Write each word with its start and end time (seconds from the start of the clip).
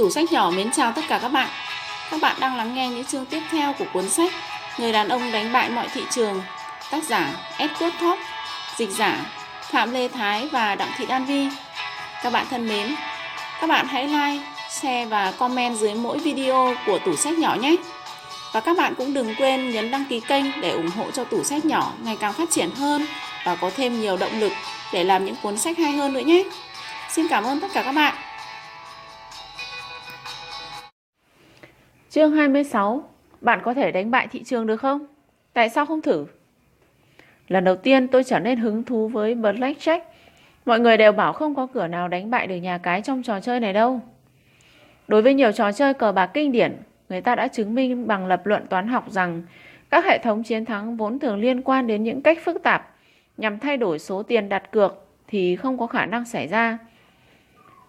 Tủ 0.00 0.10
sách 0.10 0.32
nhỏ 0.32 0.50
mến 0.50 0.70
chào 0.72 0.92
tất 0.92 1.02
cả 1.08 1.18
các 1.22 1.28
bạn. 1.28 1.48
Các 2.10 2.20
bạn 2.20 2.36
đang 2.40 2.56
lắng 2.56 2.74
nghe 2.74 2.88
những 2.88 3.04
chương 3.04 3.26
tiếp 3.26 3.42
theo 3.50 3.72
của 3.72 3.84
cuốn 3.92 4.08
sách 4.08 4.32
Người 4.78 4.92
đàn 4.92 5.08
ông 5.08 5.32
đánh 5.32 5.52
bại 5.52 5.70
mọi 5.70 5.88
thị 5.94 6.02
trường, 6.10 6.42
tác 6.90 7.04
giả 7.04 7.32
Edward 7.58 7.90
Thorp, 8.00 8.18
dịch 8.76 8.90
giả 8.90 9.16
Phạm 9.70 9.92
Lê 9.92 10.08
Thái 10.08 10.48
và 10.52 10.74
Đặng 10.74 10.90
Thị 10.98 11.06
Đan 11.06 11.24
Vi. 11.24 11.48
Các 12.22 12.32
bạn 12.32 12.46
thân 12.50 12.68
mến, 12.68 12.94
các 13.60 13.66
bạn 13.66 13.86
hãy 13.86 14.04
like, 14.04 14.44
share 14.70 15.06
và 15.06 15.32
comment 15.32 15.76
dưới 15.76 15.94
mỗi 15.94 16.18
video 16.18 16.74
của 16.86 16.98
tủ 16.98 17.16
sách 17.16 17.38
nhỏ 17.38 17.56
nhé. 17.60 17.76
Và 18.52 18.60
các 18.60 18.76
bạn 18.76 18.94
cũng 18.94 19.14
đừng 19.14 19.34
quên 19.34 19.70
nhấn 19.70 19.90
đăng 19.90 20.04
ký 20.04 20.20
kênh 20.20 20.60
để 20.60 20.70
ủng 20.70 20.90
hộ 20.96 21.10
cho 21.10 21.24
tủ 21.24 21.44
sách 21.44 21.64
nhỏ 21.64 21.92
ngày 22.02 22.16
càng 22.20 22.32
phát 22.32 22.50
triển 22.50 22.70
hơn 22.70 23.06
và 23.44 23.54
có 23.54 23.70
thêm 23.76 24.00
nhiều 24.00 24.16
động 24.16 24.40
lực 24.40 24.52
để 24.92 25.04
làm 25.04 25.24
những 25.24 25.36
cuốn 25.42 25.58
sách 25.58 25.78
hay 25.78 25.92
hơn 25.92 26.12
nữa 26.12 26.20
nhé. 26.20 26.44
Xin 27.10 27.28
cảm 27.28 27.44
ơn 27.44 27.60
tất 27.60 27.68
cả 27.72 27.82
các 27.82 27.92
bạn. 27.92 28.14
Chương 32.10 32.32
26 32.32 33.02
Bạn 33.40 33.60
có 33.64 33.74
thể 33.74 33.92
đánh 33.92 34.10
bại 34.10 34.28
thị 34.30 34.42
trường 34.42 34.66
được 34.66 34.76
không? 34.76 35.06
Tại 35.52 35.68
sao 35.68 35.86
không 35.86 36.02
thử? 36.02 36.26
Lần 37.48 37.64
đầu 37.64 37.76
tiên 37.76 38.08
tôi 38.08 38.24
trở 38.24 38.38
nên 38.38 38.58
hứng 38.58 38.82
thú 38.82 39.08
với 39.08 39.34
Blackjack. 39.34 40.00
Mọi 40.66 40.80
người 40.80 40.96
đều 40.96 41.12
bảo 41.12 41.32
không 41.32 41.54
có 41.54 41.66
cửa 41.66 41.86
nào 41.86 42.08
đánh 42.08 42.30
bại 42.30 42.46
được 42.46 42.56
nhà 42.56 42.78
cái 42.78 43.02
trong 43.02 43.22
trò 43.22 43.40
chơi 43.40 43.60
này 43.60 43.72
đâu. 43.72 44.00
Đối 45.08 45.22
với 45.22 45.34
nhiều 45.34 45.52
trò 45.52 45.72
chơi 45.72 45.94
cờ 45.94 46.12
bạc 46.12 46.26
kinh 46.26 46.52
điển, 46.52 46.76
người 47.08 47.20
ta 47.20 47.34
đã 47.34 47.48
chứng 47.48 47.74
minh 47.74 48.06
bằng 48.06 48.26
lập 48.26 48.46
luận 48.46 48.66
toán 48.66 48.88
học 48.88 49.04
rằng 49.10 49.42
các 49.90 50.04
hệ 50.04 50.18
thống 50.18 50.42
chiến 50.42 50.64
thắng 50.64 50.96
vốn 50.96 51.18
thường 51.18 51.40
liên 51.40 51.62
quan 51.62 51.86
đến 51.86 52.02
những 52.02 52.22
cách 52.22 52.38
phức 52.44 52.62
tạp 52.62 52.94
nhằm 53.36 53.58
thay 53.58 53.76
đổi 53.76 53.98
số 53.98 54.22
tiền 54.22 54.48
đặt 54.48 54.70
cược 54.70 55.06
thì 55.28 55.56
không 55.56 55.78
có 55.78 55.86
khả 55.86 56.06
năng 56.06 56.24
xảy 56.24 56.46
ra. 56.46 56.78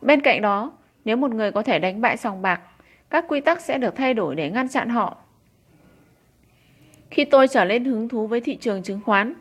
Bên 0.02 0.22
cạnh 0.22 0.42
đó, 0.42 0.72
nếu 1.06 1.18
một 1.18 1.32
người 1.32 1.52
có 1.52 1.62
thể 1.62 1.80
đánh 1.80 2.02
bại 2.02 2.18
sòng 2.18 2.42
bạc, 2.42 2.62
các 3.12 3.26
quy 3.28 3.42
tắc 3.42 3.62
sẽ 3.62 3.78
được 3.78 3.96
thay 3.96 4.14
đổi 4.14 4.36
để 4.36 4.50
ngăn 4.50 4.70
chặn 4.70 4.90
họ. 4.90 5.18
Khi 7.12 7.26
tôi 7.26 7.48
trở 7.48 7.66
lên 7.66 7.86
hứng 7.86 8.10
thú 8.10 8.28
với 8.28 8.42
thị 8.42 8.56
trường 8.56 8.84
chứng 8.84 9.02
khoán, 9.06 9.34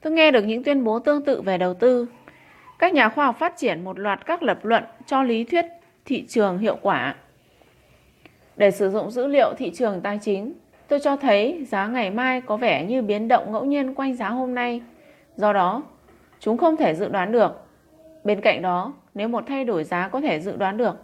tôi 0.00 0.12
nghe 0.12 0.30
được 0.30 0.44
những 0.44 0.64
tuyên 0.64 0.84
bố 0.84 0.98
tương 0.98 1.24
tự 1.24 1.42
về 1.42 1.58
đầu 1.58 1.74
tư. 1.74 2.06
Các 2.78 2.94
nhà 2.94 3.08
khoa 3.08 3.26
học 3.26 3.36
phát 3.38 3.56
triển 3.56 3.84
một 3.84 3.98
loạt 3.98 4.26
các 4.26 4.42
lập 4.42 4.64
luận 4.64 4.84
cho 5.06 5.22
lý 5.22 5.44
thuyết 5.44 5.64
thị 6.04 6.24
trường 6.28 6.58
hiệu 6.58 6.76
quả. 6.82 7.14
Để 8.56 8.70
sử 8.70 8.90
dụng 8.90 9.10
dữ 9.10 9.26
liệu 9.26 9.54
thị 9.58 9.72
trường 9.74 10.00
tài 10.00 10.18
chính, 10.22 10.52
tôi 10.88 11.00
cho 11.00 11.16
thấy 11.16 11.64
giá 11.68 11.86
ngày 11.86 12.10
mai 12.10 12.40
có 12.40 12.56
vẻ 12.56 12.84
như 12.84 13.02
biến 13.02 13.28
động 13.28 13.52
ngẫu 13.52 13.64
nhiên 13.64 13.94
quanh 13.94 14.14
giá 14.14 14.28
hôm 14.28 14.54
nay. 14.54 14.82
Do 15.36 15.52
đó, 15.52 15.82
chúng 16.40 16.56
không 16.56 16.76
thể 16.76 16.94
dự 16.94 17.08
đoán 17.08 17.32
được. 17.32 17.52
Bên 18.24 18.40
cạnh 18.40 18.62
đó, 18.62 18.92
nếu 19.14 19.28
một 19.28 19.44
thay 19.46 19.64
đổi 19.64 19.84
giá 19.84 20.08
có 20.08 20.20
thể 20.20 20.40
dự 20.40 20.56
đoán 20.56 20.76
được, 20.76 20.96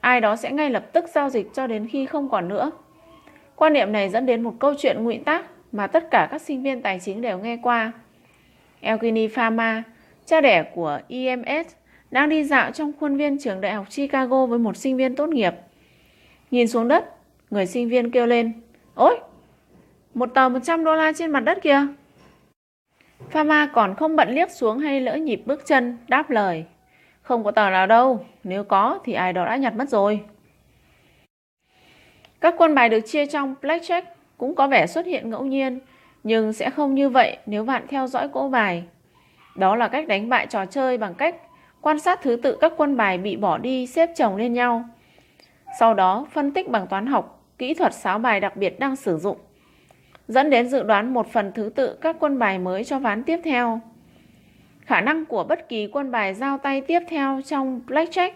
ai 0.00 0.20
đó 0.20 0.36
sẽ 0.36 0.52
ngay 0.52 0.70
lập 0.70 0.92
tức 0.92 1.04
giao 1.14 1.30
dịch 1.30 1.54
cho 1.54 1.66
đến 1.66 1.88
khi 1.90 2.06
không 2.06 2.28
còn 2.28 2.48
nữa. 2.48 2.70
Quan 3.56 3.72
niệm 3.72 3.92
này 3.92 4.08
dẫn 4.08 4.26
đến 4.26 4.42
một 4.42 4.54
câu 4.58 4.74
chuyện 4.78 5.04
ngụy 5.04 5.18
tác 5.18 5.46
mà 5.72 5.86
tất 5.86 6.10
cả 6.10 6.28
các 6.30 6.42
sinh 6.42 6.62
viên 6.62 6.82
tài 6.82 7.00
chính 7.00 7.20
đều 7.20 7.38
nghe 7.38 7.58
qua. 7.62 7.92
Elgini 8.80 9.28
Pharma, 9.28 9.82
cha 10.26 10.40
đẻ 10.40 10.62
của 10.74 11.00
EMS, 11.08 11.74
đang 12.10 12.28
đi 12.28 12.44
dạo 12.44 12.70
trong 12.70 12.92
khuôn 13.00 13.16
viên 13.16 13.38
trường 13.38 13.60
đại 13.60 13.72
học 13.72 13.86
Chicago 13.96 14.46
với 14.46 14.58
một 14.58 14.76
sinh 14.76 14.96
viên 14.96 15.14
tốt 15.14 15.28
nghiệp. 15.28 15.54
Nhìn 16.50 16.68
xuống 16.68 16.88
đất, 16.88 17.04
người 17.50 17.66
sinh 17.66 17.88
viên 17.88 18.10
kêu 18.10 18.26
lên, 18.26 18.52
Ôi, 18.94 19.18
một 20.14 20.34
tờ 20.34 20.48
100 20.48 20.84
đô 20.84 20.94
la 20.94 21.12
trên 21.12 21.30
mặt 21.30 21.40
đất 21.40 21.58
kìa. 21.62 21.86
Pharma 23.30 23.66
còn 23.66 23.94
không 23.94 24.16
bận 24.16 24.28
liếc 24.30 24.50
xuống 24.50 24.78
hay 24.78 25.00
lỡ 25.00 25.16
nhịp 25.16 25.42
bước 25.46 25.66
chân, 25.66 25.98
đáp 26.08 26.30
lời. 26.30 26.64
Không 27.30 27.44
có 27.44 27.50
tờ 27.50 27.70
nào 27.70 27.86
đâu, 27.86 28.24
nếu 28.44 28.64
có 28.64 28.98
thì 29.04 29.12
ai 29.12 29.32
đó 29.32 29.44
đã 29.44 29.56
nhặt 29.56 29.74
mất 29.76 29.88
rồi. 29.88 30.20
Các 32.40 32.54
quân 32.58 32.74
bài 32.74 32.88
được 32.88 33.00
chia 33.00 33.26
trong 33.26 33.54
blackjack 33.62 34.02
cũng 34.38 34.54
có 34.54 34.66
vẻ 34.66 34.86
xuất 34.86 35.06
hiện 35.06 35.30
ngẫu 35.30 35.44
nhiên, 35.44 35.80
nhưng 36.24 36.52
sẽ 36.52 36.70
không 36.70 36.94
như 36.94 37.08
vậy 37.08 37.36
nếu 37.46 37.64
bạn 37.64 37.86
theo 37.88 38.06
dõi 38.06 38.28
cỗ 38.28 38.48
bài. 38.48 38.84
Đó 39.56 39.76
là 39.76 39.88
cách 39.88 40.08
đánh 40.08 40.28
bại 40.28 40.46
trò 40.46 40.66
chơi 40.66 40.98
bằng 40.98 41.14
cách 41.14 41.36
quan 41.80 41.98
sát 41.98 42.20
thứ 42.22 42.36
tự 42.36 42.56
các 42.60 42.72
quân 42.76 42.96
bài 42.96 43.18
bị 43.18 43.36
bỏ 43.36 43.58
đi 43.58 43.86
xếp 43.86 44.10
chồng 44.16 44.36
lên 44.36 44.52
nhau. 44.52 44.84
Sau 45.78 45.94
đó 45.94 46.26
phân 46.32 46.52
tích 46.52 46.70
bằng 46.70 46.86
toán 46.86 47.06
học, 47.06 47.44
kỹ 47.58 47.74
thuật 47.74 47.94
sáo 47.94 48.18
bài 48.18 48.40
đặc 48.40 48.56
biệt 48.56 48.80
đang 48.80 48.96
sử 48.96 49.18
dụng, 49.18 49.36
dẫn 50.28 50.50
đến 50.50 50.68
dự 50.68 50.82
đoán 50.82 51.14
một 51.14 51.32
phần 51.32 51.52
thứ 51.54 51.72
tự 51.74 51.98
các 52.00 52.16
quân 52.20 52.38
bài 52.38 52.58
mới 52.58 52.84
cho 52.84 52.98
ván 52.98 53.22
tiếp 53.22 53.40
theo. 53.44 53.80
Khả 54.90 55.00
năng 55.00 55.24
của 55.24 55.44
bất 55.44 55.68
kỳ 55.68 55.86
quân 55.86 56.10
bài 56.10 56.34
giao 56.34 56.58
tay 56.58 56.80
tiếp 56.80 57.00
theo 57.08 57.40
trong 57.46 57.80
blackjack 57.86 58.30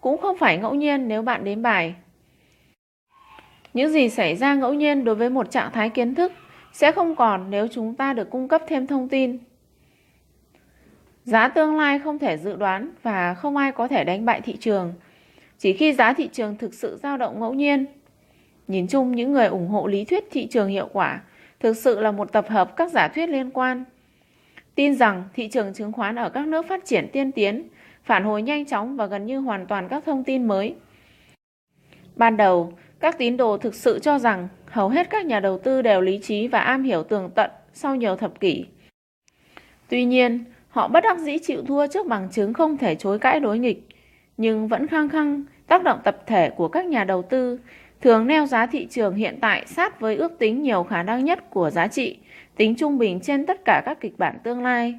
cũng 0.00 0.18
không 0.18 0.38
phải 0.38 0.58
ngẫu 0.58 0.74
nhiên 0.74 1.08
nếu 1.08 1.22
bạn 1.22 1.44
đếm 1.44 1.62
bài. 1.62 1.94
Những 3.74 3.90
gì 3.90 4.08
xảy 4.08 4.36
ra 4.36 4.54
ngẫu 4.54 4.74
nhiên 4.74 5.04
đối 5.04 5.14
với 5.14 5.30
một 5.30 5.50
trạng 5.50 5.72
thái 5.72 5.88
kiến 5.88 6.14
thức 6.14 6.32
sẽ 6.72 6.92
không 6.92 7.14
còn 7.14 7.50
nếu 7.50 7.68
chúng 7.68 7.94
ta 7.94 8.12
được 8.12 8.30
cung 8.30 8.48
cấp 8.48 8.62
thêm 8.68 8.86
thông 8.86 9.08
tin. 9.08 9.38
Giá 11.24 11.48
tương 11.48 11.76
lai 11.76 11.98
không 11.98 12.18
thể 12.18 12.36
dự 12.36 12.56
đoán 12.56 12.90
và 13.02 13.34
không 13.34 13.56
ai 13.56 13.72
có 13.72 13.88
thể 13.88 14.04
đánh 14.04 14.24
bại 14.24 14.40
thị 14.40 14.56
trường. 14.60 14.94
Chỉ 15.58 15.72
khi 15.72 15.92
giá 15.92 16.12
thị 16.12 16.28
trường 16.32 16.56
thực 16.56 16.74
sự 16.74 16.98
dao 17.02 17.16
động 17.16 17.40
ngẫu 17.40 17.54
nhiên. 17.54 17.86
Nhìn 18.68 18.86
chung 18.86 19.12
những 19.12 19.32
người 19.32 19.46
ủng 19.46 19.68
hộ 19.68 19.86
lý 19.86 20.04
thuyết 20.04 20.24
thị 20.30 20.46
trường 20.46 20.68
hiệu 20.68 20.88
quả 20.92 21.20
thực 21.60 21.76
sự 21.76 22.00
là 22.00 22.10
một 22.10 22.32
tập 22.32 22.48
hợp 22.48 22.76
các 22.76 22.90
giả 22.90 23.08
thuyết 23.08 23.28
liên 23.28 23.50
quan 23.50 23.84
tin 24.74 24.94
rằng 24.94 25.24
thị 25.34 25.48
trường 25.48 25.74
chứng 25.74 25.92
khoán 25.92 26.16
ở 26.18 26.28
các 26.28 26.46
nước 26.46 26.68
phát 26.68 26.84
triển 26.84 27.08
tiên 27.12 27.32
tiến 27.32 27.68
phản 28.04 28.24
hồi 28.24 28.42
nhanh 28.42 28.66
chóng 28.66 28.96
và 28.96 29.06
gần 29.06 29.26
như 29.26 29.38
hoàn 29.38 29.66
toàn 29.66 29.88
các 29.88 30.04
thông 30.06 30.24
tin 30.24 30.48
mới. 30.48 30.74
Ban 32.16 32.36
đầu, 32.36 32.72
các 33.00 33.18
tín 33.18 33.36
đồ 33.36 33.58
thực 33.58 33.74
sự 33.74 33.98
cho 33.98 34.18
rằng 34.18 34.48
hầu 34.66 34.88
hết 34.88 35.10
các 35.10 35.26
nhà 35.26 35.40
đầu 35.40 35.58
tư 35.58 35.82
đều 35.82 36.00
lý 36.00 36.18
trí 36.22 36.48
và 36.48 36.60
am 36.60 36.82
hiểu 36.82 37.02
tường 37.02 37.30
tận 37.34 37.50
sau 37.72 37.96
nhiều 37.96 38.16
thập 38.16 38.40
kỷ. 38.40 38.66
Tuy 39.88 40.04
nhiên, 40.04 40.44
họ 40.68 40.88
bất 40.88 41.00
đắc 41.00 41.18
dĩ 41.18 41.38
chịu 41.38 41.62
thua 41.66 41.86
trước 41.86 42.06
bằng 42.06 42.28
chứng 42.30 42.54
không 42.54 42.76
thể 42.76 42.94
chối 42.94 43.18
cãi 43.18 43.40
đối 43.40 43.58
nghịch, 43.58 43.86
nhưng 44.36 44.68
vẫn 44.68 44.86
khăng 44.86 45.08
khăng 45.08 45.44
tác 45.66 45.82
động 45.82 46.00
tập 46.04 46.16
thể 46.26 46.50
của 46.50 46.68
các 46.68 46.86
nhà 46.86 47.04
đầu 47.04 47.22
tư 47.22 47.58
thường 48.00 48.26
neo 48.26 48.46
giá 48.46 48.66
thị 48.66 48.86
trường 48.90 49.14
hiện 49.14 49.38
tại 49.40 49.66
sát 49.66 50.00
với 50.00 50.16
ước 50.16 50.38
tính 50.38 50.62
nhiều 50.62 50.82
khả 50.82 51.02
năng 51.02 51.24
nhất 51.24 51.50
của 51.50 51.70
giá 51.70 51.88
trị 51.88 52.18
tính 52.56 52.74
trung 52.76 52.98
bình 52.98 53.20
trên 53.20 53.46
tất 53.46 53.64
cả 53.64 53.82
các 53.84 54.00
kịch 54.00 54.18
bản 54.18 54.38
tương 54.44 54.62
lai. 54.62 54.94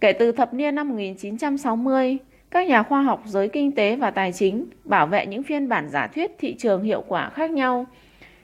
Kể 0.00 0.12
từ 0.12 0.32
thập 0.32 0.54
niên 0.54 0.74
năm 0.74 0.88
1960, 0.88 2.18
các 2.50 2.68
nhà 2.68 2.82
khoa 2.82 3.02
học 3.02 3.22
giới 3.26 3.48
kinh 3.48 3.72
tế 3.72 3.96
và 3.96 4.10
tài 4.10 4.32
chính 4.32 4.66
bảo 4.84 5.06
vệ 5.06 5.26
những 5.26 5.42
phiên 5.42 5.68
bản 5.68 5.88
giả 5.88 6.06
thuyết 6.06 6.30
thị 6.38 6.54
trường 6.58 6.82
hiệu 6.82 7.04
quả 7.08 7.30
khác 7.30 7.50
nhau 7.50 7.86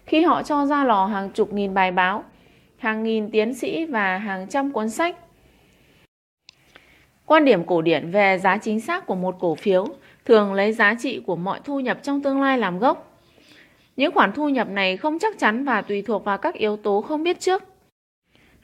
khi 0.06 0.22
họ 0.22 0.42
cho 0.42 0.66
ra 0.66 0.84
lò 0.84 1.06
hàng 1.06 1.30
chục 1.30 1.52
nghìn 1.52 1.74
bài 1.74 1.92
báo, 1.92 2.24
hàng 2.78 3.02
nghìn 3.02 3.30
tiến 3.30 3.54
sĩ 3.54 3.84
và 3.84 4.18
hàng 4.18 4.46
trăm 4.48 4.72
cuốn 4.72 4.90
sách. 4.90 5.16
Quan 7.26 7.44
điểm 7.44 7.64
cổ 7.64 7.82
điển 7.82 8.10
về 8.10 8.38
giá 8.38 8.58
chính 8.58 8.80
xác 8.80 9.06
của 9.06 9.14
một 9.14 9.36
cổ 9.40 9.54
phiếu 9.54 9.86
thường 10.24 10.54
lấy 10.54 10.72
giá 10.72 10.94
trị 10.98 11.20
của 11.26 11.36
mọi 11.36 11.60
thu 11.64 11.80
nhập 11.80 11.98
trong 12.02 12.22
tương 12.22 12.42
lai 12.42 12.58
làm 12.58 12.78
gốc. 12.78 13.15
Những 13.96 14.12
khoản 14.14 14.32
thu 14.32 14.48
nhập 14.48 14.68
này 14.68 14.96
không 14.96 15.18
chắc 15.18 15.38
chắn 15.38 15.64
và 15.64 15.82
tùy 15.82 16.02
thuộc 16.02 16.24
vào 16.24 16.38
các 16.38 16.54
yếu 16.54 16.76
tố 16.76 17.00
không 17.00 17.22
biết 17.22 17.40
trước. 17.40 17.62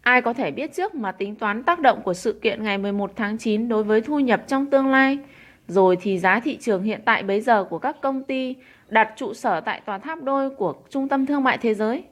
Ai 0.02 0.22
có 0.22 0.32
thể 0.32 0.50
biết 0.50 0.74
trước 0.74 0.94
mà 0.94 1.12
tính 1.12 1.34
toán 1.34 1.62
tác 1.62 1.80
động 1.80 2.02
của 2.02 2.14
sự 2.14 2.38
kiện 2.42 2.64
ngày 2.64 2.78
11 2.78 3.12
tháng 3.16 3.38
9 3.38 3.68
đối 3.68 3.84
với 3.84 4.00
thu 4.00 4.20
nhập 4.20 4.44
trong 4.46 4.66
tương 4.66 4.88
lai, 4.88 5.18
rồi 5.68 5.96
thì 6.02 6.18
giá 6.18 6.40
thị 6.40 6.56
trường 6.60 6.82
hiện 6.82 7.00
tại 7.04 7.22
bấy 7.22 7.40
giờ 7.40 7.64
của 7.64 7.78
các 7.78 7.96
công 8.00 8.22
ty 8.22 8.56
đặt 8.88 9.12
trụ 9.16 9.34
sở 9.34 9.60
tại 9.60 9.80
tòa 9.84 9.98
tháp 9.98 10.22
đôi 10.22 10.50
của 10.50 10.74
Trung 10.90 11.08
tâm 11.08 11.26
Thương 11.26 11.44
mại 11.44 11.58
Thế 11.58 11.74
giới. 11.74 12.02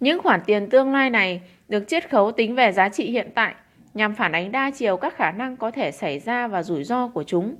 Những 0.00 0.22
khoản 0.22 0.40
tiền 0.46 0.70
tương 0.70 0.92
lai 0.92 1.10
này 1.10 1.42
được 1.68 1.88
chiết 1.88 2.10
khấu 2.10 2.32
tính 2.32 2.54
về 2.54 2.72
giá 2.72 2.88
trị 2.88 3.04
hiện 3.04 3.30
tại 3.34 3.54
nhằm 3.94 4.14
phản 4.14 4.32
ánh 4.32 4.52
đa 4.52 4.70
chiều 4.70 4.96
các 4.96 5.16
khả 5.16 5.30
năng 5.30 5.56
có 5.56 5.70
thể 5.70 5.92
xảy 5.92 6.18
ra 6.18 6.46
và 6.46 6.62
rủi 6.62 6.84
ro 6.84 7.08
của 7.08 7.22
chúng. 7.22 7.56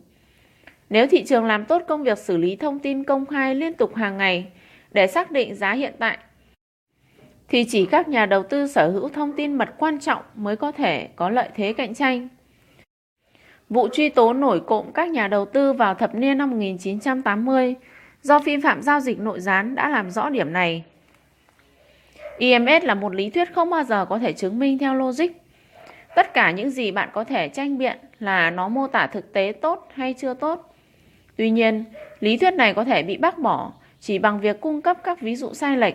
Nếu 0.91 1.07
thị 1.07 1.25
trường 1.25 1.45
làm 1.45 1.65
tốt 1.65 1.83
công 1.89 2.03
việc 2.03 2.19
xử 2.19 2.37
lý 2.37 2.57
thông 2.57 2.79
tin 2.79 3.05
công 3.05 3.27
khai 3.27 3.55
liên 3.55 3.75
tục 3.75 3.95
hàng 3.95 4.17
ngày 4.17 4.47
để 4.93 5.07
xác 5.07 5.31
định 5.31 5.55
giá 5.55 5.73
hiện 5.73 5.95
tại, 5.99 6.19
thì 7.49 7.65
chỉ 7.65 7.87
các 7.87 8.09
nhà 8.09 8.27
đầu 8.27 8.43
tư 8.43 8.67
sở 8.67 8.91
hữu 8.91 9.09
thông 9.09 9.33
tin 9.33 9.55
mật 9.55 9.69
quan 9.79 10.01
trọng 10.01 10.23
mới 10.35 10.57
có 10.57 10.73
thể 10.73 11.09
có 11.17 11.31
lợi 11.31 11.49
thế 11.55 11.73
cạnh 11.73 11.95
tranh. 11.95 12.29
Vụ 13.69 13.89
truy 13.93 14.09
tố 14.09 14.33
nổi 14.33 14.61
cộm 14.61 14.87
các 14.95 15.11
nhà 15.11 15.29
đầu 15.29 15.45
tư 15.45 15.73
vào 15.73 15.95
thập 15.95 16.15
niên 16.15 16.39
năm 16.39 16.51
1980 16.51 17.75
do 18.23 18.39
vi 18.39 18.57
phạm 18.61 18.83
giao 18.83 19.01
dịch 19.01 19.21
nội 19.21 19.41
gián 19.41 19.75
đã 19.75 19.89
làm 19.89 20.11
rõ 20.11 20.31
điểm 20.31 20.53
này. 20.53 20.85
IMS 22.39 22.85
là 22.85 22.95
một 22.95 23.15
lý 23.15 23.31
thuyết 23.31 23.55
không 23.55 23.71
bao 23.71 23.85
giờ 23.85 24.05
có 24.05 24.19
thể 24.19 24.33
chứng 24.33 24.59
minh 24.59 24.79
theo 24.79 24.95
logic. 24.95 25.29
Tất 26.17 26.35
cả 26.35 26.51
những 26.51 26.71
gì 26.71 26.91
bạn 26.91 27.09
có 27.13 27.25
thể 27.25 27.49
tranh 27.49 27.79
biện 27.79 27.99
là 28.19 28.51
nó 28.51 28.69
mô 28.69 28.87
tả 28.87 29.07
thực 29.07 29.33
tế 29.33 29.53
tốt 29.61 29.89
hay 29.95 30.15
chưa 30.19 30.35
tốt. 30.35 30.68
Tuy 31.39 31.51
nhiên, 31.51 31.85
lý 32.21 32.37
thuyết 32.37 32.55
này 32.55 32.75
có 32.75 32.85
thể 32.85 33.03
bị 33.03 33.17
bác 33.17 33.39
bỏ 33.39 33.73
chỉ 34.01 34.19
bằng 34.19 34.41
việc 34.41 34.61
cung 34.61 34.83
cấp 34.83 34.97
các 35.05 35.21
ví 35.21 35.37
dụ 35.37 35.53
sai 35.55 35.77
lệch 35.77 35.95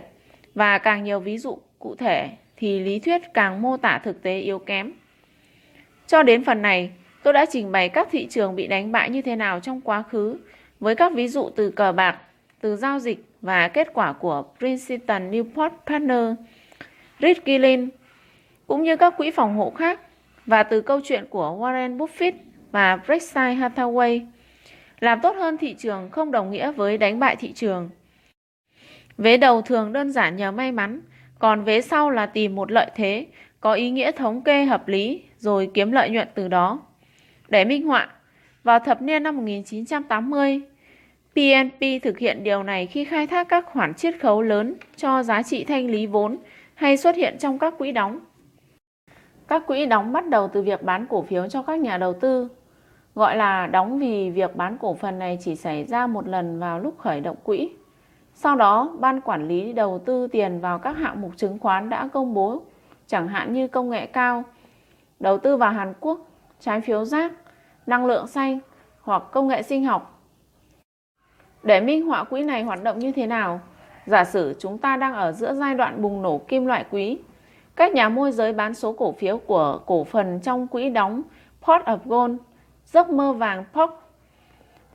và 0.55 0.77
càng 0.77 1.03
nhiều 1.03 1.19
ví 1.19 1.37
dụ 1.37 1.57
cụ 1.79 1.95
thể 1.95 2.29
thì 2.57 2.79
lý 2.79 2.99
thuyết 2.99 3.33
càng 3.33 3.61
mô 3.61 3.77
tả 3.77 4.01
thực 4.03 4.23
tế 4.23 4.39
yếu 4.39 4.59
kém. 4.59 4.91
Cho 6.07 6.23
đến 6.23 6.43
phần 6.43 6.61
này, 6.61 6.91
tôi 7.23 7.33
đã 7.33 7.45
trình 7.51 7.71
bày 7.71 7.89
các 7.89 8.07
thị 8.11 8.27
trường 8.29 8.55
bị 8.55 8.67
đánh 8.67 8.91
bại 8.91 9.09
như 9.09 9.21
thế 9.21 9.35
nào 9.35 9.59
trong 9.59 9.81
quá 9.81 10.03
khứ 10.11 10.37
với 10.79 10.95
các 10.95 11.13
ví 11.13 11.27
dụ 11.27 11.49
từ 11.55 11.69
cờ 11.69 11.91
bạc, 11.91 12.17
từ 12.61 12.75
giao 12.75 12.99
dịch 12.99 13.25
và 13.41 13.67
kết 13.67 13.87
quả 13.93 14.13
của 14.13 14.43
Princeton 14.59 15.31
Newport 15.31 15.69
Partner, 15.85 16.33
Rick 17.19 17.45
Gillen, 17.45 17.89
cũng 18.67 18.83
như 18.83 18.95
các 18.95 19.17
quỹ 19.17 19.31
phòng 19.31 19.55
hộ 19.57 19.69
khác 19.69 19.99
và 20.45 20.63
từ 20.63 20.81
câu 20.81 20.99
chuyện 21.03 21.25
của 21.29 21.57
Warren 21.59 21.97
Buffett 21.97 22.33
và 22.71 22.95
Berkshire 22.95 23.55
Hathaway. 23.55 24.25
Làm 24.99 25.19
tốt 25.21 25.35
hơn 25.35 25.57
thị 25.57 25.75
trường 25.79 26.09
không 26.09 26.31
đồng 26.31 26.51
nghĩa 26.51 26.71
với 26.71 26.97
đánh 26.97 27.19
bại 27.19 27.35
thị 27.35 27.53
trường. 27.53 27.89
Vế 29.17 29.37
đầu 29.37 29.61
thường 29.61 29.93
đơn 29.93 30.11
giản 30.11 30.35
nhờ 30.35 30.51
may 30.51 30.71
mắn, 30.71 31.01
còn 31.39 31.63
vế 31.63 31.81
sau 31.81 32.09
là 32.09 32.25
tìm 32.25 32.55
một 32.55 32.71
lợi 32.71 32.91
thế 32.95 33.27
có 33.61 33.73
ý 33.73 33.89
nghĩa 33.89 34.11
thống 34.11 34.41
kê 34.41 34.65
hợp 34.65 34.87
lý 34.87 35.23
rồi 35.37 35.69
kiếm 35.73 35.91
lợi 35.91 36.09
nhuận 36.09 36.27
từ 36.35 36.47
đó. 36.47 36.79
Để 37.49 37.65
minh 37.65 37.87
họa, 37.87 38.09
vào 38.63 38.79
thập 38.79 39.01
niên 39.01 39.23
năm 39.23 39.37
1980, 39.37 40.61
PNP 41.33 42.03
thực 42.03 42.17
hiện 42.17 42.43
điều 42.43 42.63
này 42.63 42.87
khi 42.87 43.05
khai 43.05 43.27
thác 43.27 43.47
các 43.49 43.65
khoản 43.65 43.93
chiết 43.93 44.21
khấu 44.21 44.41
lớn 44.41 44.75
cho 44.95 45.23
giá 45.23 45.43
trị 45.43 45.63
thanh 45.63 45.87
lý 45.87 46.05
vốn 46.05 46.37
hay 46.73 46.97
xuất 46.97 47.15
hiện 47.15 47.37
trong 47.39 47.59
các 47.59 47.73
quỹ 47.77 47.91
đóng. 47.91 48.19
Các 49.47 49.63
quỹ 49.67 49.85
đóng 49.85 50.13
bắt 50.13 50.27
đầu 50.27 50.49
từ 50.53 50.61
việc 50.61 50.83
bán 50.83 51.05
cổ 51.09 51.21
phiếu 51.21 51.47
cho 51.47 51.61
các 51.63 51.79
nhà 51.79 51.97
đầu 51.97 52.13
tư, 52.13 52.47
gọi 53.15 53.35
là 53.35 53.67
đóng 53.67 53.99
vì 53.99 54.29
việc 54.29 54.55
bán 54.55 54.77
cổ 54.77 54.93
phần 54.93 55.19
này 55.19 55.37
chỉ 55.41 55.55
xảy 55.55 55.83
ra 55.83 56.07
một 56.07 56.27
lần 56.27 56.59
vào 56.59 56.79
lúc 56.79 56.97
khởi 56.97 57.21
động 57.21 57.37
quỹ. 57.43 57.69
Sau 58.33 58.55
đó, 58.55 58.89
ban 58.99 59.21
quản 59.21 59.47
lý 59.47 59.73
đầu 59.73 60.01
tư 60.05 60.27
tiền 60.27 60.59
vào 60.59 60.79
các 60.79 60.97
hạng 60.97 61.21
mục 61.21 61.31
chứng 61.37 61.59
khoán 61.59 61.89
đã 61.89 62.07
công 62.13 62.33
bố, 62.33 62.61
chẳng 63.07 63.27
hạn 63.27 63.53
như 63.53 63.67
công 63.67 63.89
nghệ 63.89 64.05
cao, 64.05 64.43
đầu 65.19 65.37
tư 65.37 65.57
vào 65.57 65.71
Hàn 65.71 65.93
Quốc, 65.99 66.19
trái 66.59 66.81
phiếu 66.81 67.05
rác, 67.05 67.33
năng 67.87 68.05
lượng 68.05 68.27
xanh 68.27 68.59
hoặc 69.01 69.23
công 69.31 69.47
nghệ 69.47 69.61
sinh 69.61 69.85
học. 69.85 70.21
Để 71.63 71.81
minh 71.81 72.05
họa 72.05 72.23
quỹ 72.23 72.43
này 72.43 72.63
hoạt 72.63 72.83
động 72.83 72.99
như 72.99 73.11
thế 73.11 73.27
nào, 73.27 73.59
giả 74.05 74.23
sử 74.23 74.55
chúng 74.59 74.77
ta 74.77 74.97
đang 74.97 75.13
ở 75.13 75.31
giữa 75.31 75.53
giai 75.53 75.75
đoạn 75.75 76.01
bùng 76.01 76.21
nổ 76.21 76.37
kim 76.37 76.65
loại 76.65 76.85
quý. 76.91 77.19
Các 77.75 77.91
nhà 77.91 78.09
môi 78.09 78.31
giới 78.31 78.53
bán 78.53 78.73
số 78.73 78.93
cổ 78.93 79.11
phiếu 79.11 79.37
của 79.37 79.79
cổ 79.85 80.03
phần 80.03 80.39
trong 80.43 80.67
quỹ 80.67 80.89
đóng 80.89 81.21
Port 81.61 81.83
of 81.85 81.97
Gold, 82.05 82.35
giấc 82.93 83.09
mơ 83.09 83.33
vàng 83.33 83.63
POC. 83.73 83.89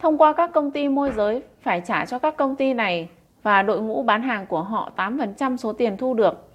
Thông 0.00 0.18
qua 0.18 0.32
các 0.32 0.52
công 0.52 0.70
ty 0.70 0.88
môi 0.88 1.12
giới 1.16 1.42
phải 1.60 1.82
trả 1.86 2.04
cho 2.04 2.18
các 2.18 2.36
công 2.36 2.56
ty 2.56 2.74
này 2.74 3.08
và 3.42 3.62
đội 3.62 3.80
ngũ 3.80 4.02
bán 4.02 4.22
hàng 4.22 4.46
của 4.46 4.62
họ 4.62 4.92
8% 4.96 5.56
số 5.56 5.72
tiền 5.72 5.96
thu 5.96 6.14
được. 6.14 6.50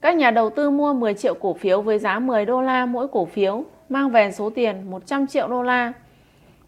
Các 0.00 0.16
nhà 0.16 0.30
đầu 0.30 0.50
tư 0.50 0.70
mua 0.70 0.94
10 0.94 1.14
triệu 1.14 1.34
cổ 1.34 1.54
phiếu 1.54 1.82
với 1.82 1.98
giá 1.98 2.18
10 2.18 2.46
đô 2.46 2.62
la 2.62 2.86
mỗi 2.86 3.08
cổ 3.08 3.24
phiếu, 3.24 3.64
mang 3.88 4.10
về 4.10 4.32
số 4.32 4.50
tiền 4.50 4.90
100 4.90 5.26
triệu 5.26 5.48
đô 5.48 5.62
la. 5.62 5.92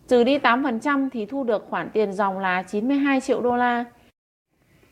Trừ 0.09 0.25
đi 0.25 0.39
8% 0.39 1.09
thì 1.13 1.27
thu 1.27 1.45
được 1.45 1.67
khoản 1.71 1.91
tiền 1.93 2.13
dòng 2.13 2.39
là 2.39 2.63
92 2.63 3.21
triệu 3.21 3.41
đô 3.41 3.57
la. 3.57 3.85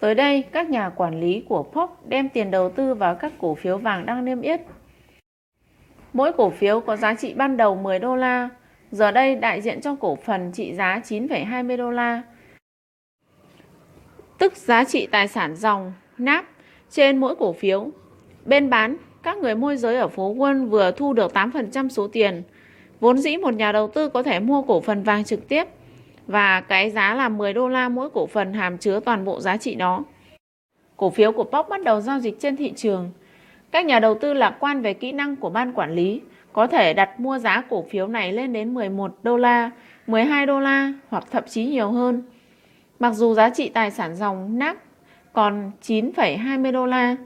Tới 0.01 0.15
đây, 0.15 0.43
các 0.43 0.71
nhà 0.71 0.89
quản 0.89 1.21
lý 1.21 1.45
của 1.49 1.63
POC 1.63 2.09
đem 2.09 2.29
tiền 2.29 2.51
đầu 2.51 2.71
tư 2.71 2.95
vào 2.95 3.15
các 3.15 3.33
cổ 3.41 3.55
phiếu 3.55 3.79
vàng 3.79 4.07
đang 4.07 4.25
niêm 4.25 4.41
yết. 4.41 4.61
Mỗi 6.13 6.33
cổ 6.33 6.51
phiếu 6.51 6.81
có 6.81 6.97
giá 6.97 7.15
trị 7.15 7.35
ban 7.35 7.57
đầu 7.57 7.77
10 7.77 7.99
đô 7.99 8.17
la, 8.17 8.49
giờ 8.91 9.11
đây 9.11 9.35
đại 9.35 9.61
diện 9.61 9.81
cho 9.81 9.95
cổ 9.95 10.17
phần 10.17 10.53
trị 10.53 10.75
giá 10.75 11.01
9,20 11.05 11.77
đô 11.77 11.91
la 11.91 12.23
tức 14.39 14.57
giá 14.57 14.85
trị 14.85 15.07
tài 15.07 15.29
sản 15.29 15.57
dòng 15.57 15.93
NAP 16.19 16.45
trên 16.91 17.19
mỗi 17.19 17.35
cổ 17.35 17.53
phiếu. 17.53 17.91
Bên 18.45 18.71
bán, 18.71 18.97
các 19.23 19.39
người 19.39 19.55
môi 19.55 19.77
giới 19.77 19.97
ở 19.97 20.09
phố 20.09 20.35
Wall 20.35 20.69
vừa 20.69 20.91
thu 20.91 21.13
được 21.13 21.33
8% 21.33 21.89
số 21.89 22.09
tiền. 22.09 22.43
Vốn 23.01 23.19
dĩ 23.19 23.37
một 23.37 23.55
nhà 23.55 23.73
đầu 23.73 23.89
tư 23.89 24.09
có 24.09 24.23
thể 24.23 24.41
mua 24.41 24.63
cổ 24.63 24.81
phần 24.81 25.03
vàng 25.03 25.25
trực 25.25 25.49
tiếp 25.49 25.65
và 26.27 26.61
cái 26.61 26.91
giá 26.91 27.15
là 27.15 27.29
10 27.29 27.53
đô 27.53 27.69
la 27.69 27.89
mỗi 27.89 28.11
cổ 28.11 28.27
phần 28.27 28.53
hàm 28.53 28.79
chứa 28.79 29.01
toàn 29.01 29.25
bộ 29.25 29.41
giá 29.41 29.57
trị 29.57 29.75
đó. 29.75 30.05
Cổ 30.97 31.11
phiếu 31.11 31.33
của 31.33 31.45
POC 31.45 31.69
bắt 31.69 31.83
đầu 31.83 32.01
giao 32.01 32.19
dịch 32.19 32.41
trên 32.41 32.57
thị 32.57 32.73
trường. 32.77 33.11
Các 33.71 33.85
nhà 33.85 34.01
đầu 34.01 34.15
tư 34.15 34.33
lạc 34.33 34.57
quan 34.61 34.83
về 34.83 34.95
kỹ 34.95 35.13
năng 35.13 35.37
của 35.37 35.51
ban 35.51 35.73
quản 35.73 35.95
lý 35.95 36.21
có 36.53 36.67
thể 36.67 36.95
đặt 36.95 37.21
mua 37.21 37.39
giá 37.39 37.63
cổ 37.69 37.85
phiếu 37.91 38.07
này 38.07 38.33
lên 38.33 38.53
đến 38.53 38.75
11 38.75 39.17
đô 39.23 39.37
la, 39.37 39.71
12 40.07 40.47
đô 40.47 40.61
la 40.61 40.93
hoặc 41.09 41.25
thậm 41.31 41.45
chí 41.49 41.65
nhiều 41.65 41.91
hơn. 41.91 42.23
Mặc 42.99 43.11
dù 43.11 43.35
giá 43.35 43.51
trị 43.51 43.69
tài 43.69 43.91
sản 43.91 44.15
dòng 44.17 44.59
NAC 44.59 44.77
còn 45.33 45.71
9,20 45.83 46.73
đô 46.73 46.87
la. 46.87 47.17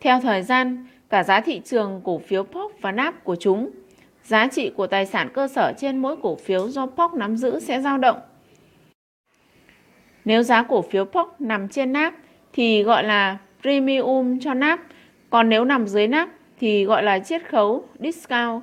Theo 0.00 0.20
thời 0.20 0.42
gian, 0.42 0.86
cả 1.10 1.22
giá 1.22 1.40
thị 1.40 1.60
trường 1.64 2.00
cổ 2.04 2.18
phiếu 2.18 2.42
POC 2.44 2.80
và 2.80 2.92
NAP 2.92 3.24
của 3.24 3.36
chúng, 3.36 3.70
giá 4.24 4.46
trị 4.46 4.72
của 4.76 4.86
tài 4.86 5.06
sản 5.06 5.28
cơ 5.34 5.48
sở 5.48 5.72
trên 5.78 5.98
mỗi 5.98 6.16
cổ 6.22 6.36
phiếu 6.36 6.68
do 6.68 6.86
POC 6.86 7.14
nắm 7.14 7.36
giữ 7.36 7.60
sẽ 7.60 7.80
dao 7.80 7.98
động. 7.98 8.20
Nếu 10.24 10.42
giá 10.42 10.62
cổ 10.62 10.82
phiếu 10.82 11.04
POC 11.04 11.40
nằm 11.40 11.68
trên 11.68 11.92
NAP 11.92 12.14
thì 12.52 12.82
gọi 12.82 13.04
là 13.04 13.38
premium 13.62 14.38
cho 14.38 14.54
NAP, 14.54 14.80
còn 15.30 15.48
nếu 15.48 15.64
nằm 15.64 15.86
dưới 15.86 16.06
nắp 16.06 16.28
thì 16.60 16.84
gọi 16.84 17.02
là 17.02 17.18
chiết 17.18 17.48
khấu 17.48 17.84
discount. 17.98 18.62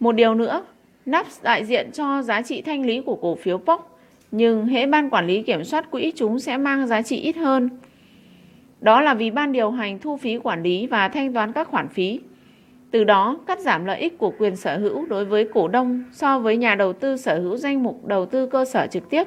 Một 0.00 0.12
điều 0.12 0.34
nữa, 0.34 0.64
nắp 1.06 1.26
đại 1.42 1.64
diện 1.64 1.90
cho 1.92 2.22
giá 2.22 2.42
trị 2.42 2.62
thanh 2.62 2.86
lý 2.86 3.00
của 3.00 3.16
cổ 3.16 3.34
phiếu 3.34 3.58
POC 3.58 3.96
nhưng 4.30 4.66
hễ 4.66 4.86
ban 4.86 5.10
quản 5.10 5.26
lý 5.26 5.42
kiểm 5.42 5.64
soát 5.64 5.90
quỹ 5.90 6.12
chúng 6.16 6.38
sẽ 6.38 6.56
mang 6.56 6.86
giá 6.86 7.02
trị 7.02 7.16
ít 7.16 7.36
hơn. 7.36 7.70
Đó 8.80 9.00
là 9.00 9.14
vì 9.14 9.30
ban 9.30 9.52
điều 9.52 9.70
hành 9.70 9.98
thu 9.98 10.16
phí 10.16 10.38
quản 10.38 10.62
lý 10.62 10.86
và 10.86 11.08
thanh 11.08 11.32
toán 11.32 11.52
các 11.52 11.68
khoản 11.68 11.88
phí. 11.88 12.20
Từ 12.90 13.04
đó 13.04 13.38
cắt 13.46 13.60
giảm 13.60 13.84
lợi 13.84 14.00
ích 14.00 14.18
của 14.18 14.32
quyền 14.38 14.56
sở 14.56 14.78
hữu 14.78 15.06
đối 15.06 15.24
với 15.24 15.48
cổ 15.54 15.68
đông 15.68 16.04
so 16.12 16.38
với 16.38 16.56
nhà 16.56 16.74
đầu 16.74 16.92
tư 16.92 17.16
sở 17.16 17.40
hữu 17.40 17.56
danh 17.56 17.82
mục 17.82 18.06
đầu 18.06 18.26
tư 18.26 18.46
cơ 18.46 18.64
sở 18.64 18.86
trực 18.86 19.10
tiếp. 19.10 19.24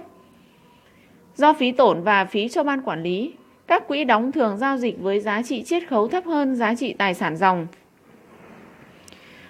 Do 1.36 1.54
phí 1.54 1.72
tổn 1.72 2.02
và 2.02 2.25
phí 2.25 2.50
cho 2.50 2.63
ban 2.63 2.81
quản 2.81 3.04
lý, 3.04 3.34
các 3.69 3.88
quỹ 3.88 4.04
đóng 4.04 4.31
thường 4.31 4.57
giao 4.57 4.77
dịch 4.77 5.00
với 5.00 5.19
giá 5.19 5.42
trị 5.42 5.63
chiết 5.63 5.89
khấu 5.89 6.07
thấp 6.07 6.25
hơn 6.25 6.56
giá 6.56 6.75
trị 6.75 6.94
tài 6.94 7.13
sản 7.13 7.38
dòng. 7.38 7.68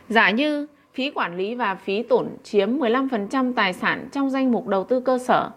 Giả 0.10 0.30
như 0.30 0.68
phí 0.94 1.12
quản 1.12 1.38
lý 1.38 1.56
và 1.56 1.76
phí 1.76 2.04
tổn 2.04 2.28
chiếm 2.44 2.78
15% 2.78 3.54
tài 3.54 3.74
sản 3.74 4.08
trong 4.12 4.30
danh 4.30 4.52
mục 4.52 4.68
đầu 4.68 4.84
tư 4.84 5.00
cơ 5.00 5.18
sở, 5.18 5.50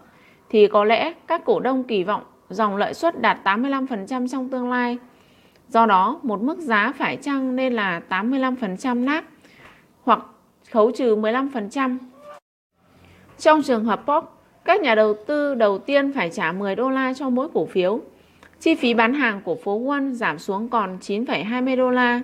thì 0.49 0.67
có 0.67 0.83
lẽ 0.83 1.13
các 1.27 1.45
cổ 1.45 1.59
đông 1.59 1.83
kỳ 1.83 2.03
vọng 2.03 2.23
dòng 2.49 2.77
lợi 2.77 2.93
suất 2.93 3.21
đạt 3.21 3.37
85% 3.43 4.27
trong 4.27 4.49
tương 4.49 4.69
lai. 4.69 4.97
Do 5.69 5.85
đó, 5.85 6.19
một 6.23 6.41
mức 6.41 6.59
giá 6.59 6.93
phải 6.97 7.17
chăng 7.17 7.55
nên 7.55 7.73
là 7.73 8.01
85% 8.09 9.03
nát 9.03 9.25
hoặc 10.03 10.19
khấu 10.71 10.91
trừ 10.91 11.15
15%. 11.15 11.97
Trong 13.37 13.61
trường 13.61 13.85
hợp 13.85 14.03
POP, 14.05 14.39
các 14.65 14.81
nhà 14.81 14.95
đầu 14.95 15.15
tư 15.27 15.55
đầu 15.55 15.77
tiên 15.77 16.13
phải 16.13 16.29
trả 16.29 16.51
10 16.51 16.75
đô 16.75 16.89
la 16.89 17.13
cho 17.13 17.29
mỗi 17.29 17.47
cổ 17.53 17.65
phiếu. 17.65 18.01
Chi 18.63 18.75
phí 18.75 18.93
bán 18.93 19.13
hàng 19.13 19.41
của 19.43 19.55
phố 19.55 19.79
Wall 19.79 20.11
giảm 20.11 20.39
xuống 20.39 20.69
còn 20.69 20.97
9,20 21.01 21.77
đô 21.77 21.89
la. 21.89 22.21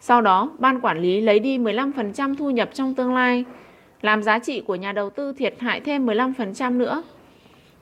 Sau 0.00 0.20
đó, 0.20 0.50
ban 0.58 0.80
quản 0.80 0.98
lý 0.98 1.20
lấy 1.20 1.38
đi 1.38 1.58
15% 1.58 2.36
thu 2.36 2.50
nhập 2.50 2.70
trong 2.72 2.94
tương 2.94 3.14
lai, 3.14 3.44
làm 4.02 4.22
giá 4.22 4.38
trị 4.38 4.60
của 4.60 4.74
nhà 4.74 4.92
đầu 4.92 5.10
tư 5.10 5.32
thiệt 5.32 5.54
hại 5.58 5.80
thêm 5.80 6.06
15% 6.06 6.76
nữa, 6.76 7.02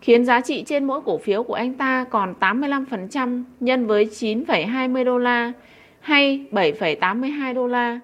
khiến 0.00 0.25
giá 0.25 0.40
trị 0.40 0.64
trên 0.66 0.85
mỗi 0.85 1.00
cổ 1.00 1.18
phiếu 1.18 1.42
của 1.42 1.54
anh 1.54 1.75
ta 1.75 2.04
còn 2.11 2.35
85% 2.40 3.42
nhân 3.61 3.87
với 3.87 4.04
9,20 4.04 5.04
đô 5.04 5.18
la 5.18 5.52
hay 6.00 6.44
7,82 6.50 7.54
đô 7.54 7.66
la. 7.66 8.00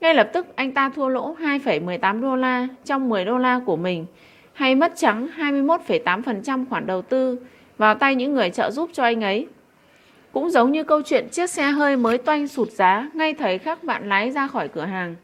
Ngay 0.00 0.14
lập 0.14 0.30
tức 0.32 0.46
anh 0.56 0.72
ta 0.72 0.88
thua 0.88 1.08
lỗ 1.08 1.34
2,18 1.34 2.20
đô 2.20 2.36
la 2.36 2.68
trong 2.84 3.08
10 3.08 3.24
đô 3.24 3.38
la 3.38 3.60
của 3.66 3.76
mình 3.76 4.06
hay 4.52 4.74
mất 4.74 4.92
trắng 4.96 5.28
21,8% 5.38 6.64
khoản 6.68 6.86
đầu 6.86 7.02
tư 7.02 7.38
vào 7.78 7.94
tay 7.94 8.14
những 8.14 8.34
người 8.34 8.50
trợ 8.50 8.70
giúp 8.70 8.90
cho 8.92 9.02
anh 9.02 9.24
ấy. 9.24 9.46
Cũng 10.32 10.50
giống 10.50 10.72
như 10.72 10.84
câu 10.84 11.02
chuyện 11.02 11.28
chiếc 11.28 11.50
xe 11.50 11.62
hơi 11.62 11.96
mới 11.96 12.18
toanh 12.18 12.48
sụt 12.48 12.70
giá 12.70 13.10
ngay 13.14 13.34
thấy 13.34 13.58
khắc 13.58 13.84
bạn 13.84 14.08
lái 14.08 14.30
ra 14.30 14.46
khỏi 14.46 14.68
cửa 14.68 14.84
hàng. 14.84 15.16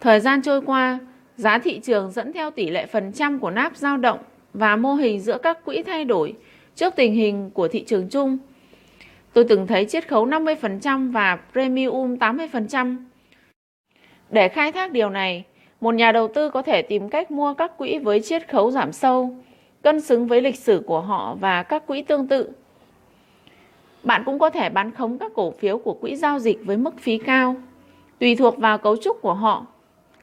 Thời 0.00 0.20
gian 0.20 0.42
trôi 0.42 0.60
qua, 0.60 0.98
giá 1.36 1.58
thị 1.58 1.80
trường 1.82 2.10
dẫn 2.12 2.32
theo 2.32 2.50
tỷ 2.50 2.70
lệ 2.70 2.86
phần 2.86 3.12
trăm 3.12 3.38
của 3.38 3.50
náp 3.50 3.76
dao 3.76 3.96
động 3.96 4.18
và 4.54 4.76
mô 4.76 4.94
hình 4.94 5.20
giữa 5.20 5.38
các 5.38 5.64
quỹ 5.64 5.82
thay 5.82 6.04
đổi 6.04 6.34
trước 6.74 6.96
tình 6.96 7.14
hình 7.14 7.50
của 7.50 7.68
thị 7.68 7.84
trường 7.86 8.08
chung. 8.08 8.38
Tôi 9.32 9.44
từng 9.48 9.66
thấy 9.66 9.84
chiết 9.84 10.08
khấu 10.08 10.26
50% 10.26 11.12
và 11.12 11.38
premium 11.52 12.16
80%. 12.16 12.96
Để 14.30 14.48
khai 14.48 14.72
thác 14.72 14.92
điều 14.92 15.10
này, 15.10 15.44
một 15.80 15.94
nhà 15.94 16.12
đầu 16.12 16.28
tư 16.28 16.50
có 16.50 16.62
thể 16.62 16.82
tìm 16.82 17.08
cách 17.08 17.30
mua 17.30 17.54
các 17.54 17.78
quỹ 17.78 17.98
với 17.98 18.20
chiết 18.20 18.48
khấu 18.48 18.70
giảm 18.70 18.92
sâu, 18.92 19.36
cân 19.86 20.00
xứng 20.00 20.26
với 20.26 20.42
lịch 20.42 20.58
sử 20.58 20.82
của 20.86 21.00
họ 21.00 21.36
và 21.40 21.62
các 21.62 21.86
quỹ 21.86 22.02
tương 22.02 22.26
tự. 22.26 22.50
Bạn 24.02 24.22
cũng 24.26 24.38
có 24.38 24.50
thể 24.50 24.68
bán 24.68 24.90
khống 24.90 25.18
các 25.18 25.32
cổ 25.34 25.50
phiếu 25.50 25.78
của 25.78 25.94
quỹ 25.94 26.16
giao 26.16 26.38
dịch 26.38 26.58
với 26.64 26.76
mức 26.76 26.98
phí 26.98 27.18
cao, 27.18 27.56
tùy 28.18 28.36
thuộc 28.36 28.58
vào 28.58 28.78
cấu 28.78 28.96
trúc 28.96 29.22
của 29.22 29.34
họ. 29.34 29.66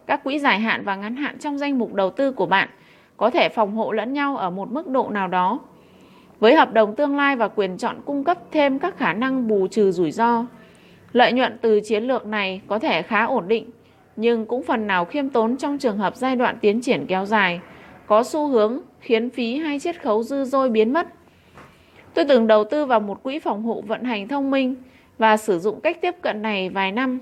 Các 0.08 0.24
quỹ 0.24 0.40
dài 0.40 0.60
hạn 0.60 0.84
và 0.86 0.96
ngắn 0.96 1.16
hạn 1.16 1.38
trong 1.40 1.58
danh 1.58 1.80
mục 1.80 1.94
đầu 1.94 2.10
tư 2.10 2.32
của 2.32 2.46
bạn 2.46 2.70
có 3.18 3.30
thể 3.30 3.50
phòng 3.50 3.76
hộ 3.76 3.92
lẫn 3.92 4.14
nhau 4.14 4.38
ở 4.38 4.50
một 4.50 4.72
mức 4.72 4.88
độ 4.88 5.10
nào 5.10 5.28
đó. 5.28 5.60
Với 6.40 6.56
hợp 6.56 6.74
đồng 6.74 6.96
tương 6.96 7.16
lai 7.16 7.36
và 7.36 7.48
quyền 7.48 7.78
chọn 7.78 7.96
cung 8.06 8.24
cấp 8.24 8.38
thêm 8.52 8.80
các 8.80 8.98
khả 8.98 9.14
năng 9.14 9.48
bù 9.48 9.68
trừ 9.68 9.92
rủi 9.92 10.12
ro, 10.12 10.46
lợi 11.12 11.34
nhuận 11.34 11.58
từ 11.62 11.80
chiến 11.80 12.04
lược 12.04 12.26
này 12.26 12.62
có 12.68 12.80
thể 12.80 13.02
khá 13.02 13.26
ổn 13.26 13.48
định, 13.48 13.70
nhưng 14.16 14.46
cũng 14.46 14.64
phần 14.64 14.88
nào 14.88 15.06
khiêm 15.06 15.30
tốn 15.30 15.58
trong 15.58 15.78
trường 15.78 15.98
hợp 15.98 16.16
giai 16.16 16.36
đoạn 16.36 16.58
tiến 16.62 16.82
triển 16.82 17.06
kéo 17.08 17.26
dài 17.26 17.60
có 18.08 18.24
xu 18.24 18.48
hướng 18.48 18.82
khiến 19.04 19.30
phí 19.30 19.58
hay 19.58 19.80
chiết 19.80 20.02
khấu 20.02 20.24
dư 20.24 20.44
dôi 20.44 20.70
biến 20.70 20.94
mất. 20.94 21.08
Tôi 22.14 22.26
từng 22.26 22.48
đầu 22.48 22.64
tư 22.64 22.86
vào 22.86 23.00
một 23.00 23.24
quỹ 23.24 23.40
phòng 23.40 23.64
hộ 23.64 23.82
vận 23.82 24.04
hành 24.04 24.28
thông 24.28 24.52
minh 24.52 24.76
và 25.18 25.38
sử 25.38 25.60
dụng 25.60 25.82
cách 25.82 26.02
tiếp 26.02 26.16
cận 26.22 26.42
này 26.42 26.70
vài 26.70 26.92
năm. 26.92 27.20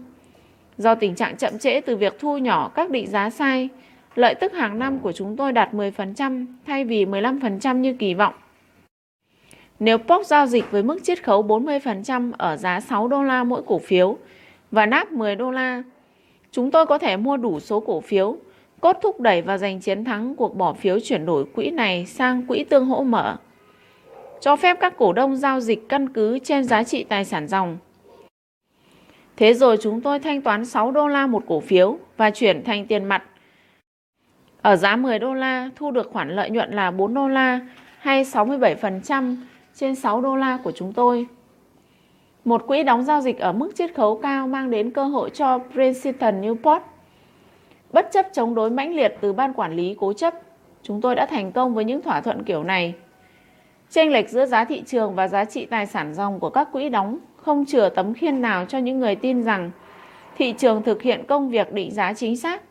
Do 0.77 0.95
tình 0.95 1.15
trạng 1.15 1.37
chậm 1.37 1.59
trễ 1.59 1.81
từ 1.81 1.95
việc 1.95 2.19
thu 2.19 2.37
nhỏ 2.37 2.71
các 2.75 2.89
định 2.89 3.07
giá 3.07 3.29
sai, 3.29 3.69
lợi 4.15 4.35
tức 4.35 4.53
hàng 4.53 4.79
năm 4.79 4.99
của 4.99 5.11
chúng 5.11 5.37
tôi 5.37 5.51
đạt 5.51 5.73
10% 5.73 6.45
thay 6.67 6.85
vì 6.85 7.05
15% 7.05 7.77
như 7.77 7.93
kỳ 7.93 8.13
vọng. 8.13 8.33
Nếu 9.79 9.97
POC 9.97 10.25
giao 10.25 10.45
dịch 10.45 10.71
với 10.71 10.83
mức 10.83 10.99
chiết 11.03 11.23
khấu 11.23 11.43
40% 11.43 12.31
ở 12.37 12.57
giá 12.57 12.79
6 12.79 13.07
đô 13.07 13.23
la 13.23 13.43
mỗi 13.43 13.61
cổ 13.65 13.79
phiếu 13.79 14.17
và 14.71 14.85
nắp 14.85 15.11
10 15.11 15.35
đô 15.35 15.51
la, 15.51 15.83
chúng 16.51 16.71
tôi 16.71 16.85
có 16.85 16.97
thể 16.97 17.17
mua 17.17 17.37
đủ 17.37 17.59
số 17.59 17.79
cổ 17.79 18.01
phiếu, 18.01 18.37
cốt 18.81 18.97
thúc 19.01 19.19
đẩy 19.19 19.41
và 19.41 19.57
giành 19.57 19.79
chiến 19.79 20.03
thắng 20.03 20.35
cuộc 20.35 20.55
bỏ 20.55 20.73
phiếu 20.73 20.99
chuyển 20.99 21.25
đổi 21.25 21.45
quỹ 21.45 21.69
này 21.69 22.05
sang 22.05 22.45
quỹ 22.47 22.63
tương 22.63 22.85
hỗ 22.85 23.03
mở, 23.03 23.37
cho 24.39 24.55
phép 24.55 24.77
các 24.79 24.97
cổ 24.97 25.13
đông 25.13 25.35
giao 25.35 25.59
dịch 25.59 25.89
căn 25.89 26.09
cứ 26.09 26.39
trên 26.39 26.63
giá 26.63 26.83
trị 26.83 27.03
tài 27.03 27.25
sản 27.25 27.47
dòng. 27.47 27.77
Thế 29.37 29.53
rồi 29.53 29.77
chúng 29.81 30.01
tôi 30.01 30.19
thanh 30.19 30.41
toán 30.41 30.65
6 30.65 30.91
đô 30.91 31.07
la 31.07 31.27
một 31.27 31.43
cổ 31.47 31.59
phiếu 31.59 31.97
và 32.17 32.29
chuyển 32.29 32.63
thành 32.63 32.85
tiền 32.85 33.05
mặt. 33.05 33.23
Ở 34.61 34.75
giá 34.75 34.95
10 34.95 35.19
đô 35.19 35.33
la 35.33 35.69
thu 35.75 35.91
được 35.91 36.09
khoản 36.11 36.29
lợi 36.29 36.49
nhuận 36.49 36.71
là 36.71 36.91
4 36.91 37.13
đô 37.13 37.27
la 37.27 37.59
hay 37.99 38.23
67% 38.23 39.35
trên 39.75 39.95
6 39.95 40.21
đô 40.21 40.35
la 40.35 40.57
của 40.63 40.71
chúng 40.71 40.93
tôi. 40.93 41.27
Một 42.45 42.67
quỹ 42.67 42.83
đóng 42.83 43.03
giao 43.03 43.21
dịch 43.21 43.39
ở 43.39 43.51
mức 43.51 43.75
chiết 43.75 43.95
khấu 43.95 44.17
cao 44.17 44.47
mang 44.47 44.69
đến 44.69 44.91
cơ 44.91 45.03
hội 45.03 45.29
cho 45.29 45.59
Princeton 45.73 46.41
Newport. 46.41 46.79
Bất 47.93 48.09
chấp 48.11 48.25
chống 48.33 48.55
đối 48.55 48.69
mãnh 48.69 48.95
liệt 48.95 49.17
từ 49.21 49.33
ban 49.33 49.53
quản 49.53 49.75
lý 49.75 49.95
cố 49.99 50.13
chấp, 50.13 50.33
chúng 50.83 51.01
tôi 51.01 51.15
đã 51.15 51.25
thành 51.25 51.51
công 51.51 51.73
với 51.73 51.85
những 51.85 52.01
thỏa 52.01 52.21
thuận 52.21 52.43
kiểu 52.43 52.63
này. 52.63 52.93
Chênh 53.89 54.11
lệch 54.11 54.29
giữa 54.29 54.45
giá 54.45 54.65
thị 54.65 54.83
trường 54.85 55.15
và 55.15 55.27
giá 55.27 55.45
trị 55.45 55.65
tài 55.65 55.85
sản 55.85 56.13
dòng 56.13 56.39
của 56.39 56.49
các 56.49 56.71
quỹ 56.71 56.89
đóng 56.89 57.17
không 57.35 57.65
chừa 57.65 57.89
tấm 57.89 58.13
khiên 58.13 58.41
nào 58.41 58.65
cho 58.65 58.77
những 58.77 58.99
người 58.99 59.15
tin 59.15 59.43
rằng 59.43 59.71
thị 60.37 60.53
trường 60.57 60.83
thực 60.83 61.01
hiện 61.01 61.23
công 61.27 61.49
việc 61.49 61.73
định 61.73 61.91
giá 61.91 62.13
chính 62.13 62.37
xác. 62.37 62.61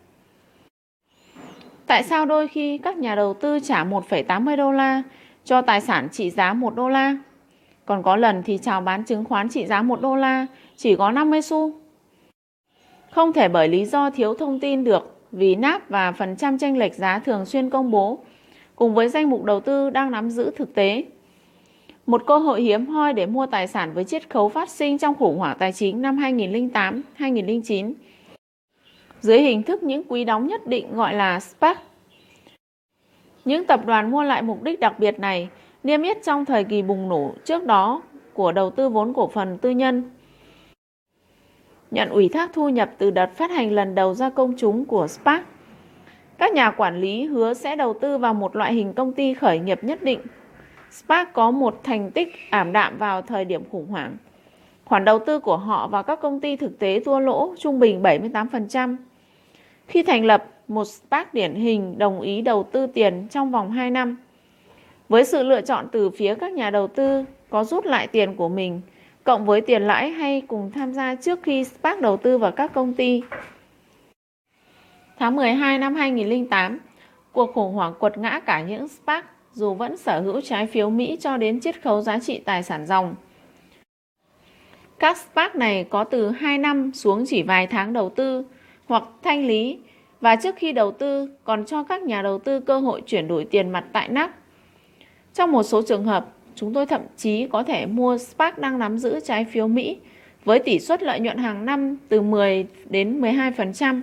Tại 1.86 2.02
sao 2.02 2.26
đôi 2.26 2.48
khi 2.48 2.78
các 2.78 2.96
nhà 2.96 3.14
đầu 3.14 3.34
tư 3.34 3.60
trả 3.60 3.84
1,80 3.84 4.56
đô 4.56 4.72
la 4.72 5.02
cho 5.44 5.62
tài 5.62 5.80
sản 5.80 6.08
trị 6.12 6.30
giá 6.30 6.52
1 6.52 6.74
đô 6.74 6.88
la? 6.88 7.16
Còn 7.86 8.02
có 8.02 8.16
lần 8.16 8.42
thì 8.42 8.58
chào 8.58 8.80
bán 8.80 9.04
chứng 9.04 9.24
khoán 9.24 9.48
trị 9.48 9.66
giá 9.66 9.82
1 9.82 10.00
đô 10.00 10.16
la 10.16 10.46
chỉ 10.76 10.96
có 10.96 11.10
50 11.10 11.42
xu. 11.42 11.79
Không 13.10 13.32
thể 13.32 13.48
bởi 13.48 13.68
lý 13.68 13.84
do 13.84 14.10
thiếu 14.10 14.34
thông 14.34 14.60
tin 14.60 14.84
được, 14.84 15.16
vì 15.32 15.54
náp 15.54 15.88
và 15.88 16.12
phần 16.12 16.36
trăm 16.36 16.58
tranh 16.58 16.76
lệch 16.76 16.94
giá 16.94 17.18
thường 17.18 17.46
xuyên 17.46 17.70
công 17.70 17.90
bố, 17.90 18.18
cùng 18.76 18.94
với 18.94 19.08
danh 19.08 19.30
mục 19.30 19.44
đầu 19.44 19.60
tư 19.60 19.90
đang 19.90 20.10
nắm 20.10 20.30
giữ 20.30 20.50
thực 20.56 20.74
tế. 20.74 21.04
Một 22.06 22.22
cơ 22.26 22.38
hội 22.38 22.62
hiếm 22.62 22.86
hoi 22.86 23.12
để 23.12 23.26
mua 23.26 23.46
tài 23.46 23.66
sản 23.66 23.94
với 23.94 24.04
chiết 24.04 24.30
khấu 24.30 24.48
phát 24.48 24.68
sinh 24.68 24.98
trong 24.98 25.14
khủng 25.14 25.38
hoảng 25.38 25.56
tài 25.58 25.72
chính 25.72 26.02
năm 26.02 26.16
2008-2009 27.18 27.92
dưới 29.20 29.40
hình 29.40 29.62
thức 29.62 29.82
những 29.82 30.02
quý 30.08 30.24
đóng 30.24 30.46
nhất 30.46 30.66
định 30.66 30.94
gọi 30.94 31.14
là 31.14 31.40
SPAC. 31.40 31.78
Những 33.44 33.66
tập 33.66 33.86
đoàn 33.86 34.10
mua 34.10 34.22
lại 34.22 34.42
mục 34.42 34.62
đích 34.62 34.80
đặc 34.80 34.98
biệt 34.98 35.18
này 35.18 35.48
niêm 35.84 36.02
yết 36.02 36.22
trong 36.24 36.44
thời 36.44 36.64
kỳ 36.64 36.82
bùng 36.82 37.08
nổ 37.08 37.32
trước 37.44 37.66
đó 37.66 38.02
của 38.34 38.52
đầu 38.52 38.70
tư 38.70 38.88
vốn 38.88 39.14
cổ 39.14 39.28
phần 39.28 39.58
tư 39.58 39.70
nhân. 39.70 40.10
Nhận 41.90 42.08
ủy 42.08 42.28
thác 42.28 42.50
thu 42.52 42.68
nhập 42.68 42.90
từ 42.98 43.10
đợt 43.10 43.30
phát 43.36 43.50
hành 43.50 43.72
lần 43.72 43.94
đầu 43.94 44.14
ra 44.14 44.30
công 44.30 44.54
chúng 44.56 44.84
của 44.84 45.06
SPAC. 45.06 45.42
Các 46.38 46.52
nhà 46.52 46.70
quản 46.70 47.00
lý 47.00 47.24
hứa 47.24 47.54
sẽ 47.54 47.76
đầu 47.76 47.94
tư 48.00 48.18
vào 48.18 48.34
một 48.34 48.56
loại 48.56 48.74
hình 48.74 48.92
công 48.92 49.12
ty 49.12 49.34
khởi 49.34 49.58
nghiệp 49.58 49.84
nhất 49.84 50.02
định. 50.02 50.20
SPAC 50.90 51.32
có 51.32 51.50
một 51.50 51.80
thành 51.84 52.10
tích 52.10 52.28
ảm 52.50 52.72
đạm 52.72 52.98
vào 52.98 53.22
thời 53.22 53.44
điểm 53.44 53.62
khủng 53.70 53.86
hoảng. 53.86 54.16
Khoản 54.84 55.04
đầu 55.04 55.18
tư 55.18 55.38
của 55.38 55.56
họ 55.56 55.86
vào 55.86 56.02
các 56.02 56.20
công 56.20 56.40
ty 56.40 56.56
thực 56.56 56.78
tế 56.78 57.00
thua 57.00 57.18
lỗ 57.18 57.54
trung 57.58 57.78
bình 57.78 58.02
78%. 58.02 58.96
Khi 59.86 60.02
thành 60.02 60.24
lập, 60.24 60.46
một 60.68 60.84
SPAC 60.84 61.34
điển 61.34 61.54
hình 61.54 61.98
đồng 61.98 62.20
ý 62.20 62.40
đầu 62.40 62.62
tư 62.72 62.86
tiền 62.86 63.26
trong 63.30 63.50
vòng 63.50 63.70
2 63.70 63.90
năm. 63.90 64.16
Với 65.08 65.24
sự 65.24 65.42
lựa 65.42 65.60
chọn 65.60 65.86
từ 65.92 66.10
phía 66.10 66.34
các 66.34 66.52
nhà 66.52 66.70
đầu 66.70 66.88
tư 66.88 67.24
có 67.50 67.64
rút 67.64 67.86
lại 67.86 68.06
tiền 68.06 68.36
của 68.36 68.48
mình, 68.48 68.80
cộng 69.30 69.46
với 69.46 69.60
tiền 69.60 69.82
lãi 69.82 70.10
hay 70.10 70.42
cùng 70.48 70.70
tham 70.70 70.92
gia 70.92 71.14
trước 71.14 71.42
khi 71.42 71.64
SPAC 71.64 72.00
đầu 72.00 72.16
tư 72.16 72.38
vào 72.38 72.52
các 72.52 72.72
công 72.74 72.94
ty. 72.94 73.22
Tháng 75.18 75.36
12 75.36 75.78
năm 75.78 75.94
2008, 75.94 76.78
cuộc 77.32 77.54
khủng 77.54 77.74
hoảng 77.74 77.94
quật 77.98 78.18
ngã 78.18 78.40
cả 78.46 78.60
những 78.60 78.88
SPAC 78.88 79.24
dù 79.52 79.74
vẫn 79.74 79.96
sở 79.96 80.20
hữu 80.20 80.40
trái 80.40 80.66
phiếu 80.66 80.90
Mỹ 80.90 81.16
cho 81.20 81.36
đến 81.36 81.60
chiết 81.60 81.82
khấu 81.82 82.00
giá 82.00 82.18
trị 82.18 82.40
tài 82.44 82.62
sản 82.62 82.86
dòng. 82.86 83.14
Các 84.98 85.16
SPAC 85.16 85.56
này 85.56 85.84
có 85.84 86.04
từ 86.04 86.30
2 86.30 86.58
năm 86.58 86.92
xuống 86.94 87.24
chỉ 87.26 87.42
vài 87.42 87.66
tháng 87.66 87.92
đầu 87.92 88.10
tư 88.10 88.44
hoặc 88.86 89.04
thanh 89.22 89.46
lý 89.46 89.78
và 90.20 90.36
trước 90.36 90.54
khi 90.58 90.72
đầu 90.72 90.92
tư 90.92 91.30
còn 91.44 91.64
cho 91.64 91.82
các 91.82 92.02
nhà 92.02 92.22
đầu 92.22 92.38
tư 92.38 92.60
cơ 92.60 92.80
hội 92.80 93.02
chuyển 93.06 93.28
đổi 93.28 93.44
tiền 93.44 93.70
mặt 93.70 93.84
tại 93.92 94.08
NAC. 94.08 94.30
Trong 95.34 95.52
một 95.52 95.62
số 95.62 95.82
trường 95.82 96.04
hợp, 96.04 96.26
chúng 96.60 96.74
tôi 96.74 96.86
thậm 96.86 97.00
chí 97.16 97.46
có 97.46 97.62
thể 97.62 97.86
mua 97.86 98.18
SPAC 98.18 98.58
đang 98.58 98.78
nắm 98.78 98.98
giữ 98.98 99.20
trái 99.20 99.44
phiếu 99.44 99.68
Mỹ 99.68 99.98
với 100.44 100.58
tỷ 100.58 100.78
suất 100.78 101.02
lợi 101.02 101.20
nhuận 101.20 101.36
hàng 101.36 101.64
năm 101.64 101.96
từ 102.08 102.20
10 102.20 102.66
đến 102.90 103.20
12%, 103.20 104.00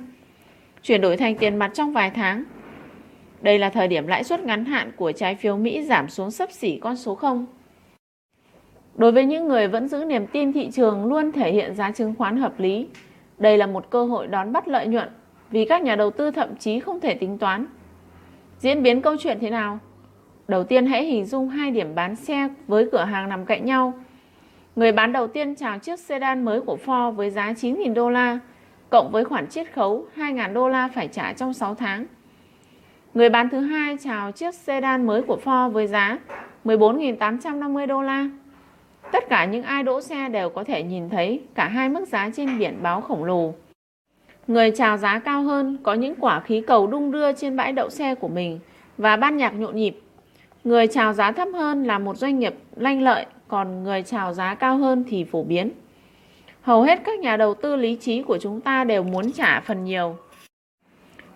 chuyển 0.84 1.02
đổi 1.02 1.18
thành 1.18 1.36
tiền 1.36 1.56
mặt 1.56 1.72
trong 1.74 1.94
vài 1.94 2.10
tháng. 2.10 2.44
Đây 3.42 3.60
là 3.60 3.70
thời 3.70 3.88
điểm 3.88 4.08
lãi 4.08 4.24
suất 4.24 4.40
ngắn 4.40 4.66
hạn 4.66 4.92
của 4.96 5.12
trái 5.12 5.36
phiếu 5.36 5.58
Mỹ 5.58 5.84
giảm 5.84 6.10
xuống 6.10 6.32
sấp 6.32 6.52
xỉ 6.52 6.80
con 6.82 6.96
số 6.96 7.16
0. 7.16 7.46
Đối 8.96 9.12
với 9.12 9.26
những 9.26 9.48
người 9.48 9.68
vẫn 9.68 9.88
giữ 9.88 10.06
niềm 10.06 10.28
tin 10.28 10.54
thị 10.54 10.70
trường 10.74 11.06
luôn 11.06 11.32
thể 11.32 11.52
hiện 11.52 11.76
giá 11.76 11.92
chứng 11.92 12.16
khoán 12.16 12.38
hợp 12.38 12.60
lý, 12.60 12.88
đây 13.38 13.58
là 13.58 13.68
một 13.68 13.90
cơ 13.90 14.06
hội 14.06 14.28
đón 14.28 14.52
bắt 14.52 14.68
lợi 14.68 14.88
nhuận 14.88 15.10
vì 15.52 15.66
các 15.66 15.82
nhà 15.82 15.96
đầu 15.96 16.12
tư 16.12 16.32
thậm 16.32 16.56
chí 16.56 16.80
không 16.80 17.00
thể 17.00 17.14
tính 17.14 17.38
toán. 17.38 17.66
Diễn 18.60 18.84
biến 18.84 19.02
câu 19.02 19.16
chuyện 19.20 19.38
thế 19.42 19.50
nào? 19.50 19.80
Đầu 20.48 20.64
tiên 20.64 20.86
hãy 20.86 21.06
hình 21.06 21.26
dung 21.26 21.50
hai 21.50 21.72
điểm 21.72 21.96
bán 21.96 22.16
xe 22.16 22.50
với 22.68 22.90
cửa 22.92 23.04
hàng 23.04 23.30
nằm 23.30 23.46
cạnh 23.46 23.66
nhau. 23.66 23.94
Người 24.76 24.92
bán 24.92 25.14
đầu 25.14 25.28
tiên 25.28 25.56
chào 25.56 25.80
chiếc 25.80 26.00
sedan 26.00 26.46
mới 26.46 26.62
của 26.62 26.78
Ford 26.86 27.12
với 27.12 27.30
giá 27.30 27.52
9.000 27.52 27.94
đô 27.94 28.10
la, 28.10 28.40
cộng 28.90 29.12
với 29.12 29.26
khoản 29.26 29.48
chiết 29.48 29.74
khấu 29.74 30.06
2.000 30.16 30.54
đô 30.54 30.70
la 30.70 30.90
phải 30.96 31.08
trả 31.08 31.34
trong 31.34 31.54
6 31.54 31.76
tháng. 31.76 32.06
Người 33.14 33.30
bán 33.30 33.50
thứ 33.50 33.60
hai 33.60 33.98
chào 34.04 34.32
chiếc 34.32 34.54
sedan 34.54 35.06
mới 35.06 35.22
của 35.22 35.40
Ford 35.44 35.70
với 35.70 35.88
giá 35.88 36.18
14.850 36.66 37.88
đô 37.88 38.02
la. 38.02 38.30
Tất 39.12 39.30
cả 39.30 39.46
những 39.46 39.64
ai 39.64 39.84
đỗ 39.84 40.02
xe 40.02 40.30
đều 40.30 40.50
có 40.50 40.64
thể 40.64 40.84
nhìn 40.84 41.10
thấy 41.10 41.42
cả 41.56 41.68
hai 41.68 41.90
mức 41.90 42.08
giá 42.08 42.30
trên 42.36 42.60
biển 42.60 42.78
báo 42.82 43.02
khổng 43.02 43.24
lồ. 43.24 43.54
Người 44.48 44.72
chào 44.72 44.98
giá 44.98 45.20
cao 45.20 45.44
hơn 45.44 45.78
có 45.84 45.94
những 45.94 46.16
quả 46.20 46.40
khí 46.40 46.62
cầu 46.68 46.88
đung 46.88 47.12
đưa 47.12 47.34
trên 47.34 47.56
bãi 47.56 47.72
đậu 47.72 47.90
xe 47.90 48.16
của 48.16 48.28
mình 48.28 48.60
và 48.98 49.16
ban 49.16 49.38
nhạc 49.38 49.50
nhộn 49.50 49.76
nhịp. 49.76 50.00
Người 50.68 50.88
chào 50.88 51.14
giá 51.14 51.32
thấp 51.32 51.48
hơn 51.54 51.84
là 51.84 52.00
một 52.00 52.18
doanh 52.18 52.40
nghiệp 52.40 52.56
lanh 52.76 53.02
lợi, 53.02 53.26
còn 53.48 53.84
người 53.84 54.04
chào 54.04 54.34
giá 54.34 54.56
cao 54.56 54.78
hơn 54.78 55.04
thì 55.08 55.24
phổ 55.24 55.44
biến. 55.44 55.72
Hầu 56.62 56.82
hết 56.82 57.02
các 57.04 57.20
nhà 57.20 57.38
đầu 57.38 57.54
tư 57.54 57.76
lý 57.76 57.96
trí 57.96 58.22
của 58.22 58.38
chúng 58.38 58.62
ta 58.62 58.84
đều 58.84 59.04
muốn 59.04 59.32
trả 59.32 59.60
phần 59.60 59.84
nhiều. 59.84 60.18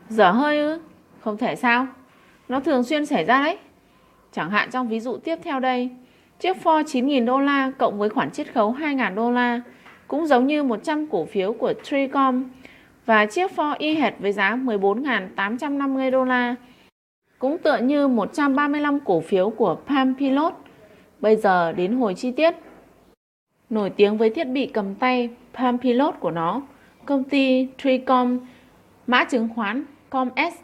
Dở 0.10 0.32
hơi 0.32 0.58
ư? 0.58 0.80
Không 1.20 1.38
thể 1.38 1.56
sao? 1.56 1.88
Nó 2.50 2.60
thường 2.60 2.84
xuyên 2.84 3.06
xảy 3.06 3.26
ra 3.26 3.44
đấy. 3.44 3.58
Chẳng 4.32 4.50
hạn 4.50 4.70
trong 4.72 4.88
ví 4.88 5.00
dụ 5.00 5.18
tiếp 5.18 5.40
theo 5.44 5.60
đây, 5.60 5.90
chiếc 6.40 6.58
Ford 6.64 6.84
9.000 6.84 7.26
đô 7.26 7.40
la 7.40 7.72
cộng 7.78 8.00
với 8.00 8.10
khoản 8.10 8.32
chiết 8.32 8.54
khấu 8.54 8.74
2.000 8.74 9.16
đô 9.16 9.32
la 9.32 9.62
cũng 10.08 10.28
giống 10.28 10.48
như 10.48 10.64
100 10.64 11.08
cổ 11.08 11.26
phiếu 11.26 11.54
của 11.54 11.74
Tricom 11.84 12.44
và 13.06 13.26
chiếc 13.26 13.52
Ford 13.56 13.76
y 13.78 13.96
hệt 13.96 14.14
với 14.20 14.32
giá 14.32 14.56
14.850 14.56 16.12
đô 16.12 16.24
la 16.24 16.56
cũng 17.42 17.58
tựa 17.58 17.78
như 17.78 18.08
135 18.08 19.00
cổ 19.00 19.22
phiếu 19.22 19.50
của 19.50 19.78
Palm 19.88 20.16
Pilot. 20.16 20.54
Bây 21.20 21.36
giờ 21.36 21.72
đến 21.72 21.94
hồi 21.94 22.14
chi 22.14 22.32
tiết. 22.32 22.56
Nổi 23.70 23.90
tiếng 23.90 24.18
với 24.18 24.30
thiết 24.30 24.44
bị 24.44 24.66
cầm 24.66 24.96
tay 24.96 25.30
Palm 25.54 25.78
Pilot 25.78 26.16
của 26.20 26.32
nó, 26.32 26.62
công 27.06 27.24
ty 27.24 27.68
Tricom, 27.78 28.40
mã 29.08 29.24
chứng 29.24 29.50
khoán 29.56 29.84
ComS, 30.10 30.56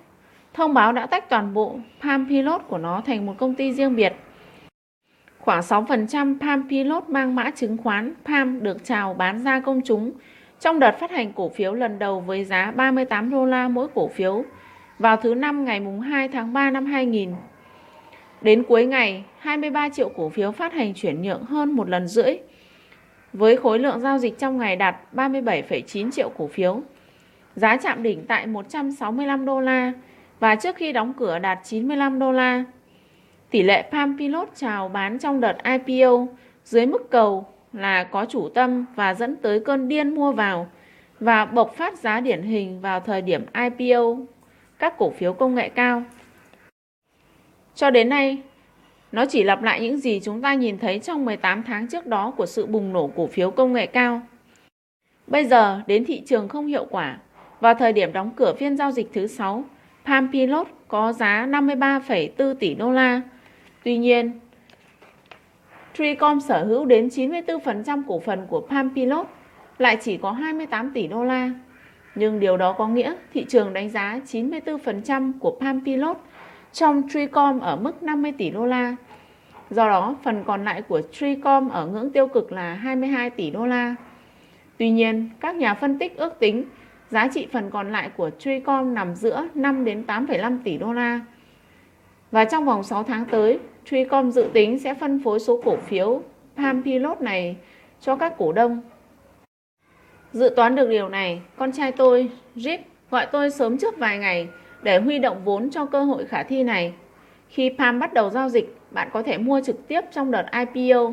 thông 0.54 0.74
báo 0.74 0.94
đã 0.94 1.06
tách 1.06 1.30
toàn 1.30 1.54
bộ 1.54 1.76
Palm 2.02 2.28
Pilot 2.28 2.62
của 2.68 2.78
nó 2.78 3.02
thành 3.06 3.26
một 3.26 3.34
công 3.38 3.56
ty 3.56 3.74
riêng 3.74 3.96
biệt. 3.96 4.14
Khoảng 5.40 5.62
6% 5.62 6.40
Palm 6.40 6.70
Pilot 6.70 7.10
mang 7.10 7.36
mã 7.36 7.52
chứng 7.52 7.78
khoán 7.78 8.14
Palm 8.26 8.64
được 8.64 8.78
chào 8.84 9.14
bán 9.14 9.44
ra 9.44 9.60
công 9.60 9.82
chúng 9.86 10.12
trong 10.60 10.80
đợt 10.80 11.00
phát 11.00 11.12
hành 11.12 11.34
cổ 11.34 11.50
phiếu 11.50 11.74
lần 11.74 12.00
đầu 12.00 12.20
với 12.20 12.44
giá 12.44 12.72
38 12.72 13.30
đô 13.30 13.46
la 13.46 13.68
mỗi 13.68 13.88
cổ 13.94 14.08
phiếu 14.08 14.44
vào 15.00 15.18
thứ 15.18 15.36
năm 15.36 15.66
ngày 15.66 15.82
2 16.04 16.28
tháng 16.28 16.54
3 16.54 16.70
năm 16.70 16.86
2000. 16.86 17.34
Đến 18.42 18.64
cuối 18.64 18.86
ngày, 18.86 19.24
23 19.40 19.90
triệu 19.90 20.10
cổ 20.10 20.30
phiếu 20.30 20.52
phát 20.52 20.74
hành 20.74 20.94
chuyển 20.94 21.22
nhượng 21.22 21.44
hơn 21.44 21.72
một 21.72 21.90
lần 21.90 22.08
rưỡi, 22.08 22.38
với 23.34 23.58
khối 23.58 23.80
lượng 23.80 24.00
giao 24.00 24.18
dịch 24.18 24.40
trong 24.40 24.58
ngày 24.58 24.76
đạt 24.76 24.96
37,9 25.14 26.12
triệu 26.12 26.30
cổ 26.38 26.48
phiếu. 26.48 26.82
Giá 27.56 27.78
chạm 27.78 28.04
đỉnh 28.04 28.26
tại 28.26 28.48
165 28.48 29.46
đô 29.46 29.60
la, 29.60 29.94
và 30.40 30.56
trước 30.56 30.76
khi 30.76 30.94
đóng 30.94 31.14
cửa 31.18 31.40
đạt 31.40 31.60
95 31.64 32.20
đô 32.20 32.32
la. 32.32 32.64
Tỷ 33.50 33.64
lệ 33.64 33.90
Palm 33.92 34.18
Pilot 34.18 34.50
chào 34.56 34.90
bán 34.90 35.20
trong 35.20 35.42
đợt 35.42 35.58
IPO 35.64 36.26
dưới 36.64 36.86
mức 36.86 37.10
cầu 37.10 37.46
là 37.74 38.04
có 38.04 38.26
chủ 38.26 38.50
tâm 38.50 38.86
và 38.96 39.14
dẫn 39.14 39.36
tới 39.36 39.60
cơn 39.60 39.88
điên 39.88 40.16
mua 40.16 40.32
vào 40.32 40.68
và 41.20 41.46
bộc 41.46 41.76
phát 41.76 41.98
giá 41.98 42.20
điển 42.20 42.42
hình 42.42 42.82
vào 42.82 43.00
thời 43.00 43.22
điểm 43.22 43.46
IPO 43.54 44.16
các 44.80 44.98
cổ 44.98 45.10
phiếu 45.10 45.34
công 45.34 45.56
nghệ 45.56 45.70
cao. 45.70 46.04
Cho 47.76 47.90
đến 47.90 48.10
nay, 48.10 48.42
nó 49.12 49.26
chỉ 49.26 49.44
lặp 49.44 49.64
lại 49.64 49.82
những 49.82 50.00
gì 50.00 50.20
chúng 50.24 50.42
ta 50.42 50.54
nhìn 50.54 50.80
thấy 50.80 51.00
trong 51.00 51.26
18 51.26 51.64
tháng 51.64 51.88
trước 51.88 52.06
đó 52.06 52.32
của 52.38 52.46
sự 52.46 52.66
bùng 52.66 52.94
nổ 52.94 53.08
cổ 53.16 53.28
phiếu 53.28 53.52
công 53.52 53.74
nghệ 53.74 53.86
cao. 53.86 54.22
Bây 55.28 55.46
giờ 55.46 55.82
đến 55.88 56.06
thị 56.06 56.22
trường 56.26 56.48
không 56.48 56.68
hiệu 56.68 56.86
quả. 56.90 57.18
Vào 57.60 57.74
thời 57.74 57.94
điểm 57.94 58.14
đóng 58.14 58.32
cửa 58.36 58.54
phiên 58.54 58.78
giao 58.78 58.92
dịch 58.92 59.10
thứ 59.14 59.28
6, 59.28 59.64
Palm 60.06 60.32
Pilot 60.32 60.68
có 60.88 61.14
giá 61.14 61.48
53,4 61.50 62.54
tỷ 62.54 62.76
đô 62.76 62.92
la. 62.92 63.22
Tuy 63.84 63.98
nhiên, 63.98 64.40
Tricom 65.94 66.40
sở 66.40 66.64
hữu 66.64 66.86
đến 66.86 67.08
94% 67.08 68.04
cổ 68.08 68.20
phần 68.20 68.48
của 68.48 68.68
Palm 68.70 68.94
Pilot 68.96 69.28
lại 69.78 69.98
chỉ 70.02 70.18
có 70.18 70.32
28 70.32 70.92
tỷ 70.94 71.08
đô 71.08 71.24
la. 71.24 71.50
Nhưng 72.20 72.40
điều 72.40 72.58
đó 72.58 72.74
có 72.74 72.88
nghĩa 72.88 73.16
thị 73.34 73.46
trường 73.50 73.74
đánh 73.74 73.90
giá 73.90 74.20
94% 74.32 75.32
của 75.40 75.58
Palm 75.60 75.86
Pilot 75.86 76.18
trong 76.74 77.04
Tricom 77.14 77.60
ở 77.60 77.76
mức 77.76 78.04
50 78.04 78.34
tỷ 78.38 78.50
đô 78.50 78.66
la. 78.66 78.96
Do 79.70 79.88
đó, 79.88 80.16
phần 80.24 80.44
còn 80.48 80.66
lại 80.66 80.82
của 80.82 81.02
Tricom 81.12 81.70
ở 81.70 81.88
ngưỡng 81.88 82.12
tiêu 82.12 82.28
cực 82.28 82.52
là 82.52 82.74
22 82.74 83.30
tỷ 83.30 83.50
đô 83.50 83.66
la. 83.66 83.96
Tuy 84.78 84.90
nhiên, 84.90 85.30
các 85.40 85.56
nhà 85.56 85.74
phân 85.74 86.00
tích 86.00 86.18
ước 86.18 86.40
tính 86.40 86.64
giá 87.10 87.28
trị 87.34 87.48
phần 87.52 87.70
còn 87.70 87.92
lại 87.92 88.10
của 88.18 88.30
Tricom 88.40 88.94
nằm 88.94 89.16
giữa 89.16 89.48
5 89.56 89.86
đến 89.86 90.04
8,5 90.08 90.58
tỷ 90.64 90.78
đô 90.78 90.94
la. 90.94 91.22
Và 92.32 92.46
trong 92.46 92.66
vòng 92.66 92.84
6 92.84 93.04
tháng 93.04 93.26
tới, 93.26 93.60
Tricom 93.86 94.32
dự 94.32 94.50
tính 94.54 94.80
sẽ 94.80 94.94
phân 94.94 95.20
phối 95.24 95.40
số 95.40 95.62
cổ 95.66 95.78
phiếu 95.78 96.22
Palm 96.56 96.84
Pilot 96.84 97.22
này 97.22 97.56
cho 98.02 98.16
các 98.16 98.34
cổ 98.38 98.52
đông. 98.52 98.82
Dự 100.38 100.50
toán 100.50 100.76
được 100.76 100.90
điều 100.90 101.10
này, 101.10 101.42
con 101.56 101.72
trai 101.72 101.92
tôi, 101.92 102.30
Rip, 102.56 102.80
gọi 103.12 103.26
tôi 103.32 103.50
sớm 103.50 103.78
trước 103.78 103.98
vài 103.98 104.18
ngày 104.18 104.48
để 104.82 105.00
huy 105.00 105.20
động 105.20 105.42
vốn 105.46 105.70
cho 105.70 105.86
cơ 105.86 106.04
hội 106.04 106.26
khả 106.26 106.44
thi 106.44 106.64
này. 106.64 106.94
Khi 107.50 107.72
Palm 107.78 108.00
bắt 108.00 108.14
đầu 108.14 108.30
giao 108.30 108.50
dịch, 108.50 108.78
bạn 108.92 109.10
có 109.14 109.24
thể 109.24 109.38
mua 109.38 109.62
trực 109.62 109.88
tiếp 109.88 110.02
trong 110.12 110.32
đợt 110.32 110.46
IPO 110.76 111.12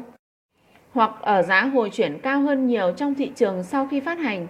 hoặc 0.92 1.10
ở 1.20 1.42
giá 1.42 1.62
hồi 1.62 1.90
chuyển 1.90 2.18
cao 2.18 2.40
hơn 2.40 2.66
nhiều 2.66 2.92
trong 2.96 3.14
thị 3.14 3.30
trường 3.34 3.62
sau 3.62 3.88
khi 3.90 4.00
phát 4.00 4.18
hành. 4.18 4.46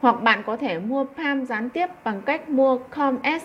Hoặc 0.00 0.22
bạn 0.22 0.42
có 0.46 0.56
thể 0.56 0.78
mua 0.78 1.04
Palm 1.16 1.44
gián 1.44 1.70
tiếp 1.70 1.86
bằng 2.04 2.22
cách 2.22 2.48
mua 2.48 2.78
COMS 2.78 3.44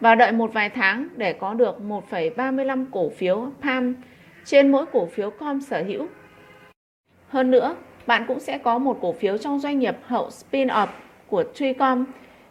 và 0.00 0.14
đợi 0.14 0.32
một 0.32 0.52
vài 0.52 0.68
tháng 0.68 1.08
để 1.16 1.32
có 1.32 1.54
được 1.54 1.78
1,35 1.88 2.86
cổ 2.92 3.10
phiếu 3.10 3.48
Palm 3.62 3.94
trên 4.44 4.72
mỗi 4.72 4.86
cổ 4.86 5.06
phiếu 5.06 5.30
Com 5.30 5.60
sở 5.60 5.82
hữu. 5.82 6.06
Hơn 7.28 7.50
nữa, 7.50 7.74
bạn 8.10 8.24
cũng 8.28 8.40
sẽ 8.40 8.58
có 8.58 8.78
một 8.78 8.98
cổ 9.00 9.12
phiếu 9.12 9.38
trong 9.38 9.58
doanh 9.58 9.78
nghiệp 9.78 9.96
hậu 10.02 10.28
spin-off 10.28 10.86
của 11.26 11.44
Tricom 11.54 12.04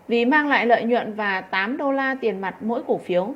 vì 0.07 0.25
mang 0.25 0.47
lại 0.47 0.65
lợi 0.65 0.83
nhuận 0.83 1.13
và 1.13 1.41
8 1.41 1.77
đô 1.77 1.91
la 1.91 2.15
tiền 2.21 2.41
mặt 2.41 2.63
mỗi 2.63 2.81
cổ 2.87 2.97
phiếu. 2.97 3.33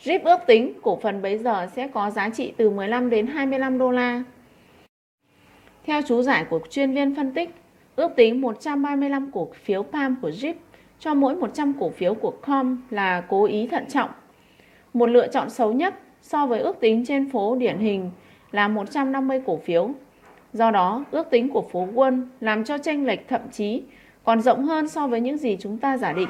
RIP 0.00 0.24
ước 0.24 0.40
tính 0.46 0.72
cổ 0.82 0.98
phần 1.02 1.22
bấy 1.22 1.38
giờ 1.38 1.66
sẽ 1.72 1.88
có 1.88 2.10
giá 2.10 2.28
trị 2.28 2.52
từ 2.56 2.70
15 2.70 3.10
đến 3.10 3.26
25 3.26 3.78
đô 3.78 3.90
la. 3.90 4.22
Theo 5.86 6.02
chú 6.02 6.22
giải 6.22 6.44
của 6.50 6.60
chuyên 6.70 6.94
viên 6.94 7.14
phân 7.14 7.34
tích, 7.34 7.50
ước 7.96 8.12
tính 8.16 8.40
135 8.40 9.30
cổ 9.32 9.48
phiếu 9.64 9.82
PAM 9.82 10.16
của 10.22 10.30
RIP 10.30 10.56
cho 10.98 11.14
mỗi 11.14 11.36
100 11.36 11.72
cổ 11.80 11.90
phiếu 11.90 12.14
của 12.14 12.32
COM 12.46 12.82
là 12.90 13.20
cố 13.28 13.44
ý 13.44 13.66
thận 13.66 13.84
trọng. 13.88 14.10
Một 14.94 15.06
lựa 15.06 15.28
chọn 15.28 15.50
xấu 15.50 15.72
nhất 15.72 15.94
so 16.22 16.46
với 16.46 16.60
ước 16.60 16.80
tính 16.80 17.04
trên 17.06 17.30
phố 17.30 17.56
điển 17.56 17.78
hình 17.78 18.10
là 18.52 18.68
150 18.68 19.42
cổ 19.46 19.56
phiếu. 19.56 19.90
Do 20.52 20.70
đó, 20.70 21.04
ước 21.10 21.30
tính 21.30 21.48
của 21.48 21.62
phố 21.72 21.88
quân 21.94 22.28
làm 22.40 22.64
cho 22.64 22.78
tranh 22.78 23.04
lệch 23.04 23.28
thậm 23.28 23.40
chí 23.52 23.82
còn 24.24 24.40
rộng 24.40 24.64
hơn 24.64 24.88
so 24.88 25.06
với 25.06 25.20
những 25.20 25.38
gì 25.38 25.56
chúng 25.60 25.78
ta 25.78 25.96
giả 25.96 26.12
định. 26.12 26.28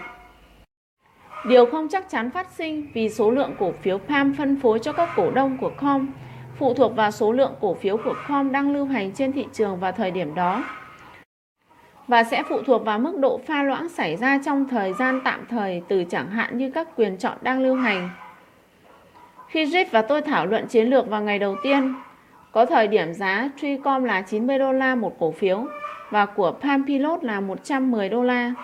Điều 1.49 1.67
không 1.67 1.89
chắc 1.89 2.11
chắn 2.11 2.31
phát 2.31 2.51
sinh 2.51 2.91
vì 2.95 3.09
số 3.09 3.31
lượng 3.31 3.55
cổ 3.59 3.73
phiếu 3.73 3.99
PAM 3.99 4.35
phân 4.35 4.61
phối 4.61 4.79
cho 4.79 4.93
các 4.93 5.09
cổ 5.17 5.31
đông 5.31 5.57
của 5.61 5.71
COM 5.81 6.09
phụ 6.59 6.75
thuộc 6.75 6.97
vào 6.97 7.11
số 7.11 7.33
lượng 7.33 7.53
cổ 7.61 7.75
phiếu 7.75 7.97
của 7.97 8.15
COM 8.29 8.53
đang 8.53 8.73
lưu 8.73 8.87
hành 8.87 9.13
trên 9.13 9.33
thị 9.33 9.47
trường 9.53 9.81
vào 9.81 9.93
thời 9.93 10.11
điểm 10.11 10.35
đó 10.35 10.65
và 12.11 12.25
sẽ 12.25 12.43
phụ 12.49 12.63
thuộc 12.67 12.85
vào 12.85 12.99
mức 12.99 13.19
độ 13.19 13.41
pha 13.47 13.63
loãng 13.63 13.89
xảy 13.89 14.17
ra 14.17 14.39
trong 14.45 14.69
thời 14.69 14.93
gian 14.93 15.21
tạm 15.25 15.47
thời 15.49 15.83
từ 15.89 16.05
chẳng 16.05 16.31
hạn 16.31 16.59
như 16.59 16.71
các 16.71 16.89
quyền 16.97 17.17
chọn 17.17 17.39
đang 17.43 17.61
lưu 17.61 17.75
hành. 17.77 18.11
Khi 19.49 19.65
Jeff 19.65 19.85
và 19.91 20.03
tôi 20.03 20.23
thảo 20.23 20.47
luận 20.47 20.67
chiến 20.67 20.87
lược 20.87 21.09
vào 21.09 21.23
ngày 21.23 21.39
đầu 21.39 21.57
tiên, 21.63 21.95
có 22.53 22.67
thời 22.67 22.89
điểm 22.89 23.13
giá 23.13 23.51
Tricom 23.61 24.05
là 24.05 24.23
90 24.23 24.59
đô 24.59 24.73
la 24.73 24.95
một 24.95 25.17
cổ 25.19 25.31
phiếu 25.31 25.67
và 26.11 26.27
của 26.27 26.53
Palm 26.61 26.87
Pilot 26.87 27.25
là 27.25 27.41
110 27.41 28.09
đô 28.09 28.23
la. 28.23 28.55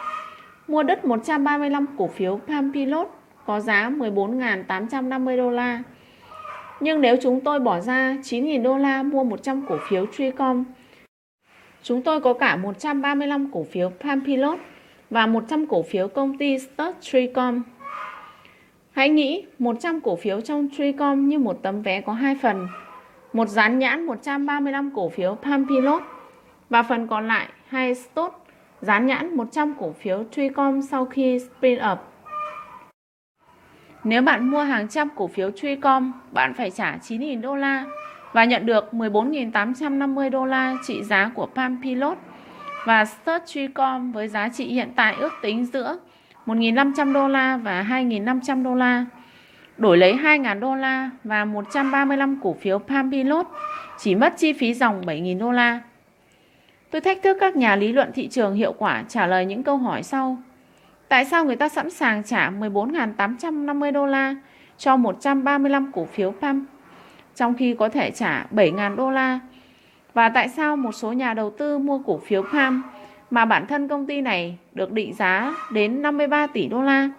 Mua 0.68 0.82
đất 0.82 1.04
135 1.04 1.86
cổ 1.98 2.06
phiếu 2.06 2.40
Palm 2.48 2.72
Pilot 2.72 3.08
có 3.46 3.60
giá 3.60 3.90
14.850 3.90 5.36
đô 5.36 5.50
la. 5.50 5.82
Nhưng 6.80 7.00
nếu 7.00 7.16
chúng 7.22 7.40
tôi 7.40 7.60
bỏ 7.60 7.80
ra 7.80 8.16
9.000 8.22 8.62
đô 8.62 8.78
la 8.78 9.02
mua 9.02 9.24
100 9.24 9.66
cổ 9.68 9.78
phiếu 9.88 10.06
Tricom, 10.16 10.64
chúng 11.82 12.02
tôi 12.02 12.20
có 12.20 12.32
cả 12.32 12.56
135 12.56 13.50
cổ 13.52 13.66
phiếu 13.72 13.92
Palm 14.00 14.24
Pilot 14.24 14.58
và 15.10 15.26
100 15.26 15.66
cổ 15.66 15.82
phiếu 15.82 16.08
công 16.08 16.38
ty 16.38 16.58
Start 16.58 16.96
Tricom. 17.00 17.62
Hãy 18.92 19.08
nghĩ 19.08 19.44
100 19.58 20.00
cổ 20.00 20.16
phiếu 20.16 20.40
trong 20.40 20.68
Tricom 20.76 21.28
như 21.28 21.38
một 21.38 21.58
tấm 21.62 21.82
vé 21.82 22.00
có 22.00 22.12
hai 22.12 22.36
phần. 22.42 22.68
Một 23.36 23.48
dán 23.48 23.78
nhãn 23.78 24.06
135 24.06 24.90
cổ 24.94 25.08
phiếu 25.08 25.34
Pampilot 25.34 26.02
và 26.70 26.82
phần 26.82 27.06
còn 27.06 27.26
lại 27.28 27.48
hai 27.68 27.94
stop 27.94 28.32
dán 28.80 29.06
nhãn 29.06 29.36
100 29.36 29.74
cổ 29.78 29.92
phiếu 29.92 30.24
Tricom 30.30 30.82
sau 30.82 31.04
khi 31.04 31.38
spin 31.38 31.78
up. 31.92 31.98
Nếu 34.04 34.22
bạn 34.22 34.50
mua 34.50 34.62
hàng 34.62 34.88
trăm 34.88 35.08
cổ 35.16 35.26
phiếu 35.26 35.50
Tricom, 35.50 36.12
bạn 36.32 36.54
phải 36.54 36.70
trả 36.70 36.96
9.000 36.96 37.40
đô 37.40 37.56
la 37.56 37.84
và 38.32 38.44
nhận 38.44 38.66
được 38.66 38.88
14.850 38.92 40.30
đô 40.30 40.44
la 40.44 40.76
trị 40.86 41.02
giá 41.02 41.30
của 41.34 41.46
Pampilot 41.46 42.18
và 42.86 43.04
Search 43.04 43.46
Tricom 43.46 44.12
với 44.12 44.28
giá 44.28 44.48
trị 44.48 44.64
hiện 44.64 44.92
tại 44.96 45.16
ước 45.18 45.32
tính 45.42 45.66
giữa 45.66 45.98
1.500 46.46 47.12
đô 47.12 47.28
la 47.28 47.56
và 47.56 47.86
2.500 47.88 48.62
đô 48.62 48.74
la. 48.74 49.06
Đổi 49.78 49.98
lấy 49.98 50.16
2.000 50.16 50.60
đô 50.60 50.74
la 50.74 51.10
và 51.24 51.44
135 51.44 52.40
cổ 52.42 52.56
phiếu 52.60 52.78
Palm 52.78 53.10
Pilot, 53.10 53.46
chỉ 53.98 54.14
mất 54.14 54.34
chi 54.36 54.52
phí 54.52 54.74
dòng 54.74 55.02
7.000 55.02 55.38
đô 55.38 55.52
la. 55.52 55.80
Tôi 56.90 57.00
thách 57.00 57.22
thức 57.22 57.36
các 57.40 57.56
nhà 57.56 57.76
lý 57.76 57.92
luận 57.92 58.10
thị 58.14 58.28
trường 58.28 58.54
hiệu 58.54 58.72
quả 58.72 59.04
trả 59.08 59.26
lời 59.26 59.46
những 59.46 59.62
câu 59.62 59.76
hỏi 59.76 60.02
sau. 60.02 60.38
Tại 61.08 61.24
sao 61.24 61.44
người 61.44 61.56
ta 61.56 61.68
sẵn 61.68 61.90
sàng 61.90 62.22
trả 62.22 62.50
14.850 62.50 63.92
đô 63.92 64.06
la 64.06 64.34
cho 64.78 64.96
135 64.96 65.92
cổ 65.92 66.04
phiếu 66.04 66.34
Palm, 66.40 66.64
trong 67.34 67.54
khi 67.54 67.74
có 67.78 67.88
thể 67.88 68.10
trả 68.10 68.46
7.000 68.50 68.96
đô 68.96 69.10
la? 69.10 69.40
Và 70.14 70.28
tại 70.28 70.48
sao 70.48 70.76
một 70.76 70.92
số 70.92 71.12
nhà 71.12 71.34
đầu 71.34 71.50
tư 71.58 71.78
mua 71.78 71.98
cổ 71.98 72.20
phiếu 72.26 72.42
Palm 72.52 72.82
mà 73.30 73.44
bản 73.44 73.66
thân 73.66 73.88
công 73.88 74.06
ty 74.06 74.20
này 74.20 74.58
được 74.74 74.92
định 74.92 75.14
giá 75.14 75.54
đến 75.72 76.02
53 76.02 76.46
tỷ 76.46 76.66
đô 76.66 76.82
la 76.82 77.10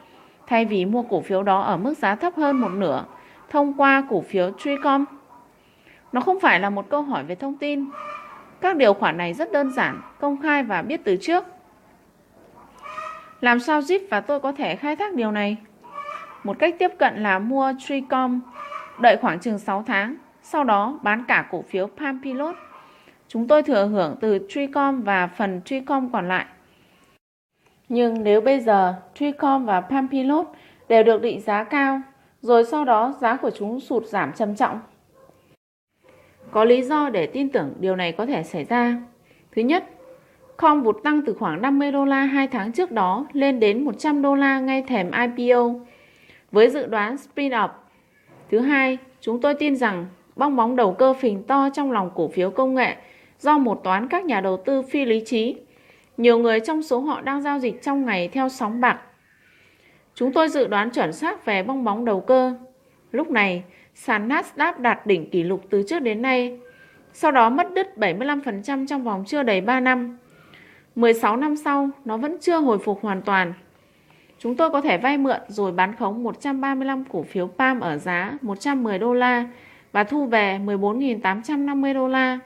thay 0.47 0.65
vì 0.65 0.85
mua 0.85 1.01
cổ 1.01 1.21
phiếu 1.21 1.43
đó 1.43 1.61
ở 1.61 1.77
mức 1.77 1.97
giá 1.97 2.15
thấp 2.15 2.33
hơn 2.35 2.61
một 2.61 2.69
nửa 2.69 3.05
thông 3.49 3.73
qua 3.73 4.03
cổ 4.09 4.21
phiếu 4.21 4.51
Tricom? 4.51 5.05
Nó 6.11 6.21
không 6.21 6.39
phải 6.39 6.59
là 6.59 6.69
một 6.69 6.89
câu 6.89 7.01
hỏi 7.01 7.23
về 7.23 7.35
thông 7.35 7.57
tin. 7.57 7.85
Các 8.61 8.75
điều 8.75 8.93
khoản 8.93 9.17
này 9.17 9.33
rất 9.33 9.51
đơn 9.51 9.71
giản, 9.71 10.01
công 10.19 10.41
khai 10.41 10.63
và 10.63 10.81
biết 10.81 11.01
từ 11.03 11.17
trước. 11.21 11.45
Làm 13.41 13.59
sao 13.59 13.81
Zip 13.81 13.99
và 14.09 14.21
tôi 14.21 14.39
có 14.39 14.51
thể 14.51 14.75
khai 14.75 14.95
thác 14.95 15.13
điều 15.13 15.31
này? 15.31 15.57
Một 16.43 16.59
cách 16.59 16.75
tiếp 16.79 16.91
cận 16.99 17.23
là 17.23 17.39
mua 17.39 17.73
Tricom, 17.79 18.39
đợi 18.99 19.17
khoảng 19.21 19.39
chừng 19.39 19.59
6 19.59 19.83
tháng, 19.87 20.15
sau 20.41 20.63
đó 20.63 20.99
bán 21.03 21.23
cả 21.27 21.47
cổ 21.51 21.63
phiếu 21.69 21.87
Palm 21.87 22.21
Pilot. 22.23 22.55
Chúng 23.27 23.47
tôi 23.47 23.63
thừa 23.63 23.85
hưởng 23.87 24.15
từ 24.21 24.39
Tricom 24.49 25.01
và 25.01 25.27
phần 25.27 25.61
Tricom 25.65 26.11
còn 26.11 26.27
lại. 26.27 26.45
Nhưng 27.89 28.23
nếu 28.23 28.41
bây 28.41 28.59
giờ 28.59 28.95
Tricom 29.13 29.65
và 29.65 29.81
Pampilot 29.81 30.47
đều 30.87 31.03
được 31.03 31.21
định 31.21 31.41
giá 31.41 31.63
cao, 31.63 32.01
rồi 32.41 32.65
sau 32.65 32.85
đó 32.85 33.13
giá 33.21 33.37
của 33.37 33.49
chúng 33.49 33.79
sụt 33.79 34.05
giảm 34.05 34.33
trầm 34.33 34.55
trọng. 34.55 34.79
Có 36.51 36.65
lý 36.65 36.81
do 36.81 37.09
để 37.09 37.25
tin 37.25 37.49
tưởng 37.49 37.73
điều 37.79 37.95
này 37.95 38.11
có 38.11 38.25
thể 38.25 38.43
xảy 38.43 38.63
ra. 38.63 39.01
Thứ 39.51 39.61
nhất, 39.61 39.83
Com 40.57 40.83
vụt 40.83 41.03
tăng 41.03 41.21
từ 41.25 41.33
khoảng 41.33 41.61
50 41.61 41.91
đô 41.91 42.05
la 42.05 42.23
2 42.23 42.47
tháng 42.47 42.71
trước 42.71 42.91
đó 42.91 43.25
lên 43.33 43.59
đến 43.59 43.85
100 43.85 44.21
đô 44.21 44.35
la 44.35 44.59
ngay 44.59 44.81
thèm 44.81 45.11
IPO 45.11 45.73
với 46.51 46.69
dự 46.69 46.85
đoán 46.85 47.17
spin 47.17 47.51
up. 47.63 47.71
Thứ 48.51 48.59
hai, 48.59 48.97
chúng 49.21 49.41
tôi 49.41 49.53
tin 49.53 49.75
rằng 49.75 50.05
bong 50.35 50.55
bóng 50.55 50.75
đầu 50.75 50.93
cơ 50.93 51.13
phình 51.13 51.43
to 51.43 51.69
trong 51.73 51.91
lòng 51.91 52.11
cổ 52.15 52.27
phiếu 52.27 52.51
công 52.51 52.75
nghệ 52.75 52.95
do 53.39 53.57
một 53.57 53.83
toán 53.83 54.07
các 54.07 54.25
nhà 54.25 54.41
đầu 54.41 54.57
tư 54.57 54.81
phi 54.81 55.05
lý 55.05 55.23
trí. 55.25 55.55
Nhiều 56.17 56.37
người 56.37 56.59
trong 56.59 56.81
số 56.81 56.99
họ 56.99 57.21
đang 57.21 57.41
giao 57.41 57.59
dịch 57.59 57.81
trong 57.83 58.05
ngày 58.05 58.27
theo 58.27 58.49
sóng 58.49 58.81
bạc. 58.81 58.99
Chúng 60.15 60.33
tôi 60.33 60.49
dự 60.49 60.67
đoán 60.67 60.89
chuẩn 60.89 61.13
xác 61.13 61.45
về 61.45 61.63
bong 61.63 61.83
bóng 61.83 62.05
đầu 62.05 62.21
cơ. 62.21 62.55
Lúc 63.11 63.31
này, 63.31 63.63
sàn 63.95 64.29
Nasdaq 64.29 64.73
đạt 64.77 65.05
đỉnh 65.05 65.29
kỷ 65.29 65.43
lục 65.43 65.61
từ 65.69 65.83
trước 65.87 65.99
đến 65.99 66.21
nay, 66.21 66.59
sau 67.13 67.31
đó 67.31 67.49
mất 67.49 67.73
đứt 67.73 67.87
75% 67.95 68.87
trong 68.87 69.03
vòng 69.03 69.23
chưa 69.27 69.43
đầy 69.43 69.61
3 69.61 69.79
năm. 69.79 70.17
16 70.95 71.37
năm 71.37 71.55
sau, 71.55 71.89
nó 72.05 72.17
vẫn 72.17 72.37
chưa 72.41 72.57
hồi 72.57 72.77
phục 72.77 73.01
hoàn 73.01 73.21
toàn. 73.21 73.53
Chúng 74.39 74.55
tôi 74.55 74.69
có 74.69 74.81
thể 74.81 74.97
vay 74.97 75.17
mượn 75.17 75.39
rồi 75.47 75.71
bán 75.71 75.95
khống 75.95 76.23
135 76.23 77.03
cổ 77.11 77.23
phiếu 77.23 77.47
PAM 77.47 77.79
ở 77.79 77.97
giá 77.97 78.37
110 78.41 78.99
đô 78.99 79.13
la 79.13 79.47
và 79.91 80.03
thu 80.03 80.25
về 80.25 80.59
14.850 80.65 81.93
đô 81.93 82.07
la. 82.07 82.39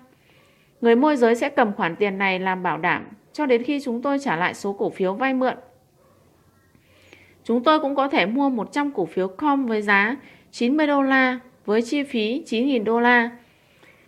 Người 0.82 0.96
môi 0.96 1.16
giới 1.16 1.36
sẽ 1.36 1.50
cầm 1.50 1.74
khoản 1.74 1.96
tiền 1.96 2.18
này 2.18 2.40
làm 2.40 2.64
bảo 2.64 2.78
đảm 2.78 3.06
cho 3.34 3.46
đến 3.46 3.64
khi 3.64 3.80
chúng 3.84 4.02
tôi 4.02 4.20
trả 4.20 4.36
lại 4.36 4.54
số 4.54 4.74
cổ 4.74 4.90
phiếu 4.90 5.14
vay 5.14 5.34
mượn. 5.34 5.56
Chúng 7.44 7.64
tôi 7.64 7.80
cũng 7.80 7.96
có 7.96 8.08
thể 8.08 8.26
mua 8.26 8.50
100 8.50 8.92
cổ 8.92 9.06
phiếu 9.06 9.28
com 9.28 9.66
với 9.66 9.82
giá 9.82 10.16
90 10.52 10.88
đô 10.88 11.02
la 11.02 11.40
với 11.66 11.82
chi 11.82 12.04
phí 12.04 12.44
9.000 12.46 12.84
đô 12.84 13.00
la. 13.00 13.30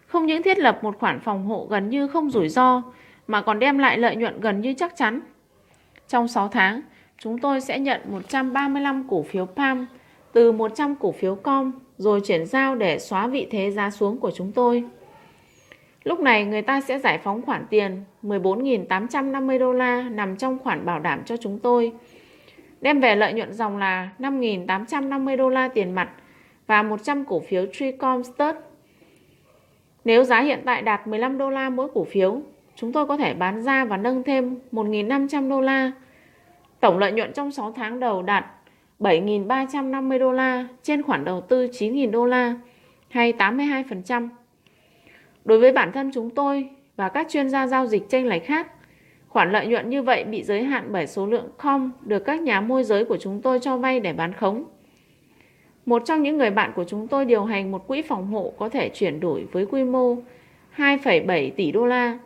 Không 0.08 0.26
những 0.26 0.44
thiết 0.44 0.60
lập 0.60 0.80
một 0.84 1.00
khoản 1.00 1.20
phòng 1.20 1.46
hộ 1.46 1.68
gần 1.70 1.90
như 1.90 2.08
không 2.08 2.30
rủi 2.30 2.50
ro 2.50 2.84
mà 3.28 3.42
còn 3.42 3.60
đem 3.60 3.78
lại 3.78 3.98
lợi 3.98 4.16
nhuận 4.16 4.42
gần 4.42 4.62
như 4.62 4.74
chắc 4.74 4.98
chắn. 4.98 5.20
Trong 6.08 6.28
6 6.28 6.48
tháng, 6.48 6.82
chúng 7.18 7.38
tôi 7.38 7.62
sẽ 7.62 7.80
nhận 7.80 8.02
135 8.06 9.08
cổ 9.10 9.24
phiếu 9.24 9.46
PAM 9.46 9.86
từ 10.34 10.52
100 10.52 10.96
cổ 10.96 11.12
phiếu 11.12 11.36
com 11.36 11.72
rồi 11.98 12.22
chuyển 12.26 12.46
giao 12.46 12.76
để 12.76 13.00
xóa 13.00 13.28
vị 13.28 13.48
thế 13.52 13.72
giá 13.72 13.92
xuống 13.92 14.20
của 14.20 14.32
chúng 14.32 14.52
tôi. 14.52 14.84
Lúc 16.04 16.20
này 16.20 16.46
người 16.46 16.62
ta 16.62 16.82
sẽ 16.82 17.00
giải 17.00 17.18
phóng 17.18 17.42
khoản 17.42 17.66
tiền 17.70 18.04
14.850 18.24 19.60
đô 19.60 19.74
la 19.74 20.02
nằm 20.02 20.38
trong 20.38 20.60
khoản 20.60 20.86
bảo 20.86 21.00
đảm 21.00 21.24
cho 21.26 21.38
chúng 21.38 21.60
tôi. 21.60 21.92
Đem 22.82 23.00
về 23.00 23.16
lợi 23.16 23.34
nhuận 23.34 23.54
dòng 23.54 23.78
là 23.78 24.10
5.850 24.20 25.38
đô 25.38 25.50
la 25.50 25.68
tiền 25.68 25.92
mặt 25.92 26.10
và 26.68 26.84
100 26.84 27.26
cổ 27.26 27.39
phiếu 27.39 27.66
Tricom 27.74 28.24
Stud. 28.24 28.56
Nếu 30.06 30.24
giá 30.24 30.42
hiện 30.42 30.60
tại 30.66 30.82
đạt 30.82 31.08
15 31.08 31.38
đô 31.38 31.50
la 31.50 31.70
mỗi 31.70 31.88
cổ 31.94 32.04
phiếu, 32.04 32.42
chúng 32.76 32.92
tôi 32.92 33.06
có 33.06 33.18
thể 33.18 33.34
bán 33.34 33.62
ra 33.62 33.86
và 33.86 33.98
nâng 33.98 34.24
thêm 34.24 34.60
1.500 34.72 35.50
đô 35.50 35.62
la. 35.62 35.92
Tổng 36.80 36.98
lợi 36.98 37.12
nhuận 37.12 37.34
trong 37.34 37.52
6 37.52 37.72
tháng 37.72 38.00
đầu 38.00 38.22
đạt 38.22 38.46
7.350 39.00 40.20
đô 40.20 40.32
la 40.32 40.68
trên 40.84 41.04
khoản 41.04 41.26
đầu 41.26 41.42
tư 41.42 41.68
9.000 41.68 42.12
đô 42.12 42.26
la 42.26 42.56
hay 43.10 43.34
82%. 43.34 44.30
Đối 45.46 45.60
với 45.60 45.72
bản 45.72 45.92
thân 45.92 46.12
chúng 46.14 46.30
tôi 46.30 46.70
và 46.96 47.10
các 47.10 47.28
chuyên 47.30 47.50
gia 47.50 47.68
giao 47.68 47.88
dịch 47.88 48.10
tranh 48.10 48.28
lệch 48.28 48.46
khác, 48.46 48.68
khoản 49.28 49.52
lợi 49.52 49.68
nhuận 49.68 49.90
như 49.90 50.04
vậy 50.04 50.24
bị 50.24 50.44
giới 50.44 50.64
hạn 50.64 50.88
bởi 50.92 51.08
số 51.08 51.26
lượng 51.26 51.50
com 51.58 51.92
được 52.02 52.20
các 52.20 52.42
nhà 52.42 52.62
môi 52.62 52.84
giới 52.84 53.06
của 53.06 53.18
chúng 53.18 53.42
tôi 53.42 53.60
cho 53.60 53.78
vay 53.78 54.00
để 54.00 54.14
bán 54.14 54.34
khống. 54.34 54.64
Một 55.86 56.02
trong 56.06 56.24
những 56.24 56.38
người 56.38 56.50
bạn 56.50 56.72
của 56.76 56.84
chúng 56.84 57.08
tôi 57.08 57.26
điều 57.26 57.44
hành 57.44 57.72
một 57.72 57.88
quỹ 57.88 58.02
phòng 58.02 58.28
hộ 58.28 58.54
có 58.58 58.70
thể 58.70 58.90
chuyển 58.90 59.20
đổi 59.20 59.48
với 59.52 59.66
quy 59.66 59.84
mô 59.84 60.18
2,7 60.78 61.52
tỷ 61.52 61.72
đô 61.72 61.86
la. 61.86 62.18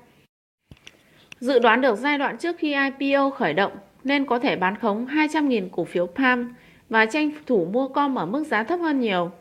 Dự 1.39 1.59
đoán 1.59 1.81
được 1.81 1.97
giai 1.97 2.17
đoạn 2.17 2.37
trước 2.37 2.55
khi 2.59 2.75
IPO 2.99 3.29
khởi 3.29 3.53
động 3.53 3.71
nên 4.03 4.25
có 4.25 4.39
thể 4.39 4.55
bán 4.55 4.75
khống 4.75 5.05
200.000 5.05 5.67
cổ 5.71 5.83
phiếu 5.83 6.07
PAM 6.07 6.55
và 6.89 7.05
tranh 7.05 7.31
thủ 7.45 7.65
mua 7.65 7.87
com 7.87 8.15
ở 8.15 8.25
mức 8.25 8.43
giá 8.43 8.63
thấp 8.63 8.79
hơn 8.79 8.99
nhiều. 8.99 9.31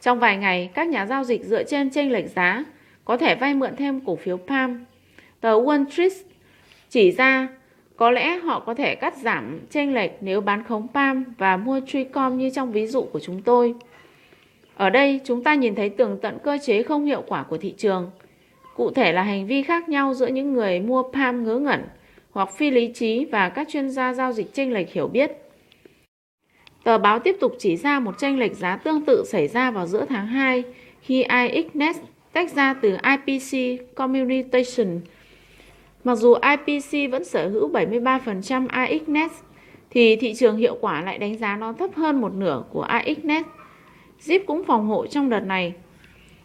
Trong 0.00 0.18
vài 0.18 0.36
ngày, 0.36 0.70
các 0.74 0.88
nhà 0.88 1.06
giao 1.06 1.24
dịch 1.24 1.44
dựa 1.44 1.62
trên 1.62 1.90
chênh 1.90 2.12
lệch 2.12 2.30
giá 2.30 2.64
có 3.08 3.16
thể 3.16 3.34
vay 3.34 3.54
mượn 3.54 3.76
thêm 3.76 4.00
cổ 4.00 4.16
phiếu 4.16 4.36
PAM. 4.36 4.84
Tờ 5.40 5.60
Wall 5.60 5.90
Street 5.90 6.12
chỉ 6.88 7.10
ra 7.10 7.48
có 7.96 8.10
lẽ 8.10 8.38
họ 8.38 8.60
có 8.60 8.74
thể 8.74 8.94
cắt 8.94 9.16
giảm 9.16 9.60
chênh 9.70 9.94
lệch 9.94 10.10
nếu 10.20 10.40
bán 10.40 10.64
khống 10.64 10.86
PAM 10.94 11.24
và 11.38 11.56
mua 11.56 11.80
Tricom 11.86 12.38
như 12.38 12.50
trong 12.50 12.72
ví 12.72 12.86
dụ 12.86 13.02
của 13.02 13.20
chúng 13.20 13.42
tôi. 13.42 13.74
Ở 14.76 14.90
đây, 14.90 15.20
chúng 15.24 15.44
ta 15.44 15.54
nhìn 15.54 15.74
thấy 15.74 15.88
tường 15.88 16.18
tận 16.22 16.38
cơ 16.44 16.58
chế 16.62 16.82
không 16.82 17.04
hiệu 17.04 17.22
quả 17.26 17.42
của 17.42 17.58
thị 17.58 17.74
trường. 17.78 18.10
Cụ 18.76 18.90
thể 18.90 19.12
là 19.12 19.22
hành 19.22 19.46
vi 19.46 19.62
khác 19.62 19.88
nhau 19.88 20.14
giữa 20.14 20.26
những 20.26 20.52
người 20.52 20.80
mua 20.80 21.02
PAM 21.02 21.44
ngớ 21.44 21.58
ngẩn 21.58 21.84
hoặc 22.30 22.50
phi 22.56 22.70
lý 22.70 22.92
trí 22.94 23.24
và 23.24 23.48
các 23.48 23.68
chuyên 23.70 23.90
gia 23.90 24.14
giao 24.14 24.32
dịch 24.32 24.54
chênh 24.54 24.72
lệch 24.72 24.92
hiểu 24.92 25.08
biết. 25.08 25.30
Tờ 26.84 26.98
báo 26.98 27.18
tiếp 27.18 27.36
tục 27.40 27.52
chỉ 27.58 27.76
ra 27.76 28.00
một 28.00 28.18
chênh 28.18 28.38
lệch 28.38 28.56
giá 28.56 28.76
tương 28.76 29.04
tự 29.04 29.24
xảy 29.26 29.48
ra 29.48 29.70
vào 29.70 29.86
giữa 29.86 30.04
tháng 30.08 30.26
2 30.26 30.64
khi 31.00 31.22
IXNet 31.22 31.96
tách 32.32 32.50
ra 32.50 32.74
từ 32.74 32.96
IPC 33.02 33.80
Communication. 33.94 35.00
Mặc 36.04 36.14
dù 36.14 36.34
IPC 36.34 37.10
vẫn 37.10 37.24
sở 37.24 37.48
hữu 37.48 37.70
73% 37.72 38.66
AXNet, 38.68 39.30
thì 39.90 40.16
thị 40.16 40.34
trường 40.34 40.56
hiệu 40.56 40.78
quả 40.80 41.02
lại 41.02 41.18
đánh 41.18 41.38
giá 41.38 41.56
nó 41.56 41.72
thấp 41.72 41.90
hơn 41.94 42.20
một 42.20 42.34
nửa 42.34 42.62
của 42.70 42.82
AXNet. 42.82 43.46
ZIP 44.24 44.40
cũng 44.46 44.64
phòng 44.64 44.86
hộ 44.86 45.06
trong 45.06 45.30
đợt 45.30 45.40
này. 45.40 45.72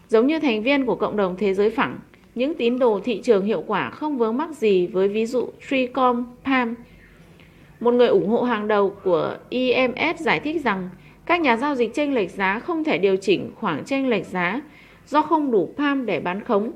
Giống 0.08 0.28
như 0.28 0.40
thành 0.40 0.64
viên 0.64 0.86
của 0.86 0.96
cộng 0.96 1.18
đồng 1.18 1.36
thế 1.38 1.54
giới 1.54 1.70
phẳng, 1.70 2.00
những 2.36 2.56
tín 2.56 2.80
đồ 2.80 3.00
thị 3.04 3.22
trường 3.24 3.46
hiệu 3.46 3.64
quả 3.68 3.90
không 3.90 4.18
vướng 4.18 4.38
mắc 4.38 4.50
gì 4.50 4.88
với 4.88 5.08
ví 5.08 5.26
dụ 5.26 5.50
Tricom, 5.70 6.26
PAM. 6.44 6.76
Một 7.80 7.94
người 7.94 8.08
ủng 8.08 8.28
hộ 8.30 8.44
hàng 8.44 8.68
đầu 8.68 8.96
của 9.04 9.38
EMS 9.50 10.20
giải 10.20 10.40
thích 10.40 10.62
rằng 10.64 10.90
các 11.26 11.42
nhà 11.42 11.58
giao 11.58 11.76
dịch 11.76 11.94
chênh 11.94 12.14
lệch 12.14 12.32
giá 12.32 12.60
không 12.60 12.84
thể 12.84 12.98
điều 12.98 13.16
chỉnh 13.18 13.52
khoảng 13.56 13.84
chênh 13.86 14.10
lệch 14.10 14.26
giá 14.26 14.62
do 15.08 15.22
không 15.22 15.52
đủ 15.52 15.74
PAM 15.78 16.06
để 16.06 16.20
bán 16.20 16.44
khống. 16.44 16.72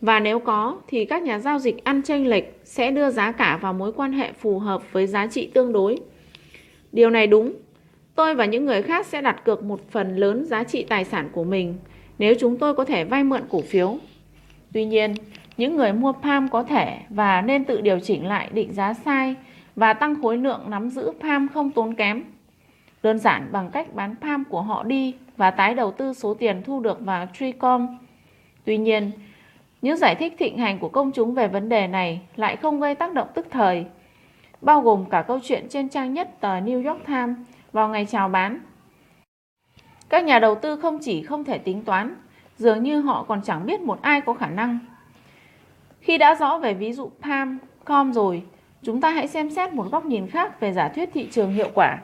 Và 0.00 0.20
nếu 0.20 0.38
có 0.38 0.78
thì 0.88 1.04
các 1.04 1.22
nhà 1.22 1.38
giao 1.38 1.58
dịch 1.58 1.84
ăn 1.84 2.02
chênh 2.02 2.28
lệch 2.28 2.44
sẽ 2.64 2.90
đưa 2.90 3.10
giá 3.10 3.32
cả 3.32 3.58
vào 3.62 3.72
mối 3.72 3.92
quan 3.92 4.12
hệ 4.12 4.32
phù 4.32 4.58
hợp 4.58 4.92
với 4.92 5.06
giá 5.06 5.26
trị 5.26 5.50
tương 5.54 5.72
đối. 5.72 5.96
Điều 6.92 7.10
này 7.10 7.26
đúng. 7.26 7.52
Tôi 8.14 8.34
và 8.34 8.44
những 8.44 8.64
người 8.64 8.82
khác 8.82 9.06
sẽ 9.06 9.22
đặt 9.22 9.44
cược 9.44 9.62
một 9.62 9.90
phần 9.90 10.16
lớn 10.16 10.44
giá 10.44 10.64
trị 10.64 10.86
tài 10.88 11.04
sản 11.04 11.28
của 11.32 11.44
mình 11.44 11.74
nếu 12.18 12.34
chúng 12.40 12.56
tôi 12.56 12.74
có 12.74 12.84
thể 12.84 13.04
vay 13.04 13.24
mượn 13.24 13.42
cổ 13.50 13.60
phiếu. 13.60 13.98
Tuy 14.72 14.84
nhiên, 14.84 15.14
những 15.56 15.76
người 15.76 15.92
mua 15.92 16.12
PAM 16.12 16.48
có 16.48 16.62
thể 16.62 16.98
và 17.08 17.40
nên 17.40 17.64
tự 17.64 17.80
điều 17.80 18.00
chỉnh 18.00 18.26
lại 18.26 18.48
định 18.52 18.72
giá 18.72 18.94
sai 18.94 19.34
và 19.76 19.92
tăng 19.92 20.22
khối 20.22 20.38
lượng 20.38 20.60
nắm 20.68 20.90
giữ 20.90 21.12
PAM 21.20 21.48
không 21.48 21.70
tốn 21.70 21.94
kém. 21.94 22.22
Đơn 23.02 23.18
giản 23.18 23.48
bằng 23.52 23.70
cách 23.72 23.94
bán 23.94 24.14
PAM 24.20 24.44
của 24.44 24.62
họ 24.62 24.82
đi 24.82 25.14
và 25.36 25.50
tái 25.50 25.74
đầu 25.74 25.92
tư 25.92 26.12
số 26.12 26.34
tiền 26.34 26.62
thu 26.62 26.80
được 26.80 27.00
vào 27.00 27.26
Tricom. 27.38 27.98
Tuy 28.64 28.76
nhiên, 28.76 29.10
những 29.82 29.96
giải 29.96 30.14
thích 30.14 30.34
thịnh 30.38 30.58
hành 30.58 30.78
của 30.78 30.88
công 30.88 31.12
chúng 31.12 31.34
về 31.34 31.48
vấn 31.48 31.68
đề 31.68 31.86
này 31.86 32.20
lại 32.36 32.56
không 32.56 32.80
gây 32.80 32.94
tác 32.94 33.12
động 33.12 33.28
tức 33.34 33.46
thời, 33.50 33.86
bao 34.60 34.80
gồm 34.80 35.04
cả 35.10 35.22
câu 35.22 35.38
chuyện 35.42 35.68
trên 35.68 35.88
trang 35.88 36.14
nhất 36.14 36.40
tờ 36.40 36.60
New 36.60 36.88
York 36.88 37.06
Times 37.06 37.36
vào 37.72 37.88
ngày 37.88 38.06
chào 38.10 38.28
bán. 38.28 38.58
Các 40.08 40.24
nhà 40.24 40.38
đầu 40.38 40.54
tư 40.54 40.76
không 40.76 40.98
chỉ 41.02 41.22
không 41.22 41.44
thể 41.44 41.58
tính 41.58 41.84
toán, 41.84 42.14
dường 42.56 42.82
như 42.82 43.00
họ 43.00 43.24
còn 43.28 43.42
chẳng 43.42 43.66
biết 43.66 43.80
một 43.80 44.02
ai 44.02 44.20
có 44.20 44.34
khả 44.34 44.48
năng. 44.48 44.78
Khi 46.00 46.18
đã 46.18 46.34
rõ 46.34 46.58
về 46.58 46.74
ví 46.74 46.92
dụ 46.92 47.10
Palm, 47.22 47.58
COM 47.84 48.12
rồi, 48.12 48.42
chúng 48.82 49.00
ta 49.00 49.10
hãy 49.10 49.28
xem 49.28 49.50
xét 49.50 49.72
một 49.72 49.90
góc 49.92 50.04
nhìn 50.04 50.26
khác 50.26 50.60
về 50.60 50.72
giả 50.72 50.88
thuyết 50.88 51.10
thị 51.14 51.28
trường 51.30 51.52
hiệu 51.52 51.68
quả. 51.74 51.98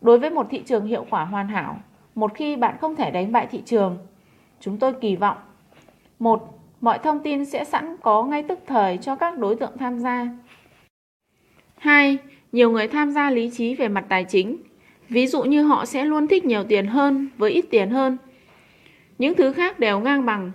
Đối 0.00 0.18
với 0.18 0.30
một 0.30 0.46
thị 0.50 0.62
trường 0.66 0.86
hiệu 0.86 1.06
quả 1.10 1.24
hoàn 1.24 1.48
hảo, 1.48 1.76
một 2.16 2.34
khi 2.34 2.56
bạn 2.56 2.76
không 2.80 2.96
thể 2.96 3.10
đánh 3.10 3.32
bại 3.32 3.46
thị 3.50 3.62
trường, 3.64 3.98
chúng 4.60 4.78
tôi 4.78 4.92
kỳ 5.00 5.16
vọng 5.16 5.38
một 6.18 6.56
Mọi 6.80 6.98
thông 6.98 7.22
tin 7.22 7.44
sẽ 7.44 7.64
sẵn 7.64 7.96
có 8.02 8.24
ngay 8.24 8.42
tức 8.42 8.58
thời 8.66 8.98
cho 8.98 9.16
các 9.16 9.38
đối 9.38 9.56
tượng 9.56 9.78
tham 9.78 9.98
gia. 9.98 10.28
2. 11.78 12.18
Nhiều 12.52 12.70
người 12.70 12.88
tham 12.88 13.10
gia 13.10 13.30
lý 13.30 13.50
trí 13.50 13.74
về 13.74 13.88
mặt 13.88 14.04
tài 14.08 14.24
chính. 14.24 14.56
Ví 15.08 15.26
dụ 15.26 15.42
như 15.42 15.62
họ 15.62 15.84
sẽ 15.84 16.04
luôn 16.04 16.28
thích 16.28 16.44
nhiều 16.44 16.64
tiền 16.64 16.86
hơn 16.86 17.28
với 17.36 17.50
ít 17.50 17.64
tiền 17.70 17.90
hơn. 17.90 18.16
Những 19.18 19.34
thứ 19.34 19.52
khác 19.52 19.78
đều 19.78 20.00
ngang 20.00 20.26
bằng. 20.26 20.52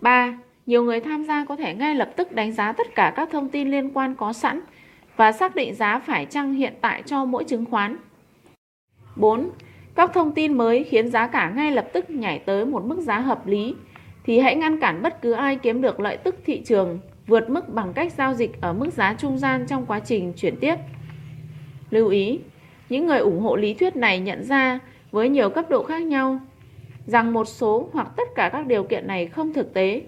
3. 0.00 0.38
Nhiều 0.66 0.84
người 0.84 1.00
tham 1.00 1.24
gia 1.24 1.44
có 1.44 1.56
thể 1.56 1.74
ngay 1.74 1.94
lập 1.94 2.10
tức 2.16 2.32
đánh 2.32 2.52
giá 2.52 2.72
tất 2.72 2.94
cả 2.94 3.12
các 3.16 3.28
thông 3.32 3.48
tin 3.48 3.70
liên 3.70 3.90
quan 3.90 4.14
có 4.14 4.32
sẵn 4.32 4.60
và 5.16 5.32
xác 5.32 5.54
định 5.54 5.74
giá 5.74 5.98
phải 5.98 6.26
chăng 6.26 6.52
hiện 6.54 6.74
tại 6.80 7.02
cho 7.06 7.24
mỗi 7.24 7.44
chứng 7.44 7.64
khoán. 7.64 7.96
4. 9.16 9.50
Các 9.98 10.10
thông 10.14 10.32
tin 10.32 10.52
mới 10.52 10.84
khiến 10.84 11.08
giá 11.08 11.26
cả 11.26 11.52
ngay 11.56 11.72
lập 11.72 11.88
tức 11.92 12.10
nhảy 12.10 12.38
tới 12.38 12.66
một 12.66 12.84
mức 12.84 13.00
giá 13.00 13.18
hợp 13.18 13.46
lý 13.46 13.74
thì 14.24 14.38
hãy 14.38 14.56
ngăn 14.56 14.80
cản 14.80 15.02
bất 15.02 15.22
cứ 15.22 15.32
ai 15.32 15.56
kiếm 15.56 15.82
được 15.82 16.00
lợi 16.00 16.16
tức 16.16 16.36
thị 16.46 16.62
trường 16.64 16.98
vượt 17.26 17.50
mức 17.50 17.68
bằng 17.68 17.92
cách 17.92 18.12
giao 18.12 18.34
dịch 18.34 18.60
ở 18.60 18.72
mức 18.72 18.92
giá 18.92 19.14
trung 19.18 19.38
gian 19.38 19.66
trong 19.66 19.86
quá 19.86 20.00
trình 20.00 20.32
chuyển 20.36 20.56
tiếp. 20.56 20.74
Lưu 21.90 22.08
ý, 22.08 22.40
những 22.88 23.06
người 23.06 23.18
ủng 23.18 23.40
hộ 23.40 23.56
lý 23.56 23.74
thuyết 23.74 23.96
này 23.96 24.18
nhận 24.18 24.44
ra 24.44 24.78
với 25.10 25.28
nhiều 25.28 25.50
cấp 25.50 25.70
độ 25.70 25.82
khác 25.82 26.02
nhau 26.02 26.40
rằng 27.06 27.32
một 27.32 27.44
số 27.44 27.88
hoặc 27.92 28.08
tất 28.16 28.28
cả 28.34 28.48
các 28.52 28.66
điều 28.66 28.82
kiện 28.82 29.06
này 29.06 29.26
không 29.26 29.52
thực 29.52 29.74
tế. 29.74 30.02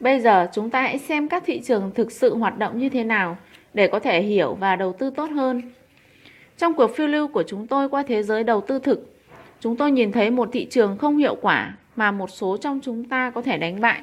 Bây 0.00 0.20
giờ 0.20 0.48
chúng 0.52 0.70
ta 0.70 0.82
hãy 0.82 0.98
xem 0.98 1.28
các 1.28 1.42
thị 1.46 1.60
trường 1.60 1.90
thực 1.94 2.12
sự 2.12 2.36
hoạt 2.36 2.58
động 2.58 2.78
như 2.78 2.88
thế 2.88 3.04
nào 3.04 3.36
để 3.74 3.86
có 3.86 3.98
thể 3.98 4.22
hiểu 4.22 4.54
và 4.54 4.76
đầu 4.76 4.92
tư 4.92 5.10
tốt 5.10 5.30
hơn. 5.30 5.62
Trong 6.62 6.74
cuộc 6.74 6.96
phiêu 6.96 7.06
lưu 7.06 7.28
của 7.28 7.42
chúng 7.42 7.66
tôi 7.66 7.88
qua 7.88 8.02
thế 8.02 8.22
giới 8.22 8.44
đầu 8.44 8.60
tư 8.60 8.78
thực, 8.78 9.16
chúng 9.60 9.76
tôi 9.76 9.90
nhìn 9.90 10.12
thấy 10.12 10.30
một 10.30 10.48
thị 10.52 10.66
trường 10.70 10.98
không 10.98 11.16
hiệu 11.16 11.36
quả 11.40 11.76
mà 11.96 12.10
một 12.10 12.30
số 12.30 12.56
trong 12.56 12.80
chúng 12.82 13.04
ta 13.04 13.30
có 13.30 13.42
thể 13.42 13.58
đánh 13.58 13.80
bại. 13.80 14.02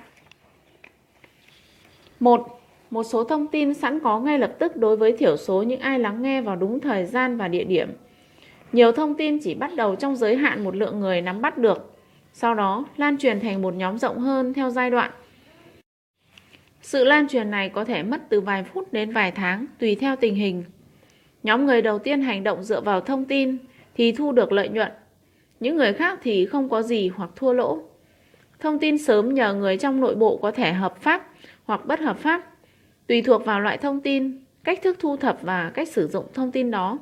Một 2.19 2.61
một 2.89 3.03
số 3.03 3.23
thông 3.23 3.47
tin 3.47 3.73
sẵn 3.73 3.99
có 3.99 4.19
ngay 4.19 4.39
lập 4.39 4.55
tức 4.59 4.75
đối 4.75 4.97
với 4.97 5.17
thiểu 5.17 5.37
số 5.37 5.63
những 5.63 5.79
ai 5.79 5.99
lắng 5.99 6.21
nghe 6.21 6.41
vào 6.41 6.55
đúng 6.55 6.79
thời 6.79 7.05
gian 7.05 7.37
và 7.37 7.47
địa 7.47 7.63
điểm. 7.63 7.89
Nhiều 8.71 8.91
thông 8.91 9.15
tin 9.15 9.39
chỉ 9.39 9.53
bắt 9.53 9.75
đầu 9.75 9.95
trong 9.95 10.15
giới 10.15 10.35
hạn 10.35 10.63
một 10.63 10.75
lượng 10.75 10.99
người 10.99 11.21
nắm 11.21 11.41
bắt 11.41 11.57
được, 11.57 11.95
sau 12.33 12.55
đó 12.55 12.85
lan 12.97 13.17
truyền 13.17 13.39
thành 13.39 13.61
một 13.61 13.73
nhóm 13.75 13.97
rộng 13.97 14.19
hơn 14.19 14.53
theo 14.53 14.69
giai 14.69 14.89
đoạn. 14.89 15.11
Sự 16.81 17.03
lan 17.03 17.27
truyền 17.27 17.51
này 17.51 17.69
có 17.69 17.85
thể 17.85 18.03
mất 18.03 18.21
từ 18.29 18.41
vài 18.41 18.63
phút 18.63 18.93
đến 18.93 19.13
vài 19.13 19.31
tháng 19.31 19.65
tùy 19.79 19.95
theo 19.95 20.15
tình 20.15 20.35
hình. 20.35 20.63
Nhóm 21.43 21.65
người 21.65 21.81
đầu 21.81 21.99
tiên 21.99 22.21
hành 22.21 22.43
động 22.43 22.63
dựa 22.63 22.81
vào 22.81 23.01
thông 23.01 23.25
tin 23.25 23.57
thì 23.95 24.11
thu 24.11 24.31
được 24.31 24.51
lợi 24.51 24.69
nhuận, 24.69 24.91
những 25.59 25.75
người 25.75 25.93
khác 25.93 26.19
thì 26.23 26.45
không 26.45 26.69
có 26.69 26.81
gì 26.81 27.07
hoặc 27.15 27.29
thua 27.35 27.53
lỗ. 27.53 27.83
Thông 28.59 28.79
tin 28.79 28.97
sớm 28.97 29.33
nhờ 29.33 29.53
người 29.53 29.77
trong 29.77 30.01
nội 30.01 30.15
bộ 30.15 30.37
có 30.37 30.51
thể 30.51 30.73
hợp 30.73 31.01
pháp 31.01 31.27
hoặc 31.65 31.85
bất 31.85 31.99
hợp 31.99 32.17
pháp, 32.17 32.53
tùy 33.07 33.21
thuộc 33.21 33.45
vào 33.45 33.59
loại 33.59 33.77
thông 33.77 34.01
tin, 34.01 34.43
cách 34.63 34.79
thức 34.83 34.97
thu 34.99 35.17
thập 35.17 35.41
và 35.41 35.71
cách 35.73 35.87
sử 35.87 36.07
dụng 36.07 36.25
thông 36.33 36.51
tin 36.51 36.71
đó. 36.71 36.97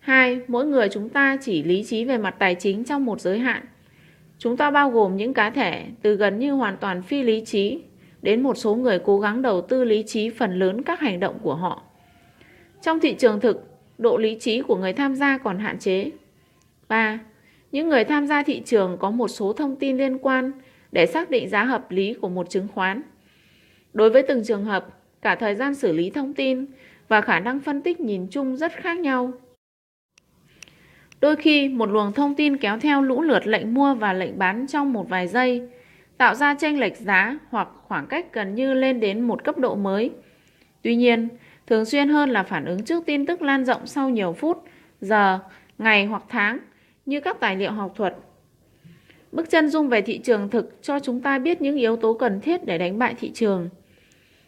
2. 0.00 0.40
Mỗi 0.48 0.66
người 0.66 0.88
chúng 0.88 1.08
ta 1.08 1.36
chỉ 1.40 1.62
lý 1.62 1.84
trí 1.84 2.04
về 2.04 2.18
mặt 2.18 2.34
tài 2.38 2.54
chính 2.54 2.84
trong 2.84 3.04
một 3.04 3.20
giới 3.20 3.38
hạn. 3.38 3.64
Chúng 4.38 4.56
ta 4.56 4.70
bao 4.70 4.90
gồm 4.90 5.16
những 5.16 5.34
cá 5.34 5.50
thể 5.50 5.84
từ 6.02 6.16
gần 6.16 6.38
như 6.38 6.52
hoàn 6.52 6.76
toàn 6.76 7.02
phi 7.02 7.22
lý 7.22 7.44
trí 7.44 7.82
đến 8.22 8.42
một 8.42 8.56
số 8.56 8.74
người 8.74 8.98
cố 8.98 9.20
gắng 9.20 9.42
đầu 9.42 9.62
tư 9.62 9.84
lý 9.84 10.04
trí 10.06 10.30
phần 10.30 10.58
lớn 10.58 10.82
các 10.82 11.00
hành 11.00 11.20
động 11.20 11.38
của 11.42 11.54
họ. 11.54 11.82
Trong 12.84 13.00
thị 13.00 13.14
trường 13.14 13.40
thực, 13.40 13.64
độ 13.98 14.16
lý 14.16 14.36
trí 14.40 14.60
của 14.60 14.76
người 14.76 14.92
tham 14.92 15.14
gia 15.14 15.38
còn 15.38 15.58
hạn 15.58 15.78
chế. 15.78 16.10
3. 16.88 17.20
Những 17.72 17.88
người 17.88 18.04
tham 18.04 18.26
gia 18.26 18.42
thị 18.42 18.62
trường 18.64 18.96
có 19.00 19.10
một 19.10 19.28
số 19.28 19.52
thông 19.52 19.76
tin 19.76 19.98
liên 19.98 20.18
quan 20.18 20.52
để 20.92 21.06
xác 21.06 21.30
định 21.30 21.48
giá 21.48 21.64
hợp 21.64 21.90
lý 21.90 22.14
của 22.14 22.28
một 22.28 22.50
chứng 22.50 22.68
khoán. 22.74 23.02
Đối 23.92 24.10
với 24.10 24.22
từng 24.22 24.44
trường 24.44 24.64
hợp, 24.64 24.86
cả 25.22 25.34
thời 25.34 25.54
gian 25.54 25.74
xử 25.74 25.92
lý 25.92 26.10
thông 26.10 26.34
tin 26.34 26.66
và 27.08 27.20
khả 27.20 27.40
năng 27.40 27.60
phân 27.60 27.82
tích 27.82 28.00
nhìn 28.00 28.26
chung 28.30 28.56
rất 28.56 28.72
khác 28.72 28.98
nhau. 28.98 29.32
Đôi 31.20 31.36
khi, 31.36 31.68
một 31.68 31.90
luồng 31.90 32.12
thông 32.12 32.34
tin 32.34 32.56
kéo 32.56 32.78
theo 32.78 33.02
lũ 33.02 33.22
lượt 33.22 33.46
lệnh 33.46 33.74
mua 33.74 33.94
và 33.94 34.12
lệnh 34.12 34.38
bán 34.38 34.66
trong 34.66 34.92
một 34.92 35.08
vài 35.08 35.28
giây, 35.28 35.68
tạo 36.18 36.34
ra 36.34 36.54
chênh 36.54 36.80
lệch 36.80 36.96
giá 36.96 37.38
hoặc 37.50 37.68
khoảng 37.88 38.06
cách 38.06 38.26
gần 38.32 38.54
như 38.54 38.74
lên 38.74 39.00
đến 39.00 39.20
một 39.20 39.44
cấp 39.44 39.58
độ 39.58 39.74
mới. 39.74 40.10
Tuy 40.82 40.96
nhiên, 40.96 41.28
thường 41.66 41.84
xuyên 41.84 42.08
hơn 42.08 42.30
là 42.30 42.42
phản 42.42 42.64
ứng 42.64 42.84
trước 42.84 43.06
tin 43.06 43.26
tức 43.26 43.42
lan 43.42 43.64
rộng 43.64 43.86
sau 43.86 44.10
nhiều 44.10 44.32
phút, 44.32 44.64
giờ, 45.00 45.38
ngày 45.78 46.06
hoặc 46.06 46.22
tháng, 46.28 46.58
như 47.06 47.20
các 47.20 47.40
tài 47.40 47.56
liệu 47.56 47.72
học 47.72 47.92
thuật. 47.96 48.16
Bức 49.32 49.50
chân 49.50 49.68
dung 49.68 49.88
về 49.88 50.02
thị 50.02 50.18
trường 50.18 50.50
thực 50.50 50.82
cho 50.82 50.98
chúng 50.98 51.20
ta 51.20 51.38
biết 51.38 51.62
những 51.62 51.76
yếu 51.76 51.96
tố 51.96 52.14
cần 52.14 52.40
thiết 52.40 52.64
để 52.64 52.78
đánh 52.78 52.98
bại 52.98 53.14
thị 53.20 53.30
trường. 53.34 53.68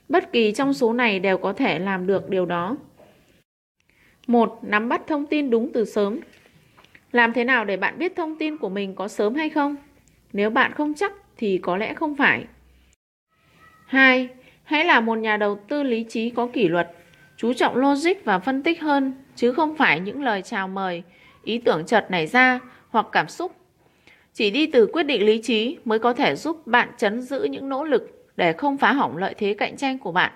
Bất 0.08 0.32
kỳ 0.32 0.52
trong 0.52 0.74
số 0.74 0.92
này 0.92 1.20
đều 1.20 1.38
có 1.38 1.52
thể 1.52 1.78
làm 1.78 2.06
được 2.06 2.30
điều 2.30 2.46
đó. 2.46 2.76
1. 4.26 4.58
Nắm 4.62 4.88
bắt 4.88 5.02
thông 5.06 5.26
tin 5.26 5.50
đúng 5.50 5.72
từ 5.72 5.84
sớm. 5.84 6.20
Làm 7.12 7.32
thế 7.32 7.44
nào 7.44 7.64
để 7.64 7.76
bạn 7.76 7.98
biết 7.98 8.16
thông 8.16 8.38
tin 8.38 8.58
của 8.58 8.68
mình 8.68 8.94
có 8.94 9.08
sớm 9.08 9.34
hay 9.34 9.50
không? 9.50 9.76
Nếu 10.32 10.50
bạn 10.50 10.72
không 10.72 10.94
chắc 10.94 11.12
thì 11.36 11.58
có 11.58 11.76
lẽ 11.76 11.94
không 11.94 12.16
phải. 12.16 12.44
2. 13.86 14.28
Hãy 14.64 14.84
là 14.84 15.00
một 15.00 15.14
nhà 15.14 15.36
đầu 15.36 15.58
tư 15.68 15.82
lý 15.82 16.04
trí 16.08 16.30
có 16.30 16.46
kỷ 16.46 16.68
luật, 16.68 16.92
chú 17.36 17.52
trọng 17.52 17.76
logic 17.76 18.24
và 18.24 18.38
phân 18.38 18.62
tích 18.62 18.80
hơn 18.80 19.12
chứ 19.36 19.52
không 19.52 19.76
phải 19.76 20.00
những 20.00 20.22
lời 20.22 20.42
chào 20.42 20.68
mời, 20.68 21.02
ý 21.44 21.58
tưởng 21.58 21.86
chợt 21.86 22.06
nảy 22.08 22.26
ra 22.26 22.60
hoặc 22.88 23.06
cảm 23.12 23.28
xúc. 23.28 23.52
Chỉ 24.32 24.50
đi 24.50 24.66
từ 24.66 24.86
quyết 24.86 25.02
định 25.02 25.26
lý 25.26 25.42
trí 25.42 25.78
mới 25.84 25.98
có 25.98 26.12
thể 26.12 26.36
giúp 26.36 26.66
bạn 26.66 26.88
chấn 26.98 27.22
giữ 27.22 27.44
những 27.44 27.68
nỗ 27.68 27.84
lực 27.84 28.28
để 28.36 28.52
không 28.52 28.76
phá 28.76 28.92
hỏng 28.92 29.16
lợi 29.16 29.34
thế 29.38 29.54
cạnh 29.54 29.76
tranh 29.76 29.98
của 29.98 30.12
bạn. 30.12 30.32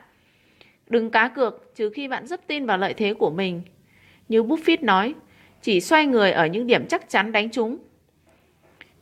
Đừng 0.86 1.10
cá 1.10 1.28
cược 1.28 1.72
trừ 1.74 1.90
khi 1.90 2.08
bạn 2.08 2.26
rất 2.26 2.46
tin 2.46 2.66
vào 2.66 2.78
lợi 2.78 2.94
thế 2.94 3.14
của 3.14 3.30
mình. 3.30 3.62
Như 4.28 4.42
Buffett 4.42 4.76
nói, 4.80 5.14
chỉ 5.62 5.80
xoay 5.80 6.06
người 6.06 6.32
ở 6.32 6.46
những 6.46 6.66
điểm 6.66 6.86
chắc 6.86 7.08
chắn 7.08 7.32
đánh 7.32 7.50
trúng. 7.50 7.78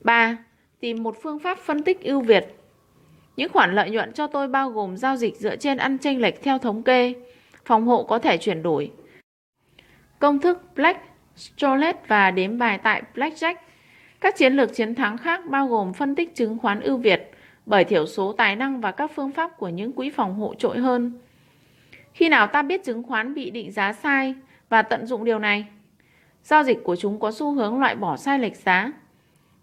3. 0.00 0.38
Tìm 0.80 1.02
một 1.02 1.16
phương 1.22 1.38
pháp 1.38 1.58
phân 1.58 1.82
tích 1.82 2.02
ưu 2.02 2.20
việt. 2.20 2.54
Những 3.36 3.52
khoản 3.52 3.74
lợi 3.74 3.90
nhuận 3.90 4.12
cho 4.12 4.26
tôi 4.26 4.48
bao 4.48 4.70
gồm 4.70 4.96
giao 4.96 5.16
dịch 5.16 5.36
dựa 5.36 5.56
trên 5.56 5.76
ăn 5.76 5.98
chênh 5.98 6.20
lệch 6.20 6.42
theo 6.42 6.58
thống 6.58 6.82
kê, 6.82 7.14
phòng 7.68 7.86
hộ 7.86 8.02
có 8.02 8.18
thể 8.18 8.36
chuyển 8.36 8.62
đổi. 8.62 8.90
Công 10.18 10.38
thức 10.38 10.62
Black, 10.74 11.00
Strolet 11.36 12.08
và 12.08 12.30
đếm 12.30 12.58
bài 12.58 12.78
tại 12.78 13.02
Blackjack. 13.14 13.54
Các 14.20 14.36
chiến 14.36 14.52
lược 14.52 14.74
chiến 14.74 14.94
thắng 14.94 15.18
khác 15.18 15.40
bao 15.46 15.66
gồm 15.66 15.92
phân 15.92 16.14
tích 16.14 16.34
chứng 16.34 16.58
khoán 16.58 16.80
ưu 16.80 16.96
việt 16.96 17.30
bởi 17.66 17.84
thiểu 17.84 18.06
số 18.06 18.32
tài 18.32 18.56
năng 18.56 18.80
và 18.80 18.92
các 18.92 19.10
phương 19.14 19.32
pháp 19.32 19.56
của 19.58 19.68
những 19.68 19.92
quỹ 19.92 20.10
phòng 20.10 20.34
hộ 20.34 20.54
trội 20.54 20.78
hơn. 20.78 21.20
Khi 22.12 22.28
nào 22.28 22.46
ta 22.46 22.62
biết 22.62 22.84
chứng 22.84 23.02
khoán 23.02 23.34
bị 23.34 23.50
định 23.50 23.72
giá 23.72 23.92
sai 23.92 24.34
và 24.68 24.82
tận 24.82 25.06
dụng 25.06 25.24
điều 25.24 25.38
này? 25.38 25.66
Giao 26.42 26.62
dịch 26.62 26.78
của 26.84 26.96
chúng 26.96 27.20
có 27.20 27.32
xu 27.32 27.52
hướng 27.52 27.80
loại 27.80 27.96
bỏ 27.96 28.16
sai 28.16 28.38
lệch 28.38 28.56
giá. 28.56 28.92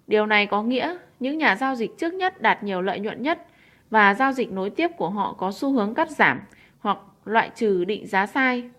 Điều 0.08 0.26
này 0.26 0.46
có 0.46 0.64
nghĩa 0.64 0.98
những 1.20 1.38
nhà 1.38 1.56
giao 1.56 1.76
dịch 1.76 1.92
trước 1.98 2.14
nhất 2.14 2.42
đạt 2.42 2.64
nhiều 2.64 2.82
lợi 2.82 3.00
nhuận 3.00 3.22
nhất 3.22 3.46
và 3.90 4.14
giao 4.14 4.32
dịch 4.32 4.52
nối 4.52 4.70
tiếp 4.70 4.92
của 4.98 5.10
họ 5.10 5.34
có 5.34 5.52
xu 5.52 5.72
hướng 5.72 5.94
cắt 5.94 6.10
giảm 6.10 6.42
hoặc 6.80 6.98
loại 7.26 7.52
trừ 7.56 7.86
định 7.86 8.08
giá 8.08 8.26
sai. 8.26 8.70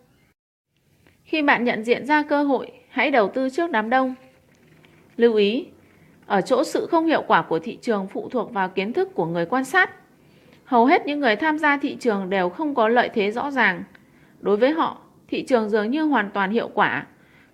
Khi 1.25 1.43
bạn 1.43 1.65
nhận 1.65 1.85
diện 1.85 2.07
ra 2.07 2.23
cơ 2.23 2.43
hội, 2.43 2.73
hãy 2.89 3.11
đầu 3.11 3.29
tư 3.29 3.51
trước 3.51 3.71
đám 3.71 3.91
đông. 3.91 4.15
Lưu 5.17 5.35
ý, 5.35 5.67
ở 6.27 6.41
chỗ 6.41 6.65
sự 6.65 6.87
không 6.91 7.07
hiệu 7.07 7.23
quả 7.27 7.43
của 7.43 7.59
thị 7.59 7.79
trường 7.83 8.07
phụ 8.09 8.29
thuộc 8.29 8.53
vào 8.53 8.69
kiến 8.69 8.93
thức 8.93 9.15
của 9.15 9.27
người 9.27 9.47
quan 9.47 9.65
sát. 9.65 9.91
Hầu 10.65 10.87
hết 10.87 11.07
những 11.07 11.21
người 11.21 11.37
tham 11.37 11.59
gia 11.59 11.77
thị 11.77 11.97
trường 12.01 12.31
đều 12.31 12.49
không 12.49 12.75
có 12.75 12.89
lợi 12.89 13.11
thế 13.15 13.31
rõ 13.31 13.51
ràng. 13.51 13.83
Đối 14.41 14.57
với 14.57 14.71
họ, 14.71 15.01
thị 15.29 15.43
trường 15.43 15.71
dường 15.71 15.91
như 15.91 16.03
hoàn 16.03 16.31
toàn 16.31 16.51
hiệu 16.51 16.71
quả 16.75 17.07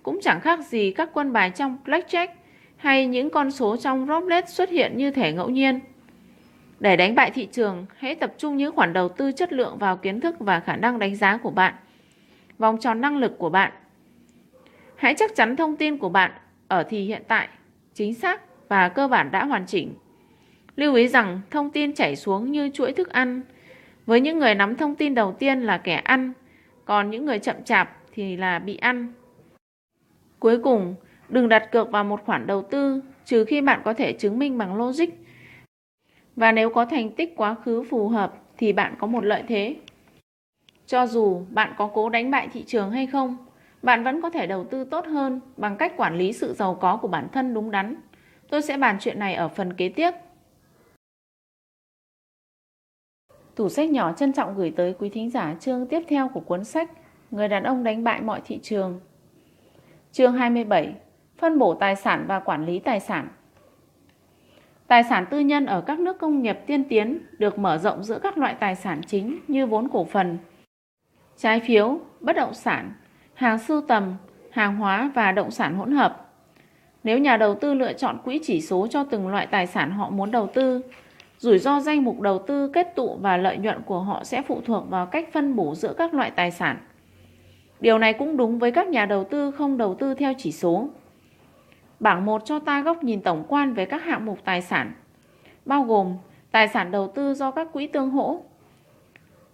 cũng 0.02 0.20
chẳng 0.22 0.40
khác 0.40 0.60
gì 0.66 0.92
các 0.92 1.10
quân 1.12 1.32
bài 1.32 1.50
trong 1.50 1.78
blackjack 1.84 2.28
hay 2.76 3.06
những 3.06 3.30
con 3.30 3.50
số 3.50 3.76
trong 3.76 4.06
roulette 4.06 4.48
xuất 4.48 4.70
hiện 4.70 4.96
như 4.96 5.10
thể 5.10 5.32
ngẫu 5.32 5.48
nhiên. 5.50 5.80
Để 6.82 6.96
đánh 6.96 7.14
bại 7.14 7.30
thị 7.30 7.48
trường, 7.52 7.86
hãy 7.96 8.14
tập 8.14 8.34
trung 8.38 8.56
những 8.56 8.74
khoản 8.74 8.92
đầu 8.92 9.08
tư 9.08 9.32
chất 9.32 9.52
lượng 9.52 9.78
vào 9.78 9.96
kiến 9.96 10.20
thức 10.20 10.36
và 10.38 10.60
khả 10.60 10.76
năng 10.76 10.98
đánh 10.98 11.16
giá 11.16 11.36
của 11.36 11.50
bạn, 11.50 11.74
vòng 12.58 12.78
tròn 12.80 13.00
năng 13.00 13.16
lực 13.16 13.38
của 13.38 13.50
bạn. 13.50 13.72
Hãy 14.96 15.14
chắc 15.16 15.34
chắn 15.34 15.56
thông 15.56 15.76
tin 15.76 15.98
của 15.98 16.08
bạn 16.08 16.30
ở 16.68 16.82
thì 16.82 17.04
hiện 17.04 17.22
tại, 17.28 17.48
chính 17.94 18.14
xác 18.14 18.68
và 18.68 18.88
cơ 18.88 19.08
bản 19.08 19.30
đã 19.30 19.44
hoàn 19.44 19.66
chỉnh. 19.66 19.94
Lưu 20.76 20.94
ý 20.94 21.08
rằng 21.08 21.40
thông 21.50 21.70
tin 21.70 21.94
chảy 21.94 22.16
xuống 22.16 22.52
như 22.52 22.70
chuỗi 22.74 22.92
thức 22.92 23.08
ăn. 23.08 23.42
Với 24.06 24.20
những 24.20 24.38
người 24.38 24.54
nắm 24.54 24.76
thông 24.76 24.94
tin 24.94 25.14
đầu 25.14 25.32
tiên 25.32 25.60
là 25.60 25.78
kẻ 25.78 25.94
ăn, 25.94 26.32
còn 26.84 27.10
những 27.10 27.26
người 27.26 27.38
chậm 27.38 27.56
chạp 27.64 27.96
thì 28.12 28.36
là 28.36 28.58
bị 28.58 28.76
ăn. 28.76 29.12
Cuối 30.38 30.58
cùng, 30.58 30.94
đừng 31.28 31.48
đặt 31.48 31.70
cược 31.72 31.90
vào 31.90 32.04
một 32.04 32.24
khoản 32.24 32.46
đầu 32.46 32.62
tư 32.62 33.00
trừ 33.24 33.44
khi 33.44 33.60
bạn 33.60 33.80
có 33.84 33.94
thể 33.94 34.12
chứng 34.12 34.38
minh 34.38 34.58
bằng 34.58 34.76
logic. 34.76 35.21
Và 36.36 36.52
nếu 36.52 36.70
có 36.70 36.84
thành 36.84 37.10
tích 37.10 37.36
quá 37.36 37.54
khứ 37.54 37.82
phù 37.90 38.08
hợp 38.08 38.34
thì 38.56 38.72
bạn 38.72 38.94
có 38.98 39.06
một 39.06 39.24
lợi 39.24 39.42
thế. 39.48 39.76
Cho 40.86 41.06
dù 41.06 41.42
bạn 41.50 41.74
có 41.76 41.90
cố 41.94 42.08
đánh 42.08 42.30
bại 42.30 42.48
thị 42.52 42.64
trường 42.66 42.90
hay 42.90 43.06
không, 43.06 43.36
bạn 43.82 44.04
vẫn 44.04 44.22
có 44.22 44.30
thể 44.30 44.46
đầu 44.46 44.64
tư 44.64 44.84
tốt 44.84 45.06
hơn 45.06 45.40
bằng 45.56 45.76
cách 45.76 45.96
quản 45.96 46.16
lý 46.16 46.32
sự 46.32 46.54
giàu 46.54 46.74
có 46.74 46.96
của 46.96 47.08
bản 47.08 47.28
thân 47.32 47.54
đúng 47.54 47.70
đắn. 47.70 47.96
Tôi 48.50 48.62
sẽ 48.62 48.76
bàn 48.76 48.96
chuyện 49.00 49.18
này 49.18 49.34
ở 49.34 49.48
phần 49.48 49.72
kế 49.72 49.88
tiếp. 49.88 50.10
Tủ 53.54 53.68
sách 53.68 53.90
nhỏ 53.90 54.12
trân 54.12 54.32
trọng 54.32 54.54
gửi 54.54 54.72
tới 54.76 54.94
quý 54.98 55.08
thính 55.08 55.30
giả 55.30 55.54
chương 55.60 55.86
tiếp 55.86 56.02
theo 56.08 56.28
của 56.28 56.40
cuốn 56.40 56.64
sách 56.64 56.90
Người 57.30 57.48
đàn 57.48 57.62
ông 57.62 57.84
đánh 57.84 58.04
bại 58.04 58.20
mọi 58.20 58.40
thị 58.44 58.58
trường 58.62 59.00
Chương 60.12 60.32
27 60.32 60.94
Phân 61.38 61.58
bổ 61.58 61.74
tài 61.74 61.96
sản 61.96 62.24
và 62.28 62.40
quản 62.40 62.66
lý 62.66 62.78
tài 62.78 63.00
sản 63.00 63.28
Tài 64.92 65.04
sản 65.04 65.26
tư 65.30 65.40
nhân 65.40 65.66
ở 65.66 65.80
các 65.80 66.00
nước 66.00 66.18
công 66.18 66.42
nghiệp 66.42 66.58
tiên 66.66 66.84
tiến 66.84 67.18
được 67.38 67.58
mở 67.58 67.78
rộng 67.78 68.04
giữa 68.04 68.18
các 68.18 68.38
loại 68.38 68.54
tài 68.60 68.74
sản 68.74 69.00
chính 69.06 69.38
như 69.48 69.66
vốn 69.66 69.88
cổ 69.88 70.04
phần, 70.04 70.38
trái 71.36 71.60
phiếu, 71.60 71.98
bất 72.20 72.36
động 72.36 72.54
sản, 72.54 72.92
hàng 73.34 73.58
sưu 73.58 73.80
tầm, 73.80 74.14
hàng 74.50 74.76
hóa 74.76 75.10
và 75.14 75.32
động 75.32 75.50
sản 75.50 75.74
hỗn 75.74 75.92
hợp. 75.92 76.32
Nếu 77.04 77.18
nhà 77.18 77.36
đầu 77.36 77.54
tư 77.54 77.74
lựa 77.74 77.92
chọn 77.92 78.18
quỹ 78.24 78.40
chỉ 78.42 78.60
số 78.60 78.86
cho 78.90 79.04
từng 79.04 79.28
loại 79.28 79.46
tài 79.46 79.66
sản 79.66 79.90
họ 79.90 80.10
muốn 80.10 80.30
đầu 80.30 80.46
tư, 80.54 80.80
rủi 81.38 81.58
ro 81.58 81.80
danh 81.80 82.04
mục 82.04 82.20
đầu 82.20 82.38
tư 82.38 82.70
kết 82.74 82.92
tụ 82.96 83.18
và 83.20 83.36
lợi 83.36 83.56
nhuận 83.56 83.82
của 83.82 84.00
họ 84.00 84.24
sẽ 84.24 84.42
phụ 84.42 84.60
thuộc 84.64 84.90
vào 84.90 85.06
cách 85.06 85.28
phân 85.32 85.56
bổ 85.56 85.74
giữa 85.74 85.94
các 85.98 86.14
loại 86.14 86.30
tài 86.30 86.50
sản. 86.50 86.76
Điều 87.80 87.98
này 87.98 88.12
cũng 88.12 88.36
đúng 88.36 88.58
với 88.58 88.70
các 88.70 88.88
nhà 88.88 89.06
đầu 89.06 89.24
tư 89.24 89.50
không 89.50 89.78
đầu 89.78 89.94
tư 89.94 90.14
theo 90.14 90.32
chỉ 90.38 90.52
số. 90.52 90.88
Bảng 92.02 92.24
1 92.24 92.42
cho 92.44 92.58
ta 92.58 92.82
góc 92.82 93.04
nhìn 93.04 93.22
tổng 93.22 93.44
quan 93.48 93.74
về 93.74 93.84
các 93.84 94.04
hạng 94.04 94.26
mục 94.26 94.38
tài 94.44 94.62
sản, 94.62 94.92
bao 95.64 95.82
gồm 95.82 96.16
tài 96.50 96.68
sản 96.68 96.90
đầu 96.90 97.12
tư 97.14 97.34
do 97.34 97.50
các 97.50 97.68
quỹ 97.72 97.86
tương 97.86 98.10
hỗ, 98.10 98.42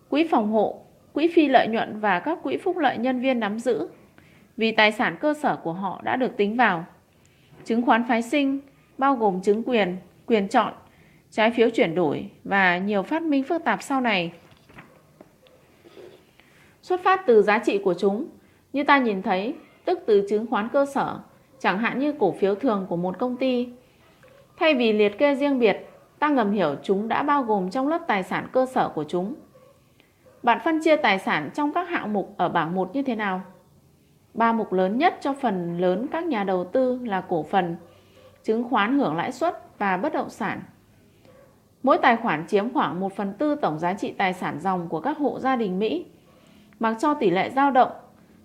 quỹ 0.08 0.28
phòng 0.30 0.52
hộ, 0.52 0.82
quỹ 1.12 1.28
phi 1.34 1.48
lợi 1.48 1.68
nhuận 1.68 2.00
và 2.00 2.20
các 2.20 2.38
quỹ 2.42 2.56
phúc 2.56 2.76
lợi 2.76 2.98
nhân 2.98 3.20
viên 3.20 3.40
nắm 3.40 3.58
giữ, 3.58 3.88
vì 4.56 4.72
tài 4.72 4.92
sản 4.92 5.16
cơ 5.20 5.34
sở 5.34 5.56
của 5.56 5.72
họ 5.72 6.00
đã 6.04 6.16
được 6.16 6.36
tính 6.36 6.56
vào. 6.56 6.84
Chứng 7.64 7.82
khoán 7.82 8.04
phái 8.08 8.22
sinh, 8.22 8.60
bao 8.98 9.16
gồm 9.16 9.40
chứng 9.42 9.62
quyền, 9.62 9.96
quyền 10.26 10.48
chọn, 10.48 10.72
trái 11.30 11.50
phiếu 11.50 11.70
chuyển 11.70 11.94
đổi 11.94 12.30
và 12.44 12.78
nhiều 12.78 13.02
phát 13.02 13.22
minh 13.22 13.44
phức 13.44 13.64
tạp 13.64 13.82
sau 13.82 14.00
này. 14.00 14.32
xuất 16.82 17.00
phát 17.04 17.26
từ 17.26 17.42
giá 17.42 17.58
trị 17.58 17.78
của 17.84 17.94
chúng, 17.94 18.26
như 18.72 18.84
ta 18.84 18.98
nhìn 18.98 19.22
thấy, 19.22 19.54
tức 19.84 19.98
từ 20.06 20.26
chứng 20.28 20.46
khoán 20.46 20.68
cơ 20.68 20.86
sở, 20.94 21.18
chẳng 21.58 21.78
hạn 21.78 21.98
như 21.98 22.12
cổ 22.18 22.32
phiếu 22.32 22.54
thường 22.54 22.86
của 22.88 22.96
một 22.96 23.18
công 23.18 23.36
ty. 23.36 23.68
Thay 24.56 24.74
vì 24.74 24.92
liệt 24.92 25.18
kê 25.18 25.34
riêng 25.34 25.58
biệt, 25.58 25.88
ta 26.18 26.28
ngầm 26.28 26.52
hiểu 26.52 26.76
chúng 26.82 27.08
đã 27.08 27.22
bao 27.22 27.42
gồm 27.42 27.70
trong 27.70 27.88
lớp 27.88 27.98
tài 28.06 28.22
sản 28.22 28.48
cơ 28.52 28.66
sở 28.66 28.88
của 28.88 29.04
chúng. 29.04 29.34
Bạn 30.42 30.58
phân 30.64 30.80
chia 30.84 30.96
tài 30.96 31.18
sản 31.18 31.50
trong 31.54 31.72
các 31.72 31.88
hạng 31.88 32.12
mục 32.12 32.34
ở 32.36 32.48
bảng 32.48 32.74
1 32.74 32.90
như 32.94 33.02
thế 33.02 33.14
nào? 33.14 33.40
Ba 34.34 34.52
mục 34.52 34.72
lớn 34.72 34.98
nhất 34.98 35.18
cho 35.20 35.32
phần 35.32 35.78
lớn 35.80 36.06
các 36.10 36.24
nhà 36.24 36.44
đầu 36.44 36.64
tư 36.64 37.00
là 37.04 37.20
cổ 37.20 37.42
phần, 37.42 37.76
chứng 38.42 38.64
khoán 38.64 38.98
hưởng 38.98 39.16
lãi 39.16 39.32
suất 39.32 39.78
và 39.78 39.96
bất 39.96 40.12
động 40.12 40.30
sản. 40.30 40.60
Mỗi 41.82 41.98
tài 41.98 42.16
khoản 42.16 42.46
chiếm 42.46 42.72
khoảng 42.72 43.00
1 43.00 43.12
phần 43.16 43.32
tư 43.38 43.54
tổng 43.54 43.78
giá 43.78 43.94
trị 43.94 44.12
tài 44.12 44.34
sản 44.34 44.60
dòng 44.60 44.88
của 44.88 45.00
các 45.00 45.18
hộ 45.18 45.38
gia 45.38 45.56
đình 45.56 45.78
Mỹ. 45.78 46.06
Mặc 46.80 46.96
cho 47.00 47.14
tỷ 47.14 47.30
lệ 47.30 47.50
dao 47.50 47.70
động, 47.70 47.90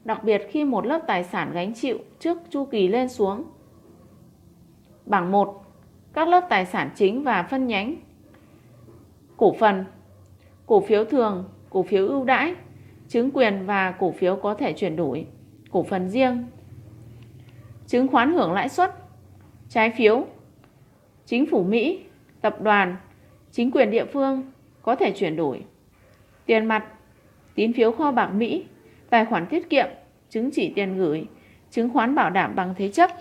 đặc 0.05 0.23
biệt 0.23 0.47
khi 0.49 0.63
một 0.63 0.85
lớp 0.85 0.99
tài 1.07 1.23
sản 1.23 1.51
gánh 1.53 1.73
chịu 1.73 1.97
trước 2.19 2.37
chu 2.49 2.65
kỳ 2.65 2.87
lên 2.87 3.09
xuống. 3.09 3.43
Bảng 5.05 5.31
1. 5.31 5.65
Các 6.13 6.27
lớp 6.27 6.47
tài 6.49 6.65
sản 6.65 6.89
chính 6.95 7.23
và 7.23 7.43
phân 7.43 7.67
nhánh. 7.67 7.95
Cổ 9.37 9.55
phần, 9.59 9.85
cổ 10.65 10.81
phiếu 10.81 11.05
thường, 11.05 11.49
cổ 11.69 11.83
phiếu 11.83 12.07
ưu 12.07 12.23
đãi, 12.23 12.55
chứng 13.07 13.31
quyền 13.31 13.65
và 13.65 13.91
cổ 13.91 14.11
phiếu 14.11 14.35
có 14.35 14.53
thể 14.53 14.73
chuyển 14.73 14.95
đổi, 14.95 15.27
cổ 15.71 15.83
phần 15.83 16.09
riêng. 16.09 16.45
Chứng 17.87 18.07
khoán 18.07 18.33
hưởng 18.33 18.53
lãi 18.53 18.69
suất, 18.69 18.91
trái 19.69 19.91
phiếu, 19.97 20.25
chính 21.25 21.45
phủ 21.45 21.63
Mỹ, 21.63 22.03
tập 22.41 22.61
đoàn, 22.61 22.95
chính 23.51 23.71
quyền 23.71 23.91
địa 23.91 24.05
phương 24.05 24.51
có 24.81 24.95
thể 24.95 25.11
chuyển 25.11 25.35
đổi. 25.35 25.65
Tiền 26.45 26.65
mặt, 26.65 26.85
tín 27.55 27.73
phiếu 27.73 27.91
kho 27.91 28.11
bạc 28.11 28.27
Mỹ, 28.27 28.65
tài 29.13 29.25
khoản 29.25 29.45
tiết 29.45 29.69
kiệm, 29.69 29.87
chứng 30.29 30.49
chỉ 30.53 30.73
tiền 30.75 30.97
gửi, 30.97 31.25
chứng 31.71 31.89
khoán 31.93 32.15
bảo 32.15 32.29
đảm 32.29 32.55
bằng 32.55 32.73
thế 32.77 32.91
chấp, 32.91 33.11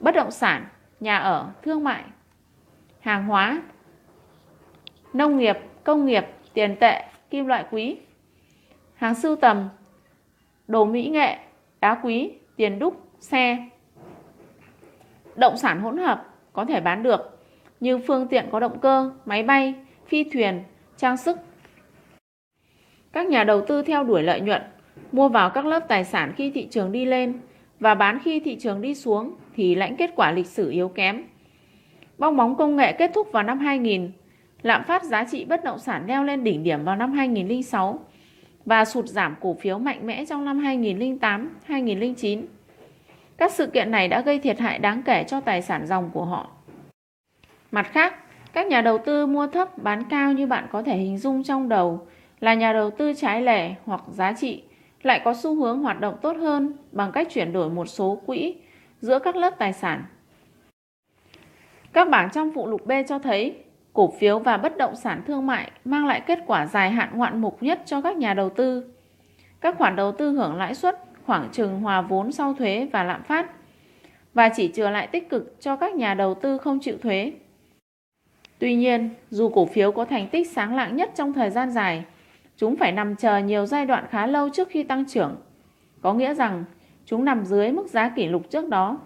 bất 0.00 0.14
động 0.14 0.30
sản, 0.30 0.66
nhà 1.00 1.16
ở, 1.16 1.50
thương 1.62 1.84
mại, 1.84 2.02
hàng 3.00 3.26
hóa, 3.26 3.62
nông 5.12 5.38
nghiệp, 5.38 5.56
công 5.84 6.06
nghiệp, 6.06 6.24
tiền 6.52 6.76
tệ, 6.80 7.04
kim 7.30 7.46
loại 7.46 7.64
quý, 7.70 7.96
hàng 8.94 9.14
sưu 9.14 9.36
tầm, 9.36 9.68
đồ 10.68 10.84
mỹ 10.84 11.08
nghệ, 11.08 11.38
đá 11.80 12.00
quý, 12.02 12.32
tiền 12.56 12.78
đúc, 12.78 13.08
xe. 13.20 13.68
Động 15.36 15.56
sản 15.56 15.80
hỗn 15.80 15.98
hợp 15.98 16.24
có 16.52 16.64
thể 16.64 16.80
bán 16.80 17.02
được 17.02 17.46
như 17.80 17.98
phương 17.98 18.28
tiện 18.28 18.48
có 18.52 18.60
động 18.60 18.78
cơ, 18.80 19.10
máy 19.24 19.42
bay, 19.42 19.74
phi 20.06 20.24
thuyền, 20.24 20.62
trang 20.96 21.16
sức. 21.16 21.38
Các 23.12 23.26
nhà 23.26 23.44
đầu 23.44 23.64
tư 23.66 23.82
theo 23.82 24.04
đuổi 24.04 24.22
lợi 24.22 24.40
nhuận, 24.40 24.62
mua 25.14 25.28
vào 25.28 25.50
các 25.50 25.66
lớp 25.66 25.80
tài 25.88 26.04
sản 26.04 26.32
khi 26.36 26.50
thị 26.50 26.68
trường 26.70 26.92
đi 26.92 27.04
lên 27.04 27.40
và 27.80 27.94
bán 27.94 28.18
khi 28.24 28.40
thị 28.40 28.56
trường 28.60 28.80
đi 28.80 28.94
xuống 28.94 29.34
thì 29.56 29.74
lãnh 29.74 29.96
kết 29.96 30.10
quả 30.16 30.32
lịch 30.32 30.46
sử 30.46 30.70
yếu 30.70 30.88
kém. 30.88 31.22
Bong 32.18 32.36
bóng 32.36 32.56
công 32.56 32.76
nghệ 32.76 32.92
kết 32.92 33.10
thúc 33.14 33.28
vào 33.32 33.42
năm 33.42 33.58
2000, 33.58 34.12
lạm 34.62 34.84
phát 34.84 35.04
giá 35.04 35.24
trị 35.24 35.44
bất 35.44 35.64
động 35.64 35.78
sản 35.78 36.04
leo 36.06 36.24
lên 36.24 36.44
đỉnh 36.44 36.62
điểm 36.62 36.84
vào 36.84 36.96
năm 36.96 37.12
2006 37.12 37.98
và 38.64 38.84
sụt 38.84 39.06
giảm 39.06 39.34
cổ 39.40 39.54
phiếu 39.54 39.78
mạnh 39.78 40.06
mẽ 40.06 40.24
trong 40.24 40.44
năm 40.44 40.62
2008-2009. 41.68 42.42
Các 43.36 43.52
sự 43.52 43.66
kiện 43.66 43.90
này 43.90 44.08
đã 44.08 44.20
gây 44.20 44.38
thiệt 44.38 44.58
hại 44.58 44.78
đáng 44.78 45.02
kể 45.02 45.24
cho 45.28 45.40
tài 45.40 45.62
sản 45.62 45.86
dòng 45.86 46.10
của 46.12 46.24
họ. 46.24 46.50
Mặt 47.70 47.86
khác, 47.92 48.14
các 48.52 48.66
nhà 48.66 48.80
đầu 48.80 48.98
tư 48.98 49.26
mua 49.26 49.46
thấp 49.46 49.78
bán 49.78 50.04
cao 50.10 50.32
như 50.32 50.46
bạn 50.46 50.66
có 50.72 50.82
thể 50.82 50.96
hình 50.96 51.18
dung 51.18 51.42
trong 51.42 51.68
đầu 51.68 52.06
là 52.40 52.54
nhà 52.54 52.72
đầu 52.72 52.90
tư 52.90 53.12
trái 53.16 53.42
lẻ 53.42 53.74
hoặc 53.84 54.02
giá 54.12 54.32
trị 54.32 54.62
lại 55.06 55.20
có 55.24 55.34
xu 55.34 55.54
hướng 55.54 55.82
hoạt 55.82 56.00
động 56.00 56.16
tốt 56.22 56.36
hơn 56.36 56.72
bằng 56.92 57.12
cách 57.12 57.28
chuyển 57.30 57.52
đổi 57.52 57.70
một 57.70 57.86
số 57.86 58.22
quỹ 58.26 58.54
giữa 59.00 59.18
các 59.18 59.36
lớp 59.36 59.50
tài 59.58 59.72
sản. 59.72 60.04
Các 61.92 62.08
bảng 62.08 62.30
trong 62.30 62.50
phụ 62.54 62.66
lục 62.66 62.86
B 62.86 62.92
cho 63.08 63.18
thấy 63.18 63.56
cổ 63.92 64.12
phiếu 64.18 64.38
và 64.38 64.56
bất 64.56 64.76
động 64.76 64.96
sản 64.96 65.22
thương 65.26 65.46
mại 65.46 65.70
mang 65.84 66.06
lại 66.06 66.20
kết 66.20 66.38
quả 66.46 66.66
dài 66.66 66.90
hạn 66.90 67.08
ngoạn 67.14 67.40
mục 67.40 67.62
nhất 67.62 67.82
cho 67.86 68.00
các 68.00 68.16
nhà 68.16 68.34
đầu 68.34 68.50
tư. 68.50 68.84
Các 69.60 69.78
khoản 69.78 69.96
đầu 69.96 70.12
tư 70.12 70.30
hưởng 70.30 70.56
lãi 70.56 70.74
suất 70.74 71.00
khoảng 71.26 71.48
chừng 71.52 71.80
hòa 71.80 72.00
vốn 72.00 72.32
sau 72.32 72.54
thuế 72.54 72.88
và 72.92 73.04
lạm 73.04 73.22
phát 73.22 73.50
và 74.34 74.48
chỉ 74.48 74.68
trừ 74.68 74.88
lại 74.88 75.06
tích 75.06 75.30
cực 75.30 75.60
cho 75.60 75.76
các 75.76 75.94
nhà 75.94 76.14
đầu 76.14 76.34
tư 76.34 76.58
không 76.58 76.78
chịu 76.80 76.98
thuế. 77.02 77.32
Tuy 78.58 78.74
nhiên, 78.74 79.10
dù 79.30 79.48
cổ 79.48 79.66
phiếu 79.66 79.92
có 79.92 80.04
thành 80.04 80.28
tích 80.28 80.50
sáng 80.50 80.76
lạng 80.76 80.96
nhất 80.96 81.10
trong 81.14 81.32
thời 81.32 81.50
gian 81.50 81.70
dài, 81.70 82.04
chúng 82.56 82.76
phải 82.76 82.92
nằm 82.92 83.16
chờ 83.16 83.38
nhiều 83.38 83.66
giai 83.66 83.86
đoạn 83.86 84.06
khá 84.10 84.26
lâu 84.26 84.48
trước 84.48 84.68
khi 84.70 84.82
tăng 84.82 85.04
trưởng. 85.04 85.36
Có 86.02 86.14
nghĩa 86.14 86.34
rằng 86.34 86.64
chúng 87.06 87.24
nằm 87.24 87.44
dưới 87.44 87.72
mức 87.72 87.86
giá 87.86 88.08
kỷ 88.08 88.26
lục 88.26 88.50
trước 88.50 88.68
đó. 88.68 88.98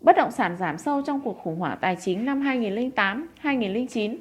Bất 0.00 0.16
động 0.16 0.30
sản 0.30 0.56
giảm 0.56 0.78
sâu 0.78 1.02
trong 1.02 1.20
cuộc 1.20 1.38
khủng 1.42 1.56
hoảng 1.56 1.78
tài 1.80 1.96
chính 1.96 2.24
năm 2.24 2.42
2008-2009. 3.42 4.16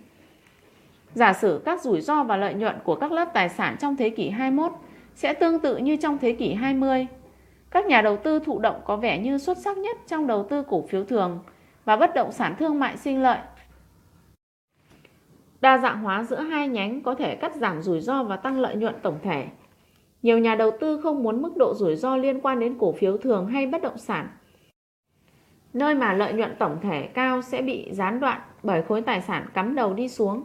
Giả 1.13 1.33
sử 1.33 1.61
các 1.65 1.81
rủi 1.81 2.01
ro 2.01 2.23
và 2.23 2.37
lợi 2.37 2.53
nhuận 2.53 2.75
của 2.83 2.95
các 2.95 3.11
lớp 3.11 3.25
tài 3.33 3.49
sản 3.49 3.75
trong 3.79 3.95
thế 3.95 4.09
kỷ 4.09 4.29
21 4.29 4.71
sẽ 5.15 5.33
tương 5.33 5.59
tự 5.59 5.77
như 5.77 5.95
trong 5.95 6.17
thế 6.17 6.31
kỷ 6.31 6.53
20. 6.53 7.07
Các 7.71 7.85
nhà 7.85 8.01
đầu 8.01 8.17
tư 8.17 8.39
thụ 8.39 8.59
động 8.59 8.81
có 8.85 8.97
vẻ 8.97 9.17
như 9.17 9.37
xuất 9.37 9.57
sắc 9.57 9.77
nhất 9.77 9.97
trong 10.07 10.27
đầu 10.27 10.47
tư 10.49 10.63
cổ 10.67 10.83
phiếu 10.89 11.03
thường 11.03 11.39
và 11.85 11.95
bất 11.95 12.15
động 12.15 12.31
sản 12.31 12.55
thương 12.59 12.79
mại 12.79 12.97
sinh 12.97 13.21
lợi. 13.21 13.37
Đa 15.61 15.77
dạng 15.77 16.03
hóa 16.03 16.23
giữa 16.23 16.39
hai 16.39 16.67
nhánh 16.67 17.01
có 17.01 17.15
thể 17.15 17.35
cắt 17.35 17.55
giảm 17.55 17.81
rủi 17.81 17.99
ro 17.99 18.23
và 18.23 18.37
tăng 18.37 18.59
lợi 18.59 18.75
nhuận 18.75 18.95
tổng 19.01 19.19
thể. 19.23 19.47
Nhiều 20.21 20.39
nhà 20.39 20.55
đầu 20.55 20.71
tư 20.79 21.01
không 21.01 21.23
muốn 21.23 21.41
mức 21.41 21.57
độ 21.57 21.73
rủi 21.75 21.95
ro 21.95 22.17
liên 22.17 22.39
quan 22.41 22.59
đến 22.59 22.77
cổ 22.79 22.91
phiếu 22.91 23.17
thường 23.17 23.47
hay 23.47 23.67
bất 23.67 23.81
động 23.81 23.97
sản. 23.97 24.27
Nơi 25.73 25.95
mà 25.95 26.13
lợi 26.13 26.33
nhuận 26.33 26.55
tổng 26.59 26.77
thể 26.81 27.07
cao 27.13 27.41
sẽ 27.41 27.61
bị 27.61 27.87
gián 27.91 28.19
đoạn 28.19 28.41
bởi 28.63 28.81
khối 28.81 29.01
tài 29.01 29.21
sản 29.21 29.45
cắm 29.53 29.75
đầu 29.75 29.93
đi 29.93 30.07
xuống. 30.07 30.43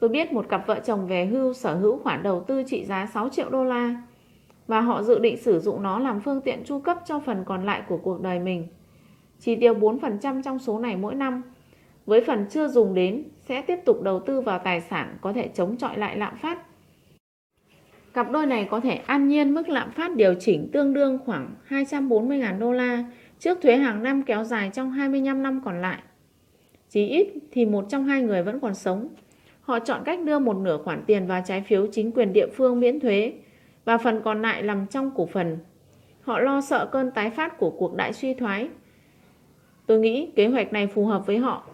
Tôi 0.00 0.10
biết 0.10 0.32
một 0.32 0.48
cặp 0.48 0.66
vợ 0.66 0.80
chồng 0.84 1.06
về 1.06 1.26
hưu 1.26 1.52
sở 1.52 1.74
hữu 1.74 1.98
khoản 1.98 2.22
đầu 2.22 2.44
tư 2.46 2.62
trị 2.66 2.84
giá 2.84 3.06
6 3.06 3.28
triệu 3.28 3.50
đô 3.50 3.64
la 3.64 4.02
và 4.66 4.80
họ 4.80 5.02
dự 5.02 5.18
định 5.18 5.36
sử 5.36 5.60
dụng 5.60 5.82
nó 5.82 5.98
làm 5.98 6.20
phương 6.20 6.40
tiện 6.40 6.64
chu 6.64 6.80
cấp 6.80 6.98
cho 7.04 7.20
phần 7.20 7.44
còn 7.44 7.66
lại 7.66 7.82
của 7.88 7.96
cuộc 7.96 8.20
đời 8.20 8.38
mình. 8.38 8.66
Chỉ 9.38 9.56
tiêu 9.56 9.74
4% 9.74 10.42
trong 10.42 10.58
số 10.58 10.78
này 10.78 10.96
mỗi 10.96 11.14
năm, 11.14 11.42
với 12.06 12.20
phần 12.20 12.46
chưa 12.50 12.68
dùng 12.68 12.94
đến, 12.94 13.24
sẽ 13.48 13.62
tiếp 13.62 13.78
tục 13.84 14.02
đầu 14.02 14.20
tư 14.20 14.40
vào 14.40 14.58
tài 14.58 14.80
sản 14.80 15.16
có 15.20 15.32
thể 15.32 15.48
chống 15.54 15.76
chọi 15.76 15.98
lại 15.98 16.16
lạm 16.16 16.36
phát. 16.36 16.58
Cặp 18.14 18.30
đôi 18.30 18.46
này 18.46 18.68
có 18.70 18.80
thể 18.80 18.94
an 19.06 19.28
nhiên 19.28 19.54
mức 19.54 19.68
lạm 19.68 19.90
phát 19.90 20.16
điều 20.16 20.34
chỉnh 20.34 20.68
tương 20.72 20.94
đương 20.94 21.18
khoảng 21.24 21.54
240.000 21.68 22.58
đô 22.58 22.72
la 22.72 23.04
trước 23.38 23.58
thuế 23.62 23.76
hàng 23.76 24.02
năm 24.02 24.22
kéo 24.22 24.44
dài 24.44 24.70
trong 24.74 24.90
25 24.90 25.42
năm 25.42 25.60
còn 25.64 25.82
lại. 25.82 25.98
Chỉ 26.88 27.06
ít 27.06 27.28
thì 27.52 27.64
một 27.64 27.84
trong 27.88 28.04
hai 28.04 28.22
người 28.22 28.42
vẫn 28.42 28.60
còn 28.60 28.74
sống. 28.74 29.08
Họ 29.60 29.78
chọn 29.78 30.02
cách 30.04 30.22
đưa 30.24 30.38
một 30.38 30.56
nửa 30.56 30.78
khoản 30.84 31.02
tiền 31.06 31.26
vào 31.26 31.42
trái 31.46 31.64
phiếu 31.68 31.86
chính 31.92 32.12
quyền 32.12 32.32
địa 32.32 32.46
phương 32.46 32.80
miễn 32.80 33.00
thuế 33.00 33.32
và 33.84 33.98
phần 33.98 34.20
còn 34.24 34.42
lại 34.42 34.62
nằm 34.62 34.86
trong 34.86 35.10
cổ 35.14 35.26
phần. 35.26 35.58
Họ 36.22 36.38
lo 36.38 36.60
sợ 36.60 36.88
cơn 36.92 37.10
tái 37.10 37.30
phát 37.30 37.58
của 37.58 37.70
cuộc 37.70 37.94
đại 37.94 38.12
suy 38.12 38.34
thoái. 38.34 38.68
Tôi 39.86 39.98
nghĩ 39.98 40.30
kế 40.36 40.46
hoạch 40.46 40.72
này 40.72 40.86
phù 40.86 41.06
hợp 41.06 41.26
với 41.26 41.38
họ 41.38 41.66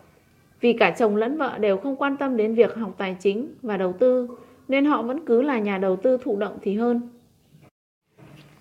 vì 0.62 0.72
cả 0.72 0.94
chồng 0.98 1.16
lẫn 1.16 1.36
vợ 1.36 1.58
đều 1.58 1.76
không 1.76 1.96
quan 1.96 2.16
tâm 2.16 2.36
đến 2.36 2.54
việc 2.54 2.74
học 2.74 2.94
tài 2.98 3.16
chính 3.20 3.54
và 3.62 3.76
đầu 3.76 3.92
tư, 3.92 4.28
nên 4.68 4.84
họ 4.84 5.02
vẫn 5.02 5.26
cứ 5.26 5.42
là 5.42 5.58
nhà 5.58 5.78
đầu 5.78 5.96
tư 5.96 6.18
thụ 6.22 6.36
động 6.36 6.58
thì 6.62 6.74
hơn. 6.74 7.00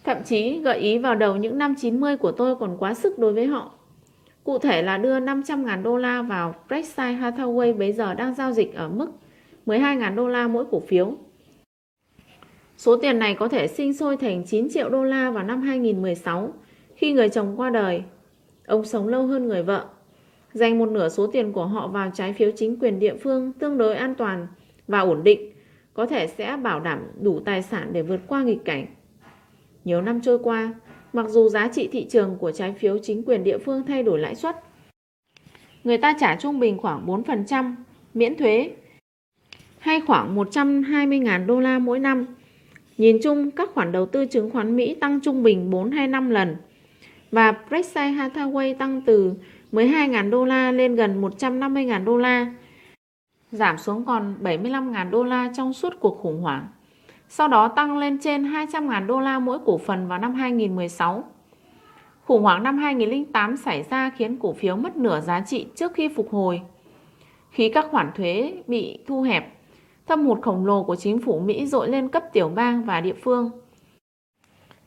Thậm 0.03 0.17
chí 0.25 0.59
gợi 0.59 0.79
ý 0.79 0.97
vào 0.97 1.15
đầu 1.15 1.35
những 1.35 1.57
năm 1.57 1.75
90 1.81 2.17
của 2.17 2.31
tôi 2.31 2.55
còn 2.55 2.77
quá 2.79 2.93
sức 2.93 3.19
đối 3.19 3.33
với 3.33 3.45
họ. 3.45 3.71
Cụ 4.43 4.57
thể 4.57 4.81
là 4.81 4.97
đưa 4.97 5.19
500.000 5.19 5.83
đô 5.83 5.97
la 5.97 6.21
vào 6.21 6.55
Berkshire 6.69 7.13
Hathaway 7.13 7.77
bây 7.77 7.93
giờ 7.93 8.13
đang 8.13 8.35
giao 8.35 8.51
dịch 8.51 8.75
ở 8.75 8.89
mức 8.89 9.07
12.000 9.65 10.15
đô 10.15 10.27
la 10.27 10.47
mỗi 10.47 10.65
cổ 10.71 10.79
phiếu. 10.79 11.13
Số 12.77 12.97
tiền 12.97 13.19
này 13.19 13.35
có 13.35 13.47
thể 13.47 13.67
sinh 13.67 13.93
sôi 13.93 14.17
thành 14.17 14.43
9 14.43 14.69
triệu 14.69 14.89
đô 14.89 15.03
la 15.03 15.31
vào 15.31 15.43
năm 15.43 15.61
2016 15.61 16.53
khi 16.95 17.13
người 17.13 17.29
chồng 17.29 17.53
qua 17.57 17.69
đời. 17.69 18.03
Ông 18.67 18.85
sống 18.85 19.07
lâu 19.07 19.27
hơn 19.27 19.47
người 19.47 19.63
vợ 19.63 19.85
dành 20.53 20.79
một 20.79 20.89
nửa 20.89 21.09
số 21.09 21.27
tiền 21.27 21.53
của 21.53 21.65
họ 21.65 21.87
vào 21.87 22.11
trái 22.13 22.33
phiếu 22.33 22.51
chính 22.55 22.79
quyền 22.79 22.99
địa 22.99 23.15
phương 23.15 23.53
tương 23.53 23.77
đối 23.77 23.95
an 23.95 24.15
toàn 24.15 24.47
và 24.87 24.99
ổn 24.99 25.23
định, 25.23 25.51
có 25.93 26.05
thể 26.05 26.27
sẽ 26.27 26.57
bảo 26.63 26.79
đảm 26.79 26.99
đủ 27.21 27.39
tài 27.39 27.61
sản 27.61 27.89
để 27.91 28.01
vượt 28.01 28.19
qua 28.27 28.43
nghịch 28.43 28.65
cảnh. 28.65 28.85
Nhiều 29.85 30.01
năm 30.01 30.21
trôi 30.21 30.39
qua, 30.39 30.73
mặc 31.13 31.29
dù 31.29 31.49
giá 31.49 31.67
trị 31.67 31.89
thị 31.91 32.07
trường 32.09 32.37
của 32.39 32.51
trái 32.51 32.73
phiếu 32.73 32.97
chính 32.97 33.23
quyền 33.23 33.43
địa 33.43 33.57
phương 33.57 33.83
thay 33.87 34.03
đổi 34.03 34.19
lãi 34.19 34.35
suất, 34.35 34.55
người 35.83 35.97
ta 35.97 36.15
trả 36.19 36.35
trung 36.35 36.59
bình 36.59 36.77
khoảng 36.77 37.07
4% 37.07 37.73
miễn 38.13 38.37
thuế 38.37 38.71
hay 39.79 40.01
khoảng 40.01 40.35
120.000 40.35 41.45
đô 41.45 41.59
la 41.59 41.79
mỗi 41.79 41.99
năm. 41.99 42.25
Nhìn 42.97 43.17
chung, 43.23 43.51
các 43.51 43.69
khoản 43.73 43.91
đầu 43.91 44.05
tư 44.05 44.25
chứng 44.25 44.49
khoán 44.49 44.75
Mỹ 44.75 44.95
tăng 44.95 45.19
trung 45.21 45.43
bình 45.43 45.69
4 45.69 45.91
hay 45.91 46.07
5 46.07 46.29
lần 46.29 46.55
và 47.31 47.51
Berkshire 47.51 48.11
Hathaway 48.11 48.77
tăng 48.77 49.01
từ 49.05 49.33
12.000 49.71 50.29
đô 50.29 50.45
la 50.45 50.71
lên 50.71 50.95
gần 50.95 51.21
150.000 51.21 52.03
đô 52.03 52.17
la, 52.17 52.53
giảm 53.51 53.77
xuống 53.77 54.05
còn 54.05 54.35
75.000 54.41 55.09
đô 55.09 55.23
la 55.23 55.49
trong 55.53 55.73
suốt 55.73 55.93
cuộc 55.99 56.19
khủng 56.21 56.41
hoảng. 56.41 56.67
sau 57.29 57.47
đó 57.47 57.67
tăng 57.67 57.97
lên 57.97 58.17
trên 58.19 58.43
200.000 58.43 59.05
đô 59.05 59.19
la 59.19 59.39
mỗi 59.39 59.59
cổ 59.65 59.77
phần 59.77 60.07
vào 60.07 60.19
năm 60.19 60.33
2016. 60.33 61.23
Khủng 62.25 62.41
hoảng 62.41 62.63
năm 62.63 62.77
2008 62.77 63.57
xảy 63.57 63.83
ra 63.83 64.09
khiến 64.09 64.37
cổ 64.37 64.53
phiếu 64.53 64.75
mất 64.75 64.97
nửa 64.97 65.21
giá 65.21 65.41
trị 65.41 65.67
trước 65.75 65.93
khi 65.93 66.07
phục 66.07 66.31
hồi. 66.31 66.61
Khi 67.51 67.69
các 67.69 67.87
khoản 67.91 68.11
thuế 68.15 68.53
bị 68.67 68.99
thu 69.07 69.21
hẹp, 69.21 69.57
thâm 70.07 70.25
hụt 70.25 70.41
khổng 70.41 70.65
lồ 70.65 70.83
của 70.83 70.95
chính 70.95 71.21
phủ 71.21 71.39
Mỹ 71.39 71.65
dội 71.65 71.89
lên 71.89 72.07
cấp 72.07 72.23
tiểu 72.33 72.49
bang 72.49 72.83
và 72.83 73.01
địa 73.01 73.15
phương. 73.23 73.51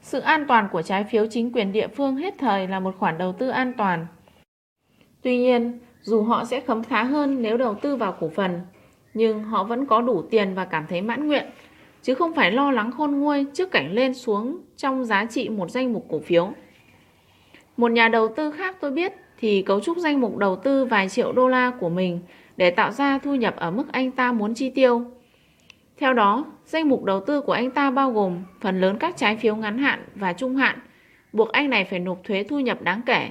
Sự 0.01 0.21
an 0.21 0.45
toàn 0.49 0.69
của 0.73 0.83
trái 0.83 1.05
phiếu 1.05 1.27
chính 1.31 1.53
quyền 1.53 1.73
địa 1.73 1.89
phương 1.89 2.17
hết 2.17 2.35
thời 2.39 2.69
là 2.69 2.81
một 2.81 2.95
khoản 2.99 3.19
đầu 3.19 3.33
tư 3.33 3.49
an 3.49 3.73
toàn. 3.77 4.07
Tuy 5.25 5.39
nhiên, 5.39 5.79
dù 6.03 6.23
họ 6.23 6.45
sẽ 6.45 6.61
khấm 6.61 6.83
khá 6.85 7.03
hơn 7.03 7.43
nếu 7.43 7.57
đầu 7.57 7.75
tư 7.75 7.97
vào 7.97 8.17
cổ 8.21 8.29
phần, 8.29 8.61
nhưng 9.15 9.45
họ 9.45 9.65
vẫn 9.65 9.87
có 9.87 10.01
đủ 10.01 10.23
tiền 10.23 10.55
và 10.55 10.65
cảm 10.65 10.87
thấy 10.89 11.03
mãn 11.03 11.27
nguyện, 11.27 11.45
chứ 12.03 12.15
không 12.15 12.35
phải 12.35 12.53
lo 12.53 12.71
lắng 12.71 12.93
khôn 12.93 13.21
nguôi 13.21 13.47
trước 13.55 13.71
cảnh 13.71 13.93
lên 13.93 14.15
xuống 14.15 14.61
trong 14.77 15.05
giá 15.05 15.25
trị 15.25 15.49
một 15.49 15.71
danh 15.71 15.93
mục 15.93 16.07
cổ 16.11 16.21
phiếu. 16.21 16.53
Một 17.77 17.91
nhà 17.91 18.09
đầu 18.09 18.29
tư 18.37 18.51
khác 18.51 18.77
tôi 18.81 18.91
biết 18.91 19.13
thì 19.39 19.63
cấu 19.63 19.81
trúc 19.81 19.99
danh 19.99 20.21
mục 20.21 20.37
đầu 20.37 20.57
tư 20.57 20.85
vài 20.85 21.09
triệu 21.09 21.33
đô 21.33 21.49
la 21.49 21.73
của 21.81 21.89
mình 21.89 22.21
để 22.57 22.71
tạo 22.71 22.91
ra 22.91 23.19
thu 23.19 23.35
nhập 23.35 23.57
ở 23.57 23.71
mức 23.71 23.93
anh 23.93 24.11
ta 24.11 24.33
muốn 24.33 24.55
chi 24.55 24.71
tiêu. 24.71 25.03
Theo 25.99 26.13
đó, 26.13 26.45
danh 26.65 26.89
mục 26.89 27.05
đầu 27.05 27.21
tư 27.21 27.41
của 27.41 27.53
anh 27.53 27.71
ta 27.71 27.91
bao 27.91 28.11
gồm 28.11 28.43
phần 28.61 28.81
lớn 28.81 28.97
các 29.01 29.17
trái 29.17 29.37
phiếu 29.37 29.57
ngắn 29.57 29.79
hạn 29.79 30.05
và 30.15 30.33
trung 30.33 30.57
hạn, 30.57 30.79
buộc 31.33 31.53
anh 31.53 31.71
này 31.71 31.85
phải 31.85 31.99
nộp 31.99 32.25
thuế 32.25 32.43
thu 32.43 32.61
nhập 32.61 32.83
đáng 32.83 33.01
kể. 33.07 33.31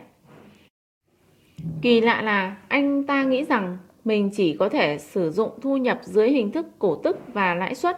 Kỳ 1.82 2.01
lạ 2.01 2.22
là 2.22 2.57
anh 2.68 3.03
ta 3.03 3.24
nghĩ 3.24 3.43
rằng 3.43 3.78
mình 4.05 4.30
chỉ 4.34 4.55
có 4.59 4.70
thể 4.70 4.97
sử 4.97 5.32
dụng 5.32 5.51
thu 5.61 5.78
nhập 5.78 5.99
dưới 6.03 6.30
hình 6.30 6.51
thức 6.51 6.66
cổ 6.80 6.95
tức 6.95 7.18
và 7.34 7.55
lãi 7.55 7.76
suất. 7.76 7.97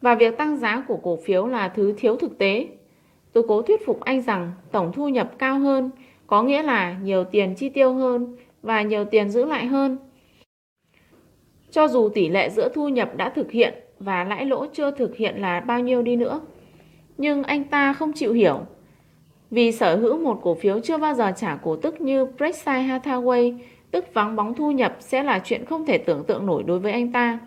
Và 0.00 0.14
việc 0.14 0.38
tăng 0.38 0.56
giá 0.56 0.84
của 0.88 0.96
cổ 0.96 1.18
phiếu 1.24 1.46
là 1.46 1.68
thứ 1.68 1.94
thiếu 1.96 2.16
thực 2.16 2.38
tế. 2.38 2.68
Tôi 3.32 3.44
cố 3.48 3.62
thuyết 3.62 3.86
phục 3.86 4.00
anh 4.00 4.22
rằng 4.22 4.52
tổng 4.72 4.92
thu 4.92 5.08
nhập 5.08 5.32
cao 5.38 5.58
hơn 5.58 5.90
có 6.26 6.42
nghĩa 6.42 6.62
là 6.62 6.98
nhiều 7.02 7.24
tiền 7.24 7.54
chi 7.54 7.68
tiêu 7.68 7.94
hơn 7.94 8.36
và 8.62 8.82
nhiều 8.82 9.04
tiền 9.04 9.30
giữ 9.30 9.44
lại 9.44 9.66
hơn. 9.66 9.98
Cho 11.70 11.88
dù 11.88 12.08
tỷ 12.08 12.28
lệ 12.28 12.50
giữa 12.50 12.68
thu 12.74 12.88
nhập 12.88 13.16
đã 13.16 13.30
thực 13.30 13.50
hiện 13.50 13.74
và 13.98 14.24
lãi 14.24 14.46
lỗ 14.46 14.66
chưa 14.66 14.90
thực 14.90 15.16
hiện 15.16 15.40
là 15.40 15.60
bao 15.60 15.80
nhiêu 15.80 16.02
đi 16.02 16.16
nữa. 16.16 16.40
Nhưng 17.18 17.42
anh 17.42 17.64
ta 17.64 17.92
không 17.92 18.12
chịu 18.12 18.32
hiểu. 18.32 18.60
Vì 19.54 19.72
sở 19.72 19.96
hữu 19.96 20.18
một 20.18 20.40
cổ 20.42 20.54
phiếu 20.54 20.80
chưa 20.80 20.98
bao 20.98 21.14
giờ 21.14 21.32
trả 21.36 21.56
cổ 21.56 21.76
tức 21.76 22.00
như 22.00 22.26
Berkshire 22.26 22.82
Hathaway, 22.82 23.58
tức 23.90 24.04
vắng 24.14 24.36
bóng 24.36 24.54
thu 24.54 24.70
nhập 24.70 24.96
sẽ 25.00 25.22
là 25.22 25.40
chuyện 25.44 25.64
không 25.64 25.86
thể 25.86 25.98
tưởng 25.98 26.24
tượng 26.24 26.46
nổi 26.46 26.62
đối 26.62 26.78
với 26.78 26.92
anh 26.92 27.12
ta. 27.12 27.38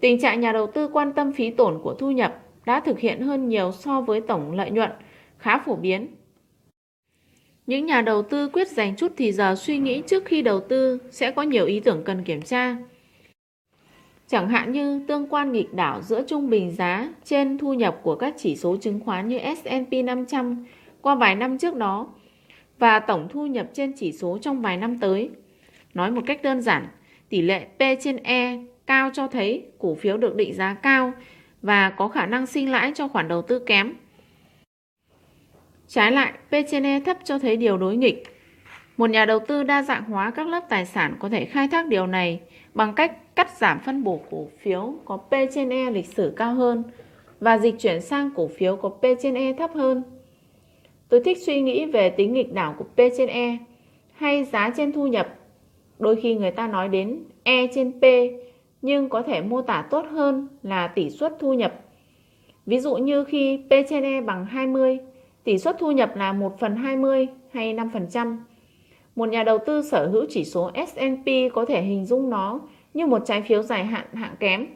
Tình 0.00 0.20
trạng 0.20 0.40
nhà 0.40 0.52
đầu 0.52 0.66
tư 0.66 0.88
quan 0.88 1.12
tâm 1.12 1.32
phí 1.32 1.50
tổn 1.50 1.78
của 1.82 1.94
thu 1.94 2.10
nhập 2.10 2.42
đã 2.66 2.80
thực 2.80 2.98
hiện 2.98 3.20
hơn 3.20 3.48
nhiều 3.48 3.72
so 3.72 4.00
với 4.00 4.20
tổng 4.20 4.52
lợi 4.52 4.70
nhuận, 4.70 4.90
khá 5.38 5.58
phổ 5.58 5.76
biến. 5.76 6.06
Những 7.66 7.86
nhà 7.86 8.02
đầu 8.02 8.22
tư 8.22 8.48
quyết 8.48 8.68
dành 8.68 8.96
chút 8.96 9.12
thì 9.16 9.32
giờ 9.32 9.54
suy 9.54 9.78
nghĩ 9.78 10.02
trước 10.06 10.24
khi 10.24 10.42
đầu 10.42 10.60
tư 10.60 10.98
sẽ 11.10 11.30
có 11.30 11.42
nhiều 11.42 11.66
ý 11.66 11.80
tưởng 11.80 12.02
cần 12.04 12.24
kiểm 12.24 12.42
tra. 12.42 12.76
Chẳng 14.28 14.48
hạn 14.48 14.72
như 14.72 15.00
tương 15.08 15.26
quan 15.26 15.52
nghịch 15.52 15.74
đảo 15.74 16.02
giữa 16.02 16.22
trung 16.22 16.50
bình 16.50 16.70
giá 16.70 17.08
trên 17.24 17.58
thu 17.58 17.74
nhập 17.74 18.00
của 18.02 18.14
các 18.14 18.34
chỉ 18.38 18.56
số 18.56 18.76
chứng 18.76 19.00
khoán 19.00 19.28
như 19.28 19.38
S&P 19.38 19.92
500 20.04 20.64
qua 21.02 21.14
vài 21.14 21.34
năm 21.34 21.58
trước 21.58 21.76
đó 21.76 22.06
và 22.78 22.98
tổng 22.98 23.28
thu 23.30 23.46
nhập 23.46 23.66
trên 23.72 23.92
chỉ 23.92 24.12
số 24.12 24.38
trong 24.38 24.62
vài 24.62 24.76
năm 24.76 24.98
tới. 24.98 25.30
Nói 25.94 26.10
một 26.10 26.20
cách 26.26 26.42
đơn 26.42 26.60
giản, 26.60 26.86
tỷ 27.28 27.42
lệ 27.42 27.64
P 27.64 27.80
trên 28.00 28.16
E 28.16 28.58
cao 28.86 29.10
cho 29.12 29.26
thấy 29.26 29.66
cổ 29.78 29.94
phiếu 29.94 30.16
được 30.16 30.36
định 30.36 30.54
giá 30.54 30.74
cao 30.74 31.12
và 31.62 31.90
có 31.90 32.08
khả 32.08 32.26
năng 32.26 32.46
sinh 32.46 32.70
lãi 32.70 32.92
cho 32.94 33.08
khoản 33.08 33.28
đầu 33.28 33.42
tư 33.42 33.58
kém. 33.58 33.94
Trái 35.88 36.12
lại, 36.12 36.32
P 36.48 36.54
trên 36.70 36.86
E 36.86 37.00
thấp 37.00 37.18
cho 37.24 37.38
thấy 37.38 37.56
điều 37.56 37.78
đối 37.78 37.96
nghịch. 37.96 38.24
Một 38.96 39.10
nhà 39.10 39.24
đầu 39.24 39.38
tư 39.38 39.62
đa 39.62 39.82
dạng 39.82 40.04
hóa 40.04 40.30
các 40.30 40.46
lớp 40.46 40.60
tài 40.68 40.86
sản 40.86 41.16
có 41.18 41.28
thể 41.28 41.44
khai 41.44 41.68
thác 41.68 41.86
điều 41.86 42.06
này 42.06 42.40
bằng 42.74 42.94
cách 42.94 43.36
cắt 43.36 43.56
giảm 43.56 43.80
phân 43.80 44.04
bổ 44.04 44.20
cổ 44.30 44.48
phiếu 44.62 44.94
có 45.04 45.16
P 45.16 45.32
trên 45.54 45.70
E 45.72 45.90
lịch 45.90 46.06
sử 46.06 46.32
cao 46.36 46.54
hơn 46.54 46.82
và 47.40 47.58
dịch 47.58 47.74
chuyển 47.78 48.00
sang 48.00 48.30
cổ 48.34 48.50
phiếu 48.58 48.76
có 48.76 48.88
P 48.88 49.02
trên 49.22 49.34
E 49.34 49.52
thấp 49.52 49.70
hơn. 49.74 50.02
Tôi 51.12 51.20
thích 51.20 51.38
suy 51.42 51.60
nghĩ 51.60 51.86
về 51.86 52.10
tính 52.10 52.32
nghịch 52.32 52.52
đảo 52.52 52.74
của 52.78 52.84
P 52.84 52.96
trên 53.16 53.28
E 53.28 53.58
hay 54.14 54.44
giá 54.44 54.72
trên 54.76 54.92
thu 54.92 55.06
nhập. 55.06 55.38
Đôi 55.98 56.16
khi 56.16 56.34
người 56.34 56.50
ta 56.50 56.68
nói 56.68 56.88
đến 56.88 57.24
E 57.42 57.66
trên 57.74 57.92
P 58.00 58.04
nhưng 58.82 59.08
có 59.08 59.22
thể 59.22 59.40
mô 59.40 59.62
tả 59.62 59.86
tốt 59.90 60.06
hơn 60.10 60.48
là 60.62 60.86
tỷ 60.88 61.10
suất 61.10 61.36
thu 61.40 61.54
nhập. 61.54 61.74
Ví 62.66 62.80
dụ 62.80 62.94
như 62.96 63.24
khi 63.24 63.56
P 63.56 63.70
trên 63.88 64.02
E 64.02 64.20
bằng 64.20 64.46
20, 64.46 64.98
tỷ 65.44 65.58
suất 65.58 65.76
thu 65.78 65.92
nhập 65.92 66.16
là 66.16 66.32
1 66.32 66.58
phần 66.60 66.76
20 66.76 67.28
hay 67.52 67.74
5%. 67.74 68.36
Một 69.16 69.28
nhà 69.28 69.42
đầu 69.42 69.58
tư 69.66 69.82
sở 69.82 70.06
hữu 70.06 70.26
chỉ 70.28 70.44
số 70.44 70.70
S&P 70.86 71.54
có 71.54 71.64
thể 71.64 71.82
hình 71.82 72.04
dung 72.04 72.30
nó 72.30 72.60
như 72.94 73.06
một 73.06 73.22
trái 73.26 73.42
phiếu 73.42 73.62
dài 73.62 73.84
hạn 73.84 74.06
hạng 74.12 74.34
kém. 74.40 74.66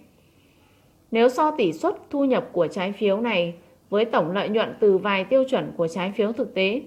Nếu 1.11 1.29
so 1.29 1.51
tỷ 1.51 1.73
suất 1.73 1.95
thu 2.11 2.25
nhập 2.25 2.49
của 2.53 2.67
trái 2.67 2.93
phiếu 2.93 3.21
này 3.21 3.55
với 3.91 4.05
tổng 4.05 4.33
lợi 4.33 4.49
nhuận 4.49 4.75
từ 4.81 4.99
vài 4.99 5.25
tiêu 5.25 5.45
chuẩn 5.45 5.73
của 5.77 5.89
trái 5.89 6.13
phiếu 6.17 6.33
thực 6.33 6.55
tế, 6.55 6.83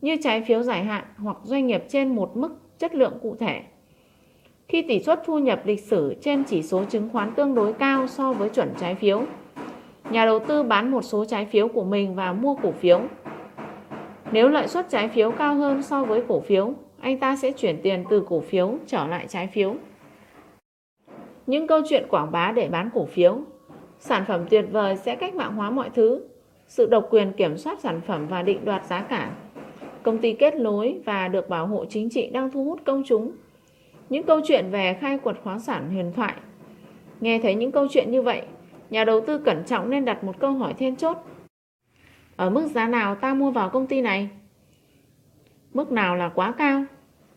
như 0.00 0.16
trái 0.22 0.42
phiếu 0.42 0.62
dài 0.62 0.84
hạn 0.84 1.04
hoặc 1.16 1.36
doanh 1.42 1.66
nghiệp 1.66 1.84
trên 1.88 2.16
một 2.16 2.36
mức 2.36 2.58
chất 2.78 2.94
lượng 2.94 3.18
cụ 3.22 3.36
thể. 3.40 3.62
Khi 4.68 4.82
tỷ 4.82 5.02
suất 5.02 5.22
thu 5.24 5.38
nhập 5.38 5.62
lịch 5.64 5.80
sử 5.80 6.14
trên 6.20 6.44
chỉ 6.44 6.62
số 6.62 6.84
chứng 6.84 7.08
khoán 7.12 7.34
tương 7.34 7.54
đối 7.54 7.72
cao 7.72 8.06
so 8.06 8.32
với 8.32 8.48
chuẩn 8.48 8.68
trái 8.80 8.94
phiếu, 8.94 9.22
nhà 10.10 10.24
đầu 10.24 10.38
tư 10.38 10.62
bán 10.62 10.90
một 10.90 11.02
số 11.02 11.24
trái 11.24 11.46
phiếu 11.46 11.68
của 11.68 11.84
mình 11.84 12.14
và 12.14 12.32
mua 12.32 12.54
cổ 12.54 12.72
phiếu. 12.72 13.00
Nếu 14.32 14.48
lợi 14.48 14.68
suất 14.68 14.88
trái 14.88 15.08
phiếu 15.08 15.30
cao 15.30 15.54
hơn 15.54 15.82
so 15.82 16.04
với 16.04 16.22
cổ 16.28 16.40
phiếu, 16.40 16.72
anh 17.00 17.18
ta 17.18 17.36
sẽ 17.36 17.50
chuyển 17.50 17.82
tiền 17.82 18.04
từ 18.10 18.24
cổ 18.28 18.40
phiếu 18.40 18.74
trở 18.86 19.06
lại 19.06 19.26
trái 19.28 19.46
phiếu. 19.46 19.74
Những 21.46 21.66
câu 21.66 21.80
chuyện 21.88 22.06
quảng 22.10 22.32
bá 22.32 22.52
để 22.52 22.68
bán 22.68 22.90
cổ 22.94 23.04
phiếu 23.04 23.40
Sản 24.00 24.24
phẩm 24.28 24.44
tuyệt 24.50 24.64
vời 24.70 24.96
sẽ 24.96 25.16
cách 25.16 25.34
mạng 25.34 25.54
hóa 25.54 25.70
mọi 25.70 25.90
thứ 25.94 26.24
Sự 26.66 26.86
độc 26.86 27.06
quyền 27.10 27.32
kiểm 27.32 27.56
soát 27.56 27.80
sản 27.80 28.00
phẩm 28.06 28.26
và 28.28 28.42
định 28.42 28.64
đoạt 28.64 28.84
giá 28.86 29.00
cả 29.00 29.30
Công 30.02 30.18
ty 30.18 30.32
kết 30.32 30.54
nối 30.54 31.00
và 31.04 31.28
được 31.28 31.48
bảo 31.48 31.66
hộ 31.66 31.84
chính 31.84 32.10
trị 32.10 32.30
đang 32.32 32.50
thu 32.50 32.64
hút 32.64 32.80
công 32.84 33.02
chúng 33.06 33.32
Những 34.08 34.22
câu 34.22 34.40
chuyện 34.44 34.70
về 34.70 34.98
khai 35.00 35.18
quật 35.18 35.36
khoáng 35.42 35.60
sản 35.60 35.90
huyền 35.90 36.12
thoại 36.16 36.34
Nghe 37.20 37.38
thấy 37.38 37.54
những 37.54 37.72
câu 37.72 37.86
chuyện 37.90 38.10
như 38.10 38.22
vậy 38.22 38.42
Nhà 38.90 39.04
đầu 39.04 39.20
tư 39.20 39.38
cẩn 39.38 39.64
trọng 39.64 39.90
nên 39.90 40.04
đặt 40.04 40.24
một 40.24 40.38
câu 40.38 40.52
hỏi 40.52 40.74
then 40.74 40.96
chốt 40.96 41.16
Ở 42.36 42.50
mức 42.50 42.66
giá 42.66 42.88
nào 42.88 43.14
ta 43.14 43.34
mua 43.34 43.50
vào 43.50 43.70
công 43.70 43.86
ty 43.86 44.00
này? 44.00 44.28
Mức 45.74 45.92
nào 45.92 46.16
là 46.16 46.28
quá 46.28 46.52
cao? 46.58 46.84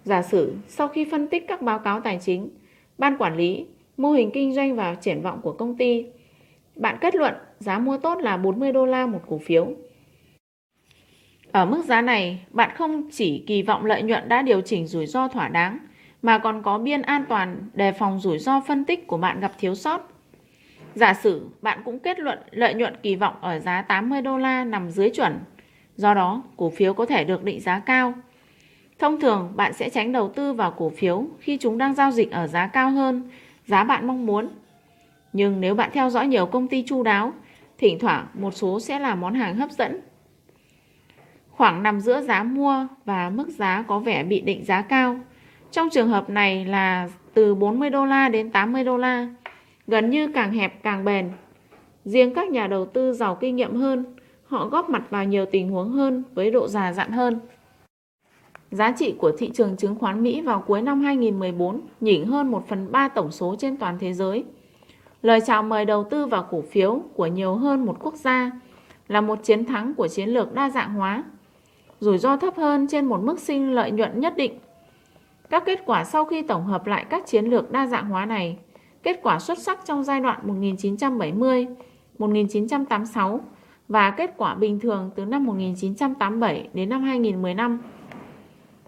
Giả 0.04 0.22
sử 0.22 0.56
sau 0.68 0.88
khi 0.88 1.06
phân 1.12 1.28
tích 1.28 1.46
các 1.48 1.62
báo 1.62 1.80
cáo 1.80 2.00
tài 2.00 2.20
chính, 2.22 2.50
ban 2.98 3.18
quản 3.18 3.38
lý 3.38 3.66
mô 3.98 4.12
hình 4.12 4.32
kinh 4.34 4.54
doanh 4.54 4.76
và 4.76 4.96
triển 4.96 5.22
vọng 5.22 5.40
của 5.44 5.54
công 5.54 5.78
ty. 5.78 6.06
Bạn 6.76 6.98
kết 7.02 7.16
luận 7.16 7.34
giá 7.60 7.80
mua 7.80 7.98
tốt 7.98 8.20
là 8.20 8.38
40 8.38 8.72
đô 8.72 8.86
la 8.86 9.06
một 9.06 9.22
cổ 9.28 9.38
phiếu. 9.46 9.68
Ở 11.52 11.66
mức 11.66 11.86
giá 11.86 12.02
này, 12.02 12.46
bạn 12.50 12.70
không 12.76 13.10
chỉ 13.12 13.44
kỳ 13.48 13.62
vọng 13.62 13.86
lợi 13.86 14.02
nhuận 14.02 14.30
đã 14.30 14.42
điều 14.42 14.62
chỉnh 14.62 14.88
rủi 14.88 15.06
ro 15.06 15.28
thỏa 15.28 15.48
đáng, 15.48 15.78
mà 16.22 16.38
còn 16.38 16.64
có 16.64 16.78
biên 16.78 17.02
an 17.02 17.26
toàn 17.30 17.70
đề 17.74 17.92
phòng 17.92 18.20
rủi 18.20 18.40
ro 18.40 18.62
phân 18.68 18.86
tích 18.86 19.08
của 19.08 19.18
bạn 19.18 19.40
gặp 19.40 19.52
thiếu 19.60 19.76
sót. 19.76 20.12
Giả 20.96 21.14
sử 21.14 21.48
bạn 21.62 21.82
cũng 21.86 22.00
kết 22.00 22.20
luận 22.20 22.40
lợi 22.52 22.74
nhuận 22.74 22.96
kỳ 23.04 23.16
vọng 23.16 23.36
ở 23.42 23.60
giá 23.60 23.82
80 23.82 24.22
đô 24.22 24.38
la 24.38 24.64
nằm 24.64 24.90
dưới 24.90 25.10
chuẩn, 25.10 25.40
do 25.96 26.14
đó 26.14 26.44
cổ 26.58 26.70
phiếu 26.70 26.94
có 26.94 27.06
thể 27.06 27.24
được 27.24 27.44
định 27.44 27.60
giá 27.60 27.80
cao. 27.80 28.14
Thông 29.00 29.20
thường, 29.20 29.54
bạn 29.56 29.74
sẽ 29.74 29.90
tránh 29.90 30.12
đầu 30.12 30.30
tư 30.30 30.54
vào 30.54 30.72
cổ 30.72 30.90
phiếu 30.90 31.26
khi 31.40 31.58
chúng 31.58 31.78
đang 31.78 31.94
giao 31.94 32.12
dịch 32.12 32.32
ở 32.32 32.48
giá 32.48 32.68
cao 32.68 32.90
hơn 32.90 33.30
giá 33.66 33.84
bạn 33.84 34.08
mong 34.08 34.26
muốn. 34.26 34.50
Nhưng 35.34 35.62
nếu 35.62 35.76
bạn 35.76 35.90
theo 35.94 36.10
dõi 36.10 36.28
nhiều 36.28 36.46
công 36.46 36.68
ty 36.68 36.84
chu 36.84 37.04
đáo, 37.04 37.34
thỉnh 37.78 38.00
thoảng 38.00 38.28
một 38.34 38.52
số 38.52 38.80
sẽ 38.80 39.00
là 39.00 39.16
món 39.16 39.34
hàng 39.34 39.56
hấp 39.56 39.72
dẫn. 39.72 40.02
Khoảng 41.50 41.84
nằm 41.84 42.00
giữa 42.00 42.22
giá 42.22 42.44
mua 42.44 42.88
và 43.06 43.30
mức 43.30 43.48
giá 43.50 43.84
có 43.88 44.00
vẻ 44.00 44.24
bị 44.24 44.42
định 44.42 44.66
giá 44.66 44.82
cao. 44.82 45.20
Trong 45.72 45.90
trường 45.90 46.08
hợp 46.08 46.30
này 46.30 46.66
là 46.66 47.10
từ 47.34 47.56
40 47.56 47.90
đô 47.90 48.06
la 48.06 48.30
đến 48.30 48.52
80 48.52 48.84
đô 48.84 48.98
la, 48.98 49.28
gần 49.88 50.10
như 50.10 50.28
càng 50.28 50.54
hẹp 50.54 50.84
càng 50.84 51.06
bền. 51.06 51.32
Riêng 52.06 52.34
các 52.34 52.50
nhà 52.50 52.68
đầu 52.68 52.86
tư 52.86 53.14
giàu 53.14 53.36
kinh 53.36 53.56
nghiệm 53.56 53.76
hơn, 53.76 54.16
họ 54.46 54.68
góp 54.68 54.90
mặt 54.90 55.04
vào 55.10 55.26
nhiều 55.26 55.46
tình 55.46 55.70
huống 55.70 55.90
hơn 55.92 56.24
với 56.34 56.52
độ 56.52 56.68
già 56.68 56.94
dặn 56.94 57.12
hơn. 57.12 57.40
Giá 58.72 58.92
trị 58.92 59.16
của 59.18 59.32
thị 59.38 59.52
trường 59.54 59.78
chứng 59.78 59.96
khoán 59.96 60.24
Mỹ 60.24 60.42
vào 60.42 60.64
cuối 60.68 60.82
năm 60.82 61.02
2014 61.02 61.82
nhỉnh 62.00 62.26
hơn 62.26 62.52
1 62.52 62.68
phần 62.68 62.92
3 62.92 63.08
tổng 63.08 63.32
số 63.32 63.56
trên 63.60 63.78
toàn 63.78 63.98
thế 64.00 64.14
giới. 64.14 64.44
Lời 65.22 65.40
chào 65.46 65.64
mời 65.64 65.86
đầu 65.86 66.04
tư 66.04 66.26
vào 66.26 66.48
cổ 66.52 66.62
phiếu 66.62 67.02
của 67.16 67.28
nhiều 67.28 67.56
hơn 67.56 67.86
một 67.86 67.98
quốc 68.00 68.16
gia 68.16 68.52
là 69.08 69.22
một 69.22 69.40
chiến 69.44 69.66
thắng 69.66 69.94
của 69.94 70.08
chiến 70.08 70.30
lược 70.30 70.54
đa 70.54 70.70
dạng 70.70 70.94
hóa. 70.94 71.24
Rủi 72.00 72.18
ro 72.18 72.38
thấp 72.38 72.56
hơn 72.58 72.88
trên 72.88 73.06
một 73.06 73.22
mức 73.22 73.40
sinh 73.40 73.72
lợi 73.72 73.92
nhuận 73.92 74.20
nhất 74.20 74.34
định. 74.38 74.60
Các 75.50 75.64
kết 75.66 75.80
quả 75.86 76.04
sau 76.04 76.26
khi 76.26 76.42
tổng 76.42 76.66
hợp 76.66 76.88
lại 76.88 77.06
các 77.10 77.28
chiến 77.28 77.46
lược 77.46 77.72
đa 77.72 77.88
dạng 77.88 78.10
hóa 78.10 78.26
này, 78.26 78.58
kết 79.04 79.20
quả 79.24 79.40
xuất 79.40 79.58
sắc 79.58 79.80
trong 79.86 80.04
giai 80.04 80.20
đoạn 80.20 80.40
1986 80.44 83.40
và 83.88 84.12
kết 84.12 84.34
quả 84.38 84.56
bình 84.56 84.80
thường 84.80 85.10
từ 85.16 85.26
năm 85.26 85.46
1987 85.46 86.70
đến 86.74 86.90
năm 86.90 87.04
2015. 87.04 87.80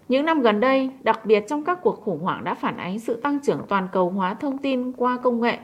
Những 0.08 0.24
năm 0.24 0.40
gần 0.40 0.60
đây, 0.60 0.90
đặc 1.02 1.26
biệt 1.26 1.44
trong 1.48 1.64
các 1.64 1.78
cuộc 1.82 2.02
khủng 2.04 2.20
hoảng 2.20 2.44
đã 2.44 2.54
phản 2.54 2.76
ánh 2.76 2.98
sự 2.98 3.20
tăng 3.20 3.38
trưởng 3.40 3.60
toàn 3.68 3.88
cầu 3.92 4.10
hóa 4.10 4.34
thông 4.34 4.58
tin 4.58 4.92
qua 4.92 5.16
công 5.16 5.40
nghệ. 5.40 5.58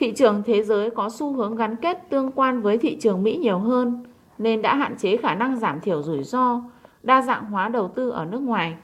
Thị 0.00 0.12
trường 0.16 0.42
thế 0.46 0.62
giới 0.62 0.90
có 0.90 1.10
xu 1.10 1.32
hướng 1.32 1.56
gắn 1.56 1.76
kết 1.76 1.98
tương 2.10 2.32
quan 2.32 2.62
với 2.62 2.78
thị 2.78 2.96
trường 3.00 3.22
Mỹ 3.22 3.36
nhiều 3.36 3.58
hơn, 3.58 4.04
nên 4.38 4.62
đã 4.62 4.76
hạn 4.76 4.96
chế 4.98 5.16
khả 5.16 5.34
năng 5.34 5.56
giảm 5.56 5.80
thiểu 5.80 6.02
rủi 6.02 6.22
ro, 6.22 6.62
đa 7.02 7.22
dạng 7.22 7.44
hóa 7.44 7.68
đầu 7.68 7.88
tư 7.88 8.10
ở 8.10 8.24
nước 8.24 8.38
ngoài. 8.38 8.74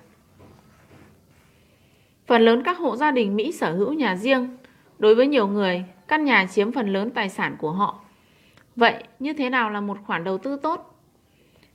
Phần 2.27 2.43
lớn 2.43 2.63
các 2.65 2.79
hộ 2.79 2.97
gia 2.97 3.11
đình 3.11 3.37
Mỹ 3.37 3.53
sở 3.53 3.73
hữu 3.73 3.93
nhà 3.93 4.17
riêng. 4.17 4.57
Đối 4.99 5.15
với 5.15 5.27
nhiều 5.27 5.47
người, 5.49 5.85
căn 6.09 6.25
nhà 6.25 6.47
chiếm 6.47 6.73
phần 6.73 6.93
lớn 6.93 7.11
tài 7.11 7.29
sản 7.29 7.57
của 7.59 7.71
họ. 7.71 8.01
Vậy, 8.77 9.05
như 9.19 9.33
thế 9.33 9.51
nào 9.51 9.71
là 9.71 9.81
một 9.81 9.99
khoản 10.07 10.25
đầu 10.25 10.39
tư 10.39 10.59
tốt? 10.63 11.01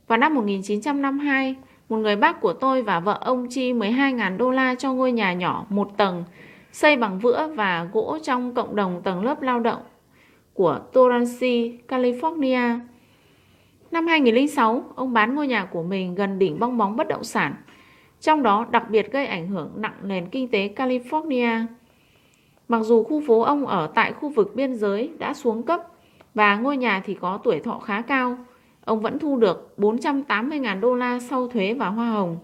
Vào 0.07 0.17
năm 0.17 0.35
1952, 0.35 1.55
một 1.89 1.97
người 1.97 2.15
bác 2.15 2.41
của 2.41 2.53
tôi 2.53 2.81
và 2.81 2.99
vợ 2.99 3.17
ông 3.21 3.47
chi 3.49 3.73
12.000 3.73 4.37
đô 4.37 4.51
la 4.51 4.75
cho 4.75 4.93
ngôi 4.93 5.11
nhà 5.11 5.33
nhỏ 5.33 5.65
một 5.69 5.97
tầng, 5.97 6.23
xây 6.71 6.95
bằng 6.95 7.19
vữa 7.19 7.49
và 7.55 7.87
gỗ 7.93 8.17
trong 8.23 8.53
cộng 8.53 8.75
đồng 8.75 9.01
tầng 9.03 9.25
lớp 9.25 9.41
lao 9.41 9.59
động 9.59 9.81
của 10.53 10.79
Torrance, 10.93 11.47
California. 11.87 12.79
Năm 13.91 14.07
2006, 14.07 14.83
ông 14.95 15.13
bán 15.13 15.35
ngôi 15.35 15.47
nhà 15.47 15.65
của 15.65 15.83
mình 15.83 16.15
gần 16.15 16.39
đỉnh 16.39 16.59
bong 16.59 16.77
bóng 16.77 16.95
bất 16.95 17.07
động 17.07 17.23
sản, 17.23 17.55
trong 18.19 18.43
đó 18.43 18.65
đặc 18.71 18.89
biệt 18.89 19.11
gây 19.11 19.25
ảnh 19.25 19.47
hưởng 19.47 19.71
nặng 19.75 19.95
nền 20.03 20.29
kinh 20.29 20.47
tế 20.47 20.73
California. 20.75 21.65
Mặc 22.67 22.79
dù 22.83 23.03
khu 23.03 23.21
phố 23.27 23.41
ông 23.41 23.67
ở 23.67 23.91
tại 23.95 24.13
khu 24.13 24.29
vực 24.29 24.55
biên 24.55 24.75
giới 24.75 25.11
đã 25.19 25.33
xuống 25.33 25.63
cấp 25.63 25.81
và 26.33 26.55
ngôi 26.55 26.77
nhà 26.77 27.01
thì 27.05 27.13
có 27.13 27.39
tuổi 27.43 27.59
thọ 27.59 27.79
khá 27.79 28.01
cao, 28.01 28.37
ông 28.85 29.01
vẫn 29.01 29.19
thu 29.19 29.37
được 29.37 29.73
480.000 29.77 30.79
đô 30.79 30.95
la 30.95 31.19
sau 31.19 31.47
thuế 31.47 31.73
và 31.73 31.87
hoa 31.87 32.11
hồng. 32.11 32.37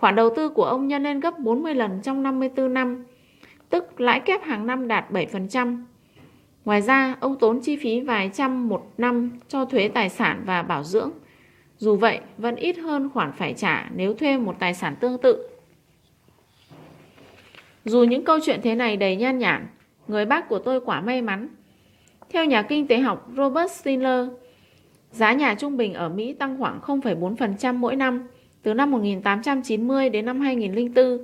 Khoản 0.00 0.14
đầu 0.14 0.30
tư 0.36 0.48
của 0.48 0.64
ông 0.64 0.88
nhân 0.88 1.02
lên 1.02 1.20
gấp 1.20 1.38
40 1.38 1.74
lần 1.74 2.00
trong 2.02 2.22
54 2.22 2.74
năm, 2.74 3.04
tức 3.68 4.00
lãi 4.00 4.20
kép 4.20 4.42
hàng 4.42 4.66
năm 4.66 4.88
đạt 4.88 5.10
7%. 5.10 5.84
Ngoài 6.64 6.82
ra, 6.82 7.16
ông 7.20 7.38
tốn 7.38 7.60
chi 7.60 7.76
phí 7.76 8.00
vài 8.00 8.30
trăm 8.34 8.68
một 8.68 8.92
năm 8.98 9.30
cho 9.48 9.64
thuế 9.64 9.88
tài 9.88 10.08
sản 10.08 10.42
và 10.46 10.62
bảo 10.62 10.84
dưỡng. 10.84 11.10
Dù 11.78 11.96
vậy, 11.96 12.20
vẫn 12.38 12.56
ít 12.56 12.78
hơn 12.78 13.10
khoản 13.14 13.32
phải 13.32 13.54
trả 13.54 13.90
nếu 13.94 14.14
thuê 14.14 14.38
một 14.38 14.56
tài 14.58 14.74
sản 14.74 14.96
tương 15.00 15.18
tự. 15.18 15.48
Dù 17.84 18.02
những 18.02 18.24
câu 18.24 18.38
chuyện 18.44 18.60
thế 18.62 18.74
này 18.74 18.96
đầy 18.96 19.16
nhan 19.16 19.38
nhản, 19.38 19.66
người 20.08 20.26
bác 20.26 20.48
của 20.48 20.58
tôi 20.58 20.80
quả 20.80 21.00
may 21.00 21.22
mắn. 21.22 21.48
Theo 22.30 22.44
nhà 22.44 22.62
kinh 22.62 22.86
tế 22.86 22.98
học 22.98 23.30
Robert 23.36 23.70
Stiller, 23.70 24.28
giá 25.10 25.32
nhà 25.32 25.54
trung 25.54 25.76
bình 25.76 25.94
ở 25.94 26.08
Mỹ 26.08 26.32
tăng 26.32 26.58
khoảng 26.58 26.80
0,4% 26.80 27.74
mỗi 27.74 27.96
năm 27.96 28.28
từ 28.62 28.74
năm 28.74 28.90
1890 28.90 30.08
đến 30.08 30.24
năm 30.24 30.40
2004. 30.40 31.18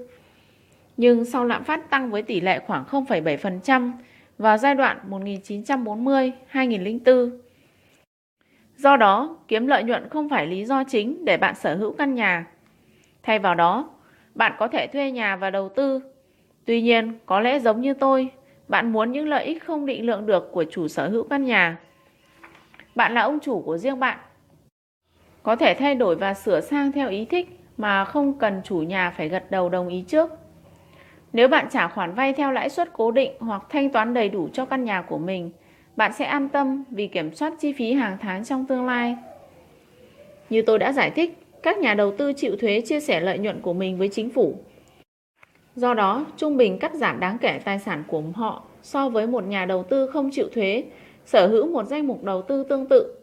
Nhưng 0.97 1.25
sau 1.25 1.45
lạm 1.45 1.65
phát 1.65 1.91
tăng 1.91 2.11
với 2.11 2.23
tỷ 2.23 2.41
lệ 2.41 2.61
khoảng 2.67 2.85
0,7% 2.85 3.93
vào 4.39 4.59
giai 4.59 4.75
đoạn 4.75 4.99
1940-2004. 5.11 7.39
Do 8.77 8.97
đó, 8.97 9.37
kiếm 9.49 9.67
lợi 9.67 9.85
nhuận 9.85 10.09
không 10.09 10.29
phải 10.29 10.47
lý 10.47 10.65
do 10.65 10.85
chính 10.85 11.25
để 11.25 11.37
bạn 11.37 11.55
sở 11.55 11.77
hữu 11.77 11.93
căn 11.93 12.15
nhà. 12.15 12.47
Thay 13.23 13.39
vào 13.39 13.55
đó, 13.55 13.91
bạn 14.35 14.53
có 14.59 14.69
thể 14.69 14.87
thuê 14.87 15.11
nhà 15.11 15.37
và 15.37 15.51
đầu 15.51 15.69
tư. 15.69 16.01
Tuy 16.65 16.83
nhiên, 16.83 17.19
có 17.27 17.41
lẽ 17.41 17.59
giống 17.59 17.81
như 17.81 17.95
tôi, 17.95 18.31
bạn 18.69 18.93
muốn 18.93 19.13
những 19.13 19.29
lợi 19.29 19.45
ích 19.45 19.65
không 19.65 19.87
định 19.87 20.07
lượng 20.07 20.27
được 20.27 20.49
của 20.53 20.65
chủ 20.71 20.89
sở 20.89 21.09
hữu 21.09 21.29
căn 21.29 21.45
nhà. 21.45 21.79
Bạn 22.95 23.15
là 23.15 23.21
ông 23.21 23.41
chủ 23.41 23.63
của 23.63 23.79
riêng 23.79 24.01
bạn. 24.01 24.19
Có 25.47 25.57
thể 25.57 25.75
thay 25.75 25.95
đổi 25.95 26.17
và 26.17 26.35
sửa 26.35 26.61
sang 26.61 26.93
theo 26.93 27.09
ý 27.11 27.25
thích 27.25 27.61
mà 27.77 28.05
không 28.05 28.39
cần 28.39 28.61
chủ 28.65 28.79
nhà 28.79 29.11
phải 29.17 29.29
gật 29.29 29.51
đầu 29.51 29.69
đồng 29.69 29.89
ý 29.89 30.05
trước. 30.09 30.31
Nếu 31.33 31.49
bạn 31.49 31.67
trả 31.71 31.89
khoản 31.89 32.15
vay 32.15 32.33
theo 32.33 32.53
lãi 32.53 32.69
suất 32.69 32.93
cố 32.93 33.11
định 33.11 33.33
hoặc 33.39 33.63
thanh 33.69 33.91
toán 33.91 34.15
đầy 34.15 34.29
đủ 34.29 34.49
cho 34.53 34.65
căn 34.65 34.85
nhà 34.85 35.03
của 35.03 35.19
mình, 35.19 35.51
bạn 35.97 36.13
sẽ 36.13 36.25
an 36.25 36.49
tâm 36.49 36.85
vì 36.91 37.07
kiểm 37.07 37.35
soát 37.35 37.53
chi 37.61 37.73
phí 37.73 37.93
hàng 37.93 38.17
tháng 38.21 38.45
trong 38.45 38.67
tương 38.67 38.87
lai. 38.87 39.17
Như 40.51 40.63
tôi 40.63 40.79
đã 40.79 40.93
giải 40.93 41.11
thích, 41.11 41.39
các 41.63 41.79
nhà 41.79 41.95
đầu 41.95 42.17
tư 42.17 42.33
chịu 42.33 42.57
thuế 42.61 42.81
chia 42.81 43.01
sẻ 43.01 43.21
lợi 43.21 43.39
nhuận 43.39 43.61
của 43.61 43.73
mình 43.73 43.99
với 43.99 44.09
chính 44.09 44.31
phủ. 44.31 44.55
Do 45.75 45.95
đó, 45.95 46.27
trung 46.37 46.57
bình 46.57 46.79
cắt 46.79 46.95
giảm 46.95 47.21
đáng 47.21 47.39
kể 47.39 47.61
tài 47.65 47.79
sản 47.79 48.05
của 48.07 48.23
họ 48.35 48.65
so 48.83 49.09
với 49.09 49.27
một 49.27 49.45
nhà 49.45 49.65
đầu 49.65 49.83
tư 49.83 50.07
không 50.07 50.31
chịu 50.33 50.49
thuế, 50.55 50.85
sở 51.25 51.47
hữu 51.47 51.67
một 51.67 51.85
danh 51.85 52.07
mục 52.07 52.25
đầu 52.25 52.43
tư 52.43 52.65
tương 52.69 52.87
tự. 52.87 53.16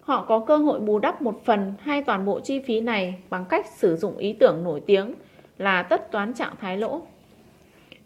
Họ 0.00 0.24
có 0.28 0.38
cơ 0.38 0.56
hội 0.56 0.80
bù 0.80 0.98
đắp 0.98 1.22
một 1.22 1.40
phần 1.44 1.74
hay 1.80 2.02
toàn 2.02 2.24
bộ 2.24 2.40
chi 2.40 2.60
phí 2.60 2.80
này 2.80 3.14
bằng 3.30 3.44
cách 3.44 3.66
sử 3.66 3.96
dụng 3.96 4.16
ý 4.16 4.32
tưởng 4.32 4.64
nổi 4.64 4.82
tiếng 4.86 5.14
là 5.58 5.82
tất 5.82 6.12
toán 6.12 6.34
trạng 6.34 6.54
thái 6.60 6.76
lỗ. 6.76 7.02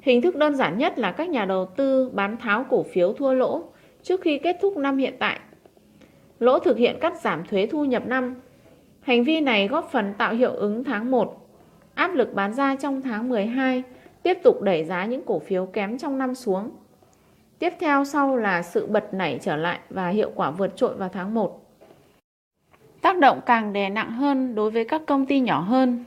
Hình 0.00 0.22
thức 0.22 0.36
đơn 0.36 0.56
giản 0.56 0.78
nhất 0.78 0.98
là 0.98 1.12
các 1.12 1.28
nhà 1.28 1.44
đầu 1.44 1.66
tư 1.76 2.10
bán 2.14 2.36
tháo 2.36 2.64
cổ 2.70 2.82
phiếu 2.82 3.12
thua 3.12 3.32
lỗ 3.32 3.62
trước 4.02 4.20
khi 4.20 4.38
kết 4.38 4.56
thúc 4.62 4.76
năm 4.76 4.96
hiện 4.96 5.14
tại. 5.18 5.40
Lỗ 6.38 6.58
thực 6.58 6.76
hiện 6.76 6.96
cắt 7.00 7.20
giảm 7.20 7.44
thuế 7.44 7.66
thu 7.66 7.84
nhập 7.84 8.06
năm. 8.06 8.34
Hành 9.00 9.24
vi 9.24 9.40
này 9.40 9.68
góp 9.68 9.88
phần 9.92 10.14
tạo 10.18 10.34
hiệu 10.34 10.52
ứng 10.52 10.84
tháng 10.84 11.10
1, 11.10 11.48
áp 11.94 12.14
lực 12.14 12.34
bán 12.34 12.54
ra 12.54 12.76
trong 12.76 13.02
tháng 13.02 13.28
12, 13.28 13.82
tiếp 14.22 14.38
tục 14.42 14.62
đẩy 14.62 14.84
giá 14.84 15.04
những 15.04 15.22
cổ 15.26 15.38
phiếu 15.38 15.66
kém 15.66 15.98
trong 15.98 16.18
năm 16.18 16.34
xuống. 16.34 16.70
Tiếp 17.58 17.72
theo 17.80 18.04
sau 18.04 18.36
là 18.36 18.62
sự 18.62 18.86
bật 18.86 19.14
nảy 19.14 19.38
trở 19.42 19.56
lại 19.56 19.78
và 19.90 20.08
hiệu 20.08 20.30
quả 20.34 20.50
vượt 20.50 20.76
trội 20.76 20.94
vào 20.94 21.08
tháng 21.08 21.34
1. 21.34 21.63
Tác 23.04 23.18
động 23.18 23.40
càng 23.46 23.72
đè 23.72 23.90
nặng 23.90 24.10
hơn 24.10 24.54
đối 24.54 24.70
với 24.70 24.84
các 24.84 25.02
công 25.06 25.26
ty 25.26 25.40
nhỏ 25.40 25.60
hơn. 25.60 26.04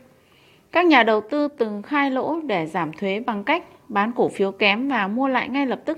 Các 0.72 0.86
nhà 0.86 1.04
đầu 1.04 1.22
tư 1.22 1.48
từng 1.48 1.82
khai 1.82 2.12
lỗ 2.12 2.39
để 2.41 2.66
giảm 2.66 2.93
thuế 2.93 3.20
bằng 3.20 3.43
cách 3.43 3.64
bán 3.88 4.12
cổ 4.16 4.30
phiếu 4.30 4.52
kém 4.52 4.89
và 4.89 5.08
mua 5.08 5.28
lại 5.28 5.50
ngay 5.50 5.66
lập 5.66 5.82
tức. 5.86 5.98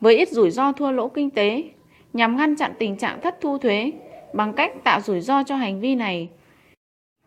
Với 0.00 0.16
ít 0.18 0.28
rủi 0.28 0.50
ro 0.50 0.72
thua 0.72 0.90
lỗ 0.90 1.08
kinh 1.08 1.30
tế, 1.30 1.64
nhằm 2.12 2.36
ngăn 2.36 2.56
chặn 2.56 2.72
tình 2.78 2.96
trạng 2.96 3.20
thất 3.20 3.36
thu 3.40 3.58
thuế 3.58 3.92
bằng 4.32 4.52
cách 4.52 4.72
tạo 4.84 5.00
rủi 5.00 5.20
ro 5.20 5.42
cho 5.42 5.56
hành 5.56 5.80
vi 5.80 5.94
này, 5.94 6.28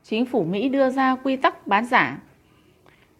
chính 0.03 0.25
phủ 0.25 0.43
Mỹ 0.43 0.69
đưa 0.69 0.89
ra 0.89 1.15
quy 1.15 1.35
tắc 1.35 1.67
bán 1.67 1.85
giả. 1.85 2.17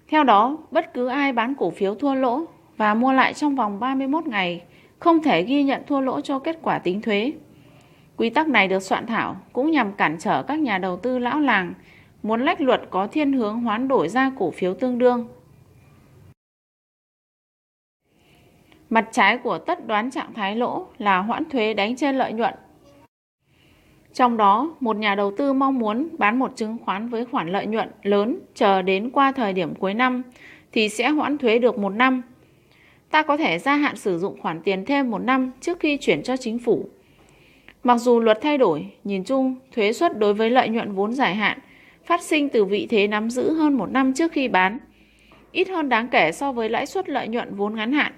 Theo 0.08 0.24
đó, 0.24 0.58
bất 0.72 0.94
cứ 0.94 1.08
ai 1.08 1.34
bán 1.34 1.56
cổ 1.56 1.70
phiếu 1.70 1.96
thua 1.96 2.14
lỗ 2.14 2.46
và 2.78 2.94
mua 2.94 3.14
lại 3.14 3.34
trong 3.34 3.56
vòng 3.56 3.80
31 3.80 4.28
ngày 4.28 4.62
không 5.00 5.24
thể 5.24 5.44
ghi 5.44 5.64
nhận 5.64 5.82
thua 5.88 6.02
lỗ 6.02 6.22
cho 6.22 6.40
kết 6.40 6.60
quả 6.62 6.80
tính 6.80 7.02
thuế. 7.02 7.34
Quy 8.18 8.30
tắc 8.30 8.48
này 8.48 8.68
được 8.68 8.84
soạn 8.84 9.06
thảo 9.06 9.36
cũng 9.54 9.72
nhằm 9.72 9.94
cản 9.94 10.18
trở 10.20 10.44
các 10.44 10.60
nhà 10.60 10.78
đầu 10.78 10.98
tư 10.98 11.20
lão 11.20 11.40
làng 11.40 11.74
muốn 12.24 12.46
lách 12.46 12.62
luật 12.62 12.82
có 12.90 13.08
thiên 13.08 13.34
hướng 13.34 13.62
hoán 13.62 13.88
đổi 13.88 14.10
ra 14.10 14.32
cổ 14.40 14.52
phiếu 14.52 14.74
tương 14.74 14.98
đương. 14.98 15.28
Mặt 18.90 19.10
trái 19.12 19.38
của 19.38 19.58
tất 19.58 19.88
đoán 19.88 20.12
trạng 20.12 20.34
thái 20.34 20.56
lỗ 20.56 20.88
là 20.98 21.18
hoãn 21.18 21.50
thuế 21.50 21.74
đánh 21.74 21.96
trên 21.96 22.16
lợi 22.16 22.34
nhuận. 22.34 22.54
Trong 24.14 24.38
đó, 24.38 24.76
một 24.80 24.98
nhà 24.98 25.16
đầu 25.16 25.34
tư 25.38 25.54
mong 25.54 25.80
muốn 25.80 26.08
bán 26.18 26.40
một 26.40 26.52
chứng 26.56 26.78
khoán 26.86 27.10
với 27.10 27.26
khoản 27.26 27.50
lợi 27.50 27.66
nhuận 27.66 27.92
lớn 28.04 28.40
chờ 28.56 28.82
đến 28.82 29.10
qua 29.10 29.32
thời 29.32 29.54
điểm 29.54 29.76
cuối 29.76 29.94
năm 29.94 30.24
thì 30.72 30.90
sẽ 30.90 31.10
hoãn 31.10 31.38
thuế 31.38 31.60
được 31.60 31.78
một 31.78 31.90
năm. 31.90 32.22
Ta 33.10 33.24
có 33.24 33.38
thể 33.38 33.60
gia 33.60 33.76
hạn 33.76 33.96
sử 33.96 34.20
dụng 34.20 34.42
khoản 34.42 34.62
tiền 34.64 34.86
thêm 34.86 35.12
một 35.12 35.20
năm 35.20 35.52
trước 35.62 35.80
khi 35.80 35.98
chuyển 35.98 36.24
cho 36.24 36.38
chính 36.38 36.60
phủ. 36.60 36.90
Mặc 37.88 37.98
dù 37.98 38.20
luật 38.20 38.42
thay 38.42 38.58
đổi, 38.58 38.92
nhìn 39.04 39.24
chung, 39.24 39.56
thuế 39.76 39.94
suất 39.94 40.18
đối 40.18 40.34
với 40.34 40.50
lợi 40.50 40.70
nhuận 40.70 40.92
vốn 40.92 41.14
dài 41.14 41.36
hạn 41.36 41.60
phát 42.06 42.22
sinh 42.22 42.50
từ 42.50 42.66
vị 42.66 42.88
thế 42.90 43.08
nắm 43.08 43.30
giữ 43.30 43.54
hơn 43.54 43.74
một 43.74 43.92
năm 43.92 44.14
trước 44.14 44.32
khi 44.32 44.48
bán, 44.48 44.80
ít 45.52 45.70
hơn 45.70 45.90
đáng 45.90 46.08
kể 46.08 46.32
so 46.32 46.52
với 46.52 46.70
lãi 46.70 46.86
suất 46.86 47.10
lợi 47.10 47.28
nhuận 47.28 47.56
vốn 47.56 47.76
ngắn 47.76 47.92
hạn. 47.92 48.14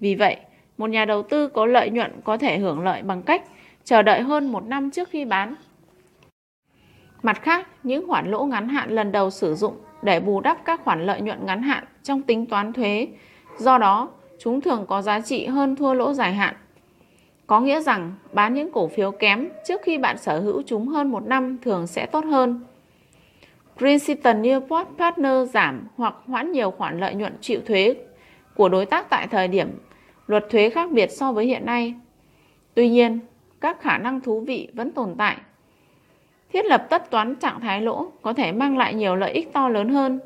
Vì 0.00 0.14
vậy, 0.14 0.36
một 0.78 0.90
nhà 0.90 1.04
đầu 1.04 1.22
tư 1.22 1.48
có 1.48 1.66
lợi 1.66 1.90
nhuận 1.90 2.20
có 2.24 2.36
thể 2.36 2.58
hưởng 2.58 2.80
lợi 2.80 3.02
bằng 3.02 3.22
cách 3.22 3.42
chờ 3.84 4.02
đợi 4.02 4.22
hơn 4.22 4.52
một 4.52 4.64
năm 4.64 4.90
trước 4.90 5.08
khi 5.10 5.24
bán. 5.24 5.54
Mặt 7.22 7.42
khác, 7.42 7.68
những 7.82 8.08
khoản 8.08 8.30
lỗ 8.30 8.44
ngắn 8.44 8.68
hạn 8.68 8.90
lần 8.90 9.12
đầu 9.12 9.30
sử 9.30 9.54
dụng 9.54 9.74
để 10.02 10.20
bù 10.20 10.40
đắp 10.40 10.64
các 10.64 10.80
khoản 10.84 11.06
lợi 11.06 11.20
nhuận 11.20 11.46
ngắn 11.46 11.62
hạn 11.62 11.84
trong 12.02 12.22
tính 12.22 12.46
toán 12.46 12.72
thuế. 12.72 13.08
Do 13.58 13.78
đó, 13.78 14.08
chúng 14.38 14.60
thường 14.60 14.84
có 14.88 15.02
giá 15.02 15.20
trị 15.20 15.46
hơn 15.46 15.76
thua 15.76 15.94
lỗ 15.94 16.12
dài 16.12 16.34
hạn. 16.34 16.54
Có 17.52 17.60
nghĩa 17.60 17.80
rằng 17.80 18.12
bán 18.32 18.54
những 18.54 18.72
cổ 18.72 18.88
phiếu 18.88 19.10
kém 19.10 19.48
trước 19.68 19.82
khi 19.82 19.98
bạn 19.98 20.18
sở 20.18 20.40
hữu 20.40 20.62
chúng 20.66 20.88
hơn 20.88 21.10
một 21.10 21.26
năm 21.26 21.58
thường 21.62 21.86
sẽ 21.86 22.06
tốt 22.06 22.24
hơn. 22.24 22.60
Princeton 23.76 24.42
Newport 24.42 24.84
Partner 24.98 25.50
giảm 25.50 25.86
hoặc 25.96 26.14
hoãn 26.26 26.52
nhiều 26.52 26.70
khoản 26.70 27.00
lợi 27.00 27.14
nhuận 27.14 27.36
chịu 27.40 27.60
thuế 27.66 27.94
của 28.56 28.68
đối 28.68 28.86
tác 28.86 29.10
tại 29.10 29.26
thời 29.26 29.48
điểm 29.48 29.68
luật 30.26 30.46
thuế 30.50 30.70
khác 30.70 30.90
biệt 30.92 31.10
so 31.10 31.32
với 31.32 31.46
hiện 31.46 31.66
nay. 31.66 31.94
Tuy 32.74 32.88
nhiên, 32.88 33.18
các 33.60 33.80
khả 33.80 33.98
năng 33.98 34.20
thú 34.20 34.40
vị 34.40 34.68
vẫn 34.72 34.90
tồn 34.90 35.14
tại. 35.18 35.36
Thiết 36.52 36.64
lập 36.64 36.86
tất 36.90 37.10
toán 37.10 37.34
trạng 37.36 37.60
thái 37.60 37.80
lỗ 37.80 38.12
có 38.22 38.32
thể 38.32 38.52
mang 38.52 38.78
lại 38.78 38.94
nhiều 38.94 39.16
lợi 39.16 39.32
ích 39.32 39.52
to 39.52 39.68
lớn 39.68 39.88
hơn. 39.88 40.20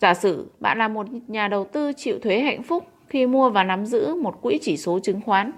Giả 0.00 0.14
sử 0.14 0.50
bạn 0.60 0.78
là 0.78 0.88
một 0.88 1.06
nhà 1.28 1.48
đầu 1.48 1.64
tư 1.64 1.92
chịu 1.96 2.18
thuế 2.18 2.40
hạnh 2.40 2.62
phúc 2.62 2.86
khi 3.08 3.26
mua 3.26 3.50
và 3.50 3.64
nắm 3.64 3.86
giữ 3.86 4.14
một 4.14 4.42
quỹ 4.42 4.58
chỉ 4.62 4.76
số 4.76 4.98
chứng 4.98 5.20
khoán. 5.20 5.52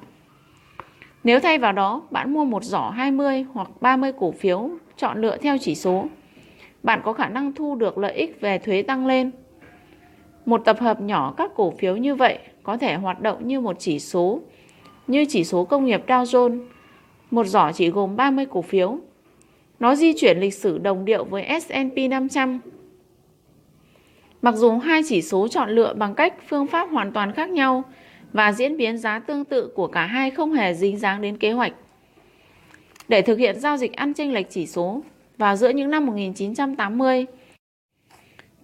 Nếu 1.25 1.41
thay 1.41 1.59
vào 1.59 1.73
đó, 1.73 2.03
bạn 2.11 2.33
mua 2.33 2.45
một 2.45 2.65
giỏ 2.65 2.91
20 2.91 3.45
hoặc 3.53 3.69
30 3.81 4.13
cổ 4.19 4.33
phiếu 4.33 4.71
chọn 4.97 5.21
lựa 5.21 5.37
theo 5.37 5.59
chỉ 5.61 5.75
số, 5.75 6.07
bạn 6.83 7.01
có 7.05 7.13
khả 7.13 7.29
năng 7.29 7.53
thu 7.53 7.75
được 7.75 7.99
lợi 7.99 8.13
ích 8.13 8.41
về 8.41 8.59
thuế 8.59 8.83
tăng 8.83 9.07
lên. 9.07 9.31
Một 10.47 10.63
tập 10.65 10.77
hợp 10.81 11.01
nhỏ 11.01 11.35
các 11.37 11.51
cổ 11.55 11.71
phiếu 11.71 11.97
như 11.97 12.15
vậy 12.15 12.39
có 12.63 12.77
thể 12.77 12.95
hoạt 12.95 13.21
động 13.21 13.47
như 13.47 13.61
một 13.61 13.77
chỉ 13.79 13.99
số, 13.99 14.41
như 15.07 15.25
chỉ 15.29 15.45
số 15.45 15.65
công 15.65 15.85
nghiệp 15.85 16.03
Dow 16.07 16.25
Jones. 16.25 16.65
Một 17.31 17.47
giỏ 17.47 17.73
chỉ 17.73 17.91
gồm 17.91 18.17
30 18.17 18.47
cổ 18.47 18.63
phiếu. 18.63 18.99
Nó 19.81 19.95
di 19.95 20.13
chuyển 20.13 20.39
lịch 20.39 20.55
sử 20.55 20.79
đồng 20.79 21.05
điệu 21.05 21.25
với 21.25 21.61
S&P 21.61 22.11
500. 22.11 22.61
Mặc 24.43 24.55
dù 24.55 24.79
hai 24.79 25.03
chỉ 25.09 25.23
số 25.23 25.49
chọn 25.49 25.71
lựa 25.71 25.95
bằng 25.95 26.15
cách 26.15 26.35
phương 26.49 26.67
pháp 26.67 26.91
hoàn 26.91 27.13
toàn 27.13 27.33
khác 27.33 27.51
nhau 27.51 27.85
và 28.33 28.53
diễn 28.53 28.77
biến 28.77 28.99
giá 28.99 29.19
tương 29.19 29.45
tự 29.45 29.69
của 29.75 29.87
cả 29.87 30.07
hai 30.07 30.31
không 30.31 30.53
hề 30.53 30.75
dính 30.75 30.99
dáng 30.99 31.23
đến 31.23 31.37
kế 31.37 31.53
hoạch. 31.53 31.73
Để 33.09 33.23
thực 33.23 33.39
hiện 33.39 33.61
giao 33.61 33.77
dịch 33.77 33.93
ăn 33.93 34.15
chênh 34.15 34.33
lệch 34.33 34.51
chỉ 34.51 34.67
số 34.67 35.03
vào 35.39 35.57
giữa 35.57 35.69
những 35.69 35.91
năm 35.91 36.07
1980, 36.07 37.27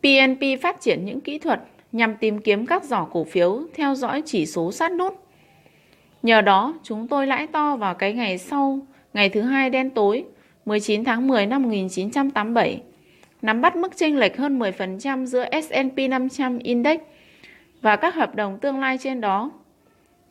PNP 0.03 0.63
phát 0.63 0.81
triển 0.81 1.05
những 1.05 1.21
kỹ 1.21 1.39
thuật 1.39 1.61
nhằm 1.93 2.17
tìm 2.17 2.39
kiếm 2.39 2.67
các 2.67 2.85
giỏ 2.85 3.05
cổ 3.05 3.25
phiếu 3.25 3.63
theo 3.75 3.95
dõi 3.95 4.23
chỉ 4.27 4.47
số 4.47 4.73
sát 4.73 4.93
nút. 4.93 5.25
Nhờ 6.23 6.41
đó, 6.41 6.75
chúng 6.83 7.09
tôi 7.09 7.27
lãi 7.27 7.47
to 7.47 7.77
vào 7.77 7.95
cái 7.95 8.13
ngày 8.13 8.39
sau, 8.39 8.79
ngày 9.15 9.29
thứ 9.29 9.41
hai 9.41 9.71
đen 9.71 9.91
tối, 9.91 10.25
19 10.65 11.05
tháng 11.05 11.27
10 11.27 11.47
năm 11.47 11.63
1987, 11.63 12.83
nắm 13.43 13.61
bắt 13.61 13.77
mức 13.77 13.97
chênh 13.97 14.17
lệch 14.17 14.37
hơn 14.37 14.59
10% 14.59 15.27
giữa 15.27 15.45
S&P 15.63 15.99
500 16.11 16.59
Index 16.59 17.01
và 17.83 17.97
các 17.97 18.15
hợp 18.15 18.35
đồng 18.35 18.59
tương 18.59 18.81
lai 18.81 18.99
trên 18.99 19.21
đó. 19.21 19.51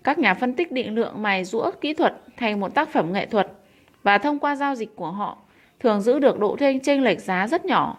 Các 0.03 0.19
nhà 0.19 0.33
phân 0.33 0.53
tích 0.53 0.71
định 0.71 0.95
lượng 0.95 1.21
mài 1.21 1.43
rũa 1.43 1.71
kỹ 1.81 1.93
thuật 1.93 2.21
thành 2.37 2.59
một 2.59 2.75
tác 2.75 2.89
phẩm 2.89 3.13
nghệ 3.13 3.25
thuật 3.25 3.51
và 4.03 4.17
thông 4.17 4.39
qua 4.39 4.55
giao 4.55 4.75
dịch 4.75 4.95
của 4.95 5.11
họ 5.11 5.37
thường 5.79 6.01
giữ 6.01 6.19
được 6.19 6.39
độ 6.39 6.55
thênh 6.55 6.79
chênh 6.79 7.03
lệch 7.03 7.19
giá 7.19 7.47
rất 7.47 7.65
nhỏ. 7.65 7.97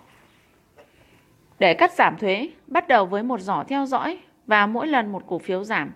Để 1.59 1.75
cắt 1.75 1.93
giảm 1.93 2.17
thuế, 2.17 2.49
bắt 2.67 2.89
đầu 2.89 3.07
với 3.07 3.23
một 3.23 3.41
giỏ 3.41 3.65
theo 3.69 3.87
dõi 3.87 4.19
và 4.47 4.67
mỗi 4.67 4.87
lần 4.87 5.13
một 5.13 5.23
cổ 5.27 5.39
phiếu 5.39 5.65
giảm, 5.65 5.93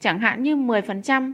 chẳng 0.00 0.18
hạn 0.18 0.42
như 0.42 0.56
10%. 0.56 1.32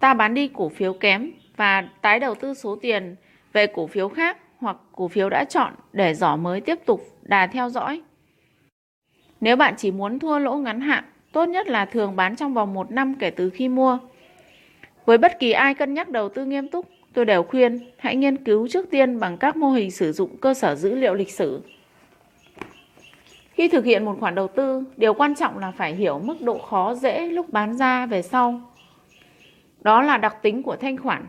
Ta 0.00 0.14
bán 0.14 0.34
đi 0.34 0.48
cổ 0.48 0.68
phiếu 0.68 0.92
kém 0.92 1.30
và 1.56 1.88
tái 2.00 2.20
đầu 2.20 2.34
tư 2.34 2.54
số 2.54 2.76
tiền 2.76 3.16
về 3.52 3.66
cổ 3.66 3.86
phiếu 3.86 4.08
khác 4.08 4.38
hoặc 4.58 4.76
cổ 4.92 5.08
phiếu 5.08 5.28
đã 5.28 5.44
chọn 5.44 5.74
để 5.92 6.14
giỏ 6.14 6.36
mới 6.36 6.60
tiếp 6.60 6.78
tục 6.86 7.00
đà 7.22 7.46
theo 7.46 7.70
dõi. 7.70 8.02
Nếu 9.42 9.56
bạn 9.56 9.74
chỉ 9.76 9.90
muốn 9.90 10.18
thua 10.18 10.38
lỗ 10.38 10.56
ngắn 10.56 10.80
hạn, 10.80 11.04
tốt 11.32 11.44
nhất 11.44 11.68
là 11.68 11.84
thường 11.84 12.16
bán 12.16 12.36
trong 12.36 12.54
vòng 12.54 12.74
một 12.74 12.90
năm 12.90 13.14
kể 13.14 13.30
từ 13.30 13.50
khi 13.50 13.68
mua. 13.68 13.98
Với 15.04 15.18
bất 15.18 15.38
kỳ 15.38 15.52
ai 15.52 15.74
cân 15.74 15.94
nhắc 15.94 16.08
đầu 16.08 16.28
tư 16.28 16.44
nghiêm 16.44 16.68
túc, 16.68 16.86
tôi 17.12 17.24
đều 17.24 17.42
khuyên 17.42 17.80
hãy 17.98 18.16
nghiên 18.16 18.44
cứu 18.44 18.68
trước 18.68 18.90
tiên 18.90 19.20
bằng 19.20 19.36
các 19.36 19.56
mô 19.56 19.70
hình 19.70 19.90
sử 19.90 20.12
dụng 20.12 20.36
cơ 20.36 20.54
sở 20.54 20.74
dữ 20.74 20.94
liệu 20.94 21.14
lịch 21.14 21.30
sử. 21.30 21.62
Khi 23.52 23.68
thực 23.68 23.84
hiện 23.84 24.04
một 24.04 24.16
khoản 24.20 24.34
đầu 24.34 24.48
tư, 24.48 24.84
điều 24.96 25.14
quan 25.14 25.34
trọng 25.34 25.58
là 25.58 25.70
phải 25.70 25.94
hiểu 25.94 26.18
mức 26.18 26.42
độ 26.42 26.58
khó 26.58 26.94
dễ 26.94 27.26
lúc 27.26 27.50
bán 27.50 27.76
ra 27.76 28.06
về 28.06 28.22
sau. 28.22 28.60
Đó 29.80 30.02
là 30.02 30.16
đặc 30.18 30.36
tính 30.42 30.62
của 30.62 30.76
thanh 30.76 30.96
khoản. 30.96 31.26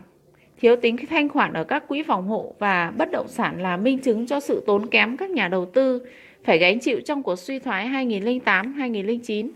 Thiếu 0.60 0.76
tính 0.76 0.96
thanh 1.10 1.28
khoản 1.28 1.52
ở 1.52 1.64
các 1.64 1.88
quỹ 1.88 2.02
phòng 2.02 2.28
hộ 2.28 2.54
và 2.58 2.92
bất 2.96 3.10
động 3.12 3.28
sản 3.28 3.62
là 3.62 3.76
minh 3.76 3.98
chứng 3.98 4.26
cho 4.26 4.40
sự 4.40 4.62
tốn 4.66 4.86
kém 4.86 5.16
các 5.16 5.30
nhà 5.30 5.48
đầu 5.48 5.66
tư 5.66 6.06
phải 6.44 6.58
gánh 6.58 6.78
chịu 6.80 7.00
trong 7.00 7.22
cuộc 7.22 7.36
suy 7.36 7.58
thoái 7.58 7.88
2008-2009. 7.88 9.48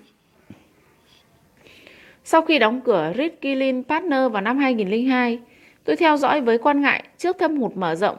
Sau 2.24 2.43
khi 2.43 2.59
đóng 2.59 2.80
cửa 2.80 3.12
Ritkilin 3.16 3.82
Partner 3.84 4.32
vào 4.32 4.43
năm 4.43 4.59
2002, 4.59 5.39
tôi 5.84 5.97
theo 5.97 6.16
dõi 6.16 6.41
với 6.41 6.59
quan 6.59 6.80
ngại 6.80 7.05
trước 7.18 7.36
thâm 7.39 7.57
hụt 7.57 7.76
mở 7.76 7.95
rộng, 7.95 8.16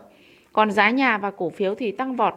còn 0.53 0.71
giá 0.71 0.89
nhà 0.89 1.17
và 1.17 1.31
cổ 1.31 1.49
phiếu 1.49 1.75
thì 1.75 1.91
tăng 1.91 2.15
vọt. 2.15 2.33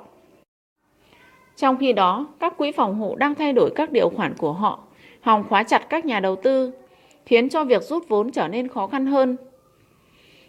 Trong 1.56 1.76
khi 1.76 1.92
đó, 1.92 2.26
các 2.40 2.56
quỹ 2.56 2.72
phòng 2.72 2.94
hộ 2.94 3.14
đang 3.14 3.34
thay 3.34 3.52
đổi 3.52 3.72
các 3.74 3.92
điều 3.92 4.08
khoản 4.08 4.34
của 4.38 4.52
họ, 4.52 4.84
hòng 5.20 5.44
khóa 5.48 5.62
chặt 5.62 5.86
các 5.88 6.04
nhà 6.04 6.20
đầu 6.20 6.36
tư, 6.36 6.72
khiến 7.26 7.48
cho 7.48 7.64
việc 7.64 7.82
rút 7.82 8.08
vốn 8.08 8.32
trở 8.32 8.48
nên 8.48 8.68
khó 8.68 8.86
khăn 8.86 9.06
hơn. 9.06 9.36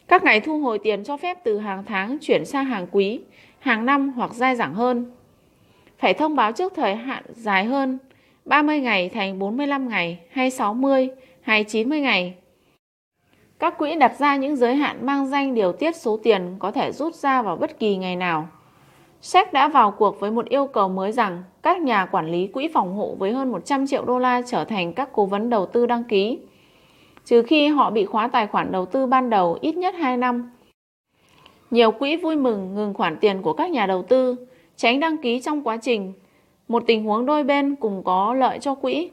Các 0.07 0.23
ngày 0.23 0.39
thu 0.39 0.59
hồi 0.59 0.79
tiền 0.79 1.03
cho 1.03 1.17
phép 1.17 1.37
từ 1.43 1.59
hàng 1.59 1.83
tháng 1.83 2.17
chuyển 2.21 2.45
sang 2.45 2.65
hàng 2.65 2.87
quý, 2.91 3.19
hàng 3.59 3.85
năm 3.85 4.09
hoặc 4.09 4.33
dai 4.33 4.55
dẳng 4.55 4.73
hơn. 4.73 5.11
Phải 6.03 6.13
thông 6.13 6.35
báo 6.35 6.51
trước 6.51 6.73
thời 6.75 6.95
hạn 6.95 7.23
dài 7.29 7.65
hơn, 7.65 7.97
30 8.45 8.79
ngày 8.79 9.09
thành 9.09 9.39
45 9.39 9.89
ngày 9.89 10.19
hay 10.31 10.49
60 10.49 11.09
hay 11.41 11.63
90 11.63 11.99
ngày. 11.99 12.33
Các 13.59 13.77
quỹ 13.77 13.95
đặt 13.95 14.19
ra 14.19 14.35
những 14.35 14.55
giới 14.55 14.75
hạn 14.75 15.05
mang 15.05 15.27
danh 15.27 15.53
điều 15.53 15.71
tiết 15.71 15.95
số 15.95 16.19
tiền 16.23 16.55
có 16.59 16.71
thể 16.71 16.91
rút 16.91 17.15
ra 17.15 17.41
vào 17.41 17.55
bất 17.55 17.79
kỳ 17.79 17.97
ngày 17.97 18.15
nào. 18.15 18.47
Séc 19.21 19.53
đã 19.53 19.67
vào 19.67 19.91
cuộc 19.91 20.19
với 20.19 20.31
một 20.31 20.49
yêu 20.49 20.67
cầu 20.67 20.89
mới 20.89 21.11
rằng 21.11 21.43
các 21.61 21.81
nhà 21.81 22.05
quản 22.05 22.31
lý 22.31 22.47
quỹ 22.47 22.67
phòng 22.73 22.95
hộ 22.95 23.15
với 23.19 23.31
hơn 23.31 23.51
100 23.51 23.87
triệu 23.87 24.05
đô 24.05 24.19
la 24.19 24.41
trở 24.41 24.65
thành 24.65 24.93
các 24.93 25.09
cố 25.13 25.25
vấn 25.25 25.49
đầu 25.49 25.65
tư 25.65 25.85
đăng 25.85 26.03
ký, 26.03 26.39
trừ 27.25 27.41
khi 27.41 27.67
họ 27.67 27.89
bị 27.89 28.05
khóa 28.05 28.27
tài 28.27 28.47
khoản 28.47 28.71
đầu 28.71 28.85
tư 28.85 29.05
ban 29.05 29.29
đầu 29.29 29.57
ít 29.61 29.75
nhất 29.75 29.95
2 29.95 30.17
năm. 30.17 30.51
Nhiều 31.71 31.91
quỹ 31.91 32.17
vui 32.17 32.35
mừng 32.35 32.75
ngừng 32.75 32.93
khoản 32.93 33.17
tiền 33.17 33.41
của 33.41 33.53
các 33.53 33.71
nhà 33.71 33.85
đầu 33.85 34.03
tư, 34.03 34.35
tránh 34.75 34.99
đăng 34.99 35.17
ký 35.17 35.41
trong 35.41 35.63
quá 35.63 35.77
trình, 35.77 36.13
một 36.67 36.83
tình 36.87 37.03
huống 37.03 37.25
đôi 37.25 37.43
bên 37.43 37.75
cùng 37.75 38.03
có 38.03 38.33
lợi 38.33 38.59
cho 38.59 38.75
quỹ 38.75 39.09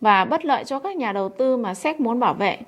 và 0.00 0.24
bất 0.24 0.44
lợi 0.44 0.64
cho 0.64 0.78
các 0.78 0.96
nhà 0.96 1.12
đầu 1.12 1.28
tư 1.28 1.56
mà 1.56 1.74
SEC 1.74 2.00
muốn 2.00 2.20
bảo 2.20 2.34
vệ. 2.34 2.58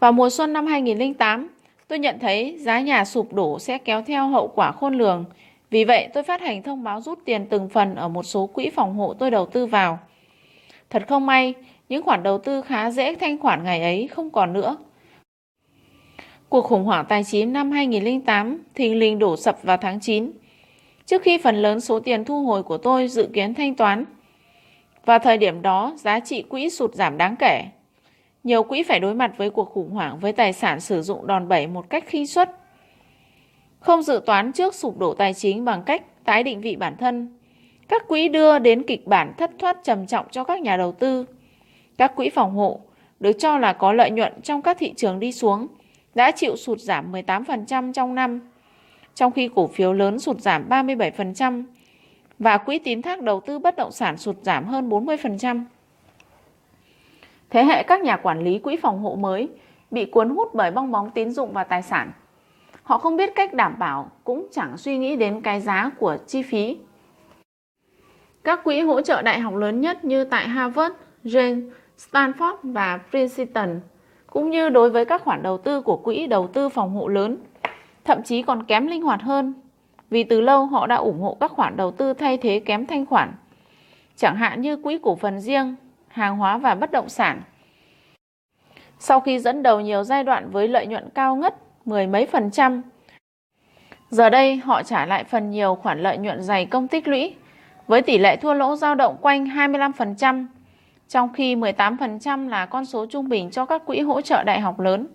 Vào 0.00 0.12
mùa 0.12 0.30
xuân 0.30 0.52
năm 0.52 0.66
2008, 0.66 1.48
Tôi 1.92 1.98
nhận 1.98 2.18
thấy 2.18 2.56
giá 2.58 2.80
nhà 2.80 3.04
sụp 3.04 3.32
đổ 3.32 3.58
sẽ 3.58 3.78
kéo 3.78 4.02
theo 4.02 4.28
hậu 4.28 4.48
quả 4.48 4.72
khôn 4.72 4.98
lường. 4.98 5.24
Vì 5.70 5.84
vậy, 5.84 6.08
tôi 6.14 6.22
phát 6.22 6.40
hành 6.40 6.62
thông 6.62 6.84
báo 6.84 7.00
rút 7.00 7.18
tiền 7.24 7.46
từng 7.50 7.68
phần 7.68 7.94
ở 7.94 8.08
một 8.08 8.22
số 8.22 8.46
quỹ 8.46 8.70
phòng 8.70 8.94
hộ 8.94 9.14
tôi 9.14 9.30
đầu 9.30 9.46
tư 9.46 9.66
vào. 9.66 9.98
Thật 10.90 11.02
không 11.08 11.26
may, 11.26 11.54
những 11.88 12.02
khoản 12.02 12.22
đầu 12.22 12.38
tư 12.38 12.62
khá 12.62 12.90
dễ 12.90 13.14
thanh 13.14 13.38
khoản 13.38 13.64
ngày 13.64 13.82
ấy 13.82 14.08
không 14.08 14.30
còn 14.30 14.52
nữa. 14.52 14.76
Cuộc 16.48 16.64
khủng 16.64 16.84
hoảng 16.84 17.04
tài 17.08 17.24
chính 17.24 17.52
năm 17.52 17.70
2008 17.70 18.58
thình 18.74 18.98
lình 18.98 19.18
đổ 19.18 19.36
sập 19.36 19.62
vào 19.62 19.76
tháng 19.76 20.00
9, 20.00 20.30
trước 21.06 21.22
khi 21.22 21.38
phần 21.38 21.56
lớn 21.56 21.80
số 21.80 22.00
tiền 22.00 22.24
thu 22.24 22.42
hồi 22.42 22.62
của 22.62 22.78
tôi 22.78 23.08
dự 23.08 23.28
kiến 23.32 23.54
thanh 23.54 23.74
toán. 23.74 24.04
Vào 25.04 25.18
thời 25.18 25.38
điểm 25.38 25.62
đó, 25.62 25.92
giá 25.96 26.20
trị 26.20 26.42
quỹ 26.42 26.70
sụt 26.70 26.94
giảm 26.94 27.18
đáng 27.18 27.36
kể. 27.36 27.64
Nhiều 28.44 28.62
quỹ 28.62 28.82
phải 28.82 29.00
đối 29.00 29.14
mặt 29.14 29.32
với 29.36 29.50
cuộc 29.50 29.70
khủng 29.70 29.90
hoảng 29.90 30.18
với 30.18 30.32
tài 30.32 30.52
sản 30.52 30.80
sử 30.80 31.02
dụng 31.02 31.26
đòn 31.26 31.48
bẩy 31.48 31.66
một 31.66 31.90
cách 31.90 32.04
khinh 32.06 32.26
suất. 32.26 32.50
Không 33.80 34.02
dự 34.02 34.20
toán 34.26 34.52
trước 34.52 34.74
sụp 34.74 34.98
đổ 34.98 35.14
tài 35.14 35.34
chính 35.34 35.64
bằng 35.64 35.82
cách 35.82 36.24
tái 36.24 36.42
định 36.42 36.60
vị 36.60 36.76
bản 36.76 36.96
thân. 36.96 37.38
Các 37.88 38.08
quỹ 38.08 38.28
đưa 38.28 38.58
đến 38.58 38.82
kịch 38.82 39.06
bản 39.06 39.34
thất 39.38 39.50
thoát 39.58 39.76
trầm 39.84 40.06
trọng 40.06 40.26
cho 40.30 40.44
các 40.44 40.60
nhà 40.60 40.76
đầu 40.76 40.92
tư. 40.92 41.26
Các 41.98 42.16
quỹ 42.16 42.30
phòng 42.30 42.54
hộ 42.54 42.80
được 43.20 43.32
cho 43.32 43.58
là 43.58 43.72
có 43.72 43.92
lợi 43.92 44.10
nhuận 44.10 44.32
trong 44.42 44.62
các 44.62 44.76
thị 44.80 44.92
trường 44.96 45.20
đi 45.20 45.32
xuống 45.32 45.66
đã 46.14 46.30
chịu 46.30 46.56
sụt 46.56 46.80
giảm 46.80 47.12
18% 47.12 47.92
trong 47.92 48.14
năm, 48.14 48.40
trong 49.14 49.32
khi 49.32 49.50
cổ 49.54 49.66
phiếu 49.66 49.92
lớn 49.92 50.18
sụt 50.18 50.40
giảm 50.40 50.68
37% 50.68 51.64
và 52.38 52.58
quỹ 52.58 52.78
tín 52.78 53.02
thác 53.02 53.22
đầu 53.22 53.40
tư 53.40 53.58
bất 53.58 53.76
động 53.76 53.92
sản 53.92 54.16
sụt 54.16 54.36
giảm 54.42 54.64
hơn 54.64 54.88
40%. 54.88 55.64
Thế 57.50 57.64
hệ 57.64 57.82
các 57.82 58.00
nhà 58.00 58.16
quản 58.16 58.44
lý 58.44 58.58
quỹ 58.58 58.76
phòng 58.76 58.98
hộ 58.98 59.14
mới 59.14 59.48
bị 59.90 60.04
cuốn 60.04 60.30
hút 60.30 60.54
bởi 60.54 60.70
bong 60.70 60.90
bóng 60.92 61.10
tín 61.10 61.30
dụng 61.30 61.52
và 61.52 61.64
tài 61.64 61.82
sản. 61.82 62.12
Họ 62.82 62.98
không 62.98 63.16
biết 63.16 63.34
cách 63.34 63.54
đảm 63.54 63.76
bảo, 63.78 64.10
cũng 64.24 64.46
chẳng 64.52 64.76
suy 64.76 64.98
nghĩ 64.98 65.16
đến 65.16 65.40
cái 65.40 65.60
giá 65.60 65.90
của 65.98 66.16
chi 66.26 66.42
phí. 66.42 66.78
Các 68.44 68.64
quỹ 68.64 68.80
hỗ 68.80 69.00
trợ 69.00 69.22
đại 69.22 69.40
học 69.40 69.54
lớn 69.54 69.80
nhất 69.80 70.04
như 70.04 70.24
tại 70.24 70.48
Harvard, 70.48 70.94
Yale, 71.34 71.56
Stanford 71.98 72.56
và 72.62 72.98
Princeton, 73.10 73.80
cũng 74.26 74.50
như 74.50 74.68
đối 74.68 74.90
với 74.90 75.04
các 75.04 75.22
khoản 75.22 75.42
đầu 75.42 75.58
tư 75.58 75.80
của 75.80 75.96
quỹ 75.96 76.26
đầu 76.26 76.46
tư 76.46 76.68
phòng 76.68 76.94
hộ 76.94 77.08
lớn, 77.08 77.36
thậm 78.04 78.22
chí 78.22 78.42
còn 78.42 78.62
kém 78.62 78.86
linh 78.86 79.02
hoạt 79.02 79.22
hơn, 79.22 79.54
vì 80.10 80.24
từ 80.24 80.40
lâu 80.40 80.66
họ 80.66 80.86
đã 80.86 80.96
ủng 80.96 81.20
hộ 81.20 81.36
các 81.40 81.50
khoản 81.50 81.76
đầu 81.76 81.90
tư 81.90 82.12
thay 82.12 82.36
thế 82.36 82.60
kém 82.64 82.86
thanh 82.86 83.06
khoản, 83.06 83.32
chẳng 84.16 84.36
hạn 84.36 84.60
như 84.60 84.76
quỹ 84.76 84.98
cổ 85.02 85.16
phần 85.16 85.40
riêng 85.40 85.74
hàng 86.08 86.36
hóa 86.36 86.58
và 86.58 86.74
bất 86.74 86.92
động 86.92 87.08
sản. 87.08 87.42
Sau 88.98 89.20
khi 89.20 89.38
dẫn 89.38 89.62
đầu 89.62 89.80
nhiều 89.80 90.04
giai 90.04 90.24
đoạn 90.24 90.50
với 90.50 90.68
lợi 90.68 90.86
nhuận 90.86 91.08
cao 91.14 91.36
ngất 91.36 91.54
mười 91.84 92.06
mấy 92.06 92.26
phần 92.26 92.50
trăm, 92.50 92.82
giờ 94.10 94.30
đây 94.30 94.56
họ 94.56 94.82
trả 94.82 95.06
lại 95.06 95.24
phần 95.24 95.50
nhiều 95.50 95.74
khoản 95.74 96.02
lợi 96.02 96.18
nhuận 96.18 96.42
dày 96.42 96.66
công 96.66 96.88
tích 96.88 97.08
lũy 97.08 97.34
với 97.86 98.02
tỷ 98.02 98.18
lệ 98.18 98.36
thua 98.36 98.54
lỗ 98.54 98.76
dao 98.76 98.94
động 98.94 99.16
quanh 99.20 99.44
25%, 99.44 100.46
trong 101.08 101.32
khi 101.32 101.56
18% 101.56 102.48
là 102.48 102.66
con 102.66 102.84
số 102.84 103.06
trung 103.06 103.28
bình 103.28 103.50
cho 103.50 103.64
các 103.64 103.86
quỹ 103.86 104.00
hỗ 104.00 104.20
trợ 104.20 104.42
đại 104.44 104.60
học 104.60 104.80
lớn. 104.80 105.06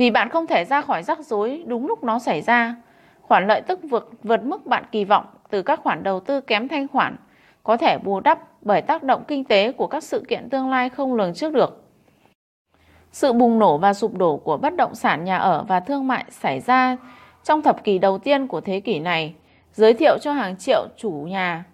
Vì 0.00 0.10
bạn 0.10 0.28
không 0.28 0.46
thể 0.46 0.64
ra 0.64 0.80
khỏi 0.80 1.02
rắc 1.02 1.18
rối 1.20 1.64
đúng 1.66 1.86
lúc 1.86 2.04
nó 2.04 2.18
xảy 2.18 2.42
ra, 2.42 2.74
khoản 3.22 3.46
lợi 3.46 3.60
tức 3.60 3.80
vượt, 3.82 4.10
vượt 4.22 4.44
mức 4.44 4.66
bạn 4.66 4.84
kỳ 4.92 5.04
vọng 5.04 5.24
từ 5.50 5.62
các 5.62 5.80
khoản 5.82 6.02
đầu 6.02 6.20
tư 6.20 6.40
kém 6.40 6.68
thanh 6.68 6.88
khoản 6.88 7.16
có 7.62 7.76
thể 7.76 7.98
bù 7.98 8.20
đắp 8.20 8.38
bởi 8.62 8.82
tác 8.82 9.02
động 9.02 9.24
kinh 9.28 9.44
tế 9.44 9.72
của 9.72 9.86
các 9.86 10.04
sự 10.04 10.24
kiện 10.28 10.48
tương 10.50 10.70
lai 10.70 10.88
không 10.88 11.14
lường 11.14 11.34
trước 11.34 11.52
được. 11.52 11.84
Sự 13.12 13.32
bùng 13.32 13.58
nổ 13.58 13.78
và 13.78 13.94
sụp 13.94 14.16
đổ 14.16 14.36
của 14.36 14.56
bất 14.56 14.76
động 14.76 14.94
sản 14.94 15.24
nhà 15.24 15.36
ở 15.36 15.64
và 15.68 15.80
thương 15.80 16.06
mại 16.06 16.24
xảy 16.30 16.60
ra 16.60 16.96
trong 17.44 17.62
thập 17.62 17.84
kỷ 17.84 17.98
đầu 17.98 18.18
tiên 18.18 18.46
của 18.46 18.60
thế 18.60 18.80
kỷ 18.80 18.98
này, 18.98 19.34
giới 19.72 19.94
thiệu 19.94 20.18
cho 20.20 20.32
hàng 20.32 20.56
triệu 20.56 20.86
chủ 20.96 21.10
nhà 21.10 21.64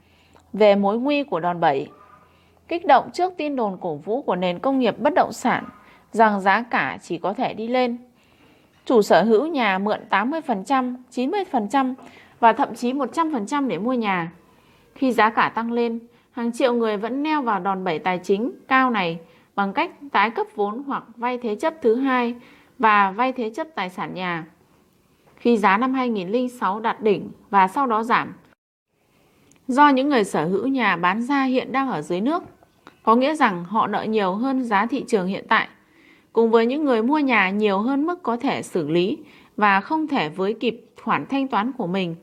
về 0.53 0.74
mối 0.74 0.99
nguy 0.99 1.22
của 1.22 1.41
đòn 1.41 1.61
bẩy. 1.61 1.89
Kích 2.68 2.87
động 2.87 3.11
trước 3.12 3.33
tin 3.37 3.57
đồn 3.57 3.79
cổ 3.81 3.95
vũ 3.95 4.22
của 4.22 4.37
nền 4.37 4.59
công 4.59 4.79
nghiệp 4.79 4.99
bất 4.99 5.14
động 5.14 5.33
sản 5.33 5.64
rằng 6.12 6.41
giá 6.41 6.64
cả 6.70 6.99
chỉ 7.03 7.18
có 7.18 7.33
thể 7.33 7.55
đi 7.55 7.68
lên. 7.68 8.06
Chủ 8.87 9.03
sở 9.03 9.22
hữu 9.22 9.47
nhà 9.47 9.78
mượn 9.78 10.01
80%, 10.11 10.95
90% 11.11 11.95
và 12.41 12.53
thậm 12.53 12.74
chí 12.74 12.93
100% 12.93 13.68
để 13.68 13.78
mua 13.78 13.93
nhà. 13.93 14.32
Khi 14.95 15.12
giá 15.12 15.30
cả 15.30 15.53
tăng 15.55 15.72
lên, 15.72 15.99
hàng 16.30 16.53
triệu 16.53 16.72
người 16.72 16.97
vẫn 16.97 17.22
neo 17.22 17.43
vào 17.43 17.61
đòn 17.61 17.84
bẩy 17.84 17.99
tài 17.99 18.18
chính 18.18 18.53
cao 18.68 18.91
này 18.91 19.18
bằng 19.55 19.72
cách 19.72 19.91
tái 20.12 20.30
cấp 20.30 20.47
vốn 20.55 20.82
hoặc 20.87 21.05
vay 21.16 21.39
thế 21.39 21.55
chấp 21.55 21.74
thứ 21.82 21.97
hai 21.97 22.34
và 22.78 23.11
vay 23.11 23.32
thế 23.32 23.51
chấp 23.51 23.66
tài 23.74 23.91
sản 23.91 24.14
nhà. 24.14 24.45
Khi 25.37 25.57
giá 25.57 25.76
năm 25.76 25.95
2006 25.95 26.80
đạt 26.80 27.03
đỉnh 27.03 27.30
và 27.51 27.68
sau 27.68 27.87
đó 27.87 28.03
giảm, 28.03 28.34
do 29.68 29.89
những 29.89 30.09
người 30.09 30.24
sở 30.24 30.45
hữu 30.45 30.66
nhà 30.66 30.97
bán 30.97 31.22
ra 31.22 31.45
hiện 31.45 31.72
đang 31.72 31.91
ở 31.91 32.03
dưới 32.03 32.20
nước, 32.20 32.43
có 33.03 33.16
nghĩa 33.16 33.34
rằng 33.34 33.64
họ 33.64 33.87
nợ 33.87 34.03
nhiều 34.03 34.34
hơn 34.34 34.64
giá 34.64 34.87
thị 34.87 35.05
trường 35.09 35.26
hiện 35.26 35.45
tại, 35.49 35.68
cùng 36.37 36.51
với 36.51 36.66
những 36.66 36.84
người 36.84 37.03
mua 37.03 37.18
nhà 37.18 37.51
nhiều 37.51 37.78
hơn 37.78 38.07
mức 38.07 38.22
có 38.22 38.37
thể 38.37 38.62
xử 38.62 38.89
lý 38.89 39.18
và 39.57 39.80
không 39.80 40.09
thể 40.09 40.28
với 40.28 40.55
kịp 40.55 40.87
khoản 41.03 41.26
thanh 41.26 41.49
toán 41.49 41.72
của 41.72 41.87
mình. 41.87 42.14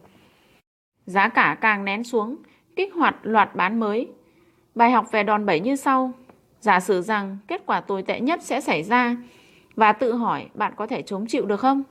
Giá 1.05 1.27
cả 1.27 1.57
càng 1.61 1.85
nén 1.85 2.03
xuống, 2.03 2.35
kích 2.75 2.93
hoạt 2.93 3.15
loạt 3.23 3.55
bán 3.55 3.79
mới. 3.79 4.07
Bài 4.75 4.91
học 4.91 5.11
về 5.11 5.23
đòn 5.23 5.45
bẩy 5.45 5.59
như 5.59 5.75
sau. 5.75 6.11
Giả 6.59 6.79
sử 6.79 7.01
rằng 7.01 7.37
kết 7.47 7.63
quả 7.65 7.81
tồi 7.81 8.03
tệ 8.03 8.19
nhất 8.19 8.43
sẽ 8.43 8.61
xảy 8.61 8.83
ra 8.83 9.15
và 9.75 9.93
tự 9.93 10.13
hỏi 10.13 10.45
bạn 10.53 10.73
có 10.75 10.87
thể 10.87 11.01
chống 11.01 11.25
chịu 11.27 11.45
được 11.45 11.59
không? 11.59 11.83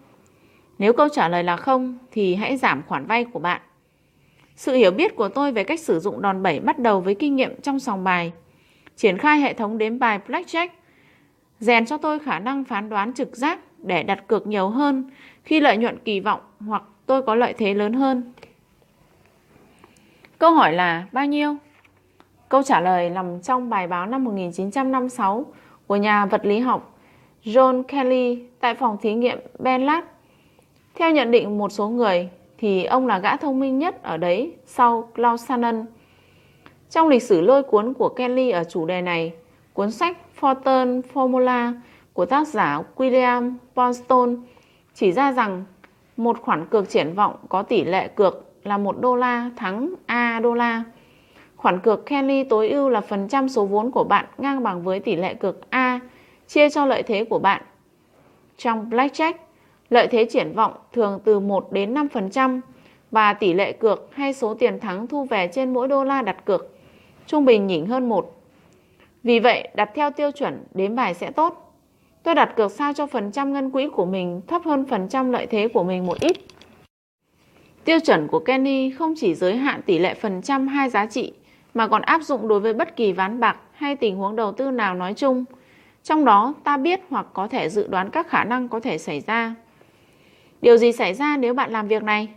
Nếu 0.78 0.92
câu 0.92 1.08
trả 1.08 1.28
lời 1.28 1.44
là 1.44 1.56
không 1.56 1.98
thì 2.10 2.34
hãy 2.34 2.56
giảm 2.56 2.82
khoản 2.82 3.06
vay 3.06 3.24
của 3.24 3.38
bạn. 3.38 3.60
Sự 4.56 4.74
hiểu 4.74 4.90
biết 4.90 5.16
của 5.16 5.28
tôi 5.28 5.52
về 5.52 5.64
cách 5.64 5.80
sử 5.80 6.00
dụng 6.00 6.22
đòn 6.22 6.42
bẩy 6.42 6.60
bắt 6.60 6.78
đầu 6.78 7.00
với 7.00 7.14
kinh 7.14 7.36
nghiệm 7.36 7.60
trong 7.60 7.78
sòng 7.78 8.04
bài. 8.04 8.32
Triển 8.96 9.18
khai 9.18 9.38
hệ 9.38 9.54
thống 9.54 9.78
đếm 9.78 9.98
bài 9.98 10.18
Blackjack 10.26 10.68
rèn 11.62 11.86
cho 11.86 11.96
tôi 11.96 12.18
khả 12.18 12.38
năng 12.38 12.64
phán 12.64 12.88
đoán 12.88 13.14
trực 13.14 13.36
giác 13.36 13.58
để 13.78 14.02
đặt 14.02 14.26
cược 14.26 14.46
nhiều 14.46 14.68
hơn 14.68 15.10
khi 15.44 15.60
lợi 15.60 15.76
nhuận 15.76 15.98
kỳ 16.04 16.20
vọng 16.20 16.40
hoặc 16.60 16.82
tôi 17.06 17.22
có 17.22 17.34
lợi 17.34 17.54
thế 17.58 17.74
lớn 17.74 17.92
hơn. 17.92 18.32
Câu 20.38 20.52
hỏi 20.52 20.72
là 20.72 21.06
bao 21.12 21.26
nhiêu? 21.26 21.56
Câu 22.48 22.62
trả 22.62 22.80
lời 22.80 23.10
nằm 23.10 23.42
trong 23.42 23.70
bài 23.70 23.86
báo 23.86 24.06
năm 24.06 24.24
1956 24.24 25.46
của 25.86 25.96
nhà 25.96 26.26
vật 26.26 26.46
lý 26.46 26.58
học 26.58 26.98
John 27.44 27.82
Kelly 27.82 28.42
tại 28.60 28.74
phòng 28.74 28.96
thí 29.02 29.14
nghiệm 29.14 29.38
Benlat. 29.58 30.04
Theo 30.94 31.10
nhận 31.10 31.30
định 31.30 31.58
một 31.58 31.72
số 31.72 31.88
người 31.88 32.28
thì 32.58 32.84
ông 32.84 33.06
là 33.06 33.18
gã 33.18 33.36
thông 33.36 33.60
minh 33.60 33.78
nhất 33.78 34.02
ở 34.02 34.16
đấy 34.16 34.54
sau 34.66 35.10
Klaus 35.14 35.46
Shannon. 35.46 35.86
Trong 36.90 37.08
lịch 37.08 37.22
sử 37.22 37.40
lôi 37.40 37.62
cuốn 37.62 37.94
của 37.94 38.08
Kelly 38.08 38.50
ở 38.50 38.64
chủ 38.64 38.86
đề 38.86 39.02
này, 39.02 39.32
cuốn 39.72 39.90
sách 39.90 40.18
Fortune 40.42 41.00
Formula 41.14 41.72
của 42.12 42.26
tác 42.26 42.48
giả 42.48 42.82
William 42.96 43.54
Boston 43.74 44.36
chỉ 44.94 45.12
ra 45.12 45.32
rằng 45.32 45.64
một 46.16 46.40
khoản 46.40 46.66
cược 46.66 46.88
triển 46.88 47.14
vọng 47.14 47.36
có 47.48 47.62
tỷ 47.62 47.84
lệ 47.84 48.08
cược 48.08 48.52
là 48.64 48.78
1 48.78 49.00
đô 49.00 49.16
la 49.16 49.50
thắng 49.56 49.94
A 50.06 50.40
đô 50.42 50.54
la. 50.54 50.82
Khoản 51.56 51.80
cược 51.80 52.06
Kelly 52.06 52.44
tối 52.44 52.68
ưu 52.68 52.88
là 52.88 53.00
phần 53.00 53.28
trăm 53.28 53.48
số 53.48 53.66
vốn 53.66 53.90
của 53.90 54.04
bạn 54.04 54.26
ngang 54.38 54.62
bằng 54.62 54.82
với 54.82 55.00
tỷ 55.00 55.16
lệ 55.16 55.34
cược 55.34 55.70
A 55.70 56.00
chia 56.48 56.70
cho 56.70 56.86
lợi 56.86 57.02
thế 57.02 57.24
của 57.24 57.38
bạn. 57.38 57.62
Trong 58.56 58.90
Blackjack, 58.90 59.34
lợi 59.90 60.06
thế 60.06 60.24
triển 60.24 60.52
vọng 60.52 60.72
thường 60.92 61.20
từ 61.24 61.40
1 61.40 61.72
đến 61.72 61.94
5% 61.94 62.60
và 63.10 63.32
tỷ 63.32 63.52
lệ 63.52 63.72
cược 63.72 64.08
hay 64.12 64.32
số 64.32 64.54
tiền 64.54 64.80
thắng 64.80 65.06
thu 65.06 65.24
về 65.24 65.50
trên 65.52 65.72
mỗi 65.72 65.88
đô 65.88 66.04
la 66.04 66.22
đặt 66.22 66.44
cược 66.44 66.76
trung 67.26 67.44
bình 67.44 67.66
nhỉnh 67.66 67.86
hơn 67.86 68.08
1. 68.08 68.41
Vì 69.24 69.38
vậy, 69.38 69.68
đặt 69.74 69.90
theo 69.94 70.10
tiêu 70.10 70.30
chuẩn 70.30 70.64
đếm 70.74 70.94
bài 70.94 71.14
sẽ 71.14 71.30
tốt. 71.30 71.74
Tôi 72.22 72.34
đặt 72.34 72.52
cược 72.56 72.72
sao 72.72 72.92
cho 72.92 73.06
phần 73.06 73.32
trăm 73.32 73.52
ngân 73.52 73.70
quỹ 73.70 73.88
của 73.88 74.04
mình 74.04 74.40
thấp 74.46 74.62
hơn 74.64 74.84
phần 74.84 75.08
trăm 75.08 75.32
lợi 75.32 75.46
thế 75.46 75.68
của 75.68 75.82
mình 75.82 76.06
một 76.06 76.20
ít. 76.20 76.36
Tiêu 77.84 78.00
chuẩn 78.00 78.28
của 78.28 78.38
Kenny 78.38 78.90
không 78.90 79.14
chỉ 79.16 79.34
giới 79.34 79.56
hạn 79.56 79.80
tỷ 79.86 79.98
lệ 79.98 80.14
phần 80.14 80.42
trăm 80.42 80.68
hai 80.68 80.90
giá 80.90 81.06
trị 81.06 81.32
mà 81.74 81.88
còn 81.88 82.02
áp 82.02 82.22
dụng 82.22 82.48
đối 82.48 82.60
với 82.60 82.74
bất 82.74 82.96
kỳ 82.96 83.12
ván 83.12 83.40
bạc 83.40 83.56
hay 83.72 83.96
tình 83.96 84.16
huống 84.16 84.36
đầu 84.36 84.52
tư 84.52 84.70
nào 84.70 84.94
nói 84.94 85.14
chung. 85.14 85.44
Trong 86.02 86.24
đó 86.24 86.54
ta 86.64 86.76
biết 86.76 87.00
hoặc 87.10 87.26
có 87.32 87.48
thể 87.48 87.68
dự 87.68 87.86
đoán 87.86 88.10
các 88.10 88.28
khả 88.28 88.44
năng 88.44 88.68
có 88.68 88.80
thể 88.80 88.98
xảy 88.98 89.20
ra. 89.20 89.54
Điều 90.62 90.76
gì 90.76 90.92
xảy 90.92 91.14
ra 91.14 91.36
nếu 91.36 91.54
bạn 91.54 91.72
làm 91.72 91.88
việc 91.88 92.02
này? 92.02 92.28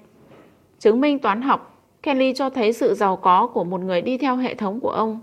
Chứng 0.79 1.01
minh 1.01 1.19
toán 1.19 1.41
học, 1.41 1.81
Kelly 2.03 2.33
cho 2.33 2.49
thấy 2.49 2.73
sự 2.73 2.93
giàu 2.93 3.15
có 3.15 3.47
của 3.47 3.63
một 3.63 3.81
người 3.81 4.01
đi 4.01 4.17
theo 4.17 4.35
hệ 4.35 4.55
thống 4.55 4.79
của 4.79 4.91
ông 4.91 5.19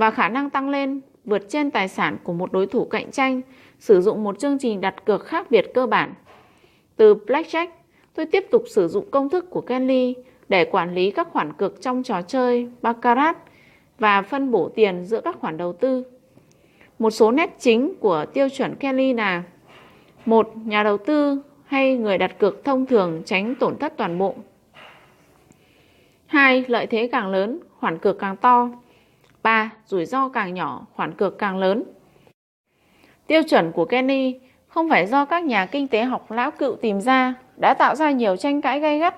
và 0.00 0.10
khả 0.10 0.28
năng 0.28 0.50
tăng 0.50 0.68
lên 0.68 1.00
vượt 1.24 1.42
trên 1.48 1.70
tài 1.70 1.88
sản 1.88 2.16
của 2.22 2.32
một 2.32 2.52
đối 2.52 2.66
thủ 2.66 2.84
cạnh 2.84 3.10
tranh 3.10 3.40
sử 3.78 4.00
dụng 4.00 4.24
một 4.24 4.38
chương 4.38 4.58
trình 4.58 4.80
đặt 4.80 5.04
cược 5.04 5.26
khác 5.26 5.50
biệt 5.50 5.70
cơ 5.74 5.86
bản. 5.86 6.14
Từ 6.96 7.14
Blackjack 7.14 7.68
tôi 8.14 8.26
tiếp 8.26 8.46
tục 8.50 8.64
sử 8.70 8.88
dụng 8.88 9.10
công 9.10 9.28
thức 9.28 9.50
của 9.50 9.60
Kelly 9.60 10.14
để 10.48 10.64
quản 10.64 10.94
lý 10.94 11.10
các 11.10 11.28
khoản 11.30 11.52
cược 11.52 11.82
trong 11.82 12.02
trò 12.02 12.22
chơi 12.22 12.68
Baccarat 12.82 13.36
và 13.98 14.22
phân 14.22 14.50
bổ 14.50 14.68
tiền 14.68 15.04
giữa 15.04 15.20
các 15.20 15.36
khoản 15.40 15.56
đầu 15.56 15.72
tư. 15.72 16.04
Một 16.98 17.10
số 17.10 17.30
nét 17.30 17.56
chính 17.58 17.94
của 18.00 18.24
tiêu 18.34 18.48
chuẩn 18.48 18.74
Kelly 18.74 19.12
là 19.12 19.42
một 20.26 20.52
Nhà 20.64 20.82
đầu 20.82 20.98
tư 20.98 21.42
hay 21.64 21.96
người 21.96 22.18
đặt 22.18 22.38
cược 22.38 22.64
thông 22.64 22.86
thường 22.86 23.22
tránh 23.24 23.54
tổn 23.54 23.78
thất 23.78 23.96
toàn 23.96 24.18
bộ. 24.18 24.34
2. 26.26 26.64
Lợi 26.68 26.86
thế 26.86 27.08
càng 27.12 27.30
lớn, 27.30 27.60
khoản 27.80 27.98
cược 27.98 28.18
càng 28.18 28.36
to. 28.36 28.68
3. 29.42 29.70
Rủi 29.86 30.04
ro 30.04 30.28
càng 30.28 30.54
nhỏ, 30.54 30.86
khoản 30.94 31.14
cược 31.14 31.38
càng 31.38 31.58
lớn. 31.58 31.84
Tiêu 33.26 33.42
chuẩn 33.42 33.72
của 33.72 33.84
Kenny 33.84 34.34
không 34.68 34.88
phải 34.88 35.06
do 35.06 35.24
các 35.24 35.44
nhà 35.44 35.66
kinh 35.66 35.88
tế 35.88 36.04
học 36.04 36.30
lão 36.30 36.50
cựu 36.50 36.76
tìm 36.76 37.00
ra 37.00 37.34
đã 37.56 37.74
tạo 37.74 37.94
ra 37.94 38.10
nhiều 38.10 38.36
tranh 38.36 38.60
cãi 38.60 38.80
gay 38.80 38.98
gắt. 38.98 39.14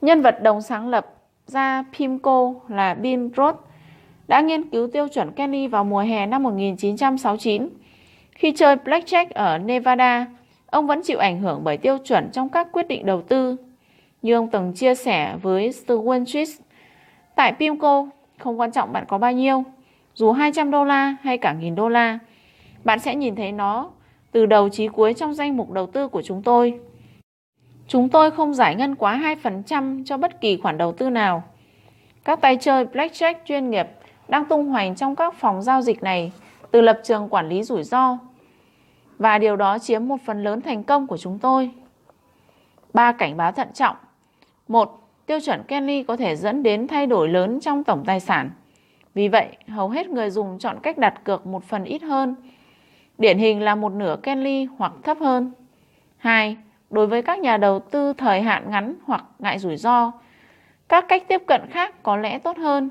Nhân 0.00 0.22
vật 0.22 0.42
đồng 0.42 0.62
sáng 0.62 0.88
lập 0.88 1.06
ra 1.46 1.84
PIMCO 1.98 2.54
là 2.68 2.94
Bill 2.94 3.28
Roth 3.36 3.56
đã 4.28 4.40
nghiên 4.40 4.70
cứu 4.70 4.88
tiêu 4.92 5.08
chuẩn 5.08 5.32
Kenny 5.32 5.66
vào 5.66 5.84
mùa 5.84 6.00
hè 6.00 6.26
năm 6.26 6.42
1969. 6.42 7.68
Khi 8.30 8.52
chơi 8.52 8.76
blackjack 8.76 9.26
ở 9.34 9.58
Nevada, 9.58 10.26
ông 10.66 10.86
vẫn 10.86 11.02
chịu 11.02 11.18
ảnh 11.18 11.40
hưởng 11.40 11.64
bởi 11.64 11.76
tiêu 11.76 11.98
chuẩn 11.98 12.30
trong 12.32 12.48
các 12.48 12.68
quyết 12.72 12.88
định 12.88 13.06
đầu 13.06 13.22
tư. 13.22 13.56
Như 14.22 14.34
ông 14.34 14.50
từng 14.50 14.72
chia 14.72 14.94
sẻ 14.94 15.36
với 15.42 15.70
Stewart 15.70 16.24
Twist, 16.24 16.60
tại 17.34 17.52
PIMCO 17.52 18.08
không 18.38 18.60
quan 18.60 18.72
trọng 18.72 18.92
bạn 18.92 19.04
có 19.08 19.18
bao 19.18 19.32
nhiêu, 19.32 19.64
dù 20.14 20.32
200 20.32 20.70
đô 20.70 20.84
la 20.84 21.16
hay 21.22 21.38
cả 21.38 21.52
nghìn 21.52 21.74
đô 21.74 21.88
la, 21.88 22.18
bạn 22.84 22.98
sẽ 22.98 23.14
nhìn 23.14 23.36
thấy 23.36 23.52
nó 23.52 23.90
từ 24.32 24.46
đầu 24.46 24.68
chí 24.68 24.88
cuối 24.88 25.14
trong 25.14 25.34
danh 25.34 25.56
mục 25.56 25.70
đầu 25.70 25.86
tư 25.86 26.08
của 26.08 26.22
chúng 26.22 26.42
tôi. 26.42 26.80
Chúng 27.88 28.08
tôi 28.08 28.30
không 28.30 28.54
giải 28.54 28.74
ngân 28.74 28.94
quá 28.94 29.36
2% 29.42 30.04
cho 30.04 30.16
bất 30.16 30.40
kỳ 30.40 30.56
khoản 30.56 30.78
đầu 30.78 30.92
tư 30.92 31.10
nào. 31.10 31.42
Các 32.24 32.40
tay 32.40 32.56
chơi 32.60 32.84
blackjack 32.84 33.34
chuyên 33.44 33.70
nghiệp 33.70 33.86
đang 34.28 34.44
tung 34.44 34.66
hoành 34.66 34.94
trong 34.94 35.16
các 35.16 35.34
phòng 35.34 35.62
giao 35.62 35.82
dịch 35.82 36.02
này 36.02 36.32
từ 36.70 36.80
lập 36.80 37.00
trường 37.04 37.28
quản 37.28 37.48
lý 37.48 37.62
rủi 37.62 37.82
ro. 37.82 38.18
Và 39.18 39.38
điều 39.38 39.56
đó 39.56 39.78
chiếm 39.78 40.08
một 40.08 40.16
phần 40.26 40.44
lớn 40.44 40.60
thành 40.60 40.84
công 40.84 41.06
của 41.06 41.16
chúng 41.16 41.38
tôi. 41.38 41.70
Ba 42.92 43.12
cảnh 43.12 43.36
báo 43.36 43.52
thận 43.52 43.68
trọng. 43.74 43.96
Một, 44.68 45.05
tiêu 45.26 45.40
chuẩn 45.40 45.62
Kenny 45.62 46.02
có 46.02 46.16
thể 46.16 46.36
dẫn 46.36 46.62
đến 46.62 46.86
thay 46.86 47.06
đổi 47.06 47.28
lớn 47.28 47.60
trong 47.60 47.84
tổng 47.84 48.04
tài 48.06 48.20
sản. 48.20 48.50
Vì 49.14 49.28
vậy, 49.28 49.48
hầu 49.68 49.88
hết 49.88 50.08
người 50.08 50.30
dùng 50.30 50.58
chọn 50.58 50.78
cách 50.82 50.98
đặt 50.98 51.24
cược 51.24 51.46
một 51.46 51.64
phần 51.64 51.84
ít 51.84 52.02
hơn. 52.02 52.34
Điển 53.18 53.38
hình 53.38 53.62
là 53.62 53.74
một 53.74 53.92
nửa 53.92 54.16
Kenny 54.22 54.64
hoặc 54.64 54.92
thấp 55.02 55.18
hơn. 55.20 55.52
2 56.16 56.56
đối 56.90 57.06
với 57.06 57.22
các 57.22 57.38
nhà 57.38 57.56
đầu 57.56 57.78
tư 57.78 58.12
thời 58.12 58.42
hạn 58.42 58.70
ngắn 58.70 58.94
hoặc 59.04 59.24
ngại 59.38 59.58
rủi 59.58 59.76
ro. 59.76 60.12
Các 60.88 61.04
cách 61.08 61.22
tiếp 61.28 61.42
cận 61.46 61.60
khác 61.70 62.02
có 62.02 62.16
lẽ 62.16 62.38
tốt 62.38 62.56
hơn. 62.56 62.90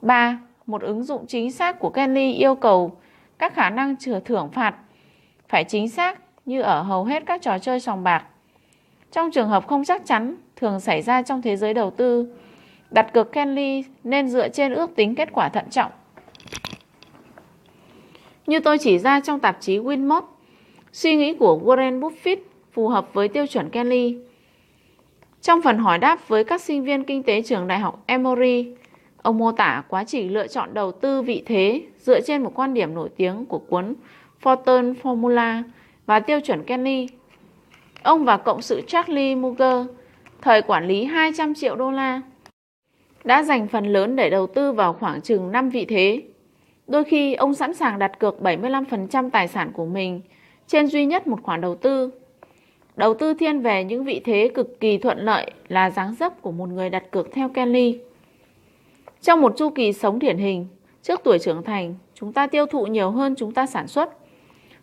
3. 0.00 0.38
Một 0.66 0.82
ứng 0.82 1.04
dụng 1.04 1.26
chính 1.26 1.52
xác 1.52 1.78
của 1.78 1.90
Kenly 1.90 2.32
yêu 2.32 2.54
cầu 2.54 2.96
các 3.38 3.54
khả 3.54 3.70
năng 3.70 3.96
chừa 3.96 4.20
thưởng 4.20 4.48
phạt 4.52 4.74
phải 5.48 5.64
chính 5.64 5.88
xác 5.88 6.18
như 6.44 6.60
ở 6.60 6.82
hầu 6.82 7.04
hết 7.04 7.22
các 7.26 7.42
trò 7.42 7.58
chơi 7.58 7.80
sòng 7.80 8.04
bạc. 8.04 8.24
Trong 9.12 9.30
trường 9.30 9.48
hợp 9.48 9.66
không 9.66 9.84
chắc 9.84 10.06
chắn 10.06 10.36
thường 10.60 10.80
xảy 10.80 11.02
ra 11.02 11.22
trong 11.22 11.42
thế 11.42 11.56
giới 11.56 11.74
đầu 11.74 11.90
tư, 11.90 12.26
đặt 12.90 13.12
cược 13.12 13.32
Kenley 13.32 13.84
nên 14.04 14.28
dựa 14.28 14.48
trên 14.48 14.74
ước 14.74 14.96
tính 14.96 15.14
kết 15.14 15.28
quả 15.32 15.48
thận 15.48 15.64
trọng. 15.70 15.92
Như 18.46 18.60
tôi 18.60 18.78
chỉ 18.78 18.98
ra 18.98 19.20
trong 19.20 19.40
tạp 19.40 19.60
chí 19.60 19.78
Winmot, 19.78 20.22
suy 20.92 21.16
nghĩ 21.16 21.34
của 21.34 21.60
Warren 21.64 22.00
Buffett 22.00 22.36
phù 22.72 22.88
hợp 22.88 23.14
với 23.14 23.28
tiêu 23.28 23.46
chuẩn 23.46 23.70
Kelly. 23.70 24.18
Trong 25.42 25.62
phần 25.62 25.78
hỏi 25.78 25.98
đáp 25.98 26.28
với 26.28 26.44
các 26.44 26.60
sinh 26.60 26.84
viên 26.84 27.04
kinh 27.04 27.22
tế 27.22 27.42
trường 27.42 27.66
đại 27.66 27.78
học 27.78 28.02
Emory, 28.06 28.74
Ông 29.22 29.38
mô 29.38 29.52
tả 29.52 29.82
quá 29.88 30.04
trình 30.04 30.32
lựa 30.32 30.46
chọn 30.46 30.74
đầu 30.74 30.92
tư 30.92 31.22
vị 31.22 31.42
thế 31.46 31.82
dựa 31.98 32.20
trên 32.20 32.42
một 32.42 32.52
quan 32.54 32.74
điểm 32.74 32.94
nổi 32.94 33.08
tiếng 33.16 33.46
của 33.46 33.58
cuốn 33.58 33.94
Fortune 34.42 34.94
Formula 35.02 35.62
và 36.06 36.20
tiêu 36.20 36.40
chuẩn 36.40 36.64
Kenley. 36.64 37.08
Ông 38.02 38.24
và 38.24 38.36
cộng 38.36 38.62
sự 38.62 38.82
Charlie 38.86 39.34
Munger, 39.34 39.86
thời 40.42 40.62
quản 40.62 40.86
lý 40.86 41.04
200 41.04 41.54
triệu 41.54 41.76
đô 41.76 41.90
la, 41.90 42.20
đã 43.24 43.42
dành 43.42 43.68
phần 43.68 43.86
lớn 43.86 44.16
để 44.16 44.30
đầu 44.30 44.46
tư 44.46 44.72
vào 44.72 44.92
khoảng 44.92 45.20
chừng 45.20 45.52
5 45.52 45.70
vị 45.70 45.84
thế. 45.84 46.22
Đôi 46.86 47.04
khi 47.04 47.34
ông 47.34 47.54
sẵn 47.54 47.74
sàng 47.74 47.98
đặt 47.98 48.18
cược 48.18 48.40
75% 48.40 49.30
tài 49.30 49.48
sản 49.48 49.70
của 49.72 49.86
mình 49.86 50.20
trên 50.66 50.86
duy 50.86 51.06
nhất 51.06 51.26
một 51.26 51.42
khoản 51.42 51.60
đầu 51.60 51.74
tư. 51.74 52.10
Đầu 52.96 53.14
tư 53.14 53.34
thiên 53.34 53.60
về 53.60 53.84
những 53.84 54.04
vị 54.04 54.20
thế 54.24 54.50
cực 54.54 54.80
kỳ 54.80 54.98
thuận 54.98 55.18
lợi 55.18 55.50
là 55.68 55.90
dáng 55.90 56.14
dấp 56.14 56.42
của 56.42 56.52
một 56.52 56.68
người 56.68 56.90
đặt 56.90 57.10
cược 57.10 57.32
theo 57.32 57.48
Kelly. 57.48 57.98
Trong 59.20 59.40
một 59.40 59.54
chu 59.56 59.70
kỳ 59.70 59.92
sống 59.92 60.18
điển 60.18 60.38
hình, 60.38 60.66
trước 61.02 61.20
tuổi 61.24 61.38
trưởng 61.38 61.62
thành, 61.62 61.94
chúng 62.14 62.32
ta 62.32 62.46
tiêu 62.46 62.66
thụ 62.66 62.86
nhiều 62.86 63.10
hơn 63.10 63.34
chúng 63.38 63.52
ta 63.52 63.66
sản 63.66 63.88
xuất. 63.88 64.18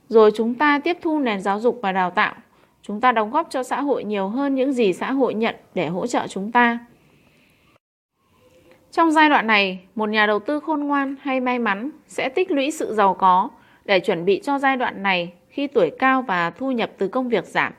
Rồi 0.10 0.32
chúng 0.36 0.56
ta 0.56 0.80
tiếp 0.84 0.98
thu 1.02 1.20
nền 1.20 1.42
giáo 1.42 1.60
dục 1.60 1.80
và 1.82 1.92
đào 1.92 2.10
tạo. 2.10 2.36
Chúng 2.88 3.02
ta 3.02 3.12
đóng 3.12 3.32
góp 3.32 3.48
cho 3.50 3.64
xã 3.64 3.82
hội 3.82 4.04
nhiều 4.04 4.28
hơn 4.28 4.56
những 4.56 4.74
gì 4.74 4.94
xã 4.94 5.12
hội 5.12 5.34
nhận 5.34 5.56
để 5.74 5.88
hỗ 5.88 6.08
trợ 6.08 6.28
chúng 6.28 6.52
ta. 6.52 6.80
Trong 8.92 9.12
giai 9.12 9.30
đoạn 9.30 9.48
này, 9.48 9.80
một 9.96 10.10
nhà 10.10 10.26
đầu 10.26 10.40
tư 10.40 10.60
khôn 10.60 10.84
ngoan 10.84 11.16
hay 11.22 11.40
may 11.40 11.60
mắn 11.60 11.92
sẽ 12.08 12.30
tích 12.30 12.52
lũy 12.52 12.72
sự 12.72 12.94
giàu 12.94 13.14
có 13.14 13.50
để 13.86 14.00
chuẩn 14.00 14.26
bị 14.26 14.42
cho 14.44 14.60
giai 14.60 14.78
đoạn 14.78 15.04
này 15.04 15.34
khi 15.50 15.68
tuổi 15.68 15.92
cao 16.00 16.22
và 16.22 16.50
thu 16.50 16.72
nhập 16.72 16.92
từ 16.98 17.08
công 17.08 17.30
việc 17.30 17.46
giảm. 17.46 17.74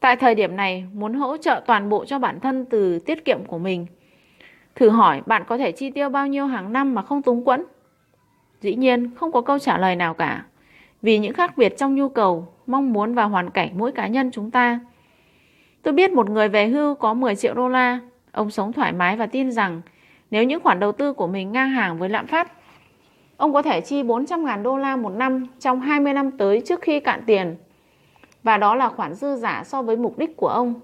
Tại 0.00 0.16
thời 0.16 0.34
điểm 0.34 0.56
này, 0.56 0.84
muốn 0.92 1.14
hỗ 1.14 1.36
trợ 1.36 1.62
toàn 1.66 1.88
bộ 1.88 2.04
cho 2.04 2.18
bản 2.18 2.40
thân 2.40 2.64
từ 2.64 2.98
tiết 2.98 3.24
kiệm 3.24 3.44
của 3.44 3.58
mình. 3.58 3.86
Thử 4.74 4.88
hỏi 4.88 5.22
bạn 5.26 5.42
có 5.48 5.58
thể 5.58 5.72
chi 5.72 5.90
tiêu 5.90 6.08
bao 6.08 6.26
nhiêu 6.26 6.46
hàng 6.46 6.72
năm 6.72 6.94
mà 6.94 7.02
không 7.02 7.22
túng 7.22 7.44
quẫn? 7.44 7.64
Dĩ 8.60 8.74
nhiên, 8.74 9.10
không 9.14 9.32
có 9.32 9.40
câu 9.40 9.58
trả 9.58 9.78
lời 9.78 9.96
nào 9.96 10.14
cả. 10.14 10.44
Vì 11.02 11.18
những 11.18 11.32
khác 11.32 11.56
biệt 11.56 11.78
trong 11.78 11.94
nhu 11.94 12.08
cầu, 12.08 12.48
mong 12.66 12.92
muốn 12.92 13.14
và 13.14 13.24
hoàn 13.24 13.50
cảnh 13.50 13.70
mỗi 13.74 13.92
cá 13.92 14.06
nhân 14.06 14.30
chúng 14.30 14.50
ta. 14.50 14.80
Tôi 15.82 15.94
biết 15.94 16.12
một 16.12 16.30
người 16.30 16.48
về 16.48 16.68
hưu 16.68 16.94
có 16.94 17.14
10 17.14 17.36
triệu 17.36 17.54
đô 17.54 17.68
la. 17.68 18.00
Ông 18.32 18.50
sống 18.50 18.72
thoải 18.72 18.92
mái 18.92 19.16
và 19.16 19.26
tin 19.26 19.52
rằng 19.52 19.80
nếu 20.30 20.44
những 20.44 20.60
khoản 20.60 20.80
đầu 20.80 20.92
tư 20.92 21.12
của 21.12 21.26
mình 21.26 21.52
ngang 21.52 21.70
hàng 21.70 21.98
với 21.98 22.08
lạm 22.08 22.26
phát, 22.26 22.52
ông 23.36 23.52
có 23.52 23.62
thể 23.62 23.80
chi 23.80 24.02
400.000 24.02 24.62
đô 24.62 24.76
la 24.76 24.96
một 24.96 25.10
năm 25.10 25.46
trong 25.60 25.80
20 25.80 26.12
năm 26.12 26.30
tới 26.30 26.62
trước 26.66 26.80
khi 26.80 27.00
cạn 27.00 27.22
tiền. 27.26 27.56
Và 28.42 28.56
đó 28.56 28.74
là 28.74 28.88
khoản 28.88 29.14
dư 29.14 29.36
giả 29.36 29.62
so 29.64 29.82
với 29.82 29.96
mục 29.96 30.18
đích 30.18 30.36
của 30.36 30.48
ông. 30.48 30.74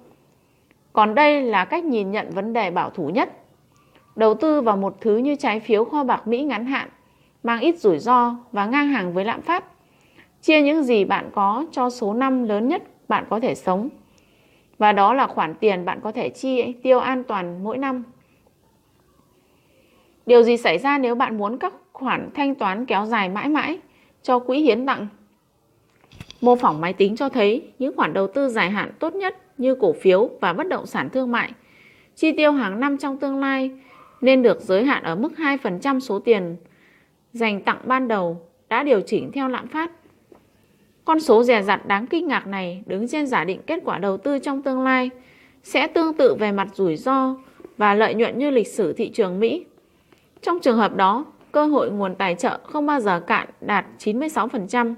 Còn 0.92 1.14
đây 1.14 1.42
là 1.42 1.64
cách 1.64 1.84
nhìn 1.84 2.10
nhận 2.10 2.30
vấn 2.30 2.52
đề 2.52 2.70
bảo 2.70 2.90
thủ 2.90 3.08
nhất. 3.08 3.32
Đầu 4.16 4.34
tư 4.34 4.60
vào 4.60 4.76
một 4.76 4.96
thứ 5.00 5.16
như 5.16 5.34
trái 5.34 5.60
phiếu 5.60 5.84
kho 5.84 6.04
bạc 6.04 6.26
Mỹ 6.26 6.42
ngắn 6.42 6.66
hạn, 6.66 6.88
mang 7.42 7.60
ít 7.60 7.78
rủi 7.78 7.98
ro 7.98 8.36
và 8.52 8.66
ngang 8.66 8.88
hàng 8.88 9.14
với 9.14 9.24
lạm 9.24 9.42
phát. 9.42 9.64
Chia 10.48 10.60
những 10.60 10.82
gì 10.82 11.04
bạn 11.04 11.30
có 11.34 11.66
cho 11.72 11.90
số 11.90 12.14
năm 12.14 12.44
lớn 12.44 12.68
nhất 12.68 12.82
bạn 13.08 13.24
có 13.30 13.40
thể 13.40 13.54
sống. 13.54 13.88
Và 14.78 14.92
đó 14.92 15.14
là 15.14 15.26
khoản 15.26 15.54
tiền 15.54 15.84
bạn 15.84 16.00
có 16.02 16.12
thể 16.12 16.28
chi, 16.28 16.72
tiêu 16.82 16.98
an 16.98 17.24
toàn 17.24 17.64
mỗi 17.64 17.78
năm. 17.78 18.02
Điều 20.26 20.42
gì 20.42 20.56
xảy 20.56 20.78
ra 20.78 20.98
nếu 20.98 21.14
bạn 21.14 21.38
muốn 21.38 21.58
các 21.58 21.74
khoản 21.92 22.30
thanh 22.34 22.54
toán 22.54 22.86
kéo 22.86 23.06
dài 23.06 23.28
mãi 23.28 23.48
mãi 23.48 23.78
cho 24.22 24.38
quỹ 24.38 24.58
hiến 24.58 24.86
tặng? 24.86 25.06
Mô 26.40 26.56
phỏng 26.56 26.80
máy 26.80 26.92
tính 26.92 27.16
cho 27.16 27.28
thấy 27.28 27.72
những 27.78 27.96
khoản 27.96 28.12
đầu 28.12 28.26
tư 28.26 28.48
dài 28.48 28.70
hạn 28.70 28.90
tốt 28.98 29.14
nhất 29.14 29.36
như 29.58 29.74
cổ 29.74 29.92
phiếu 29.92 30.30
và 30.40 30.52
bất 30.52 30.68
động 30.68 30.86
sản 30.86 31.08
thương 31.10 31.32
mại. 31.32 31.52
Chi 32.14 32.32
tiêu 32.32 32.52
hàng 32.52 32.80
năm 32.80 32.98
trong 32.98 33.18
tương 33.18 33.40
lai 33.40 33.70
nên 34.20 34.42
được 34.42 34.60
giới 34.60 34.84
hạn 34.84 35.02
ở 35.02 35.14
mức 35.14 35.32
2% 35.36 36.00
số 36.00 36.18
tiền 36.18 36.56
dành 37.32 37.62
tặng 37.62 37.80
ban 37.84 38.08
đầu 38.08 38.40
đã 38.68 38.82
điều 38.82 39.00
chỉnh 39.00 39.30
theo 39.32 39.48
lạm 39.48 39.68
phát. 39.68 39.90
Con 41.08 41.20
số 41.20 41.42
dè 41.42 41.62
dặt 41.62 41.86
đáng 41.86 42.06
kinh 42.06 42.28
ngạc 42.28 42.46
này 42.46 42.82
đứng 42.86 43.08
trên 43.08 43.26
giả 43.26 43.44
định 43.44 43.60
kết 43.66 43.80
quả 43.84 43.98
đầu 43.98 44.16
tư 44.16 44.38
trong 44.38 44.62
tương 44.62 44.82
lai 44.82 45.10
sẽ 45.62 45.86
tương 45.86 46.14
tự 46.14 46.34
về 46.34 46.52
mặt 46.52 46.68
rủi 46.74 46.96
ro 46.96 47.36
và 47.76 47.94
lợi 47.94 48.14
nhuận 48.14 48.38
như 48.38 48.50
lịch 48.50 48.66
sử 48.68 48.92
thị 48.92 49.10
trường 49.14 49.40
Mỹ. 49.40 49.64
Trong 50.42 50.58
trường 50.60 50.76
hợp 50.76 50.96
đó, 50.96 51.24
cơ 51.52 51.66
hội 51.66 51.90
nguồn 51.90 52.14
tài 52.14 52.34
trợ 52.34 52.60
không 52.62 52.86
bao 52.86 53.00
giờ 53.00 53.20
cạn 53.20 53.48
đạt 53.60 53.86
96%. 53.98 54.94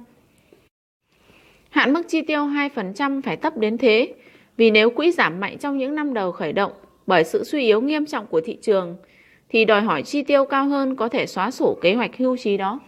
Hạn 1.69 1.93
mức 1.93 2.03
chi 2.09 2.23
tiêu 2.23 2.41
2% 2.41 3.23
phải 3.23 3.37
thấp 3.37 3.57
đến 3.57 3.79
thế, 3.79 4.15
vì 4.57 4.71
nếu 4.71 4.91
quỹ 4.91 5.13
giảm 5.13 5.41
mạnh 5.41 5.59
trong 5.59 5.79
những 5.79 5.95
năm 5.95 6.15
đầu 6.15 6.33
khởi 6.33 6.53
động 6.53 6.73
bởi 7.07 7.25
sự 7.25 7.45
suy 7.45 7.63
yếu 7.63 7.81
nghiêm 7.81 8.07
trọng 8.07 8.27
của 8.27 8.41
thị 8.41 8.59
trường, 8.63 8.97
thì 9.49 9.65
đòi 9.65 9.81
hỏi 9.81 10.03
chi 10.03 10.23
tiêu 10.23 10.45
cao 10.45 10.65
hơn 10.65 10.97
có 10.97 11.09
thể 11.09 11.27
xóa 11.27 11.51
sổ 11.51 11.79
kế 11.83 11.95
hoạch 11.95 12.17
hưu 12.17 12.37
trí 12.37 12.57
đó. 12.57 12.81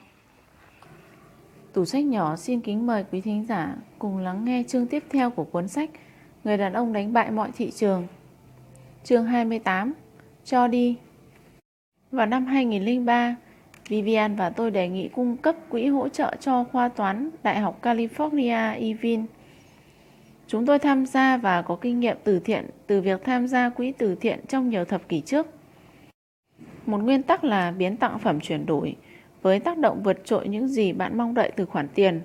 Tủ 1.72 1.84
sách 1.84 2.04
nhỏ 2.04 2.36
xin 2.36 2.60
kính 2.60 2.86
mời 2.86 3.04
quý 3.12 3.20
thính 3.20 3.44
giả 3.48 3.76
cùng 3.98 4.18
lắng 4.18 4.44
nghe 4.44 4.62
chương 4.68 4.86
tiếp 4.86 5.04
theo 5.10 5.30
của 5.30 5.44
cuốn 5.44 5.68
sách 5.68 5.90
Người 6.44 6.56
đàn 6.56 6.72
ông 6.72 6.92
đánh 6.92 7.12
bại 7.12 7.30
mọi 7.30 7.50
thị 7.56 7.70
trường. 7.70 8.06
Chương 9.04 9.24
28 9.24 9.92
Cho 10.44 10.68
đi 10.68 10.96
Vào 12.10 12.26
năm 12.26 12.46
2003, 12.46 13.36
Vivian 13.88 14.36
và 14.36 14.50
tôi 14.50 14.70
đề 14.70 14.88
nghị 14.88 15.08
cung 15.08 15.36
cấp 15.36 15.56
quỹ 15.68 15.86
hỗ 15.86 16.08
trợ 16.08 16.36
cho 16.40 16.64
khoa 16.64 16.88
toán 16.88 17.30
Đại 17.42 17.60
học 17.60 17.78
California 17.82 18.78
Irvine. 18.78 19.24
Chúng 20.46 20.66
tôi 20.66 20.78
tham 20.78 21.06
gia 21.06 21.36
và 21.36 21.62
có 21.62 21.76
kinh 21.76 22.00
nghiệm 22.00 22.16
từ 22.24 22.40
thiện 22.40 22.66
từ 22.86 23.00
việc 23.00 23.24
tham 23.24 23.48
gia 23.48 23.68
quỹ 23.68 23.92
từ 23.98 24.14
thiện 24.14 24.46
trong 24.48 24.70
nhiều 24.70 24.84
thập 24.84 25.08
kỷ 25.08 25.20
trước. 25.20 25.46
Một 26.86 26.98
nguyên 26.98 27.22
tắc 27.22 27.44
là 27.44 27.70
biến 27.70 27.96
tặng 27.96 28.18
phẩm 28.18 28.40
chuyển 28.40 28.66
đổi 28.66 28.96
với 29.42 29.60
tác 29.60 29.78
động 29.78 30.02
vượt 30.02 30.24
trội 30.24 30.48
những 30.48 30.68
gì 30.68 30.92
bạn 30.92 31.18
mong 31.18 31.34
đợi 31.34 31.52
từ 31.56 31.64
khoản 31.66 31.88
tiền. 31.94 32.20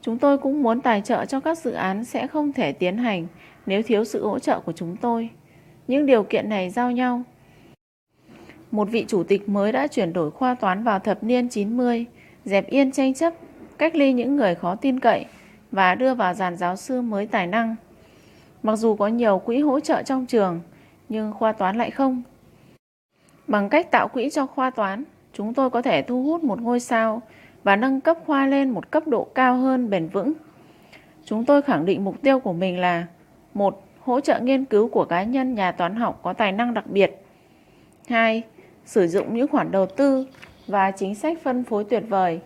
Chúng 0.00 0.18
tôi 0.18 0.38
cũng 0.38 0.62
muốn 0.62 0.80
tài 0.80 1.00
trợ 1.00 1.24
cho 1.24 1.40
các 1.40 1.58
dự 1.58 1.70
án 1.70 2.04
sẽ 2.04 2.26
không 2.26 2.52
thể 2.52 2.72
tiến 2.72 2.96
hành 2.96 3.26
nếu 3.66 3.82
thiếu 3.82 4.04
sự 4.04 4.26
hỗ 4.26 4.38
trợ 4.38 4.60
của 4.60 4.72
chúng 4.72 4.96
tôi. 4.96 5.30
Những 5.88 6.06
điều 6.06 6.22
kiện 6.22 6.48
này 6.48 6.70
giao 6.70 6.90
nhau. 6.90 7.22
Một 8.70 8.88
vị 8.90 9.04
chủ 9.08 9.24
tịch 9.24 9.48
mới 9.48 9.72
đã 9.72 9.86
chuyển 9.86 10.12
đổi 10.12 10.30
khoa 10.30 10.54
toán 10.54 10.84
vào 10.84 10.98
thập 10.98 11.24
niên 11.24 11.48
90, 11.48 12.06
dẹp 12.44 12.66
yên 12.66 12.92
tranh 12.92 13.14
chấp, 13.14 13.34
cách 13.78 13.96
ly 13.96 14.12
những 14.12 14.36
người 14.36 14.54
khó 14.54 14.74
tin 14.74 15.00
cậy 15.00 15.24
và 15.70 15.94
đưa 15.94 16.14
vào 16.14 16.34
dàn 16.34 16.56
giáo 16.56 16.76
sư 16.76 17.00
mới 17.00 17.26
tài 17.26 17.46
năng. 17.46 17.76
Mặc 18.62 18.76
dù 18.76 18.96
có 18.96 19.08
nhiều 19.08 19.38
quỹ 19.38 19.60
hỗ 19.60 19.80
trợ 19.80 20.02
trong 20.02 20.26
trường, 20.26 20.60
nhưng 21.08 21.32
khoa 21.32 21.52
toán 21.52 21.76
lại 21.76 21.90
không. 21.90 22.22
Bằng 23.48 23.68
cách 23.68 23.90
tạo 23.90 24.08
quỹ 24.08 24.30
cho 24.30 24.46
khoa 24.46 24.70
toán, 24.70 25.04
chúng 25.34 25.54
tôi 25.54 25.70
có 25.70 25.82
thể 25.82 26.02
thu 26.02 26.22
hút 26.22 26.44
một 26.44 26.60
ngôi 26.60 26.80
sao 26.80 27.22
và 27.64 27.76
nâng 27.76 28.00
cấp 28.00 28.18
khoa 28.26 28.46
lên 28.46 28.70
một 28.70 28.90
cấp 28.90 29.08
độ 29.08 29.26
cao 29.34 29.56
hơn 29.56 29.90
bền 29.90 30.08
vững. 30.08 30.32
Chúng 31.24 31.44
tôi 31.44 31.62
khẳng 31.62 31.84
định 31.84 32.04
mục 32.04 32.22
tiêu 32.22 32.40
của 32.40 32.52
mình 32.52 32.78
là 32.78 33.06
một 33.54 33.84
Hỗ 34.04 34.20
trợ 34.20 34.40
nghiên 34.40 34.64
cứu 34.64 34.88
của 34.88 35.04
cá 35.04 35.22
nhân 35.22 35.54
nhà 35.54 35.72
toán 35.72 35.96
học 35.96 36.20
có 36.22 36.32
tài 36.32 36.52
năng 36.52 36.74
đặc 36.74 36.84
biệt. 36.86 37.24
2. 38.08 38.42
Sử 38.84 39.06
dụng 39.06 39.34
những 39.34 39.48
khoản 39.48 39.70
đầu 39.70 39.86
tư 39.86 40.26
và 40.66 40.90
chính 40.90 41.14
sách 41.14 41.38
phân 41.42 41.64
phối 41.64 41.84
tuyệt 41.84 42.04
vời, 42.08 42.40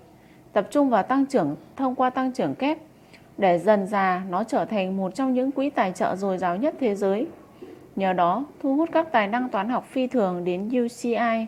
tập 0.53 0.69
trung 0.71 0.91
vào 0.91 1.03
tăng 1.03 1.27
trưởng 1.27 1.57
thông 1.77 1.95
qua 1.95 2.11
tăng 2.11 2.33
trưởng 2.33 2.55
kép 2.55 2.79
để 3.39 3.59
dần 3.59 3.87
già 3.87 4.23
nó 4.31 4.45
trở 4.45 4.65
thành 4.65 4.97
một 4.97 5.15
trong 5.15 5.35
những 5.35 5.51
quỹ 5.51 5.71
tài 5.71 5.93
trợ 5.93 6.17
dồi 6.17 6.39
dào 6.39 6.57
nhất 6.57 6.75
thế 6.81 6.95
giới. 6.95 7.27
Nhờ 7.97 8.13
đó, 8.13 8.45
thu 8.63 8.77
hút 8.77 8.89
các 8.93 9.13
tài 9.13 9.29
năng 9.29 9.49
toán 9.49 9.69
học 9.69 9.87
phi 9.91 10.07
thường 10.07 10.45
đến 10.45 10.71
UCI. 10.85 11.47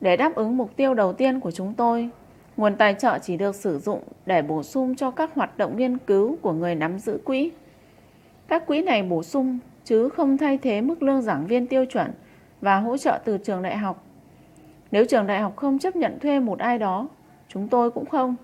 Để 0.00 0.16
đáp 0.16 0.34
ứng 0.34 0.56
mục 0.56 0.76
tiêu 0.76 0.94
đầu 0.94 1.12
tiên 1.12 1.40
của 1.40 1.50
chúng 1.50 1.74
tôi, 1.74 2.08
nguồn 2.56 2.76
tài 2.76 2.94
trợ 2.94 3.18
chỉ 3.22 3.36
được 3.36 3.54
sử 3.54 3.78
dụng 3.78 4.02
để 4.26 4.42
bổ 4.42 4.62
sung 4.62 4.96
cho 4.96 5.10
các 5.10 5.34
hoạt 5.34 5.58
động 5.58 5.76
nghiên 5.76 5.98
cứu 5.98 6.36
của 6.42 6.52
người 6.52 6.74
nắm 6.74 6.98
giữ 6.98 7.18
quỹ. 7.24 7.50
Các 8.48 8.66
quỹ 8.66 8.82
này 8.82 9.02
bổ 9.02 9.22
sung 9.22 9.58
chứ 9.84 10.08
không 10.08 10.38
thay 10.38 10.58
thế 10.58 10.80
mức 10.80 11.02
lương 11.02 11.22
giảng 11.22 11.46
viên 11.46 11.66
tiêu 11.66 11.84
chuẩn 11.84 12.10
và 12.60 12.78
hỗ 12.80 12.96
trợ 12.96 13.18
từ 13.24 13.38
trường 13.38 13.62
đại 13.62 13.76
học. 13.76 14.04
Nếu 14.90 15.04
trường 15.04 15.26
đại 15.26 15.40
học 15.40 15.56
không 15.56 15.78
chấp 15.78 15.96
nhận 15.96 16.18
thuê 16.20 16.40
một 16.40 16.58
ai 16.58 16.78
đó, 16.78 17.08
chúng 17.48 17.68
tôi 17.68 17.90
cũng 17.90 18.06
không. 18.06 18.36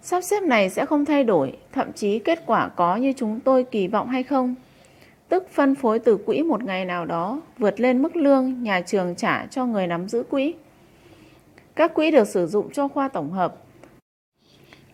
Sắp 0.00 0.20
xếp 0.20 0.42
này 0.42 0.70
sẽ 0.70 0.86
không 0.86 1.04
thay 1.04 1.24
đổi, 1.24 1.56
thậm 1.72 1.92
chí 1.92 2.18
kết 2.18 2.42
quả 2.46 2.68
có 2.68 2.96
như 2.96 3.12
chúng 3.16 3.40
tôi 3.40 3.64
kỳ 3.64 3.88
vọng 3.88 4.08
hay 4.08 4.22
không 4.22 4.54
tức 5.32 5.48
phân 5.50 5.74
phối 5.74 5.98
từ 5.98 6.16
quỹ 6.16 6.42
một 6.42 6.64
ngày 6.64 6.84
nào 6.84 7.04
đó 7.04 7.40
vượt 7.58 7.80
lên 7.80 8.02
mức 8.02 8.16
lương 8.16 8.62
nhà 8.62 8.80
trường 8.80 9.14
trả 9.14 9.46
cho 9.46 9.66
người 9.66 9.86
nắm 9.86 10.08
giữ 10.08 10.22
quỹ. 10.30 10.54
Các 11.74 11.94
quỹ 11.94 12.10
được 12.10 12.28
sử 12.28 12.46
dụng 12.46 12.72
cho 12.72 12.88
khoa 12.88 13.08
tổng 13.08 13.30
hợp, 13.30 13.56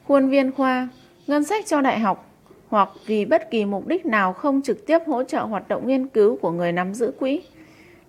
khuôn 0.04 0.28
viên 0.28 0.52
khoa, 0.52 0.88
ngân 1.26 1.44
sách 1.44 1.66
cho 1.66 1.80
đại 1.80 1.98
học 1.98 2.30
hoặc 2.68 2.88
vì 3.06 3.24
bất 3.24 3.50
kỳ 3.50 3.64
mục 3.64 3.86
đích 3.86 4.06
nào 4.06 4.32
không 4.32 4.62
trực 4.62 4.86
tiếp 4.86 4.98
hỗ 5.06 5.24
trợ 5.24 5.40
hoạt 5.40 5.68
động 5.68 5.86
nghiên 5.86 6.08
cứu 6.08 6.36
của 6.36 6.50
người 6.50 6.72
nắm 6.72 6.94
giữ 6.94 7.12
quỹ 7.18 7.42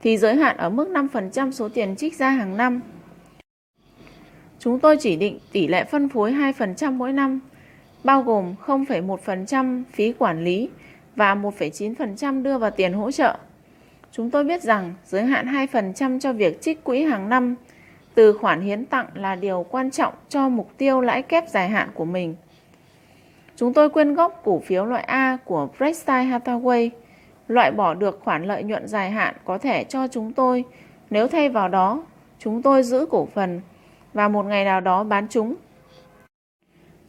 thì 0.01 0.17
giới 0.17 0.35
hạn 0.35 0.57
ở 0.57 0.69
mức 0.69 0.89
5% 0.89 1.51
số 1.51 1.69
tiền 1.69 1.95
trích 1.95 2.15
ra 2.15 2.29
hàng 2.29 2.57
năm. 2.57 2.81
Chúng 4.59 4.79
tôi 4.79 4.97
chỉ 4.97 5.15
định 5.15 5.39
tỷ 5.51 5.67
lệ 5.67 5.83
phân 5.83 6.09
phối 6.09 6.31
2% 6.31 6.93
mỗi 6.93 7.13
năm, 7.13 7.39
bao 8.03 8.23
gồm 8.23 8.55
0,1% 8.65 9.83
phí 9.93 10.13
quản 10.13 10.43
lý 10.43 10.69
và 11.19 11.35
1,9% 11.35 12.43
đưa 12.43 12.57
vào 12.57 12.71
tiền 12.71 12.93
hỗ 12.93 13.11
trợ. 13.11 13.37
Chúng 14.11 14.29
tôi 14.29 14.43
biết 14.43 14.63
rằng 14.63 14.93
giới 15.05 15.23
hạn 15.23 15.67
2% 15.71 16.19
cho 16.19 16.33
việc 16.33 16.61
trích 16.61 16.83
quỹ 16.83 17.03
hàng 17.03 17.29
năm 17.29 17.55
từ 18.15 18.33
khoản 18.33 18.61
hiến 18.61 18.85
tặng 18.85 19.07
là 19.13 19.35
điều 19.35 19.65
quan 19.69 19.91
trọng 19.91 20.13
cho 20.29 20.49
mục 20.49 20.77
tiêu 20.77 21.01
lãi 21.01 21.21
kép 21.21 21.49
dài 21.49 21.69
hạn 21.69 21.89
của 21.93 22.05
mình. 22.05 22.35
Chúng 23.55 23.73
tôi 23.73 23.89
quyên 23.89 24.13
góp 24.13 24.41
cổ 24.43 24.59
phiếu 24.59 24.85
loại 24.85 25.03
A 25.03 25.37
của 25.45 25.67
Berkshire 25.79 26.23
Hathaway, 26.23 26.89
loại 27.47 27.71
bỏ 27.71 27.93
được 27.93 28.19
khoản 28.23 28.43
lợi 28.43 28.63
nhuận 28.63 28.87
dài 28.87 29.11
hạn 29.11 29.35
có 29.45 29.57
thể 29.57 29.83
cho 29.83 30.07
chúng 30.07 30.33
tôi 30.33 30.63
nếu 31.09 31.27
thay 31.27 31.49
vào 31.49 31.67
đó 31.67 32.03
chúng 32.39 32.61
tôi 32.61 32.83
giữ 32.83 33.05
cổ 33.09 33.25
phần 33.25 33.61
và 34.13 34.27
một 34.27 34.45
ngày 34.45 34.65
nào 34.65 34.81
đó 34.81 35.03
bán 35.03 35.27
chúng. 35.29 35.55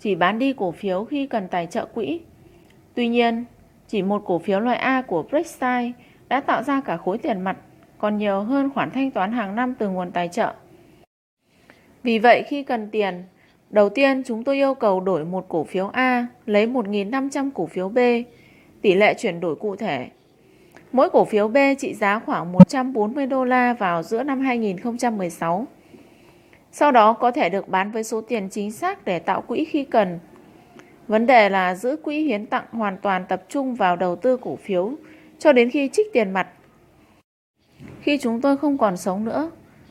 Chỉ 0.01 0.15
bán 0.15 0.39
đi 0.39 0.53
cổ 0.53 0.73
phiếu 0.73 1.05
khi 1.05 1.27
cần 1.27 1.49
tài 1.49 1.67
trợ 1.67 1.85
quỹ. 1.85 2.21
Tuy 2.95 3.09
nhiên, 3.09 3.45
chỉ 3.91 4.03
một 4.03 4.23
cổ 4.25 4.39
phiếu 4.39 4.61
loại 4.61 4.77
A 4.77 5.03
của 5.03 5.23
Berkshire 5.23 5.93
đã 6.29 6.41
tạo 6.41 6.63
ra 6.63 6.81
cả 6.81 6.97
khối 6.97 7.19
tiền 7.19 7.41
mặt 7.41 7.57
còn 7.99 8.19
nhiều 8.19 8.41
hơn 8.41 8.71
khoản 8.75 8.91
thanh 8.91 9.11
toán 9.11 9.33
hàng 9.33 9.55
năm 9.55 9.75
từ 9.79 9.89
nguồn 9.89 10.11
tài 10.11 10.29
trợ. 10.29 10.55
Vì 12.03 12.19
vậy 12.19 12.43
khi 12.49 12.63
cần 12.63 12.89
tiền, 12.91 13.23
đầu 13.71 13.89
tiên 13.89 14.23
chúng 14.27 14.45
tôi 14.45 14.57
yêu 14.57 14.75
cầu 14.75 15.01
đổi 15.01 15.25
một 15.25 15.47
cổ 15.49 15.65
phiếu 15.65 15.89
A 15.89 16.27
lấy 16.47 16.67
1.500 16.67 17.51
cổ 17.55 17.67
phiếu 17.67 17.89
B, 17.89 17.99
tỷ 18.83 18.95
lệ 18.95 19.15
chuyển 19.19 19.41
đổi 19.41 19.57
cụ 19.57 19.77
thể. 19.77 20.09
Mỗi 20.93 21.11
cổ 21.11 21.25
phiếu 21.25 21.49
B 21.49 21.57
trị 21.79 21.95
giá 21.95 22.19
khoảng 22.19 22.53
140 22.53 23.27
đô 23.27 23.45
la 23.45 23.73
vào 23.73 24.03
giữa 24.03 24.23
năm 24.23 24.41
2016. 24.41 25.67
Sau 26.73 26.93
đó 26.93 27.13
có 27.13 27.31
thể 27.31 27.49
được 27.49 27.69
bán 27.69 27.91
với 27.91 28.05
số 28.05 28.21
tiền 28.21 28.49
chính 28.51 28.73
xác 28.73 29.05
để 29.05 29.19
tạo 29.19 29.41
quỹ 29.41 29.65
khi 29.65 29.85
cần. 29.85 30.19
Vấn 31.11 31.27
đề 31.27 31.49
là 31.49 31.75
giữ 31.75 31.97
quỹ 31.97 32.21
hiến 32.21 32.47
tặng 32.47 32.65
hoàn 32.71 32.97
toàn 32.97 33.25
tập 33.29 33.43
trung 33.49 33.75
vào 33.75 33.97
đầu 33.97 34.17
tư 34.17 34.37
cổ 34.37 34.57
phiếu 34.57 34.93
cho 35.39 35.53
đến 35.53 35.71
khi 35.71 35.89
trích 35.93 36.07
tiền 36.13 36.31
mặt. 36.31 36.49
Khi 38.01 38.19
chúng 38.19 38.41
tôi 38.41 38.57
không 38.57 38.79
còn 38.79 38.97
sống 38.97 39.25
nữa, 39.25 39.51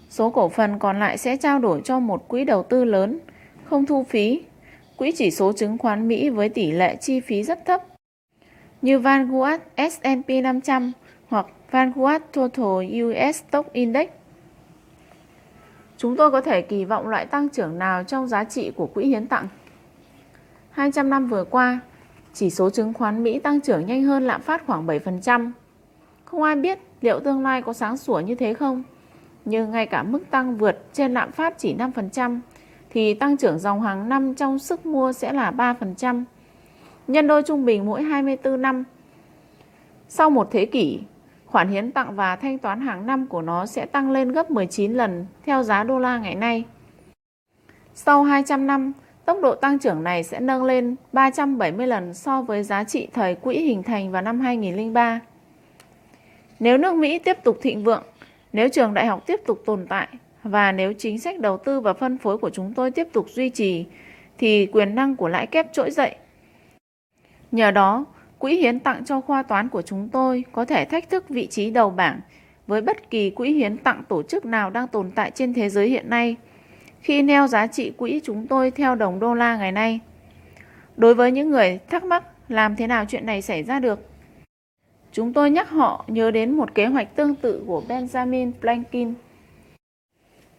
số 0.10 0.30
cổ 0.30 0.50
phần 0.50 0.80
còn 0.80 1.00
lại 1.00 1.18
sẽ 1.18 1.38
trao 1.38 1.60
đổi 1.60 1.82
cho 1.84 2.00
một 2.00 2.28
quỹ 2.28 2.46
đầu 2.46 2.64
tư 2.64 2.84
lớn, 2.86 3.20
không 3.64 3.86
thu 3.86 4.04
phí, 4.04 4.44
quỹ 4.98 5.12
chỉ 5.12 5.32
số 5.32 5.54
chứng 5.54 5.78
khoán 5.78 6.08
Mỹ 6.08 6.30
với 6.30 6.50
tỷ 6.50 6.72
lệ 6.72 6.96
chi 6.96 7.20
phí 7.20 7.44
rất 7.44 7.66
thấp, 7.66 7.84
như 8.82 9.00
Vanguard 9.00 9.64
S&P 9.78 10.30
500 10.44 10.92
hoặc 11.28 11.46
Vanguard 11.72 12.26
Total 12.34 13.02
US 13.04 13.44
Stock 13.48 13.74
Index. 13.74 14.10
Chúng 15.98 16.16
tôi 16.16 16.32
có 16.32 16.42
thể 16.42 16.62
kỳ 16.62 16.86
vọng 16.86 17.08
loại 17.08 17.26
tăng 17.26 17.50
trưởng 17.50 17.80
nào 17.80 18.04
trong 18.04 18.28
giá 18.28 18.44
trị 18.44 18.72
của 18.76 18.88
quỹ 18.88 19.06
hiến 19.06 19.28
tặng? 19.28 19.48
200 20.80 21.10
năm 21.10 21.28
vừa 21.28 21.44
qua, 21.44 21.80
chỉ 22.34 22.50
số 22.50 22.70
chứng 22.70 22.94
khoán 22.94 23.24
Mỹ 23.24 23.40
tăng 23.40 23.62
trưởng 23.62 23.86
nhanh 23.86 24.04
hơn 24.04 24.24
lạm 24.28 24.42
phát 24.42 24.64
khoảng 24.68 24.88
7%. 24.88 25.52
Không 26.26 26.44
ai 26.44 26.56
biết 26.56 26.80
liệu 27.02 27.20
tương 27.20 27.44
lai 27.44 27.62
có 27.62 27.74
sáng 27.74 27.98
sủa 27.98 28.20
như 28.20 28.36
thế 28.36 28.54
không? 28.54 28.84
Nhưng 29.46 29.72
ngay 29.72 29.86
cả 29.86 30.04
mức 30.04 30.20
tăng 30.30 30.58
vượt 30.58 30.94
trên 30.94 31.14
lạm 31.14 31.32
phát 31.32 31.58
chỉ 31.58 31.76
5% 31.76 32.40
thì 32.90 33.14
tăng 33.14 33.38
trưởng 33.38 33.60
dòng 33.60 33.82
hàng 33.82 34.10
năm 34.10 34.36
trong 34.36 34.60
sức 34.60 34.86
mua 34.86 35.14
sẽ 35.14 35.34
là 35.34 35.52
3%. 35.52 36.24
Nhân 37.08 37.28
đôi 37.28 37.44
trung 37.44 37.66
bình 37.66 37.86
mỗi 37.86 38.04
24 38.04 38.62
năm. 38.62 38.84
Sau 40.08 40.30
một 40.30 40.48
thế 40.52 40.66
kỷ, 40.66 41.00
khoản 41.46 41.70
hiến 41.70 41.92
tặng 41.92 42.16
và 42.16 42.36
thanh 42.36 42.58
toán 42.58 42.82
hàng 42.82 43.06
năm 43.06 43.28
của 43.28 43.42
nó 43.42 43.66
sẽ 43.66 43.86
tăng 43.86 44.12
lên 44.12 44.32
gấp 44.32 44.52
19 44.52 44.94
lần 44.94 45.26
theo 45.46 45.64
giá 45.64 45.84
đô 45.84 46.00
la 46.00 46.18
ngày 46.18 46.36
nay. 46.36 46.66
Sau 47.94 48.24
200 48.24 48.68
năm, 48.68 48.94
tốc 49.30 49.42
độ 49.42 49.56
tăng 49.56 49.80
trưởng 49.80 50.04
này 50.04 50.24
sẽ 50.24 50.40
nâng 50.40 50.64
lên 50.64 50.96
370 51.14 51.88
lần 51.88 52.14
so 52.14 52.42
với 52.42 52.64
giá 52.64 52.84
trị 52.84 53.08
thời 53.14 53.36
quỹ 53.36 53.60
hình 53.60 53.84
thành 53.84 54.12
vào 54.12 54.22
năm 54.22 54.40
2003. 54.40 55.20
Nếu 56.60 56.78
nước 56.78 56.96
Mỹ 56.96 57.20
tiếp 57.20 57.38
tục 57.44 57.58
thịnh 57.62 57.84
vượng, 57.84 58.04
nếu 58.54 58.70
trường 58.70 58.94
đại 58.94 59.06
học 59.06 59.24
tiếp 59.28 59.40
tục 59.46 59.64
tồn 59.66 59.86
tại 59.90 60.08
và 60.44 60.72
nếu 60.72 60.94
chính 60.94 61.20
sách 61.20 61.40
đầu 61.40 61.58
tư 61.58 61.80
và 61.80 61.94
phân 61.94 62.18
phối 62.18 62.38
của 62.38 62.50
chúng 62.50 62.74
tôi 62.74 62.92
tiếp 62.92 63.08
tục 63.14 63.26
duy 63.30 63.50
trì 63.50 63.86
thì 64.38 64.66
quyền 64.66 64.96
năng 64.96 65.16
của 65.16 65.28
lãi 65.28 65.48
kép 65.48 65.74
trỗi 65.74 65.92
dậy. 65.92 66.16
Nhờ 67.52 67.72
đó, 67.72 68.06
quỹ 68.38 68.56
hiến 68.56 68.80
tặng 68.80 69.06
cho 69.06 69.22
khoa 69.22 69.44
toán 69.44 69.70
của 69.70 69.82
chúng 69.82 70.10
tôi 70.10 70.44
có 70.52 70.66
thể 70.66 70.86
thách 70.86 71.10
thức 71.10 71.30
vị 71.30 71.48
trí 71.48 71.70
đầu 71.70 71.90
bảng 71.90 72.20
với 72.68 72.82
bất 72.82 73.10
kỳ 73.10 73.30
quỹ 73.30 73.54
hiến 73.54 73.78
tặng 73.78 74.04
tổ 74.08 74.24
chức 74.24 74.46
nào 74.46 74.70
đang 74.70 74.88
tồn 74.88 75.12
tại 75.16 75.32
trên 75.32 75.54
thế 75.54 75.70
giới 75.70 75.88
hiện 75.88 76.10
nay 76.10 76.36
khi 77.02 77.22
neo 77.22 77.48
giá 77.48 77.68
trị 77.68 77.92
quỹ 77.98 78.22
chúng 78.24 78.48
tôi 78.48 78.72
theo 78.72 78.96
đồng 78.96 79.20
đô 79.20 79.34
la 79.34 79.58
ngày 79.58 79.72
nay. 79.72 80.00
Đối 80.98 81.16
với 81.16 81.32
những 81.32 81.50
người 81.50 81.80
thắc 81.90 82.04
mắc 82.04 82.24
làm 82.48 82.76
thế 82.76 82.88
nào 82.88 83.06
chuyện 83.06 83.26
này 83.26 83.42
xảy 83.42 83.64
ra 83.64 83.80
được, 83.80 84.00
chúng 85.12 85.34
tôi 85.34 85.52
nhắc 85.52 85.70
họ 85.70 86.06
nhớ 86.08 86.32
đến 86.32 86.52
một 86.52 86.76
kế 86.76 86.86
hoạch 86.86 87.16
tương 87.16 87.36
tự 87.36 87.64
của 87.68 87.84
Benjamin 87.88 88.52
Franklin. 88.62 89.14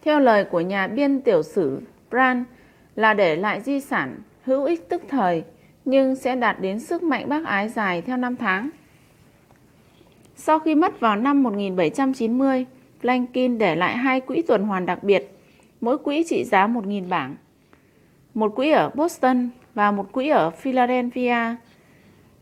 Theo 0.03 0.19
lời 0.19 0.43
của 0.43 0.61
nhà 0.61 0.87
biên 0.87 1.21
tiểu 1.21 1.43
sử 1.43 1.81
Brand 2.09 2.45
là 2.95 3.13
để 3.13 3.35
lại 3.35 3.61
di 3.61 3.79
sản 3.79 4.19
hữu 4.43 4.65
ích 4.65 4.89
tức 4.89 5.03
thời 5.09 5.43
nhưng 5.85 6.15
sẽ 6.15 6.35
đạt 6.35 6.61
đến 6.61 6.79
sức 6.79 7.03
mạnh 7.03 7.29
bác 7.29 7.45
ái 7.45 7.69
dài 7.69 8.01
theo 8.01 8.17
năm 8.17 8.35
tháng. 8.35 8.69
Sau 10.35 10.59
khi 10.59 10.75
mất 10.75 10.99
vào 10.99 11.15
năm 11.15 11.43
1790, 11.43 12.65
Franklin 13.01 13.57
để 13.57 13.75
lại 13.75 13.97
hai 13.97 14.21
quỹ 14.21 14.41
tuần 14.41 14.63
hoàn 14.63 14.85
đặc 14.85 15.03
biệt, 15.03 15.37
mỗi 15.81 15.97
quỹ 15.97 16.23
trị 16.27 16.43
giá 16.43 16.67
1.000 16.67 17.09
bảng. 17.09 17.35
Một 18.33 18.55
quỹ 18.55 18.71
ở 18.71 18.91
Boston 18.95 19.49
và 19.73 19.91
một 19.91 20.11
quỹ 20.11 20.27
ở 20.29 20.49
Philadelphia. 20.49 21.55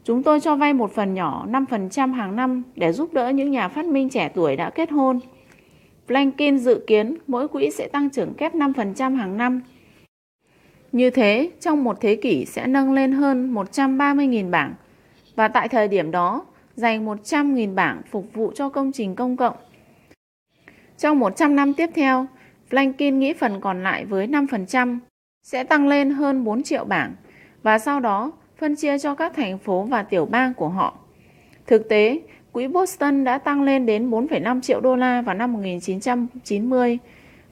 Chúng 0.03 0.23
tôi 0.23 0.39
cho 0.39 0.55
vay 0.55 0.73
một 0.73 0.91
phần 0.91 1.13
nhỏ 1.13 1.45
5% 1.49 2.13
hàng 2.13 2.35
năm 2.35 2.63
để 2.75 2.91
giúp 2.91 3.13
đỡ 3.13 3.29
những 3.29 3.51
nhà 3.51 3.67
phát 3.67 3.85
minh 3.85 4.09
trẻ 4.09 4.31
tuổi 4.35 4.55
đã 4.55 4.69
kết 4.69 4.91
hôn. 4.91 5.19
Blankin 6.07 6.57
dự 6.57 6.83
kiến 6.87 7.17
mỗi 7.27 7.47
quỹ 7.47 7.71
sẽ 7.71 7.87
tăng 7.87 8.09
trưởng 8.09 8.33
kép 8.33 8.55
5% 8.55 9.15
hàng 9.15 9.37
năm 9.37 9.61
như 10.91 11.09
thế, 11.09 11.51
trong 11.59 11.83
một 11.83 11.97
thế 12.01 12.15
kỷ 12.15 12.45
sẽ 12.45 12.67
nâng 12.67 12.93
lên 12.93 13.11
hơn 13.11 13.53
130.000 13.53 14.49
bảng 14.49 14.73
và 15.35 15.47
tại 15.47 15.67
thời 15.67 15.87
điểm 15.87 16.11
đó 16.11 16.45
dành 16.75 17.05
100.000 17.05 17.75
bảng 17.75 18.01
phục 18.11 18.33
vụ 18.33 18.51
cho 18.55 18.69
công 18.69 18.91
trình 18.91 19.15
công 19.15 19.37
cộng. 19.37 19.55
Trong 20.97 21.19
100 21.19 21.55
năm 21.55 21.73
tiếp 21.73 21.89
theo, 21.95 22.27
Franklin 22.70 23.17
nghĩ 23.17 23.34
phần 23.34 23.61
còn 23.61 23.84
lại 23.84 24.05
với 24.05 24.28
5% 24.28 24.99
sẽ 25.43 25.63
tăng 25.63 25.88
lên 25.88 26.09
hơn 26.09 26.43
4 26.43 26.63
triệu 26.63 26.86
bảng 26.86 27.15
và 27.63 27.80
sau 27.80 27.99
đó 27.99 28.32
phân 28.57 28.76
chia 28.76 28.99
cho 28.99 29.15
các 29.15 29.34
thành 29.36 29.57
phố 29.57 29.84
và 29.84 30.03
tiểu 30.03 30.26
bang 30.26 30.53
của 30.53 30.70
họ. 30.70 30.97
Thực 31.67 31.89
tế, 31.89 32.22
quỹ 32.51 32.67
Boston 32.67 33.24
đã 33.24 33.38
tăng 33.38 33.61
lên 33.61 33.86
đến 33.86 34.09
4,5 34.09 34.61
triệu 34.61 34.82
đô 34.82 34.95
la 34.95 35.22
vào 35.22 35.36
năm 35.36 35.53
1990 35.53 36.97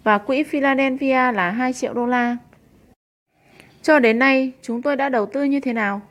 và 0.03 0.18
quỹ 0.18 0.43
Philadelphia 0.43 1.32
là 1.32 1.51
2 1.51 1.74
triệu 1.74 1.93
đô 1.93 2.05
la. 2.05 2.38
Cho 3.82 3.99
đến 3.99 4.20
nay, 4.20 4.51
chúng 4.61 4.82
tôi 4.82 4.95
đã 4.95 5.09
đầu 5.09 5.26
tư 5.26 5.43
như 5.43 5.59
thế 5.59 5.74
nào? 5.74 6.01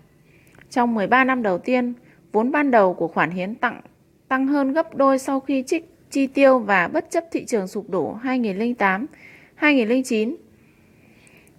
Trong 0.70 0.94
13 0.94 1.24
năm 1.24 1.42
đầu 1.42 1.58
tiên, 1.58 1.94
vốn 2.32 2.50
ban 2.50 2.70
đầu 2.70 2.94
của 2.94 3.08
khoản 3.08 3.30
hiến 3.30 3.54
tặng 3.54 3.80
tăng 4.28 4.46
hơn 4.46 4.72
gấp 4.72 4.96
đôi 4.96 5.18
sau 5.18 5.40
khi 5.40 5.64
trích 5.66 5.95
chi 6.10 6.26
tiêu 6.26 6.58
và 6.58 6.88
bất 6.88 7.10
chấp 7.10 7.24
thị 7.32 7.44
trường 7.44 7.68
sụp 7.68 7.90
đổ 7.90 8.12
2008, 8.12 9.06
2009. 9.54 10.36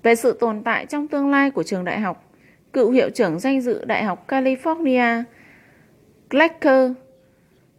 Về 0.04 0.16
sự 0.16 0.38
tồn 0.40 0.64
tại 0.64 0.86
trong 0.86 1.08
tương 1.08 1.30
lai 1.30 1.52
của 1.52 1.64
trường 1.64 1.86
đại 1.86 2.00
học, 2.00 2.34
cựu 2.74 2.92
hiệu 2.92 3.10
trưởng 3.10 3.40
danh 3.40 3.62
dự 3.62 3.86
Đại 3.86 4.04
học 4.04 4.28
California 4.28 5.24
Glecker, 6.30 6.92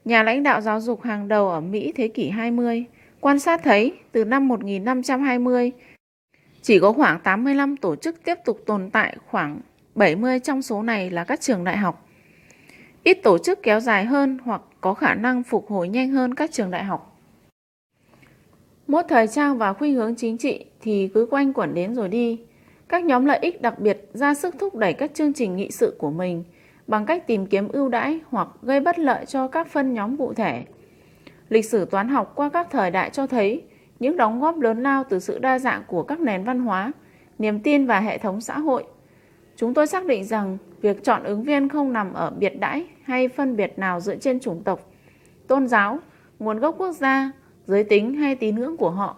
nhà 0.05 0.23
lãnh 0.23 0.43
đạo 0.43 0.61
giáo 0.61 0.81
dục 0.81 1.03
hàng 1.03 1.29
đầu 1.29 1.49
ở 1.49 1.61
Mỹ 1.61 1.93
thế 1.97 2.09
kỷ 2.09 2.29
20, 2.29 2.85
quan 3.21 3.39
sát 3.39 3.61
thấy 3.65 3.93
từ 4.13 4.25
năm 4.25 4.49
1520 4.49 5.73
chỉ 6.63 6.79
có 6.79 6.93
khoảng 6.93 7.21
85 7.21 7.77
tổ 7.77 7.97
chức 7.97 8.25
tiếp 8.25 8.35
tục 8.45 8.61
tồn 8.67 8.91
tại, 8.91 9.17
khoảng 9.27 9.61
70 9.95 10.41
trong 10.41 10.63
số 10.63 10.83
này 10.83 11.11
là 11.11 11.25
các 11.25 11.41
trường 11.41 11.65
đại 11.65 11.77
học. 11.77 12.09
Ít 13.03 13.15
tổ 13.23 13.39
chức 13.39 13.63
kéo 13.63 13.81
dài 13.81 14.05
hơn 14.05 14.39
hoặc 14.45 14.63
có 14.81 14.95
khả 14.95 15.15
năng 15.15 15.43
phục 15.43 15.71
hồi 15.71 15.89
nhanh 15.89 16.11
hơn 16.11 16.35
các 16.35 16.53
trường 16.53 16.71
đại 16.71 16.85
học. 16.85 17.19
Một 18.87 19.03
thời 19.09 19.27
trang 19.27 19.59
và 19.59 19.73
khuynh 19.73 19.95
hướng 19.95 20.15
chính 20.15 20.39
trị 20.39 20.65
thì 20.81 21.11
cứ 21.15 21.27
quanh 21.31 21.53
quẩn 21.53 21.75
đến 21.75 21.95
rồi 21.95 22.09
đi. 22.09 22.41
Các 22.89 23.05
nhóm 23.05 23.25
lợi 23.25 23.39
ích 23.43 23.63
đặc 23.63 23.79
biệt 23.79 24.11
ra 24.13 24.35
sức 24.35 24.55
thúc 24.59 24.75
đẩy 24.75 24.93
các 24.93 25.15
chương 25.15 25.33
trình 25.33 25.57
nghị 25.57 25.71
sự 25.71 25.97
của 25.99 26.11
mình 26.11 26.45
bằng 26.87 27.07
cách 27.07 27.27
tìm 27.27 27.47
kiếm 27.47 27.69
ưu 27.69 27.89
đãi 27.89 28.21
hoặc 28.31 28.49
gây 28.63 28.81
bất 28.81 28.99
lợi 28.99 29.27
cho 29.27 29.49
các 29.49 29.69
phân 29.69 29.95
nhóm 29.95 30.17
cụ 30.17 30.33
thể. 30.35 30.65
Lịch 31.49 31.65
sử 31.65 31.85
toán 31.85 32.09
học 32.09 32.33
qua 32.35 32.49
các 32.49 32.69
thời 32.71 32.91
đại 32.91 33.11
cho 33.11 33.27
thấy 33.27 33.63
những 34.01 34.17
đóng 34.17 34.41
góp 34.41 34.59
lớn 34.59 34.83
lao 34.83 35.05
từ 35.05 35.19
sự 35.19 35.39
đa 35.39 35.59
dạng 35.59 35.83
của 35.87 36.03
các 36.03 36.21
nền 36.21 36.45
văn 36.45 36.61
hóa, 36.61 36.93
niềm 37.39 37.61
tin 37.61 37.87
và 37.87 38.01
hệ 38.01 38.19
thống 38.19 38.41
xã 38.41 38.59
hội. 38.59 38.85
Chúng 39.57 39.75
tôi 39.75 39.87
xác 39.87 40.07
định 40.07 40.25
rằng 40.25 40.59
việc 40.81 41.05
chọn 41.05 41.25
ứng 41.25 41.43
viên 41.43 41.69
không 41.69 41.93
nằm 41.93 42.13
ở 42.13 42.31
biệt 42.31 42.61
đãi 42.61 42.85
hay 43.03 43.29
phân 43.29 43.57
biệt 43.57 43.79
nào 43.79 44.01
dựa 44.01 44.17
trên 44.17 44.41
chủng 44.41 44.63
tộc, 44.65 44.91
tôn 45.47 45.69
giáo, 45.69 45.99
nguồn 46.39 46.59
gốc 46.59 46.75
quốc 46.79 46.93
gia, 46.93 47.33
giới 47.67 47.85
tính 47.85 48.15
hay 48.15 48.35
tín 48.35 48.57
ngưỡng 48.57 48.77
của 48.77 48.91
họ, 48.91 49.17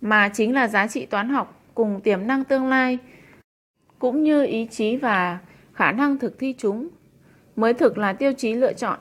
mà 0.00 0.28
chính 0.28 0.54
là 0.54 0.68
giá 0.68 0.86
trị 0.86 1.06
toán 1.06 1.28
học 1.28 1.62
cùng 1.74 2.00
tiềm 2.00 2.26
năng 2.26 2.44
tương 2.44 2.68
lai, 2.68 2.98
cũng 3.98 4.22
như 4.22 4.44
ý 4.44 4.66
chí 4.70 4.96
và 4.96 5.38
khả 5.72 5.92
năng 5.92 6.18
thực 6.18 6.38
thi 6.38 6.54
chúng 6.58 6.88
mới 7.56 7.74
thực 7.74 7.98
là 7.98 8.12
tiêu 8.12 8.32
chí 8.32 8.54
lựa 8.54 8.72
chọn. 8.72 8.98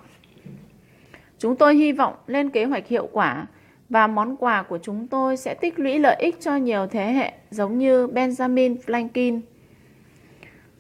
Chúng 1.38 1.56
tôi 1.56 1.76
hy 1.76 1.92
vọng 1.92 2.14
lên 2.28 2.50
kế 2.50 2.66
hoạch 2.66 2.88
hiệu 2.88 3.10
quả 3.12 3.48
và 3.90 4.08
món 4.08 4.36
quà 4.38 4.64
của 4.64 4.78
chúng 4.78 5.08
tôi 5.08 5.38
sẽ 5.38 5.54
tích 5.54 5.80
lũy 5.80 6.00
lợi 6.00 6.16
ích 6.20 6.42
cho 6.42 6.56
nhiều 6.56 6.88
thế 6.88 7.14
hệ 7.14 7.34
giống 7.50 7.78
như 7.78 8.08
Benjamin 8.08 8.76
Franklin. 8.86 9.42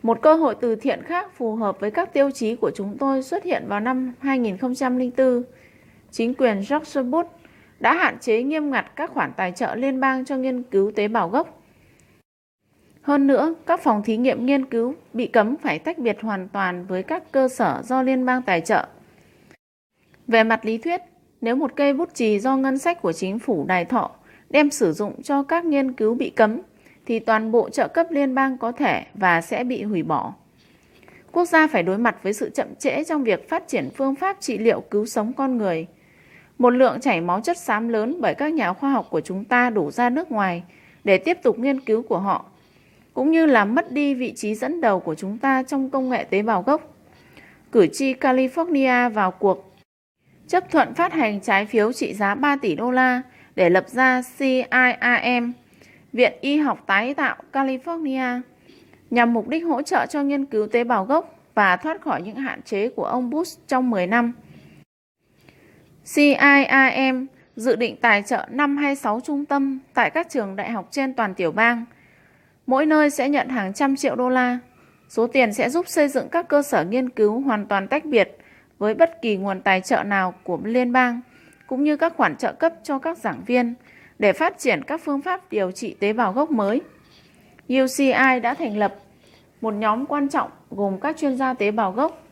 Một 0.05 0.21
cơ 0.21 0.35
hội 0.35 0.55
từ 0.61 0.75
thiện 0.75 1.03
khác 1.03 1.37
phù 1.37 1.55
hợp 1.55 1.79
với 1.79 1.91
các 1.91 2.13
tiêu 2.13 2.31
chí 2.31 2.55
của 2.55 2.71
chúng 2.75 2.97
tôi 2.97 3.23
xuất 3.23 3.43
hiện 3.43 3.63
vào 3.67 3.79
năm 3.79 4.13
2004. 4.19 5.43
Chính 6.11 6.33
quyền 6.33 6.61
George 6.69 7.01
Bush 7.01 7.29
đã 7.79 7.93
hạn 7.93 8.17
chế 8.19 8.43
nghiêm 8.43 8.71
ngặt 8.71 8.85
các 8.95 9.11
khoản 9.11 9.31
tài 9.37 9.51
trợ 9.51 9.75
liên 9.75 9.99
bang 9.99 10.25
cho 10.25 10.37
nghiên 10.37 10.63
cứu 10.63 10.91
tế 10.95 11.07
bào 11.07 11.29
gốc. 11.29 11.61
Hơn 13.01 13.27
nữa, 13.27 13.55
các 13.65 13.83
phòng 13.83 14.03
thí 14.03 14.17
nghiệm 14.17 14.45
nghiên 14.45 14.65
cứu 14.65 14.95
bị 15.13 15.27
cấm 15.27 15.55
phải 15.57 15.79
tách 15.79 15.97
biệt 15.97 16.17
hoàn 16.21 16.47
toàn 16.47 16.85
với 16.85 17.03
các 17.03 17.31
cơ 17.31 17.47
sở 17.47 17.81
do 17.85 18.01
liên 18.01 18.25
bang 18.25 18.41
tài 18.41 18.61
trợ. 18.61 18.87
Về 20.27 20.43
mặt 20.43 20.65
lý 20.65 20.77
thuyết, 20.77 21.01
nếu 21.41 21.55
một 21.55 21.71
cây 21.75 21.93
bút 21.93 22.13
chì 22.13 22.39
do 22.39 22.57
ngân 22.57 22.77
sách 22.77 23.01
của 23.01 23.13
chính 23.13 23.39
phủ 23.39 23.65
đài 23.67 23.85
thọ 23.85 24.11
đem 24.49 24.69
sử 24.69 24.93
dụng 24.93 25.21
cho 25.21 25.43
các 25.43 25.65
nghiên 25.65 25.93
cứu 25.93 26.15
bị 26.15 26.29
cấm, 26.29 26.61
thì 27.05 27.19
toàn 27.19 27.51
bộ 27.51 27.69
trợ 27.69 27.87
cấp 27.87 28.07
liên 28.09 28.35
bang 28.35 28.57
có 28.57 28.71
thể 28.71 29.03
và 29.13 29.41
sẽ 29.41 29.63
bị 29.63 29.83
hủy 29.83 30.03
bỏ. 30.03 30.33
Quốc 31.31 31.45
gia 31.45 31.67
phải 31.67 31.83
đối 31.83 31.97
mặt 31.97 32.15
với 32.23 32.33
sự 32.33 32.49
chậm 32.49 32.75
trễ 32.75 33.03
trong 33.03 33.23
việc 33.23 33.49
phát 33.49 33.67
triển 33.67 33.89
phương 33.95 34.15
pháp 34.15 34.37
trị 34.39 34.57
liệu 34.57 34.81
cứu 34.81 35.05
sống 35.05 35.33
con 35.33 35.57
người. 35.57 35.87
Một 36.57 36.69
lượng 36.69 36.99
chảy 37.01 37.21
máu 37.21 37.41
chất 37.41 37.57
xám 37.57 37.87
lớn 37.87 38.17
bởi 38.21 38.35
các 38.35 38.53
nhà 38.53 38.73
khoa 38.73 38.89
học 38.89 39.07
của 39.09 39.21
chúng 39.21 39.43
ta 39.43 39.69
đổ 39.69 39.91
ra 39.91 40.09
nước 40.09 40.31
ngoài 40.31 40.63
để 41.03 41.17
tiếp 41.17 41.37
tục 41.43 41.59
nghiên 41.59 41.79
cứu 41.79 42.01
của 42.01 42.19
họ, 42.19 42.45
cũng 43.13 43.31
như 43.31 43.45
làm 43.45 43.75
mất 43.75 43.91
đi 43.91 44.13
vị 44.13 44.33
trí 44.35 44.55
dẫn 44.55 44.81
đầu 44.81 44.99
của 44.99 45.15
chúng 45.15 45.37
ta 45.37 45.63
trong 45.63 45.89
công 45.89 46.09
nghệ 46.09 46.23
tế 46.23 46.41
bào 46.41 46.61
gốc. 46.61 46.95
Cử 47.71 47.87
tri 47.87 48.13
California 48.13 49.09
vào 49.09 49.31
cuộc 49.31 49.75
chấp 50.47 50.71
thuận 50.71 50.93
phát 50.93 51.13
hành 51.13 51.39
trái 51.41 51.65
phiếu 51.65 51.93
trị 51.93 52.13
giá 52.13 52.35
3 52.35 52.55
tỷ 52.55 52.75
đô 52.75 52.91
la 52.91 53.21
để 53.55 53.69
lập 53.69 53.89
ra 53.89 54.21
CIRM, 54.37 55.51
Viện 56.15 56.33
Y 56.41 56.57
học 56.57 56.83
tái 56.87 57.13
tạo 57.13 57.35
California, 57.53 58.41
nhằm 59.09 59.33
mục 59.33 59.47
đích 59.47 59.65
hỗ 59.65 59.81
trợ 59.81 60.05
cho 60.05 60.23
nghiên 60.23 60.45
cứu 60.45 60.67
tế 60.67 60.83
bào 60.83 61.05
gốc 61.05 61.39
và 61.55 61.77
thoát 61.77 62.01
khỏi 62.01 62.21
những 62.21 62.35
hạn 62.35 62.61
chế 62.61 62.89
của 62.89 63.05
ông 63.05 63.29
Bush 63.29 63.67
trong 63.67 63.89
10 63.89 64.07
năm. 64.07 64.33
CIIM 66.15 67.27
dự 67.55 67.75
định 67.75 67.95
tài 68.01 68.23
trợ 68.23 68.45
5 68.51 68.77
hay 68.77 68.95
6 68.95 69.19
trung 69.23 69.45
tâm 69.45 69.79
tại 69.93 70.09
các 70.09 70.27
trường 70.29 70.55
đại 70.55 70.71
học 70.71 70.87
trên 70.91 71.13
toàn 71.13 71.33
tiểu 71.33 71.51
bang. 71.51 71.85
Mỗi 72.67 72.85
nơi 72.85 73.09
sẽ 73.09 73.29
nhận 73.29 73.49
hàng 73.49 73.73
trăm 73.73 73.95
triệu 73.95 74.15
đô 74.15 74.29
la. 74.29 74.59
Số 75.09 75.27
tiền 75.27 75.53
sẽ 75.53 75.69
giúp 75.69 75.87
xây 75.87 76.07
dựng 76.07 76.29
các 76.29 76.47
cơ 76.47 76.61
sở 76.61 76.83
nghiên 76.83 77.09
cứu 77.09 77.39
hoàn 77.39 77.65
toàn 77.67 77.87
tách 77.87 78.05
biệt 78.05 78.37
với 78.77 78.93
bất 78.93 79.21
kỳ 79.21 79.37
nguồn 79.37 79.61
tài 79.61 79.81
trợ 79.81 80.03
nào 80.03 80.33
của 80.43 80.59
liên 80.63 80.91
bang, 80.91 81.21
cũng 81.67 81.83
như 81.83 81.97
các 81.97 82.13
khoản 82.17 82.35
trợ 82.35 82.53
cấp 82.53 82.73
cho 82.83 82.99
các 82.99 83.17
giảng 83.17 83.41
viên 83.45 83.73
để 84.19 84.33
phát 84.33 84.59
triển 84.59 84.83
các 84.83 85.01
phương 85.03 85.21
pháp 85.21 85.51
điều 85.51 85.71
trị 85.71 85.95
tế 85.99 86.13
bào 86.13 86.33
gốc 86.33 86.51
mới. 86.51 86.81
UCI 87.69 88.39
đã 88.43 88.53
thành 88.53 88.77
lập 88.77 88.95
một 89.61 89.73
nhóm 89.73 90.05
quan 90.05 90.29
trọng 90.29 90.49
gồm 90.71 90.99
các 90.99 91.17
chuyên 91.17 91.37
gia 91.37 91.53
tế 91.53 91.71
bào 91.71 91.91
gốc 91.91 92.23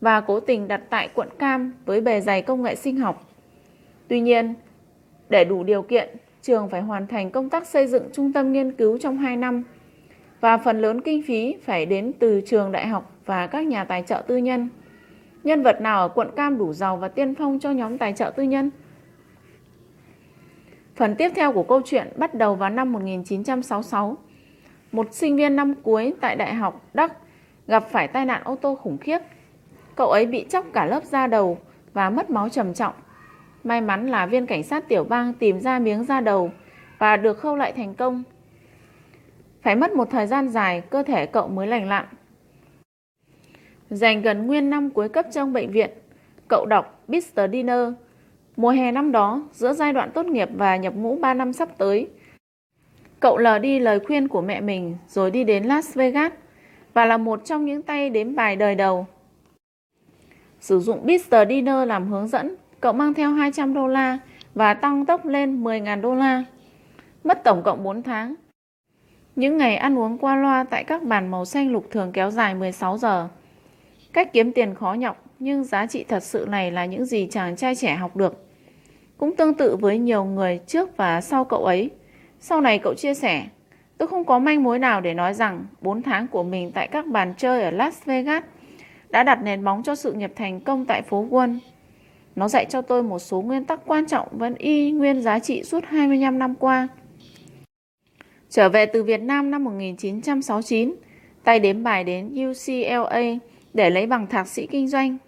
và 0.00 0.20
cố 0.20 0.40
tình 0.40 0.68
đặt 0.68 0.82
tại 0.90 1.08
quận 1.14 1.28
Cam 1.38 1.72
với 1.86 2.00
bề 2.00 2.20
dày 2.20 2.42
công 2.42 2.62
nghệ 2.62 2.74
sinh 2.74 2.96
học. 2.96 3.28
Tuy 4.08 4.20
nhiên, 4.20 4.54
để 5.28 5.44
đủ 5.44 5.64
điều 5.64 5.82
kiện, 5.82 6.08
trường 6.42 6.68
phải 6.68 6.80
hoàn 6.80 7.06
thành 7.06 7.30
công 7.30 7.50
tác 7.50 7.66
xây 7.66 7.86
dựng 7.86 8.02
trung 8.12 8.32
tâm 8.32 8.52
nghiên 8.52 8.72
cứu 8.72 8.98
trong 8.98 9.16
2 9.16 9.36
năm 9.36 9.64
và 10.40 10.58
phần 10.58 10.80
lớn 10.80 11.00
kinh 11.00 11.22
phí 11.26 11.56
phải 11.64 11.86
đến 11.86 12.12
từ 12.18 12.40
trường 12.46 12.72
đại 12.72 12.86
học 12.86 13.12
và 13.26 13.46
các 13.46 13.66
nhà 13.66 13.84
tài 13.84 14.02
trợ 14.06 14.22
tư 14.26 14.36
nhân. 14.36 14.68
Nhân 15.44 15.62
vật 15.62 15.80
nào 15.80 16.00
ở 16.00 16.08
quận 16.08 16.30
Cam 16.36 16.58
đủ 16.58 16.72
giàu 16.72 16.96
và 16.96 17.08
tiên 17.08 17.34
phong 17.34 17.58
cho 17.58 17.70
nhóm 17.70 17.98
tài 17.98 18.12
trợ 18.12 18.30
tư 18.30 18.42
nhân? 18.42 18.70
Phần 21.00 21.14
tiếp 21.14 21.32
theo 21.34 21.52
của 21.52 21.62
câu 21.62 21.80
chuyện 21.84 22.08
bắt 22.16 22.34
đầu 22.34 22.54
vào 22.54 22.70
năm 22.70 22.92
1966. 22.92 24.16
Một 24.92 25.14
sinh 25.14 25.36
viên 25.36 25.56
năm 25.56 25.74
cuối 25.82 26.14
tại 26.20 26.36
Đại 26.36 26.54
học 26.54 26.86
Đắc 26.94 27.12
gặp 27.66 27.84
phải 27.90 28.08
tai 28.08 28.26
nạn 28.26 28.42
ô 28.44 28.56
tô 28.56 28.74
khủng 28.74 28.98
khiếp. 28.98 29.18
Cậu 29.96 30.10
ấy 30.10 30.26
bị 30.26 30.46
chóc 30.48 30.66
cả 30.72 30.86
lớp 30.86 31.04
da 31.04 31.26
đầu 31.26 31.58
và 31.92 32.10
mất 32.10 32.30
máu 32.30 32.48
trầm 32.48 32.74
trọng. 32.74 32.94
May 33.64 33.80
mắn 33.80 34.06
là 34.06 34.26
viên 34.26 34.46
cảnh 34.46 34.62
sát 34.62 34.88
tiểu 34.88 35.04
bang 35.04 35.32
tìm 35.32 35.60
ra 35.60 35.78
miếng 35.78 36.04
da 36.04 36.20
đầu 36.20 36.50
và 36.98 37.16
được 37.16 37.38
khâu 37.38 37.56
lại 37.56 37.72
thành 37.72 37.94
công. 37.94 38.22
Phải 39.62 39.76
mất 39.76 39.92
một 39.92 40.10
thời 40.10 40.26
gian 40.26 40.48
dài, 40.48 40.80
cơ 40.80 41.02
thể 41.02 41.26
cậu 41.26 41.48
mới 41.48 41.66
lành 41.66 41.88
lặn. 41.88 42.06
Dành 43.90 44.22
gần 44.22 44.46
nguyên 44.46 44.70
năm 44.70 44.90
cuối 44.90 45.08
cấp 45.08 45.26
trong 45.32 45.52
bệnh 45.52 45.70
viện, 45.70 45.90
cậu 46.48 46.66
đọc 46.66 47.04
Mr. 47.08 47.40
Dinner. 47.52 47.92
Mùa 48.60 48.70
hè 48.70 48.92
năm 48.92 49.12
đó, 49.12 49.42
giữa 49.52 49.72
giai 49.72 49.92
đoạn 49.92 50.10
tốt 50.14 50.26
nghiệp 50.26 50.48
và 50.54 50.76
nhập 50.76 50.94
ngũ 50.96 51.16
3 51.16 51.34
năm 51.34 51.52
sắp 51.52 51.68
tới, 51.78 52.08
cậu 53.20 53.38
lờ 53.38 53.58
đi 53.58 53.78
lời 53.78 54.00
khuyên 54.00 54.28
của 54.28 54.40
mẹ 54.40 54.60
mình 54.60 54.96
rồi 55.08 55.30
đi 55.30 55.44
đến 55.44 55.64
Las 55.64 55.94
Vegas 55.94 56.32
và 56.94 57.04
là 57.04 57.16
một 57.16 57.44
trong 57.44 57.64
những 57.64 57.82
tay 57.82 58.10
đếm 58.10 58.34
bài 58.34 58.56
đời 58.56 58.74
đầu. 58.74 59.06
Sử 60.60 60.80
dụng 60.80 61.06
Mr. 61.06 61.36
Dinner 61.48 61.88
làm 61.88 62.08
hướng 62.08 62.28
dẫn, 62.28 62.56
cậu 62.80 62.92
mang 62.92 63.14
theo 63.14 63.32
200 63.32 63.74
đô 63.74 63.86
la 63.86 64.18
và 64.54 64.74
tăng 64.74 65.06
tốc 65.06 65.26
lên 65.26 65.64
10.000 65.64 66.00
đô 66.00 66.14
la. 66.14 66.44
Mất 67.24 67.44
tổng 67.44 67.62
cộng 67.62 67.82
4 67.82 68.02
tháng. 68.02 68.34
Những 69.36 69.56
ngày 69.56 69.76
ăn 69.76 69.98
uống 69.98 70.18
qua 70.18 70.36
loa 70.36 70.64
tại 70.64 70.84
các 70.84 71.02
bàn 71.02 71.30
màu 71.30 71.44
xanh 71.44 71.72
lục 71.72 71.86
thường 71.90 72.12
kéo 72.12 72.30
dài 72.30 72.54
16 72.54 72.98
giờ. 72.98 73.28
Cách 74.12 74.32
kiếm 74.32 74.52
tiền 74.52 74.74
khó 74.74 74.92
nhọc, 74.92 75.24
nhưng 75.38 75.64
giá 75.64 75.86
trị 75.86 76.04
thật 76.08 76.22
sự 76.22 76.46
này 76.48 76.70
là 76.70 76.84
những 76.84 77.04
gì 77.04 77.28
chàng 77.30 77.56
trai 77.56 77.74
trẻ 77.74 77.94
học 77.94 78.16
được. 78.16 78.46
Cũng 79.20 79.36
tương 79.36 79.54
tự 79.54 79.76
với 79.76 79.98
nhiều 79.98 80.24
người 80.24 80.60
trước 80.66 80.96
và 80.96 81.20
sau 81.20 81.44
cậu 81.44 81.64
ấy. 81.64 81.90
Sau 82.38 82.60
này 82.60 82.78
cậu 82.78 82.94
chia 82.94 83.14
sẻ, 83.14 83.46
tôi 83.98 84.08
không 84.08 84.24
có 84.24 84.38
manh 84.38 84.62
mối 84.62 84.78
nào 84.78 85.00
để 85.00 85.14
nói 85.14 85.34
rằng 85.34 85.66
4 85.80 86.02
tháng 86.02 86.26
của 86.26 86.42
mình 86.42 86.72
tại 86.72 86.88
các 86.88 87.06
bàn 87.06 87.34
chơi 87.36 87.62
ở 87.62 87.70
Las 87.70 88.04
Vegas 88.04 88.44
đã 89.10 89.22
đặt 89.22 89.42
nền 89.42 89.62
móng 89.62 89.82
cho 89.82 89.94
sự 89.94 90.12
nghiệp 90.12 90.32
thành 90.36 90.60
công 90.60 90.84
tại 90.84 91.02
phố 91.02 91.26
Wall. 91.30 91.58
Nó 92.36 92.48
dạy 92.48 92.66
cho 92.68 92.82
tôi 92.82 93.02
một 93.02 93.18
số 93.18 93.40
nguyên 93.40 93.64
tắc 93.64 93.80
quan 93.86 94.06
trọng 94.06 94.28
vẫn 94.30 94.54
y 94.54 94.90
nguyên 94.90 95.22
giá 95.22 95.38
trị 95.38 95.62
suốt 95.62 95.84
25 95.86 96.38
năm 96.38 96.54
qua. 96.54 96.88
Trở 98.50 98.68
về 98.68 98.86
từ 98.86 99.02
Việt 99.02 99.20
Nam 99.20 99.50
năm 99.50 99.64
1969, 99.64 100.94
tay 101.44 101.60
đếm 101.60 101.82
bài 101.82 102.04
đến 102.04 102.34
UCLA 102.48 103.22
để 103.74 103.90
lấy 103.90 104.06
bằng 104.06 104.26
thạc 104.26 104.48
sĩ 104.48 104.66
kinh 104.66 104.88
doanh. 104.88 105.18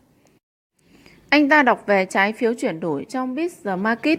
Anh 1.33 1.49
ta 1.49 1.63
đọc 1.63 1.87
về 1.87 2.07
trái 2.07 2.33
phiếu 2.33 2.55
chuyển 2.55 2.81
đổi 2.81 3.07
trong 3.09 3.35
Biz 3.35 3.49
the 3.65 3.77
Market. 3.77 4.19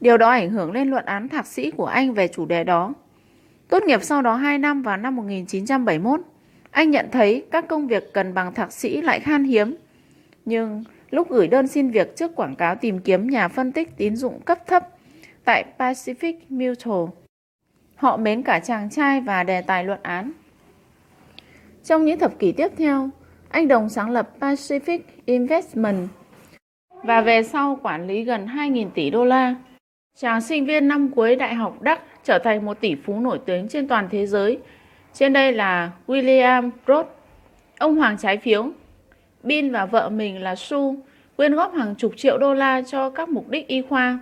Điều 0.00 0.16
đó 0.16 0.30
ảnh 0.30 0.50
hưởng 0.50 0.72
lên 0.72 0.88
luận 0.88 1.04
án 1.04 1.28
thạc 1.28 1.46
sĩ 1.46 1.70
của 1.70 1.86
anh 1.86 2.14
về 2.14 2.28
chủ 2.28 2.46
đề 2.46 2.64
đó. 2.64 2.92
Tốt 3.68 3.82
nghiệp 3.82 4.02
sau 4.02 4.22
đó 4.22 4.34
2 4.34 4.58
năm 4.58 4.82
vào 4.82 4.96
năm 4.96 5.16
1971, 5.16 6.20
anh 6.70 6.90
nhận 6.90 7.08
thấy 7.12 7.44
các 7.50 7.68
công 7.68 7.86
việc 7.86 8.12
cần 8.14 8.34
bằng 8.34 8.54
thạc 8.54 8.72
sĩ 8.72 9.02
lại 9.02 9.20
khan 9.20 9.44
hiếm. 9.44 9.76
Nhưng 10.44 10.84
lúc 11.10 11.30
gửi 11.30 11.48
đơn 11.48 11.68
xin 11.68 11.90
việc 11.90 12.16
trước 12.16 12.36
quảng 12.36 12.56
cáo 12.56 12.74
tìm 12.74 12.98
kiếm 12.98 13.30
nhà 13.30 13.48
phân 13.48 13.72
tích 13.72 13.96
tín 13.96 14.16
dụng 14.16 14.40
cấp 14.40 14.58
thấp 14.66 14.88
tại 15.44 15.64
Pacific 15.78 16.34
Mutual, 16.48 17.08
họ 17.94 18.16
mến 18.16 18.42
cả 18.42 18.60
chàng 18.60 18.90
trai 18.90 19.20
và 19.20 19.44
đề 19.44 19.62
tài 19.62 19.84
luận 19.84 20.00
án. 20.02 20.32
Trong 21.84 22.04
những 22.04 22.18
thập 22.18 22.38
kỷ 22.38 22.52
tiếp 22.52 22.68
theo, 22.76 23.10
anh 23.48 23.68
đồng 23.68 23.88
sáng 23.88 24.10
lập 24.10 24.30
Pacific 24.40 24.98
Investment 25.24 26.08
và 27.02 27.20
về 27.20 27.42
sau 27.42 27.78
quản 27.82 28.06
lý 28.06 28.24
gần 28.24 28.46
2.000 28.46 28.90
tỷ 28.94 29.10
đô 29.10 29.24
la. 29.24 29.54
Chàng 30.18 30.40
sinh 30.40 30.66
viên 30.66 30.88
năm 30.88 31.08
cuối 31.08 31.36
đại 31.36 31.54
học 31.54 31.82
Đắc 31.82 32.00
trở 32.24 32.38
thành 32.38 32.66
một 32.66 32.80
tỷ 32.80 32.94
phú 32.94 33.20
nổi 33.20 33.38
tiếng 33.46 33.68
trên 33.68 33.88
toàn 33.88 34.08
thế 34.10 34.26
giới. 34.26 34.58
Trên 35.12 35.32
đây 35.32 35.52
là 35.52 35.90
William 36.06 36.70
Roth, 36.86 37.08
ông 37.78 37.96
hoàng 37.96 38.16
trái 38.18 38.36
phiếu. 38.36 38.70
Bin 39.42 39.72
và 39.72 39.86
vợ 39.86 40.08
mình 40.08 40.42
là 40.42 40.54
Sue 40.54 40.94
quyên 41.36 41.54
góp 41.54 41.74
hàng 41.74 41.94
chục 41.98 42.12
triệu 42.16 42.38
đô 42.38 42.54
la 42.54 42.82
cho 42.82 43.10
các 43.10 43.28
mục 43.28 43.48
đích 43.48 43.68
y 43.68 43.82
khoa. 43.82 44.18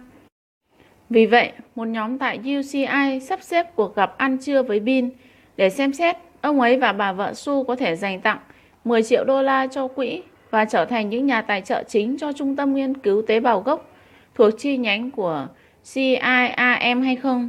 Vì 1.11 1.27
vậy, 1.27 1.53
một 1.75 1.89
nhóm 1.89 2.19
tại 2.19 2.39
UCI 2.39 3.21
sắp 3.21 3.43
xếp 3.43 3.67
cuộc 3.77 3.97
gặp 3.97 4.19
ăn 4.19 4.39
trưa 4.39 4.63
với 4.63 4.81
Bin 4.81 5.11
để 5.57 5.71
xem 5.71 5.93
xét 5.93 6.17
ông 6.41 6.61
ấy 6.61 6.79
và 6.79 6.93
bà 6.93 7.13
vợ 7.13 7.35
Sue 7.35 7.55
có 7.69 7.77
thể 7.77 7.97
dành 7.97 8.21
tặng 8.21 8.39
10 8.85 9.03
triệu 9.03 9.25
đô 9.25 9.43
la 9.43 9.67
cho 9.67 9.89
quỹ 9.89 10.23
và 10.51 10.65
trở 10.65 10.85
thành 10.85 11.09
những 11.09 11.27
nhà 11.27 11.43
tài 11.43 11.61
trợ 11.61 11.83
chính 11.89 12.17
cho 12.19 12.33
Trung 12.33 12.57
tâm 12.57 12.75
Nghiên 12.75 12.95
cứu 12.95 13.23
Tế 13.27 13.41
bào 13.41 13.61
gốc 13.61 13.91
thuộc 14.35 14.51
chi 14.59 14.77
nhánh 14.77 15.11
của 15.11 15.47
CIAM 15.95 17.03
hay 17.03 17.17
không? 17.17 17.49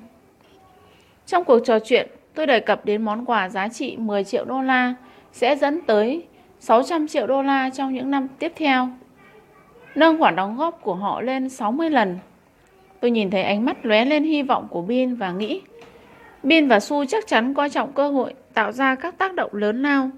Trong 1.26 1.44
cuộc 1.44 1.60
trò 1.60 1.80
chuyện, 1.80 2.10
tôi 2.34 2.48
đề 2.48 2.60
cập 2.60 2.86
đến 2.86 3.02
món 3.02 3.26
quà 3.26 3.50
giá 3.50 3.68
trị 3.68 3.98
10 3.98 4.24
triệu 4.24 4.46
đô 4.46 4.62
la 4.62 4.96
sẽ 5.32 5.56
dẫn 5.56 5.82
tới 5.82 6.24
600 6.60 7.08
triệu 7.08 7.28
đô 7.28 7.42
la 7.42 7.70
trong 7.70 7.94
những 7.94 8.12
năm 8.12 8.28
tiếp 8.40 8.52
theo, 8.56 8.90
nâng 9.96 10.20
khoản 10.20 10.36
đóng 10.36 10.58
góp 10.58 10.80
của 10.82 10.96
họ 10.96 11.22
lên 11.22 11.50
60 11.50 11.90
lần. 11.90 12.20
Tôi 13.00 13.12
nhìn 13.12 13.30
thấy 13.30 13.44
ánh 13.44 13.66
mắt 13.66 13.86
lóe 13.86 14.06
lên 14.06 14.24
hy 14.24 14.44
vọng 14.44 14.68
của 14.70 14.82
Bin 14.82 15.16
và 15.16 15.32
nghĩ 15.32 15.62
Bin 16.44 16.68
và 16.68 16.80
Su 16.80 17.06
chắc 17.06 17.28
chắn 17.28 17.54
coi 17.54 17.70
trọng 17.70 17.94
cơ 17.94 18.10
hội 18.10 18.34
tạo 18.54 18.72
ra 18.72 18.96
các 18.96 19.18
tác 19.18 19.34
động 19.34 19.54
lớn 19.54 19.82
lao 19.82 20.10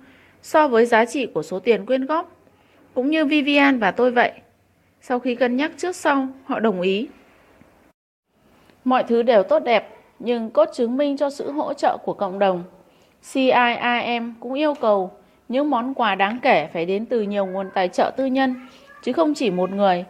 so 0.42 0.68
với 0.68 0.86
giá 0.86 1.06
trị 1.06 1.26
của 1.26 1.44
số 1.44 1.60
tiền 1.60 1.86
quyên 1.86 2.06
góp, 2.06 2.33
cũng 2.94 3.10
như 3.10 3.26
Vivian 3.26 3.80
và 3.80 3.92
tôi 3.92 4.12
vậy. 4.12 4.32
Sau 5.02 5.20
khi 5.20 5.36
cân 5.36 5.56
nhắc 5.56 5.72
trước 5.78 5.96
sau, 5.96 6.28
họ 6.46 6.60
đồng 6.60 6.82
ý. 6.82 7.08
Mọi 8.84 9.04
thứ 9.04 9.24
đều 9.24 9.44
tốt 9.44 9.60
đẹp, 9.60 9.98
nhưng 10.20 10.50
cốt 10.50 10.70
chứng 10.74 10.98
minh 10.98 11.18
cho 11.18 11.30
sự 11.30 11.52
hỗ 11.52 11.74
trợ 11.74 11.98
của 11.98 12.14
cộng 12.14 12.40
đồng. 12.40 12.64
CIIM 13.34 14.34
cũng 14.40 14.54
yêu 14.54 14.74
cầu 14.74 15.12
những 15.50 15.70
món 15.70 15.94
quà 15.94 16.16
đáng 16.16 16.40
kể 16.42 16.70
phải 16.74 16.86
đến 16.86 17.06
từ 17.06 17.22
nhiều 17.22 17.46
nguồn 17.46 17.70
tài 17.74 17.88
trợ 17.88 18.12
tư 18.18 18.26
nhân, 18.26 18.56
chứ 19.04 19.14
không 19.14 19.34
chỉ 19.34 19.52
một 19.52 19.72
người. 19.72 20.06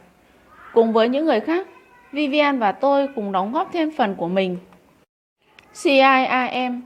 Cùng 0.73 0.93
với 0.93 1.09
những 1.09 1.25
người 1.25 1.39
khác, 1.39 1.67
Vivian 2.11 2.59
và 2.59 2.71
tôi 2.71 3.07
cùng 3.15 3.31
đóng 3.31 3.51
góp 3.51 3.69
thêm 3.73 3.91
phần 3.97 4.15
của 4.15 4.27
mình. 4.27 4.57
CIIM 5.83 6.81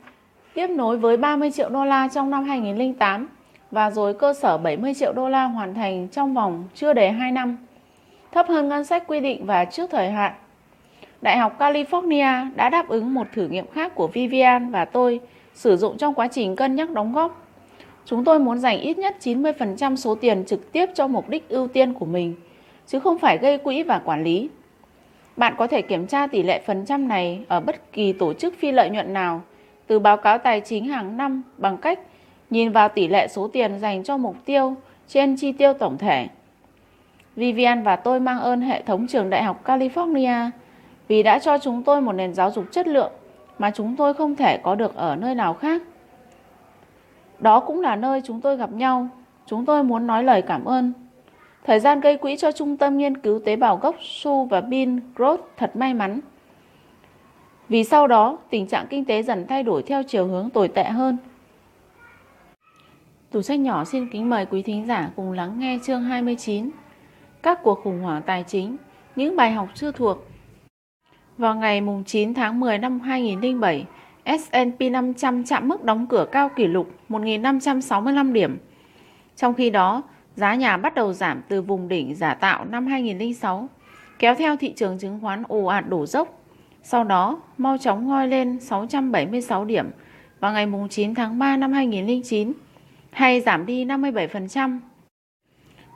tiếp 0.53 0.67
nối 0.67 0.97
với 0.97 1.17
30 1.17 1.51
triệu 1.51 1.69
đô 1.69 1.85
la 1.85 2.07
trong 2.07 2.29
năm 2.29 2.43
2008 2.43 3.27
và 3.71 3.91
rồi 3.91 4.13
cơ 4.13 4.33
sở 4.33 4.57
70 4.57 4.93
triệu 4.93 5.13
đô 5.13 5.29
la 5.29 5.43
hoàn 5.43 5.73
thành 5.73 6.07
trong 6.07 6.33
vòng 6.33 6.63
chưa 6.75 6.93
đầy 6.93 7.11
2 7.11 7.31
năm, 7.31 7.57
thấp 8.31 8.47
hơn 8.47 8.69
ngân 8.69 8.85
sách 8.85 9.03
quy 9.07 9.19
định 9.19 9.45
và 9.45 9.65
trước 9.65 9.89
thời 9.91 10.11
hạn. 10.11 10.33
Đại 11.21 11.37
học 11.37 11.59
California 11.59 12.55
đã 12.55 12.69
đáp 12.69 12.89
ứng 12.89 13.13
một 13.13 13.27
thử 13.33 13.47
nghiệm 13.47 13.71
khác 13.71 13.95
của 13.95 14.07
Vivian 14.07 14.71
và 14.71 14.85
tôi 14.85 15.19
sử 15.53 15.77
dụng 15.77 15.97
trong 15.97 16.13
quá 16.13 16.27
trình 16.27 16.55
cân 16.55 16.75
nhắc 16.75 16.89
đóng 16.89 17.13
góp. 17.13 17.43
Chúng 18.05 18.23
tôi 18.23 18.39
muốn 18.39 18.59
dành 18.59 18.79
ít 18.79 18.97
nhất 18.97 19.15
90% 19.23 19.95
số 19.95 20.15
tiền 20.15 20.45
trực 20.45 20.71
tiếp 20.71 20.85
cho 20.93 21.07
mục 21.07 21.29
đích 21.29 21.49
ưu 21.49 21.67
tiên 21.67 21.93
của 21.93 22.05
mình, 22.05 22.35
chứ 22.87 22.99
không 22.99 23.17
phải 23.17 23.37
gây 23.37 23.57
quỹ 23.57 23.83
và 23.83 23.99
quản 23.99 24.23
lý. 24.23 24.49
Bạn 25.37 25.53
có 25.57 25.67
thể 25.67 25.81
kiểm 25.81 26.07
tra 26.07 26.27
tỷ 26.27 26.43
lệ 26.43 26.61
phần 26.65 26.85
trăm 26.85 27.07
này 27.07 27.45
ở 27.47 27.59
bất 27.59 27.93
kỳ 27.93 28.13
tổ 28.13 28.33
chức 28.33 28.55
phi 28.59 28.71
lợi 28.71 28.89
nhuận 28.89 29.13
nào 29.13 29.41
từ 29.87 29.99
báo 29.99 30.17
cáo 30.17 30.37
tài 30.37 30.61
chính 30.61 30.85
hàng 30.85 31.17
năm 31.17 31.43
bằng 31.57 31.77
cách 31.77 31.99
nhìn 32.49 32.71
vào 32.71 32.89
tỷ 32.89 33.07
lệ 33.07 33.27
số 33.27 33.47
tiền 33.47 33.79
dành 33.79 34.03
cho 34.03 34.17
mục 34.17 34.35
tiêu 34.45 34.75
trên 35.07 35.35
chi 35.35 35.51
tiêu 35.51 35.73
tổng 35.73 35.97
thể. 35.97 36.27
Vivian 37.35 37.83
và 37.83 37.95
tôi 37.95 38.19
mang 38.19 38.39
ơn 38.39 38.61
hệ 38.61 38.81
thống 38.81 39.07
trường 39.07 39.29
đại 39.29 39.43
học 39.43 39.61
California 39.65 40.49
vì 41.07 41.23
đã 41.23 41.39
cho 41.39 41.57
chúng 41.57 41.83
tôi 41.83 42.01
một 42.01 42.13
nền 42.13 42.33
giáo 42.33 42.51
dục 42.51 42.65
chất 42.71 42.87
lượng 42.87 43.11
mà 43.59 43.71
chúng 43.71 43.95
tôi 43.95 44.13
không 44.13 44.35
thể 44.35 44.57
có 44.57 44.75
được 44.75 44.95
ở 44.95 45.15
nơi 45.15 45.35
nào 45.35 45.53
khác. 45.53 45.81
Đó 47.39 47.59
cũng 47.59 47.81
là 47.81 47.95
nơi 47.95 48.21
chúng 48.25 48.41
tôi 48.41 48.57
gặp 48.57 48.71
nhau. 48.71 49.07
Chúng 49.45 49.65
tôi 49.65 49.83
muốn 49.83 50.07
nói 50.07 50.23
lời 50.23 50.41
cảm 50.41 50.65
ơn. 50.65 50.93
Thời 51.65 51.79
gian 51.79 51.99
gây 51.99 52.17
quỹ 52.17 52.37
cho 52.37 52.51
Trung 52.51 52.77
tâm 52.77 52.97
Nghiên 52.97 53.17
cứu 53.17 53.39
Tế 53.45 53.55
bào 53.55 53.77
gốc 53.77 53.95
Su 54.01 54.45
và 54.45 54.61
Bin 54.61 54.99
Growth 55.15 55.37
thật 55.57 55.75
may 55.75 55.93
mắn. 55.93 56.19
Vì 57.69 57.83
sau 57.83 58.07
đó, 58.07 58.37
tình 58.49 58.67
trạng 58.67 58.87
kinh 58.89 59.05
tế 59.05 59.23
dần 59.23 59.47
thay 59.47 59.63
đổi 59.63 59.83
theo 59.83 60.03
chiều 60.03 60.27
hướng 60.27 60.49
tồi 60.49 60.67
tệ 60.67 60.83
hơn. 60.83 61.17
Tủ 63.37 63.41
sách 63.41 63.59
nhỏ 63.59 63.85
xin 63.85 64.07
kính 64.09 64.29
mời 64.29 64.45
quý 64.45 64.61
thính 64.61 64.85
giả 64.87 65.09
cùng 65.15 65.31
lắng 65.31 65.59
nghe 65.59 65.79
chương 65.83 66.03
29 66.03 66.69
Các 67.43 67.59
cuộc 67.63 67.79
khủng 67.83 68.01
hoảng 68.01 68.21
tài 68.25 68.43
chính, 68.47 68.77
những 69.15 69.35
bài 69.35 69.51
học 69.51 69.69
chưa 69.73 69.91
thuộc 69.91 70.27
Vào 71.37 71.55
ngày 71.55 71.81
9 72.05 72.33
tháng 72.33 72.59
10 72.59 72.77
năm 72.77 72.99
2007, 72.99 73.85
S&P 74.25 74.81
500 74.91 75.43
chạm 75.43 75.67
mức 75.67 75.83
đóng 75.83 76.07
cửa 76.07 76.25
cao 76.31 76.49
kỷ 76.55 76.67
lục 76.67 76.91
1.565 77.09 78.33
điểm. 78.33 78.57
Trong 79.35 79.53
khi 79.53 79.69
đó, 79.69 80.03
giá 80.35 80.55
nhà 80.55 80.77
bắt 80.77 80.95
đầu 80.95 81.13
giảm 81.13 81.41
từ 81.49 81.61
vùng 81.61 81.87
đỉnh 81.87 82.15
giả 82.15 82.33
tạo 82.33 82.65
năm 82.65 82.87
2006, 82.87 83.69
kéo 84.19 84.35
theo 84.35 84.55
thị 84.55 84.73
trường 84.75 84.99
chứng 84.99 85.19
khoán 85.21 85.43
ồ 85.47 85.65
ạt 85.65 85.89
đổ 85.89 86.05
dốc. 86.05 86.41
Sau 86.83 87.03
đó, 87.03 87.41
mau 87.57 87.77
chóng 87.77 88.07
ngoi 88.07 88.27
lên 88.27 88.59
676 88.59 89.65
điểm 89.65 89.89
vào 90.39 90.53
ngày 90.53 90.67
9 90.89 91.15
tháng 91.15 91.39
3 91.39 91.57
năm 91.57 91.73
2009, 91.73 92.53
hay 93.17 93.41
giảm 93.41 93.65
đi 93.65 93.85
57%. 93.85 94.79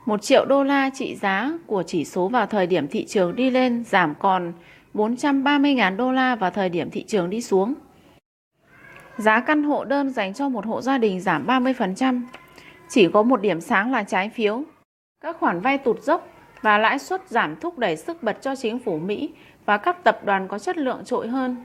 1 0.06 0.22
triệu 0.22 0.44
đô 0.44 0.64
la 0.64 0.90
trị 0.94 1.16
giá 1.16 1.52
của 1.66 1.82
chỉ 1.82 2.04
số 2.04 2.28
vào 2.28 2.46
thời 2.46 2.66
điểm 2.66 2.88
thị 2.88 3.04
trường 3.06 3.36
đi 3.36 3.50
lên 3.50 3.84
giảm 3.84 4.14
còn 4.18 4.52
430.000 4.94 5.96
đô 5.96 6.12
la 6.12 6.36
vào 6.36 6.50
thời 6.50 6.68
điểm 6.68 6.90
thị 6.90 7.04
trường 7.08 7.30
đi 7.30 7.40
xuống. 7.40 7.74
Giá 9.16 9.40
căn 9.40 9.62
hộ 9.62 9.84
đơn 9.84 10.10
dành 10.10 10.34
cho 10.34 10.48
một 10.48 10.66
hộ 10.66 10.80
gia 10.80 10.98
đình 10.98 11.20
giảm 11.20 11.46
30%. 11.46 12.22
Chỉ 12.88 13.08
có 13.08 13.22
một 13.22 13.40
điểm 13.40 13.60
sáng 13.60 13.92
là 13.92 14.02
trái 14.02 14.28
phiếu. 14.28 14.62
Các 15.20 15.36
khoản 15.40 15.60
vay 15.60 15.78
tụt 15.78 16.02
dốc 16.02 16.28
và 16.62 16.78
lãi 16.78 16.98
suất 16.98 17.28
giảm 17.28 17.56
thúc 17.56 17.78
đẩy 17.78 17.96
sức 17.96 18.22
bật 18.22 18.38
cho 18.40 18.56
chính 18.56 18.78
phủ 18.78 18.98
Mỹ 18.98 19.30
và 19.64 19.76
các 19.76 20.04
tập 20.04 20.20
đoàn 20.24 20.48
có 20.48 20.58
chất 20.58 20.78
lượng 20.78 21.02
trội 21.04 21.28
hơn. 21.28 21.56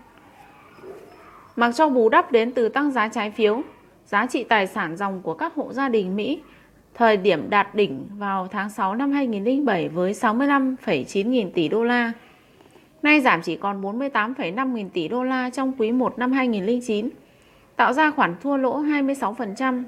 Mặc 1.56 1.72
cho 1.76 1.90
bù 1.90 2.10
đắp 2.10 2.32
đến 2.32 2.52
từ 2.52 2.70
tăng 2.70 2.92
giá 2.92 3.08
trái 3.08 3.32
phiếu, 3.32 3.62
giá 4.08 4.26
trị 4.26 4.44
tài 4.44 4.68
sản 4.68 4.98
dòng 4.98 5.22
của 5.22 5.34
các 5.34 5.54
hộ 5.56 5.74
gia 5.74 5.90
đình 5.90 6.16
Mỹ 6.16 6.40
thời 6.94 7.18
điểm 7.18 7.50
đạt 7.50 7.76
đỉnh 7.76 8.08
vào 8.18 8.48
tháng 8.48 8.70
6 8.70 8.96
năm 8.96 9.12
2007 9.12 9.90
với 9.90 10.14
65,9 10.14 11.30
nghìn 11.30 11.52
tỷ 11.52 11.68
đô 11.68 11.84
la. 11.84 12.12
Nay 13.04 13.22
giảm 13.22 13.42
chỉ 13.42 13.56
còn 13.56 13.82
48,5 13.82 14.74
nghìn 14.74 14.90
tỷ 14.90 15.08
đô 15.08 15.24
la 15.24 15.50
trong 15.50 15.74
quý 15.78 15.92
1 15.92 16.20
năm 16.20 16.32
2009 16.32 17.10
tạo 17.76 17.94
ra 17.94 18.12
khoản 18.12 18.36
thua 18.42 18.58
lỗ 18.58 18.82
26%. 18.82 19.84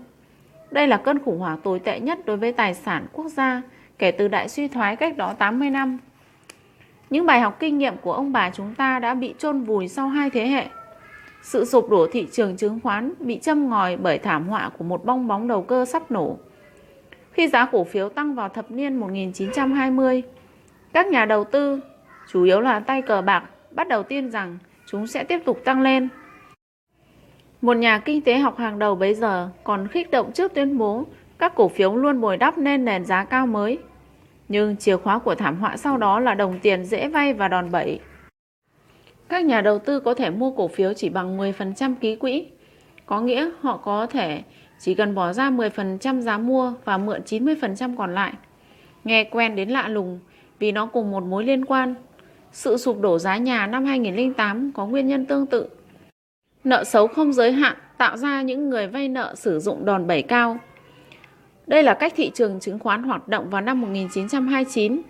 Đây 0.71 0.87
là 0.87 0.97
cơn 0.97 1.19
khủng 1.19 1.39
hoảng 1.39 1.59
tồi 1.63 1.79
tệ 1.79 1.99
nhất 1.99 2.25
đối 2.25 2.37
với 2.37 2.51
tài 2.51 2.73
sản 2.73 3.05
quốc 3.13 3.27
gia 3.27 3.61
kể 3.97 4.11
từ 4.11 4.27
đại 4.27 4.49
suy 4.49 4.67
thoái 4.67 4.95
cách 4.95 5.17
đó 5.17 5.33
80 5.33 5.69
năm. 5.69 5.97
Những 7.09 7.25
bài 7.25 7.39
học 7.39 7.57
kinh 7.59 7.77
nghiệm 7.77 7.97
của 7.97 8.13
ông 8.13 8.31
bà 8.31 8.49
chúng 8.49 8.75
ta 8.75 8.99
đã 8.99 9.13
bị 9.13 9.33
chôn 9.37 9.61
vùi 9.61 9.87
sau 9.87 10.07
hai 10.07 10.29
thế 10.29 10.47
hệ. 10.47 10.67
Sự 11.41 11.65
sụp 11.65 11.89
đổ 11.89 12.07
thị 12.11 12.27
trường 12.31 12.57
chứng 12.57 12.79
khoán 12.83 13.13
bị 13.19 13.39
châm 13.39 13.69
ngòi 13.69 13.97
bởi 13.97 14.17
thảm 14.17 14.47
họa 14.47 14.71
của 14.77 14.83
một 14.83 15.05
bong 15.05 15.27
bóng 15.27 15.47
đầu 15.47 15.61
cơ 15.61 15.85
sắp 15.85 16.11
nổ. 16.11 16.37
Khi 17.31 17.47
giá 17.47 17.65
cổ 17.71 17.83
phiếu 17.83 18.09
tăng 18.09 18.35
vào 18.35 18.49
thập 18.49 18.71
niên 18.71 18.99
1920, 18.99 20.23
các 20.93 21.07
nhà 21.07 21.25
đầu 21.25 21.43
tư, 21.43 21.79
chủ 22.31 22.43
yếu 22.43 22.59
là 22.59 22.79
tay 22.79 23.01
cờ 23.01 23.21
bạc, 23.21 23.43
bắt 23.71 23.87
đầu 23.87 24.03
tin 24.03 24.31
rằng 24.31 24.57
chúng 24.85 25.07
sẽ 25.07 25.23
tiếp 25.23 25.39
tục 25.45 25.61
tăng 25.65 25.81
lên 25.81 26.09
một 27.61 27.77
nhà 27.77 27.99
kinh 27.99 28.21
tế 28.21 28.37
học 28.37 28.57
hàng 28.57 28.79
đầu 28.79 28.95
bấy 28.95 29.13
giờ 29.13 29.49
còn 29.63 29.87
khích 29.87 30.11
động 30.11 30.31
trước 30.31 30.53
tuyên 30.53 30.77
bố 30.77 31.05
các 31.39 31.55
cổ 31.55 31.67
phiếu 31.67 31.95
luôn 31.95 32.21
bồi 32.21 32.37
đắp 32.37 32.57
nên 32.57 32.85
nền 32.85 33.05
giá 33.05 33.23
cao 33.23 33.47
mới. 33.47 33.77
Nhưng 34.47 34.77
chìa 34.77 34.97
khóa 34.97 35.19
của 35.19 35.35
thảm 35.35 35.55
họa 35.55 35.77
sau 35.77 35.97
đó 35.97 36.19
là 36.19 36.33
đồng 36.33 36.59
tiền 36.59 36.85
dễ 36.85 37.07
vay 37.07 37.33
và 37.33 37.47
đòn 37.47 37.71
bẩy. 37.71 37.99
Các 39.29 39.45
nhà 39.45 39.61
đầu 39.61 39.79
tư 39.79 39.99
có 39.99 40.13
thể 40.13 40.29
mua 40.29 40.51
cổ 40.51 40.67
phiếu 40.67 40.93
chỉ 40.93 41.09
bằng 41.09 41.37
10% 41.37 41.95
ký 42.01 42.15
quỹ. 42.15 42.45
Có 43.05 43.21
nghĩa 43.21 43.49
họ 43.61 43.77
có 43.77 44.05
thể 44.05 44.41
chỉ 44.79 44.93
cần 44.93 45.15
bỏ 45.15 45.33
ra 45.33 45.49
10% 45.49 46.21
giá 46.21 46.37
mua 46.37 46.73
và 46.85 46.97
mượn 46.97 47.21
90% 47.25 47.95
còn 47.97 48.15
lại. 48.15 48.33
Nghe 49.03 49.23
quen 49.23 49.55
đến 49.55 49.69
lạ 49.69 49.87
lùng 49.87 50.19
vì 50.59 50.71
nó 50.71 50.85
cùng 50.85 51.11
một 51.11 51.23
mối 51.23 51.43
liên 51.43 51.65
quan. 51.65 51.95
Sự 52.51 52.77
sụp 52.77 53.01
đổ 53.01 53.19
giá 53.19 53.37
nhà 53.37 53.67
năm 53.67 53.85
2008 53.85 54.71
có 54.71 54.85
nguyên 54.85 55.07
nhân 55.07 55.25
tương 55.25 55.45
tự 55.45 55.69
Nợ 56.63 56.83
xấu 56.83 57.07
không 57.07 57.33
giới 57.33 57.51
hạn 57.51 57.77
tạo 57.97 58.17
ra 58.17 58.41
những 58.41 58.69
người 58.69 58.87
vay 58.87 59.07
nợ 59.07 59.35
sử 59.35 59.59
dụng 59.59 59.85
đòn 59.85 60.07
bẩy 60.07 60.21
cao. 60.21 60.57
Đây 61.67 61.83
là 61.83 61.93
cách 61.93 62.13
thị 62.15 62.31
trường 62.33 62.59
chứng 62.59 62.79
khoán 62.79 63.03
hoạt 63.03 63.27
động 63.27 63.49
vào 63.49 63.61
năm 63.61 63.81
1929. 63.81 65.01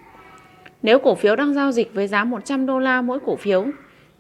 Nếu 0.82 1.00
cổ 1.00 1.16
phiếu 1.16 1.36
đang 1.36 1.54
giao 1.54 1.72
dịch 1.72 1.94
với 1.94 2.08
giá 2.08 2.24
100 2.24 2.66
đô 2.66 2.80
la 2.80 3.02
mỗi 3.02 3.20
cổ 3.26 3.36
phiếu, 3.36 3.66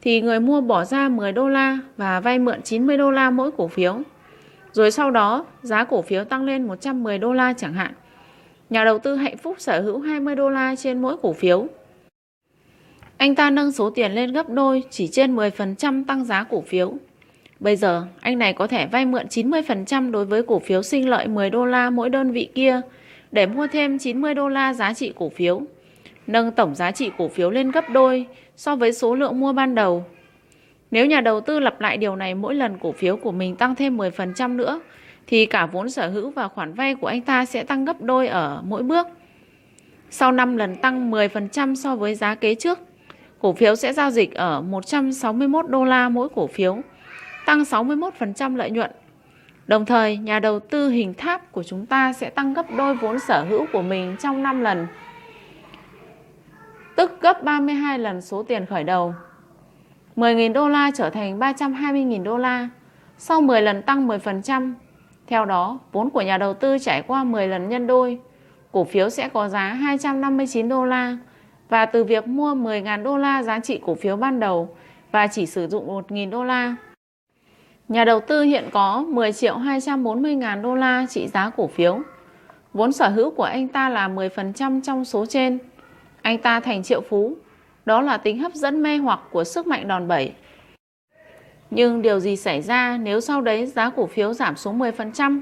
thì 0.01 0.21
người 0.21 0.39
mua 0.39 0.61
bỏ 0.61 0.85
ra 0.85 1.09
10 1.09 1.31
đô 1.31 1.49
la 1.49 1.77
và 1.97 2.19
vay 2.19 2.39
mượn 2.39 2.61
90 2.61 2.97
đô 2.97 3.11
la 3.11 3.29
mỗi 3.29 3.51
cổ 3.51 3.67
phiếu. 3.67 4.01
Rồi 4.71 4.91
sau 4.91 5.11
đó, 5.11 5.45
giá 5.61 5.83
cổ 5.83 6.01
phiếu 6.01 6.23
tăng 6.23 6.43
lên 6.43 6.67
110 6.67 7.17
đô 7.17 7.33
la 7.33 7.53
chẳng 7.53 7.73
hạn. 7.73 7.93
Nhà 8.69 8.85
đầu 8.85 8.99
tư 8.99 9.15
hạnh 9.15 9.37
phúc 9.37 9.55
sở 9.59 9.81
hữu 9.81 9.99
20 9.99 10.35
đô 10.35 10.49
la 10.49 10.75
trên 10.75 11.01
mỗi 11.01 11.17
cổ 11.21 11.33
phiếu. 11.33 11.67
Anh 13.17 13.35
ta 13.35 13.49
nâng 13.49 13.71
số 13.71 13.89
tiền 13.89 14.11
lên 14.11 14.31
gấp 14.31 14.49
đôi 14.49 14.83
chỉ 14.89 15.07
trên 15.07 15.35
10% 15.35 16.05
tăng 16.05 16.25
giá 16.25 16.43
cổ 16.43 16.61
phiếu. 16.61 16.93
Bây 17.59 17.75
giờ, 17.75 18.05
anh 18.19 18.39
này 18.39 18.53
có 18.53 18.67
thể 18.67 18.85
vay 18.85 19.05
mượn 19.05 19.25
90% 19.25 20.11
đối 20.11 20.25
với 20.25 20.43
cổ 20.43 20.59
phiếu 20.59 20.83
sinh 20.83 21.09
lợi 21.09 21.27
10 21.27 21.49
đô 21.49 21.65
la 21.65 21.89
mỗi 21.89 22.09
đơn 22.09 22.31
vị 22.31 22.49
kia 22.55 22.81
để 23.31 23.45
mua 23.45 23.67
thêm 23.67 23.97
90 23.97 24.33
đô 24.33 24.49
la 24.49 24.73
giá 24.73 24.93
trị 24.93 25.13
cổ 25.15 25.29
phiếu, 25.29 25.61
nâng 26.29 26.51
tổng 26.51 26.75
giá 26.75 26.91
trị 26.91 27.11
cổ 27.17 27.27
phiếu 27.27 27.49
lên 27.49 27.71
gấp 27.71 27.89
đôi 27.89 28.25
so 28.55 28.75
với 28.75 28.93
số 28.93 29.15
lượng 29.15 29.39
mua 29.39 29.53
ban 29.53 29.75
đầu. 29.75 30.05
Nếu 30.91 31.05
nhà 31.05 31.21
đầu 31.21 31.41
tư 31.41 31.59
lặp 31.59 31.81
lại 31.81 31.97
điều 31.97 32.15
này 32.15 32.35
mỗi 32.35 32.55
lần 32.55 32.77
cổ 32.81 32.91
phiếu 32.91 33.17
của 33.17 33.31
mình 33.31 33.55
tăng 33.55 33.75
thêm 33.75 33.97
10% 33.97 34.55
nữa, 34.55 34.79
thì 35.27 35.45
cả 35.45 35.65
vốn 35.65 35.89
sở 35.89 36.09
hữu 36.09 36.29
và 36.29 36.47
khoản 36.47 36.73
vay 36.73 36.95
của 36.95 37.07
anh 37.07 37.21
ta 37.21 37.45
sẽ 37.45 37.63
tăng 37.63 37.85
gấp 37.85 38.01
đôi 38.01 38.27
ở 38.27 38.61
mỗi 38.65 38.83
bước. 38.83 39.07
Sau 40.09 40.31
5 40.31 40.57
lần 40.57 40.75
tăng 40.75 41.11
10% 41.11 41.75
so 41.75 41.95
với 41.95 42.15
giá 42.15 42.35
kế 42.35 42.55
trước, 42.55 42.79
cổ 43.39 43.53
phiếu 43.53 43.75
sẽ 43.75 43.93
giao 43.93 44.11
dịch 44.11 44.35
ở 44.35 44.61
161 44.61 45.69
đô 45.69 45.85
la 45.85 46.09
mỗi 46.09 46.29
cổ 46.35 46.47
phiếu 46.47 46.77
tăng 47.45 47.59
61% 47.63 48.55
lợi 48.55 48.71
nhuận. 48.71 48.91
Đồng 49.67 49.85
thời, 49.85 50.17
nhà 50.17 50.39
đầu 50.39 50.59
tư 50.59 50.89
hình 50.89 51.13
tháp 51.13 51.51
của 51.51 51.63
chúng 51.63 51.85
ta 51.85 52.13
sẽ 52.13 52.29
tăng 52.29 52.53
gấp 52.53 52.65
đôi 52.77 52.95
vốn 52.95 53.19
sở 53.19 53.45
hữu 53.49 53.65
của 53.73 53.81
mình 53.81 54.15
trong 54.19 54.43
5 54.43 54.61
lần, 54.61 54.87
tức 56.99 57.21
gấp 57.21 57.43
32 57.43 57.99
lần 57.99 58.21
số 58.21 58.43
tiền 58.43 58.65
khởi 58.65 58.83
đầu. 58.83 59.13
10.000 60.15 60.53
đô 60.53 60.69
la 60.69 60.91
trở 60.95 61.09
thành 61.09 61.39
320.000 61.39 62.23
đô 62.23 62.37
la 62.37 62.69
sau 63.17 63.41
10 63.41 63.61
lần 63.61 63.81
tăng 63.81 64.07
10%. 64.07 64.73
Theo 65.27 65.45
đó, 65.45 65.79
vốn 65.91 66.09
của 66.09 66.21
nhà 66.21 66.37
đầu 66.37 66.53
tư 66.53 66.77
trải 66.77 67.01
qua 67.01 67.23
10 67.23 67.47
lần 67.47 67.69
nhân 67.69 67.87
đôi, 67.87 68.19
cổ 68.71 68.83
phiếu 68.83 69.09
sẽ 69.09 69.29
có 69.29 69.49
giá 69.49 69.59
259 69.59 70.69
đô 70.69 70.85
la 70.85 71.17
và 71.69 71.85
từ 71.85 72.03
việc 72.03 72.27
mua 72.27 72.55
10.000 72.55 73.03
đô 73.03 73.17
la 73.17 73.43
giá 73.43 73.59
trị 73.59 73.79
cổ 73.85 73.95
phiếu 73.95 74.15
ban 74.15 74.39
đầu 74.39 74.75
và 75.11 75.27
chỉ 75.27 75.45
sử 75.45 75.67
dụng 75.67 75.87
1.000 75.87 76.29
đô 76.29 76.43
la. 76.43 76.75
Nhà 77.87 78.05
đầu 78.05 78.19
tư 78.19 78.43
hiện 78.43 78.69
có 78.71 79.05
10 79.07 79.33
triệu 79.33 79.57
240 79.57 80.35
ngàn 80.35 80.61
đô 80.61 80.75
la 80.75 81.05
trị 81.09 81.27
giá 81.27 81.49
cổ 81.49 81.67
phiếu. 81.67 81.99
Vốn 82.73 82.91
sở 82.91 83.09
hữu 83.09 83.31
của 83.31 83.43
anh 83.43 83.67
ta 83.67 83.89
là 83.89 84.07
10% 84.07 84.81
trong 84.81 85.05
số 85.05 85.25
trên. 85.25 85.59
Anh 86.29 86.37
ta 86.37 86.59
thành 86.59 86.83
triệu 86.83 87.01
phú. 87.01 87.37
Đó 87.85 88.01
là 88.01 88.17
tính 88.17 88.39
hấp 88.39 88.53
dẫn 88.53 88.83
mê 88.83 88.97
hoặc 88.97 89.19
của 89.31 89.43
sức 89.43 89.67
mạnh 89.67 89.87
đòn 89.87 90.07
bẩy. 90.07 90.33
Nhưng 91.69 92.01
điều 92.01 92.19
gì 92.19 92.35
xảy 92.35 92.61
ra 92.61 92.97
nếu 92.97 93.21
sau 93.21 93.41
đấy 93.41 93.65
giá 93.65 93.89
cổ 93.89 94.05
phiếu 94.05 94.33
giảm 94.33 94.55
xuống 94.55 94.79
10%? 94.79 95.41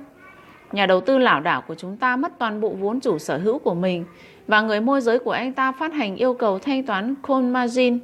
Nhà 0.71 0.85
đầu 0.85 1.01
tư 1.01 1.17
lảo 1.17 1.41
đảo 1.41 1.61
của 1.67 1.75
chúng 1.75 1.97
ta 1.97 2.15
mất 2.15 2.31
toàn 2.39 2.61
bộ 2.61 2.69
vốn 2.69 2.99
chủ 2.99 3.19
sở 3.19 3.37
hữu 3.37 3.59
của 3.59 3.73
mình 3.73 4.05
và 4.47 4.61
người 4.61 4.81
môi 4.81 5.01
giới 5.01 5.19
của 5.19 5.31
anh 5.31 5.53
ta 5.53 5.71
phát 5.71 5.93
hành 5.93 6.15
yêu 6.15 6.33
cầu 6.33 6.59
thanh 6.59 6.83
toán 6.83 7.15
call 7.27 7.45
margin. 7.45 7.99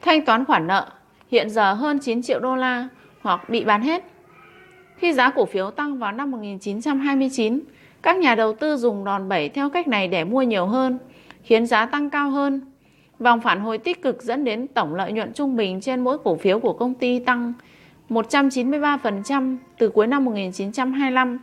Thanh 0.00 0.24
toán 0.24 0.44
khoản 0.44 0.66
nợ 0.66 0.90
hiện 1.30 1.50
giờ 1.50 1.72
hơn 1.72 1.98
9 1.98 2.22
triệu 2.22 2.40
đô 2.40 2.56
la 2.56 2.88
hoặc 3.22 3.48
bị 3.48 3.64
bán 3.64 3.82
hết. 3.82 4.04
Khi 4.96 5.12
giá 5.12 5.30
cổ 5.30 5.46
phiếu 5.46 5.70
tăng 5.70 5.98
vào 5.98 6.12
năm 6.12 6.30
1929, 6.30 7.60
các 8.02 8.16
nhà 8.16 8.34
đầu 8.34 8.52
tư 8.52 8.76
dùng 8.76 9.04
đòn 9.04 9.28
bẩy 9.28 9.48
theo 9.48 9.70
cách 9.70 9.88
này 9.88 10.08
để 10.08 10.24
mua 10.24 10.42
nhiều 10.42 10.66
hơn, 10.66 10.98
khiến 11.44 11.66
giá 11.66 11.86
tăng 11.86 12.10
cao 12.10 12.30
hơn. 12.30 12.60
Vòng 13.18 13.40
phản 13.40 13.60
hồi 13.60 13.78
tích 13.78 14.02
cực 14.02 14.22
dẫn 14.22 14.44
đến 14.44 14.66
tổng 14.66 14.94
lợi 14.94 15.12
nhuận 15.12 15.32
trung 15.32 15.56
bình 15.56 15.80
trên 15.80 16.00
mỗi 16.00 16.18
cổ 16.18 16.36
phiếu 16.36 16.60
của 16.60 16.72
công 16.72 16.94
ty 16.94 17.18
tăng 17.18 17.52
193% 18.08 19.56
từ 19.78 19.88
cuối 19.88 20.06
năm 20.06 20.24
1925 20.24 21.38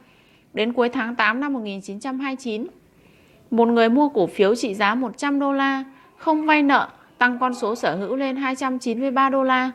đến 0.53 0.73
cuối 0.73 0.89
tháng 0.89 1.15
8 1.15 1.39
năm 1.39 1.53
1929. 1.53 2.67
Một 3.51 3.67
người 3.67 3.89
mua 3.89 4.09
cổ 4.09 4.27
phiếu 4.27 4.55
trị 4.55 4.73
giá 4.73 4.95
100 4.95 5.39
đô 5.39 5.53
la, 5.53 5.83
không 6.17 6.45
vay 6.45 6.63
nợ, 6.63 6.87
tăng 7.17 7.39
con 7.39 7.53
số 7.53 7.75
sở 7.75 7.95
hữu 7.95 8.15
lên 8.15 8.35
293 8.35 9.29
đô 9.29 9.43
la. 9.43 9.71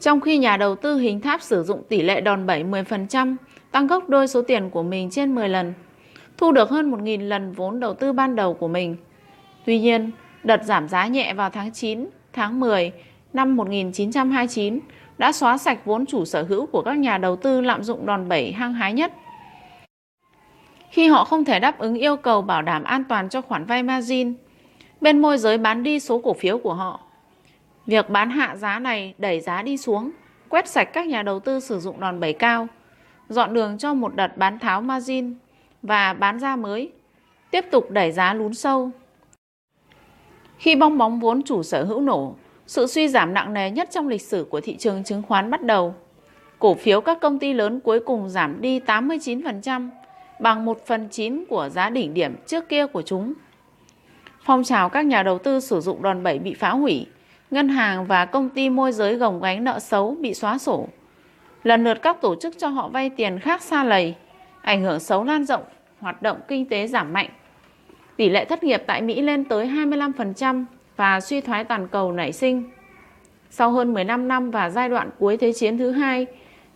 Trong 0.00 0.20
khi 0.20 0.38
nhà 0.38 0.56
đầu 0.56 0.76
tư 0.76 0.98
hình 0.98 1.20
tháp 1.20 1.42
sử 1.42 1.62
dụng 1.62 1.82
tỷ 1.88 2.02
lệ 2.02 2.20
đòn 2.20 2.46
bẩy 2.46 2.64
10%, 2.64 3.36
tăng 3.70 3.86
gấp 3.86 4.08
đôi 4.08 4.28
số 4.28 4.42
tiền 4.42 4.70
của 4.70 4.82
mình 4.82 5.10
trên 5.10 5.34
10 5.34 5.48
lần, 5.48 5.72
thu 6.40 6.52
được 6.52 6.70
hơn 6.70 6.90
1.000 6.90 7.28
lần 7.28 7.52
vốn 7.52 7.80
đầu 7.80 7.94
tư 7.94 8.12
ban 8.12 8.36
đầu 8.36 8.54
của 8.54 8.68
mình. 8.68 8.96
Tuy 9.66 9.78
nhiên, 9.78 10.10
đợt 10.44 10.64
giảm 10.64 10.88
giá 10.88 11.06
nhẹ 11.06 11.34
vào 11.34 11.50
tháng 11.50 11.72
9, 11.72 12.06
tháng 12.32 12.60
10 12.60 12.92
năm 13.32 13.56
1929 13.56 14.78
đã 15.18 15.32
xóa 15.32 15.58
sạch 15.58 15.84
vốn 15.84 16.06
chủ 16.06 16.24
sở 16.24 16.42
hữu 16.42 16.66
của 16.66 16.82
các 16.82 16.98
nhà 16.98 17.18
đầu 17.18 17.36
tư 17.36 17.60
lạm 17.60 17.82
dụng 17.82 18.06
đòn 18.06 18.28
bẩy 18.28 18.52
hăng 18.52 18.74
hái 18.74 18.92
nhất. 18.92 19.12
Khi 20.90 21.08
họ 21.08 21.24
không 21.24 21.44
thể 21.44 21.60
đáp 21.60 21.78
ứng 21.78 21.94
yêu 21.94 22.16
cầu 22.16 22.42
bảo 22.42 22.62
đảm 22.62 22.84
an 22.84 23.04
toàn 23.04 23.28
cho 23.28 23.40
khoản 23.40 23.64
vay 23.64 23.82
margin, 23.82 24.34
bên 25.00 25.18
môi 25.18 25.38
giới 25.38 25.58
bán 25.58 25.82
đi 25.82 26.00
số 26.00 26.18
cổ 26.18 26.32
phiếu 26.32 26.58
của 26.58 26.74
họ. 26.74 27.00
Việc 27.86 28.10
bán 28.10 28.30
hạ 28.30 28.56
giá 28.56 28.78
này 28.78 29.14
đẩy 29.18 29.40
giá 29.40 29.62
đi 29.62 29.76
xuống, 29.76 30.10
quét 30.48 30.68
sạch 30.68 30.92
các 30.92 31.06
nhà 31.06 31.22
đầu 31.22 31.40
tư 31.40 31.60
sử 31.60 31.80
dụng 31.80 32.00
đòn 32.00 32.20
bẩy 32.20 32.32
cao, 32.32 32.66
dọn 33.28 33.54
đường 33.54 33.78
cho 33.78 33.94
một 33.94 34.14
đợt 34.14 34.36
bán 34.36 34.58
tháo 34.58 34.80
margin 34.80 35.34
và 35.82 36.12
bán 36.12 36.38
ra 36.38 36.56
mới, 36.56 36.92
tiếp 37.50 37.64
tục 37.70 37.90
đẩy 37.90 38.12
giá 38.12 38.34
lún 38.34 38.54
sâu. 38.54 38.90
Khi 40.58 40.76
bong 40.76 40.98
bóng 40.98 41.20
vốn 41.20 41.42
chủ 41.42 41.62
sở 41.62 41.84
hữu 41.84 42.00
nổ, 42.00 42.34
sự 42.66 42.86
suy 42.86 43.08
giảm 43.08 43.34
nặng 43.34 43.52
nề 43.52 43.70
nhất 43.70 43.88
trong 43.90 44.08
lịch 44.08 44.22
sử 44.22 44.46
của 44.50 44.60
thị 44.60 44.76
trường 44.76 45.04
chứng 45.04 45.22
khoán 45.22 45.50
bắt 45.50 45.62
đầu. 45.62 45.94
Cổ 46.58 46.74
phiếu 46.74 47.00
các 47.00 47.20
công 47.20 47.38
ty 47.38 47.52
lớn 47.52 47.80
cuối 47.80 48.00
cùng 48.00 48.28
giảm 48.28 48.60
đi 48.60 48.80
89%, 48.80 49.88
bằng 50.40 50.64
1 50.64 50.86
phần 50.86 51.08
9 51.10 51.44
của 51.48 51.68
giá 51.68 51.90
đỉnh 51.90 52.14
điểm 52.14 52.36
trước 52.46 52.68
kia 52.68 52.86
của 52.86 53.02
chúng. 53.02 53.32
Phong 54.42 54.64
trào 54.64 54.88
các 54.88 55.06
nhà 55.06 55.22
đầu 55.22 55.38
tư 55.38 55.60
sử 55.60 55.80
dụng 55.80 56.02
đòn 56.02 56.22
bẩy 56.22 56.38
bị 56.38 56.54
phá 56.54 56.70
hủy, 56.70 57.06
ngân 57.50 57.68
hàng 57.68 58.06
và 58.06 58.24
công 58.24 58.48
ty 58.48 58.70
môi 58.70 58.92
giới 58.92 59.14
gồng 59.14 59.40
gánh 59.40 59.64
nợ 59.64 59.78
xấu 59.78 60.16
bị 60.20 60.34
xóa 60.34 60.58
sổ. 60.58 60.88
Lần 61.62 61.84
lượt 61.84 62.02
các 62.02 62.20
tổ 62.20 62.34
chức 62.34 62.58
cho 62.58 62.68
họ 62.68 62.88
vay 62.88 63.10
tiền 63.10 63.38
khác 63.38 63.62
xa 63.62 63.84
lầy, 63.84 64.14
ảnh 64.62 64.82
hưởng 64.82 65.00
xấu 65.00 65.24
lan 65.24 65.44
rộng, 65.44 65.62
hoạt 65.98 66.22
động 66.22 66.40
kinh 66.48 66.66
tế 66.66 66.86
giảm 66.86 67.12
mạnh. 67.12 67.28
Tỷ 68.16 68.28
lệ 68.28 68.44
thất 68.44 68.64
nghiệp 68.64 68.82
tại 68.86 69.02
Mỹ 69.02 69.20
lên 69.20 69.44
tới 69.44 69.66
25% 69.66 70.64
và 70.96 71.20
suy 71.20 71.40
thoái 71.40 71.64
toàn 71.64 71.88
cầu 71.88 72.12
nảy 72.12 72.32
sinh. 72.32 72.70
Sau 73.50 73.70
hơn 73.70 73.94
15 73.94 74.28
năm 74.28 74.50
và 74.50 74.70
giai 74.70 74.88
đoạn 74.88 75.10
cuối 75.18 75.36
Thế 75.36 75.52
chiến 75.52 75.78
thứ 75.78 75.90
hai, 75.90 76.26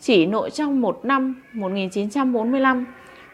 chỉ 0.01 0.27
nội 0.27 0.51
trong 0.51 0.81
một 0.81 1.01
năm 1.05 1.43
1945, 1.53 2.87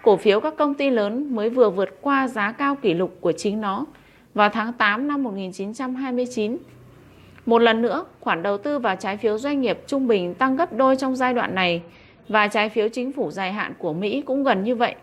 cổ 0.03 0.17
phiếu 0.17 0.41
các 0.41 0.57
công 0.57 0.75
ty 0.75 0.91
lớn 0.91 1.35
mới 1.35 1.51
vừa 1.51 1.71
vượt 1.71 1.99
qua 2.01 2.29
giá 2.29 2.53
cao 2.53 2.75
kỷ 2.75 2.95
lục 2.95 3.17
của 3.21 3.33
chính 3.33 3.61
nó 3.61 3.87
vào 4.35 4.49
tháng 4.49 4.73
8 4.73 5.09
năm 5.09 5.23
1929. 5.23 6.57
Một 7.47 7.59
lần 7.59 7.83
nữa, 7.83 8.05
khoản 8.21 8.43
đầu 8.43 8.59
tư 8.59 8.79
vào 8.79 8.97
trái 8.97 9.17
phiếu 9.17 9.39
doanh 9.39 9.61
nghiệp 9.61 9.79
trung 9.87 10.07
bình 10.07 10.35
tăng 10.35 10.57
gấp 10.57 10.73
đôi 10.73 10.97
trong 10.97 11.17
giai 11.17 11.35
đoạn 11.35 11.55
này 11.55 11.83
và 12.31 12.49
trái 12.49 12.69
phiếu 12.69 12.89
chính 12.89 13.13
phủ 13.13 13.31
dài 13.31 13.53
hạn 13.53 13.73
của 13.79 13.93
Mỹ 13.93 14.23
cũng 14.27 14.45
gần 14.45 14.65
như 14.65 14.75
vậy. 14.75 14.95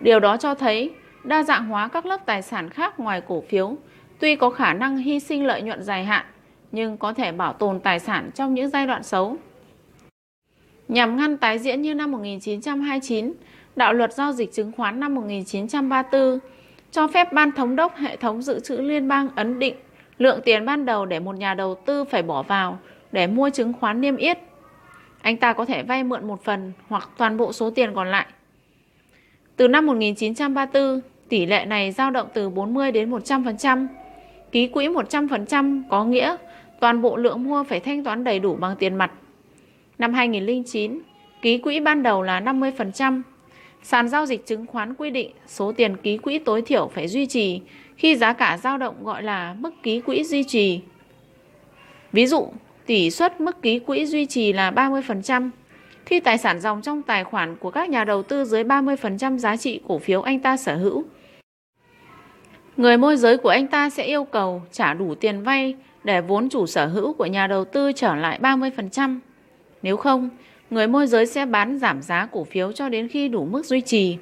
Điều 0.00 0.20
đó 0.20 0.36
cho 0.36 0.54
thấy 0.54 0.90
đa 1.24 1.42
dạng 1.42 1.68
hóa 1.68 1.88
các 1.88 2.06
lớp 2.06 2.26
tài 2.26 2.42
sản 2.42 2.70
khác 2.70 3.00
ngoài 3.00 3.22
cổ 3.28 3.42
phiếu 3.48 3.76
tuy 4.18 4.36
có 4.36 4.50
khả 4.50 4.74
năng 4.74 4.96
hy 4.96 5.20
sinh 5.20 5.46
lợi 5.46 5.62
nhuận 5.62 5.82
dài 5.82 6.04
hạn 6.04 6.24
nhưng 6.72 6.96
có 6.96 7.12
thể 7.12 7.32
bảo 7.32 7.52
tồn 7.52 7.80
tài 7.80 7.98
sản 7.98 8.30
trong 8.34 8.54
những 8.54 8.68
giai 8.70 8.86
đoạn 8.86 9.02
xấu. 9.02 9.36
Nhằm 10.88 11.16
ngăn 11.16 11.36
tái 11.36 11.58
diễn 11.58 11.82
như 11.82 11.94
năm 11.94 12.12
1929, 12.12 13.32
đạo 13.76 13.92
luật 13.92 14.12
giao 14.12 14.32
dịch 14.32 14.52
chứng 14.52 14.72
khoán 14.72 15.00
năm 15.00 15.14
1934 15.14 16.38
cho 16.90 17.08
phép 17.08 17.32
ban 17.32 17.52
thống 17.52 17.76
đốc 17.76 17.96
hệ 17.96 18.16
thống 18.16 18.42
dự 18.42 18.60
trữ 18.60 18.76
liên 18.76 19.08
bang 19.08 19.28
ấn 19.36 19.58
định 19.58 19.74
lượng 20.18 20.40
tiền 20.44 20.66
ban 20.66 20.84
đầu 20.84 21.06
để 21.06 21.20
một 21.20 21.36
nhà 21.36 21.54
đầu 21.54 21.74
tư 21.86 22.04
phải 22.04 22.22
bỏ 22.22 22.42
vào 22.42 22.78
để 23.12 23.26
mua 23.26 23.50
chứng 23.50 23.72
khoán 23.72 24.00
niêm 24.00 24.16
yết. 24.16 24.38
Anh 25.22 25.36
ta 25.36 25.52
có 25.52 25.64
thể 25.64 25.82
vay 25.82 26.04
mượn 26.04 26.26
một 26.26 26.44
phần 26.44 26.72
hoặc 26.88 27.10
toàn 27.16 27.36
bộ 27.36 27.52
số 27.52 27.70
tiền 27.70 27.94
còn 27.94 28.08
lại. 28.08 28.26
Từ 29.56 29.68
năm 29.68 29.86
1934, 29.86 31.00
tỷ 31.28 31.46
lệ 31.46 31.64
này 31.64 31.92
dao 31.92 32.10
động 32.10 32.28
từ 32.34 32.50
40 32.50 32.92
đến 32.92 33.10
100%. 33.10 33.86
Ký 34.52 34.66
quỹ 34.66 34.88
100% 34.88 35.82
có 35.90 36.04
nghĩa 36.04 36.36
toàn 36.80 37.02
bộ 37.02 37.16
lượng 37.16 37.44
mua 37.44 37.64
phải 37.64 37.80
thanh 37.80 38.04
toán 38.04 38.24
đầy 38.24 38.38
đủ 38.38 38.54
bằng 38.54 38.76
tiền 38.76 38.94
mặt. 38.94 39.12
Năm 39.98 40.14
2009, 40.14 41.00
ký 41.42 41.58
quỹ 41.58 41.80
ban 41.80 42.02
đầu 42.02 42.22
là 42.22 42.40
50%. 42.40 43.22
Sàn 43.82 44.08
giao 44.08 44.26
dịch 44.26 44.46
chứng 44.46 44.66
khoán 44.66 44.94
quy 44.94 45.10
định 45.10 45.30
số 45.46 45.72
tiền 45.72 45.96
ký 45.96 46.18
quỹ 46.18 46.38
tối 46.38 46.62
thiểu 46.62 46.90
phải 46.94 47.08
duy 47.08 47.26
trì 47.26 47.60
khi 47.96 48.16
giá 48.16 48.32
cả 48.32 48.58
dao 48.62 48.78
động 48.78 49.04
gọi 49.04 49.22
là 49.22 49.54
mức 49.58 49.70
ký 49.82 50.00
quỹ 50.00 50.24
duy 50.24 50.44
trì. 50.44 50.80
Ví 52.12 52.26
dụ, 52.26 52.48
tỷ 52.92 53.10
suất 53.10 53.40
mức 53.40 53.62
ký 53.62 53.78
quỹ 53.78 54.06
duy 54.06 54.26
trì 54.26 54.52
là 54.52 54.70
30%, 54.70 55.50
khi 56.06 56.20
tài 56.20 56.38
sản 56.38 56.60
dòng 56.60 56.82
trong 56.82 57.02
tài 57.02 57.24
khoản 57.24 57.56
của 57.56 57.70
các 57.70 57.90
nhà 57.90 58.04
đầu 58.04 58.22
tư 58.22 58.44
dưới 58.44 58.64
30% 58.64 59.38
giá 59.38 59.56
trị 59.56 59.80
cổ 59.88 59.98
phiếu 59.98 60.22
anh 60.22 60.40
ta 60.40 60.56
sở 60.56 60.76
hữu. 60.76 61.04
Người 62.76 62.96
môi 62.96 63.16
giới 63.16 63.36
của 63.36 63.48
anh 63.48 63.66
ta 63.66 63.90
sẽ 63.90 64.04
yêu 64.04 64.24
cầu 64.24 64.62
trả 64.72 64.94
đủ 64.94 65.14
tiền 65.14 65.42
vay 65.42 65.74
để 66.04 66.20
vốn 66.20 66.48
chủ 66.48 66.66
sở 66.66 66.86
hữu 66.86 67.12
của 67.12 67.26
nhà 67.26 67.46
đầu 67.46 67.64
tư 67.64 67.92
trở 67.92 68.14
lại 68.14 68.38
30%. 68.42 69.18
Nếu 69.82 69.96
không, 69.96 70.28
người 70.70 70.86
môi 70.86 71.06
giới 71.06 71.26
sẽ 71.26 71.46
bán 71.46 71.78
giảm 71.78 72.02
giá 72.02 72.28
cổ 72.32 72.44
phiếu 72.44 72.72
cho 72.72 72.88
đến 72.88 73.08
khi 73.08 73.28
đủ 73.28 73.44
mức 73.44 73.66
duy 73.66 73.80
trì. 73.80 74.18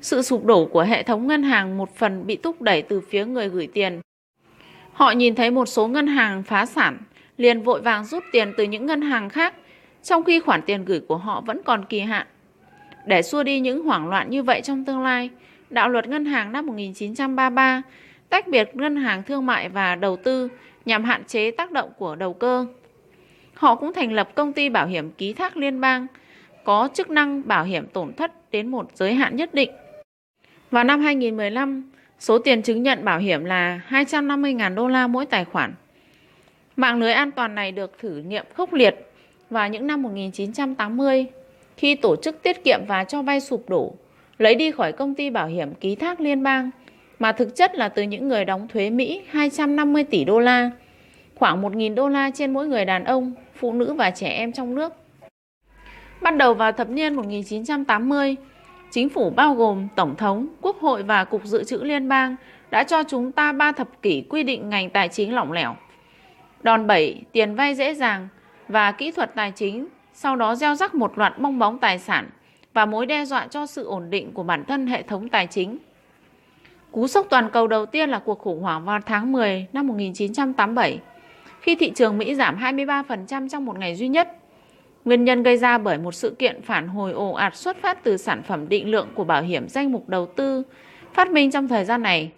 Sự 0.00 0.22
sụp 0.22 0.44
đổ 0.44 0.64
của 0.66 0.82
hệ 0.82 1.02
thống 1.02 1.26
ngân 1.26 1.42
hàng 1.42 1.78
một 1.78 1.96
phần 1.96 2.26
bị 2.26 2.36
thúc 2.36 2.62
đẩy 2.62 2.82
từ 2.82 3.00
phía 3.00 3.24
người 3.24 3.48
gửi 3.48 3.68
tiền. 3.74 4.00
Họ 4.92 5.10
nhìn 5.10 5.34
thấy 5.34 5.50
một 5.50 5.66
số 5.66 5.88
ngân 5.88 6.06
hàng 6.06 6.42
phá 6.42 6.66
sản, 6.66 6.98
liền 7.36 7.62
vội 7.62 7.80
vàng 7.80 8.04
rút 8.04 8.24
tiền 8.32 8.52
từ 8.56 8.64
những 8.64 8.86
ngân 8.86 9.02
hàng 9.02 9.28
khác, 9.28 9.54
trong 10.02 10.24
khi 10.24 10.40
khoản 10.40 10.62
tiền 10.62 10.84
gửi 10.84 11.00
của 11.00 11.16
họ 11.16 11.40
vẫn 11.40 11.60
còn 11.64 11.84
kỳ 11.84 12.00
hạn. 12.00 12.26
Để 13.06 13.22
xua 13.22 13.42
đi 13.42 13.60
những 13.60 13.84
hoảng 13.84 14.08
loạn 14.08 14.30
như 14.30 14.42
vậy 14.42 14.60
trong 14.60 14.84
tương 14.84 15.02
lai, 15.02 15.30
đạo 15.70 15.88
luật 15.88 16.08
ngân 16.08 16.24
hàng 16.24 16.52
năm 16.52 16.66
1933 16.66 17.82
tách 18.28 18.48
biệt 18.48 18.70
ngân 18.74 18.96
hàng 18.96 19.22
thương 19.22 19.46
mại 19.46 19.68
và 19.68 19.94
đầu 19.94 20.16
tư 20.16 20.48
nhằm 20.84 21.04
hạn 21.04 21.24
chế 21.24 21.50
tác 21.50 21.70
động 21.72 21.90
của 21.98 22.16
đầu 22.16 22.34
cơ. 22.34 22.66
Họ 23.54 23.74
cũng 23.74 23.92
thành 23.92 24.12
lập 24.12 24.34
công 24.34 24.52
ty 24.52 24.68
bảo 24.68 24.86
hiểm 24.86 25.10
ký 25.10 25.32
thác 25.32 25.56
liên 25.56 25.80
bang 25.80 26.06
có 26.64 26.88
chức 26.94 27.10
năng 27.10 27.48
bảo 27.48 27.64
hiểm 27.64 27.86
tổn 27.86 28.12
thất 28.12 28.50
đến 28.50 28.68
một 28.68 28.90
giới 28.94 29.14
hạn 29.14 29.36
nhất 29.36 29.54
định. 29.54 29.70
Vào 30.70 30.84
năm 30.84 31.00
2015, 31.00 31.90
số 32.18 32.38
tiền 32.38 32.62
chứng 32.62 32.82
nhận 32.82 33.04
bảo 33.04 33.18
hiểm 33.18 33.44
là 33.44 33.80
250.000 33.88 34.74
đô 34.74 34.88
la 34.88 35.06
mỗi 35.06 35.26
tài 35.26 35.44
khoản. 35.44 35.74
Mạng 36.76 37.00
lưới 37.00 37.12
an 37.12 37.30
toàn 37.30 37.54
này 37.54 37.72
được 37.72 37.98
thử 37.98 38.16
nghiệm 38.18 38.44
khốc 38.54 38.72
liệt 38.72 38.94
vào 39.50 39.68
những 39.68 39.86
năm 39.86 40.02
1980 40.02 41.26
khi 41.76 41.94
tổ 41.94 42.16
chức 42.16 42.42
tiết 42.42 42.64
kiệm 42.64 42.80
và 42.88 43.04
cho 43.04 43.22
vay 43.22 43.40
sụp 43.40 43.68
đổ, 43.68 43.94
lấy 44.38 44.54
đi 44.54 44.70
khỏi 44.70 44.92
công 44.92 45.14
ty 45.14 45.30
bảo 45.30 45.46
hiểm 45.46 45.74
ký 45.74 45.94
thác 45.94 46.20
liên 46.20 46.42
bang 46.42 46.70
mà 47.18 47.32
thực 47.32 47.56
chất 47.56 47.74
là 47.74 47.88
từ 47.88 48.02
những 48.02 48.28
người 48.28 48.44
đóng 48.44 48.68
thuế 48.68 48.90
Mỹ 48.90 49.22
250 49.30 50.04
tỷ 50.04 50.24
đô 50.24 50.38
la, 50.38 50.70
khoảng 51.34 51.62
1.000 51.62 51.94
đô 51.94 52.08
la 52.08 52.30
trên 52.34 52.52
mỗi 52.52 52.66
người 52.66 52.84
đàn 52.84 53.04
ông, 53.04 53.32
phụ 53.54 53.72
nữ 53.72 53.92
và 53.92 54.10
trẻ 54.10 54.28
em 54.28 54.52
trong 54.52 54.74
nước. 54.74 54.92
Bắt 56.22 56.36
đầu 56.36 56.54
vào 56.54 56.72
thập 56.72 56.90
niên 56.90 57.14
1980, 57.14 58.36
Chính 58.90 59.08
phủ 59.08 59.30
bao 59.30 59.54
gồm 59.54 59.88
Tổng 59.96 60.16
thống, 60.16 60.46
Quốc 60.60 60.80
hội 60.80 61.02
và 61.02 61.24
Cục 61.24 61.44
Dự 61.44 61.64
trữ 61.64 61.78
Liên 61.82 62.08
bang 62.08 62.36
đã 62.70 62.84
cho 62.84 63.02
chúng 63.02 63.32
ta 63.32 63.52
ba 63.52 63.72
thập 63.72 64.02
kỷ 64.02 64.24
quy 64.28 64.42
định 64.42 64.68
ngành 64.68 64.90
tài 64.90 65.08
chính 65.08 65.34
lỏng 65.34 65.52
lẻo. 65.52 65.76
Đòn 66.64 66.86
bẩy, 66.86 67.22
tiền 67.32 67.54
vay 67.54 67.74
dễ 67.74 67.94
dàng 67.94 68.28
và 68.68 68.92
kỹ 68.92 69.10
thuật 69.10 69.34
tài 69.34 69.50
chính 69.50 69.86
sau 70.12 70.36
đó 70.36 70.54
gieo 70.54 70.74
rắc 70.74 70.94
một 70.94 71.18
loạt 71.18 71.38
bong 71.38 71.58
bóng 71.58 71.78
tài 71.78 71.98
sản 71.98 72.30
và 72.74 72.86
mối 72.86 73.06
đe 73.06 73.24
dọa 73.24 73.46
cho 73.46 73.66
sự 73.66 73.84
ổn 73.84 74.10
định 74.10 74.32
của 74.32 74.42
bản 74.42 74.64
thân 74.64 74.86
hệ 74.86 75.02
thống 75.02 75.28
tài 75.28 75.46
chính. 75.46 75.78
Cú 76.92 77.06
sốc 77.06 77.26
toàn 77.30 77.50
cầu 77.52 77.66
đầu 77.66 77.86
tiên 77.86 78.10
là 78.10 78.18
cuộc 78.18 78.38
khủng 78.38 78.62
hoảng 78.62 78.84
vào 78.84 79.00
tháng 79.06 79.32
10 79.32 79.66
năm 79.72 79.86
1987, 79.86 80.98
khi 81.60 81.74
thị 81.76 81.90
trường 81.94 82.18
Mỹ 82.18 82.34
giảm 82.34 82.58
23% 82.58 83.48
trong 83.48 83.64
một 83.64 83.78
ngày 83.78 83.94
duy 83.94 84.08
nhất. 84.08 84.36
Nguyên 85.04 85.24
nhân 85.24 85.42
gây 85.42 85.56
ra 85.56 85.78
bởi 85.78 85.98
một 85.98 86.12
sự 86.12 86.36
kiện 86.38 86.62
phản 86.62 86.88
hồi 86.88 87.12
ồ 87.12 87.32
ạt 87.32 87.56
xuất 87.56 87.76
phát 87.82 88.04
từ 88.04 88.16
sản 88.16 88.42
phẩm 88.42 88.68
định 88.68 88.90
lượng 88.90 89.08
của 89.14 89.24
bảo 89.24 89.42
hiểm 89.42 89.68
danh 89.68 89.92
mục 89.92 90.08
đầu 90.08 90.26
tư 90.26 90.62
phát 91.12 91.30
minh 91.30 91.50
trong 91.50 91.68
thời 91.68 91.84
gian 91.84 92.02
này, 92.02 92.32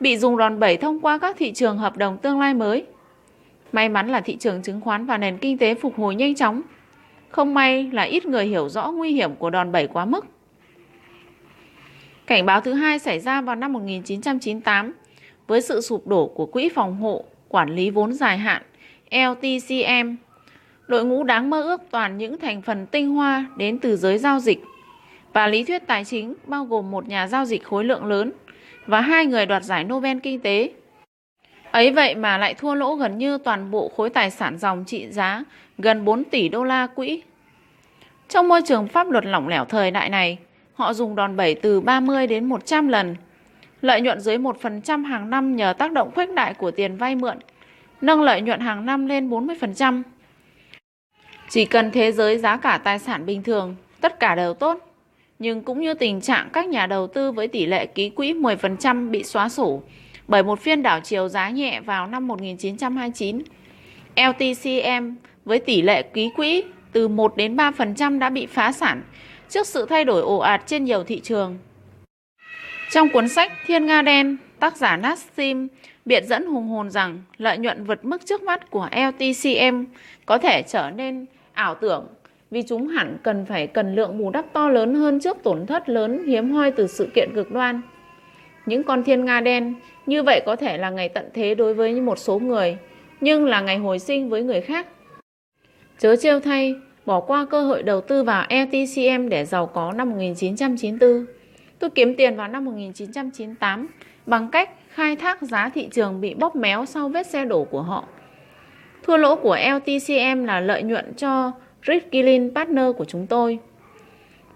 bị 0.00 0.16
dùng 0.16 0.36
đòn 0.36 0.60
bẩy 0.60 0.76
thông 0.76 1.00
qua 1.00 1.18
các 1.18 1.36
thị 1.38 1.52
trường 1.52 1.78
hợp 1.78 1.96
đồng 1.96 2.18
tương 2.18 2.40
lai 2.40 2.54
mới. 2.54 2.86
May 3.76 3.88
mắn 3.88 4.08
là 4.08 4.20
thị 4.20 4.36
trường 4.36 4.62
chứng 4.62 4.80
khoán 4.80 5.06
và 5.06 5.18
nền 5.18 5.38
kinh 5.38 5.58
tế 5.58 5.74
phục 5.74 5.98
hồi 5.98 6.14
nhanh 6.14 6.34
chóng. 6.34 6.62
Không 7.28 7.54
may 7.54 7.90
là 7.92 8.02
ít 8.02 8.26
người 8.26 8.46
hiểu 8.46 8.68
rõ 8.68 8.90
nguy 8.90 9.12
hiểm 9.12 9.34
của 9.34 9.50
đòn 9.50 9.72
bẩy 9.72 9.86
quá 9.86 10.04
mức. 10.04 10.26
Cảnh 12.26 12.46
báo 12.46 12.60
thứ 12.60 12.72
hai 12.72 12.98
xảy 12.98 13.20
ra 13.20 13.40
vào 13.40 13.56
năm 13.56 13.72
1998 13.72 14.92
với 15.46 15.60
sự 15.60 15.80
sụp 15.80 16.06
đổ 16.06 16.26
của 16.26 16.46
Quỹ 16.46 16.68
phòng 16.68 16.96
hộ 16.96 17.24
quản 17.48 17.74
lý 17.74 17.90
vốn 17.90 18.12
dài 18.12 18.38
hạn 18.38 18.62
LTCM. 19.10 20.14
Đội 20.86 21.04
ngũ 21.04 21.24
đáng 21.24 21.50
mơ 21.50 21.62
ước 21.62 21.80
toàn 21.90 22.18
những 22.18 22.38
thành 22.38 22.62
phần 22.62 22.86
tinh 22.86 23.08
hoa 23.08 23.46
đến 23.56 23.78
từ 23.78 23.96
giới 23.96 24.18
giao 24.18 24.40
dịch 24.40 24.64
và 25.32 25.46
lý 25.46 25.64
thuyết 25.64 25.86
tài 25.86 26.04
chính, 26.04 26.34
bao 26.46 26.64
gồm 26.64 26.90
một 26.90 27.08
nhà 27.08 27.26
giao 27.26 27.44
dịch 27.44 27.64
khối 27.64 27.84
lượng 27.84 28.04
lớn 28.04 28.32
và 28.86 29.00
hai 29.00 29.26
người 29.26 29.46
đoạt 29.46 29.64
giải 29.64 29.84
Nobel 29.84 30.18
kinh 30.22 30.40
tế. 30.40 30.70
Ấy 31.76 31.90
vậy 31.90 32.14
mà 32.14 32.38
lại 32.38 32.54
thua 32.54 32.74
lỗ 32.74 32.94
gần 32.94 33.18
như 33.18 33.38
toàn 33.38 33.70
bộ 33.70 33.90
khối 33.96 34.10
tài 34.10 34.30
sản 34.30 34.58
dòng 34.58 34.84
trị 34.84 35.06
giá 35.10 35.44
gần 35.78 36.04
4 36.04 36.24
tỷ 36.24 36.48
đô 36.48 36.64
la 36.64 36.86
quỹ. 36.86 37.22
Trong 38.28 38.48
môi 38.48 38.62
trường 38.62 38.88
pháp 38.88 39.10
luật 39.10 39.24
lỏng 39.24 39.48
lẻo 39.48 39.64
thời 39.64 39.90
đại 39.90 40.10
này, 40.10 40.38
họ 40.74 40.92
dùng 40.92 41.14
đòn 41.14 41.36
bẩy 41.36 41.54
từ 41.54 41.80
30 41.80 42.26
đến 42.26 42.44
100 42.44 42.88
lần. 42.88 43.16
Lợi 43.80 44.00
nhuận 44.00 44.20
dưới 44.20 44.38
1% 44.38 45.04
hàng 45.04 45.30
năm 45.30 45.56
nhờ 45.56 45.72
tác 45.72 45.92
động 45.92 46.10
khuếch 46.14 46.34
đại 46.34 46.54
của 46.54 46.70
tiền 46.70 46.96
vay 46.96 47.16
mượn, 47.16 47.38
nâng 48.00 48.22
lợi 48.22 48.40
nhuận 48.40 48.60
hàng 48.60 48.86
năm 48.86 49.06
lên 49.06 49.30
40%. 49.30 50.02
Chỉ 51.48 51.64
cần 51.64 51.90
thế 51.90 52.12
giới 52.12 52.38
giá 52.38 52.56
cả 52.56 52.80
tài 52.84 52.98
sản 52.98 53.26
bình 53.26 53.42
thường, 53.42 53.76
tất 54.00 54.20
cả 54.20 54.34
đều 54.34 54.54
tốt. 54.54 54.78
Nhưng 55.38 55.62
cũng 55.62 55.80
như 55.80 55.94
tình 55.94 56.20
trạng 56.20 56.48
các 56.52 56.68
nhà 56.68 56.86
đầu 56.86 57.06
tư 57.06 57.32
với 57.32 57.48
tỷ 57.48 57.66
lệ 57.66 57.86
ký 57.86 58.10
quỹ 58.10 58.32
10% 58.32 59.10
bị 59.10 59.24
xóa 59.24 59.48
sổ 59.48 59.82
bởi 60.28 60.42
một 60.42 60.60
phiên 60.60 60.82
đảo 60.82 61.00
chiều 61.00 61.28
giá 61.28 61.50
nhẹ 61.50 61.80
vào 61.80 62.06
năm 62.06 62.26
1929. 62.26 63.38
LTCM 64.16 65.10
với 65.44 65.58
tỷ 65.58 65.82
lệ 65.82 66.02
ký 66.02 66.30
quỹ 66.36 66.62
từ 66.92 67.08
1 67.08 67.36
đến 67.36 67.56
3% 67.56 68.18
đã 68.18 68.30
bị 68.30 68.46
phá 68.46 68.72
sản 68.72 69.02
trước 69.48 69.66
sự 69.66 69.86
thay 69.86 70.04
đổi 70.04 70.22
ồ 70.22 70.38
ạt 70.38 70.62
trên 70.66 70.84
nhiều 70.84 71.04
thị 71.04 71.20
trường. 71.20 71.58
Trong 72.90 73.08
cuốn 73.08 73.28
sách 73.28 73.52
Thiên 73.66 73.86
Nga 73.86 74.02
Đen, 74.02 74.36
tác 74.60 74.76
giả 74.76 74.96
Nassim 74.96 75.68
biện 76.04 76.26
dẫn 76.26 76.46
hùng 76.46 76.68
hồn 76.68 76.90
rằng 76.90 77.22
lợi 77.38 77.58
nhuận 77.58 77.84
vượt 77.84 78.04
mức 78.04 78.26
trước 78.26 78.42
mắt 78.42 78.70
của 78.70 78.88
LTCM 78.92 79.84
có 80.26 80.38
thể 80.38 80.62
trở 80.62 80.90
nên 80.90 81.26
ảo 81.52 81.74
tưởng 81.74 82.06
vì 82.50 82.62
chúng 82.62 82.88
hẳn 82.88 83.16
cần 83.22 83.46
phải 83.46 83.66
cần 83.66 83.94
lượng 83.94 84.18
bù 84.18 84.30
đắp 84.30 84.44
to 84.52 84.68
lớn 84.68 84.94
hơn 84.94 85.20
trước 85.20 85.36
tổn 85.42 85.66
thất 85.66 85.88
lớn 85.88 86.26
hiếm 86.26 86.52
hoi 86.52 86.70
từ 86.70 86.86
sự 86.86 87.08
kiện 87.14 87.30
cực 87.34 87.52
đoan. 87.52 87.80
Những 88.66 88.82
con 88.82 89.04
thiên 89.04 89.24
nga 89.24 89.40
đen 89.40 89.74
như 90.06 90.22
vậy 90.22 90.42
có 90.46 90.56
thể 90.56 90.78
là 90.78 90.90
ngày 90.90 91.08
tận 91.08 91.28
thế 91.34 91.54
đối 91.54 91.74
với 91.74 92.00
một 92.00 92.18
số 92.18 92.38
người, 92.38 92.76
nhưng 93.20 93.44
là 93.46 93.60
ngày 93.60 93.76
hồi 93.76 93.98
sinh 93.98 94.28
với 94.28 94.42
người 94.42 94.60
khác. 94.60 94.86
Chớ 95.98 96.16
trêu 96.16 96.40
thay, 96.40 96.74
bỏ 97.06 97.20
qua 97.20 97.46
cơ 97.50 97.62
hội 97.62 97.82
đầu 97.82 98.00
tư 98.00 98.22
vào 98.22 98.46
ETCM 98.48 99.28
để 99.28 99.44
giàu 99.44 99.66
có 99.66 99.92
năm 99.92 100.10
1994. 100.10 101.26
Tôi 101.78 101.90
kiếm 101.90 102.14
tiền 102.14 102.36
vào 102.36 102.48
năm 102.48 102.64
1998 102.64 103.86
bằng 104.26 104.48
cách 104.50 104.70
khai 104.90 105.16
thác 105.16 105.42
giá 105.42 105.68
thị 105.68 105.88
trường 105.92 106.20
bị 106.20 106.34
bóp 106.34 106.56
méo 106.56 106.84
sau 106.86 107.08
vết 107.08 107.26
xe 107.26 107.44
đổ 107.44 107.64
của 107.64 107.82
họ. 107.82 108.04
Thua 109.02 109.16
lỗ 109.16 109.36
của 109.36 109.56
LTCM 109.56 110.44
là 110.44 110.60
lợi 110.60 110.82
nhuận 110.82 111.14
cho 111.14 111.52
Riskilling 111.86 112.54
Partner 112.54 112.86
của 112.98 113.04
chúng 113.04 113.26
tôi. 113.26 113.58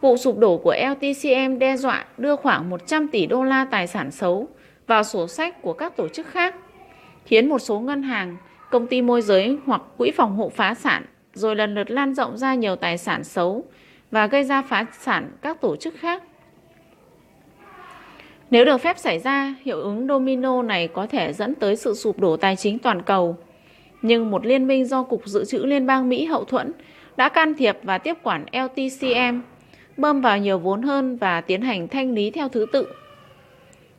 Vụ 0.00 0.16
sụp 0.16 0.38
đổ 0.38 0.56
của 0.56 0.74
LTCM 0.90 1.58
đe 1.58 1.76
dọa 1.76 2.04
đưa 2.18 2.36
khoảng 2.36 2.70
100 2.70 3.08
tỷ 3.08 3.26
đô 3.26 3.44
la 3.44 3.66
tài 3.70 3.86
sản 3.86 4.10
xấu 4.10 4.48
vào 4.90 5.04
sổ 5.04 5.28
sách 5.28 5.62
của 5.62 5.72
các 5.72 5.96
tổ 5.96 6.08
chức 6.08 6.26
khác, 6.26 6.54
khiến 7.24 7.48
một 7.48 7.58
số 7.58 7.80
ngân 7.80 8.02
hàng, 8.02 8.36
công 8.70 8.86
ty 8.86 9.02
môi 9.02 9.22
giới 9.22 9.56
hoặc 9.66 9.82
quỹ 9.98 10.10
phòng 10.10 10.36
hộ 10.36 10.48
phá 10.48 10.74
sản, 10.74 11.04
rồi 11.34 11.56
lần 11.56 11.74
lượt 11.74 11.90
lan 11.90 12.14
rộng 12.14 12.38
ra 12.38 12.54
nhiều 12.54 12.76
tài 12.76 12.98
sản 12.98 13.24
xấu 13.24 13.64
và 14.10 14.26
gây 14.26 14.44
ra 14.44 14.62
phá 14.62 14.86
sản 15.00 15.30
các 15.42 15.60
tổ 15.60 15.76
chức 15.76 15.94
khác. 15.98 16.22
Nếu 18.50 18.64
được 18.64 18.78
phép 18.78 18.98
xảy 18.98 19.18
ra, 19.18 19.54
hiệu 19.64 19.80
ứng 19.80 20.06
domino 20.08 20.62
này 20.62 20.88
có 20.88 21.06
thể 21.06 21.32
dẫn 21.32 21.54
tới 21.54 21.76
sự 21.76 21.94
sụp 21.94 22.18
đổ 22.18 22.36
tài 22.36 22.56
chính 22.56 22.78
toàn 22.78 23.02
cầu. 23.02 23.36
Nhưng 24.02 24.30
một 24.30 24.46
liên 24.46 24.66
minh 24.66 24.84
do 24.84 25.02
Cục 25.02 25.26
Dự 25.26 25.44
trữ 25.44 25.58
Liên 25.58 25.86
bang 25.86 26.08
Mỹ 26.08 26.24
hậu 26.24 26.44
thuẫn 26.44 26.72
đã 27.16 27.28
can 27.28 27.54
thiệp 27.54 27.78
và 27.82 27.98
tiếp 27.98 28.16
quản 28.22 28.44
LTCM, 28.52 29.40
bơm 29.96 30.20
vào 30.20 30.38
nhiều 30.38 30.58
vốn 30.58 30.82
hơn 30.82 31.16
và 31.16 31.40
tiến 31.40 31.62
hành 31.62 31.88
thanh 31.88 32.12
lý 32.12 32.30
theo 32.30 32.48
thứ 32.48 32.66
tự. 32.72 32.86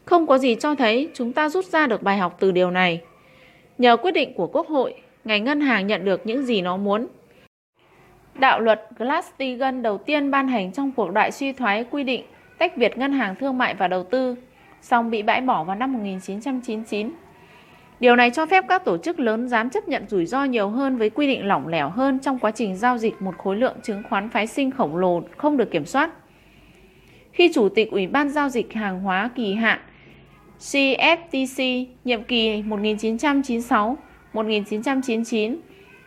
Không 0.06 0.28
có 0.28 0.38
gì 0.38 0.56
cho 0.56 0.76
thấy 0.76 1.10
chúng 1.14 1.34
ta 1.34 1.49
rút 1.49 1.65
ra 1.65 1.88
được 1.88 2.03
bài 2.03 2.18
học 2.18 2.38
từ 2.40 2.52
điều 2.52 2.72
này. 2.72 3.02
Nhờ 3.78 3.98
quyết 3.98 4.11
định 4.11 4.34
của 4.34 4.48
Quốc 4.48 4.68
hội, 4.68 4.94
ngành 5.23 5.44
ngân 5.44 5.61
hàng 5.61 5.88
nhận 5.88 6.06
được 6.06 6.26
những 6.26 6.45
gì 6.45 6.61
nó 6.61 6.78
muốn. 6.78 7.07
Đạo 8.36 8.60
luật 8.60 8.90
Glass-Steagall 8.98 9.82
đầu 9.82 9.98
tiên 9.98 10.32
ban 10.32 10.48
hành 10.48 10.72
trong 10.72 10.91
cuộc 10.91 11.11
đại 11.11 11.32
suy 11.32 11.53
thoái 11.53 11.84
quy 11.84 12.03
định 12.03 12.23
tách 12.57 12.78
biệt 12.78 12.98
ngân 12.98 13.14
hàng 13.14 13.36
thương 13.36 13.57
mại 13.57 13.76
và 13.76 13.88
đầu 13.88 14.03
tư, 14.03 14.36
song 14.82 15.11
bị 15.11 15.22
bãi 15.22 15.41
bỏ 15.41 15.64
vào 15.64 15.76
năm 15.76 15.94
1999. 15.94 17.11
Điều 17.99 18.15
này 18.15 18.32
cho 18.32 18.45
phép 18.45 18.65
các 18.68 18.86
tổ 18.86 18.98
chức 18.98 19.19
lớn 19.19 19.48
dám 19.48 19.69
chấp 19.69 19.88
nhận 19.88 20.07
rủi 20.07 20.26
ro 20.26 20.44
nhiều 20.44 20.69
hơn 20.69 20.98
với 20.98 21.10
quy 21.10 21.28
định 21.28 21.48
lỏng 21.48 21.68
lẻo 21.68 21.90
hơn 21.90 22.19
trong 22.19 22.40
quá 22.40 22.52
trình 22.52 22.76
giao 22.76 22.98
dịch 22.98 23.22
một 23.22 23.38
khối 23.38 23.56
lượng 23.56 23.76
chứng 23.84 24.03
khoán 24.10 24.30
phái 24.30 24.48
sinh 24.48 24.72
khổng 24.72 24.98
lồ 24.98 25.22
không 25.38 25.57
được 25.57 25.72
kiểm 25.72 25.86
soát. 25.86 26.11
Khi 27.32 27.52
Chủ 27.53 27.69
tịch 27.69 27.91
Ủy 27.91 28.07
ban 28.07 28.30
Giao 28.30 28.49
dịch 28.49 28.73
Hàng 28.73 28.99
hóa 28.99 29.30
kỳ 29.36 29.53
hạn 29.53 29.80
CFTC 30.61 31.85
nhiệm 32.03 32.23
kỳ 32.23 32.63
1996-1999 34.33 35.55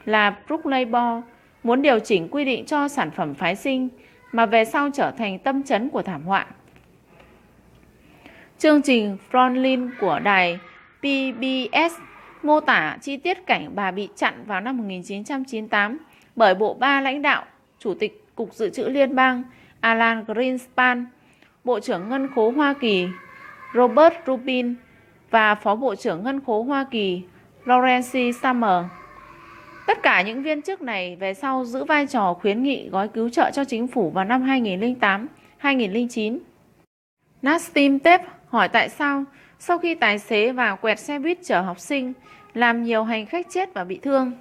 là 0.05 0.36
Brook 0.47 0.66
Labor 0.66 1.24
muốn 1.62 1.82
điều 1.82 1.98
chỉnh 1.98 2.28
quy 2.31 2.44
định 2.44 2.64
cho 2.66 2.89
sản 2.89 3.10
phẩm 3.10 3.35
phái 3.35 3.56
sinh 3.56 3.89
mà 4.32 4.47
về 4.47 4.64
sau 4.64 4.90
trở 4.94 5.10
thành 5.10 5.39
tâm 5.39 5.62
chấn 5.62 5.90
của 5.90 6.02
thảm 6.02 6.22
họa. 6.22 6.47
Chương 8.59 8.82
trình 8.82 9.16
Frontline 9.31 9.90
của 10.01 10.18
đài 10.18 10.59
PBS 10.98 11.93
mô 12.43 12.60
tả 12.60 12.98
chi 13.02 13.16
tiết 13.16 13.47
cảnh 13.47 13.70
bà 13.74 13.90
bị 13.90 14.09
chặn 14.16 14.35
vào 14.47 14.60
năm 14.60 14.76
1998 14.76 15.98
bởi 16.36 16.55
bộ 16.55 16.74
ba 16.74 17.01
lãnh 17.01 17.22
đạo 17.22 17.44
Chủ 17.78 17.94
tịch 17.94 18.24
Cục 18.35 18.55
Dự 18.55 18.70
trữ 18.70 18.89
Liên 18.89 19.14
bang 19.14 19.43
Alan 19.81 20.24
Greenspan, 20.24 21.06
Bộ 21.64 21.81
trưởng 21.81 22.09
Ngân 22.09 22.28
khố 22.35 22.51
Hoa 22.51 22.74
Kỳ 22.81 23.09
Robert 23.74 24.14
Rubin 24.26 24.74
và 25.30 25.55
Phó 25.55 25.74
Bộ 25.74 25.94
trưởng 25.94 26.24
Ngân 26.24 26.40
khố 26.46 26.62
Hoa 26.62 26.86
Kỳ 26.90 27.22
Lawrence 27.64 28.32
Summer. 28.32 28.84
Tất 29.86 30.02
cả 30.02 30.22
những 30.22 30.42
viên 30.42 30.62
chức 30.62 30.82
này 30.82 31.16
về 31.16 31.34
sau 31.34 31.64
giữ 31.64 31.84
vai 31.84 32.06
trò 32.06 32.34
khuyến 32.34 32.62
nghị 32.62 32.88
gói 32.88 33.09
cứu 33.09 33.28
trợ 33.28 33.51
cho 33.51 33.64
chính 33.64 33.88
phủ 33.88 34.10
vào 34.10 34.24
năm 34.24 34.46
2008-2009. 35.60 36.38
Nastim 37.42 37.98
Tep 37.98 38.20
hỏi 38.48 38.68
tại 38.68 38.88
sao 38.88 39.24
sau 39.59 39.78
khi 39.78 39.94
tài 39.94 40.18
xế 40.18 40.52
và 40.52 40.76
quẹt 40.76 40.98
xe 40.98 41.18
buýt 41.18 41.38
chở 41.44 41.60
học 41.60 41.80
sinh, 41.80 42.12
làm 42.55 42.84
nhiều 42.84 43.05
hành 43.05 43.26
khách 43.26 43.46
chết 43.51 43.74
và 43.74 43.84
bị 43.84 43.98
thương. 44.02 44.32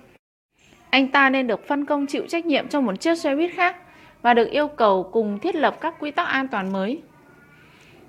Anh 0.89 1.07
ta 1.07 1.29
nên 1.29 1.47
được 1.47 1.67
phân 1.67 1.85
công 1.85 2.05
chịu 2.05 2.25
trách 2.27 2.45
nhiệm 2.45 2.67
cho 2.67 2.81
một 2.81 3.01
chiếc 3.01 3.17
xe 3.17 3.35
buýt 3.35 3.51
khác 3.53 3.75
và 4.21 4.33
được 4.33 4.51
yêu 4.51 4.67
cầu 4.67 5.09
cùng 5.11 5.39
thiết 5.39 5.55
lập 5.55 5.81
các 5.81 5.95
quy 5.99 6.11
tắc 6.11 6.27
an 6.27 6.47
toàn 6.47 6.71
mới. 6.71 7.01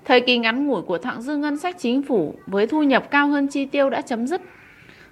Thời 0.05 0.21
kỳ 0.21 0.37
ngắn 0.37 0.67
ngủi 0.67 0.81
của 0.81 0.97
thặng 0.97 1.21
dư 1.21 1.37
ngân 1.37 1.57
sách 1.57 1.75
chính 1.79 2.01
phủ 2.01 2.35
với 2.47 2.67
thu 2.67 2.83
nhập 2.83 3.11
cao 3.11 3.27
hơn 3.27 3.47
chi 3.47 3.65
tiêu 3.65 3.89
đã 3.89 4.01
chấm 4.01 4.27
dứt. 4.27 4.41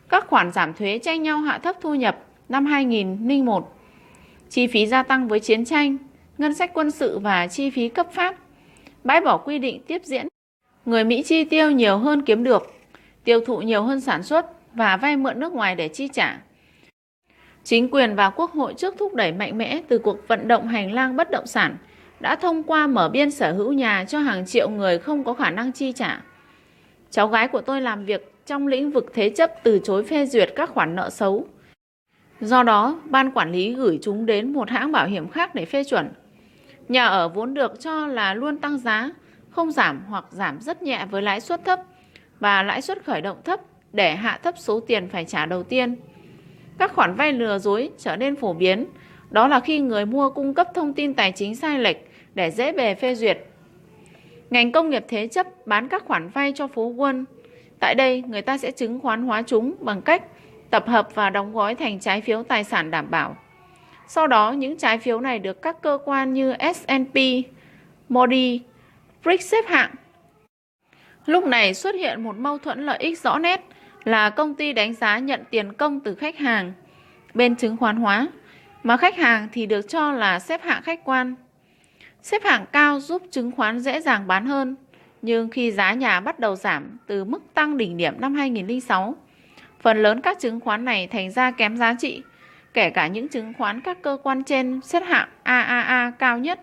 Các 0.10 0.28
khoản 0.28 0.52
giảm 0.52 0.74
thuế 0.74 1.00
tranh 1.04 1.24
nhau 1.24 1.38
hạ 1.38 1.58
thấp 1.58 1.76
thu 1.82 1.96
nhập 1.96 2.20
năm 2.50 2.66
2001. 2.66 3.76
Chi 4.50 4.68
phí 4.68 4.88
gia 4.88 5.04
tăng 5.04 5.28
với 5.28 5.40
chiến 5.40 5.66
tranh, 5.66 5.98
ngân 6.38 6.54
sách 6.54 6.72
quân 6.74 6.92
sự 6.92 7.20
và 7.20 7.48
chi 7.48 7.70
phí 7.70 7.90
cấp 7.90 8.08
pháp. 8.12 8.36
Bãi 9.04 9.22
bỏ 9.22 9.38
quy 9.38 9.60
định 9.60 9.82
tiếp 9.88 10.02
diễn. 10.06 10.28
Người 10.86 11.04
Mỹ 11.04 11.24
chi 11.24 11.44
tiêu 11.44 11.72
nhiều 11.72 11.98
hơn 11.98 12.22
kiếm 12.22 12.44
được, 12.44 12.74
tiêu 13.24 13.40
thụ 13.46 13.62
nhiều 13.62 13.84
hơn 13.84 14.02
sản 14.02 14.24
xuất 14.24 14.46
và 14.74 14.98
vay 14.98 15.18
mượn 15.18 15.40
nước 15.40 15.54
ngoài 15.54 15.76
để 15.76 15.88
chi 15.88 16.08
trả. 16.08 16.42
Chính 17.64 17.90
quyền 17.90 18.16
và 18.16 18.30
quốc 18.30 18.52
hội 18.52 18.74
trước 18.78 18.96
thúc 18.98 19.14
đẩy 19.14 19.32
mạnh 19.32 19.58
mẽ 19.58 19.82
từ 19.88 19.98
cuộc 19.98 20.28
vận 20.28 20.48
động 20.48 20.68
hành 20.68 20.92
lang 20.92 21.16
bất 21.16 21.32
động 21.32 21.48
sản 21.48 21.78
đã 22.24 22.36
thông 22.36 22.64
qua 22.64 22.88
mở 22.88 23.10
biên 23.10 23.32
sở 23.32 23.54
hữu 23.54 23.74
nhà 23.74 24.06
cho 24.08 24.20
hàng 24.20 24.46
triệu 24.46 24.70
người 24.70 25.00
không 25.00 25.24
có 25.24 25.34
khả 25.34 25.50
năng 25.50 25.72
chi 25.72 25.92
trả. 25.92 26.22
Cháu 27.12 27.28
gái 27.28 27.48
của 27.48 27.62
tôi 27.62 27.82
làm 27.82 28.06
việc 28.06 28.34
trong 28.46 28.68
lĩnh 28.68 28.92
vực 28.92 29.12
thế 29.14 29.30
chấp 29.30 29.52
từ 29.64 29.80
chối 29.84 30.04
phê 30.04 30.26
duyệt 30.26 30.54
các 30.56 30.70
khoản 30.70 30.96
nợ 30.96 31.10
xấu. 31.10 31.46
Do 32.42 32.64
đó, 32.64 33.00
ban 33.06 33.32
quản 33.32 33.52
lý 33.52 33.74
gửi 33.74 34.00
chúng 34.02 34.26
đến 34.26 34.54
một 34.54 34.70
hãng 34.70 34.92
bảo 34.92 35.08
hiểm 35.08 35.30
khác 35.30 35.56
để 35.56 35.66
phê 35.66 35.84
chuẩn. 35.84 36.10
Nhà 36.88 37.06
ở 37.06 37.30
vốn 37.30 37.54
được 37.54 37.80
cho 37.80 38.08
là 38.08 38.34
luôn 38.34 38.58
tăng 38.58 38.78
giá, 38.78 39.10
không 39.50 39.72
giảm 39.72 40.02
hoặc 40.10 40.26
giảm 40.30 40.62
rất 40.62 40.82
nhẹ 40.82 41.06
với 41.12 41.22
lãi 41.22 41.42
suất 41.42 41.66
thấp 41.66 41.80
và 42.40 42.64
lãi 42.64 42.82
suất 42.82 43.06
khởi 43.06 43.22
động 43.22 43.38
thấp 43.46 43.60
để 43.94 44.16
hạ 44.16 44.40
thấp 44.44 44.56
số 44.58 44.80
tiền 44.80 45.10
phải 45.10 45.26
trả 45.26 45.46
đầu 45.46 45.64
tiên. 45.64 45.96
Các 46.78 46.94
khoản 46.94 47.16
vay 47.16 47.34
lừa 47.34 47.60
dối 47.60 47.90
trở 47.98 48.16
nên 48.16 48.36
phổ 48.36 48.54
biến, 48.54 48.86
đó 49.32 49.48
là 49.48 49.60
khi 49.60 49.80
người 49.80 50.06
mua 50.06 50.30
cung 50.30 50.54
cấp 50.54 50.68
thông 50.74 50.94
tin 50.94 51.14
tài 51.14 51.32
chính 51.32 51.56
sai 51.56 51.80
lệch 51.80 52.13
để 52.34 52.52
dễ 52.52 52.72
bề 52.72 52.96
phê 52.96 53.16
duyệt. 53.16 53.38
Ngành 54.50 54.72
công 54.72 54.90
nghiệp 54.90 55.06
thế 55.08 55.28
chấp 55.28 55.48
bán 55.66 55.88
các 55.88 56.04
khoản 56.06 56.30
vay 56.30 56.54
cho 56.56 56.68
phố 56.68 56.88
quân. 56.88 57.26
Tại 57.80 57.96
đây, 57.96 58.24
người 58.28 58.42
ta 58.42 58.58
sẽ 58.58 58.72
chứng 58.72 59.00
khoán 59.00 59.24
hóa 59.24 59.42
chúng 59.42 59.76
bằng 59.80 60.02
cách 60.02 60.24
tập 60.70 60.88
hợp 60.88 61.16
và 61.16 61.30
đóng 61.30 61.54
gói 61.54 61.76
thành 61.76 62.00
trái 62.00 62.22
phiếu 62.22 62.44
tài 62.44 62.64
sản 62.64 62.92
đảm 62.92 63.12
bảo. 63.12 63.36
Sau 64.08 64.28
đó, 64.28 64.52
những 64.52 64.78
trái 64.78 64.98
phiếu 64.98 65.20
này 65.20 65.40
được 65.40 65.62
các 65.62 65.82
cơ 65.82 65.98
quan 66.06 66.34
như 66.34 66.54
S&P, 66.76 67.18
modi, 68.10 68.62
BRICS 69.24 69.52
xếp 69.52 69.66
hạng. 69.68 69.92
Lúc 71.26 71.46
này 71.46 71.74
xuất 71.74 71.96
hiện 71.96 72.24
một 72.24 72.38
mâu 72.38 72.58
thuẫn 72.58 72.86
lợi 72.86 72.98
ích 72.98 73.20
rõ 73.20 73.40
nét 73.40 73.62
là 74.04 74.30
công 74.30 74.56
ty 74.56 74.74
đánh 74.74 74.94
giá 74.94 75.20
nhận 75.20 75.44
tiền 75.50 75.74
công 75.74 76.00
từ 76.00 76.16
khách 76.16 76.38
hàng 76.38 76.74
bên 77.34 77.56
chứng 77.56 77.78
khoán 77.78 77.96
hóa, 77.96 78.28
mà 78.84 78.98
khách 78.98 79.16
hàng 79.16 79.48
thì 79.54 79.66
được 79.66 79.90
cho 79.90 80.12
là 80.12 80.40
xếp 80.40 80.62
hạng 80.64 80.84
khách 80.84 81.00
quan. 81.06 81.36
Xếp 82.24 82.44
hạng 82.44 82.66
cao 82.72 83.00
giúp 83.00 83.22
chứng 83.32 83.52
khoán 83.52 83.80
dễ 83.80 84.02
dàng 84.02 84.28
bán 84.28 84.46
hơn, 84.46 84.76
nhưng 85.22 85.50
khi 85.50 85.72
giá 85.72 85.94
nhà 85.94 86.20
bắt 86.20 86.40
đầu 86.40 86.56
giảm 86.56 86.98
từ 87.08 87.24
mức 87.24 87.44
tăng 87.54 87.78
đỉnh 87.78 87.98
điểm 87.98 88.22
năm 88.22 88.36
2006, 88.36 89.16
phần 89.82 89.98
lớn 89.98 90.22
các 90.22 90.40
chứng 90.40 90.60
khoán 90.60 90.86
này 90.86 91.08
thành 91.08 91.32
ra 91.32 91.52
kém 91.52 91.78
giá 91.78 91.94
trị, 92.00 92.22
kể 92.74 92.90
cả 92.90 93.08
những 93.08 93.28
chứng 93.28 93.54
khoán 93.58 93.82
các 93.82 94.02
cơ 94.02 94.18
quan 94.24 94.44
trên 94.44 94.82
xếp 94.82 95.00
hạng 95.00 95.30
AAA 95.44 96.12
cao 96.20 96.38
nhất. 96.38 96.60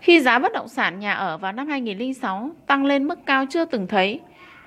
Khi 0.00 0.20
giá 0.20 0.38
bất 0.38 0.52
động 0.52 0.68
sản 0.68 0.98
nhà 0.98 1.12
ở 1.12 1.38
vào 1.38 1.52
năm 1.52 1.68
2006 1.68 2.50
tăng 2.66 2.84
lên 2.84 3.04
mức 3.04 3.18
cao 3.26 3.44
chưa 3.50 3.64
từng 3.64 3.86
thấy, 3.86 4.20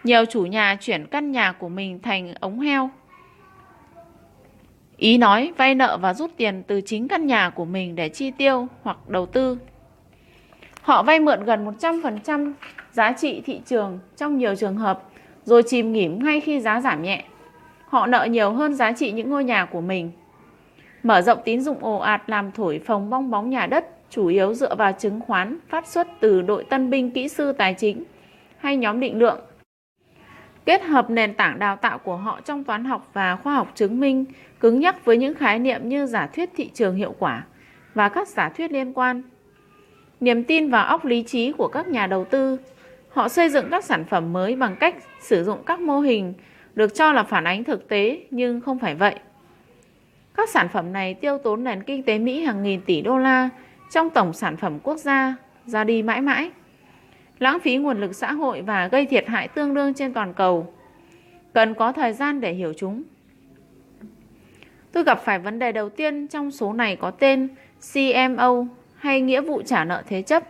nhiều 0.04 0.26
chủ 0.26 0.46
nhà 0.46 0.78
chuyển 0.82 1.06
căn 1.06 1.32
nhà 1.32 1.52
của 1.52 1.70
mình 1.70 2.00
thành 2.02 2.34
ống 2.40 2.60
heo. 2.60 2.90
Ý 5.00 5.18
nói 5.18 5.54
vay 5.58 5.76
nợ 5.76 5.98
và 6.02 6.14
rút 6.14 6.32
tiền 6.38 6.64
từ 6.68 6.82
chính 6.82 7.08
căn 7.08 7.28
nhà 7.28 7.50
của 7.50 7.66
mình 7.66 7.96
để 7.96 8.10
chi 8.10 8.32
tiêu 8.32 8.68
hoặc 8.84 9.10
đầu 9.10 9.26
tư. 9.26 9.58
Họ 10.82 11.04
vay 11.04 11.20
mượn 11.20 11.44
gần 11.44 11.66
100% 11.80 12.54
giá 12.92 13.12
trị 13.12 13.42
thị 13.46 13.62
trường 13.66 14.00
trong 14.18 14.38
nhiều 14.38 14.56
trường 14.56 14.76
hợp, 14.76 15.04
rồi 15.44 15.64
chìm 15.64 15.94
nghỉm 15.94 16.24
ngay 16.24 16.40
khi 16.40 16.60
giá 16.60 16.82
giảm 16.82 17.04
nhẹ. 17.04 17.24
Họ 17.88 18.08
nợ 18.08 18.28
nhiều 18.30 18.52
hơn 18.52 18.74
giá 18.74 18.92
trị 18.92 19.12
những 19.12 19.30
ngôi 19.30 19.44
nhà 19.44 19.66
của 19.66 19.82
mình. 19.82 20.12
Mở 21.04 21.22
rộng 21.22 21.40
tín 21.46 21.62
dụng 21.62 21.78
ồ 21.82 21.98
ạt 21.98 22.22
làm 22.28 22.52
thổi 22.52 22.80
phồng 22.86 23.10
bong 23.10 23.32
bóng 23.32 23.50
nhà 23.50 23.66
đất, 23.66 23.86
chủ 24.10 24.28
yếu 24.28 24.54
dựa 24.54 24.76
vào 24.76 24.92
chứng 24.92 25.20
khoán 25.20 25.58
phát 25.70 25.88
xuất 25.88 26.08
từ 26.20 26.42
đội 26.42 26.64
tân 26.64 26.90
binh 26.90 27.12
kỹ 27.12 27.28
sư 27.28 27.52
tài 27.52 27.74
chính 27.74 28.04
hay 28.58 28.78
nhóm 28.78 29.00
định 29.00 29.20
lượng. 29.20 29.40
Kết 30.70 30.84
hợp 30.84 31.10
nền 31.10 31.34
tảng 31.34 31.60
đào 31.60 31.76
tạo 31.76 31.98
của 31.98 32.16
họ 32.16 32.42
trong 32.46 32.64
toán 32.64 32.86
học 32.86 33.10
và 33.14 33.36
khoa 33.36 33.54
học 33.54 33.72
chứng 33.76 34.00
minh 34.00 34.26
cứng 34.60 34.80
nhắc 34.80 35.06
với 35.06 35.18
những 35.18 35.36
khái 35.36 35.60
niệm 35.60 35.90
như 35.90 36.06
giả 36.06 36.28
thuyết 36.28 36.50
thị 36.56 36.70
trường 36.74 36.96
hiệu 36.96 37.16
quả 37.20 37.44
và 37.94 38.10
các 38.10 38.28
giả 38.28 38.50
thuyết 38.50 38.72
liên 38.72 38.94
quan. 38.94 39.22
Niềm 40.20 40.44
tin 40.44 40.70
vào 40.70 40.86
óc 40.86 41.06
lý 41.06 41.24
trí 41.24 41.52
của 41.52 41.68
các 41.68 41.88
nhà 41.88 42.08
đầu 42.08 42.26
tư, 42.26 42.58
họ 43.10 43.30
xây 43.30 43.50
dựng 43.50 43.68
các 43.72 43.84
sản 43.84 44.06
phẩm 44.06 44.34
mới 44.34 44.56
bằng 44.56 44.76
cách 44.80 44.96
sử 45.22 45.44
dụng 45.44 45.64
các 45.66 45.80
mô 45.80 46.00
hình 46.00 46.34
được 46.76 46.96
cho 46.96 47.14
là 47.14 47.24
phản 47.24 47.44
ánh 47.44 47.64
thực 47.64 47.88
tế 47.88 48.20
nhưng 48.32 48.62
không 48.62 48.80
phải 48.80 48.96
vậy. 48.96 49.16
Các 50.36 50.50
sản 50.50 50.68
phẩm 50.70 50.94
này 50.94 51.14
tiêu 51.14 51.38
tốn 51.38 51.64
nền 51.64 51.84
kinh 51.84 52.04
tế 52.04 52.20
Mỹ 52.20 52.44
hàng 52.44 52.64
nghìn 52.64 52.82
tỷ 52.82 53.02
đô 53.02 53.18
la 53.18 53.50
trong 53.92 54.10
tổng 54.10 54.34
sản 54.34 54.58
phẩm 54.58 54.80
quốc 54.84 54.98
gia 54.98 55.36
ra 55.66 55.84
đi 55.84 56.04
mãi 56.04 56.22
mãi. 56.22 56.52
Lãng 57.40 57.60
phí 57.60 57.78
nguồn 57.78 58.02
lực 58.02 58.16
xã 58.16 58.32
hội 58.32 58.62
và 58.62 58.88
gây 58.88 59.06
thiệt 59.06 59.28
hại 59.28 59.48
tương 59.48 59.74
đương 59.74 59.94
trên 59.94 60.14
toàn 60.14 60.34
cầu. 60.34 60.74
Cần 61.54 61.74
có 61.74 61.92
thời 61.92 62.14
gian 62.14 62.42
để 62.42 62.54
hiểu 62.54 62.74
chúng. 62.78 63.04
Tôi 64.92 65.04
gặp 65.04 65.22
phải 65.26 65.40
vấn 65.40 65.60
đề 65.60 65.72
đầu 65.72 65.90
tiên 65.90 66.28
trong 66.28 66.52
số 66.52 66.74
này 66.74 66.96
có 66.96 67.12
tên 67.12 67.48
CMO 67.94 68.66
hay 68.96 69.22
nghĩa 69.22 69.42
vụ 69.42 69.62
trả 69.62 69.86
nợ 69.86 70.04
thế 70.08 70.22
chấp. 70.22 70.44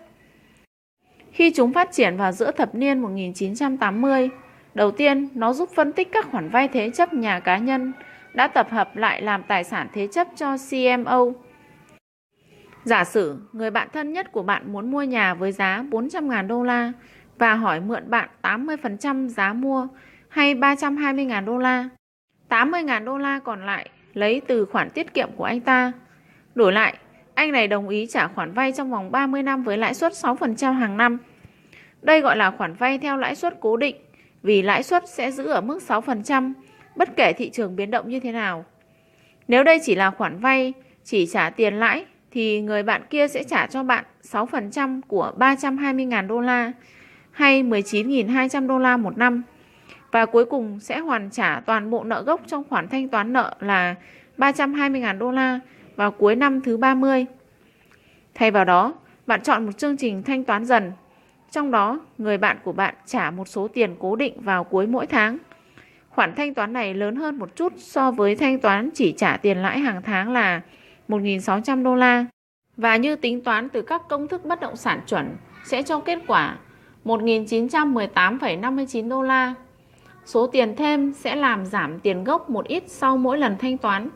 Khi 1.32 1.52
chúng 1.56 1.74
phát 1.74 1.92
triển 1.92 2.18
vào 2.18 2.32
giữa 2.32 2.52
thập 2.52 2.76
niên 2.76 3.00
1980, 3.00 4.30
đầu 4.74 4.92
tiên 4.92 5.30
nó 5.34 5.54
giúp 5.54 5.70
phân 5.76 5.92
tích 5.92 6.12
các 6.12 6.28
khoản 6.32 6.50
vay 6.50 6.68
thế 6.68 6.90
chấp 6.90 7.14
nhà 7.14 7.40
cá 7.40 7.58
nhân 7.58 7.94
đã 8.34 8.48
tập 8.48 8.68
hợp 8.72 8.98
lại 8.98 9.22
làm 9.22 9.44
tài 9.44 9.64
sản 9.64 9.88
thế 9.94 10.08
chấp 10.08 10.28
cho 10.36 10.56
CMO. 10.70 11.26
Giả 12.84 13.04
sử 13.04 13.38
người 13.54 13.72
bạn 13.72 13.88
thân 13.94 14.14
nhất 14.14 14.32
của 14.32 14.44
bạn 14.44 14.74
muốn 14.74 14.92
mua 14.92 15.04
nhà 15.04 15.34
với 15.34 15.52
giá 15.52 15.84
400.000 15.92 16.48
đô 16.48 16.64
la 16.64 16.92
và 17.38 17.54
hỏi 17.54 17.80
mượn 17.80 18.10
bạn 18.10 18.30
80% 18.42 19.28
giá 19.28 19.54
mua 19.54 19.88
hay 20.30 20.56
320.000 20.56 21.46
đô 21.46 21.58
la. 21.58 21.90
80.000 22.50 23.04
đô 23.04 23.18
la 23.18 23.40
còn 23.40 23.66
lại 23.66 23.90
lấy 24.14 24.42
từ 24.48 24.66
khoản 24.66 24.90
tiết 24.90 25.14
kiệm 25.14 25.30
của 25.36 25.44
anh 25.44 25.62
ta. 25.62 25.92
Đổi 26.56 26.74
lại, 26.74 26.98
anh 27.34 27.52
này 27.52 27.68
đồng 27.68 27.90
ý 27.90 28.08
trả 28.10 28.28
khoản 28.28 28.52
vay 28.54 28.72
trong 28.72 28.92
vòng 28.92 29.12
30 29.12 29.44
năm 29.44 29.64
với 29.64 29.78
lãi 29.78 29.94
suất 29.94 30.12
6% 30.12 30.74
hàng 30.74 30.98
năm. 30.98 31.18
Đây 32.02 32.22
gọi 32.22 32.38
là 32.38 32.52
khoản 32.52 32.74
vay 32.74 32.98
theo 32.98 33.18
lãi 33.18 33.36
suất 33.36 33.58
cố 33.60 33.78
định 33.78 33.96
vì 34.44 34.62
lãi 34.62 34.84
suất 34.84 35.10
sẽ 35.10 35.32
giữ 35.32 35.48
ở 35.48 35.62
mức 35.62 35.80
6% 35.88 36.54
bất 36.96 37.16
kể 37.16 37.34
thị 37.34 37.50
trường 37.50 37.76
biến 37.76 37.92
động 37.92 38.10
như 38.10 38.20
thế 38.20 38.32
nào. 38.32 38.66
Nếu 39.48 39.64
đây 39.64 39.80
chỉ 39.84 39.96
là 39.96 40.12
khoản 40.12 40.40
vay 40.40 40.74
chỉ 41.04 41.26
trả 41.26 41.50
tiền 41.50 41.74
lãi 41.74 42.06
thì 42.32 42.62
người 42.62 42.84
bạn 42.84 43.02
kia 43.10 43.28
sẽ 43.28 43.44
trả 43.44 43.68
cho 43.68 43.84
bạn 43.84 44.06
6% 44.24 45.02
của 45.08 45.32
320.000 45.38 46.28
đô 46.28 46.42
la 46.42 46.72
hay 47.32 47.64
19.200 47.64 48.68
đô 48.68 48.78
la 48.78 48.98
một 48.98 49.18
năm 49.18 49.44
và 50.12 50.26
cuối 50.26 50.46
cùng 50.46 50.80
sẽ 50.80 51.00
hoàn 51.00 51.30
trả 51.30 51.62
toàn 51.66 51.90
bộ 51.90 52.04
nợ 52.04 52.24
gốc 52.24 52.42
trong 52.48 52.64
khoản 52.70 52.88
thanh 52.88 53.08
toán 53.08 53.34
nợ 53.34 53.56
là 53.60 53.96
320.000 54.38 55.18
đô 55.18 55.32
la 55.32 55.60
vào 55.96 56.12
cuối 56.12 56.36
năm 56.36 56.62
thứ 56.62 56.78
30. 56.78 57.26
Thay 58.36 58.52
vào 58.52 58.66
đó, 58.66 58.94
bạn 59.28 59.42
chọn 59.42 59.66
một 59.66 59.78
chương 59.78 59.98
trình 59.98 60.24
thanh 60.24 60.44
toán 60.44 60.66
dần. 60.66 60.92
Trong 61.52 61.72
đó, 61.72 62.00
người 62.18 62.38
bạn 62.38 62.58
của 62.64 62.72
bạn 62.72 62.94
trả 63.06 63.32
một 63.32 63.48
số 63.48 63.68
tiền 63.68 63.96
cố 64.00 64.16
định 64.16 64.42
vào 64.42 64.64
cuối 64.64 64.88
mỗi 64.88 65.06
tháng. 65.06 65.38
Khoản 66.10 66.36
thanh 66.36 66.54
toán 66.54 66.74
này 66.74 66.94
lớn 66.94 67.16
hơn 67.16 67.40
một 67.40 67.56
chút 67.56 67.74
so 67.78 68.12
với 68.12 68.36
thanh 68.36 68.60
toán 68.60 68.90
chỉ 68.94 69.14
trả 69.18 69.38
tiền 69.38 69.58
lãi 69.58 69.80
hàng 69.80 70.02
tháng 70.02 70.32
là 70.32 70.62
1.600 71.10 71.84
đô 71.84 71.96
la. 71.96 72.26
Và 72.78 72.96
như 72.96 73.16
tính 73.16 73.44
toán 73.44 73.70
từ 73.70 73.82
các 73.82 74.02
công 74.10 74.28
thức 74.28 74.46
bất 74.46 74.60
động 74.60 74.76
sản 74.76 75.02
chuẩn 75.08 75.38
sẽ 75.66 75.84
cho 75.84 76.00
kết 76.00 76.20
quả 76.28 76.58
1.918,59 77.06 79.10
đô 79.10 79.22
la. 79.22 79.54
Số 80.26 80.48
tiền 80.48 80.76
thêm 80.76 81.14
sẽ 81.14 81.36
làm 81.36 81.66
giảm 81.66 82.00
tiền 82.00 82.24
gốc 82.24 82.50
một 82.50 82.68
ít 82.68 82.84
sau 82.88 83.18
mỗi 83.18 83.38
lần 83.38 83.58
thanh 83.58 83.78
toán 83.78 84.10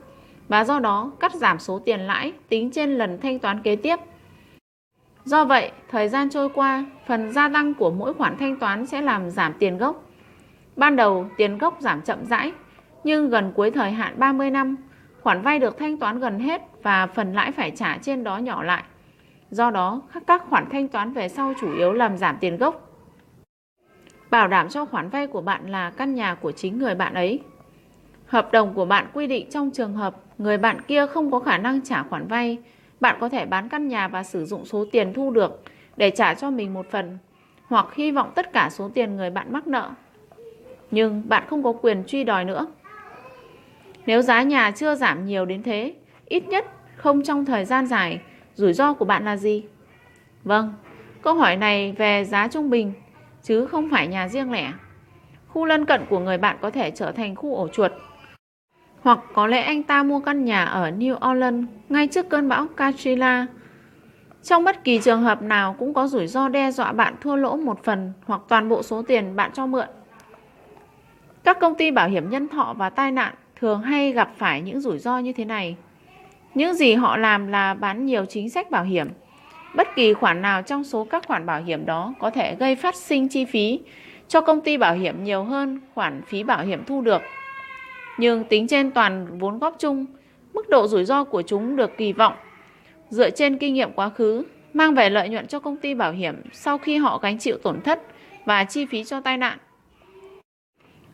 và 0.47 0.63
do 0.63 0.79
đó 0.79 1.11
cắt 1.19 1.35
giảm 1.35 1.59
số 1.59 1.79
tiền 1.79 1.99
lãi 1.99 2.33
tính 2.49 2.71
trên 2.71 2.97
lần 2.97 3.19
thanh 3.21 3.39
toán 3.39 3.61
kế 3.61 3.75
tiếp. 3.75 3.99
Do 5.25 5.45
vậy, 5.45 5.71
thời 5.89 6.09
gian 6.09 6.29
trôi 6.29 6.49
qua, 6.49 6.85
phần 7.07 7.31
gia 7.31 7.49
tăng 7.49 7.73
của 7.73 7.91
mỗi 7.91 8.13
khoản 8.13 8.37
thanh 8.37 8.59
toán 8.59 8.85
sẽ 8.85 9.01
làm 9.01 9.29
giảm 9.29 9.53
tiền 9.59 9.77
gốc. 9.77 10.03
Ban 10.75 10.95
đầu, 10.95 11.25
tiền 11.37 11.57
gốc 11.57 11.77
giảm 11.79 12.01
chậm 12.01 12.25
rãi, 12.25 12.51
nhưng 13.03 13.29
gần 13.29 13.51
cuối 13.55 13.71
thời 13.71 13.91
hạn 13.91 14.13
30 14.17 14.49
năm, 14.49 14.75
khoản 15.23 15.41
vay 15.41 15.59
được 15.59 15.77
thanh 15.77 15.97
toán 15.97 16.19
gần 16.19 16.39
hết 16.39 16.61
và 16.83 17.07
phần 17.07 17.33
lãi 17.33 17.51
phải 17.51 17.71
trả 17.71 17.97
trên 17.97 18.23
đó 18.23 18.37
nhỏ 18.37 18.63
lại. 18.63 18.83
Do 19.51 19.71
đó, 19.71 20.01
các 20.27 20.43
khoản 20.49 20.69
thanh 20.69 20.87
toán 20.87 21.13
về 21.13 21.29
sau 21.29 21.53
chủ 21.61 21.75
yếu 21.75 21.93
làm 21.93 22.17
giảm 22.17 22.37
tiền 22.37 22.57
gốc. 22.57 22.89
Bảo 24.29 24.47
đảm 24.47 24.69
cho 24.69 24.85
khoản 24.85 25.09
vay 25.09 25.27
của 25.27 25.41
bạn 25.41 25.69
là 25.69 25.89
căn 25.89 26.15
nhà 26.15 26.35
của 26.35 26.51
chính 26.51 26.79
người 26.79 26.95
bạn 26.95 27.13
ấy. 27.13 27.39
Hợp 28.25 28.51
đồng 28.51 28.73
của 28.73 28.85
bạn 28.85 29.07
quy 29.13 29.27
định 29.27 29.49
trong 29.49 29.71
trường 29.71 29.93
hợp 29.93 30.15
người 30.37 30.57
bạn 30.57 30.81
kia 30.81 31.07
không 31.07 31.31
có 31.31 31.39
khả 31.39 31.57
năng 31.57 31.81
trả 31.81 32.03
khoản 32.03 32.27
vay, 32.27 32.57
bạn 32.99 33.17
có 33.19 33.29
thể 33.29 33.45
bán 33.45 33.69
căn 33.69 33.87
nhà 33.87 34.07
và 34.07 34.23
sử 34.23 34.45
dụng 34.45 34.65
số 34.65 34.85
tiền 34.91 35.13
thu 35.13 35.31
được 35.31 35.63
để 35.97 36.09
trả 36.09 36.33
cho 36.33 36.49
mình 36.49 36.73
một 36.73 36.85
phần, 36.91 37.17
hoặc 37.67 37.95
hy 37.95 38.11
vọng 38.11 38.31
tất 38.35 38.53
cả 38.53 38.69
số 38.71 38.89
tiền 38.93 39.15
người 39.15 39.29
bạn 39.29 39.53
mắc 39.53 39.67
nợ. 39.67 39.91
Nhưng 40.91 41.23
bạn 41.29 41.43
không 41.49 41.63
có 41.63 41.73
quyền 41.81 42.03
truy 42.07 42.23
đòi 42.23 42.45
nữa. 42.45 42.67
Nếu 44.05 44.21
giá 44.21 44.43
nhà 44.43 44.71
chưa 44.71 44.95
giảm 44.95 45.25
nhiều 45.25 45.45
đến 45.45 45.63
thế, 45.63 45.93
ít 46.25 46.47
nhất 46.47 46.65
không 46.95 47.23
trong 47.23 47.45
thời 47.45 47.65
gian 47.65 47.87
dài, 47.87 48.21
rủi 48.53 48.73
ro 48.73 48.93
của 48.93 49.05
bạn 49.05 49.25
là 49.25 49.37
gì? 49.37 49.63
Vâng, 50.43 50.73
câu 51.21 51.33
hỏi 51.33 51.55
này 51.55 51.91
về 51.91 52.25
giá 52.25 52.47
trung 52.47 52.69
bình, 52.69 52.93
chứ 53.41 53.65
không 53.65 53.89
phải 53.91 54.07
nhà 54.07 54.27
riêng 54.27 54.51
lẻ. 54.51 54.71
Khu 55.47 55.65
lân 55.65 55.85
cận 55.85 56.05
của 56.09 56.19
người 56.19 56.37
bạn 56.37 56.57
có 56.61 56.69
thể 56.69 56.91
trở 56.91 57.11
thành 57.11 57.35
khu 57.35 57.55
ổ 57.55 57.67
chuột. 57.67 57.91
Hoặc 59.01 59.19
có 59.33 59.47
lẽ 59.47 59.61
anh 59.61 59.83
ta 59.83 60.03
mua 60.03 60.19
căn 60.19 60.45
nhà 60.45 60.65
ở 60.65 60.91
New 60.91 61.31
Orleans 61.31 61.67
ngay 61.89 62.07
trước 62.07 62.29
cơn 62.29 62.49
bão 62.49 62.67
Katrina. 62.67 63.47
Trong 64.43 64.63
bất 64.63 64.83
kỳ 64.83 64.99
trường 64.99 65.21
hợp 65.21 65.41
nào 65.41 65.75
cũng 65.79 65.93
có 65.93 66.07
rủi 66.07 66.27
ro 66.27 66.49
đe 66.49 66.71
dọa 66.71 66.91
bạn 66.91 67.15
thua 67.21 67.35
lỗ 67.35 67.55
một 67.55 67.83
phần 67.83 68.13
hoặc 68.25 68.41
toàn 68.47 68.69
bộ 68.69 68.83
số 68.83 69.01
tiền 69.01 69.35
bạn 69.35 69.51
cho 69.53 69.65
mượn. 69.65 69.87
Các 71.43 71.59
công 71.59 71.75
ty 71.75 71.91
bảo 71.91 72.09
hiểm 72.09 72.29
nhân 72.29 72.47
thọ 72.47 72.73
và 72.77 72.89
tai 72.89 73.11
nạn 73.11 73.33
thường 73.63 73.81
hay 73.81 74.11
gặp 74.11 74.31
phải 74.37 74.61
những 74.61 74.81
rủi 74.81 74.97
ro 74.97 75.19
như 75.19 75.33
thế 75.33 75.45
này. 75.45 75.75
Những 76.53 76.73
gì 76.73 76.93
họ 76.93 77.17
làm 77.17 77.47
là 77.47 77.73
bán 77.73 78.05
nhiều 78.05 78.25
chính 78.25 78.49
sách 78.49 78.71
bảo 78.71 78.83
hiểm. 78.83 79.07
Bất 79.75 79.87
kỳ 79.95 80.13
khoản 80.13 80.41
nào 80.41 80.61
trong 80.61 80.83
số 80.83 81.03
các 81.03 81.27
khoản 81.27 81.45
bảo 81.45 81.61
hiểm 81.61 81.85
đó 81.85 82.13
có 82.19 82.29
thể 82.29 82.55
gây 82.55 82.75
phát 82.75 82.95
sinh 82.95 83.27
chi 83.27 83.45
phí 83.45 83.79
cho 84.27 84.41
công 84.41 84.61
ty 84.61 84.77
bảo 84.77 84.93
hiểm 84.93 85.23
nhiều 85.23 85.43
hơn 85.43 85.79
khoản 85.93 86.21
phí 86.27 86.43
bảo 86.43 86.65
hiểm 86.65 86.83
thu 86.85 87.01
được. 87.01 87.21
Nhưng 88.19 88.43
tính 88.43 88.67
trên 88.67 88.91
toàn 88.91 89.39
vốn 89.39 89.59
góp 89.59 89.75
chung, 89.79 90.05
mức 90.53 90.69
độ 90.69 90.87
rủi 90.87 91.05
ro 91.05 91.23
của 91.23 91.41
chúng 91.41 91.75
được 91.75 91.97
kỳ 91.97 92.13
vọng 92.13 92.33
dựa 93.09 93.29
trên 93.29 93.57
kinh 93.57 93.73
nghiệm 93.73 93.91
quá 93.91 94.09
khứ 94.09 94.43
mang 94.73 94.95
về 94.95 95.09
lợi 95.09 95.29
nhuận 95.29 95.47
cho 95.47 95.59
công 95.59 95.77
ty 95.77 95.93
bảo 95.93 96.11
hiểm 96.11 96.35
sau 96.51 96.77
khi 96.77 96.97
họ 96.97 97.17
gánh 97.17 97.37
chịu 97.37 97.57
tổn 97.63 97.81
thất 97.81 98.01
và 98.45 98.63
chi 98.63 98.85
phí 98.85 99.03
cho 99.03 99.21
tai 99.21 99.37
nạn. 99.37 99.57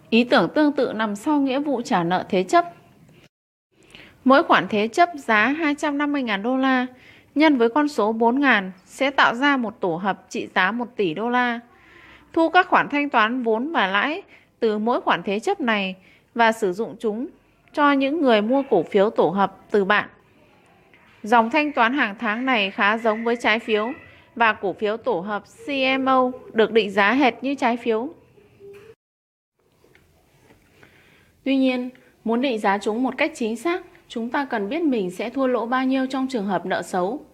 Ý 0.10 0.24
tưởng 0.24 0.50
tương 0.56 0.72
tự 0.72 0.94
nằm 0.94 1.16
sau 1.16 1.40
nghĩa 1.40 1.60
vụ 1.60 1.82
trả 1.82 2.04
nợ 2.04 2.26
thế 2.30 2.44
chấp. 2.44 2.66
Mỗi 4.24 4.44
khoản 4.44 4.68
thế 4.70 4.88
chấp 4.88 5.10
giá 5.16 5.56
250.000 5.60 6.42
đô 6.42 6.58
la 6.58 6.86
nhân 7.36 7.58
với 7.58 7.70
con 7.70 7.88
số 7.88 8.14
4.000 8.14 8.72
sẽ 8.86 9.12
tạo 9.12 9.36
ra 9.36 9.58
một 9.58 9.80
tổ 9.80 9.96
hợp 9.96 10.26
trị 10.30 10.48
giá 10.56 10.72
1 10.72 10.88
tỷ 10.96 11.14
đô 11.14 11.30
la. 11.30 11.60
Thu 12.34 12.50
các 12.50 12.68
khoản 12.68 12.90
thanh 12.90 13.10
toán 13.10 13.44
vốn 13.44 13.72
và 13.72 13.88
lãi 13.88 14.22
từ 14.60 14.78
mỗi 14.78 15.02
khoản 15.02 15.24
thế 15.24 15.40
chấp 15.40 15.62
này 15.62 15.96
và 16.36 16.52
sử 16.52 16.74
dụng 16.74 16.96
chúng 17.00 17.28
cho 17.74 17.92
những 17.92 18.22
người 18.22 18.42
mua 18.42 18.64
cổ 18.70 18.84
phiếu 18.84 19.10
tổ 19.10 19.30
hợp 19.30 19.58
từ 19.72 19.86
bạn. 19.86 20.10
Dòng 21.24 21.50
thanh 21.50 21.72
toán 21.72 21.94
hàng 21.94 22.16
tháng 22.20 22.46
này 22.46 22.72
khá 22.72 22.98
giống 22.98 23.24
với 23.24 23.36
trái 23.36 23.60
phiếu 23.60 23.92
và 24.36 24.54
cổ 24.54 24.74
phiếu 24.74 24.98
tổ 24.98 25.20
hợp 25.20 25.44
CMO 25.66 26.32
được 26.54 26.72
định 26.72 26.92
giá 26.92 27.14
hệt 27.14 27.44
như 27.44 27.56
trái 27.56 27.78
phiếu. 27.78 28.10
Tuy 31.50 31.58
nhiên, 31.58 31.90
muốn 32.24 32.42
định 32.42 32.60
giá 32.60 32.78
chúng 32.78 33.04
một 33.04 33.18
cách 33.18 33.32
chính 33.36 33.56
xác, 33.56 33.82
chúng 34.08 34.30
ta 34.30 34.46
cần 34.46 34.70
biết 34.70 34.82
mình 34.82 35.12
sẽ 35.12 35.30
thua 35.30 35.48
lỗ 35.48 35.66
bao 35.66 35.86
nhiêu 35.86 36.06
trong 36.06 36.28
trường 36.28 36.46
hợp 36.46 36.66
nợ 36.66 36.82
xấu. 36.82 37.26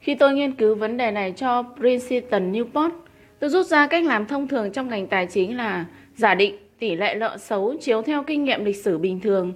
Khi 0.00 0.14
tôi 0.14 0.34
nghiên 0.34 0.52
cứu 0.52 0.74
vấn 0.74 0.96
đề 0.96 1.10
này 1.10 1.32
cho 1.36 1.64
Princeton 1.76 2.52
Newport, 2.52 2.90
tôi 3.38 3.50
rút 3.50 3.66
ra 3.66 3.86
cách 3.86 4.04
làm 4.04 4.26
thông 4.26 4.48
thường 4.48 4.72
trong 4.72 4.88
ngành 4.88 5.06
tài 5.06 5.26
chính 5.26 5.56
là 5.56 5.86
giả 6.14 6.34
định 6.34 6.56
tỷ 6.78 6.96
lệ 6.96 7.14
nợ 7.14 7.36
xấu 7.38 7.74
chiếu 7.80 8.02
theo 8.02 8.22
kinh 8.22 8.44
nghiệm 8.44 8.64
lịch 8.64 8.76
sử 8.76 8.98
bình 8.98 9.20
thường. 9.20 9.52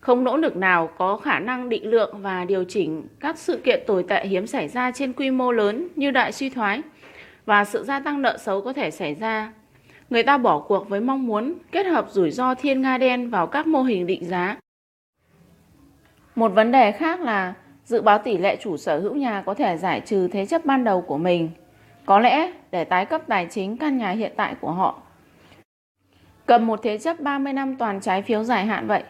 Không 0.00 0.24
nỗ 0.24 0.36
lực 0.36 0.56
nào 0.56 0.90
có 0.98 1.16
khả 1.16 1.38
năng 1.38 1.68
định 1.68 1.90
lượng 1.90 2.14
và 2.22 2.44
điều 2.44 2.64
chỉnh 2.64 3.02
các 3.20 3.38
sự 3.38 3.56
kiện 3.56 3.80
tồi 3.86 4.04
tệ 4.08 4.26
hiếm 4.26 4.46
xảy 4.46 4.68
ra 4.68 4.90
trên 4.90 5.12
quy 5.12 5.30
mô 5.30 5.52
lớn 5.52 5.88
như 5.96 6.10
đại 6.10 6.32
suy 6.32 6.50
thoái 6.50 6.82
và 7.46 7.64
sự 7.64 7.84
gia 7.84 8.00
tăng 8.00 8.22
nợ 8.22 8.38
xấu 8.38 8.60
có 8.60 8.72
thể 8.72 8.90
xảy 8.90 9.14
ra. 9.14 9.52
Người 10.10 10.22
ta 10.22 10.38
bỏ 10.38 10.58
cuộc 10.58 10.88
với 10.88 11.00
mong 11.00 11.26
muốn 11.26 11.54
kết 11.72 11.86
hợp 11.86 12.06
rủi 12.10 12.30
ro 12.30 12.54
thiên 12.54 12.82
nga 12.82 12.98
đen 12.98 13.30
vào 13.30 13.46
các 13.46 13.66
mô 13.66 13.82
hình 13.82 14.06
định 14.06 14.24
giá. 14.24 14.56
Một 16.34 16.48
vấn 16.48 16.72
đề 16.72 16.92
khác 16.92 17.20
là 17.20 17.54
dự 17.84 18.02
báo 18.02 18.18
tỷ 18.18 18.38
lệ 18.38 18.56
chủ 18.62 18.76
sở 18.76 18.98
hữu 18.98 19.14
nhà 19.14 19.42
có 19.46 19.54
thể 19.54 19.76
giải 19.76 20.00
trừ 20.00 20.28
thế 20.28 20.46
chấp 20.46 20.64
ban 20.64 20.84
đầu 20.84 21.00
của 21.00 21.18
mình, 21.18 21.50
có 22.06 22.18
lẽ 22.18 22.52
để 22.70 22.84
tái 22.84 23.06
cấp 23.06 23.22
tài 23.28 23.46
chính 23.50 23.76
căn 23.76 23.98
nhà 23.98 24.10
hiện 24.10 24.32
tại 24.36 24.54
của 24.60 24.70
họ. 24.70 25.02
Cầm 26.46 26.66
một 26.66 26.80
thế 26.82 26.98
chấp 26.98 27.20
30 27.20 27.52
năm 27.52 27.76
toàn 27.76 28.00
trái 28.00 28.22
phiếu 28.22 28.42
dài 28.42 28.66
hạn 28.66 28.86
vậy. 28.86 29.02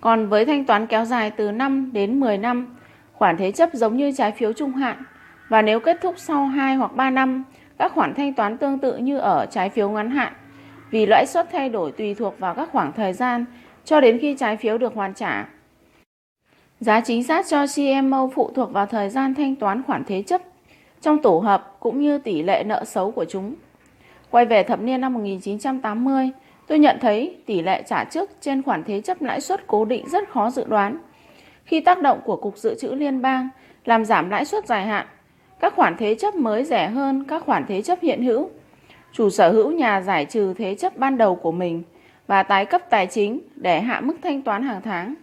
Còn 0.00 0.28
với 0.28 0.44
thanh 0.44 0.64
toán 0.64 0.86
kéo 0.86 1.04
dài 1.04 1.30
từ 1.30 1.50
5 1.50 1.90
đến 1.92 2.20
10 2.20 2.38
năm, 2.38 2.76
khoản 3.12 3.36
thế 3.36 3.52
chấp 3.52 3.70
giống 3.72 3.96
như 3.96 4.12
trái 4.12 4.32
phiếu 4.32 4.52
trung 4.52 4.72
hạn 4.72 5.02
và 5.48 5.62
nếu 5.62 5.80
kết 5.80 5.96
thúc 6.00 6.14
sau 6.18 6.44
2 6.44 6.74
hoặc 6.74 6.92
3 6.96 7.10
năm, 7.10 7.44
các 7.78 7.92
khoản 7.92 8.14
thanh 8.14 8.34
toán 8.34 8.58
tương 8.58 8.78
tự 8.78 8.96
như 8.96 9.18
ở 9.18 9.46
trái 9.50 9.70
phiếu 9.70 9.90
ngắn 9.90 10.10
hạn 10.10 10.32
vì 10.90 11.06
lãi 11.06 11.26
suất 11.26 11.48
thay 11.52 11.68
đổi 11.68 11.92
tùy 11.92 12.14
thuộc 12.14 12.38
vào 12.38 12.54
các 12.54 12.68
khoảng 12.72 12.92
thời 12.92 13.12
gian 13.12 13.44
cho 13.84 14.00
đến 14.00 14.18
khi 14.18 14.36
trái 14.38 14.56
phiếu 14.56 14.78
được 14.78 14.94
hoàn 14.94 15.14
trả. 15.14 15.48
Giá 16.80 17.00
chính 17.00 17.24
xác 17.24 17.46
cho 17.48 17.66
CMO 17.76 18.28
phụ 18.34 18.50
thuộc 18.54 18.72
vào 18.72 18.86
thời 18.86 19.08
gian 19.08 19.34
thanh 19.34 19.56
toán 19.56 19.82
khoản 19.82 20.04
thế 20.04 20.22
chấp 20.22 20.40
trong 21.00 21.22
tổ 21.22 21.38
hợp 21.38 21.76
cũng 21.80 22.00
như 22.00 22.18
tỷ 22.18 22.42
lệ 22.42 22.64
nợ 22.66 22.84
xấu 22.84 23.10
của 23.10 23.24
chúng. 23.24 23.54
Quay 24.30 24.44
về 24.44 24.62
thập 24.62 24.80
niên 24.80 25.00
năm 25.00 25.14
1980, 25.14 26.30
tôi 26.66 26.78
nhận 26.78 26.98
thấy 27.00 27.36
tỷ 27.46 27.62
lệ 27.62 27.82
trả 27.86 28.04
trước 28.04 28.30
trên 28.40 28.62
khoản 28.62 28.84
thế 28.84 29.00
chấp 29.00 29.22
lãi 29.22 29.40
suất 29.40 29.66
cố 29.66 29.84
định 29.84 30.08
rất 30.08 30.28
khó 30.30 30.50
dự 30.50 30.64
đoán. 30.64 30.98
Khi 31.64 31.80
tác 31.80 32.02
động 32.02 32.20
của 32.24 32.36
Cục 32.36 32.56
Dự 32.56 32.74
trữ 32.80 32.88
Liên 32.88 33.22
bang 33.22 33.48
làm 33.84 34.04
giảm 34.04 34.30
lãi 34.30 34.44
suất 34.44 34.66
dài 34.66 34.86
hạn, 34.86 35.06
các 35.60 35.74
khoản 35.74 35.96
thế 35.98 36.14
chấp 36.14 36.34
mới 36.34 36.64
rẻ 36.64 36.88
hơn 36.88 37.24
các 37.24 37.42
khoản 37.44 37.64
thế 37.68 37.82
chấp 37.82 37.98
hiện 38.02 38.22
hữu. 38.22 38.50
Chủ 39.12 39.30
sở 39.30 39.52
hữu 39.52 39.70
nhà 39.72 40.00
giải 40.00 40.24
trừ 40.24 40.54
thế 40.54 40.74
chấp 40.74 40.96
ban 40.96 41.18
đầu 41.18 41.36
của 41.36 41.52
mình 41.52 41.82
và 42.26 42.42
tái 42.42 42.66
cấp 42.66 42.82
tài 42.90 43.06
chính 43.06 43.40
để 43.56 43.80
hạ 43.80 44.00
mức 44.00 44.14
thanh 44.22 44.42
toán 44.42 44.62
hàng 44.62 44.80
tháng. 44.82 45.14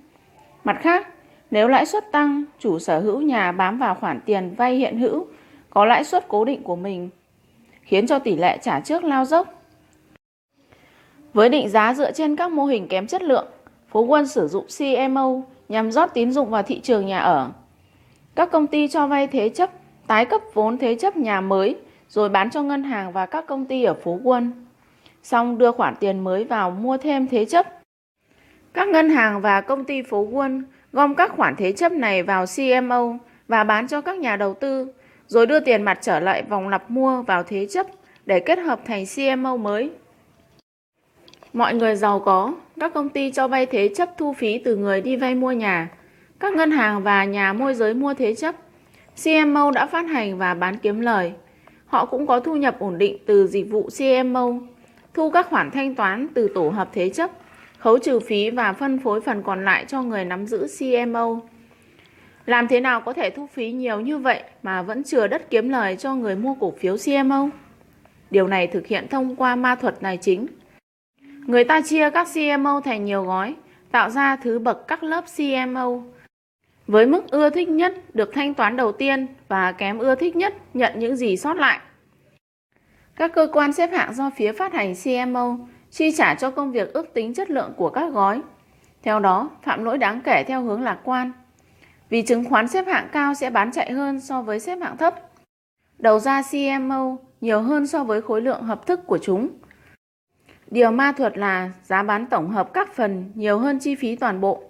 Mặt 0.64 0.77
khác, 0.81 1.07
nếu 1.51 1.68
lãi 1.68 1.85
suất 1.85 2.11
tăng, 2.11 2.43
chủ 2.59 2.80
sở 2.80 2.99
hữu 2.99 3.22
nhà 3.22 3.51
bám 3.51 3.77
vào 3.77 3.95
khoản 3.95 4.19
tiền 4.26 4.55
vay 4.57 4.76
hiện 4.76 4.99
hữu 4.99 5.26
có 5.69 5.85
lãi 5.85 6.03
suất 6.03 6.27
cố 6.27 6.45
định 6.45 6.64
của 6.64 6.76
mình, 6.76 7.09
khiến 7.81 8.07
cho 8.07 8.19
tỷ 8.19 8.35
lệ 8.35 8.57
trả 8.61 8.80
trước 8.80 9.03
lao 9.03 9.26
dốc. 9.26 9.64
Với 11.34 11.49
định 11.49 11.69
giá 11.69 11.93
dựa 11.93 12.11
trên 12.11 12.35
các 12.35 12.51
mô 12.51 12.65
hình 12.65 12.88
kém 12.88 13.07
chất 13.07 13.22
lượng, 13.22 13.47
Phú 13.89 14.05
Quân 14.05 14.27
sử 14.27 14.47
dụng 14.47 14.65
CMO 14.77 15.41
nhằm 15.69 15.91
rót 15.91 16.14
tín 16.14 16.31
dụng 16.31 16.49
vào 16.49 16.64
thị 16.64 16.80
trường 16.80 17.05
nhà 17.05 17.19
ở. 17.19 17.51
Các 18.35 18.51
công 18.51 18.68
ty 18.68 18.88
cho 18.88 19.07
vay 19.07 19.27
thế 19.27 19.49
chấp, 19.49 19.69
tái 20.07 20.26
cấp 20.26 20.41
vốn 20.53 20.77
thế 20.77 20.95
chấp 20.95 21.18
nhà 21.18 21.41
mới 21.41 21.76
rồi 22.10 22.30
bán 22.30 22.50
cho 22.50 22.64
ngân 22.64 22.84
hàng 22.84 23.12
và 23.12 23.26
các 23.26 23.48
công 23.48 23.66
ty 23.66 23.84
ở 23.84 23.94
phố 23.94 24.20
Quân. 24.24 24.66
Xong 25.24 25.58
đưa 25.58 25.72
khoản 25.72 25.96
tiền 26.00 26.20
mới 26.20 26.44
vào 26.44 26.72
mua 26.72 26.98
thêm 26.98 27.28
thế 27.28 27.46
chấp. 27.46 27.66
Các 28.74 28.88
ngân 28.88 29.10
hàng 29.10 29.42
và 29.42 29.62
công 29.62 29.84
ty 29.84 30.02
phố 30.02 30.22
Quân 30.22 30.64
gom 30.94 31.16
các 31.16 31.32
khoản 31.36 31.56
thế 31.56 31.72
chấp 31.72 31.92
này 31.92 32.24
vào 32.24 32.46
CMO 32.56 33.18
và 33.48 33.64
bán 33.64 33.88
cho 33.88 34.02
các 34.02 34.18
nhà 34.18 34.36
đầu 34.36 34.54
tư, 34.54 34.88
rồi 35.28 35.46
đưa 35.46 35.60
tiền 35.60 35.84
mặt 35.84 35.98
trở 36.02 36.20
lại 36.20 36.44
vòng 36.44 36.70
lặp 36.70 36.92
mua 36.92 37.22
vào 37.22 37.44
thế 37.44 37.68
chấp 37.70 37.88
để 38.26 38.40
kết 38.40 38.60
hợp 38.60 38.80
thành 38.86 39.04
CMO 39.16 39.58
mới. 39.58 39.92
Mọi 41.54 41.74
người 41.74 41.96
giàu 41.96 42.20
có, 42.20 42.54
các 42.80 42.94
công 42.94 43.10
ty 43.10 43.32
cho 43.32 43.48
vay 43.48 43.66
thế 43.66 43.90
chấp 43.96 44.10
thu 44.18 44.34
phí 44.34 44.60
từ 44.66 44.76
người 44.76 45.02
đi 45.02 45.16
vay 45.16 45.36
mua 45.36 45.52
nhà, 45.52 45.90
các 46.40 46.54
ngân 46.54 46.72
hàng 46.72 47.04
và 47.04 47.26
nhà 47.26 47.54
môi 47.54 47.74
giới 47.74 47.94
mua 47.94 48.14
thế 48.14 48.36
chấp. 48.36 48.56
CMO 49.24 49.72
đã 49.72 49.86
phát 49.86 50.06
hành 50.06 50.38
và 50.38 50.54
bán 50.54 50.78
kiếm 50.78 51.02
lời. 51.02 51.34
Họ 51.88 52.05
cũng 52.05 52.27
có 52.27 52.39
thu 52.39 52.55
nhập 52.55 52.80
ổn 52.80 52.97
định 52.97 53.18
từ 53.26 53.47
dịch 53.47 53.69
vụ 53.69 53.89
CMO, 53.97 54.47
thu 55.14 55.30
các 55.30 55.49
khoản 55.49 55.72
thanh 55.72 55.95
toán 55.95 56.27
từ 56.34 56.47
tổ 56.55 56.69
hợp 56.69 56.89
thế 56.93 57.09
chấp 57.09 57.31
khấu 57.77 57.97
trừ 57.97 58.19
phí 58.19 58.49
và 58.49 58.73
phân 58.73 58.99
phối 58.99 59.22
phần 59.22 59.43
còn 59.43 59.65
lại 59.65 59.85
cho 59.88 60.01
người 60.01 60.26
nắm 60.26 60.45
giữ 60.45 60.68
CMO. 60.80 61.39
Làm 62.45 62.68
thế 62.68 62.80
nào 62.80 63.01
có 63.01 63.14
thể 63.14 63.30
thu 63.30 63.47
phí 63.53 63.72
nhiều 63.72 63.99
như 63.99 64.18
vậy 64.18 64.43
mà 64.64 64.81
vẫn 64.81 65.03
chừa 65.03 65.27
đất 65.27 65.49
kiếm 65.49 65.69
lời 65.69 65.95
cho 65.95 66.15
người 66.15 66.35
mua 66.35 66.53
cổ 66.59 66.73
phiếu 66.80 66.95
CMO? 67.05 67.49
Điều 68.31 68.47
này 68.47 68.68
thực 68.68 68.88
hiện 68.88 69.07
thông 69.07 69.35
qua 69.35 69.55
ma 69.55 69.76
thuật 69.76 69.95
tài 70.01 70.18
chính. 70.18 70.47
Người 71.45 71.64
ta 71.64 71.81
chia 71.81 72.09
các 72.09 72.27
CMO 72.34 72.81
thành 72.85 73.05
nhiều 73.05 73.23
gói, 73.23 73.55
tạo 73.91 74.09
ra 74.09 74.35
thứ 74.35 74.59
bậc 74.59 74.88
các 74.88 75.03
lớp 75.03 75.26
CMO. 75.38 76.01
Với 76.88 77.05
mức 77.05 77.31
ưa 77.31 77.49
thích 77.49 77.69
nhất 77.69 78.15
được 78.15 78.34
thanh 78.34 78.53
toán 78.53 78.77
đầu 78.77 78.91
tiên 78.91 79.27
và 79.48 79.72
kém 79.72 79.98
ưa 79.98 80.15
thích 80.15 80.36
nhất 80.36 80.53
nhận 80.74 80.99
những 80.99 81.15
gì 81.15 81.38
sót 81.38 81.53
lại. 81.53 81.80
Các 83.15 83.32
cơ 83.34 83.48
quan 83.53 83.74
xếp 83.74 83.88
hạng 83.88 84.14
do 84.14 84.30
phía 84.36 84.52
phát 84.52 84.74
hành 84.74 84.94
CMO 85.03 85.57
chi 85.91 86.11
trả 86.11 86.36
cho 86.36 86.52
công 86.52 86.72
việc 86.72 86.94
ước 86.94 87.14
tính 87.14 87.34
chất 87.34 87.52
lượng 87.52 87.74
của 87.78 87.90
các 87.90 88.14
gói. 88.14 88.41
Theo 89.03 89.19
đó, 89.19 89.49
phạm 89.64 89.84
lỗi 89.84 89.98
đáng 89.98 90.22
kể 90.22 90.44
theo 90.48 90.61
hướng 90.61 90.82
lạc 90.82 90.99
quan. 91.03 91.32
Vì 92.10 92.22
chứng 92.22 92.45
khoán 92.45 92.68
xếp 92.68 92.88
hạng 92.88 93.07
cao 93.11 93.34
sẽ 93.34 93.49
bán 93.49 93.72
chạy 93.72 93.91
hơn 93.91 94.19
so 94.19 94.41
với 94.41 94.60
xếp 94.60 94.76
hạng 94.82 94.98
thấp. 94.98 95.15
Đầu 95.98 96.19
ra 96.19 96.41
CMO 96.52 97.18
nhiều 97.41 97.61
hơn 97.61 97.88
so 97.88 98.03
với 98.03 98.22
khối 98.22 98.41
lượng 98.41 98.64
hợp 98.64 98.86
thức 98.86 98.99
của 99.07 99.18
chúng. 99.18 99.49
Điều 100.72 100.91
ma 100.91 101.11
thuật 101.11 101.38
là 101.38 101.72
giá 101.84 102.03
bán 102.03 102.26
tổng 102.26 102.49
hợp 102.49 102.74
các 102.74 102.94
phần 102.94 103.32
nhiều 103.36 103.60
hơn 103.60 103.80
chi 103.80 103.95
phí 103.95 104.15
toàn 104.15 104.41
bộ. 104.41 104.64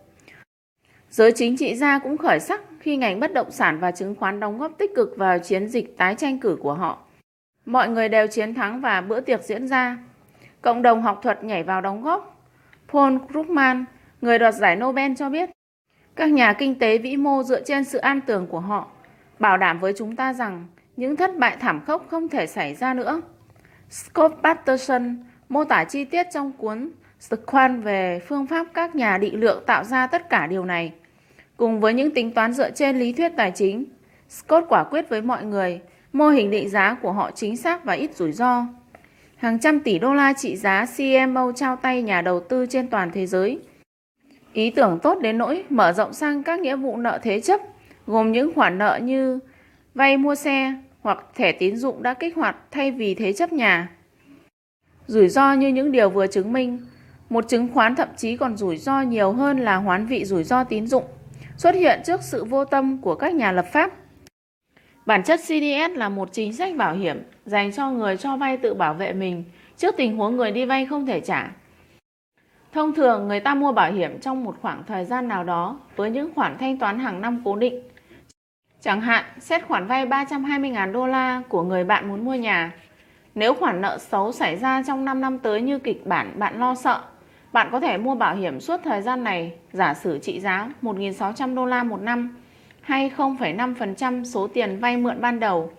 Giới 1.10 1.32
chính 1.32 1.58
trị 1.58 1.76
gia 1.76 2.00
cũng 2.00 2.18
khởi 2.18 2.40
sắc 2.40 2.62
khi 2.88 2.98
ngành 2.98 3.20
bất 3.20 3.34
động 3.34 3.52
sản 3.52 3.80
và 3.80 3.92
chứng 3.92 4.16
khoán 4.16 4.40
đóng 4.40 4.58
góp 4.58 4.78
tích 4.78 4.96
cực 4.96 5.18
vào 5.18 5.40
chiến 5.40 5.68
dịch 5.68 5.98
tái 5.98 6.16
tranh 6.16 6.40
cử 6.40 6.58
của 6.62 6.74
họ. 6.74 6.98
Mọi 7.66 7.90
người 7.90 8.10
đều 8.10 8.28
chiến 8.28 8.54
thắng 8.54 8.82
và 8.82 9.02
bữa 9.02 9.20
tiệc 9.20 9.44
diễn 9.44 9.68
ra. 9.68 9.98
Cộng 10.62 10.82
đồng 10.82 11.02
học 11.02 11.20
thuật 11.24 11.44
nhảy 11.44 11.64
vào 11.64 11.82
đóng 11.82 12.04
góp. 12.04 12.46
Paul 12.94 13.18
Krugman, 13.32 13.86
người 14.22 14.40
đoạt 14.40 14.54
giải 14.54 14.76
Nobel 14.76 15.14
cho 15.18 15.30
biết, 15.30 15.50
các 16.16 16.32
nhà 16.32 16.54
kinh 16.54 16.80
tế 16.80 16.98
vĩ 16.98 17.18
mô 17.18 17.44
dựa 17.44 17.62
trên 17.62 17.84
sự 17.84 17.98
an 17.98 18.22
tường 18.22 18.48
của 18.48 18.60
họ, 18.60 18.88
bảo 19.40 19.58
đảm 19.58 19.80
với 19.80 19.94
chúng 19.98 20.16
ta 20.16 20.34
rằng 20.34 20.68
những 20.98 21.16
thất 21.16 21.38
bại 21.38 21.58
thảm 21.60 21.82
khốc 21.86 22.06
không 22.10 22.30
thể 22.30 22.48
xảy 22.48 22.76
ra 22.76 22.94
nữa. 22.94 23.22
Scott 23.90 24.36
Patterson 24.44 25.24
mô 25.50 25.64
tả 25.64 25.84
chi 25.84 26.06
tiết 26.06 26.28
trong 26.34 26.52
cuốn 26.52 26.90
Squan 27.20 27.82
về 27.82 28.20
phương 28.28 28.48
pháp 28.48 28.68
các 28.74 28.96
nhà 28.96 29.18
định 29.18 29.40
lượng 29.40 29.64
tạo 29.66 29.84
ra 29.84 30.08
tất 30.08 30.30
cả 30.30 30.48
điều 30.48 30.66
này. 30.66 30.94
Cùng 31.58 31.80
với 31.80 31.94
những 31.94 32.12
tính 32.12 32.32
toán 32.32 32.54
dựa 32.54 32.72
trên 32.72 33.00
lý 33.00 33.14
thuyết 33.14 33.32
tài 33.38 33.52
chính, 33.52 33.86
Scott 34.30 34.66
quả 34.70 34.84
quyết 34.84 35.10
với 35.10 35.22
mọi 35.22 35.46
người, 35.46 35.82
mô 36.14 36.28
hình 36.30 36.52
định 36.52 36.70
giá 36.70 36.98
của 37.02 37.12
họ 37.12 37.32
chính 37.32 37.58
xác 37.58 37.86
và 37.86 37.94
ít 37.94 38.16
rủi 38.16 38.32
ro. 38.32 38.66
Hàng 39.38 39.60
trăm 39.60 39.80
tỷ 39.80 40.00
đô 40.00 40.14
la 40.14 40.34
trị 40.34 40.56
giá 40.56 40.86
CMO 40.98 41.52
trao 41.56 41.76
tay 41.76 42.02
nhà 42.02 42.22
đầu 42.22 42.40
tư 42.40 42.66
trên 42.70 42.88
toàn 42.88 43.12
thế 43.14 43.26
giới. 43.26 43.60
Ý 44.54 44.70
tưởng 44.70 45.00
tốt 45.04 45.18
đến 45.22 45.38
nỗi 45.38 45.64
mở 45.70 45.94
rộng 45.94 46.14
sang 46.14 46.44
các 46.44 46.60
nghĩa 46.60 46.76
vụ 46.76 46.98
nợ 46.98 47.20
thế 47.24 47.40
chấp, 47.40 47.62
gồm 48.08 48.32
những 48.32 48.54
khoản 48.56 48.78
nợ 48.78 49.00
như 49.04 49.40
vay 49.96 50.18
mua 50.18 50.36
xe 50.36 50.74
hoặc 51.02 51.26
thẻ 51.36 51.52
tín 51.52 51.78
dụng 51.78 52.04
đã 52.04 52.14
kích 52.14 52.36
hoạt 52.36 52.56
thay 52.72 52.92
vì 52.92 53.16
thế 53.16 53.34
chấp 53.34 53.54
nhà. 53.54 53.90
Rủi 55.08 55.28
ro 55.28 55.54
như 55.54 55.68
những 55.68 55.92
điều 55.92 56.10
vừa 56.10 56.28
chứng 56.28 56.54
minh, 56.54 56.80
một 57.30 57.48
chứng 57.48 57.68
khoán 57.74 57.96
thậm 57.96 58.08
chí 58.18 58.38
còn 58.38 58.58
rủi 58.58 58.78
ro 58.78 59.02
nhiều 59.02 59.32
hơn 59.32 59.60
là 59.60 59.76
hoán 59.76 60.06
vị 60.06 60.26
rủi 60.26 60.44
ro 60.44 60.64
tín 60.64 60.88
dụng, 60.88 61.04
xuất 61.58 61.76
hiện 61.76 62.02
trước 62.06 62.22
sự 62.22 62.44
vô 62.44 62.66
tâm 62.66 62.98
của 62.98 63.16
các 63.16 63.36
nhà 63.36 63.52
lập 63.52 63.66
pháp. 63.74 63.92
Bản 65.06 65.24
chất 65.24 65.38
CDS 65.38 65.96
là 65.96 66.10
một 66.10 66.30
chính 66.32 66.54
sách 66.54 66.76
bảo 66.76 66.94
hiểm 66.94 67.24
dành 67.46 67.72
cho 67.72 67.92
người 67.92 68.18
cho 68.18 68.38
vay 68.38 68.58
tự 68.58 68.74
bảo 68.74 68.94
vệ 68.94 69.14
mình 69.14 69.44
trước 69.78 69.96
tình 69.98 70.18
huống 70.18 70.38
người 70.38 70.52
đi 70.52 70.66
vay 70.66 70.86
không 70.86 71.06
thể 71.06 71.20
trả. 71.20 71.52
Thông 72.74 72.94
thường, 72.94 73.28
người 73.28 73.40
ta 73.40 73.56
mua 73.56 73.72
bảo 73.72 73.92
hiểm 73.92 74.20
trong 74.20 74.44
một 74.44 74.56
khoảng 74.62 74.84
thời 74.88 75.06
gian 75.06 75.28
nào 75.28 75.44
đó 75.44 75.80
với 75.96 76.10
những 76.10 76.34
khoản 76.36 76.58
thanh 76.58 76.78
toán 76.78 77.00
hàng 77.00 77.22
năm 77.22 77.42
cố 77.46 77.56
định. 77.56 77.84
Chẳng 78.82 79.02
hạn, 79.02 79.26
xét 79.40 79.68
khoản 79.68 79.88
vay 79.88 80.06
320.000 80.06 80.92
đô 80.92 81.08
la 81.08 81.42
của 81.50 81.64
người 81.64 81.84
bạn 81.84 82.08
muốn 82.08 82.26
mua 82.26 82.36
nhà. 82.36 82.74
Nếu 83.36 83.54
khoản 83.54 83.82
nợ 83.82 83.98
xấu 83.98 84.32
xảy 84.32 84.56
ra 84.56 84.84
trong 84.88 85.06
5 85.06 85.22
năm 85.22 85.40
tới 85.40 85.62
như 85.62 85.80
kịch 85.80 86.06
bản 86.06 86.40
bạn 86.40 86.60
lo 86.60 86.76
sợ, 86.76 87.02
bạn 87.54 87.70
có 87.72 87.80
thể 87.80 87.98
mua 87.98 88.16
bảo 88.16 88.36
hiểm 88.36 88.60
suốt 88.60 88.80
thời 88.84 89.02
gian 89.02 89.24
này, 89.24 89.54
giả 89.72 89.94
sử 89.94 90.20
trị 90.20 90.40
giá 90.40 90.70
1.600 90.82 91.56
đô 91.56 91.66
la 91.66 91.84
một 91.84 92.02
năm 92.02 92.36
hay 92.82 93.12
0,5% 93.18 94.24
số 94.24 94.48
tiền 94.48 94.80
vay 94.80 94.98
mượn 94.98 95.22
ban 95.22 95.40
đầu. 95.40 95.72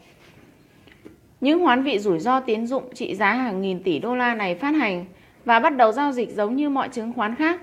Những 1.41 1.59
hoán 1.59 1.83
vị 1.83 1.99
rủi 1.99 2.19
ro 2.19 2.41
tín 2.41 2.67
dụng 2.67 2.95
trị 2.95 3.15
giá 3.15 3.33
hàng 3.33 3.63
nghìn 3.63 3.83
tỷ 3.83 3.99
đô 3.99 4.17
la 4.17 4.35
này 4.35 4.55
phát 4.55 4.71
hành 4.71 5.05
và 5.45 5.61
bắt 5.61 5.77
đầu 5.77 5.93
giao 5.93 6.13
dịch 6.13 6.31
giống 6.35 6.57
như 6.57 6.69
mọi 6.69 6.89
chứng 6.89 7.13
khoán 7.13 7.35
khác. 7.35 7.61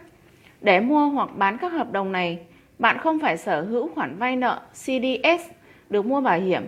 Để 0.61 0.79
mua 0.79 1.09
hoặc 1.09 1.29
bán 1.37 1.57
các 1.57 1.71
hợp 1.71 1.91
đồng 1.91 2.11
này, 2.11 2.39
bạn 2.79 2.97
không 2.97 3.19
phải 3.19 3.37
sở 3.37 3.61
hữu 3.61 3.89
khoản 3.95 4.17
vay 4.17 4.35
nợ 4.35 4.61
CDS 4.73 5.51
được 5.89 6.05
mua 6.05 6.21
bảo 6.21 6.39
hiểm. 6.39 6.63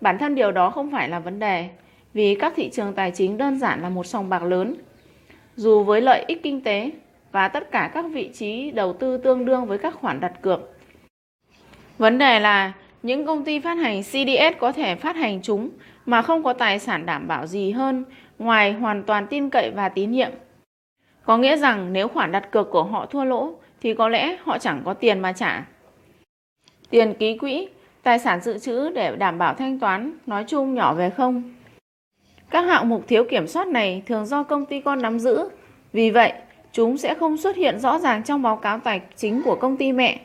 Bản 0.00 0.18
thân 0.18 0.34
điều 0.34 0.52
đó 0.52 0.70
không 0.70 0.90
phải 0.90 1.08
là 1.08 1.18
vấn 1.18 1.38
đề, 1.38 1.68
vì 2.14 2.34
các 2.34 2.52
thị 2.56 2.70
trường 2.70 2.94
tài 2.94 3.10
chính 3.10 3.38
đơn 3.38 3.58
giản 3.58 3.82
là 3.82 3.88
một 3.88 4.06
sòng 4.06 4.28
bạc 4.28 4.42
lớn. 4.42 4.74
Dù 5.56 5.82
với 5.82 6.00
lợi 6.00 6.24
ích 6.28 6.42
kinh 6.42 6.60
tế 6.60 6.90
và 7.32 7.48
tất 7.48 7.70
cả 7.70 7.90
các 7.94 8.04
vị 8.12 8.30
trí 8.34 8.70
đầu 8.70 8.92
tư 8.92 9.16
tương 9.16 9.44
đương 9.44 9.66
với 9.66 9.78
các 9.78 9.94
khoản 9.94 10.20
đặt 10.20 10.32
cược. 10.42 10.60
Vấn 11.98 12.18
đề 12.18 12.40
là 12.40 12.72
những 13.02 13.26
công 13.26 13.44
ty 13.44 13.60
phát 13.60 13.74
hành 13.74 14.02
CDS 14.02 14.58
có 14.58 14.72
thể 14.72 14.94
phát 14.94 15.16
hành 15.16 15.42
chúng 15.42 15.70
mà 16.06 16.22
không 16.22 16.42
có 16.42 16.52
tài 16.52 16.78
sản 16.78 17.06
đảm 17.06 17.28
bảo 17.28 17.46
gì 17.46 17.70
hơn 17.70 18.04
ngoài 18.38 18.72
hoàn 18.72 19.02
toàn 19.02 19.26
tin 19.26 19.50
cậy 19.50 19.70
và 19.70 19.88
tín 19.88 20.10
nhiệm. 20.10 20.30
Có 21.24 21.38
nghĩa 21.38 21.56
rằng 21.56 21.92
nếu 21.92 22.08
khoản 22.08 22.32
đặt 22.32 22.50
cược 22.50 22.70
của 22.70 22.84
họ 22.84 23.06
thua 23.06 23.24
lỗ 23.24 23.54
thì 23.80 23.94
có 23.94 24.08
lẽ 24.08 24.36
họ 24.42 24.58
chẳng 24.58 24.82
có 24.84 24.94
tiền 24.94 25.20
mà 25.20 25.32
trả. 25.32 25.66
Tiền 26.90 27.14
ký 27.18 27.38
quỹ, 27.38 27.68
tài 28.02 28.18
sản 28.18 28.40
dự 28.40 28.58
trữ 28.58 28.90
để 28.90 29.16
đảm 29.16 29.38
bảo 29.38 29.54
thanh 29.54 29.78
toán 29.78 30.12
nói 30.26 30.44
chung 30.46 30.74
nhỏ 30.74 30.94
về 30.94 31.10
không. 31.10 31.55
Các 32.50 32.60
hạng 32.62 32.88
mục 32.88 33.08
thiếu 33.08 33.24
kiểm 33.24 33.46
soát 33.46 33.68
này 33.68 34.02
thường 34.06 34.26
do 34.26 34.42
công 34.42 34.64
ty 34.64 34.80
con 34.80 35.02
nắm 35.02 35.18
giữ, 35.18 35.48
vì 35.92 36.10
vậy 36.10 36.32
chúng 36.72 36.98
sẽ 36.98 37.14
không 37.14 37.36
xuất 37.36 37.56
hiện 37.56 37.80
rõ 37.80 37.98
ràng 37.98 38.22
trong 38.22 38.42
báo 38.42 38.56
cáo 38.56 38.78
tài 38.78 39.00
chính 39.16 39.42
của 39.42 39.54
công 39.54 39.76
ty 39.76 39.92
mẹ. 39.92 40.20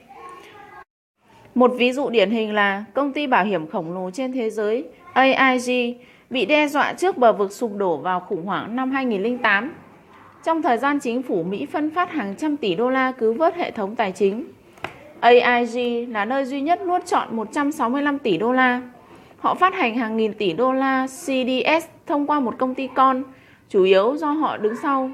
Một 1.55 1.71
ví 1.77 1.91
dụ 1.91 2.09
điển 2.09 2.31
hình 2.31 2.53
là 2.53 2.83
công 2.93 3.13
ty 3.13 3.27
bảo 3.27 3.45
hiểm 3.45 3.67
khổng 3.67 3.93
lồ 3.93 4.11
trên 4.11 4.31
thế 4.31 4.49
giới 4.49 4.85
AIG 5.13 5.93
bị 6.29 6.45
đe 6.45 6.67
dọa 6.67 6.93
trước 6.93 7.17
bờ 7.17 7.33
vực 7.33 7.51
sụp 7.51 7.71
đổ 7.77 7.97
vào 7.97 8.19
khủng 8.19 8.45
hoảng 8.45 8.75
năm 8.75 8.91
2008. 8.91 9.73
Trong 10.43 10.61
thời 10.61 10.77
gian 10.77 10.99
chính 10.99 11.23
phủ 11.23 11.43
Mỹ 11.43 11.65
phân 11.65 11.89
phát 11.89 12.11
hàng 12.11 12.35
trăm 12.37 12.57
tỷ 12.57 12.75
đô 12.75 12.89
la 12.89 13.11
cứu 13.11 13.33
vớt 13.33 13.55
hệ 13.55 13.71
thống 13.71 13.95
tài 13.95 14.11
chính. 14.11 14.45
AIG 15.19 16.11
là 16.11 16.25
nơi 16.25 16.45
duy 16.45 16.61
nhất 16.61 16.81
nuốt 16.85 17.05
chọn 17.05 17.35
165 17.35 18.19
tỷ 18.19 18.37
đô 18.37 18.51
la. 18.51 18.81
Họ 19.37 19.55
phát 19.55 19.73
hành 19.73 19.97
hàng 19.97 20.17
nghìn 20.17 20.33
tỷ 20.33 20.53
đô 20.53 20.73
la 20.73 21.07
CDS 21.07 21.87
thông 22.11 22.27
qua 22.27 22.39
một 22.39 22.55
công 22.57 22.75
ty 22.75 22.89
con, 22.95 23.23
chủ 23.69 23.83
yếu 23.83 24.15
do 24.17 24.31
họ 24.31 24.57
đứng 24.57 24.75
sau. 24.75 25.11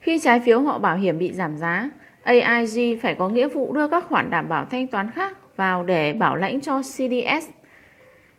Khi 0.00 0.18
trái 0.18 0.40
phiếu 0.40 0.60
họ 0.60 0.78
bảo 0.78 0.96
hiểm 0.96 1.18
bị 1.18 1.32
giảm 1.32 1.56
giá, 1.56 1.90
AIG 2.22 3.00
phải 3.02 3.14
có 3.14 3.28
nghĩa 3.28 3.48
vụ 3.48 3.72
đưa 3.72 3.88
các 3.88 4.04
khoản 4.08 4.30
đảm 4.30 4.48
bảo 4.48 4.64
thanh 4.70 4.86
toán 4.86 5.10
khác 5.10 5.56
vào 5.56 5.84
để 5.84 6.12
bảo 6.12 6.36
lãnh 6.36 6.60
cho 6.60 6.82
CDS. 6.82 7.50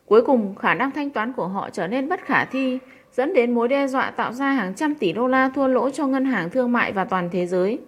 Cuối 0.06 0.22
cùng, 0.22 0.56
khả 0.56 0.74
năng 0.74 0.92
thanh 0.92 1.10
toán 1.10 1.34
của 1.34 1.48
họ 1.48 1.70
trở 1.70 1.88
nên 1.88 2.10
bất 2.10 2.22
khả 2.26 2.46
thi, 2.46 2.80
dẫn 3.12 3.34
đến 3.34 3.54
mối 3.54 3.68
đe 3.68 3.88
dọa 3.88 4.12
tạo 4.12 4.34
ra 4.34 4.52
hàng 4.52 4.74
trăm 4.76 4.96
tỷ 4.96 5.14
đô 5.14 5.28
la 5.28 5.50
thua 5.56 5.68
lỗ 5.68 5.90
cho 5.90 6.08
ngân 6.08 6.26
hàng 6.26 6.50
thương 6.50 6.72
mại 6.72 6.92
và 6.92 7.06
toàn 7.06 7.30
thế 7.32 7.46
giới. 7.46 7.80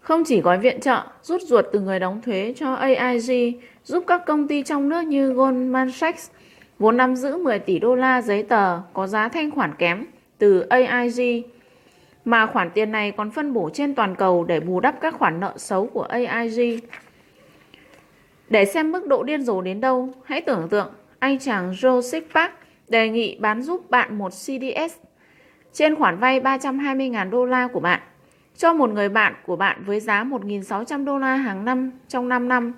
Không 0.00 0.22
chỉ 0.26 0.40
gói 0.40 0.58
viện 0.58 0.80
trợ, 0.80 1.02
rút 1.22 1.40
ruột 1.42 1.64
từ 1.72 1.80
người 1.80 1.98
đóng 1.98 2.20
thuế 2.22 2.54
cho 2.56 2.74
AIG 2.74 3.60
giúp 3.84 4.04
các 4.06 4.22
công 4.26 4.48
ty 4.48 4.62
trong 4.62 4.88
nước 4.88 5.00
như 5.00 5.32
Goldman 5.32 5.92
Sachs 5.92 6.30
vốn 6.80 6.96
nắm 6.96 7.16
giữ 7.16 7.36
10 7.36 7.58
tỷ 7.58 7.78
đô 7.78 7.94
la 7.94 8.22
giấy 8.22 8.42
tờ 8.42 8.80
có 8.92 9.06
giá 9.06 9.28
thanh 9.28 9.50
khoản 9.50 9.74
kém 9.74 10.06
từ 10.38 10.60
AIG 10.60 11.42
mà 12.24 12.46
khoản 12.46 12.70
tiền 12.70 12.92
này 12.92 13.12
còn 13.12 13.30
phân 13.30 13.52
bổ 13.52 13.70
trên 13.70 13.94
toàn 13.94 14.16
cầu 14.16 14.44
để 14.44 14.60
bù 14.60 14.80
đắp 14.80 15.00
các 15.00 15.14
khoản 15.14 15.40
nợ 15.40 15.54
xấu 15.56 15.86
của 15.86 16.02
AIG. 16.02 16.78
Để 18.48 18.64
xem 18.64 18.92
mức 18.92 19.06
độ 19.06 19.22
điên 19.22 19.42
rồ 19.42 19.62
đến 19.62 19.80
đâu, 19.80 20.08
hãy 20.24 20.40
tưởng 20.40 20.68
tượng 20.68 20.92
anh 21.18 21.38
chàng 21.38 21.72
Joseph 21.72 22.22
Park 22.34 22.52
đề 22.88 23.08
nghị 23.08 23.36
bán 23.40 23.62
giúp 23.62 23.90
bạn 23.90 24.18
một 24.18 24.28
CDS 24.28 24.96
trên 25.72 25.94
khoản 25.94 26.18
vay 26.18 26.40
320.000 26.40 27.30
đô 27.30 27.44
la 27.44 27.68
của 27.72 27.80
bạn 27.80 28.00
cho 28.56 28.74
một 28.74 28.90
người 28.90 29.08
bạn 29.08 29.34
của 29.46 29.56
bạn 29.56 29.84
với 29.86 30.00
giá 30.00 30.24
1.600 30.24 31.04
đô 31.04 31.18
la 31.18 31.36
hàng 31.36 31.64
năm 31.64 31.90
trong 32.08 32.28
5 32.28 32.48
năm. 32.48 32.72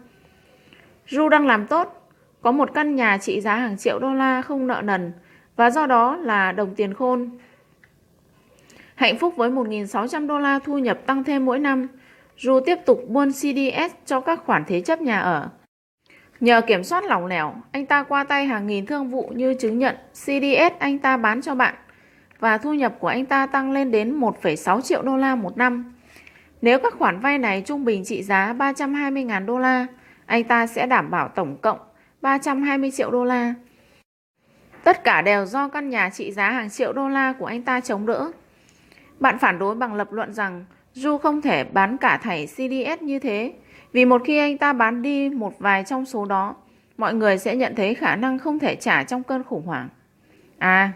Ru 1.06 1.28
đang 1.28 1.46
làm 1.46 1.66
tốt, 1.66 2.01
có 2.42 2.52
một 2.52 2.74
căn 2.74 2.94
nhà 2.94 3.18
trị 3.18 3.40
giá 3.40 3.56
hàng 3.56 3.78
triệu 3.78 3.98
đô 3.98 4.14
la 4.14 4.42
không 4.42 4.66
nợ 4.66 4.80
nần 4.84 5.12
và 5.56 5.70
do 5.70 5.86
đó 5.86 6.16
là 6.16 6.52
đồng 6.52 6.74
tiền 6.74 6.94
khôn. 6.94 7.30
Hạnh 8.94 9.18
phúc 9.18 9.36
với 9.36 9.50
1.600 9.50 10.26
đô 10.26 10.38
la 10.38 10.58
thu 10.64 10.78
nhập 10.78 10.98
tăng 11.06 11.24
thêm 11.24 11.44
mỗi 11.44 11.58
năm, 11.58 11.86
Ru 12.38 12.60
tiếp 12.66 12.78
tục 12.86 13.04
buôn 13.08 13.32
CDS 13.32 13.94
cho 14.06 14.20
các 14.20 14.40
khoản 14.44 14.64
thế 14.66 14.80
chấp 14.80 15.00
nhà 15.00 15.20
ở. 15.20 15.48
Nhờ 16.40 16.60
kiểm 16.60 16.84
soát 16.84 17.04
lỏng 17.04 17.26
lẻo, 17.26 17.54
anh 17.72 17.86
ta 17.86 18.02
qua 18.02 18.24
tay 18.24 18.46
hàng 18.46 18.66
nghìn 18.66 18.86
thương 18.86 19.08
vụ 19.08 19.32
như 19.34 19.54
chứng 19.54 19.78
nhận 19.78 19.96
CDS 20.12 20.78
anh 20.78 20.98
ta 20.98 21.16
bán 21.16 21.42
cho 21.42 21.54
bạn 21.54 21.74
và 22.40 22.58
thu 22.58 22.74
nhập 22.74 22.94
của 22.98 23.08
anh 23.08 23.26
ta 23.26 23.46
tăng 23.46 23.72
lên 23.72 23.90
đến 23.90 24.20
1,6 24.20 24.80
triệu 24.80 25.02
đô 25.02 25.16
la 25.16 25.34
một 25.34 25.56
năm. 25.56 25.94
Nếu 26.62 26.78
các 26.78 26.94
khoản 26.98 27.20
vay 27.20 27.38
này 27.38 27.62
trung 27.66 27.84
bình 27.84 28.04
trị 28.04 28.22
giá 28.22 28.54
320.000 28.58 29.46
đô 29.46 29.58
la, 29.58 29.86
anh 30.26 30.44
ta 30.44 30.66
sẽ 30.66 30.86
đảm 30.86 31.10
bảo 31.10 31.28
tổng 31.28 31.56
cộng 31.56 31.78
320 32.22 32.90
triệu 32.90 33.10
đô 33.10 33.24
la. 33.24 33.54
Tất 34.84 35.04
cả 35.04 35.22
đều 35.22 35.46
do 35.46 35.68
căn 35.68 35.90
nhà 35.90 36.10
trị 36.10 36.32
giá 36.32 36.50
hàng 36.50 36.70
triệu 36.70 36.92
đô 36.92 37.08
la 37.08 37.32
của 37.32 37.46
anh 37.46 37.62
ta 37.62 37.80
chống 37.80 38.06
đỡ. 38.06 38.32
Bạn 39.20 39.38
phản 39.38 39.58
đối 39.58 39.74
bằng 39.74 39.94
lập 39.94 40.12
luận 40.12 40.34
rằng 40.34 40.64
Du 40.94 41.18
không 41.18 41.42
thể 41.42 41.64
bán 41.64 41.98
cả 41.98 42.16
thảy 42.22 42.46
CDS 42.46 43.02
như 43.02 43.18
thế, 43.18 43.52
vì 43.92 44.04
một 44.04 44.22
khi 44.24 44.38
anh 44.38 44.58
ta 44.58 44.72
bán 44.72 45.02
đi 45.02 45.28
một 45.28 45.58
vài 45.58 45.84
trong 45.84 46.06
số 46.06 46.24
đó, 46.24 46.54
mọi 46.98 47.14
người 47.14 47.38
sẽ 47.38 47.56
nhận 47.56 47.74
thấy 47.74 47.94
khả 47.94 48.16
năng 48.16 48.38
không 48.38 48.58
thể 48.58 48.74
trả 48.74 49.04
trong 49.04 49.22
cơn 49.22 49.42
khủng 49.42 49.66
hoảng. 49.66 49.88
À, 50.58 50.92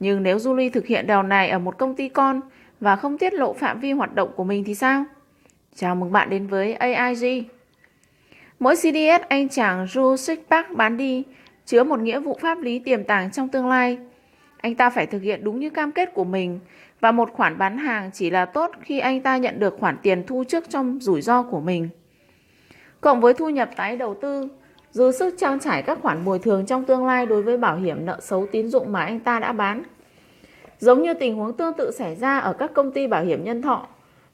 nhưng 0.00 0.22
nếu 0.22 0.36
Julie 0.36 0.70
thực 0.70 0.86
hiện 0.86 1.06
điều 1.06 1.22
này 1.22 1.50
ở 1.50 1.58
một 1.58 1.78
công 1.78 1.96
ty 1.96 2.08
con 2.08 2.40
và 2.80 2.96
không 2.96 3.18
tiết 3.18 3.34
lộ 3.34 3.52
phạm 3.52 3.80
vi 3.80 3.92
hoạt 3.92 4.14
động 4.14 4.30
của 4.36 4.44
mình 4.44 4.64
thì 4.64 4.74
sao? 4.74 5.04
Chào 5.74 5.94
mừng 5.94 6.12
bạn 6.12 6.30
đến 6.30 6.46
với 6.46 6.74
AIG. 6.74 7.44
Mỗi 8.64 8.76
CDS 8.76 9.28
anh 9.28 9.48
chàng 9.48 9.86
Drew 9.86 10.36
Park 10.50 10.70
bán 10.76 10.96
đi 10.96 11.22
chứa 11.66 11.84
một 11.84 12.00
nghĩa 12.00 12.20
vụ 12.20 12.38
pháp 12.40 12.60
lý 12.60 12.78
tiềm 12.78 13.04
tàng 13.04 13.30
trong 13.30 13.48
tương 13.48 13.68
lai. 13.68 13.98
Anh 14.56 14.74
ta 14.74 14.90
phải 14.90 15.06
thực 15.06 15.22
hiện 15.22 15.44
đúng 15.44 15.60
như 15.60 15.70
cam 15.70 15.92
kết 15.92 16.14
của 16.14 16.24
mình 16.24 16.60
và 17.00 17.12
một 17.12 17.32
khoản 17.32 17.58
bán 17.58 17.78
hàng 17.78 18.10
chỉ 18.12 18.30
là 18.30 18.44
tốt 18.44 18.70
khi 18.80 18.98
anh 18.98 19.20
ta 19.20 19.36
nhận 19.36 19.58
được 19.58 19.76
khoản 19.80 19.96
tiền 20.02 20.22
thu 20.26 20.44
trước 20.48 20.70
trong 20.70 20.98
rủi 21.00 21.22
ro 21.22 21.42
của 21.42 21.60
mình. 21.60 21.88
Cộng 23.00 23.20
với 23.20 23.34
thu 23.34 23.48
nhập 23.48 23.70
tái 23.76 23.96
đầu 23.96 24.14
tư, 24.14 24.48
dư 24.90 25.12
sức 25.12 25.34
trang 25.38 25.60
trải 25.60 25.82
các 25.82 25.98
khoản 26.02 26.24
bồi 26.24 26.38
thường 26.38 26.66
trong 26.66 26.84
tương 26.84 27.06
lai 27.06 27.26
đối 27.26 27.42
với 27.42 27.56
bảo 27.56 27.76
hiểm 27.76 28.06
nợ 28.06 28.20
xấu 28.20 28.46
tín 28.52 28.68
dụng 28.68 28.92
mà 28.92 29.04
anh 29.04 29.20
ta 29.20 29.40
đã 29.40 29.52
bán. 29.52 29.82
Giống 30.78 31.02
như 31.02 31.14
tình 31.14 31.36
huống 31.36 31.56
tương 31.56 31.74
tự 31.74 31.90
xảy 31.90 32.14
ra 32.14 32.38
ở 32.38 32.52
các 32.52 32.74
công 32.74 32.92
ty 32.92 33.06
bảo 33.06 33.24
hiểm 33.24 33.44
nhân 33.44 33.62
thọ, 33.62 33.88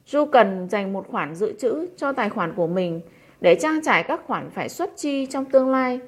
Du 0.07 0.25
cần 0.25 0.69
dành 0.71 0.93
một 0.93 1.09
khoản 1.09 1.35
dự 1.35 1.55
trữ 1.59 1.87
cho 1.97 2.13
tài 2.13 2.31
khoản 2.31 2.53
của 2.55 2.67
mình 2.67 3.01
để 3.41 3.55
trang 3.55 3.81
trải 3.83 4.03
các 4.03 4.21
khoản 4.27 4.51
phải 4.51 4.69
xuất 4.69 4.91
chi 4.97 5.27
trong 5.27 5.45
tương 5.45 5.71
lai 5.71 6.01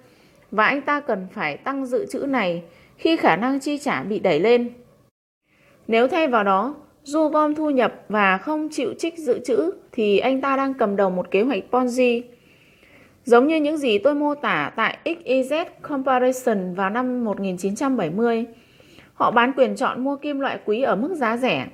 và 0.51 0.67
anh 0.67 0.83
ta 0.83 1.01
cần 1.01 1.27
phải 1.33 1.57
tăng 1.57 1.87
dự 1.87 2.07
trữ 2.11 2.19
này 2.19 2.63
khi 2.97 3.17
khả 3.17 3.37
năng 3.37 3.61
chi 3.61 3.79
trả 3.79 4.03
bị 4.03 4.19
đẩy 4.19 4.41
lên. 4.41 4.73
Nếu 5.87 6.09
thay 6.09 6.29
vào 6.29 6.45
đó, 6.45 6.75
Du 7.05 7.29
gom 7.29 7.55
thu 7.55 7.71
nhập 7.71 7.95
và 8.09 8.39
không 8.39 8.69
chịu 8.73 8.95
trích 8.99 9.19
dự 9.19 9.41
trữ 9.45 9.71
thì 9.93 10.19
anh 10.19 10.41
ta 10.41 10.57
đang 10.57 10.75
cầm 10.75 10.97
đầu 10.97 11.11
một 11.11 11.31
kế 11.31 11.43
hoạch 11.43 11.63
Ponzi. 11.71 12.23
Giống 13.25 13.47
như 13.47 13.57
những 13.57 13.77
gì 13.77 13.99
tôi 13.99 14.15
mô 14.15 14.35
tả 14.35 14.73
tại 14.77 14.99
XYZ 15.05 15.65
Comparison 15.83 16.75
vào 16.75 16.91
năm 16.91 17.25
1970, 17.25 18.45
họ 19.15 19.31
bán 19.31 19.53
quyền 19.57 19.77
chọn 19.77 20.05
mua 20.05 20.17
kim 20.17 20.41
loại 20.41 20.59
quý 20.65 20.83
ở 20.83 20.97
mức 20.97 21.15
giá 21.15 21.37
rẻ, 21.37 21.67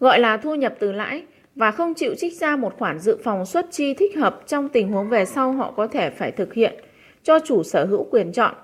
gọi 0.00 0.18
là 0.18 0.36
thu 0.36 0.54
nhập 0.54 0.74
từ 0.78 0.92
lãi 0.92 1.22
và 1.54 1.70
không 1.70 1.94
chịu 1.94 2.14
trích 2.14 2.32
ra 2.32 2.56
một 2.56 2.78
khoản 2.78 2.98
dự 2.98 3.18
phòng 3.24 3.46
xuất 3.46 3.66
chi 3.70 3.94
thích 3.94 4.16
hợp 4.16 4.40
trong 4.46 4.68
tình 4.68 4.88
huống 4.88 5.08
về 5.08 5.24
sau 5.24 5.52
họ 5.52 5.72
có 5.76 5.86
thể 5.86 6.10
phải 6.10 6.32
thực 6.32 6.54
hiện 6.54 6.74
cho 7.22 7.38
chủ 7.38 7.62
sở 7.62 7.84
hữu 7.84 8.04
quyền 8.10 8.32
chọn. 8.32 8.54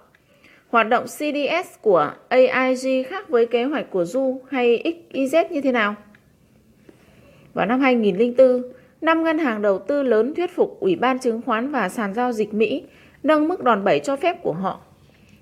Hoạt 0.68 0.88
động 0.88 1.04
CDS 1.04 1.80
của 1.80 2.12
AIG 2.28 3.04
khác 3.08 3.28
với 3.28 3.46
kế 3.46 3.64
hoạch 3.64 3.90
của 3.90 4.04
Du 4.04 4.40
hay 4.50 4.94
XYZ 5.12 5.44
như 5.50 5.60
thế 5.60 5.72
nào? 5.72 5.94
Vào 7.54 7.66
năm 7.66 7.80
2004, 7.80 8.62
năm 9.00 9.24
ngân 9.24 9.38
hàng 9.38 9.62
đầu 9.62 9.78
tư 9.78 10.02
lớn 10.02 10.34
thuyết 10.34 10.56
phục 10.56 10.80
Ủy 10.80 10.96
ban 10.96 11.18
chứng 11.18 11.42
khoán 11.42 11.70
và 11.70 11.88
sàn 11.88 12.14
giao 12.14 12.32
dịch 12.32 12.54
Mỹ 12.54 12.82
nâng 13.22 13.48
mức 13.48 13.64
đòn 13.64 13.84
bẩy 13.84 14.00
cho 14.00 14.16
phép 14.16 14.42
của 14.42 14.52
họ. 14.52 14.80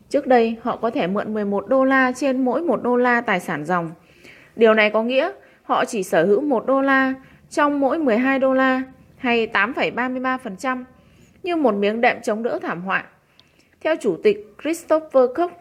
Trước 0.08 0.26
đây, 0.26 0.56
họ 0.62 0.76
có 0.76 0.90
thể 0.90 1.06
mượn 1.06 1.34
11 1.34 1.68
đô 1.68 1.84
la 1.84 2.12
trên 2.16 2.44
mỗi 2.44 2.62
1 2.62 2.82
đô 2.82 2.96
la 2.96 3.20
tài 3.20 3.40
sản 3.40 3.64
dòng. 3.64 3.90
Điều 4.56 4.74
này 4.74 4.90
có 4.90 5.02
nghĩa 5.02 5.30
họ 5.62 5.84
chỉ 5.84 6.02
sở 6.02 6.24
hữu 6.24 6.40
1 6.40 6.66
đô 6.66 6.80
la 6.80 7.14
trong 7.50 7.80
mỗi 7.80 7.98
12 7.98 8.38
đô 8.38 8.54
la 8.54 8.82
hay 9.16 9.46
8,33% 9.46 10.84
như 11.42 11.56
một 11.56 11.74
miếng 11.74 12.00
đệm 12.00 12.16
chống 12.22 12.42
đỡ 12.42 12.58
thảm 12.62 12.82
họa. 12.82 13.04
Theo 13.80 13.96
Chủ 14.00 14.16
tịch 14.22 14.54
Christopher 14.62 15.24
Cook, 15.34 15.52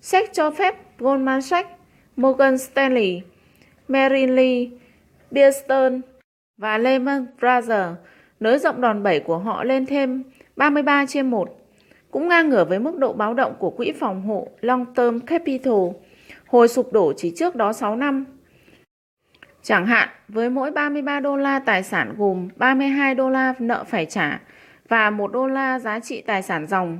sách 0.00 0.30
cho 0.32 0.50
phép 0.50 0.98
Goldman 0.98 1.42
Sachs, 1.42 1.70
Morgan 2.16 2.58
Stanley, 2.58 3.22
Merrill 3.88 4.32
Lynch, 4.32 4.72
Bear 5.30 5.54
Stearns 5.64 6.04
và 6.56 6.78
Lehman 6.78 7.26
Brothers 7.40 7.96
nới 8.40 8.58
rộng 8.58 8.80
đòn 8.80 9.02
bẩy 9.02 9.20
của 9.20 9.38
họ 9.38 9.64
lên 9.64 9.86
thêm 9.86 10.22
33 10.56 11.06
trên 11.08 11.30
1, 11.30 11.48
cũng 12.10 12.28
ngang 12.28 12.48
ngửa 12.48 12.64
với 12.64 12.78
mức 12.78 12.98
độ 12.98 13.12
báo 13.12 13.34
động 13.34 13.54
của 13.58 13.70
quỹ 13.70 13.92
phòng 13.92 14.22
hộ 14.22 14.48
Long 14.60 14.94
Term 14.94 15.18
Capital 15.18 15.74
hồi 16.46 16.68
sụp 16.68 16.92
đổ 16.92 17.12
chỉ 17.16 17.32
trước 17.36 17.56
đó 17.56 17.72
6 17.72 17.96
năm. 17.96 18.24
Chẳng 19.66 19.86
hạn, 19.86 20.08
với 20.28 20.50
mỗi 20.50 20.70
33 20.70 21.20
đô 21.20 21.36
la 21.36 21.58
tài 21.58 21.82
sản 21.82 22.14
gồm 22.18 22.48
32 22.56 23.14
đô 23.14 23.30
la 23.30 23.54
nợ 23.58 23.84
phải 23.84 24.06
trả 24.06 24.40
và 24.88 25.10
1 25.10 25.32
đô 25.32 25.46
la 25.46 25.78
giá 25.78 26.00
trị 26.00 26.22
tài 26.26 26.42
sản 26.42 26.66
dòng, 26.66 26.98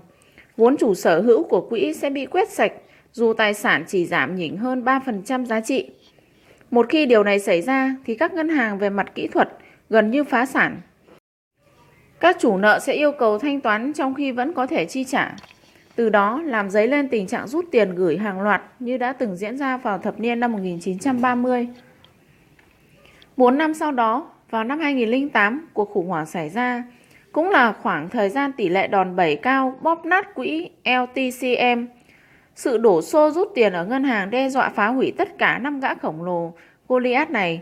vốn 0.56 0.76
chủ 0.76 0.94
sở 0.94 1.20
hữu 1.20 1.44
của 1.44 1.60
quỹ 1.60 1.94
sẽ 1.94 2.10
bị 2.10 2.26
quét 2.26 2.48
sạch 2.48 2.72
dù 3.12 3.32
tài 3.32 3.55
sản 3.55 3.84
chỉ 3.86 4.06
giảm 4.06 4.36
nhỉnh 4.36 4.56
hơn 4.56 4.84
3% 4.84 5.44
giá 5.44 5.60
trị. 5.60 5.90
Một 6.70 6.86
khi 6.88 7.06
điều 7.06 7.24
này 7.24 7.38
xảy 7.38 7.62
ra 7.62 7.97
thì 8.05 8.14
các 8.14 8.32
ngân 8.32 8.48
hàng 8.48 8.78
về 8.78 8.90
mặt 8.90 9.14
kỹ 9.14 9.26
thuật 9.26 9.48
gần 9.90 10.10
như 10.10 10.24
phá 10.24 10.47
sản. 10.47 10.80
Các 12.20 12.36
chủ 12.40 12.56
nợ 12.56 12.78
sẽ 12.78 12.93
yêu 12.93 13.12
cầu 13.12 13.38
thanh 13.38 13.60
toán 13.60 13.93
trong 13.93 14.14
khi 14.14 14.32
vẫn 14.32 14.52
có 14.52 14.66
thể 14.66 14.84
chi 14.84 15.05
trả. 15.05 15.36
Từ 15.97 16.09
đó 16.09 16.43
làm 16.44 16.70
dấy 16.70 16.88
lên 16.88 17.09
tình 17.09 17.26
trạng 17.26 17.48
rút 17.48 17.64
tiền 17.70 17.94
gửi 17.94 18.16
hàng 18.16 18.40
loạt 18.40 18.62
như 18.78 18.97
đã 18.97 19.12
từng 19.12 19.36
diễn 19.36 19.59
ra 19.59 19.76
vào 19.76 19.98
thập 19.98 20.20
niên 20.20 20.40
năm 20.40 20.52
1930. 20.52 21.68
4 23.37 23.59
năm 23.59 23.75
sau 23.75 23.93
đó, 23.93 24.31
vào 24.51 24.65
năm 24.65 24.79
2008, 24.79 25.69
cuộc 25.73 25.91
khủng 25.91 26.09
hoảng 26.09 26.27
xảy 26.27 26.49
ra, 26.49 26.85
cũng 27.33 27.51
là 27.51 27.73
khoảng 27.73 28.09
thời 28.09 28.29
gian 28.29 28.53
tỷ 28.53 28.69
lệ 28.69 28.87
đòn 28.87 29.17
bẩy 29.17 29.37
cao 29.37 29.79
bóp 29.83 30.07
nát 30.07 30.35
quỹ 30.35 30.71
LTCM. 30.85 31.87
Sự 32.55 32.79
đổ 32.79 33.03
xô 33.03 33.31
rút 33.31 33.53
tiền 33.55 33.73
ở 33.73 33.85
ngân 33.85 34.05
hàng 34.05 34.31
đe 34.31 34.49
dọa 34.49 34.69
phá 34.69 34.89
hủy 34.89 35.13
tất 35.19 35.39
cả 35.39 35.59
năm 35.59 35.81
gã 35.81 35.95
khổng 35.95 36.23
lồ 36.23 36.53
Goliath 36.89 37.31
này. 37.31 37.61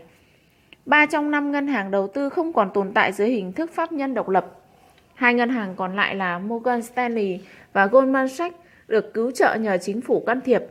Ba 0.85 1.05
trong 1.05 1.31
năm 1.31 1.51
ngân 1.51 1.67
hàng 1.67 1.91
đầu 1.91 2.07
tư 2.07 2.29
không 2.29 2.53
còn 2.53 2.69
tồn 2.73 2.91
tại 2.93 3.11
dưới 3.11 3.29
hình 3.29 3.53
thức 3.53 3.71
pháp 3.73 3.91
nhân 3.91 4.13
độc 4.13 4.29
lập. 4.29 4.45
Hai 5.15 5.33
ngân 5.33 5.49
hàng 5.49 5.75
còn 5.75 5.95
lại 5.95 6.15
là 6.15 6.39
Morgan 6.39 6.81
Stanley 6.81 7.39
và 7.73 7.85
Goldman 7.85 8.29
Sachs 8.29 8.55
được 8.87 9.13
cứu 9.13 9.31
trợ 9.31 9.55
nhờ 9.55 9.77
chính 9.81 10.01
phủ 10.01 10.23
can 10.27 10.41
thiệp. 10.41 10.61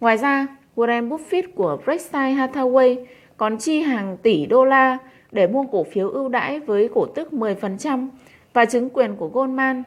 Ngoài 0.00 0.16
ra, 0.16 0.46
Warren 0.76 1.08
Buffett 1.08 1.42
của 1.54 1.78
Berkshire 1.86 2.34
Hathaway 2.34 3.04
còn 3.40 3.58
chi 3.58 3.80
hàng 3.80 4.16
tỷ 4.22 4.46
đô 4.46 4.64
la 4.64 4.98
để 5.32 5.46
mua 5.46 5.64
cổ 5.72 5.84
phiếu 5.84 6.10
ưu 6.10 6.28
đãi 6.28 6.60
với 6.60 6.88
cổ 6.94 7.06
tức 7.06 7.28
10% 7.32 8.08
và 8.52 8.64
chứng 8.64 8.90
quyền 8.90 9.16
của 9.16 9.28
Goldman. 9.28 9.82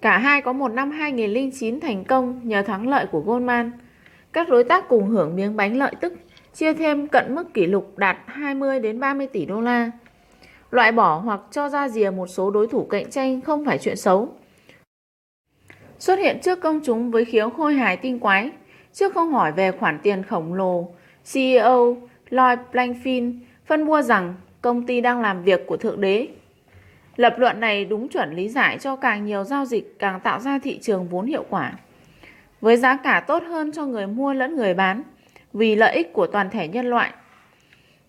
Cả 0.00 0.18
hai 0.18 0.42
có 0.42 0.52
một 0.52 0.68
năm 0.68 0.90
2009 0.90 1.80
thành 1.80 2.04
công 2.04 2.40
nhờ 2.42 2.62
thắng 2.62 2.88
lợi 2.88 3.06
của 3.12 3.20
Goldman. 3.20 3.70
Các 4.32 4.48
đối 4.48 4.64
tác 4.64 4.88
cùng 4.88 5.06
hưởng 5.06 5.36
miếng 5.36 5.56
bánh 5.56 5.76
lợi 5.76 5.94
tức, 6.00 6.12
chia 6.54 6.74
thêm 6.74 7.08
cận 7.08 7.34
mức 7.34 7.54
kỷ 7.54 7.66
lục 7.66 7.98
đạt 7.98 8.16
20 8.26 8.80
đến 8.80 9.00
30 9.00 9.26
tỷ 9.26 9.46
đô 9.46 9.60
la. 9.60 9.90
Loại 10.70 10.92
bỏ 10.92 11.18
hoặc 11.18 11.40
cho 11.50 11.68
ra 11.68 11.88
rìa 11.88 12.10
một 12.10 12.26
số 12.26 12.50
đối 12.50 12.66
thủ 12.66 12.84
cạnh 12.84 13.10
tranh 13.10 13.40
không 13.40 13.64
phải 13.64 13.78
chuyện 13.78 13.96
xấu. 13.96 14.28
Xuất 15.98 16.18
hiện 16.18 16.38
trước 16.42 16.60
công 16.60 16.80
chúng 16.84 17.10
với 17.10 17.24
khiếu 17.24 17.50
khôi 17.50 17.74
hài 17.74 17.96
tinh 17.96 18.18
quái, 18.18 18.50
trước 18.92 19.14
không 19.14 19.32
hỏi 19.32 19.52
về 19.52 19.70
khoản 19.70 19.98
tiền 20.02 20.22
khổng 20.22 20.54
lồ, 20.54 20.88
CEO 21.32 21.96
Lloyd 22.30 22.58
Blankfein 22.72 23.38
phân 23.66 23.86
bua 23.86 24.02
rằng 24.02 24.34
công 24.60 24.86
ty 24.86 25.00
đang 25.00 25.20
làm 25.20 25.42
việc 25.42 25.66
của 25.66 25.76
Thượng 25.76 26.00
Đế. 26.00 26.28
Lập 27.16 27.34
luận 27.38 27.60
này 27.60 27.84
đúng 27.84 28.08
chuẩn 28.08 28.36
lý 28.36 28.48
giải 28.48 28.78
cho 28.78 28.96
càng 28.96 29.24
nhiều 29.24 29.44
giao 29.44 29.64
dịch 29.64 29.98
càng 29.98 30.20
tạo 30.20 30.40
ra 30.40 30.58
thị 30.58 30.78
trường 30.78 31.08
vốn 31.08 31.26
hiệu 31.26 31.44
quả. 31.50 31.72
Với 32.60 32.76
giá 32.76 32.96
cả 32.96 33.24
tốt 33.26 33.42
hơn 33.42 33.72
cho 33.72 33.86
người 33.86 34.06
mua 34.06 34.32
lẫn 34.32 34.56
người 34.56 34.74
bán, 34.74 35.02
vì 35.52 35.76
lợi 35.76 35.94
ích 35.94 36.12
của 36.12 36.26
toàn 36.26 36.50
thể 36.50 36.68
nhân 36.68 36.86
loại. 36.86 37.12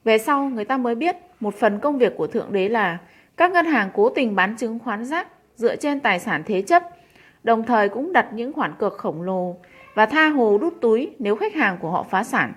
Về 0.04 0.18
sau, 0.18 0.50
người 0.50 0.66
ta 0.66 0.78
mới 0.78 0.96
biết 0.96 1.16
một 1.40 1.56
phần 1.56 1.80
công 1.80 1.98
việc 1.98 2.14
của 2.18 2.28
Thượng 2.28 2.54
Đế 2.54 2.70
là 2.70 2.98
các 3.38 3.52
ngân 3.52 3.66
hàng 3.66 3.90
cố 3.94 4.10
tình 4.10 4.36
bán 4.36 4.56
chứng 4.58 4.80
khoán 4.80 5.06
rác 5.06 5.28
dựa 5.56 5.76
trên 5.76 6.00
tài 6.00 6.20
sản 6.20 6.44
thế 6.46 6.62
chấp, 6.62 6.84
đồng 7.44 7.64
thời 7.64 7.90
cũng 7.90 8.14
đặt 8.14 8.28
những 8.34 8.54
khoản 8.54 8.74
cược 8.80 8.98
khổng 8.98 9.22
lồ 9.22 9.56
và 9.94 10.06
tha 10.06 10.30
hồ 10.30 10.58
đút 10.58 10.82
túi 10.82 11.10
nếu 11.20 11.36
khách 11.36 11.56
hàng 11.56 11.78
của 11.82 11.90
họ 11.90 12.04
phá 12.04 12.24
sản. 12.24 12.54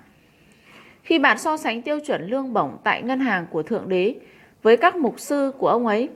Khi 1.02 1.18
bạn 1.18 1.39
so 1.39 1.56
sánh 1.56 1.82
tiêu 1.82 1.98
chuẩn 2.06 2.27
lương 2.27 2.52
bổng 2.52 2.77
tại 2.85 3.02
ngân 3.02 3.20
hàng 3.20 3.47
của 3.51 3.62
Thượng 3.62 3.89
Đế 3.89 4.14
với 4.62 4.77
các 4.77 4.97
mục 4.97 5.20
sư 5.20 5.52
của 5.59 5.68
ông 5.68 5.86
ấy, 5.86 6.09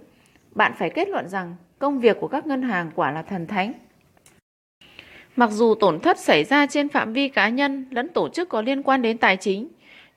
bạn 0.50 0.72
phải 0.78 0.90
kết 0.90 1.08
luận 1.08 1.28
rằng 1.28 1.56
công 1.78 2.00
việc 2.00 2.16
của 2.20 2.28
các 2.28 2.46
ngân 2.46 2.62
hàng 2.62 2.90
quả 2.94 3.10
là 3.10 3.22
thần 3.22 3.46
thánh. 3.46 3.72
Mặc 5.36 5.50
dù 5.50 5.74
tổn 5.74 6.00
thất 6.00 6.18
xảy 6.18 6.44
ra 6.44 6.66
trên 6.66 6.88
phạm 6.88 7.12
vi 7.12 7.28
cá 7.28 7.48
nhân 7.48 7.86
lẫn 7.90 8.08
tổ 8.08 8.28
chức 8.28 8.48
có 8.48 8.62
liên 8.62 8.82
quan 8.82 9.02
đến 9.02 9.18
tài 9.18 9.36
chính, 9.36 9.68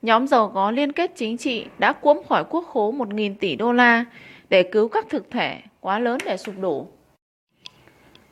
nhóm 0.02 0.28
giàu 0.28 0.52
có 0.54 0.72
liên 0.72 0.92
kết 0.92 1.12
chính 1.16 1.38
trị 1.38 1.66
đã 1.78 1.94
cuỗm 1.94 2.18
khỏi 2.30 2.44
quốc 2.50 2.66
khố 2.68 2.92
1.000 2.92 3.36
tỷ 3.40 3.56
đô 3.56 3.74
la 3.74 4.06
để 4.50 4.64
cứu 4.64 4.88
các 4.88 5.06
thực 5.10 5.32
thể 5.32 5.62
quá 5.80 6.00
lớn 6.00 6.18
để 6.26 6.38
sụp 6.38 6.56
đổ. 6.62 6.88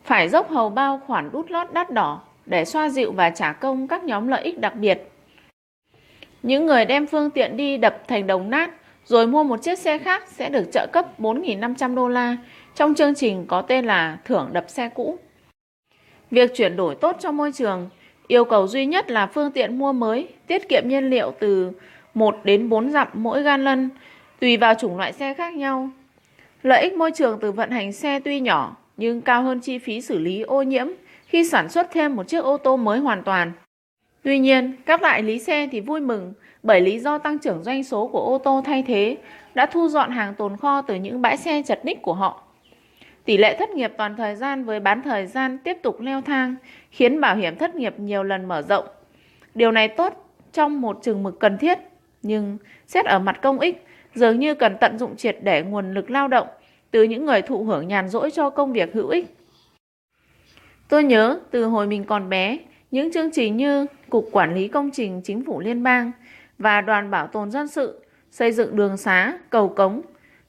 Phải 0.04 0.30
dốc 0.30 0.50
hầu 0.50 0.70
bao 0.70 1.02
khoản 1.08 1.32
đút 1.32 1.52
lót 1.52 1.74
đắt 1.74 1.92
đỏ 1.92 2.22
để 2.46 2.66
xoa 2.66 2.90
dịu 2.90 3.12
và 3.12 3.30
trả 3.30 3.54
công 3.54 3.88
các 3.88 4.04
nhóm 4.04 4.28
lợi 4.28 4.44
ích 4.44 4.60
đặc 4.60 4.76
biệt 4.76 5.12
những 6.46 6.66
người 6.66 6.86
đem 6.86 7.08
phương 7.08 7.30
tiện 7.30 7.58
đi 7.58 7.78
đập 7.78 8.08
thành 8.08 8.28
đồng 8.28 8.50
nát 8.50 8.72
rồi 9.06 9.28
mua 9.28 9.44
một 9.44 9.64
chiếc 9.64 9.80
xe 9.80 9.98
khác 9.98 10.24
sẽ 10.28 10.50
được 10.50 10.72
trợ 10.72 10.88
cấp 10.94 11.20
4.500 11.20 11.96
đô 11.96 12.08
la 12.08 12.38
trong 12.76 12.96
chương 12.96 13.16
trình 13.16 13.46
có 13.48 13.62
tên 13.62 13.86
là 13.86 14.18
thưởng 14.26 14.50
đập 14.54 14.66
xe 14.68 14.90
cũ. 14.90 15.18
Việc 16.32 16.52
chuyển 16.56 16.76
đổi 16.76 16.96
tốt 16.96 17.16
cho 17.20 17.32
môi 17.32 17.52
trường, 17.52 17.90
yêu 18.28 18.46
cầu 18.46 18.68
duy 18.68 18.86
nhất 18.86 19.12
là 19.12 19.28
phương 19.28 19.52
tiện 19.52 19.78
mua 19.78 19.94
mới, 19.94 20.28
tiết 20.48 20.70
kiệm 20.70 20.84
nhiên 20.88 21.10
liệu 21.10 21.34
từ 21.40 21.72
1 22.14 22.36
đến 22.44 22.70
4 22.70 22.92
dặm 22.92 23.08
mỗi 23.14 23.44
gan 23.44 23.64
lân, 23.64 23.90
tùy 24.40 24.58
vào 24.58 24.74
chủng 24.74 24.98
loại 24.98 25.14
xe 25.14 25.34
khác 25.34 25.54
nhau. 25.54 25.90
Lợi 26.64 26.82
ích 26.82 26.94
môi 26.94 27.12
trường 27.12 27.40
từ 27.42 27.52
vận 27.52 27.72
hành 27.72 27.92
xe 27.94 28.20
tuy 28.20 28.40
nhỏ, 28.40 28.76
nhưng 28.98 29.22
cao 29.22 29.44
hơn 29.44 29.60
chi 29.60 29.78
phí 29.78 30.02
xử 30.02 30.18
lý 30.18 30.42
ô 30.42 30.62
nhiễm 30.62 30.88
khi 31.28 31.44
sản 31.44 31.70
xuất 31.70 31.88
thêm 31.92 32.16
một 32.16 32.28
chiếc 32.28 32.44
ô 32.44 32.58
tô 32.58 32.78
mới 32.78 33.00
hoàn 33.00 33.24
toàn. 33.24 33.52
Tuy 34.26 34.40
nhiên, 34.40 34.74
các 34.86 35.02
đại 35.02 35.24
lý 35.24 35.40
xe 35.40 35.68
thì 35.72 35.80
vui 35.80 36.02
mừng 36.02 36.34
bởi 36.64 36.82
lý 36.82 37.00
do 37.00 37.18
tăng 37.18 37.40
trưởng 37.40 37.64
doanh 37.64 37.84
số 37.84 38.08
của 38.08 38.20
ô 38.20 38.38
tô 38.38 38.62
thay 38.66 38.84
thế 38.84 39.18
đã 39.54 39.66
thu 39.66 39.88
dọn 39.88 40.12
hàng 40.12 40.36
tồn 40.36 40.58
kho 40.58 40.82
từ 40.82 40.96
những 40.96 41.22
bãi 41.22 41.38
xe 41.38 41.62
chật 41.66 41.86
ních 41.86 42.02
của 42.02 42.14
họ. 42.14 42.44
Tỷ 43.26 43.38
lệ 43.38 43.56
thất 43.60 43.70
nghiệp 43.70 43.94
toàn 43.98 44.16
thời 44.16 44.36
gian 44.36 44.64
với 44.64 44.80
bán 44.80 45.02
thời 45.02 45.26
gian 45.26 45.58
tiếp 45.58 45.78
tục 45.84 46.02
leo 46.02 46.22
thang, 46.22 46.56
khiến 46.92 47.22
bảo 47.22 47.36
hiểm 47.36 47.56
thất 47.56 47.76
nghiệp 47.76 48.00
nhiều 48.00 48.24
lần 48.24 48.46
mở 48.46 48.62
rộng. 48.62 48.86
Điều 49.56 49.72
này 49.72 49.88
tốt 49.88 50.32
trong 50.54 50.82
một 50.82 51.00
chừng 51.02 51.24
mực 51.24 51.40
cần 51.40 51.58
thiết, 51.58 51.80
nhưng 52.22 52.58
xét 52.88 53.06
ở 53.06 53.20
mặt 53.20 53.40
công 53.42 53.60
ích, 53.60 53.86
dường 54.16 54.40
như 54.40 54.56
cần 54.56 54.78
tận 54.82 54.98
dụng 54.98 55.16
triệt 55.16 55.38
để 55.42 55.62
nguồn 55.62 55.94
lực 55.94 56.10
lao 56.10 56.28
động 56.28 56.48
từ 56.92 57.04
những 57.04 57.26
người 57.26 57.42
thụ 57.42 57.64
hưởng 57.64 57.88
nhàn 57.88 58.10
rỗi 58.10 58.32
cho 58.32 58.50
công 58.50 58.74
việc 58.74 58.94
hữu 58.94 59.08
ích. 59.08 59.36
Tôi 60.90 61.04
nhớ 61.04 61.40
từ 61.52 61.66
hồi 61.66 61.88
mình 61.88 62.04
còn 62.04 62.30
bé, 62.30 62.58
những 62.92 63.12
chương 63.12 63.32
trình 63.32 63.58
như 63.58 63.86
Cục 64.10 64.30
Quản 64.32 64.56
lý 64.56 64.68
Công 64.68 64.92
trình 64.92 65.22
Chính 65.24 65.46
phủ 65.46 65.60
Liên 65.60 65.84
bang 65.84 66.12
và 66.58 66.82
Đoàn 66.82 67.12
Bảo 67.12 67.28
tồn 67.28 67.52
Dân 67.52 67.68
sự 67.68 68.06
xây 68.32 68.52
dựng 68.52 68.76
đường 68.76 68.98
xá, 68.98 69.38
cầu 69.50 69.70
cống, 69.70 70.02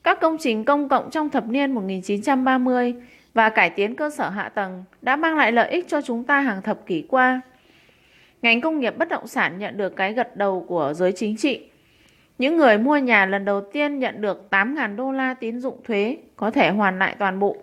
các 0.03 0.21
công 0.21 0.37
trình 0.41 0.65
công 0.65 0.89
cộng 0.89 1.11
trong 1.11 1.31
thập 1.31 1.47
niên 1.47 1.73
1930 1.73 2.95
và 3.35 3.49
cải 3.49 3.71
tiến 3.71 3.95
cơ 3.95 4.11
sở 4.11 4.29
hạ 4.29 4.49
tầng 4.49 4.85
đã 5.03 5.17
mang 5.17 5.37
lại 5.37 5.53
lợi 5.53 5.71
ích 5.71 5.89
cho 5.89 6.01
chúng 6.01 6.25
ta 6.25 6.41
hàng 6.41 6.63
thập 6.63 6.87
kỷ 6.87 7.05
qua. 7.09 7.41
Ngành 8.43 8.61
công 8.61 8.81
nghiệp 8.81 8.99
bất 8.99 9.09
động 9.09 9.27
sản 9.27 9.59
nhận 9.59 9.77
được 9.77 9.97
cái 9.97 10.13
gật 10.13 10.37
đầu 10.37 10.65
của 10.69 10.93
giới 10.97 11.13
chính 11.13 11.37
trị. 11.37 11.69
Những 12.39 12.57
người 12.57 12.79
mua 12.79 12.97
nhà 12.97 13.27
lần 13.27 13.45
đầu 13.45 13.61
tiên 13.73 13.99
nhận 13.99 14.21
được 14.21 14.47
8.000 14.51 14.97
đô 14.97 15.13
la 15.13 15.35
tín 15.35 15.61
dụng 15.61 15.81
thuế 15.85 16.17
có 16.37 16.51
thể 16.51 16.71
hoàn 16.71 16.99
lại 16.99 17.17
toàn 17.19 17.39
bộ. 17.39 17.57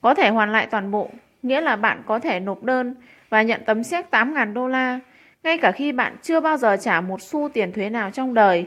Có 0.00 0.14
thể 0.14 0.28
hoàn 0.28 0.52
lại 0.52 0.66
toàn 0.70 0.90
bộ 0.90 1.10
nghĩa 1.42 1.60
là 1.60 1.76
bạn 1.76 2.02
có 2.06 2.18
thể 2.18 2.40
nộp 2.40 2.62
đơn 2.62 2.94
và 3.30 3.42
nhận 3.42 3.60
tấm 3.66 3.84
séc 3.84 4.06
8.000 4.10 4.52
đô 4.52 4.68
la 4.68 5.00
ngay 5.42 5.58
cả 5.58 5.72
khi 5.72 5.92
bạn 5.92 6.16
chưa 6.22 6.40
bao 6.40 6.56
giờ 6.56 6.76
trả 6.80 7.00
một 7.00 7.22
xu 7.22 7.48
tiền 7.48 7.72
thuế 7.72 7.90
nào 7.90 8.10
trong 8.10 8.34
đời. 8.34 8.66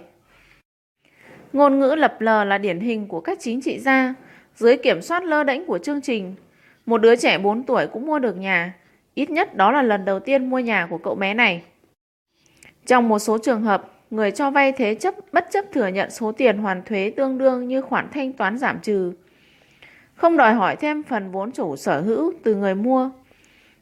Ngôn 1.54 1.80
ngữ 1.80 1.96
lập 1.96 2.22
lờ 2.22 2.44
là 2.44 2.58
điển 2.58 2.80
hình 2.80 3.08
của 3.08 3.22
các 3.22 3.38
chính 3.42 3.62
trị 3.62 3.80
gia 3.80 4.14
dưới 4.56 4.78
kiểm 4.78 5.02
soát 5.02 5.24
lơ 5.24 5.44
đễnh 5.44 5.66
của 5.66 5.78
chương 5.78 6.02
trình. 6.02 6.36
Một 6.86 6.98
đứa 6.98 7.16
trẻ 7.16 7.38
4 7.38 7.64
tuổi 7.64 7.88
cũng 7.88 8.06
mua 8.06 8.20
được 8.20 8.38
nhà, 8.38 8.74
ít 9.14 9.30
nhất 9.30 9.56
đó 9.56 9.72
là 9.72 9.82
lần 9.82 10.06
đầu 10.06 10.20
tiên 10.20 10.50
mua 10.50 10.60
nhà 10.60 10.88
của 10.90 10.98
cậu 10.98 11.16
bé 11.16 11.34
này. 11.34 11.64
Trong 12.86 13.10
một 13.10 13.20
số 13.20 13.38
trường 13.38 13.62
hợp, 13.62 13.92
người 14.10 14.32
cho 14.32 14.52
vay 14.52 14.72
thế 14.72 14.96
chấp 14.96 15.16
bất 15.32 15.48
chấp 15.52 15.66
thừa 15.72 15.88
nhận 15.88 16.12
số 16.12 16.32
tiền 16.32 16.58
hoàn 16.58 16.84
thuế 16.84 17.14
tương 17.18 17.38
đương 17.38 17.68
như 17.68 17.82
khoản 17.82 18.10
thanh 18.14 18.34
toán 18.34 18.58
giảm 18.58 18.80
trừ. 18.80 19.14
Không 20.16 20.38
đòi 20.38 20.54
hỏi 20.54 20.76
thêm 20.76 21.04
phần 21.04 21.32
vốn 21.32 21.52
chủ 21.52 21.76
sở 21.76 22.02
hữu 22.02 22.34
từ 22.44 22.56
người 22.56 22.76
mua. 22.76 23.10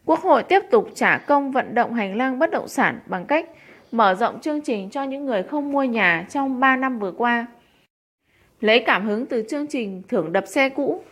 Quốc 0.05 0.19
hội 0.19 0.43
tiếp 0.43 0.59
tục 0.71 0.89
trả 0.95 1.17
công 1.17 1.51
vận 1.51 1.75
động 1.75 1.93
hành 1.93 2.17
lang 2.17 2.39
bất 2.39 2.51
động 2.51 2.67
sản 2.67 2.99
bằng 3.05 3.25
cách 3.25 3.49
mở 3.91 4.15
rộng 4.15 4.39
chương 4.39 4.61
trình 4.61 4.89
cho 4.89 5.03
những 5.03 5.25
người 5.25 5.43
không 5.43 5.71
mua 5.71 5.83
nhà 5.83 6.25
trong 6.29 6.59
3 6.59 6.75
năm 6.75 6.99
vừa 6.99 7.11
qua. 7.11 7.47
Lấy 8.59 8.79
cảm 8.79 9.07
hứng 9.07 9.25
từ 9.25 9.43
chương 9.49 9.67
trình 9.67 10.01
thưởng 10.07 10.33
đập 10.33 10.43
xe 10.47 10.69
cũ, 10.69 11.03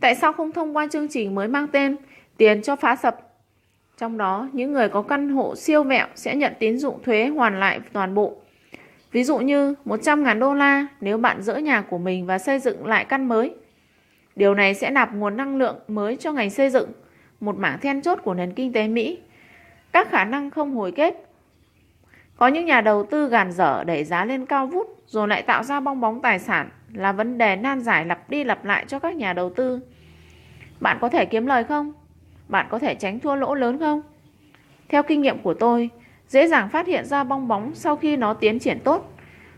tại 0.00 0.14
sao 0.14 0.32
không 0.32 0.52
thông 0.52 0.76
qua 0.76 0.86
chương 0.90 1.08
trình 1.10 1.34
mới 1.34 1.48
mang 1.48 1.68
tên 1.68 1.96
tiền 2.36 2.62
cho 2.62 2.76
phá 2.76 2.96
sập? 2.96 3.20
Trong 3.98 4.18
đó, 4.18 4.48
những 4.52 4.72
người 4.72 4.88
có 4.88 5.02
căn 5.02 5.28
hộ 5.28 5.56
siêu 5.56 5.82
vẹo 5.82 6.06
sẽ 6.14 6.34
nhận 6.34 6.52
tín 6.58 6.78
dụng 6.78 7.02
thuế 7.02 7.26
hoàn 7.26 7.60
lại 7.60 7.80
toàn 7.92 8.14
bộ. 8.14 8.36
Ví 9.12 9.24
dụ 9.24 9.38
như 9.38 9.74
100.000 9.84 10.38
đô 10.38 10.54
la 10.54 10.86
nếu 11.00 11.18
bạn 11.18 11.42
dỡ 11.42 11.56
nhà 11.56 11.80
của 11.80 11.98
mình 11.98 12.26
và 12.26 12.38
xây 12.38 12.58
dựng 12.58 12.86
lại 12.86 13.04
căn 13.04 13.28
mới. 13.28 13.54
Điều 14.36 14.54
này 14.54 14.74
sẽ 14.74 14.90
nạp 14.90 15.14
nguồn 15.14 15.36
năng 15.36 15.56
lượng 15.56 15.76
mới 15.88 16.16
cho 16.16 16.32
ngành 16.32 16.50
xây 16.50 16.70
dựng, 16.70 16.90
một 17.44 17.56
mảng 17.58 17.80
then 17.80 18.02
chốt 18.02 18.18
của 18.24 18.34
nền 18.34 18.52
kinh 18.52 18.72
tế 18.72 18.88
Mỹ. 18.88 19.18
Các 19.92 20.10
khả 20.10 20.24
năng 20.24 20.50
không 20.50 20.76
hồi 20.76 20.92
kết. 20.92 21.14
Có 22.36 22.46
những 22.48 22.66
nhà 22.66 22.80
đầu 22.80 23.06
tư 23.10 23.28
gàn 23.28 23.52
dở 23.52 23.84
đẩy 23.84 24.04
giá 24.04 24.24
lên 24.24 24.46
cao 24.46 24.66
vút 24.66 25.02
rồi 25.06 25.28
lại 25.28 25.42
tạo 25.42 25.62
ra 25.62 25.80
bong 25.80 26.00
bóng 26.00 26.22
tài 26.22 26.38
sản 26.38 26.68
là 26.92 27.12
vấn 27.12 27.38
đề 27.38 27.56
nan 27.56 27.80
giải 27.80 28.06
lặp 28.06 28.30
đi 28.30 28.44
lặp 28.44 28.64
lại 28.64 28.84
cho 28.88 28.98
các 28.98 29.16
nhà 29.16 29.32
đầu 29.32 29.50
tư. 29.50 29.80
Bạn 30.80 30.98
có 31.00 31.08
thể 31.08 31.24
kiếm 31.24 31.46
lời 31.46 31.64
không? 31.64 31.92
Bạn 32.48 32.66
có 32.70 32.78
thể 32.78 32.94
tránh 32.94 33.20
thua 33.20 33.34
lỗ 33.34 33.54
lớn 33.54 33.78
không? 33.78 34.02
Theo 34.88 35.02
kinh 35.02 35.22
nghiệm 35.22 35.38
của 35.38 35.54
tôi, 35.54 35.90
dễ 36.28 36.48
dàng 36.48 36.68
phát 36.68 36.86
hiện 36.86 37.04
ra 37.04 37.24
bong 37.24 37.48
bóng 37.48 37.74
sau 37.74 37.96
khi 37.96 38.16
nó 38.16 38.34
tiến 38.34 38.58
triển 38.58 38.78
tốt. 38.84 39.10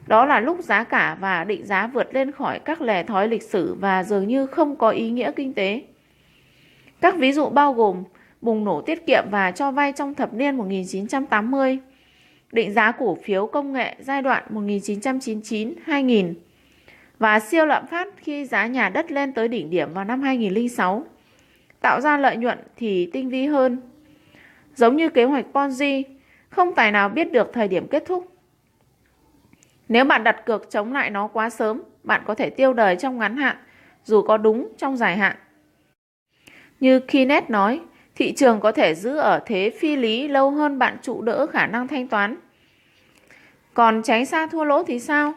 Đó 0.07 0.27
là 0.27 0.41
lúc 0.41 0.61
giá 0.61 0.85
cả 0.85 1.17
và 1.21 1.45
định 1.45 1.67
giá 1.67 1.87
vượt 1.87 2.15
lên 2.15 2.33
khỏi 2.33 2.59
các 2.59 2.81
lề 2.81 3.03
thói 3.03 3.29
lịch 3.29 3.43
sử 3.43 3.75
và 3.81 4.03
dường 4.03 4.29
như 4.29 4.47
không 4.47 4.77
có 4.77 4.91
ý 4.91 5.11
nghĩa 5.11 5.33
kinh 5.37 5.55
tế. 5.55 5.83
Các 7.01 7.17
ví 7.17 7.33
dụ 7.33 7.49
bao 7.49 7.73
gồm 7.73 8.05
bùng 8.41 8.65
nổ 8.65 8.81
tiết 8.81 9.07
kiệm 9.07 9.25
và 9.31 9.51
cho 9.51 9.71
vay 9.71 9.93
trong 9.93 10.15
thập 10.15 10.35
niên 10.35 10.57
1980, 10.57 11.79
định 12.53 12.73
giá 12.73 12.93
cổ 12.93 13.19
phiếu 13.25 13.47
công 13.47 13.73
nghệ 13.73 13.97
giai 14.01 14.23
đoạn 14.23 14.45
1999-2000 14.51 16.35
và 17.19 17.41
siêu 17.41 17.67
lạm 17.67 17.87
phát 17.87 18.09
khi 18.17 18.45
giá 18.45 18.67
nhà 18.67 18.89
đất 18.89 19.13
lên 19.13 19.33
tới 19.33 19.49
đỉnh 19.49 19.71
điểm 19.71 19.93
vào 19.95 20.05
năm 20.05 20.23
2006. 20.23 21.05
Tạo 21.81 22.01
ra 22.01 22.19
lợi 22.19 22.37
nhuận 22.37 22.59
thì 22.77 23.11
tinh 23.13 23.29
vi 23.29 23.47
hơn. 23.47 23.79
Giống 24.75 24.97
như 24.97 25.09
kế 25.09 25.25
hoạch 25.25 25.47
Ponzi, 25.53 26.03
không 26.49 26.75
tài 26.75 26.93
nào 26.93 27.09
biết 27.09 27.33
được 27.33 27.51
thời 27.53 27.69
điểm 27.69 27.89
kết 27.89 28.03
thúc. 28.07 28.33
Nếu 29.89 30.05
bạn 30.05 30.25
đặt 30.25 30.47
cược 30.47 30.71
chống 30.71 30.93
lại 30.93 31.11
nó 31.11 31.27
quá 31.27 31.51
sớm, 31.51 31.83
bạn 32.03 32.23
có 32.27 32.35
thể 32.35 32.51
tiêu 32.51 32.73
đời 32.73 32.97
trong 32.97 33.19
ngắn 33.19 33.37
hạn, 33.37 33.57
dù 34.05 34.23
có 34.23 34.37
đúng 34.37 34.69
trong 34.79 34.97
dài 34.97 35.17
hạn. 35.17 35.37
Như 36.81 37.01
Kinet 37.01 37.51
nói, 37.51 37.81
thị 38.15 38.33
trường 38.33 38.61
có 38.61 38.73
thể 38.73 38.95
giữ 38.95 39.17
ở 39.17 39.41
thế 39.47 39.71
phi 39.81 39.97
lý 39.97 40.29
lâu 40.29 40.51
hơn 40.51 40.79
bạn 40.79 40.97
trụ 41.03 41.23
đỡ 41.23 41.47
khả 41.47 41.67
năng 41.67 41.89
thanh 41.89 42.09
toán. 42.09 42.37
Còn 43.75 44.03
tránh 44.03 44.27
xa 44.27 44.47
thua 44.47 44.65
lỗ 44.65 44.83
thì 44.83 44.99
sao? 44.99 45.35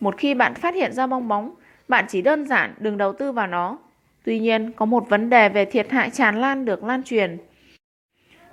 Một 0.00 0.16
khi 0.16 0.34
bạn 0.34 0.54
phát 0.54 0.74
hiện 0.74 0.92
ra 0.92 1.06
bong 1.06 1.28
bóng, 1.28 1.54
bạn 1.88 2.04
chỉ 2.08 2.22
đơn 2.22 2.46
giản 2.46 2.74
đừng 2.78 2.98
đầu 2.98 3.12
tư 3.12 3.32
vào 3.32 3.46
nó. 3.46 3.78
Tuy 4.24 4.38
nhiên, 4.38 4.72
có 4.72 4.86
một 4.86 5.08
vấn 5.08 5.30
đề 5.30 5.48
về 5.48 5.64
thiệt 5.64 5.90
hại 5.90 6.10
tràn 6.10 6.40
lan 6.40 6.64
được 6.64 6.84
lan 6.84 7.02
truyền. 7.02 7.38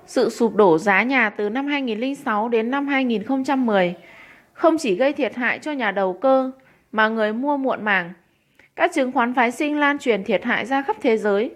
Sự 0.06 0.30
sụp 0.30 0.56
đổ 0.56 0.78
giá 0.78 1.04
nhà 1.04 1.30
từ 1.30 1.50
năm 1.50 1.68
2006 1.68 2.50
đến 2.50 2.72
năm 2.72 2.88
2010 2.88 3.96
không 4.54 4.78
chỉ 4.78 4.96
gây 4.96 5.14
thiệt 5.14 5.36
hại 5.36 5.60
cho 5.60 5.72
nhà 5.72 5.92
đầu 5.92 6.14
cơ 6.14 6.52
mà 6.92 7.08
người 7.08 7.34
mua 7.34 7.58
muộn 7.58 7.86
màng. 7.86 8.14
Các 8.76 8.92
chứng 8.94 9.12
khoán 9.12 9.34
phái 9.34 9.52
sinh 9.52 9.80
lan 9.80 10.00
truyền 10.00 10.24
thiệt 10.24 10.44
hại 10.44 10.66
ra 10.66 10.82
khắp 10.82 10.96
thế 11.02 11.18
giới. 11.18 11.52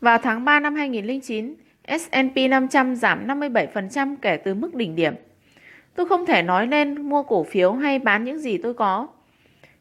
Vào 0.00 0.18
tháng 0.18 0.44
3 0.44 0.60
năm 0.60 0.74
2009, 0.74 1.54
S&P 1.88 2.50
500 2.50 2.96
giảm 2.96 3.26
57% 3.26 4.16
kể 4.22 4.36
từ 4.36 4.54
mức 4.54 4.74
đỉnh 4.74 4.96
điểm. 4.96 5.14
Tôi 5.94 6.06
không 6.06 6.26
thể 6.26 6.42
nói 6.42 6.66
nên 6.66 7.02
mua 7.02 7.22
cổ 7.22 7.44
phiếu 7.44 7.72
hay 7.72 7.98
bán 7.98 8.24
những 8.24 8.38
gì 8.38 8.58
tôi 8.58 8.74
có. 8.74 9.08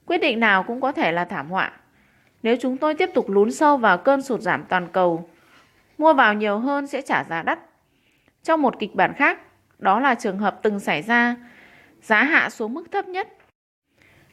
Quyết 0.05 0.17
định 0.17 0.39
nào 0.39 0.63
cũng 0.63 0.81
có 0.81 0.91
thể 0.91 1.11
là 1.11 1.25
thảm 1.25 1.49
họa. 1.49 1.71
Nếu 2.43 2.55
chúng 2.61 2.77
tôi 2.77 2.95
tiếp 2.95 3.09
tục 3.13 3.29
lún 3.29 3.51
sâu 3.51 3.77
vào 3.77 3.97
cơn 3.97 4.21
sụt 4.21 4.41
giảm 4.41 4.63
toàn 4.69 4.87
cầu, 4.91 5.29
mua 5.97 6.13
vào 6.13 6.33
nhiều 6.33 6.59
hơn 6.59 6.87
sẽ 6.87 7.01
trả 7.01 7.23
giá 7.23 7.41
đắt. 7.41 7.59
Trong 8.43 8.61
một 8.61 8.79
kịch 8.79 8.95
bản 8.95 9.13
khác, 9.13 9.39
đó 9.79 9.99
là 9.99 10.15
trường 10.15 10.37
hợp 10.37 10.59
từng 10.61 10.79
xảy 10.79 11.01
ra, 11.01 11.35
giá 12.01 12.23
hạ 12.23 12.49
xuống 12.49 12.73
mức 12.73 12.91
thấp 12.91 13.07
nhất 13.07 13.27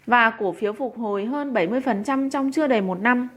và 0.06 0.30
cổ 0.30 0.52
phiếu 0.52 0.72
phục 0.72 0.98
hồi 0.98 1.24
hơn 1.24 1.52
70% 1.52 2.30
trong 2.30 2.52
chưa 2.52 2.66
đầy 2.66 2.80
một 2.80 3.00
năm. 3.00 3.28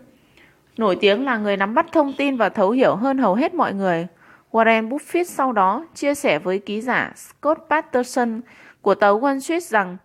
Nổi 0.80 0.96
tiếng 0.96 1.26
là 1.26 1.38
người 1.38 1.58
nắm 1.58 1.74
bắt 1.74 1.86
thông 1.92 2.14
tin 2.14 2.38
và 2.38 2.50
thấu 2.50 2.72
hiểu 2.72 2.96
hơn 2.96 3.18
hầu 3.18 3.36
hết 3.36 3.54
mọi 3.54 3.74
người. 3.74 4.08
Warren 4.52 4.90
Buffett 4.90 5.24
sau 5.24 5.52
đó 5.52 5.86
chia 5.94 6.16
sẻ 6.16 6.40
với 6.40 6.60
ký 6.60 6.82
giả 6.82 7.14
Scott 7.16 7.60
Patterson 7.70 8.42
của 8.82 8.96
tờ 8.96 9.14
Wall 9.14 9.40
Street 9.40 9.64
rằng 9.64 9.98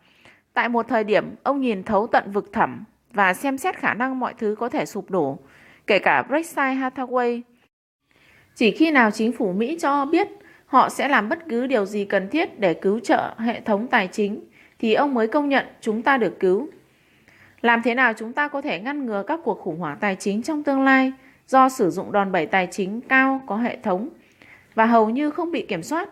tại 0.55 0.69
một 0.69 0.89
thời 0.89 1.05
điểm 1.05 1.35
ông 1.43 1.61
nhìn 1.61 1.83
thấu 1.83 2.07
tận 2.07 2.31
vực 2.33 2.53
thẳm 2.53 2.85
và 3.13 3.35
xem 3.35 3.59
xét 3.59 3.77
khả 3.77 3.95
năng 3.95 4.21
mọi 4.21 4.35
thứ 4.39 4.57
có 4.59 4.69
thể 4.69 4.87
sụp 4.87 5.11
đổ, 5.11 5.39
kể 5.87 5.99
cả 5.99 6.23
Berkshire 6.23 6.75
Hathaway. 6.75 7.41
Chỉ 8.55 8.71
khi 8.71 8.91
nào 8.91 9.11
chính 9.11 9.33
phủ 9.33 9.53
Mỹ 9.53 9.79
cho 9.81 10.05
biết 10.05 10.29
họ 10.67 10.89
sẽ 10.89 11.09
làm 11.09 11.29
bất 11.29 11.39
cứ 11.49 11.67
điều 11.67 11.85
gì 11.85 12.05
cần 12.05 12.29
thiết 12.31 12.61
để 12.61 12.75
cứu 12.75 13.01
trợ 13.01 13.35
hệ 13.39 13.61
thống 13.61 13.87
tài 13.87 14.09
chính 14.13 14.41
thì 14.79 14.95
ông 14.95 15.15
mới 15.15 15.27
công 15.27 15.49
nhận 15.49 15.67
chúng 15.81 16.03
ta 16.03 16.17
được 16.17 16.41
cứu. 16.41 16.69
Làm 17.65 17.83
thế 17.83 17.95
nào 17.95 18.13
chúng 18.13 18.33
ta 18.33 18.49
có 18.49 18.61
thể 18.61 18.81
ngăn 18.81 19.07
ngừa 19.07 19.23
các 19.27 19.41
cuộc 19.45 19.61
khủng 19.61 19.79
hoảng 19.79 19.97
tài 20.01 20.17
chính 20.17 20.43
trong 20.43 20.63
tương 20.63 20.83
lai 20.83 21.13
do 21.47 21.69
sử 21.69 21.91
dụng 21.91 22.13
đòn 22.13 22.33
bẩy 22.33 22.47
tài 22.47 22.69
chính 22.71 23.01
cao 23.01 23.41
có 23.47 23.57
hệ 23.57 23.77
thống 23.83 24.09
và 24.75 24.87
hầu 24.87 25.11
như 25.11 25.31
không 25.31 25.51
bị 25.51 25.67
kiểm 25.69 25.83
soát? 25.83 26.09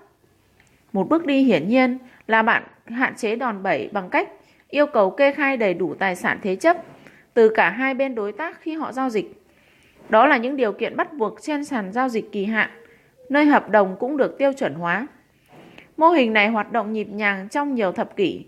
Một 0.92 1.08
bước 1.08 1.26
đi 1.26 1.42
hiển 1.42 1.68
nhiên 1.68 1.98
là 2.26 2.42
bạn 2.42 2.62
hạn 2.86 3.14
chế 3.16 3.36
đòn 3.36 3.62
bẩy 3.62 3.88
bằng 3.92 4.08
cách 4.10 4.28
yêu 4.68 4.86
cầu 4.86 5.10
kê 5.10 5.32
khai 5.32 5.56
đầy 5.56 5.74
đủ 5.74 5.94
tài 5.94 6.16
sản 6.16 6.38
thế 6.42 6.56
chấp 6.56 6.76
từ 7.34 7.48
cả 7.48 7.70
hai 7.70 7.94
bên 7.94 8.14
đối 8.14 8.32
tác 8.32 8.60
khi 8.60 8.74
họ 8.74 8.92
giao 8.92 9.10
dịch. 9.10 9.42
Đó 10.08 10.26
là 10.26 10.36
những 10.36 10.56
điều 10.56 10.72
kiện 10.72 10.96
bắt 10.96 11.12
buộc 11.12 11.42
trên 11.42 11.64
sàn 11.64 11.92
giao 11.92 12.08
dịch 12.08 12.32
kỳ 12.32 12.44
hạn, 12.44 12.70
nơi 13.28 13.44
hợp 13.44 13.70
đồng 13.70 13.96
cũng 14.00 14.16
được 14.16 14.38
tiêu 14.38 14.52
chuẩn 14.52 14.74
hóa. 14.74 15.06
Mô 15.96 16.08
hình 16.08 16.32
này 16.32 16.48
hoạt 16.48 16.72
động 16.72 16.92
nhịp 16.92 17.08
nhàng 17.08 17.48
trong 17.48 17.74
nhiều 17.74 17.92
thập 17.92 18.16
kỷ. 18.16 18.44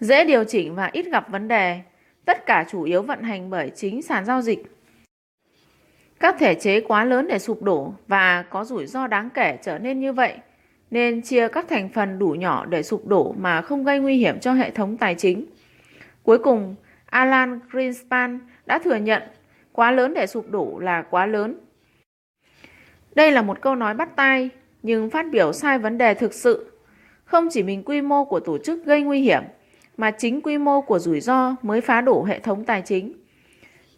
Dễ 0.00 0.24
điều 0.24 0.44
chỉnh 0.44 0.74
và 0.74 0.90
ít 0.92 1.06
gặp 1.12 1.30
vấn 1.30 1.48
đề, 1.48 1.80
tất 2.24 2.46
cả 2.46 2.64
chủ 2.70 2.82
yếu 2.82 3.02
vận 3.02 3.22
hành 3.22 3.50
bởi 3.50 3.70
chính 3.74 4.02
sàn 4.02 4.24
giao 4.24 4.42
dịch. 4.42 4.62
Các 6.20 6.36
thể 6.38 6.54
chế 6.54 6.80
quá 6.80 7.04
lớn 7.04 7.28
để 7.28 7.38
sụp 7.38 7.62
đổ 7.62 7.94
và 8.08 8.44
có 8.50 8.64
rủi 8.64 8.86
ro 8.86 9.06
đáng 9.06 9.30
kể 9.30 9.58
trở 9.62 9.78
nên 9.78 10.00
như 10.00 10.12
vậy, 10.12 10.34
nên 10.90 11.22
chia 11.22 11.48
các 11.48 11.68
thành 11.68 11.88
phần 11.88 12.18
đủ 12.18 12.28
nhỏ 12.28 12.66
để 12.66 12.82
sụp 12.82 13.06
đổ 13.06 13.34
mà 13.38 13.62
không 13.62 13.84
gây 13.84 13.98
nguy 13.98 14.16
hiểm 14.16 14.40
cho 14.40 14.52
hệ 14.52 14.70
thống 14.70 14.96
tài 14.96 15.14
chính. 15.14 15.46
Cuối 16.22 16.38
cùng, 16.38 16.74
Alan 17.06 17.60
Greenspan 17.70 18.38
đã 18.66 18.78
thừa 18.78 18.96
nhận 18.96 19.22
quá 19.72 19.90
lớn 19.90 20.14
để 20.14 20.26
sụp 20.26 20.50
đổ 20.50 20.78
là 20.78 21.02
quá 21.02 21.26
lớn. 21.26 21.58
Đây 23.14 23.32
là 23.32 23.42
một 23.42 23.60
câu 23.60 23.74
nói 23.74 23.94
bắt 23.94 24.16
tai, 24.16 24.50
nhưng 24.82 25.10
phát 25.10 25.26
biểu 25.30 25.52
sai 25.52 25.78
vấn 25.78 25.98
đề 25.98 26.14
thực 26.14 26.34
sự. 26.34 26.72
Không 27.24 27.48
chỉ 27.50 27.62
mình 27.62 27.82
quy 27.82 28.00
mô 28.00 28.24
của 28.24 28.40
tổ 28.40 28.58
chức 28.58 28.84
gây 28.84 29.02
nguy 29.02 29.20
hiểm, 29.20 29.42
mà 29.96 30.10
chính 30.10 30.40
quy 30.40 30.58
mô 30.58 30.80
của 30.80 30.98
rủi 30.98 31.20
ro 31.20 31.56
mới 31.62 31.80
phá 31.80 32.00
đổ 32.00 32.24
hệ 32.24 32.38
thống 32.38 32.64
tài 32.64 32.82
chính. 32.82 33.12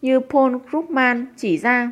Như 0.01 0.19
Paul 0.19 0.55
Krugman 0.69 1.25
chỉ 1.37 1.57
ra, 1.57 1.91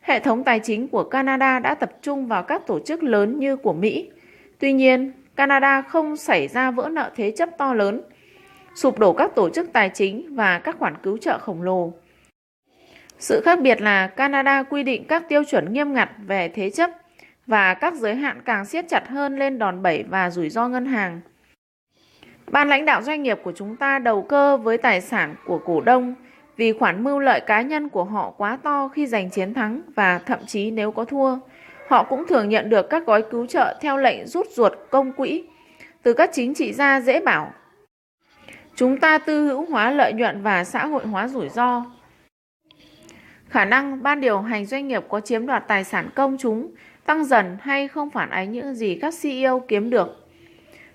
hệ 0.00 0.20
thống 0.20 0.44
tài 0.44 0.60
chính 0.60 0.88
của 0.88 1.04
Canada 1.04 1.58
đã 1.58 1.74
tập 1.74 1.92
trung 2.02 2.26
vào 2.26 2.42
các 2.42 2.66
tổ 2.66 2.80
chức 2.80 3.02
lớn 3.02 3.38
như 3.38 3.56
của 3.56 3.72
Mỹ. 3.72 4.10
Tuy 4.58 4.72
nhiên, 4.72 5.12
Canada 5.36 5.82
không 5.82 6.16
xảy 6.16 6.48
ra 6.48 6.70
vỡ 6.70 6.88
nợ 6.92 7.10
thế 7.16 7.30
chấp 7.36 7.48
to 7.58 7.74
lớn– 7.74 8.02
sụp 8.76 8.98
đổ 8.98 9.12
các 9.12 9.34
tổ 9.34 9.50
chức 9.50 9.72
tài 9.72 9.90
chính 9.94 10.34
và 10.34 10.58
các 10.58 10.76
khoản 10.78 10.94
cứu 11.02 11.18
trợ 11.18 11.38
khổng 11.38 11.62
lồ. 11.62 11.92
Sự 13.18 13.40
khác 13.44 13.60
biệt 13.60 13.80
là 13.80 14.06
Canada 14.06 14.62
quy 14.62 14.82
định 14.82 15.04
các 15.04 15.28
tiêu 15.28 15.44
chuẩn 15.44 15.72
nghiêm 15.72 15.92
ngặt 15.92 16.10
về 16.26 16.48
thế 16.48 16.70
chấp 16.70 16.90
và 17.46 17.74
các 17.74 17.94
giới 17.94 18.14
hạn 18.14 18.42
càng 18.44 18.64
siết 18.64 18.88
chặt 18.88 19.08
hơn 19.08 19.38
lên 19.38 19.58
đòn 19.58 19.82
bẩy 19.82 20.04
và 20.08 20.30
rủi 20.30 20.48
ro 20.48 20.68
ngân 20.68 20.86
hàng. 20.86 21.20
Ban 22.50 22.68
lãnh 22.68 22.84
đạo 22.84 23.02
doanh 23.02 23.22
nghiệp 23.22 23.38
của 23.42 23.52
chúng 23.56 23.76
ta 23.76 23.98
đầu 23.98 24.22
cơ 24.22 24.56
với 24.56 24.78
tài 24.78 25.00
sản 25.00 25.34
của 25.46 25.58
cổ 25.58 25.80
đông 25.80 26.14
vì 26.56 26.72
khoản 26.72 27.04
mưu 27.04 27.18
lợi 27.18 27.40
cá 27.40 27.62
nhân 27.62 27.88
của 27.88 28.04
họ 28.04 28.30
quá 28.30 28.58
to 28.62 28.88
khi 28.88 29.06
giành 29.06 29.30
chiến 29.30 29.54
thắng 29.54 29.82
và 29.94 30.18
thậm 30.18 30.38
chí 30.46 30.70
nếu 30.70 30.90
có 30.90 31.04
thua, 31.04 31.38
họ 31.88 32.02
cũng 32.02 32.26
thường 32.26 32.48
nhận 32.48 32.70
được 32.70 32.90
các 32.90 33.06
gói 33.06 33.22
cứu 33.30 33.46
trợ 33.46 33.78
theo 33.80 33.96
lệnh 33.96 34.26
rút 34.26 34.46
ruột 34.50 34.72
công 34.90 35.12
quỹ 35.12 35.44
từ 36.02 36.12
các 36.12 36.30
chính 36.32 36.54
trị 36.54 36.72
gia 36.72 37.00
dễ 37.00 37.20
bảo. 37.20 37.52
Chúng 38.74 39.00
ta 39.00 39.18
tư 39.18 39.46
hữu 39.46 39.64
hóa 39.64 39.90
lợi 39.90 40.12
nhuận 40.12 40.42
và 40.42 40.64
xã 40.64 40.86
hội 40.86 41.06
hóa 41.06 41.28
rủi 41.28 41.48
ro. 41.48 41.84
Khả 43.48 43.64
năng 43.64 44.02
ban 44.02 44.20
điều 44.20 44.40
hành 44.40 44.66
doanh 44.66 44.88
nghiệp 44.88 45.04
có 45.08 45.20
chiếm 45.20 45.46
đoạt 45.46 45.68
tài 45.68 45.84
sản 45.84 46.08
công 46.14 46.36
chúng 46.38 46.74
tăng 47.06 47.24
dần 47.24 47.56
hay 47.60 47.88
không 47.88 48.10
phản 48.10 48.30
ánh 48.30 48.52
những 48.52 48.74
gì 48.74 48.98
các 49.00 49.14
CEO 49.22 49.60
kiếm 49.68 49.90
được. 49.90 50.25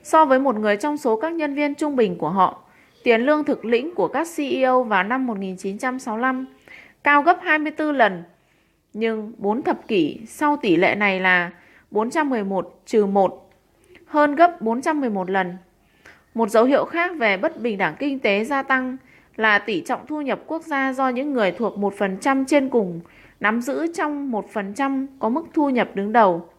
So 0.03 0.25
với 0.25 0.39
một 0.39 0.55
người 0.55 0.77
trong 0.77 0.97
số 0.97 1.15
các 1.15 1.33
nhân 1.33 1.55
viên 1.55 1.75
trung 1.75 1.95
bình 1.95 2.17
của 2.17 2.29
họ, 2.29 2.63
tiền 3.03 3.21
lương 3.21 3.43
thực 3.43 3.65
lĩnh 3.65 3.95
của 3.95 4.07
các 4.07 4.27
CEO 4.35 4.83
vào 4.83 5.03
năm 5.03 5.27
1965 5.27 6.45
cao 7.03 7.21
gấp 7.21 7.37
24 7.41 7.95
lần, 7.95 8.23
nhưng 8.93 9.33
4 9.37 9.61
thập 9.61 9.87
kỷ 9.87 10.19
sau 10.27 10.57
tỷ 10.57 10.75
lệ 10.75 10.95
này 10.95 11.19
là 11.19 11.51
411 11.91 12.81
trừ 12.85 13.05
1, 13.05 13.49
hơn 14.05 14.35
gấp 14.35 14.61
411 14.61 15.29
lần. 15.29 15.57
Một 16.33 16.49
dấu 16.49 16.65
hiệu 16.65 16.85
khác 16.85 17.11
về 17.17 17.37
bất 17.37 17.61
bình 17.61 17.77
đẳng 17.77 17.95
kinh 17.99 18.19
tế 18.19 18.43
gia 18.43 18.63
tăng 18.63 18.97
là 19.35 19.59
tỷ 19.59 19.81
trọng 19.81 20.07
thu 20.07 20.21
nhập 20.21 20.39
quốc 20.47 20.63
gia 20.63 20.93
do 20.93 21.09
những 21.09 21.33
người 21.33 21.51
thuộc 21.51 21.77
1% 21.77 22.45
trên 22.47 22.69
cùng 22.69 22.99
nắm 23.39 23.61
giữ 23.61 23.93
trong 23.93 24.31
1% 24.31 25.07
có 25.19 25.29
mức 25.29 25.45
thu 25.53 25.69
nhập 25.69 25.89
đứng 25.93 26.13
đầu. 26.13 26.49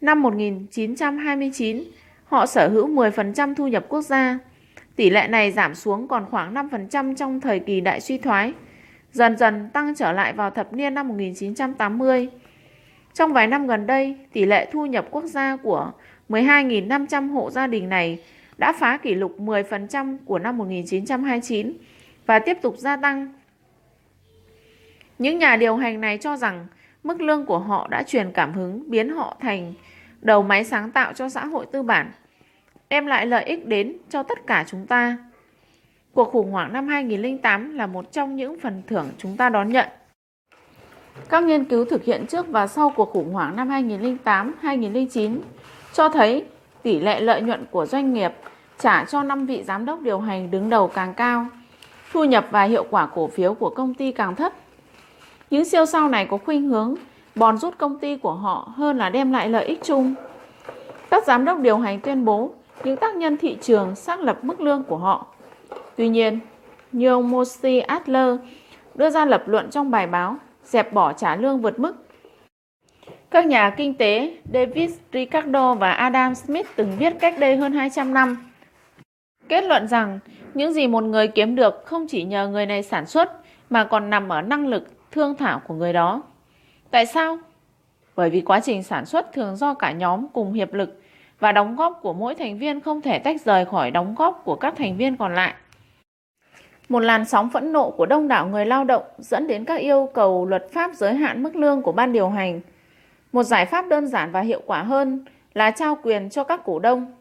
Năm 0.00 0.22
1929, 0.22 1.84
họ 2.24 2.46
sở 2.46 2.68
hữu 2.68 2.88
10% 2.88 3.54
thu 3.54 3.68
nhập 3.68 3.86
quốc 3.88 4.02
gia. 4.02 4.38
Tỷ 4.96 5.10
lệ 5.10 5.28
này 5.28 5.52
giảm 5.52 5.74
xuống 5.74 6.08
còn 6.08 6.26
khoảng 6.30 6.54
5% 6.54 7.14
trong 7.14 7.40
thời 7.40 7.58
kỳ 7.58 7.80
đại 7.80 8.00
suy 8.00 8.18
thoái, 8.18 8.52
dần 9.12 9.36
dần 9.36 9.70
tăng 9.72 9.94
trở 9.94 10.12
lại 10.12 10.32
vào 10.32 10.50
thập 10.50 10.72
niên 10.72 10.94
năm 10.94 11.08
1980. 11.08 12.28
Trong 13.14 13.32
vài 13.32 13.46
năm 13.46 13.66
gần 13.66 13.86
đây, 13.86 14.16
tỷ 14.32 14.44
lệ 14.44 14.68
thu 14.72 14.86
nhập 14.86 15.06
quốc 15.10 15.24
gia 15.24 15.56
của 15.56 15.92
12.500 16.28 17.32
hộ 17.32 17.50
gia 17.50 17.66
đình 17.66 17.88
này 17.88 18.22
đã 18.58 18.72
phá 18.72 18.96
kỷ 18.96 19.14
lục 19.14 19.40
10% 19.40 20.16
của 20.24 20.38
năm 20.38 20.58
1929 20.58 21.72
và 22.26 22.38
tiếp 22.38 22.58
tục 22.62 22.74
gia 22.78 22.96
tăng. 22.96 23.32
Những 25.18 25.38
nhà 25.38 25.56
điều 25.56 25.76
hành 25.76 26.00
này 26.00 26.18
cho 26.18 26.36
rằng 26.36 26.66
mức 27.04 27.20
lương 27.20 27.46
của 27.46 27.58
họ 27.58 27.88
đã 27.90 28.02
truyền 28.02 28.32
cảm 28.32 28.52
hứng 28.52 28.90
biến 28.90 29.08
họ 29.08 29.36
thành 29.40 29.74
đầu 30.20 30.42
máy 30.42 30.64
sáng 30.64 30.90
tạo 30.90 31.12
cho 31.12 31.28
xã 31.28 31.46
hội 31.46 31.66
tư 31.72 31.82
bản, 31.82 32.12
đem 32.90 33.06
lại 33.06 33.26
lợi 33.26 33.44
ích 33.44 33.66
đến 33.66 33.96
cho 34.10 34.22
tất 34.22 34.46
cả 34.46 34.64
chúng 34.68 34.86
ta. 34.86 35.16
Cuộc 36.12 36.32
khủng 36.32 36.50
hoảng 36.50 36.72
năm 36.72 36.88
2008 36.88 37.76
là 37.76 37.86
một 37.86 38.12
trong 38.12 38.36
những 38.36 38.60
phần 38.60 38.82
thưởng 38.86 39.06
chúng 39.18 39.36
ta 39.36 39.48
đón 39.48 39.72
nhận. 39.72 39.88
Các 41.28 41.44
nghiên 41.44 41.64
cứu 41.64 41.84
thực 41.84 42.04
hiện 42.04 42.26
trước 42.26 42.48
và 42.48 42.66
sau 42.66 42.92
cuộc 42.96 43.10
khủng 43.12 43.32
hoảng 43.32 43.56
năm 43.56 43.68
2008-2009 43.68 45.38
cho 45.92 46.08
thấy 46.08 46.44
tỷ 46.82 47.00
lệ 47.00 47.20
lợi 47.20 47.42
nhuận 47.42 47.66
của 47.70 47.86
doanh 47.86 48.12
nghiệp 48.12 48.32
trả 48.78 49.04
cho 49.04 49.22
5 49.22 49.46
vị 49.46 49.62
giám 49.62 49.84
đốc 49.84 50.00
điều 50.00 50.20
hành 50.20 50.50
đứng 50.50 50.70
đầu 50.70 50.88
càng 50.88 51.14
cao, 51.14 51.46
thu 52.12 52.24
nhập 52.24 52.46
và 52.50 52.62
hiệu 52.62 52.84
quả 52.90 53.06
cổ 53.06 53.28
phiếu 53.28 53.54
của 53.54 53.70
công 53.70 53.94
ty 53.94 54.12
càng 54.12 54.34
thấp. 54.34 54.52
Những 55.50 55.64
siêu 55.64 55.86
sao 55.86 56.08
này 56.08 56.26
có 56.26 56.38
khuynh 56.38 56.68
hướng 56.68 56.94
bòn 57.38 57.58
rút 57.58 57.78
công 57.78 57.98
ty 57.98 58.16
của 58.16 58.32
họ 58.32 58.72
hơn 58.76 58.98
là 58.98 59.08
đem 59.10 59.32
lại 59.32 59.48
lợi 59.48 59.64
ích 59.64 59.80
chung. 59.84 60.14
Các 61.10 61.24
giám 61.24 61.44
đốc 61.44 61.60
điều 61.60 61.78
hành 61.78 62.00
tuyên 62.00 62.24
bố 62.24 62.50
những 62.84 62.96
tác 62.96 63.16
nhân 63.16 63.36
thị 63.36 63.56
trường 63.60 63.96
xác 63.96 64.20
lập 64.20 64.38
mức 64.42 64.60
lương 64.60 64.82
của 64.82 64.96
họ. 64.96 65.26
Tuy 65.96 66.08
nhiên, 66.08 66.38
như 66.92 67.08
ông 67.08 67.30
Mosi 67.30 67.80
Adler 67.80 68.36
đưa 68.94 69.10
ra 69.10 69.24
lập 69.24 69.42
luận 69.46 69.70
trong 69.70 69.90
bài 69.90 70.06
báo 70.06 70.36
dẹp 70.64 70.92
bỏ 70.92 71.12
trả 71.12 71.36
lương 71.36 71.60
vượt 71.60 71.78
mức 71.78 72.08
các 73.30 73.46
nhà 73.46 73.70
kinh 73.70 73.94
tế 73.94 74.36
David 74.52 74.90
Ricardo 75.12 75.74
và 75.74 75.92
Adam 75.92 76.34
Smith 76.34 76.66
từng 76.76 76.92
viết 76.98 77.14
cách 77.20 77.34
đây 77.38 77.56
hơn 77.56 77.72
200 77.72 78.14
năm. 78.14 78.36
Kết 79.48 79.64
luận 79.64 79.88
rằng 79.88 80.18
những 80.54 80.72
gì 80.72 80.86
một 80.86 81.04
người 81.04 81.28
kiếm 81.28 81.56
được 81.56 81.82
không 81.86 82.06
chỉ 82.08 82.24
nhờ 82.24 82.48
người 82.48 82.66
này 82.66 82.82
sản 82.82 83.06
xuất 83.06 83.32
mà 83.70 83.84
còn 83.84 84.10
nằm 84.10 84.28
ở 84.28 84.42
năng 84.42 84.66
lực 84.66 84.88
thương 85.10 85.36
thảo 85.36 85.60
của 85.68 85.74
người 85.74 85.92
đó. 85.92 86.22
Tại 86.90 87.06
sao? 87.06 87.38
Bởi 88.16 88.30
vì 88.30 88.40
quá 88.40 88.60
trình 88.60 88.82
sản 88.82 89.06
xuất 89.06 89.32
thường 89.32 89.56
do 89.56 89.74
cả 89.74 89.92
nhóm 89.92 90.26
cùng 90.32 90.52
hiệp 90.52 90.72
lực 90.72 91.00
và 91.40 91.52
đóng 91.52 91.76
góp 91.76 91.98
của 92.02 92.12
mỗi 92.12 92.34
thành 92.34 92.58
viên 92.58 92.80
không 92.80 93.00
thể 93.00 93.18
tách 93.18 93.40
rời 93.40 93.64
khỏi 93.64 93.90
đóng 93.90 94.14
góp 94.18 94.42
của 94.44 94.56
các 94.56 94.74
thành 94.76 94.96
viên 94.96 95.16
còn 95.16 95.34
lại. 95.34 95.54
Một 96.88 97.00
làn 97.00 97.24
sóng 97.24 97.50
phẫn 97.50 97.72
nộ 97.72 97.90
của 97.90 98.06
đông 98.06 98.28
đảo 98.28 98.46
người 98.46 98.66
lao 98.66 98.84
động 98.84 99.02
dẫn 99.18 99.46
đến 99.46 99.64
các 99.64 99.76
yêu 99.76 100.10
cầu 100.14 100.46
luật 100.46 100.66
pháp 100.72 100.94
giới 100.94 101.14
hạn 101.14 101.42
mức 101.42 101.56
lương 101.56 101.82
của 101.82 101.92
ban 101.92 102.12
điều 102.12 102.28
hành– 102.28 102.60
một 103.32 103.42
giải 103.42 103.66
pháp 103.66 103.86
đơn 103.88 104.06
giản 104.06 104.32
và 104.32 104.40
hiệu 104.40 104.62
quả 104.66 104.82
hơn 104.82 105.24
là 105.54 105.70
trao 105.70 105.98
quyền 106.02 106.30
cho 106.30 106.44
các 106.44 106.60
cổ 106.64 106.78
đông. 106.78 107.12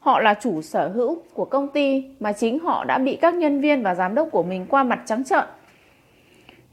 Họ 0.00 0.20
là 0.20 0.34
chủ 0.34 0.62
sở 0.62 0.88
hữu 0.88 1.22
của 1.34 1.44
công 1.44 1.68
ty 1.68 2.04
mà 2.20 2.32
chính 2.32 2.58
họ 2.58 2.84
đã 2.84 2.98
bị 2.98 3.16
các 3.16 3.34
nhân 3.34 3.60
viên 3.60 3.82
và 3.82 3.94
giám 3.94 4.14
đốc 4.14 4.28
của 4.32 4.42
mình 4.42 4.66
qua 4.66 4.82
mặt 4.82 5.00
trắng 5.06 5.24
trợn. 5.24 5.44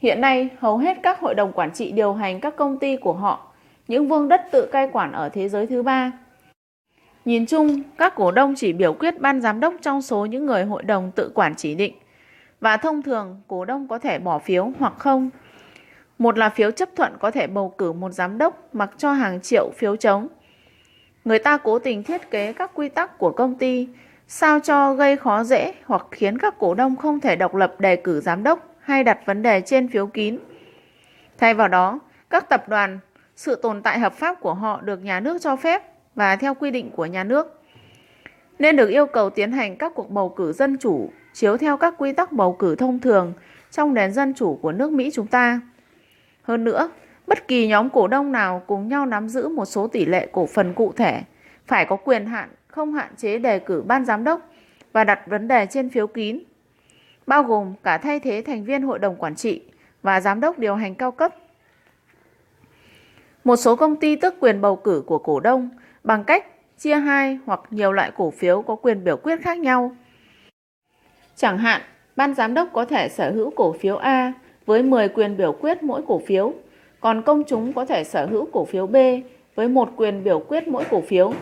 Hiện 0.05 0.21
nay, 0.21 0.49
hầu 0.59 0.77
hết 0.77 0.97
các 1.03 1.19
hội 1.19 1.35
đồng 1.35 1.51
quản 1.53 1.71
trị 1.71 1.91
điều 1.91 2.13
hành 2.13 2.39
các 2.39 2.55
công 2.55 2.77
ty 2.77 2.97
của 2.97 3.13
họ, 3.13 3.53
những 3.87 4.07
vương 4.07 4.27
đất 4.27 4.41
tự 4.51 4.65
cai 4.71 4.89
quản 4.93 5.11
ở 5.11 5.29
thế 5.29 5.49
giới 5.49 5.67
thứ 5.67 5.83
ba. 5.83 6.11
Nhìn 7.25 7.45
chung, 7.45 7.81
các 7.97 8.15
cổ 8.15 8.31
đông 8.31 8.53
chỉ 8.57 8.73
biểu 8.73 8.93
quyết 8.93 9.21
ban 9.21 9.41
giám 9.41 9.59
đốc 9.59 9.73
trong 9.81 10.01
số 10.01 10.25
những 10.25 10.45
người 10.45 10.63
hội 10.63 10.83
đồng 10.83 11.11
tự 11.11 11.31
quản 11.33 11.55
chỉ 11.55 11.75
định. 11.75 11.93
Và 12.61 12.77
thông 12.77 13.01
thường, 13.01 13.41
cổ 13.47 13.65
đông 13.65 13.87
có 13.87 13.99
thể 13.99 14.19
bỏ 14.19 14.39
phiếu 14.39 14.71
hoặc 14.79 14.93
không 14.97 15.29
một 16.17 16.37
là 16.37 16.49
phiếu 16.49 16.71
chấp 16.71 16.89
thuận 16.95 17.13
có 17.19 17.31
thể 17.31 17.47
bầu 17.47 17.73
cử 17.77 17.91
một 17.93 18.11
giám 18.11 18.37
đốc 18.37 18.75
mặc 18.75 18.91
cho 18.97 19.13
hàng 19.13 19.41
triệu 19.41 19.71
phiếu 19.77 19.95
chống. 19.95 20.27
Người 21.25 21.39
ta 21.39 21.57
cố 21.57 21.79
tình 21.79 22.03
thiết 22.03 22.31
kế 22.31 22.53
các 22.53 22.71
quy 22.73 22.89
tắc 22.89 23.17
của 23.17 23.31
công 23.31 23.55
ty 23.55 23.87
sao 24.27 24.59
cho 24.59 24.93
gây 24.93 25.17
khó 25.17 25.43
dễ 25.43 25.73
hoặc 25.85 26.07
khiến 26.11 26.37
các 26.37 26.55
cổ 26.59 26.73
đông 26.73 26.95
không 26.95 27.19
thể 27.19 27.35
độc 27.35 27.55
lập 27.55 27.79
đề 27.79 27.95
cử 27.95 28.21
giám 28.21 28.43
đốc 28.43 28.74
hay 28.85 29.03
đặt 29.03 29.19
vấn 29.25 29.41
đề 29.41 29.61
trên 29.61 29.87
phiếu 29.87 30.07
kín. 30.07 30.37
Thay 31.37 31.53
vào 31.53 31.67
đó, 31.67 31.99
các 32.29 32.49
tập 32.49 32.69
đoàn, 32.69 32.99
sự 33.35 33.55
tồn 33.55 33.81
tại 33.81 33.99
hợp 33.99 34.13
pháp 34.13 34.39
của 34.41 34.53
họ 34.53 34.81
được 34.81 35.03
nhà 35.03 35.19
nước 35.19 35.37
cho 35.41 35.55
phép 35.55 35.83
và 36.15 36.35
theo 36.35 36.53
quy 36.53 36.71
định 36.71 36.91
của 36.91 37.05
nhà 37.05 37.23
nước. 37.23 37.61
Nên 38.59 38.75
được 38.75 38.89
yêu 38.89 39.05
cầu 39.05 39.29
tiến 39.29 39.51
hành 39.51 39.75
các 39.75 39.91
cuộc 39.95 40.09
bầu 40.09 40.29
cử 40.29 40.53
dân 40.53 40.77
chủ 40.77 41.09
chiếu 41.33 41.57
theo 41.57 41.77
các 41.77 41.93
quy 41.97 42.13
tắc 42.13 42.31
bầu 42.31 42.53
cử 42.53 42.75
thông 42.75 42.99
thường 42.99 43.33
trong 43.71 43.93
nền 43.93 44.13
dân 44.13 44.33
chủ 44.33 44.59
của 44.61 44.71
nước 44.71 44.91
Mỹ 44.91 45.09
chúng 45.13 45.27
ta. 45.27 45.61
Hơn 46.43 46.63
nữa, 46.63 46.89
bất 47.27 47.47
kỳ 47.47 47.67
nhóm 47.67 47.89
cổ 47.89 48.07
đông 48.07 48.31
nào 48.31 48.63
cùng 48.67 48.87
nhau 48.87 49.05
nắm 49.05 49.29
giữ 49.29 49.47
một 49.47 49.65
số 49.65 49.87
tỷ 49.87 50.05
lệ 50.05 50.27
cổ 50.31 50.45
phần 50.45 50.73
cụ 50.73 50.93
thể 50.95 51.21
phải 51.67 51.85
có 51.85 51.95
quyền 51.95 52.25
hạn 52.25 52.49
không 52.67 52.93
hạn 52.93 53.09
chế 53.17 53.37
đề 53.37 53.59
cử 53.59 53.83
ban 53.87 54.05
giám 54.05 54.23
đốc 54.23 54.41
và 54.93 55.03
đặt 55.03 55.19
vấn 55.27 55.47
đề 55.47 55.67
trên 55.69 55.89
phiếu 55.89 56.07
kín, 56.07 56.39
bao 57.27 57.43
gồm 57.43 57.73
cả 57.83 57.97
thay 57.97 58.19
thế 58.19 58.43
thành 58.45 58.63
viên 58.63 58.81
hội 58.81 58.99
đồng 58.99 59.15
quản 59.15 59.35
trị 59.35 59.61
và 60.03 60.21
giám 60.21 60.39
đốc 60.39 60.59
điều 60.59 60.75
hành 60.75 60.95
cao 60.95 61.11
cấp. 61.11 61.35
Một 63.43 63.55
số 63.55 63.75
công 63.75 63.95
ty 63.95 64.15
tước 64.15 64.39
quyền 64.39 64.61
bầu 64.61 64.75
cử 64.75 65.03
của 65.07 65.17
cổ 65.17 65.39
đông 65.39 65.69
bằng 66.03 66.23
cách 66.23 66.45
chia 66.77 66.95
hai 66.95 67.39
hoặc 67.45 67.59
nhiều 67.69 67.91
loại 67.91 68.11
cổ 68.17 68.31
phiếu 68.31 68.61
có 68.61 68.75
quyền 68.75 69.03
biểu 69.03 69.17
quyết 69.17 69.41
khác 69.41 69.57
nhau. 69.57 69.95
Chẳng 71.35 71.57
hạn, 71.57 71.81
ban 72.15 72.33
giám 72.33 72.53
đốc 72.53 72.69
có 72.73 72.85
thể 72.85 73.09
sở 73.09 73.31
hữu 73.31 73.51
cổ 73.55 73.75
phiếu 73.79 73.97
A 73.97 74.33
với 74.65 74.83
10 74.83 75.09
quyền 75.09 75.37
biểu 75.37 75.51
quyết 75.51 75.83
mỗi 75.83 76.01
cổ 76.07 76.21
phiếu, 76.27 76.53
còn 76.99 77.21
công 77.21 77.43
chúng 77.47 77.73
có 77.73 77.85
thể 77.85 78.03
sở 78.03 78.25
hữu 78.25 78.47
cổ 78.51 78.65
phiếu 78.65 78.87
B 78.87 78.95
với 79.55 79.67
một 79.67 79.89
quyền 79.95 80.23
biểu 80.23 80.39
quyết 80.39 80.67
mỗi 80.67 80.83
cổ 80.89 81.01
phiếu. 81.01 81.33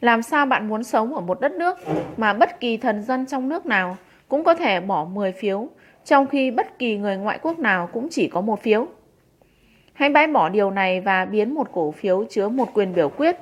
Làm 0.00 0.22
sao 0.22 0.46
bạn 0.46 0.68
muốn 0.68 0.84
sống 0.84 1.14
ở 1.14 1.20
một 1.20 1.40
đất 1.40 1.52
nước 1.52 1.78
mà 2.16 2.32
bất 2.32 2.60
kỳ 2.60 2.76
thần 2.76 3.02
dân 3.02 3.26
trong 3.26 3.48
nước 3.48 3.66
nào 3.66 3.96
cũng 4.32 4.44
có 4.44 4.54
thể 4.54 4.80
bỏ 4.80 5.04
10 5.04 5.32
phiếu, 5.32 5.68
trong 6.04 6.26
khi 6.26 6.50
bất 6.50 6.78
kỳ 6.78 6.96
người 6.96 7.16
ngoại 7.16 7.38
quốc 7.42 7.58
nào 7.58 7.88
cũng 7.92 8.08
chỉ 8.10 8.28
có 8.28 8.40
một 8.40 8.62
phiếu? 8.62 8.86
Hãy 9.92 10.08
bãi 10.08 10.26
bỏ 10.26 10.48
điều 10.48 10.70
này 10.70 11.00
và 11.00 11.24
biến 11.24 11.54
một 11.54 11.72
cổ 11.72 11.90
phiếu 11.90 12.24
chứa 12.30 12.48
một 12.48 12.68
quyền 12.74 12.94
biểu 12.94 13.08
quyết. 13.08 13.36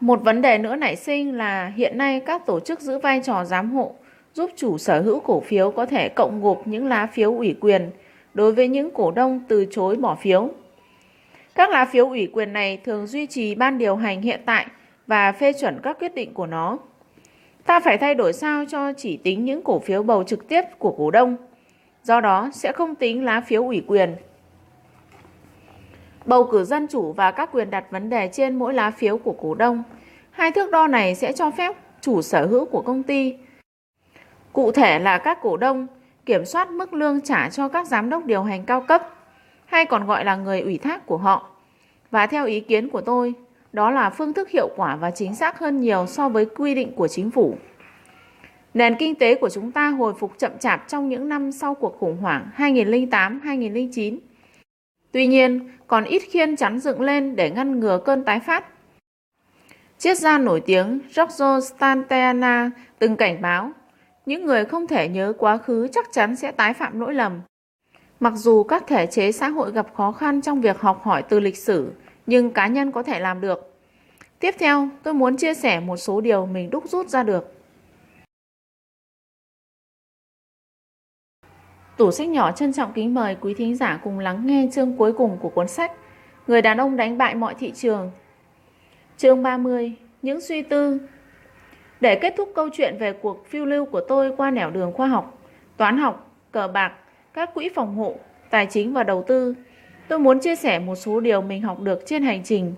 Một 0.00 0.22
vấn 0.22 0.42
đề 0.42 0.58
nữa 0.58 0.76
nảy 0.76 0.96
sinh 0.96 1.34
là 1.34 1.72
hiện 1.76 1.98
nay 1.98 2.20
các 2.20 2.46
tổ 2.46 2.60
chức 2.60 2.80
giữ 2.80 2.98
vai 2.98 3.20
trò 3.24 3.44
giám 3.44 3.70
hộ 3.70 3.94
giúp 4.34 4.50
chủ 4.56 4.78
sở 4.78 5.00
hữu 5.00 5.20
cổ 5.20 5.40
phiếu 5.40 5.70
có 5.70 5.86
thể 5.86 6.08
cộng 6.08 6.42
gộp 6.42 6.62
những 6.66 6.86
lá 6.86 7.06
phiếu 7.06 7.32
ủy 7.32 7.56
quyền 7.60 7.90
đối 8.34 8.52
với 8.52 8.68
những 8.68 8.90
cổ 8.90 9.10
đông 9.10 9.40
từ 9.48 9.66
chối 9.70 9.96
bỏ 9.96 10.14
phiếu. 10.14 10.50
Các 11.54 11.70
lá 11.70 11.84
phiếu 11.84 12.08
ủy 12.08 12.28
quyền 12.32 12.52
này 12.52 12.76
thường 12.76 13.06
duy 13.06 13.26
trì 13.26 13.54
ban 13.54 13.78
điều 13.78 13.96
hành 13.96 14.22
hiện 14.22 14.40
tại 14.46 14.66
và 15.06 15.32
phê 15.32 15.52
chuẩn 15.60 15.80
các 15.82 15.98
quyết 15.98 16.14
định 16.14 16.34
của 16.34 16.46
nó. 16.46 16.78
Ta 17.66 17.80
phải 17.80 17.98
thay 17.98 18.14
đổi 18.14 18.32
sao 18.32 18.64
cho 18.68 18.92
chỉ 18.92 19.16
tính 19.16 19.44
những 19.44 19.62
cổ 19.62 19.78
phiếu 19.78 20.02
bầu 20.02 20.24
trực 20.24 20.48
tiếp 20.48 20.62
của 20.78 20.94
cổ 20.98 21.10
đông. 21.10 21.36
Do 22.02 22.20
đó 22.20 22.50
sẽ 22.52 22.72
không 22.72 22.94
tính 22.94 23.24
lá 23.24 23.40
phiếu 23.40 23.62
ủy 23.62 23.82
quyền. 23.86 24.16
Bầu 26.24 26.48
cử 26.52 26.64
dân 26.64 26.86
chủ 26.86 27.12
và 27.12 27.30
các 27.30 27.50
quyền 27.52 27.70
đặt 27.70 27.90
vấn 27.90 28.10
đề 28.10 28.28
trên 28.32 28.58
mỗi 28.58 28.74
lá 28.74 28.90
phiếu 28.90 29.18
của 29.18 29.34
cổ 29.40 29.54
đông 29.54 29.82
Hai 30.34 30.50
thước 30.50 30.70
đo 30.70 30.86
này 30.86 31.14
sẽ 31.14 31.32
cho 31.32 31.50
phép 31.50 31.76
chủ 32.00 32.22
sở 32.22 32.46
hữu 32.46 32.64
của 32.64 32.82
công 32.82 33.02
ty, 33.02 33.36
cụ 34.52 34.72
thể 34.72 34.98
là 34.98 35.18
các 35.18 35.38
cổ 35.42 35.56
đông, 35.56 35.86
kiểm 36.26 36.44
soát 36.44 36.70
mức 36.70 36.94
lương 36.94 37.20
trả 37.20 37.50
cho 37.50 37.68
các 37.68 37.86
giám 37.86 38.10
đốc 38.10 38.24
điều 38.24 38.42
hành 38.42 38.64
cao 38.64 38.80
cấp, 38.80 39.02
hay 39.66 39.84
còn 39.84 40.06
gọi 40.06 40.24
là 40.24 40.36
người 40.36 40.60
ủy 40.60 40.78
thác 40.78 41.06
của 41.06 41.16
họ. 41.16 41.50
Và 42.10 42.26
theo 42.26 42.46
ý 42.46 42.60
kiến 42.60 42.90
của 42.90 43.00
tôi, 43.00 43.34
đó 43.74 43.90
là 43.90 44.10
phương 44.10 44.32
thức 44.32 44.48
hiệu 44.48 44.68
quả 44.76 44.96
và 44.96 45.10
chính 45.10 45.34
xác 45.34 45.58
hơn 45.58 45.80
nhiều 45.80 46.06
so 46.06 46.28
với 46.28 46.46
quy 46.56 46.74
định 46.74 46.92
của 46.96 47.08
chính 47.08 47.30
phủ. 47.30 47.56
Nền 48.74 48.96
kinh 48.98 49.14
tế 49.14 49.34
của 49.34 49.48
chúng 49.48 49.72
ta 49.72 49.88
hồi 49.88 50.14
phục 50.14 50.32
chậm 50.38 50.52
chạp 50.58 50.88
trong 50.88 51.08
những 51.08 51.28
năm 51.28 51.52
sau 51.52 51.74
cuộc 51.74 51.96
khủng 51.98 52.16
hoảng 52.16 52.50
2008-2009. 52.56 54.18
Tuy 55.12 55.26
nhiên, 55.26 55.70
còn 55.86 56.04
ít 56.04 56.18
khiên 56.18 56.56
chắn 56.56 56.78
dựng 56.78 57.00
lên 57.00 57.36
để 57.36 57.50
ngăn 57.50 57.80
ngừa 57.80 57.98
cơn 58.04 58.24
tái 58.24 58.40
phát. 58.40 58.64
Triết 59.98 60.18
gia 60.18 60.38
nổi 60.38 60.60
tiếng 60.60 61.00
Giorgio 61.10 61.60
Stantana 61.60 62.70
từng 62.98 63.16
cảnh 63.16 63.42
báo, 63.42 63.72
những 64.26 64.46
người 64.46 64.64
không 64.64 64.86
thể 64.86 65.08
nhớ 65.08 65.32
quá 65.38 65.56
khứ 65.56 65.88
chắc 65.92 66.06
chắn 66.12 66.36
sẽ 66.36 66.52
tái 66.52 66.74
phạm 66.74 67.00
lỗi 67.00 67.14
lầm. 67.14 67.40
Mặc 68.20 68.32
dù 68.36 68.62
các 68.62 68.84
thể 68.86 69.06
chế 69.06 69.32
xã 69.32 69.48
hội 69.48 69.72
gặp 69.72 69.86
khó 69.94 70.12
khăn 70.12 70.40
trong 70.40 70.60
việc 70.60 70.80
học 70.80 71.00
hỏi 71.04 71.22
từ 71.22 71.40
lịch 71.40 71.56
sử, 71.56 71.92
nhưng 72.26 72.50
cá 72.50 72.66
nhân 72.66 72.92
có 72.92 73.02
thể 73.02 73.20
làm 73.20 73.40
được. 73.40 73.74
Tiếp 74.38 74.54
theo, 74.58 74.88
tôi 75.02 75.14
muốn 75.14 75.36
chia 75.36 75.54
sẻ 75.54 75.80
một 75.80 75.96
số 75.96 76.20
điều 76.20 76.46
mình 76.46 76.70
đúc 76.70 76.88
rút 76.88 77.08
ra 77.08 77.22
được. 77.22 77.54
Tủ 81.96 82.10
sách 82.10 82.28
nhỏ 82.28 82.52
trân 82.52 82.72
trọng 82.72 82.92
kính 82.92 83.14
mời 83.14 83.36
quý 83.40 83.54
thính 83.54 83.76
giả 83.76 84.00
cùng 84.04 84.18
lắng 84.18 84.46
nghe 84.46 84.68
chương 84.72 84.96
cuối 84.96 85.12
cùng 85.12 85.38
của 85.40 85.48
cuốn 85.48 85.68
sách 85.68 85.92
Người 86.46 86.62
đàn 86.62 86.78
ông 86.78 86.96
đánh 86.96 87.18
bại 87.18 87.34
mọi 87.34 87.54
thị 87.54 87.72
trường. 87.74 88.10
Chương 89.16 89.42
30: 89.42 89.92
Những 90.22 90.40
suy 90.40 90.62
tư. 90.62 91.00
Để 92.00 92.14
kết 92.14 92.34
thúc 92.36 92.52
câu 92.54 92.68
chuyện 92.72 92.96
về 92.98 93.12
cuộc 93.12 93.46
phiêu 93.46 93.64
lưu 93.64 93.84
của 93.84 94.00
tôi 94.08 94.32
qua 94.36 94.50
nẻo 94.50 94.70
đường 94.70 94.92
khoa 94.92 95.06
học, 95.06 95.38
toán 95.76 95.98
học, 95.98 96.30
cờ 96.52 96.68
bạc, 96.68 96.92
các 97.32 97.54
quỹ 97.54 97.68
phòng 97.74 97.96
hộ, 97.96 98.16
tài 98.50 98.66
chính 98.66 98.92
và 98.92 99.02
đầu 99.02 99.24
tư, 99.26 99.54
tôi 100.08 100.18
muốn 100.18 100.40
chia 100.40 100.56
sẻ 100.56 100.78
một 100.78 100.94
số 100.94 101.20
điều 101.20 101.42
mình 101.42 101.62
học 101.62 101.80
được 101.80 102.02
trên 102.06 102.22
hành 102.22 102.42
trình. 102.44 102.74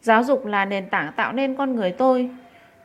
Giáo 0.00 0.24
dục 0.24 0.46
là 0.46 0.64
nền 0.64 0.88
tảng 0.88 1.12
tạo 1.16 1.32
nên 1.32 1.56
con 1.56 1.76
người 1.76 1.92
tôi. 1.92 2.30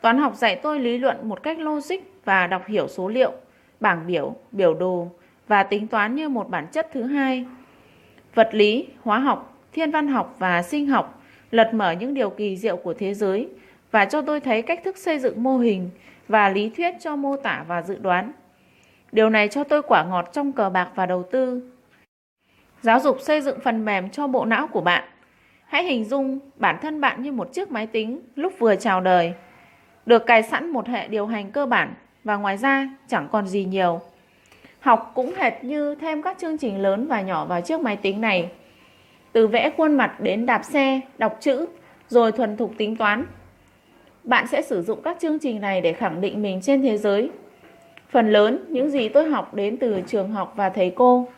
Toán 0.00 0.18
học 0.18 0.34
dạy 0.36 0.56
tôi 0.56 0.80
lý 0.80 0.98
luận 0.98 1.28
một 1.28 1.42
cách 1.42 1.58
logic 1.58 1.96
và 2.24 2.46
đọc 2.46 2.66
hiểu 2.66 2.88
số 2.88 3.08
liệu, 3.08 3.32
bảng 3.80 4.06
biểu, 4.06 4.36
biểu 4.52 4.74
đồ 4.74 5.08
và 5.48 5.62
tính 5.62 5.86
toán 5.86 6.14
như 6.14 6.28
một 6.28 6.48
bản 6.50 6.66
chất 6.72 6.88
thứ 6.92 7.02
hai. 7.02 7.44
Vật 8.34 8.48
lý, 8.52 8.86
hóa 9.02 9.18
học, 9.18 9.56
thiên 9.72 9.90
văn 9.90 10.08
học 10.08 10.36
và 10.38 10.62
sinh 10.62 10.86
học 10.86 11.22
lật 11.50 11.74
mở 11.74 11.92
những 11.92 12.14
điều 12.14 12.30
kỳ 12.30 12.56
diệu 12.56 12.76
của 12.76 12.94
thế 12.94 13.14
giới 13.14 13.48
và 13.90 14.04
cho 14.04 14.22
tôi 14.22 14.40
thấy 14.40 14.62
cách 14.62 14.80
thức 14.84 14.96
xây 14.96 15.18
dựng 15.18 15.42
mô 15.42 15.58
hình 15.58 15.90
và 16.28 16.48
lý 16.48 16.70
thuyết 16.76 16.94
cho 17.00 17.16
mô 17.16 17.36
tả 17.36 17.64
và 17.68 17.82
dự 17.82 17.98
đoán. 17.98 18.32
Điều 19.12 19.30
này 19.30 19.48
cho 19.48 19.64
tôi 19.64 19.82
quả 19.82 20.04
ngọt 20.04 20.28
trong 20.32 20.52
cờ 20.52 20.70
bạc 20.70 20.88
và 20.94 21.06
đầu 21.06 21.22
tư. 21.22 21.70
Giáo 22.82 23.00
dục 23.00 23.20
xây 23.20 23.40
dựng 23.40 23.58
phần 23.64 23.84
mềm 23.84 24.10
cho 24.10 24.26
bộ 24.26 24.44
não 24.44 24.66
của 24.66 24.80
bạn. 24.80 25.04
Hãy 25.66 25.84
hình 25.84 26.04
dung 26.04 26.38
bản 26.56 26.76
thân 26.82 27.00
bạn 27.00 27.22
như 27.22 27.32
một 27.32 27.52
chiếc 27.52 27.70
máy 27.70 27.86
tính 27.86 28.20
lúc 28.34 28.52
vừa 28.58 28.76
chào 28.76 29.00
đời. 29.00 29.32
Được 30.06 30.26
cài 30.26 30.42
sẵn 30.42 30.70
một 30.70 30.86
hệ 30.86 31.08
điều 31.08 31.26
hành 31.26 31.50
cơ 31.50 31.66
bản 31.66 31.94
và 32.24 32.36
ngoài 32.36 32.56
ra 32.56 32.88
chẳng 33.08 33.28
còn 33.32 33.46
gì 33.46 33.64
nhiều. 33.64 34.00
Học 34.80 35.12
cũng 35.14 35.32
hệt 35.36 35.64
như 35.64 35.94
thêm 35.94 36.22
các 36.22 36.38
chương 36.38 36.58
trình 36.58 36.82
lớn 36.82 37.06
và 37.06 37.20
nhỏ 37.20 37.44
vào 37.44 37.60
chiếc 37.60 37.80
máy 37.80 37.96
tính 37.96 38.20
này. 38.20 38.50
Từ 39.32 39.46
vẽ 39.46 39.70
khuôn 39.76 39.96
mặt 39.96 40.20
đến 40.20 40.46
đạp 40.46 40.62
xe, 40.64 41.00
đọc 41.18 41.36
chữ, 41.40 41.66
rồi 42.08 42.32
thuần 42.32 42.56
thục 42.56 42.72
tính 42.78 42.96
toán. 42.96 43.26
Bạn 44.24 44.46
sẽ 44.46 44.62
sử 44.62 44.82
dụng 44.82 45.02
các 45.02 45.16
chương 45.20 45.38
trình 45.38 45.60
này 45.60 45.80
để 45.80 45.92
khẳng 45.92 46.20
định 46.20 46.42
mình 46.42 46.60
trên 46.62 46.82
thế 46.82 46.98
giới. 46.98 47.30
Phần 48.10 48.32
lớn 48.32 48.64
những 48.68 48.90
gì 48.90 49.08
tôi 49.08 49.30
học 49.30 49.54
đến 49.54 49.76
từ 49.76 50.00
trường 50.06 50.30
học 50.30 50.52
và 50.56 50.68
thầy 50.68 50.90
cô. 50.90 51.28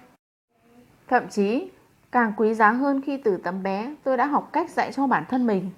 Thậm 1.11 1.29
chí, 1.29 1.71
càng 2.13 2.33
quý 2.37 2.55
giá 2.55 2.71
hơn 2.71 3.01
khi 3.01 3.17
từ 3.17 3.37
tấm 3.37 3.63
bé 3.63 3.95
tôi 4.05 4.17
đã 4.17 4.27
học 4.27 4.49
cách 4.53 4.71
dạy 4.71 4.93
cho 4.93 5.07
bản 5.07 5.25
thân 5.29 5.47
mình. 5.47 5.71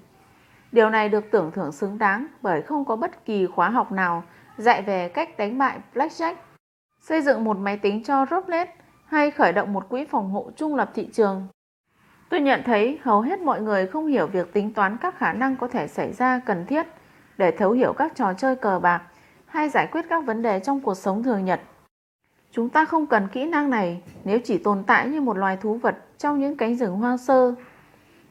Điều 0.73 0.91
này 0.91 1.09
được 1.09 1.25
tưởng 1.31 1.51
thưởng 1.55 1.73
xứng 1.73 1.99
đáng 1.99 2.27
bởi 2.43 2.63
không 2.63 2.85
có 2.85 2.97
bất 2.97 3.25
kỳ 3.25 3.47
khóa 3.47 3.71
học 3.71 3.93
nào 3.93 4.23
dạy 4.57 4.83
về 4.83 5.09
cách 5.09 5.39
đánh 5.39 5.59
bại 5.59 5.79
Blackjack, 5.95 6.35
xây 7.01 7.23
dựng 7.23 7.45
một 7.45 7.59
máy 7.59 7.77
tính 7.77 8.05
cho 8.05 8.27
roblox 8.31 8.69
hay 9.05 9.31
khởi 9.31 9.53
động 9.53 9.73
một 9.73 9.89
quỹ 9.89 10.05
phòng 10.05 10.31
hộ 10.31 10.51
trung 10.57 10.75
lập 10.75 10.91
thị 10.95 11.09
trường. 11.13 11.47
Tôi 12.29 12.41
nhận 12.41 12.63
thấy 12.65 12.99
hầu 13.03 13.21
hết 13.21 13.41
mọi 13.41 13.61
người 13.61 13.87
không 13.87 14.07
hiểu 14.07 14.27
việc 14.27 14.53
tính 14.53 14.75
toán 14.75 14.97
các 14.97 15.19
khả 15.19 15.33
năng 15.33 15.57
có 15.57 15.69
thể 15.69 15.89
xảy 15.89 16.13
ra 16.13 16.41
cần 16.47 16.67
thiết 16.67 16.87
để 17.39 17.51
thấu 17.51 17.73
hiểu 17.73 17.93
các 17.93 18.13
trò 18.15 18.33
chơi 18.35 18.57
cờ 18.57 18.79
bạc 18.79 19.03
hay 19.47 19.69
giải 19.69 19.87
quyết 19.93 20.05
các 20.09 20.25
vấn 20.25 20.43
đề 20.43 20.61
trong 20.61 20.81
cuộc 20.81 20.95
sống 20.95 21.23
thường 21.23 21.45
nhật. 21.45 21.61
Chúng 22.53 22.69
ta 22.69 22.85
không 22.85 23.07
cần 23.07 23.29
kỹ 23.33 23.45
năng 23.47 23.71
này 23.71 24.03
nếu 24.25 24.39
chỉ 24.45 24.59
tồn 24.59 24.85
tại 24.87 25.09
như 25.09 25.21
một 25.21 25.37
loài 25.37 25.57
thú 25.57 25.75
vật 25.75 25.97
trong 26.19 26.41
những 26.41 26.57
cánh 26.57 26.77
rừng 26.77 26.97
hoang 26.97 27.19
sơ. 27.19 27.55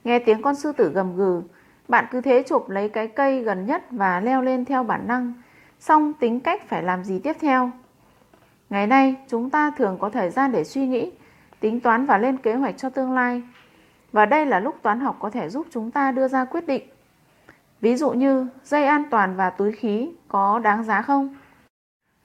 Nghe 0.04 0.20
tiếng 0.20 0.42
con 0.42 0.56
sư 0.56 0.72
tử 0.72 0.90
gầm 0.90 1.16
gừ, 1.16 1.42
bạn 1.88 2.06
cứ 2.12 2.22
thế 2.22 2.44
chụp 2.48 2.70
lấy 2.70 2.90
cái 2.90 3.08
cây 3.08 3.44
gần 3.44 3.66
nhất 3.66 3.84
và 3.92 4.20
leo 4.20 4.42
lên 4.42 4.66
theo 4.66 4.84
bản 4.84 5.08
năng, 5.08 5.34
xong 5.80 6.14
tính 6.14 6.40
cách 6.40 6.68
phải 6.68 6.84
làm 6.84 7.04
gì 7.04 7.20
tiếp 7.20 7.34
theo. 7.40 7.72
Ngày 8.70 8.88
nay, 8.88 9.16
chúng 9.28 9.50
ta 9.50 9.72
thường 9.78 9.98
có 10.00 10.10
thời 10.10 10.30
gian 10.30 10.52
để 10.52 10.64
suy 10.64 10.88
nghĩ, 10.88 11.12
tính 11.60 11.80
toán 11.80 12.06
và 12.06 12.18
lên 12.18 12.38
kế 12.38 12.54
hoạch 12.54 12.78
cho 12.78 12.90
tương 12.90 13.14
lai. 13.14 13.42
Và 14.12 14.26
đây 14.26 14.46
là 14.46 14.60
lúc 14.60 14.76
toán 14.82 15.00
học 15.00 15.18
có 15.20 15.30
thể 15.30 15.50
giúp 15.50 15.68
chúng 15.72 15.92
ta 15.92 16.12
đưa 16.12 16.28
ra 16.28 16.46
quyết 16.46 16.68
định. 16.68 16.84
Ví 17.82 17.96
dụ 17.96 18.12
như 18.12 18.48
dây 18.64 18.86
an 18.86 19.04
toàn 19.12 19.36
và 19.36 19.50
túi 19.50 19.72
khí 19.72 20.10
có 20.28 20.60
đáng 20.60 20.84
giá 20.84 21.02
không? 21.02 21.36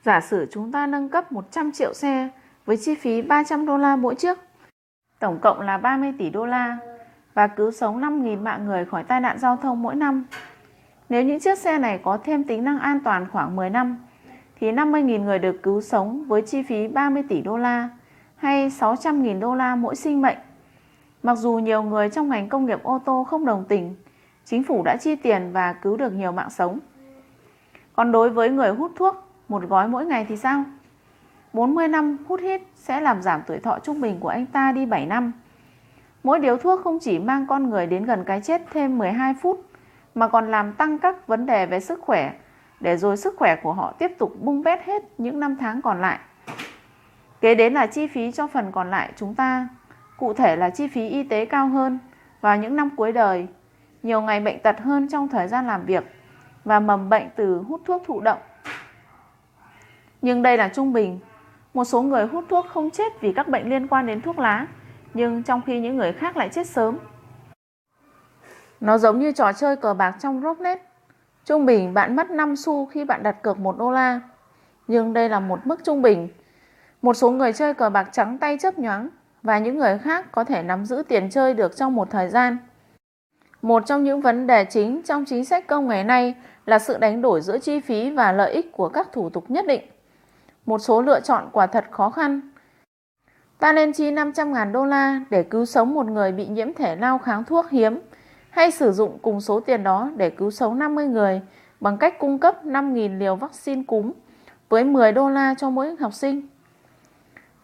Giả 0.06 0.20
sử 0.20 0.46
chúng 0.50 0.72
ta 0.72 0.86
nâng 0.86 1.08
cấp 1.08 1.32
100 1.32 1.72
triệu 1.72 1.94
xe 1.94 2.28
với 2.66 2.76
chi 2.76 2.94
phí 2.94 3.22
300 3.22 3.66
đô 3.66 3.76
la 3.76 3.96
mỗi 3.96 4.14
chiếc, 4.14 4.38
tổng 5.18 5.38
cộng 5.38 5.60
là 5.60 5.78
30 5.78 6.12
tỷ 6.18 6.30
đô 6.30 6.46
la 6.46 6.78
và 7.34 7.46
cứu 7.46 7.70
sống 7.70 8.00
5.000 8.00 8.42
mạng 8.42 8.66
người 8.66 8.84
khỏi 8.84 9.04
tai 9.04 9.20
nạn 9.20 9.38
giao 9.38 9.56
thông 9.56 9.82
mỗi 9.82 9.94
năm. 9.94 10.24
Nếu 11.08 11.22
những 11.22 11.40
chiếc 11.40 11.58
xe 11.58 11.78
này 11.78 12.00
có 12.02 12.18
thêm 12.24 12.44
tính 12.44 12.64
năng 12.64 12.78
an 12.78 13.00
toàn 13.04 13.26
khoảng 13.32 13.56
10 13.56 13.70
năm, 13.70 13.96
thì 14.60 14.72
50.000 14.72 15.24
người 15.24 15.38
được 15.38 15.62
cứu 15.62 15.80
sống 15.80 16.24
với 16.28 16.42
chi 16.42 16.62
phí 16.62 16.88
30 16.88 17.22
tỷ 17.28 17.40
đô 17.42 17.56
la 17.56 17.88
hay 18.36 18.68
600.000 18.68 19.40
đô 19.40 19.54
la 19.54 19.76
mỗi 19.76 19.96
sinh 19.96 20.22
mệnh. 20.22 20.38
Mặc 21.22 21.38
dù 21.38 21.52
nhiều 21.52 21.82
người 21.82 22.10
trong 22.10 22.28
ngành 22.28 22.48
công 22.48 22.66
nghiệp 22.66 22.82
ô 22.82 22.98
tô 23.04 23.26
không 23.30 23.44
đồng 23.44 23.64
tình, 23.68 23.94
chính 24.44 24.64
phủ 24.64 24.82
đã 24.84 24.96
chi 24.96 25.16
tiền 25.16 25.52
và 25.52 25.72
cứu 25.72 25.96
được 25.96 26.12
nhiều 26.12 26.32
mạng 26.32 26.50
sống. 26.50 26.78
Còn 27.96 28.12
đối 28.12 28.30
với 28.30 28.50
người 28.50 28.70
hút 28.70 28.92
thuốc, 28.96 29.25
một 29.48 29.62
gói 29.68 29.88
mỗi 29.88 30.06
ngày 30.06 30.26
thì 30.28 30.36
sao? 30.36 30.64
40 31.52 31.88
năm 31.88 32.16
hút 32.28 32.40
hít 32.40 32.62
sẽ 32.74 33.00
làm 33.00 33.22
giảm 33.22 33.42
tuổi 33.46 33.58
thọ 33.58 33.78
trung 33.78 34.00
bình 34.00 34.20
của 34.20 34.28
anh 34.28 34.46
ta 34.46 34.72
đi 34.72 34.86
7 34.86 35.06
năm. 35.06 35.32
Mỗi 36.22 36.38
điếu 36.38 36.56
thuốc 36.56 36.80
không 36.84 36.98
chỉ 37.00 37.18
mang 37.18 37.46
con 37.46 37.70
người 37.70 37.86
đến 37.86 38.04
gần 38.04 38.24
cái 38.24 38.40
chết 38.40 38.62
thêm 38.72 38.98
12 38.98 39.34
phút, 39.42 39.64
mà 40.14 40.28
còn 40.28 40.50
làm 40.50 40.72
tăng 40.72 40.98
các 40.98 41.26
vấn 41.26 41.46
đề 41.46 41.66
về 41.66 41.80
sức 41.80 42.00
khỏe, 42.02 42.32
để 42.80 42.96
rồi 42.96 43.16
sức 43.16 43.34
khỏe 43.38 43.56
của 43.62 43.72
họ 43.72 43.92
tiếp 43.98 44.12
tục 44.18 44.32
bung 44.40 44.62
bét 44.62 44.84
hết 44.84 45.02
những 45.18 45.40
năm 45.40 45.56
tháng 45.56 45.82
còn 45.82 46.00
lại. 46.00 46.18
Kế 47.40 47.54
đến 47.54 47.74
là 47.74 47.86
chi 47.86 48.06
phí 48.06 48.32
cho 48.32 48.46
phần 48.46 48.72
còn 48.72 48.90
lại 48.90 49.12
chúng 49.16 49.34
ta, 49.34 49.68
cụ 50.16 50.32
thể 50.32 50.56
là 50.56 50.70
chi 50.70 50.88
phí 50.88 51.08
y 51.08 51.22
tế 51.22 51.44
cao 51.44 51.68
hơn 51.68 51.98
vào 52.40 52.56
những 52.56 52.76
năm 52.76 52.90
cuối 52.96 53.12
đời, 53.12 53.46
nhiều 54.02 54.20
ngày 54.20 54.40
bệnh 54.40 54.58
tật 54.60 54.80
hơn 54.80 55.08
trong 55.08 55.28
thời 55.28 55.48
gian 55.48 55.66
làm 55.66 55.84
việc 55.84 56.04
và 56.64 56.80
mầm 56.80 57.08
bệnh 57.08 57.28
từ 57.36 57.64
hút 57.68 57.80
thuốc 57.84 58.02
thụ 58.06 58.20
động. 58.20 58.38
Nhưng 60.22 60.42
đây 60.42 60.56
là 60.56 60.68
trung 60.68 60.92
bình. 60.92 61.18
Một 61.74 61.84
số 61.84 62.02
người 62.02 62.26
hút 62.26 62.44
thuốc 62.48 62.66
không 62.68 62.90
chết 62.90 63.20
vì 63.20 63.32
các 63.32 63.48
bệnh 63.48 63.70
liên 63.70 63.88
quan 63.88 64.06
đến 64.06 64.20
thuốc 64.20 64.38
lá, 64.38 64.66
nhưng 65.14 65.42
trong 65.42 65.60
khi 65.66 65.80
những 65.80 65.96
người 65.96 66.12
khác 66.12 66.36
lại 66.36 66.48
chết 66.52 66.66
sớm. 66.66 66.98
Nó 68.80 68.98
giống 68.98 69.18
như 69.18 69.32
trò 69.32 69.52
chơi 69.52 69.76
cờ 69.76 69.94
bạc 69.94 70.16
trong 70.20 70.40
Rocknet 70.40 70.82
Trung 71.44 71.66
bình 71.66 71.94
bạn 71.94 72.16
mất 72.16 72.30
5 72.30 72.56
xu 72.56 72.86
khi 72.86 73.04
bạn 73.04 73.22
đặt 73.22 73.42
cược 73.42 73.58
1 73.58 73.78
đô 73.78 73.90
la. 73.90 74.20
Nhưng 74.86 75.12
đây 75.12 75.28
là 75.28 75.40
một 75.40 75.66
mức 75.66 75.84
trung 75.84 76.02
bình. 76.02 76.28
Một 77.02 77.14
số 77.14 77.30
người 77.30 77.52
chơi 77.52 77.74
cờ 77.74 77.90
bạc 77.90 78.08
trắng 78.12 78.38
tay 78.38 78.58
chấp 78.60 78.78
nhoáng 78.78 79.08
và 79.42 79.58
những 79.58 79.78
người 79.78 79.98
khác 79.98 80.32
có 80.32 80.44
thể 80.44 80.62
nắm 80.62 80.84
giữ 80.84 81.02
tiền 81.08 81.30
chơi 81.30 81.54
được 81.54 81.76
trong 81.76 81.94
một 81.94 82.10
thời 82.10 82.28
gian. 82.28 82.56
Một 83.62 83.86
trong 83.86 84.04
những 84.04 84.20
vấn 84.20 84.46
đề 84.46 84.64
chính 84.64 85.02
trong 85.02 85.24
chính 85.24 85.44
sách 85.44 85.66
công 85.66 85.88
ngày 85.88 86.04
nay 86.04 86.34
là 86.66 86.78
sự 86.78 86.98
đánh 86.98 87.22
đổi 87.22 87.40
giữa 87.40 87.58
chi 87.58 87.80
phí 87.80 88.10
và 88.10 88.32
lợi 88.32 88.52
ích 88.52 88.72
của 88.72 88.88
các 88.88 89.12
thủ 89.12 89.30
tục 89.30 89.50
nhất 89.50 89.66
định. 89.66 89.82
Một 90.66 90.78
số 90.78 91.02
lựa 91.02 91.20
chọn 91.20 91.48
quả 91.52 91.66
thật 91.66 91.84
khó 91.90 92.10
khăn. 92.10 92.40
Ta 93.58 93.72
nên 93.72 93.92
chi 93.92 94.10
500.000 94.10 94.72
đô 94.72 94.84
la 94.84 95.20
để 95.30 95.42
cứu 95.42 95.64
sống 95.64 95.94
một 95.94 96.06
người 96.06 96.32
bị 96.32 96.46
nhiễm 96.46 96.74
thể 96.74 96.96
lao 96.96 97.18
kháng 97.18 97.44
thuốc 97.44 97.70
hiếm 97.70 98.00
hay 98.50 98.70
sử 98.70 98.92
dụng 98.92 99.18
cùng 99.22 99.40
số 99.40 99.60
tiền 99.60 99.82
đó 99.82 100.10
để 100.16 100.30
cứu 100.30 100.50
sống 100.50 100.78
50 100.78 101.06
người 101.06 101.40
bằng 101.80 101.98
cách 101.98 102.18
cung 102.18 102.38
cấp 102.38 102.64
5.000 102.64 103.18
liều 103.18 103.36
vaccine 103.36 103.82
cúm 103.86 104.12
với 104.68 104.84
10 104.84 105.12
đô 105.12 105.30
la 105.30 105.54
cho 105.58 105.70
mỗi 105.70 105.96
học 106.00 106.14
sinh. 106.14 106.48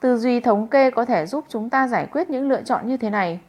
Tư 0.00 0.16
duy 0.16 0.40
thống 0.40 0.68
kê 0.68 0.90
có 0.90 1.04
thể 1.04 1.26
giúp 1.26 1.44
chúng 1.48 1.70
ta 1.70 1.88
giải 1.88 2.06
quyết 2.12 2.30
những 2.30 2.48
lựa 2.48 2.62
chọn 2.62 2.88
như 2.88 2.96
thế 2.96 3.10
này. 3.10 3.40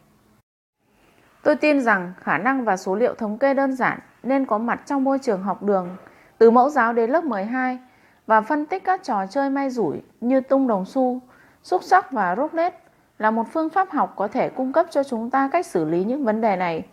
Tôi 1.44 1.56
tin 1.56 1.82
rằng 1.82 2.14
khả 2.22 2.38
năng 2.38 2.66
và 2.66 2.78
số 2.78 2.96
liệu 2.96 3.14
thống 3.14 3.38
kê 3.38 3.54
đơn 3.54 3.76
giản 3.76 4.00
nên 4.24 4.46
có 4.46 4.58
mặt 4.58 4.82
trong 4.86 5.04
môi 5.04 5.20
trường 5.20 5.44
học 5.44 5.64
đường, 5.64 5.98
từ 6.38 6.52
mẫu 6.52 6.70
giáo 6.70 6.94
đến 6.94 7.10
lớp 7.10 7.24
12 7.24 7.80
và 8.28 8.42
phân 8.42 8.66
tích 8.66 8.84
các 8.84 9.04
trò 9.04 9.26
chơi 9.28 9.50
may 9.50 9.70
rủi 9.70 10.02
như 10.22 10.42
tung 10.42 10.68
đồng 10.68 10.86
xu, 10.86 11.22
xúc 11.64 11.84
sắc 11.84 12.12
và 12.12 12.36
rốt 12.36 12.54
lết 12.54 12.74
là 13.18 13.32
một 13.32 13.44
phương 13.52 13.70
pháp 13.70 13.92
học 13.92 14.14
có 14.16 14.28
thể 14.28 14.50
cung 14.50 14.74
cấp 14.74 14.86
cho 14.92 15.04
chúng 15.04 15.30
ta 15.30 15.50
cách 15.52 15.66
xử 15.66 15.86
lý 15.86 16.04
những 16.04 16.26
vấn 16.26 16.42
đề 16.42 16.56
này. 16.56 16.86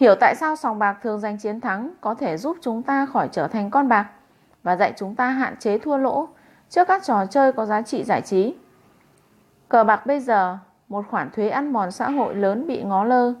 Hiểu 0.00 0.14
tại 0.20 0.34
sao 0.34 0.56
sòng 0.56 0.78
bạc 0.78 0.98
thường 1.02 1.20
giành 1.20 1.38
chiến 1.38 1.60
thắng 1.60 1.90
có 2.00 2.14
thể 2.14 2.36
giúp 2.36 2.56
chúng 2.60 2.82
ta 2.82 3.06
khỏi 3.06 3.28
trở 3.32 3.48
thành 3.48 3.70
con 3.70 3.88
bạc 3.88 4.10
và 4.62 4.76
dạy 4.76 4.92
chúng 4.96 5.14
ta 5.14 5.28
hạn 5.28 5.56
chế 5.56 5.78
thua 5.78 5.96
lỗ 5.96 6.28
trước 6.70 6.88
các 6.88 7.02
trò 7.04 7.26
chơi 7.26 7.52
có 7.52 7.66
giá 7.66 7.82
trị 7.82 8.04
giải 8.04 8.20
trí. 8.22 8.54
Cờ 9.68 9.84
bạc 9.84 10.06
bây 10.06 10.20
giờ, 10.20 10.58
một 10.88 11.04
khoản 11.10 11.30
thuế 11.30 11.48
ăn 11.48 11.72
mòn 11.72 11.90
xã 11.90 12.10
hội 12.10 12.34
lớn 12.34 12.66
bị 12.66 12.82
ngó 12.82 13.04
lơ 13.04 13.32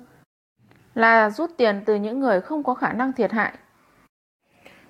là 0.94 1.30
rút 1.30 1.50
tiền 1.56 1.82
từ 1.86 1.94
những 1.94 2.20
người 2.20 2.40
không 2.40 2.62
có 2.62 2.74
khả 2.74 2.92
năng 2.92 3.12
thiệt 3.12 3.32
hại. 3.32 3.52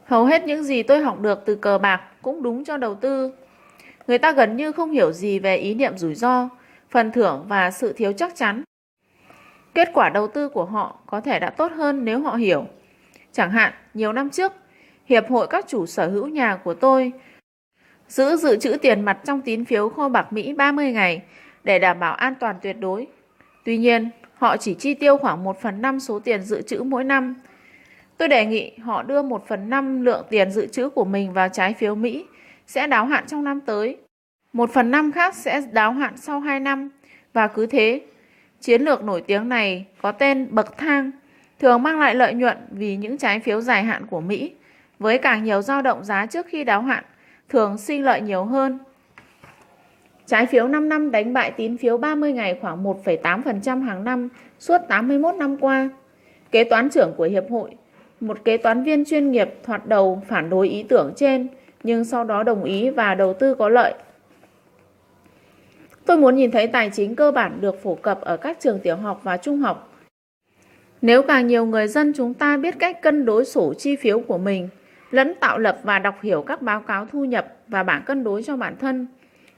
Hầu 0.05 0.25
hết 0.25 0.45
những 0.45 0.65
gì 0.65 0.83
tôi 0.83 1.01
học 1.01 1.21
được 1.21 1.43
từ 1.47 1.55
cờ 1.55 1.79
bạc 1.79 2.01
cũng 2.23 2.43
đúng 2.43 2.65
cho 2.65 2.77
đầu 2.77 2.95
tư. 2.95 3.33
Người 4.07 4.19
ta 4.19 4.33
gần 4.33 4.57
như 4.57 4.73
không 4.73 4.91
hiểu 4.91 5.13
gì 5.13 5.39
về 5.39 5.57
ý 5.57 5.75
niệm 5.75 5.99
rủi 5.99 6.15
ro, 6.15 6.49
phần 6.91 7.13
thưởng 7.13 7.45
và 7.49 7.71
sự 7.71 7.93
thiếu 7.93 8.13
chắc 8.13 8.37
chắn. 8.37 8.63
Kết 9.75 9.91
quả 9.95 10.09
đầu 10.09 10.29
tư 10.29 10.49
của 10.49 10.65
họ 10.65 10.99
có 11.07 11.21
thể 11.21 11.39
đã 11.39 11.51
tốt 11.51 11.73
hơn 11.73 12.05
nếu 12.05 12.21
họ 12.21 12.35
hiểu. 12.35 12.67
Chẳng 13.33 13.51
hạn, 13.51 13.73
nhiều 13.95 14.13
năm 14.13 14.31
trước, 14.31 14.53
Hiệp 15.07 15.31
hội 15.31 15.47
các 15.47 15.65
chủ 15.69 15.87
sở 15.87 16.09
hữu 16.09 16.27
nhà 16.27 16.57
của 16.57 16.75
tôi 16.75 17.13
giữ 18.09 18.37
dự 18.37 18.57
trữ 18.57 18.77
tiền 18.83 19.01
mặt 19.01 19.19
trong 19.25 19.41
tín 19.41 19.65
phiếu 19.65 19.89
kho 19.89 20.09
bạc 20.09 20.33
Mỹ 20.33 20.53
30 20.53 20.93
ngày 20.93 21.23
để 21.65 21.79
đảm 21.79 22.01
bảo 22.01 22.15
an 22.15 22.35
toàn 22.41 22.57
tuyệt 22.63 22.77
đối. 22.81 23.07
Tuy 23.65 23.79
nhiên, 23.79 24.11
họ 24.35 24.57
chỉ 24.57 24.75
chi 24.75 24.95
tiêu 24.95 25.17
khoảng 25.17 25.45
1 25.45 25.61
phần 25.61 25.83
5 25.83 26.01
số 26.01 26.19
tiền 26.19 26.43
dự 26.43 26.63
trữ 26.63 26.83
mỗi 26.83 27.05
năm. 27.05 27.35
Tôi 28.19 28.29
đề 28.29 28.47
nghị 28.47 28.73
họ 28.83 29.03
đưa 29.03 29.23
1 29.23 29.47
phần 29.49 29.71
5 29.71 30.03
lượng 30.03 30.27
tiền 30.31 30.51
dự 30.51 30.67
trữ 30.67 30.89
của 30.89 31.05
mình 31.05 31.33
vào 31.33 31.49
trái 31.49 31.75
phiếu 31.75 31.95
Mỹ 31.95 32.27
sẽ 32.67 32.87
đáo 32.87 33.07
hạn 33.07 33.25
trong 33.27 33.45
năm 33.45 33.61
tới. 33.61 33.97
Một 34.53 34.71
phần 34.71 34.91
năm 34.91 35.13
khác 35.13 35.35
sẽ 35.35 35.63
đáo 35.73 35.93
hạn 35.93 36.17
sau 36.17 36.41
2 36.41 36.61
năm 36.61 36.91
và 37.33 37.47
cứ 37.47 37.67
thế. 37.67 38.01
Chiến 38.61 38.83
lược 38.83 39.05
nổi 39.05 39.21
tiếng 39.27 39.49
này 39.49 39.87
có 40.03 40.13
tên 40.13 40.47
bậc 40.51 40.79
thang, 40.79 41.11
thường 41.59 41.83
mang 41.83 42.01
lại 42.01 42.15
lợi 42.15 42.35
nhuận 42.35 42.57
vì 42.71 42.97
những 42.97 43.19
trái 43.19 43.41
phiếu 43.41 43.61
dài 43.61 43.85
hạn 43.85 44.07
của 44.07 44.21
Mỹ 44.21 44.53
với 44.99 45.19
càng 45.19 45.45
nhiều 45.45 45.63
dao 45.63 45.83
động 45.83 46.05
giá 46.05 46.27
trước 46.27 46.47
khi 46.47 46.65
đáo 46.65 46.83
hạn 46.83 47.05
thường 47.49 47.79
sinh 47.79 48.05
lợi 48.05 48.21
nhiều 48.21 48.45
hơn. 48.45 48.79
Trái 50.27 50.47
phiếu 50.47 50.69
5 50.69 50.89
năm 50.89 51.11
đánh 51.11 51.33
bại 51.33 51.51
tín 51.51 51.77
phiếu 51.77 51.99
30 51.99 52.33
ngày 52.33 52.59
khoảng 52.61 52.85
1,8% 52.85 53.83
hàng 53.83 54.05
năm 54.05 54.29
suốt 54.59 54.79
81 54.89 55.35
năm 55.35 55.57
qua. 55.57 55.89
Kế 56.51 56.65
toán 56.65 56.91
trưởng 56.91 57.15
của 57.17 57.25
Hiệp 57.25 57.45
hội, 57.51 57.71
một 58.21 58.45
kế 58.45 58.57
toán 58.57 58.85
viên 58.85 59.05
chuyên 59.05 59.31
nghiệp 59.31 59.55
thoạt 59.63 59.87
đầu 59.87 60.23
phản 60.29 60.51
đối 60.51 60.69
ý 60.69 60.83
tưởng 60.83 61.13
trên 61.17 61.49
nhưng 61.83 62.05
sau 62.05 62.25
đó 62.25 62.43
đồng 62.43 62.65
ý 62.65 62.91
và 62.91 63.15
đầu 63.15 63.35
tư 63.35 63.55
có 63.55 63.69
lợi. 63.69 63.95
Tôi 66.07 66.17
muốn 66.17 66.37
nhìn 66.37 66.51
thấy 66.51 66.67
tài 66.67 66.91
chính 66.91 67.17
cơ 67.17 67.31
bản 67.31 67.61
được 67.61 67.83
phổ 67.83 67.95
cập 67.95 68.21
ở 68.21 68.37
các 68.37 68.61
trường 68.61 68.79
tiểu 68.79 68.97
học 68.97 69.21
và 69.23 69.37
trung 69.37 69.59
học. 69.59 69.93
Nếu 71.03 71.23
càng 71.23 71.47
nhiều 71.47 71.67
người 71.67 71.89
dân 71.89 72.13
chúng 72.17 72.35
ta 72.35 72.57
biết 72.57 72.75
cách 72.79 73.03
cân 73.03 73.25
đối 73.25 73.45
sổ 73.45 73.75
chi 73.75 73.97
phiếu 73.97 74.21
của 74.21 74.39
mình, 74.39 74.69
lẫn 75.11 75.35
tạo 75.41 75.59
lập 75.59 75.79
và 75.83 75.99
đọc 75.99 76.15
hiểu 76.23 76.43
các 76.43 76.63
báo 76.63 76.81
cáo 76.81 77.07
thu 77.13 77.25
nhập 77.25 77.47
và 77.69 77.83
bảng 77.83 78.03
cân 78.07 78.25
đối 78.25 78.43
cho 78.43 78.57
bản 78.57 78.77
thân, 78.81 79.07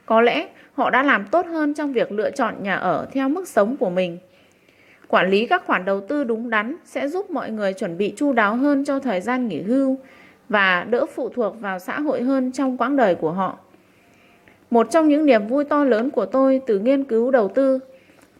có 0.05 0.21
lẽ 0.21 0.47
họ 0.73 0.89
đã 0.89 1.03
làm 1.03 1.25
tốt 1.31 1.45
hơn 1.45 1.73
trong 1.73 1.93
việc 1.93 2.11
lựa 2.11 2.31
chọn 2.31 2.55
nhà 2.63 2.75
ở 2.75 3.07
theo 3.11 3.29
mức 3.29 3.47
sống 3.47 3.77
của 3.77 3.89
mình. 3.89 4.17
Quản 5.07 5.29
lý 5.29 5.45
các 5.45 5.65
khoản 5.65 5.85
đầu 5.85 6.01
tư 6.01 6.23
đúng 6.23 6.49
đắn 6.49 6.75
sẽ 6.85 7.07
giúp 7.07 7.31
mọi 7.31 7.51
người 7.51 7.73
chuẩn 7.73 7.97
bị 7.97 8.13
chu 8.15 8.33
đáo 8.33 8.55
hơn 8.55 8.85
cho 8.85 8.99
thời 8.99 9.21
gian 9.21 9.47
nghỉ 9.47 9.61
hưu 9.61 9.97
và 10.49 10.83
đỡ 10.89 11.05
phụ 11.15 11.29
thuộc 11.29 11.61
vào 11.61 11.79
xã 11.79 11.99
hội 11.99 12.21
hơn 12.21 12.51
trong 12.51 12.77
quãng 12.77 12.95
đời 12.95 13.15
của 13.15 13.31
họ. 13.31 13.57
Một 14.69 14.87
trong 14.91 15.07
những 15.07 15.25
niềm 15.25 15.47
vui 15.47 15.65
to 15.65 15.83
lớn 15.83 16.09
của 16.09 16.25
tôi 16.25 16.61
từ 16.67 16.79
nghiên 16.79 17.03
cứu 17.03 17.31
đầu 17.31 17.47
tư, 17.47 17.79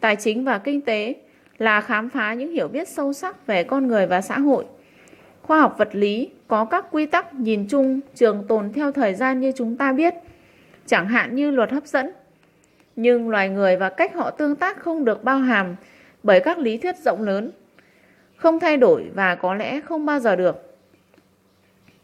tài 0.00 0.16
chính 0.16 0.44
và 0.44 0.58
kinh 0.58 0.80
tế 0.80 1.14
là 1.58 1.80
khám 1.80 2.10
phá 2.10 2.34
những 2.34 2.52
hiểu 2.52 2.68
biết 2.68 2.88
sâu 2.88 3.12
sắc 3.12 3.46
về 3.46 3.64
con 3.64 3.86
người 3.86 4.06
và 4.06 4.20
xã 4.20 4.38
hội. 4.38 4.64
Khoa 5.42 5.60
học 5.60 5.74
vật 5.78 5.88
lý 5.92 6.28
có 6.48 6.64
các 6.64 6.86
quy 6.90 7.06
tắc 7.06 7.34
nhìn 7.34 7.66
chung 7.68 8.00
trường 8.14 8.44
tồn 8.48 8.72
theo 8.72 8.92
thời 8.92 9.14
gian 9.14 9.40
như 9.40 9.52
chúng 9.56 9.76
ta 9.76 9.92
biết, 9.92 10.14
chẳng 10.86 11.08
hạn 11.08 11.34
như 11.34 11.50
luật 11.50 11.70
hấp 11.70 11.86
dẫn. 11.86 12.10
Nhưng 12.96 13.28
loài 13.28 13.48
người 13.48 13.76
và 13.76 13.88
cách 13.88 14.14
họ 14.14 14.30
tương 14.30 14.56
tác 14.56 14.80
không 14.80 15.04
được 15.04 15.24
bao 15.24 15.38
hàm 15.38 15.76
bởi 16.22 16.40
các 16.40 16.58
lý 16.58 16.76
thuyết 16.76 16.96
rộng 16.96 17.22
lớn, 17.22 17.50
không 18.36 18.60
thay 18.60 18.76
đổi 18.76 19.10
và 19.14 19.34
có 19.34 19.54
lẽ 19.54 19.80
không 19.80 20.06
bao 20.06 20.20
giờ 20.20 20.36
được. 20.36 20.78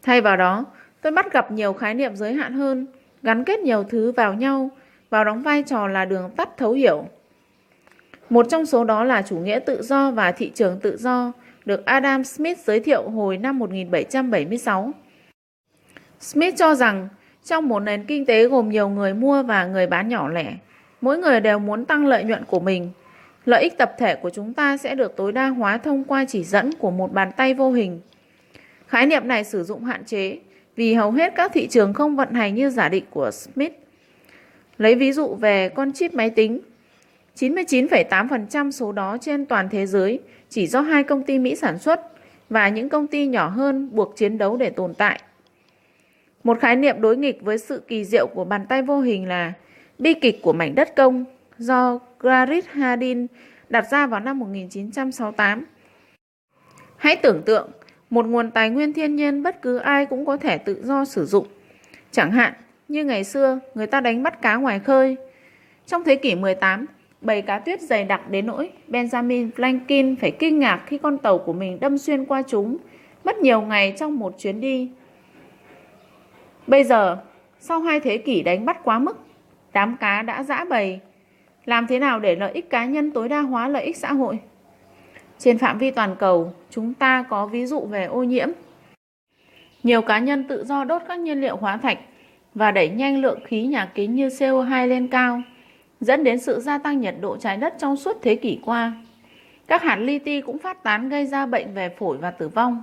Thay 0.03 0.21
vào 0.21 0.37
đó, 0.37 0.65
tôi 1.01 1.11
bắt 1.11 1.33
gặp 1.33 1.51
nhiều 1.51 1.73
khái 1.73 1.93
niệm 1.93 2.15
giới 2.15 2.33
hạn 2.33 2.53
hơn, 2.53 2.87
gắn 3.23 3.43
kết 3.43 3.59
nhiều 3.59 3.83
thứ 3.83 4.11
vào 4.11 4.33
nhau, 4.33 4.69
vào 5.09 5.23
đóng 5.23 5.41
vai 5.41 5.63
trò 5.63 5.87
là 5.87 6.05
đường 6.05 6.29
tắt 6.37 6.49
thấu 6.57 6.71
hiểu. 6.71 7.05
Một 8.29 8.45
trong 8.49 8.65
số 8.65 8.83
đó 8.83 9.03
là 9.03 9.21
chủ 9.21 9.37
nghĩa 9.37 9.59
tự 9.59 9.81
do 9.81 10.11
và 10.11 10.31
thị 10.31 10.51
trường 10.55 10.79
tự 10.79 10.97
do, 10.97 11.31
được 11.65 11.85
Adam 11.85 12.23
Smith 12.23 12.57
giới 12.57 12.79
thiệu 12.79 13.09
hồi 13.09 13.37
năm 13.37 13.59
1776. 13.59 14.91
Smith 16.19 16.55
cho 16.57 16.75
rằng 16.75 17.07
trong 17.43 17.67
một 17.67 17.79
nền 17.79 18.05
kinh 18.05 18.25
tế 18.25 18.47
gồm 18.47 18.69
nhiều 18.69 18.89
người 18.89 19.13
mua 19.13 19.43
và 19.43 19.65
người 19.65 19.87
bán 19.87 20.07
nhỏ 20.07 20.29
lẻ, 20.29 20.53
mỗi 21.01 21.17
người 21.17 21.39
đều 21.39 21.59
muốn 21.59 21.85
tăng 21.85 22.05
lợi 22.05 22.23
nhuận 22.23 22.43
của 22.45 22.59
mình. 22.59 22.89
Lợi 23.45 23.63
ích 23.63 23.77
tập 23.77 23.95
thể 23.97 24.15
của 24.15 24.29
chúng 24.29 24.53
ta 24.53 24.77
sẽ 24.77 24.95
được 24.95 25.15
tối 25.15 25.31
đa 25.31 25.47
hóa 25.47 25.77
thông 25.77 26.03
qua 26.03 26.25
chỉ 26.27 26.43
dẫn 26.43 26.73
của 26.79 26.91
một 26.91 27.13
bàn 27.13 27.31
tay 27.37 27.53
vô 27.53 27.71
hình. 27.71 27.99
Khái 28.87 29.05
niệm 29.05 29.27
này 29.27 29.43
sử 29.43 29.63
dụng 29.63 29.83
hạn 29.83 30.05
chế 30.05 30.37
vì 30.75 30.93
hầu 30.93 31.11
hết 31.11 31.33
các 31.35 31.51
thị 31.53 31.67
trường 31.67 31.93
không 31.93 32.15
vận 32.15 32.33
hành 32.33 32.55
như 32.55 32.69
giả 32.69 32.89
định 32.89 33.03
của 33.09 33.31
Smith. 33.31 33.73
Lấy 34.77 34.95
ví 34.95 35.11
dụ 35.11 35.35
về 35.35 35.69
con 35.69 35.91
chip 35.91 36.13
máy 36.13 36.29
tính, 36.29 36.59
99,8% 37.35 38.71
số 38.71 38.91
đó 38.91 39.17
trên 39.21 39.45
toàn 39.45 39.69
thế 39.69 39.85
giới 39.85 40.19
chỉ 40.49 40.67
do 40.67 40.81
hai 40.81 41.03
công 41.03 41.23
ty 41.23 41.39
Mỹ 41.39 41.55
sản 41.55 41.79
xuất 41.79 42.01
và 42.49 42.69
những 42.69 42.89
công 42.89 43.07
ty 43.07 43.27
nhỏ 43.27 43.47
hơn 43.47 43.89
buộc 43.91 44.15
chiến 44.15 44.37
đấu 44.37 44.57
để 44.57 44.69
tồn 44.69 44.93
tại. 44.93 45.19
Một 46.43 46.59
khái 46.59 46.75
niệm 46.75 47.01
đối 47.01 47.17
nghịch 47.17 47.41
với 47.41 47.57
sự 47.57 47.81
kỳ 47.87 48.05
diệu 48.05 48.27
của 48.27 48.45
bàn 48.45 48.65
tay 48.69 48.81
vô 48.81 48.99
hình 48.99 49.27
là 49.27 49.53
bi 49.99 50.13
kịch 50.13 50.41
của 50.41 50.53
mảnh 50.53 50.75
đất 50.75 50.95
công 50.95 51.25
do 51.57 51.99
Gareth 52.25 52.69
Hardin 52.69 53.27
đặt 53.69 53.85
ra 53.91 54.07
vào 54.07 54.19
năm 54.19 54.39
1968. 54.39 55.65
Hãy 56.97 57.15
tưởng 57.15 57.41
tượng 57.45 57.71
một 58.09 58.25
nguồn 58.25 58.51
tài 58.51 58.69
nguyên 58.69 58.93
thiên 58.93 59.15
nhiên 59.15 59.43
bất 59.43 59.61
cứ 59.61 59.77
ai 59.77 60.05
cũng 60.05 60.25
có 60.25 60.37
thể 60.37 60.57
tự 60.57 60.81
do 60.83 61.05
sử 61.05 61.25
dụng. 61.25 61.47
Chẳng 62.11 62.31
hạn 62.31 62.53
như 62.87 63.05
ngày 63.05 63.23
xưa 63.23 63.59
người 63.75 63.87
ta 63.87 64.01
đánh 64.01 64.23
bắt 64.23 64.41
cá 64.41 64.55
ngoài 64.55 64.79
khơi. 64.79 65.15
Trong 65.85 66.03
thế 66.03 66.15
kỷ 66.15 66.35
18, 66.35 66.85
bầy 67.21 67.41
cá 67.41 67.59
tuyết 67.59 67.81
dày 67.81 68.03
đặc 68.03 68.29
đến 68.29 68.45
nỗi 68.45 68.71
Benjamin 68.87 69.49
Franklin 69.51 70.15
phải 70.21 70.31
kinh 70.31 70.59
ngạc 70.59 70.83
khi 70.85 70.97
con 70.97 71.17
tàu 71.17 71.37
của 71.37 71.53
mình 71.53 71.79
đâm 71.79 71.97
xuyên 71.97 72.25
qua 72.25 72.41
chúng, 72.47 72.77
mất 73.23 73.37
nhiều 73.37 73.61
ngày 73.61 73.93
trong 73.97 74.19
một 74.19 74.35
chuyến 74.37 74.61
đi. 74.61 74.91
Bây 76.67 76.83
giờ, 76.83 77.17
sau 77.59 77.79
hai 77.79 77.99
thế 77.99 78.17
kỷ 78.17 78.41
đánh 78.41 78.65
bắt 78.65 78.83
quá 78.83 78.99
mức, 78.99 79.19
đám 79.73 79.97
cá 79.99 80.21
đã 80.21 80.43
dã 80.43 80.65
bầy. 80.69 80.99
Làm 81.65 81.87
thế 81.87 81.99
nào 81.99 82.19
để 82.19 82.35
lợi 82.35 82.51
ích 82.51 82.69
cá 82.69 82.85
nhân 82.85 83.11
tối 83.11 83.29
đa 83.29 83.41
hóa 83.41 83.67
lợi 83.67 83.83
ích 83.83 83.97
xã 83.97 84.13
hội? 84.13 84.39
Trên 85.37 85.57
phạm 85.57 85.77
vi 85.77 85.91
toàn 85.91 86.15
cầu, 86.19 86.53
chúng 86.69 86.93
ta 86.93 87.25
có 87.29 87.47
ví 87.47 87.65
dụ 87.65 87.79
về 87.79 88.05
ô 88.05 88.23
nhiễm. 88.23 88.49
Nhiều 89.83 90.01
cá 90.01 90.19
nhân 90.19 90.43
tự 90.43 90.63
do 90.65 90.83
đốt 90.83 91.01
các 91.07 91.19
nhiên 91.19 91.41
liệu 91.41 91.55
hóa 91.55 91.77
thạch 91.77 91.99
và 92.55 92.71
đẩy 92.71 92.89
nhanh 92.89 93.21
lượng 93.21 93.39
khí 93.45 93.63
nhà 93.63 93.91
kính 93.95 94.15
như 94.15 94.27
CO2 94.27 94.87
lên 94.87 95.07
cao, 95.07 95.41
dẫn 96.01 96.23
đến 96.23 96.39
sự 96.39 96.59
gia 96.59 96.77
tăng 96.77 97.01
nhiệt 97.01 97.15
độ 97.21 97.37
trái 97.37 97.57
đất 97.57 97.73
trong 97.79 97.95
suốt 97.95 98.17
thế 98.21 98.35
kỷ 98.35 98.59
qua. 98.65 98.93
Các 99.67 99.83
hạt 99.83 99.95
li 99.95 100.19
ti 100.19 100.41
cũng 100.41 100.57
phát 100.57 100.83
tán 100.83 101.09
gây 101.09 101.25
ra 101.25 101.45
bệnh 101.45 101.73
về 101.73 101.89
phổi 101.89 102.17
và 102.17 102.31
tử 102.31 102.47
vong. 102.47 102.81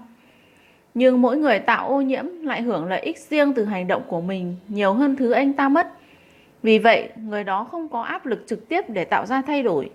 Nhưng 0.95 1.23
mỗi 1.23 1.37
người 1.37 1.59
tạo 1.59 1.89
ô 1.89 2.01
nhiễm 2.01 2.25
lại 2.43 2.63
hưởng 2.63 2.85
lợi 2.85 3.01
ích 3.01 3.19
riêng 3.19 3.53
từ 3.55 3.65
hành 3.65 3.87
động 3.87 4.03
của 4.09 4.21
mình 4.21 4.57
nhiều 4.69 4.93
hơn 4.93 5.17
thứ 5.17 5.31
anh 5.31 5.53
ta 5.53 5.69
mất. 5.69 5.89
Vì 6.63 6.79
vậy, 6.79 7.09
người 7.17 7.45
đó 7.45 7.65
không 7.65 7.89
có 7.89 8.03
áp 8.03 8.27
lực 8.27 8.45
trực 8.47 8.69
tiếp 8.69 8.85
để 8.89 9.05
tạo 9.05 9.27
ra 9.27 9.43
thay 9.43 9.63
đổi. 9.63 9.91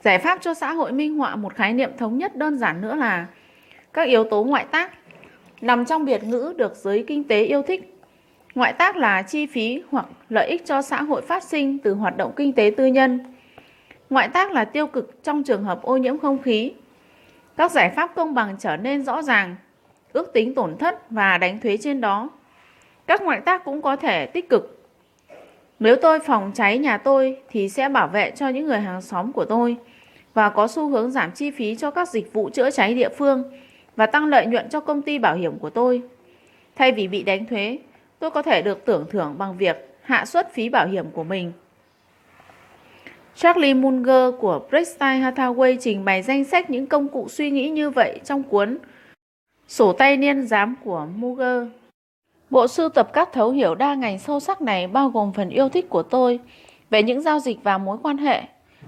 Giải 0.00 0.18
pháp 0.18 0.38
cho 0.42 0.54
xã 0.54 0.72
hội 0.72 0.92
minh 0.92 1.18
họa 1.18 1.36
một 1.36 1.54
khái 1.54 1.72
niệm 1.72 1.90
thống 1.98 2.18
nhất 2.18 2.36
đơn 2.36 2.58
giản 2.58 2.80
nữa 2.80 2.94
là 2.94 3.26
các 3.92 4.08
yếu 4.08 4.24
tố 4.24 4.44
ngoại 4.44 4.64
tác 4.70 4.92
nằm 5.60 5.84
trong 5.84 6.04
biệt 6.04 6.24
ngữ 6.24 6.54
được 6.56 6.76
giới 6.76 7.04
kinh 7.06 7.24
tế 7.24 7.44
yêu 7.44 7.62
thích. 7.62 7.96
Ngoại 8.54 8.72
tác 8.72 8.96
là 8.96 9.22
chi 9.22 9.46
phí 9.46 9.82
hoặc 9.90 10.06
lợi 10.28 10.48
ích 10.48 10.66
cho 10.66 10.82
xã 10.82 11.02
hội 11.02 11.22
phát 11.22 11.42
sinh 11.42 11.78
từ 11.78 11.94
hoạt 11.94 12.16
động 12.16 12.32
kinh 12.36 12.52
tế 12.52 12.72
tư 12.76 12.86
nhân. 12.86 13.34
Ngoại 14.10 14.28
tác 14.28 14.52
là 14.52 14.64
tiêu 14.64 14.86
cực 14.86 15.24
trong 15.24 15.42
trường 15.42 15.64
hợp 15.64 15.82
ô 15.82 15.96
nhiễm 15.96 16.18
không 16.18 16.42
khí. 16.42 16.72
Các 17.56 17.70
giải 17.70 17.90
pháp 17.90 18.14
công 18.14 18.34
bằng 18.34 18.56
trở 18.58 18.76
nên 18.76 19.04
rõ 19.04 19.22
ràng, 19.22 19.56
ước 20.12 20.32
tính 20.32 20.54
tổn 20.54 20.76
thất 20.76 21.10
và 21.10 21.38
đánh 21.38 21.60
thuế 21.60 21.76
trên 21.76 22.00
đó. 22.00 22.30
Các 23.06 23.22
ngoại 23.22 23.40
tác 23.40 23.64
cũng 23.64 23.82
có 23.82 23.96
thể 23.96 24.26
tích 24.26 24.48
cực. 24.48 24.79
Nếu 25.80 25.96
tôi 25.96 26.18
phòng 26.18 26.50
cháy 26.54 26.78
nhà 26.78 26.98
tôi 26.98 27.36
thì 27.48 27.68
sẽ 27.68 27.88
bảo 27.88 28.08
vệ 28.08 28.30
cho 28.30 28.48
những 28.48 28.66
người 28.66 28.80
hàng 28.80 29.02
xóm 29.02 29.32
của 29.32 29.44
tôi 29.44 29.76
và 30.34 30.48
có 30.48 30.68
xu 30.68 30.88
hướng 30.88 31.10
giảm 31.10 31.30
chi 31.32 31.50
phí 31.50 31.76
cho 31.76 31.90
các 31.90 32.08
dịch 32.08 32.32
vụ 32.32 32.50
chữa 32.50 32.70
cháy 32.70 32.94
địa 32.94 33.08
phương 33.08 33.42
và 33.96 34.06
tăng 34.06 34.26
lợi 34.26 34.46
nhuận 34.46 34.68
cho 34.68 34.80
công 34.80 35.02
ty 35.02 35.18
bảo 35.18 35.36
hiểm 35.36 35.58
của 35.58 35.70
tôi. 35.70 36.02
Thay 36.76 36.92
vì 36.92 37.08
bị 37.08 37.22
đánh 37.22 37.46
thuế, 37.46 37.78
tôi 38.18 38.30
có 38.30 38.42
thể 38.42 38.62
được 38.62 38.84
tưởng 38.84 39.06
thưởng 39.10 39.34
bằng 39.38 39.56
việc 39.56 39.96
hạ 40.02 40.24
suất 40.24 40.54
phí 40.54 40.68
bảo 40.68 40.86
hiểm 40.86 41.06
của 41.12 41.24
mình. 41.24 41.52
Charlie 43.34 43.74
Munger 43.74 44.34
của 44.40 44.60
Berkshire 44.70 45.20
Hathaway 45.20 45.76
trình 45.80 46.04
bày 46.04 46.22
danh 46.22 46.44
sách 46.44 46.70
những 46.70 46.86
công 46.86 47.08
cụ 47.08 47.28
suy 47.28 47.50
nghĩ 47.50 47.68
như 47.68 47.90
vậy 47.90 48.20
trong 48.24 48.42
cuốn 48.42 48.78
Sổ 49.68 49.92
tay 49.92 50.16
niên 50.16 50.46
giám 50.46 50.74
của 50.84 51.06
Munger. 51.16 51.79
Bộ 52.50 52.66
sưu 52.66 52.88
tập 52.88 53.10
các 53.12 53.32
thấu 53.32 53.50
hiểu 53.50 53.74
đa 53.74 53.94
ngành 53.94 54.18
sâu 54.18 54.40
sắc 54.40 54.62
này 54.62 54.86
bao 54.86 55.08
gồm 55.08 55.32
phần 55.32 55.48
yêu 55.48 55.68
thích 55.68 55.88
của 55.88 56.02
tôi 56.02 56.40
về 56.90 57.02
những 57.02 57.20
giao 57.20 57.38
dịch 57.38 57.58
và 57.62 57.78
mối 57.78 57.96
quan 58.02 58.18
hệ, 58.18 58.42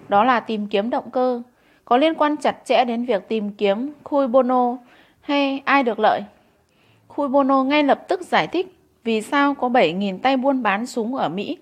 đó 0.08 0.24
là 0.24 0.40
tìm 0.40 0.66
kiếm 0.66 0.90
động 0.90 1.10
cơ, 1.10 1.42
có 1.84 1.96
liên 1.96 2.14
quan 2.14 2.36
chặt 2.36 2.56
chẽ 2.64 2.84
đến 2.84 3.04
việc 3.04 3.28
tìm 3.28 3.50
kiếm 3.50 3.92
khui 4.04 4.28
Bono 4.28 4.76
hay 5.20 5.62
ai 5.64 5.82
được 5.82 5.98
lợi. 5.98 6.22
Khui 7.08 7.28
Bono 7.28 7.64
ngay 7.64 7.82
lập 7.82 8.08
tức 8.08 8.20
giải 8.20 8.46
thích 8.46 8.78
vì 9.04 9.22
sao 9.22 9.54
có 9.54 9.68
7.000 9.68 10.18
tay 10.18 10.36
buôn 10.36 10.62
bán 10.62 10.86
súng 10.86 11.14
ở 11.14 11.28
Mỹ. 11.28 11.58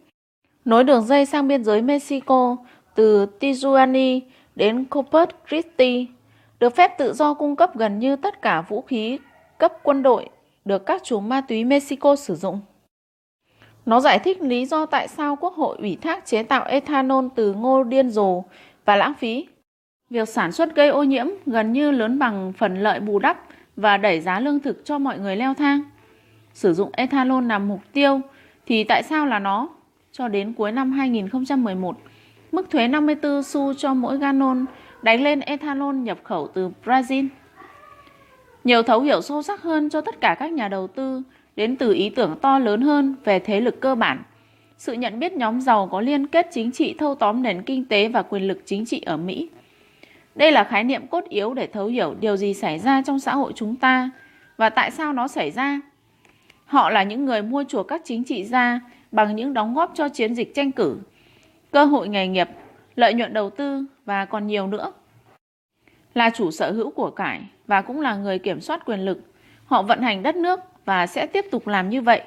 Nối 0.65 0.85
đường 0.85 1.07
dây 1.07 1.27
sang 1.27 1.49
biên 1.49 1.65
giới 1.65 1.83
Mexico 1.83 2.57
từ 2.95 3.27
Tijuana 3.41 4.21
đến 4.57 4.85
Corpus 4.85 5.29
Christi, 5.49 6.07
được 6.61 6.77
phép 6.77 6.99
tự 6.99 7.13
do 7.13 7.35
cung 7.35 7.57
cấp 7.57 7.77
gần 7.77 7.99
như 7.99 8.17
tất 8.17 8.43
cả 8.43 8.61
vũ 8.69 8.83
khí 8.83 9.19
cấp 9.59 9.73
quân 9.83 10.03
đội 10.03 10.29
được 10.71 10.87
các 10.87 11.03
chủ 11.05 11.21
ma 11.21 11.41
túy 11.41 11.65
Mexico 11.65 12.17
sử 12.17 12.35
dụng. 12.35 12.61
Nó 13.87 14.01
giải 14.01 14.19
thích 14.19 14.43
lý 14.43 14.67
do 14.67 14.87
tại 14.87 15.09
sao 15.09 15.37
Quốc 15.37 15.55
hội 15.55 15.77
ủy 15.79 15.99
thác 16.03 16.27
chế 16.27 16.43
tạo 16.43 16.65
ethanol 16.65 17.27
từ 17.35 17.53
ngô 17.53 17.83
điên 17.83 18.11
rồ 18.11 18.45
và 18.85 18.97
lãng 18.97 19.15
phí. 19.15 19.47
Việc 20.11 20.29
sản 20.29 20.53
xuất 20.53 20.75
gây 20.75 20.89
ô 20.89 21.03
nhiễm 21.03 21.27
gần 21.47 21.73
như 21.73 21.91
lớn 21.91 22.19
bằng 22.19 22.53
phần 22.59 22.83
lợi 22.83 23.01
bù 23.01 23.19
đắp 23.19 23.45
và 23.77 23.97
đẩy 23.97 24.21
giá 24.21 24.41
lương 24.41 24.61
thực 24.61 24.85
cho 24.85 24.99
mọi 24.99 25.19
người 25.19 25.37
leo 25.37 25.55
thang. 25.55 25.81
Sử 26.53 26.75
dụng 26.75 26.91
ethanol 26.93 27.47
làm 27.47 27.69
mục 27.69 27.81
tiêu 27.93 28.21
thì 28.67 28.85
tại 28.85 29.03
sao 29.03 29.27
là 29.27 29.39
nó? 29.39 29.69
Cho 30.13 30.29
đến 30.29 30.53
cuối 30.53 30.73
năm 30.73 30.93
2011, 30.93 31.99
mức 32.53 32.71
thuế 32.71 32.89
54 32.89 33.43
xu 33.43 33.75
cho 33.75 33.95
mỗi 33.95 34.19
gallon 34.19 34.65
đánh 35.03 35.23
lên 35.23 35.41
ethanol 35.41 35.97
nhập 35.97 36.19
khẩu 36.25 36.49
từ 36.55 36.71
Brazil. 36.85 37.29
Nhiều 38.65 38.83
thấu 38.83 39.01
hiểu 39.01 39.23
sâu 39.23 39.43
sắc 39.43 39.63
hơn 39.63 39.91
cho 39.91 40.01
tất 40.01 40.21
cả 40.21 40.37
các 40.39 40.53
nhà 40.53 40.69
đầu 40.69 40.87
tư 40.87 41.23
đến 41.57 41.77
từ 41.77 41.93
ý 41.93 42.11
tưởng 42.11 42.39
to 42.43 42.59
lớn 42.59 42.81
hơn 42.81 43.15
về 43.25 43.39
thế 43.39 43.61
lực 43.61 43.81
cơ 43.81 43.95
bản. 43.95 44.23
Sự 44.79 44.93
nhận 44.93 45.19
biết 45.19 45.33
nhóm 45.33 45.61
giàu 45.61 45.89
có 45.93 46.01
liên 46.01 46.27
kết 46.27 46.49
chính 46.53 46.73
trị 46.73 46.95
thâu 46.99 47.15
tóm 47.15 47.43
nền 47.43 47.63
kinh 47.63 47.85
tế 47.85 48.09
và 48.09 48.23
quyền 48.23 48.49
lực 48.49 48.63
chính 48.65 48.87
trị 48.87 49.03
ở 49.07 49.17
Mỹ. 49.17 49.49
Đây 50.35 50.53
là 50.53 50.65
khái 50.65 50.85
niệm 50.85 51.07
cốt 51.07 51.25
yếu 51.29 51.55
để 51.55 51.67
thấu 51.67 51.87
hiểu 51.87 52.15
điều 52.21 52.37
gì 52.37 52.55
xảy 52.55 52.79
ra 52.79 53.03
trong 53.07 53.19
xã 53.19 53.35
hội 53.35 53.53
chúng 53.57 53.77
ta 53.77 54.11
và 54.57 54.71
tại 54.71 54.91
sao 54.91 55.13
nó 55.13 55.29
xảy 55.29 55.51
ra. 55.51 55.81
Họ 56.67 56.91
là 56.91 57.03
những 57.03 57.25
người 57.25 57.43
mua 57.43 57.65
chuộc 57.69 57.89
các 57.89 58.03
chính 58.05 58.25
trị 58.25 58.45
gia 58.45 58.81
bằng 59.13 59.37
những 59.37 59.55
đóng 59.55 59.75
góp 59.75 59.93
cho 59.95 60.09
chiến 60.09 60.35
dịch 60.35 60.55
tranh 60.55 60.73
cử, 60.73 60.97
cơ 61.71 61.85
hội 61.85 62.09
nghề 62.09 62.29
nghiệp, 62.29 62.49
lợi 62.95 63.15
nhuận 63.15 63.33
đầu 63.33 63.51
tư 63.51 63.85
và 64.05 64.25
còn 64.25 64.47
nhiều 64.47 64.67
nữa. 64.67 64.93
Là 66.15 66.31
chủ 66.31 66.51
sở 66.51 66.73
hữu 66.73 66.91
của 66.91 67.11
cải 67.11 67.41
và 67.71 67.83
cũng 67.83 68.01
là 68.01 68.15
người 68.15 68.39
kiểm 68.39 68.61
soát 68.61 68.85
quyền 68.87 69.01
lực, 69.01 69.21
họ 69.67 69.83
vận 69.83 70.03
hành 70.03 70.23
đất 70.23 70.37
nước 70.37 70.61
và 70.85 71.07
sẽ 71.07 71.27
tiếp 71.27 71.45
tục 71.51 71.67
làm 71.67 71.89
như 71.89 72.03
vậy. 72.03 72.23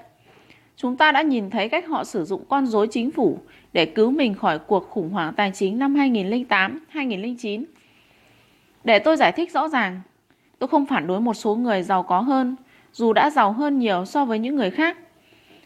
Chúng 0.76 0.98
ta 0.98 1.12
đã 1.12 1.22
nhìn 1.22 1.50
thấy 1.50 1.70
cách 1.70 1.88
họ 1.88 2.04
sử 2.04 2.26
dụng 2.26 2.46
con 2.50 2.66
rối 2.66 2.88
chính 2.88 3.12
phủ 3.12 3.38
để 3.74 3.86
cứu 3.86 4.12
mình 4.12 4.34
khỏi 4.34 4.60
cuộc 4.60 4.90
khủng 4.90 5.10
hoảng 5.10 5.34
tài 5.34 5.52
chính 5.52 5.80
năm 5.80 5.96
2008-2009. 5.96 7.64
Để 8.84 9.00
tôi 9.00 9.18
giải 9.18 9.32
thích 9.32 9.52
rõ 9.52 9.70
ràng, 9.70 10.02
tôi 10.60 10.68
không 10.68 10.86
phản 10.86 11.08
đối 11.08 11.22
một 11.22 11.34
số 11.34 11.56
người 11.56 11.84
giàu 11.84 12.04
có 12.04 12.20
hơn, 12.20 12.56
dù 12.94 13.14
đã 13.14 13.30
giàu 13.30 13.52
hơn 13.52 13.80
nhiều 13.80 14.06
so 14.06 14.26
với 14.26 14.40
những 14.40 14.56
người 14.56 14.72
khác. 14.72 14.98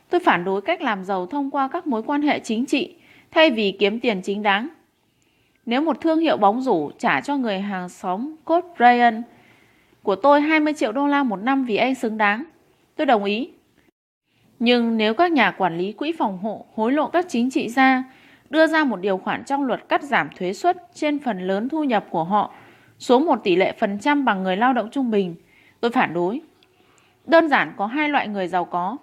Tôi 0.10 0.20
phản 0.20 0.44
đối 0.44 0.62
cách 0.62 0.82
làm 0.82 1.04
giàu 1.04 1.26
thông 1.26 1.52
qua 1.52 1.68
các 1.68 1.88
mối 1.88 2.04
quan 2.04 2.22
hệ 2.22 2.40
chính 2.40 2.66
trị 2.66 2.96
thay 3.32 3.52
vì 3.52 3.76
kiếm 3.80 4.00
tiền 4.00 4.22
chính 4.22 4.44
đáng. 4.44 4.68
Nếu 5.66 5.82
một 5.82 6.02
thương 6.02 6.20
hiệu 6.20 6.38
bóng 6.38 6.62
rổ 6.62 6.92
trả 7.00 7.22
cho 7.22 7.38
người 7.38 7.60
hàng 7.60 7.90
xóm 7.90 8.36
Code 8.46 8.68
Bryant 8.78 9.24
của 10.08 10.16
tôi 10.16 10.42
20 10.42 10.74
triệu 10.74 10.92
đô 10.92 11.08
la 11.08 11.24
một 11.24 11.36
năm 11.36 11.64
vì 11.64 11.76
anh 11.76 11.96
xứng 11.96 12.18
đáng, 12.18 12.44
tôi 12.96 13.06
đồng 13.06 13.24
ý. 13.24 13.50
Nhưng 14.60 14.98
nếu 14.98 15.14
các 15.14 15.32
nhà 15.32 15.52
quản 15.52 15.78
lý 15.78 15.92
quỹ 15.92 16.12
phòng 16.18 16.38
hộ 16.38 16.66
hối 16.76 16.92
lộ 16.92 17.08
các 17.08 17.26
chính 17.30 17.50
trị 17.50 17.70
gia 17.70 18.04
đưa 18.50 18.68
ra 18.68 18.84
một 18.84 19.02
điều 19.02 19.18
khoản 19.18 19.44
trong 19.44 19.64
luật 19.64 19.90
cắt 19.90 20.04
giảm 20.04 20.30
thuế 20.38 20.54
suất 20.54 20.78
trên 20.94 21.20
phần 21.20 21.48
lớn 21.48 21.70
thu 21.70 21.84
nhập 21.84 22.06
của 22.10 22.24
họ 22.24 22.54
xuống 23.00 23.26
một 23.26 23.40
tỷ 23.44 23.56
lệ 23.56 23.74
phần 23.80 24.00
trăm 24.00 24.26
bằng 24.26 24.44
người 24.44 24.58
lao 24.58 24.74
động 24.74 24.90
trung 24.92 25.12
bình, 25.12 25.36
tôi 25.80 25.92
phản 25.92 26.14
đối. 26.14 26.42
Đơn 27.26 27.50
giản 27.50 27.74
có 27.78 27.86
hai 27.86 28.10
loại 28.10 28.28
người 28.28 28.48
giàu 28.48 28.66
có, 28.66 28.98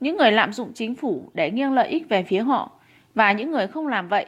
những 0.00 0.16
người 0.16 0.32
lạm 0.32 0.52
dụng 0.52 0.72
chính 0.74 0.94
phủ 0.94 1.30
để 1.34 1.50
nghiêng 1.50 1.72
lợi 1.72 1.88
ích 1.88 2.08
về 2.08 2.22
phía 2.22 2.40
họ 2.40 2.70
và 3.14 3.32
những 3.32 3.50
người 3.50 3.66
không 3.66 3.86
làm 3.86 4.08
vậy. 4.08 4.26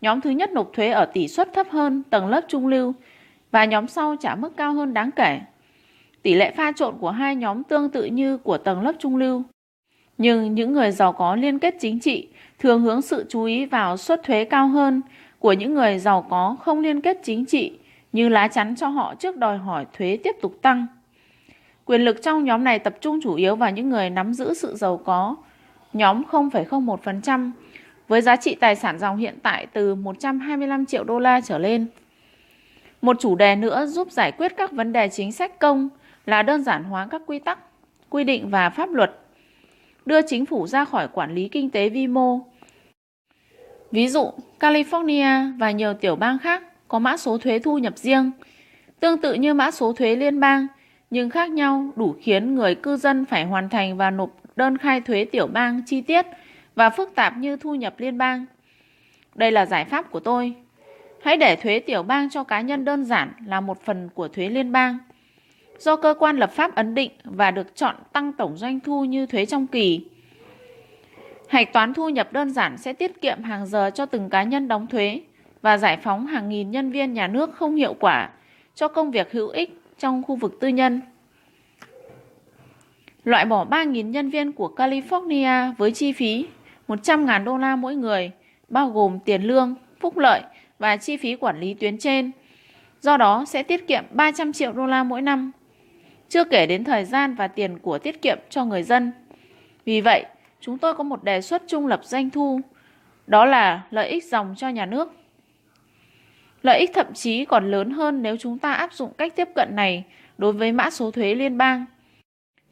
Nhóm 0.00 0.20
thứ 0.20 0.30
nhất 0.30 0.50
nộp 0.50 0.70
thuế 0.72 0.88
ở 0.88 1.04
tỷ 1.04 1.28
suất 1.28 1.52
thấp 1.54 1.66
hơn 1.70 2.02
tầng 2.10 2.28
lớp 2.28 2.40
trung 2.48 2.66
lưu 2.66 2.94
và 3.50 3.64
nhóm 3.64 3.88
sau 3.88 4.16
trả 4.20 4.34
mức 4.34 4.56
cao 4.56 4.72
hơn 4.72 4.94
đáng 4.94 5.10
kể. 5.16 5.40
Tỷ 6.22 6.34
lệ 6.34 6.52
pha 6.56 6.72
trộn 6.72 6.94
của 7.00 7.10
hai 7.10 7.36
nhóm 7.36 7.64
tương 7.64 7.90
tự 7.90 8.04
như 8.04 8.36
của 8.36 8.58
tầng 8.58 8.82
lớp 8.82 8.92
trung 8.98 9.16
lưu. 9.16 9.42
Nhưng 10.18 10.54
những 10.54 10.72
người 10.72 10.90
giàu 10.90 11.12
có 11.12 11.36
liên 11.36 11.58
kết 11.58 11.74
chính 11.80 12.00
trị 12.00 12.28
thường 12.58 12.82
hướng 12.82 13.02
sự 13.02 13.24
chú 13.28 13.44
ý 13.44 13.66
vào 13.66 13.96
suất 13.96 14.22
thuế 14.22 14.44
cao 14.44 14.68
hơn 14.68 15.00
của 15.38 15.52
những 15.52 15.74
người 15.74 15.98
giàu 15.98 16.26
có 16.30 16.56
không 16.60 16.80
liên 16.80 17.00
kết 17.00 17.18
chính 17.22 17.44
trị 17.44 17.78
như 18.12 18.28
lá 18.28 18.48
chắn 18.48 18.76
cho 18.76 18.88
họ 18.88 19.14
trước 19.14 19.36
đòi 19.36 19.58
hỏi 19.58 19.86
thuế 19.92 20.18
tiếp 20.24 20.36
tục 20.42 20.54
tăng. 20.62 20.86
Quyền 21.84 22.02
lực 22.02 22.22
trong 22.22 22.44
nhóm 22.44 22.64
này 22.64 22.78
tập 22.78 22.94
trung 23.00 23.18
chủ 23.22 23.34
yếu 23.34 23.56
vào 23.56 23.70
những 23.70 23.90
người 23.90 24.10
nắm 24.10 24.34
giữ 24.34 24.54
sự 24.54 24.76
giàu 24.76 24.96
có, 24.96 25.36
nhóm 25.92 26.22
0,01%, 26.30 27.50
với 28.08 28.20
giá 28.20 28.36
trị 28.36 28.54
tài 28.54 28.76
sản 28.76 28.98
dòng 28.98 29.16
hiện 29.16 29.38
tại 29.42 29.66
từ 29.72 29.94
125 29.94 30.86
triệu 30.86 31.04
đô 31.04 31.18
la 31.18 31.40
trở 31.40 31.58
lên. 31.58 31.86
Một 33.02 33.16
chủ 33.20 33.34
đề 33.34 33.56
nữa 33.56 33.86
giúp 33.86 34.10
giải 34.10 34.32
quyết 34.32 34.56
các 34.56 34.72
vấn 34.72 34.92
đề 34.92 35.08
chính 35.08 35.32
sách 35.32 35.58
công 35.58 35.88
là 36.26 36.42
đơn 36.42 36.62
giản 36.62 36.84
hóa 36.84 37.08
các 37.10 37.22
quy 37.26 37.38
tắc, 37.38 37.58
quy 38.10 38.24
định 38.24 38.50
và 38.50 38.70
pháp 38.70 38.90
luật, 38.90 39.18
đưa 40.06 40.22
chính 40.22 40.46
phủ 40.46 40.66
ra 40.66 40.84
khỏi 40.84 41.08
quản 41.08 41.34
lý 41.34 41.48
kinh 41.48 41.70
tế 41.70 41.88
vi 41.88 42.06
mô. 42.06 42.40
Ví 43.90 44.08
dụ, 44.08 44.30
California 44.60 45.58
và 45.58 45.70
nhiều 45.70 45.94
tiểu 45.94 46.16
bang 46.16 46.38
khác 46.38 46.62
có 46.88 46.98
mã 46.98 47.16
số 47.16 47.38
thuế 47.38 47.58
thu 47.58 47.78
nhập 47.78 47.98
riêng, 47.98 48.30
tương 49.00 49.18
tự 49.18 49.34
như 49.34 49.54
mã 49.54 49.70
số 49.70 49.92
thuế 49.92 50.16
liên 50.16 50.40
bang, 50.40 50.66
nhưng 51.10 51.30
khác 51.30 51.50
nhau 51.50 51.90
đủ 51.96 52.14
khiến 52.20 52.54
người 52.54 52.74
cư 52.74 52.96
dân 52.96 53.24
phải 53.24 53.44
hoàn 53.44 53.68
thành 53.68 53.96
và 53.96 54.10
nộp 54.10 54.30
đơn 54.56 54.78
khai 54.78 55.00
thuế 55.00 55.24
tiểu 55.24 55.46
bang 55.46 55.82
chi 55.86 56.00
tiết 56.00 56.26
và 56.74 56.90
phức 56.90 57.14
tạp 57.14 57.36
như 57.36 57.56
thu 57.56 57.74
nhập 57.74 57.94
liên 57.98 58.18
bang. 58.18 58.46
Đây 59.34 59.52
là 59.52 59.66
giải 59.66 59.84
pháp 59.84 60.10
của 60.10 60.20
tôi. 60.20 60.54
Hãy 61.22 61.36
để 61.36 61.56
thuế 61.56 61.78
tiểu 61.78 62.02
bang 62.02 62.30
cho 62.30 62.44
cá 62.44 62.60
nhân 62.60 62.84
đơn 62.84 63.04
giản 63.04 63.32
là 63.46 63.60
một 63.60 63.82
phần 63.84 64.08
của 64.14 64.28
thuế 64.28 64.48
liên 64.48 64.72
bang. 64.72 64.98
Do 65.78 65.96
cơ 65.96 66.14
quan 66.18 66.36
lập 66.36 66.52
pháp 66.52 66.74
ấn 66.74 66.94
định 66.94 67.10
và 67.24 67.50
được 67.50 67.76
chọn 67.76 67.94
tăng 68.12 68.32
tổng 68.32 68.56
doanh 68.56 68.80
thu 68.80 69.04
như 69.04 69.26
thuế 69.26 69.46
trong 69.46 69.66
kỳ. 69.66 70.04
Hạch 71.48 71.72
toán 71.72 71.94
thu 71.94 72.08
nhập 72.08 72.32
đơn 72.32 72.50
giản 72.50 72.76
sẽ 72.76 72.92
tiết 72.92 73.20
kiệm 73.20 73.42
hàng 73.42 73.66
giờ 73.66 73.90
cho 73.94 74.06
từng 74.06 74.30
cá 74.30 74.42
nhân 74.42 74.68
đóng 74.68 74.86
thuế 74.86 75.20
và 75.62 75.78
giải 75.78 75.96
phóng 75.96 76.26
hàng 76.26 76.48
nghìn 76.48 76.70
nhân 76.70 76.90
viên 76.90 77.14
nhà 77.14 77.26
nước 77.26 77.54
không 77.54 77.74
hiệu 77.74 77.94
quả 77.94 78.30
cho 78.74 78.88
công 78.88 79.10
việc 79.10 79.32
hữu 79.32 79.48
ích 79.48 79.80
trong 79.98 80.22
khu 80.22 80.36
vực 80.36 80.60
tư 80.60 80.68
nhân. 80.68 81.00
Loại 83.24 83.44
bỏ 83.44 83.64
3.000 83.64 84.10
nhân 84.10 84.30
viên 84.30 84.52
của 84.52 84.72
California 84.76 85.74
với 85.74 85.92
chi 85.92 86.12
phí 86.12 86.46
100.000 86.88 87.44
đô 87.44 87.56
la 87.56 87.76
mỗi 87.76 87.94
người, 87.94 88.30
bao 88.68 88.90
gồm 88.90 89.18
tiền 89.24 89.42
lương, 89.42 89.74
phúc 90.00 90.18
lợi 90.18 90.42
và 90.78 90.96
chi 90.96 91.16
phí 91.16 91.36
quản 91.36 91.60
lý 91.60 91.74
tuyến 91.74 91.98
trên. 91.98 92.30
Do 93.00 93.16
đó 93.16 93.44
sẽ 93.46 93.62
tiết 93.62 93.86
kiệm 93.88 94.04
300 94.10 94.52
triệu 94.52 94.72
đô 94.72 94.86
la 94.86 95.04
mỗi 95.04 95.22
năm, 95.22 95.52
chưa 96.28 96.44
kể 96.44 96.66
đến 96.66 96.84
thời 96.84 97.04
gian 97.04 97.34
và 97.34 97.48
tiền 97.48 97.78
của 97.78 97.98
tiết 97.98 98.22
kiệm 98.22 98.38
cho 98.50 98.64
người 98.64 98.82
dân. 98.82 99.12
Vì 99.84 100.00
vậy, 100.00 100.24
chúng 100.60 100.78
tôi 100.78 100.94
có 100.94 101.04
một 101.04 101.24
đề 101.24 101.40
xuất 101.40 101.62
trung 101.66 101.86
lập 101.86 102.00
doanh 102.04 102.30
thu, 102.30 102.60
đó 103.26 103.44
là 103.44 103.82
lợi 103.90 104.08
ích 104.08 104.24
dòng 104.24 104.54
cho 104.56 104.68
nhà 104.68 104.86
nước. 104.86 105.12
Lợi 106.62 106.78
ích 106.78 106.90
thậm 106.94 107.06
chí 107.14 107.44
còn 107.44 107.70
lớn 107.70 107.90
hơn 107.90 108.22
nếu 108.22 108.36
chúng 108.36 108.58
ta 108.58 108.72
áp 108.72 108.92
dụng 108.92 109.12
cách 109.18 109.36
tiếp 109.36 109.48
cận 109.54 109.76
này 109.76 110.04
đối 110.38 110.52
với 110.52 110.72
mã 110.72 110.90
số 110.90 111.10
thuế 111.10 111.34
liên 111.34 111.58
bang. 111.58 111.84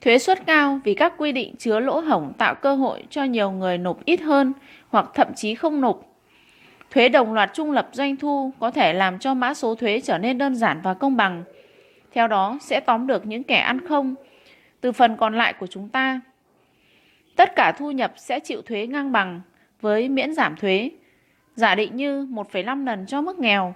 Thuế 0.01 0.19
suất 0.19 0.47
cao 0.47 0.81
vì 0.85 0.95
các 0.95 1.15
quy 1.19 1.33
định 1.33 1.57
chứa 1.57 1.81
lỗ 1.81 2.01
hổng 2.01 2.33
tạo 2.39 2.55
cơ 2.55 2.75
hội 2.75 3.05
cho 3.11 3.25
nhiều 3.25 3.51
người 3.51 3.79
nộp 3.79 4.05
ít 4.05 4.21
hơn 4.21 4.53
hoặc 4.89 5.11
thậm 5.15 5.29
chí 5.37 5.55
không 5.55 5.81
nộp. 5.81 6.16
Thuế 6.91 7.09
đồng 7.09 7.33
loạt 7.33 7.51
trung 7.55 7.73
lập 7.73 7.89
doanh 7.93 8.17
thu 8.17 8.53
có 8.61 8.71
thể 8.71 8.93
làm 8.93 9.19
cho 9.19 9.35
mã 9.35 9.55
số 9.55 9.75
thuế 9.75 10.01
trở 10.01 10.19
nên 10.19 10.39
đơn 10.39 10.55
giản 10.55 10.81
và 10.83 10.95
công 10.95 11.17
bằng. 11.17 11.45
Theo 12.13 12.29
đó 12.29 12.59
sẽ 12.61 12.81
tóm 12.81 13.07
được 13.07 13.27
những 13.27 13.43
kẻ 13.43 13.57
ăn 13.57 13.87
không 13.89 14.15
từ 14.81 14.93
phần 14.93 15.17
còn 15.17 15.35
lại 15.35 15.53
của 15.53 15.67
chúng 15.67 15.89
ta. 15.89 16.21
Tất 17.37 17.57
cả 17.57 17.73
thu 17.79 17.91
nhập 17.91 18.13
sẽ 18.17 18.41
chịu 18.41 18.63
thuế 18.63 18.87
ngang 18.87 19.13
bằng 19.13 19.41
với 19.81 20.09
miễn 20.09 20.35
giảm 20.35 20.57
thuế 20.57 20.91
giả 21.57 21.75
định 21.75 21.97
như 21.97 22.27
1,5 22.27 22.85
lần 22.85 23.07
cho 23.07 23.21
mức 23.21 23.39
nghèo. 23.39 23.75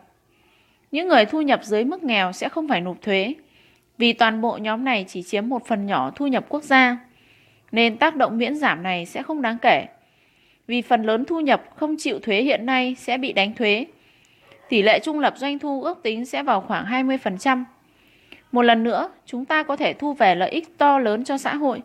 những 0.91 1.09
người 1.09 1.25
thu 1.27 1.43
nhập 1.43 1.65
dưới 1.65 1.85
mức 1.85 2.03
nghèo 2.03 2.33
sẽ 2.33 2.49
không 2.49 2.69
phải 2.69 2.81
nộp 2.81 3.03
thuế, 3.03 3.35
vì 3.99 4.13
toàn 4.13 4.41
bộ 4.41 4.57
nhóm 4.57 4.85
này 4.85 5.05
chỉ 5.09 5.23
chiếm 5.23 5.49
một 5.49 5.67
phần 5.67 5.87
nhỏ 5.87 6.11
thu 6.17 6.27
nhập 6.27 6.45
quốc 6.49 6.63
gia, 6.63 6.99
nên 7.73 7.97
tác 7.97 8.17
động 8.17 8.39
miễn 8.39 8.57
giảm 8.57 8.83
này 8.83 9.07
sẽ 9.07 9.23
không 9.23 9.43
đáng 9.43 9.59
kể. 9.63 9.87
Vì 10.71 10.83
phần 10.83 11.03
lớn 11.03 11.25
thu 11.25 11.41
nhập 11.41 11.63
không 11.77 11.97
chịu 11.99 12.19
thuế 12.23 12.43
hiện 12.43 12.67
nay 12.67 12.97
sẽ 12.99 13.19
bị 13.19 13.33
đánh 13.33 13.55
thuế. 13.55 13.87
Tỷ 14.69 14.83
lệ 14.83 15.01
trung 15.03 15.21
lập 15.21 15.35
doanh 15.37 15.59
thu 15.59 15.83
ước 15.83 16.03
tính 16.03 16.25
sẽ 16.25 16.43
vào 16.43 16.61
khoảng 16.61 16.85
20%. 16.85 17.65
Một 18.53 18.63
lần 18.63 18.83
nữa, 18.83 19.11
chúng 19.27 19.45
ta 19.45 19.63
có 19.63 19.77
thể 19.77 19.93
thu 19.93 20.13
về 20.13 20.35
lợi 20.35 20.51
ích 20.51 20.79
to 20.79 20.99
lớn 20.99 21.25
cho 21.25 21.39
xã 21.39 21.55
hội. 21.55 21.83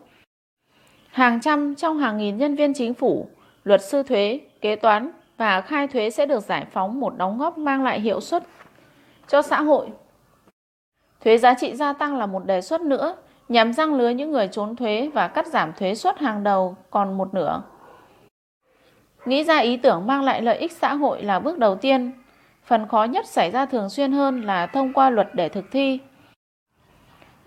Hàng 1.10 1.40
trăm 1.40 1.74
trong 1.74 1.98
hàng 1.98 2.18
nghìn 2.18 2.36
nhân 2.36 2.54
viên 2.54 2.74
chính 2.74 2.94
phủ, 2.94 3.28
luật 3.64 3.84
sư 3.84 4.02
thuế, 4.02 4.40
kế 4.60 4.76
toán 4.76 5.10
và 5.36 5.60
khai 5.60 5.88
thuế 5.88 6.10
sẽ 6.10 6.26
được 6.26 6.40
giải 6.40 6.66
phóng 6.72 7.00
một 7.00 7.16
đóng 7.16 7.38
góp 7.38 7.58
mang 7.58 7.84
lại 7.84 8.00
hiệu 8.00 8.20
suất 8.20 8.42
cho 9.28 9.42
xã 9.42 9.62
hội. 9.62 9.86
Thuế 11.24 11.38
giá 11.38 11.54
trị 11.54 11.74
gia 11.74 11.92
tăng 11.92 12.16
là 12.16 12.26
một 12.26 12.46
đề 12.46 12.60
xuất 12.60 12.80
nữa 12.80 13.16
nhằm 13.48 13.72
răng 13.72 13.94
lưới 13.94 14.14
những 14.14 14.32
người 14.32 14.48
trốn 14.48 14.76
thuế 14.76 15.10
và 15.14 15.28
cắt 15.28 15.46
giảm 15.46 15.72
thuế 15.72 15.94
suất 15.94 16.18
hàng 16.18 16.44
đầu 16.44 16.76
còn 16.90 17.18
một 17.18 17.34
nửa. 17.34 17.62
Nghĩ 19.26 19.44
ra 19.44 19.58
ý 19.58 19.76
tưởng 19.76 20.06
mang 20.06 20.22
lại 20.22 20.42
lợi 20.42 20.56
ích 20.56 20.72
xã 20.72 20.94
hội 20.94 21.22
là 21.22 21.38
bước 21.38 21.58
đầu 21.58 21.74
tiên. 21.74 22.12
Phần 22.64 22.88
khó 22.88 23.04
nhất 23.04 23.26
xảy 23.26 23.50
ra 23.50 23.66
thường 23.66 23.88
xuyên 23.88 24.12
hơn 24.12 24.40
là 24.40 24.66
thông 24.66 24.92
qua 24.92 25.10
luật 25.10 25.34
để 25.34 25.48
thực 25.48 25.64
thi. 25.70 25.98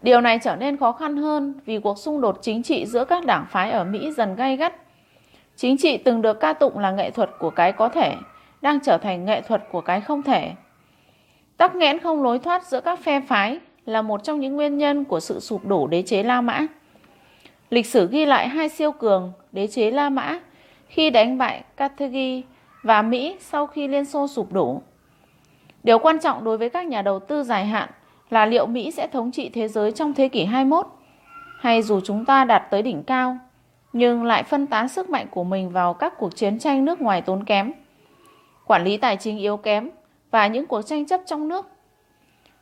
Điều 0.01 0.21
này 0.21 0.39
trở 0.43 0.55
nên 0.55 0.77
khó 0.77 0.91
khăn 0.91 1.17
hơn 1.17 1.53
vì 1.65 1.79
cuộc 1.79 1.97
xung 1.97 2.21
đột 2.21 2.39
chính 2.41 2.63
trị 2.63 2.85
giữa 2.85 3.05
các 3.05 3.25
đảng 3.25 3.45
phái 3.49 3.71
ở 3.71 3.83
Mỹ 3.83 4.11
dần 4.11 4.35
gay 4.35 4.57
gắt. 4.57 4.73
Chính 5.55 5.77
trị 5.77 5.97
từng 5.97 6.21
được 6.21 6.39
ca 6.39 6.53
tụng 6.53 6.79
là 6.79 6.91
nghệ 6.91 7.11
thuật 7.11 7.29
của 7.39 7.49
cái 7.49 7.71
có 7.71 7.89
thể, 7.89 8.15
đang 8.61 8.79
trở 8.79 8.97
thành 8.97 9.25
nghệ 9.25 9.41
thuật 9.41 9.63
của 9.71 9.81
cái 9.81 10.01
không 10.01 10.23
thể. 10.23 10.51
Tắc 11.57 11.75
nghẽn 11.75 11.99
không 11.99 12.23
lối 12.23 12.39
thoát 12.39 12.67
giữa 12.67 12.81
các 12.81 12.99
phe 12.99 13.21
phái 13.21 13.59
là 13.85 14.01
một 14.01 14.23
trong 14.23 14.39
những 14.39 14.55
nguyên 14.55 14.77
nhân 14.77 15.05
của 15.05 15.19
sự 15.19 15.39
sụp 15.39 15.65
đổ 15.65 15.87
đế 15.87 16.01
chế 16.01 16.23
La 16.23 16.41
Mã. 16.41 16.67
Lịch 17.69 17.85
sử 17.85 18.07
ghi 18.11 18.25
lại 18.25 18.47
hai 18.47 18.69
siêu 18.69 18.91
cường 18.91 19.31
đế 19.51 19.67
chế 19.67 19.91
La 19.91 20.09
Mã 20.09 20.39
khi 20.89 21.09
đánh 21.09 21.37
bại 21.37 21.63
Carthage 21.77 22.41
và 22.83 23.01
Mỹ 23.01 23.37
sau 23.39 23.67
khi 23.67 23.87
Liên 23.87 24.05
Xô 24.05 24.27
sụp 24.27 24.53
đổ. 24.53 24.81
Điều 25.83 25.99
quan 25.99 26.19
trọng 26.19 26.43
đối 26.43 26.57
với 26.57 26.69
các 26.69 26.87
nhà 26.87 27.01
đầu 27.01 27.19
tư 27.19 27.43
dài 27.43 27.65
hạn 27.65 27.89
là 28.29 28.45
liệu 28.45 28.65
Mỹ 28.65 28.91
sẽ 28.91 29.07
thống 29.07 29.31
trị 29.31 29.49
thế 29.49 29.67
giới 29.67 29.91
trong 29.91 30.13
thế 30.13 30.29
kỷ 30.29 30.45
21 30.45 30.87
hay 31.59 31.81
dù 31.81 31.99
chúng 32.03 32.25
ta 32.25 32.45
đạt 32.45 32.63
tới 32.71 32.81
đỉnh 32.81 33.03
cao 33.03 33.37
nhưng 33.93 34.23
lại 34.23 34.43
phân 34.43 34.67
tán 34.67 34.87
sức 34.87 35.09
mạnh 35.09 35.27
của 35.31 35.43
mình 35.43 35.69
vào 35.69 35.93
các 35.93 36.13
cuộc 36.17 36.35
chiến 36.35 36.59
tranh 36.59 36.85
nước 36.85 37.01
ngoài 37.01 37.21
tốn 37.21 37.43
kém, 37.43 37.71
quản 38.65 38.83
lý 38.83 38.97
tài 38.97 39.17
chính 39.17 39.37
yếu 39.37 39.57
kém 39.57 39.89
và 40.31 40.47
những 40.47 40.65
cuộc 40.65 40.81
tranh 40.81 41.05
chấp 41.05 41.21
trong 41.25 41.47
nước. 41.47 41.67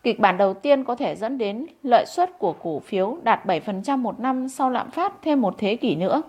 Kịch 0.04 0.20
bản 0.20 0.38
đầu 0.38 0.54
tiên 0.54 0.84
có 0.84 0.96
thể 0.96 1.16
dẫn 1.16 1.38
đến 1.38 1.66
lợi 1.84 2.06
suất 2.06 2.40
của 2.40 2.54
cổ 2.54 2.80
phiếu 2.80 3.18
đạt 3.24 3.46
7% 3.46 3.98
một 3.98 4.20
năm 4.20 4.50
sau 4.50 4.70
lạm 4.70 4.92
phát 4.92 5.14
thêm 5.22 5.42
một 5.42 5.56
thế 5.58 5.76
kỷ 5.76 5.96
nữa. 5.96 6.22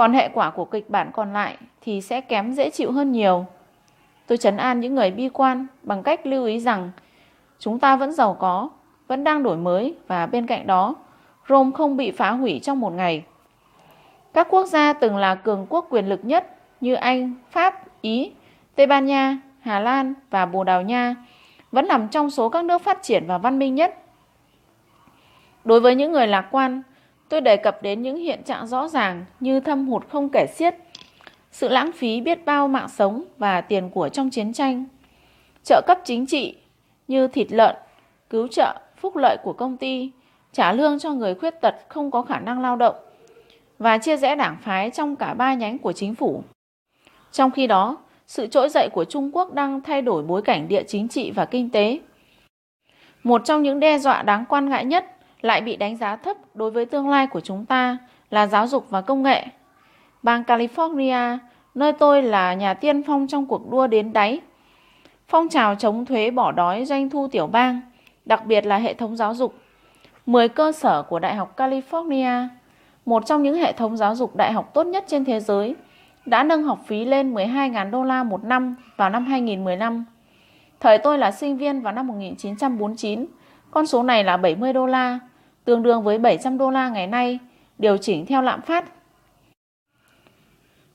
Còn 0.00 0.12
hệ 0.12 0.28
quả 0.28 0.50
của 0.50 0.64
kịch 0.64 0.90
bản 0.90 1.10
còn 1.12 1.32
lại 1.32 1.56
thì 1.80 2.00
sẽ 2.00 2.20
kém 2.20 2.52
dễ 2.52 2.70
chịu 2.70 2.92
hơn 2.92 3.12
nhiều. 3.12 3.46
Tôi 4.26 4.38
chấn 4.38 4.56
an 4.56 4.80
những 4.80 4.94
người 4.94 5.10
bi 5.10 5.28
quan 5.28 5.66
bằng 5.82 6.02
cách 6.02 6.26
lưu 6.26 6.44
ý 6.44 6.60
rằng 6.60 6.90
chúng 7.58 7.78
ta 7.78 7.96
vẫn 7.96 8.12
giàu 8.12 8.36
có, 8.40 8.68
vẫn 9.08 9.24
đang 9.24 9.42
đổi 9.42 9.56
mới 9.56 9.94
và 10.06 10.26
bên 10.26 10.46
cạnh 10.46 10.66
đó, 10.66 10.94
Rome 11.48 11.70
không 11.74 11.96
bị 11.96 12.10
phá 12.10 12.30
hủy 12.30 12.60
trong 12.62 12.80
một 12.80 12.92
ngày. 12.92 13.24
Các 14.34 14.46
quốc 14.50 14.66
gia 14.66 14.92
từng 14.92 15.16
là 15.16 15.34
cường 15.34 15.66
quốc 15.68 15.86
quyền 15.90 16.08
lực 16.08 16.24
nhất 16.24 16.56
như 16.80 16.94
Anh, 16.94 17.34
Pháp, 17.50 18.00
Ý, 18.00 18.32
Tây 18.74 18.86
Ban 18.86 19.06
Nha, 19.06 19.38
Hà 19.60 19.80
Lan 19.80 20.14
và 20.30 20.46
Bồ 20.46 20.64
Đào 20.64 20.82
Nha 20.82 21.14
vẫn 21.72 21.88
nằm 21.88 22.08
trong 22.08 22.30
số 22.30 22.48
các 22.48 22.64
nước 22.64 22.82
phát 22.82 23.02
triển 23.02 23.24
và 23.26 23.38
văn 23.38 23.58
minh 23.58 23.74
nhất. 23.74 23.98
Đối 25.64 25.80
với 25.80 25.94
những 25.94 26.12
người 26.12 26.26
lạc 26.26 26.46
quan, 26.50 26.82
tôi 27.30 27.40
đề 27.40 27.56
cập 27.56 27.82
đến 27.82 28.02
những 28.02 28.16
hiện 28.16 28.42
trạng 28.42 28.66
rõ 28.66 28.88
ràng 28.88 29.24
như 29.40 29.60
thâm 29.60 29.88
hụt 29.88 30.08
không 30.08 30.28
kể 30.28 30.46
xiết, 30.46 30.74
sự 31.50 31.68
lãng 31.68 31.92
phí 31.92 32.20
biết 32.20 32.44
bao 32.44 32.68
mạng 32.68 32.88
sống 32.88 33.24
và 33.38 33.60
tiền 33.60 33.90
của 33.90 34.08
trong 34.08 34.30
chiến 34.30 34.52
tranh, 34.52 34.84
trợ 35.64 35.82
cấp 35.86 35.98
chính 36.04 36.26
trị 36.26 36.56
như 37.08 37.28
thịt 37.28 37.52
lợn, 37.52 37.76
cứu 38.30 38.48
trợ, 38.48 38.80
phúc 38.96 39.16
lợi 39.16 39.36
của 39.42 39.52
công 39.52 39.76
ty, 39.76 40.10
trả 40.52 40.72
lương 40.72 40.98
cho 40.98 41.12
người 41.12 41.34
khuyết 41.34 41.60
tật 41.60 41.74
không 41.88 42.10
có 42.10 42.22
khả 42.22 42.40
năng 42.40 42.60
lao 42.60 42.76
động 42.76 42.94
và 43.78 43.98
chia 43.98 44.16
rẽ 44.16 44.34
đảng 44.34 44.56
phái 44.62 44.90
trong 44.90 45.16
cả 45.16 45.34
ba 45.34 45.54
nhánh 45.54 45.78
của 45.78 45.92
chính 45.92 46.14
phủ. 46.14 46.42
Trong 47.32 47.50
khi 47.50 47.66
đó, 47.66 47.96
sự 48.26 48.46
trỗi 48.46 48.68
dậy 48.68 48.88
của 48.92 49.04
Trung 49.04 49.30
Quốc 49.32 49.54
đang 49.54 49.80
thay 49.80 50.02
đổi 50.02 50.22
bối 50.22 50.42
cảnh 50.42 50.68
địa 50.68 50.82
chính 50.82 51.08
trị 51.08 51.30
và 51.30 51.44
kinh 51.44 51.70
tế. 51.70 51.98
Một 53.22 53.42
trong 53.44 53.62
những 53.62 53.80
đe 53.80 53.98
dọa 53.98 54.22
đáng 54.22 54.44
quan 54.48 54.68
ngại 54.68 54.84
nhất 54.84 55.16
lại 55.42 55.60
bị 55.60 55.76
đánh 55.76 55.96
giá 55.96 56.16
thấp 56.16 56.36
đối 56.54 56.70
với 56.70 56.86
tương 56.86 57.08
lai 57.08 57.26
của 57.26 57.40
chúng 57.40 57.66
ta 57.66 57.98
là 58.30 58.46
giáo 58.46 58.66
dục 58.66 58.86
và 58.90 59.00
công 59.00 59.22
nghệ. 59.22 59.46
Bang 60.22 60.42
California, 60.42 61.38
nơi 61.74 61.92
tôi 61.92 62.22
là 62.22 62.54
nhà 62.54 62.74
tiên 62.74 63.02
phong 63.02 63.26
trong 63.26 63.46
cuộc 63.46 63.70
đua 63.70 63.86
đến 63.86 64.12
đáy. 64.12 64.40
Phong 65.28 65.48
trào 65.48 65.74
chống 65.74 66.04
thuế 66.04 66.30
bỏ 66.30 66.52
đói 66.52 66.84
doanh 66.84 67.10
thu 67.10 67.28
tiểu 67.28 67.46
bang, 67.46 67.80
đặc 68.24 68.46
biệt 68.46 68.66
là 68.66 68.76
hệ 68.76 68.94
thống 68.94 69.16
giáo 69.16 69.34
dục. 69.34 69.54
10 70.26 70.48
cơ 70.48 70.72
sở 70.72 71.02
của 71.02 71.18
Đại 71.18 71.34
học 71.34 71.56
California, 71.56 72.46
một 73.06 73.26
trong 73.26 73.42
những 73.42 73.54
hệ 73.54 73.72
thống 73.72 73.96
giáo 73.96 74.14
dục 74.14 74.36
đại 74.36 74.52
học 74.52 74.70
tốt 74.74 74.86
nhất 74.86 75.04
trên 75.06 75.24
thế 75.24 75.40
giới, 75.40 75.74
đã 76.26 76.42
nâng 76.42 76.62
học 76.62 76.78
phí 76.86 77.04
lên 77.04 77.34
12.000 77.34 77.90
đô 77.90 78.04
la 78.04 78.22
một 78.22 78.44
năm 78.44 78.76
vào 78.96 79.10
năm 79.10 79.26
2015. 79.26 80.04
Thời 80.80 80.98
tôi 80.98 81.18
là 81.18 81.30
sinh 81.30 81.56
viên 81.56 81.80
vào 81.80 81.92
năm 81.92 82.06
1949, 82.06 83.26
con 83.70 83.86
số 83.86 84.02
này 84.02 84.24
là 84.24 84.36
70 84.36 84.72
đô 84.72 84.86
la, 84.86 85.18
tương 85.70 85.82
đương 85.82 86.02
với 86.02 86.18
700 86.18 86.58
đô 86.58 86.70
la 86.70 86.88
ngày 86.88 87.06
nay, 87.06 87.38
điều 87.78 87.96
chỉnh 87.96 88.26
theo 88.26 88.42
lạm 88.42 88.60
phát. 88.62 88.84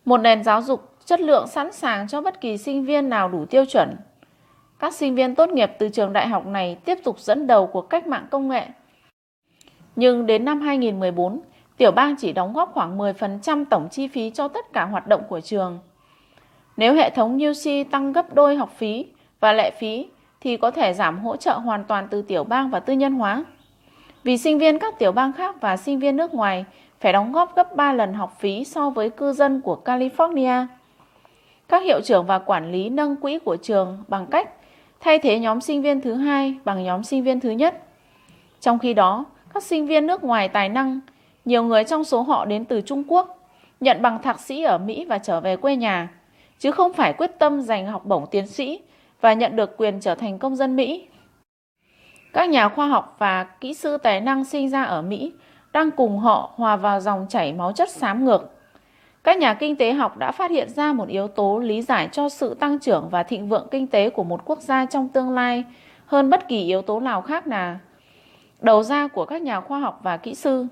Một 0.06 0.18
nền 0.18 0.44
giáo 0.44 0.62
dục 0.62 0.96
chất 1.06 1.20
lượng 1.20 1.48
sẵn 1.48 1.72
sàng 1.72 2.08
cho 2.08 2.22
bất 2.22 2.42
kỳ 2.42 2.58
sinh 2.58 2.86
viên 2.86 3.10
nào 3.10 3.30
đủ 3.30 3.46
tiêu 3.46 3.66
chuẩn. 3.66 3.96
Các 4.80 4.94
sinh 4.94 5.16
viên 5.16 5.36
tốt 5.36 5.50
nghiệp 5.50 5.72
từ 5.80 5.90
trường 5.90 6.14
đại 6.14 6.28
học 6.28 6.46
này 6.46 6.78
tiếp 6.86 6.98
tục 7.04 7.20
dẫn 7.20 7.48
đầu 7.48 7.68
cuộc 7.68 7.82
cách 7.82 8.08
mạng 8.08 8.28
công 8.32 8.48
nghệ. 8.48 8.68
Nhưng 9.96 10.26
đến 10.26 10.46
năm 10.46 10.62
2014, 10.62 11.42
tiểu 11.78 11.92
bang 11.92 12.16
chỉ 12.16 12.34
đóng 12.34 12.54
góp 12.54 12.72
khoảng 12.74 12.98
10% 12.98 13.66
tổng 13.70 13.88
chi 13.92 14.08
phí 14.08 14.30
cho 14.30 14.48
tất 14.48 14.74
cả 14.74 14.86
hoạt 14.86 15.08
động 15.08 15.22
của 15.30 15.42
trường. 15.42 15.80
Nếu 16.78 16.94
hệ 16.94 17.10
thống 17.10 17.40
UC 17.50 17.92
tăng 17.92 18.14
gấp 18.14 18.34
đôi 18.34 18.56
học 18.56 18.74
phí 18.78 19.06
và 19.40 19.54
lệ 19.54 19.72
phí 19.80 20.08
thì 20.42 20.58
có 20.58 20.72
thể 20.72 20.94
giảm 20.94 21.20
hỗ 21.20 21.38
trợ 21.38 21.54
hoàn 21.54 21.84
toàn 21.84 22.08
từ 22.12 22.22
tiểu 22.22 22.44
bang 22.44 22.70
và 22.70 22.80
tư 22.80 22.94
nhân 22.94 23.14
hóa. 23.14 23.46
Vì 24.26 24.38
sinh 24.38 24.60
viên 24.60 24.80
các 24.80 25.00
tiểu 25.00 25.12
bang 25.12 25.34
khác 25.34 25.56
và 25.62 25.78
sinh 25.78 26.00
viên 26.00 26.16
nước 26.16 26.34
ngoài 26.34 26.66
phải 27.00 27.14
đóng 27.14 27.32
góp 27.32 27.56
gấp 27.56 27.76
3 27.76 27.94
lần 27.94 28.14
học 28.14 28.38
phí 28.40 28.64
so 28.64 28.90
với 28.90 29.10
cư 29.10 29.34
dân 29.34 29.62
của 29.62 29.82
California. 29.86 30.66
Các 31.68 31.84
hiệu 31.84 32.02
trưởng 32.02 32.26
và 32.26 32.40
quản 32.40 32.72
lý 32.72 32.90
nâng 32.90 33.16
quỹ 33.16 33.40
của 33.40 33.56
trường 33.56 34.04
bằng 34.08 34.26
cách 34.26 34.50
thay 35.00 35.20
thế 35.20 35.40
nhóm 35.40 35.62
sinh 35.62 35.82
viên 35.82 36.02
thứ 36.02 36.14
hai 36.14 36.56
bằng 36.66 36.84
nhóm 36.84 37.04
sinh 37.04 37.24
viên 37.24 37.40
thứ 37.40 37.50
nhất. 37.50 37.84
Trong 38.60 38.80
khi 38.80 38.94
đó, 38.94 39.26
các 39.54 39.64
sinh 39.64 39.86
viên 39.86 40.08
nước 40.08 40.24
ngoài 40.24 40.48
tài 40.48 40.70
năng 40.70 41.00
nhiều 41.46 41.64
người 41.64 41.84
trong 41.84 42.04
số 42.04 42.22
họ 42.22 42.46
đến 42.46 42.66
từ 42.66 42.82
Trung 42.82 43.04
Quốc, 43.08 43.50
nhận 43.80 44.02
bằng 44.02 44.22
thạc 44.22 44.40
sĩ 44.40 44.62
ở 44.62 44.78
Mỹ 44.78 45.06
và 45.06 45.18
trở 45.18 45.42
về 45.42 45.56
quê 45.56 45.76
nhà, 45.76 46.10
chứ 46.60 46.72
không 46.72 46.94
phải 46.94 47.14
quyết 47.14 47.40
tâm 47.40 47.62
giành 47.62 47.88
học 47.88 48.06
bổng 48.06 48.26
tiến 48.32 48.48
sĩ 48.48 48.80
và 49.22 49.34
nhận 49.34 49.56
được 49.56 49.78
quyền 49.78 50.00
trở 50.00 50.16
thành 50.16 50.40
công 50.40 50.56
dân 50.56 50.76
Mỹ. 50.76 51.08
Các 52.36 52.50
nhà 52.50 52.70
khoa 52.70 52.88
học 52.88 53.16
và 53.20 53.44
kỹ 53.44 53.74
sư 53.74 53.98
tài 53.98 54.22
năng 54.22 54.46
sinh 54.46 54.70
ra 54.70 54.84
ở 54.84 55.02
Mỹ 55.02 55.34
đang 55.74 55.92
cùng 55.92 56.20
họ 56.20 56.54
hòa 56.56 56.76
vào 56.76 57.00
dòng 57.00 57.26
chảy 57.30 57.54
máu 57.54 57.72
chất 57.72 57.90
xám 57.90 58.26
ngược. 58.26 58.52
Các 59.24 59.38
nhà 59.38 59.54
kinh 59.54 59.76
tế 59.76 59.94
học 59.94 60.18
đã 60.18 60.32
phát 60.32 60.52
hiện 60.52 60.70
ra 60.70 60.94
một 60.94 61.08
yếu 61.08 61.28
tố 61.28 61.60
lý 61.60 61.82
giải 61.82 62.10
cho 62.12 62.30
sự 62.30 62.54
tăng 62.54 62.80
trưởng 62.80 63.10
và 63.12 63.24
thịnh 63.24 63.50
vượng 63.50 63.68
kinh 63.72 63.88
tế 63.88 64.10
của 64.10 64.24
một 64.24 64.42
quốc 64.46 64.62
gia 64.62 64.86
trong 64.86 65.10
tương 65.10 65.30
lai 65.30 65.64
hơn 66.06 66.30
bất 66.30 66.48
kỳ 66.48 66.64
yếu 66.64 66.82
tố 66.82 67.00
nào 67.00 67.22
khác 67.22 67.48
là 67.48 67.80
đầu 68.62 68.84
ra 68.84 69.08
của 69.08 69.26
các 69.26 69.42
nhà 69.42 69.62
khoa 69.62 69.80
học 69.80 70.00
và 70.04 70.18
kỹ 70.18 70.36
sư. 70.36 70.68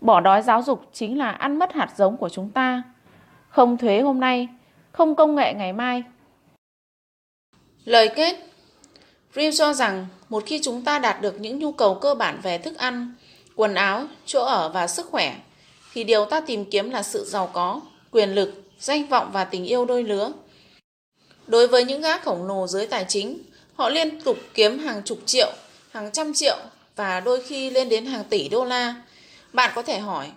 Bỏ 0.00 0.20
đói 0.20 0.42
giáo 0.42 0.62
dục 0.62 0.88
chính 0.92 1.18
là 1.18 1.30
ăn 1.30 1.58
mất 1.58 1.72
hạt 1.72 1.88
giống 1.96 2.16
của 2.16 2.28
chúng 2.28 2.50
ta. 2.50 2.82
Không 3.48 3.76
thuế 3.76 4.00
hôm 4.00 4.20
nay, 4.20 4.48
không 4.92 5.14
công 5.14 5.34
nghệ 5.34 5.54
ngày 5.54 5.72
mai. 5.72 6.02
Lời 7.84 8.10
kết 8.16 8.36
Real 9.34 9.50
cho 9.52 9.72
rằng 9.72 10.06
một 10.34 10.42
khi 10.46 10.60
chúng 10.62 10.82
ta 10.82 10.98
đạt 10.98 11.20
được 11.20 11.40
những 11.40 11.58
nhu 11.58 11.72
cầu 11.72 11.94
cơ 11.94 12.14
bản 12.14 12.40
về 12.42 12.58
thức 12.58 12.78
ăn, 12.78 13.14
quần 13.56 13.74
áo, 13.74 14.06
chỗ 14.26 14.44
ở 14.44 14.68
và 14.68 14.86
sức 14.86 15.06
khỏe, 15.10 15.36
thì 15.92 16.04
điều 16.04 16.24
ta 16.24 16.40
tìm 16.40 16.64
kiếm 16.64 16.90
là 16.90 17.02
sự 17.02 17.24
giàu 17.24 17.50
có, 17.52 17.80
quyền 18.10 18.34
lực, 18.34 18.62
danh 18.80 19.06
vọng 19.06 19.30
và 19.32 19.44
tình 19.44 19.64
yêu 19.64 19.84
đôi 19.84 20.02
lứa. 20.02 20.32
Đối 21.46 21.68
với 21.68 21.84
những 21.84 22.00
gã 22.00 22.18
khổng 22.18 22.46
lồ 22.46 22.66
dưới 22.66 22.86
tài 22.86 23.04
chính, 23.08 23.38
họ 23.74 23.88
liên 23.88 24.20
tục 24.20 24.38
kiếm 24.54 24.78
hàng 24.78 25.02
chục 25.04 25.18
triệu, 25.26 25.52
hàng 25.90 26.10
trăm 26.12 26.32
triệu 26.34 26.56
và 26.96 27.20
đôi 27.20 27.42
khi 27.42 27.70
lên 27.70 27.88
đến 27.88 28.06
hàng 28.06 28.24
tỷ 28.24 28.48
đô 28.48 28.64
la 28.64 28.94
bạn 29.52 29.72
có 29.74 29.82
thể 29.82 29.98
hỏi, 29.98 30.30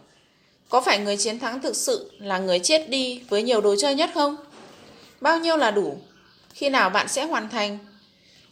có 0.69 0.81
phải 0.81 0.99
người 0.99 1.17
chiến 1.17 1.39
thắng 1.39 1.61
thực 1.61 1.75
sự 1.75 2.11
là 2.19 2.37
người 2.37 2.59
chết 2.59 2.89
đi 2.89 3.21
với 3.29 3.43
nhiều 3.43 3.61
đồ 3.61 3.75
chơi 3.79 3.95
nhất 3.95 4.09
không? 4.13 4.35
Bao 5.21 5.39
nhiêu 5.39 5.57
là 5.57 5.71
đủ? 5.71 5.97
Khi 6.53 6.69
nào 6.69 6.89
bạn 6.89 7.07
sẽ 7.07 7.23
hoàn 7.23 7.49
thành? 7.49 7.77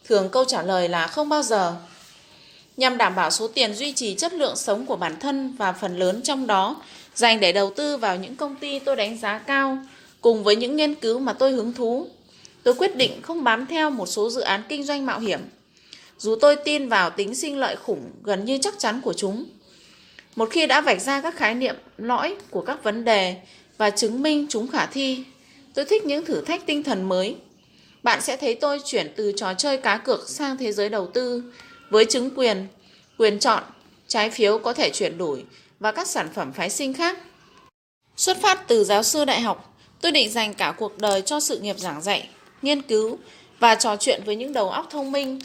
Thường 0.08 0.28
câu 0.28 0.44
trả 0.44 0.62
lời 0.62 0.88
là 0.88 1.06
không 1.06 1.28
bao 1.28 1.42
giờ. 1.42 1.76
Nhằm 2.76 2.96
đảm 2.96 3.14
bảo 3.14 3.30
số 3.30 3.48
tiền 3.48 3.74
duy 3.74 3.92
trì 3.92 4.14
chất 4.14 4.32
lượng 4.32 4.56
sống 4.56 4.86
của 4.86 4.96
bản 4.96 5.20
thân 5.20 5.56
và 5.58 5.72
phần 5.72 5.98
lớn 5.98 6.20
trong 6.22 6.46
đó 6.46 6.76
dành 7.14 7.40
để 7.40 7.52
đầu 7.52 7.72
tư 7.76 7.96
vào 7.96 8.16
những 8.16 8.36
công 8.36 8.56
ty 8.56 8.78
tôi 8.78 8.96
đánh 8.96 9.18
giá 9.18 9.38
cao 9.38 9.78
cùng 10.20 10.44
với 10.44 10.56
những 10.56 10.76
nghiên 10.76 10.94
cứu 10.94 11.18
mà 11.18 11.32
tôi 11.32 11.52
hứng 11.52 11.72
thú. 11.72 12.06
Tôi 12.62 12.74
quyết 12.74 12.96
định 12.96 13.22
không 13.22 13.44
bám 13.44 13.66
theo 13.66 13.90
một 13.90 14.06
số 14.06 14.30
dự 14.30 14.40
án 14.40 14.62
kinh 14.68 14.84
doanh 14.84 15.06
mạo 15.06 15.20
hiểm. 15.20 15.40
Dù 16.18 16.36
tôi 16.40 16.56
tin 16.56 16.88
vào 16.88 17.10
tính 17.10 17.34
sinh 17.34 17.58
lợi 17.58 17.76
khủng 17.76 18.10
gần 18.22 18.44
như 18.44 18.58
chắc 18.58 18.78
chắn 18.78 19.00
của 19.00 19.12
chúng. 19.12 19.44
Một 20.36 20.48
khi 20.50 20.66
đã 20.66 20.80
vạch 20.80 21.00
ra 21.00 21.20
các 21.20 21.36
khái 21.36 21.54
niệm 21.54 21.76
lõi 21.98 22.36
của 22.50 22.60
các 22.60 22.82
vấn 22.84 23.04
đề 23.04 23.36
và 23.78 23.90
chứng 23.90 24.22
minh 24.22 24.46
chúng 24.48 24.68
khả 24.68 24.86
thi, 24.86 25.24
tôi 25.74 25.84
thích 25.84 26.04
những 26.04 26.24
thử 26.24 26.40
thách 26.40 26.66
tinh 26.66 26.82
thần 26.82 27.08
mới. 27.08 27.36
Bạn 28.06 28.20
sẽ 28.20 28.36
thấy 28.36 28.54
tôi 28.54 28.80
chuyển 28.84 29.12
từ 29.16 29.32
trò 29.36 29.54
chơi 29.54 29.76
cá 29.76 29.96
cược 29.96 30.28
sang 30.28 30.56
thế 30.56 30.72
giới 30.72 30.88
đầu 30.88 31.06
tư 31.06 31.42
với 31.90 32.04
chứng 32.04 32.30
quyền, 32.36 32.66
quyền 33.18 33.38
chọn, 33.38 33.62
trái 34.06 34.30
phiếu 34.30 34.58
có 34.58 34.72
thể 34.72 34.90
chuyển 34.90 35.18
đổi 35.18 35.44
và 35.80 35.92
các 35.92 36.06
sản 36.06 36.28
phẩm 36.34 36.52
phái 36.52 36.70
sinh 36.70 36.92
khác. 36.92 37.18
Xuất 38.16 38.36
phát 38.36 38.68
từ 38.68 38.84
giáo 38.84 39.02
sư 39.02 39.24
đại 39.24 39.40
học, 39.40 39.78
tôi 40.00 40.12
định 40.12 40.30
dành 40.30 40.54
cả 40.54 40.74
cuộc 40.78 40.98
đời 40.98 41.22
cho 41.22 41.40
sự 41.40 41.58
nghiệp 41.58 41.78
giảng 41.78 42.02
dạy, 42.02 42.28
nghiên 42.62 42.82
cứu 42.82 43.18
và 43.58 43.74
trò 43.74 43.96
chuyện 43.96 44.22
với 44.26 44.36
những 44.36 44.52
đầu 44.52 44.70
óc 44.70 44.86
thông 44.90 45.12
minh. 45.12 45.38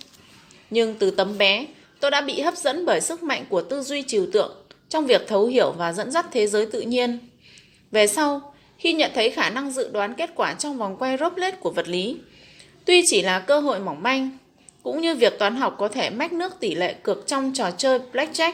Nhưng 0.69 0.95
từ 0.95 1.11
tấm 1.11 1.37
bé, 1.37 1.65
tôi 1.99 2.11
đã 2.11 2.21
bị 2.21 2.41
hấp 2.41 2.57
dẫn 2.57 2.85
bởi 2.85 3.01
sức 3.01 3.23
mạnh 3.23 3.45
của 3.49 3.61
tư 3.61 3.83
duy 3.83 4.03
trừu 4.07 4.25
tượng 4.33 4.55
trong 4.89 5.05
việc 5.05 5.27
thấu 5.27 5.45
hiểu 5.45 5.71
và 5.77 5.93
dẫn 5.93 6.11
dắt 6.11 6.25
thế 6.31 6.47
giới 6.47 6.65
tự 6.65 6.81
nhiên. 6.81 7.19
Về 7.91 8.07
sau, 8.07 8.53
khi 8.77 8.93
nhận 8.93 9.11
thấy 9.15 9.29
khả 9.29 9.49
năng 9.49 9.71
dự 9.71 9.89
đoán 9.91 10.13
kết 10.13 10.29
quả 10.35 10.53
trong 10.53 10.77
vòng 10.77 10.95
quay 10.99 11.17
Roblet 11.17 11.59
của 11.59 11.71
vật 11.71 11.87
lý, 11.87 12.17
tuy 12.85 13.03
chỉ 13.05 13.21
là 13.21 13.39
cơ 13.39 13.59
hội 13.59 13.79
mỏng 13.79 14.03
manh, 14.03 14.29
cũng 14.83 15.01
như 15.01 15.15
việc 15.15 15.39
toán 15.39 15.55
học 15.55 15.75
có 15.79 15.87
thể 15.87 16.09
mách 16.09 16.33
nước 16.33 16.59
tỷ 16.59 16.75
lệ 16.75 16.93
cược 16.93 17.27
trong 17.27 17.53
trò 17.53 17.71
chơi 17.71 17.99
Blackjack, 18.13 18.53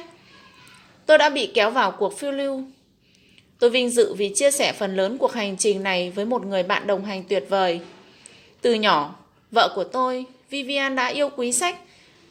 tôi 1.06 1.18
đã 1.18 1.30
bị 1.30 1.52
kéo 1.54 1.72
vào 1.72 1.92
cuộc 1.92 2.20
phiêu 2.20 2.32
lưu. 2.32 2.64
Tôi 3.60 3.70
vinh 3.70 3.90
dự 3.90 4.14
vì 4.14 4.32
chia 4.36 4.52
sẻ 4.52 4.74
phần 4.74 4.96
lớn 4.96 5.18
cuộc 5.18 5.34
hành 5.34 5.58
trình 5.58 5.84
này 5.84 6.12
với 6.12 6.26
một 6.26 6.46
người 6.46 6.64
bạn 6.64 6.88
đồng 6.88 7.06
hành 7.06 7.24
tuyệt 7.24 7.46
vời. 7.50 7.80
Từ 8.62 8.74
nhỏ, 8.74 9.16
vợ 9.52 9.74
của 9.76 9.84
tôi, 9.84 10.26
Vivian 10.50 10.96
đã 10.96 11.08
yêu 11.08 11.30
quý 11.36 11.52
sách 11.52 11.78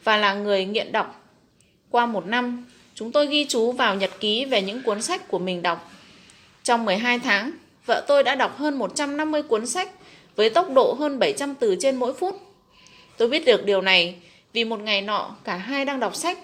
và 0.03 0.17
là 0.17 0.33
người 0.33 0.65
nghiện 0.65 0.91
đọc. 0.91 1.23
Qua 1.89 2.05
một 2.05 2.25
năm, 2.25 2.65
chúng 2.95 3.11
tôi 3.11 3.27
ghi 3.27 3.45
chú 3.45 3.71
vào 3.71 3.95
nhật 3.95 4.11
ký 4.19 4.45
về 4.45 4.61
những 4.61 4.83
cuốn 4.83 5.01
sách 5.01 5.27
của 5.27 5.39
mình 5.39 5.61
đọc. 5.61 5.91
Trong 6.63 6.85
12 6.85 7.19
tháng, 7.19 7.51
vợ 7.85 8.05
tôi 8.07 8.23
đã 8.23 8.35
đọc 8.35 8.57
hơn 8.57 8.77
150 8.77 9.43
cuốn 9.43 9.67
sách 9.67 9.89
với 10.37 10.49
tốc 10.49 10.73
độ 10.73 10.93
hơn 10.93 11.19
700 11.19 11.55
từ 11.55 11.75
trên 11.79 11.95
mỗi 11.95 12.13
phút. 12.13 12.35
Tôi 13.17 13.27
biết 13.27 13.45
được 13.45 13.65
điều 13.65 13.81
này 13.81 14.15
vì 14.53 14.63
một 14.63 14.79
ngày 14.79 15.01
nọ 15.01 15.35
cả 15.43 15.55
hai 15.55 15.85
đang 15.85 15.99
đọc 15.99 16.15
sách. 16.15 16.37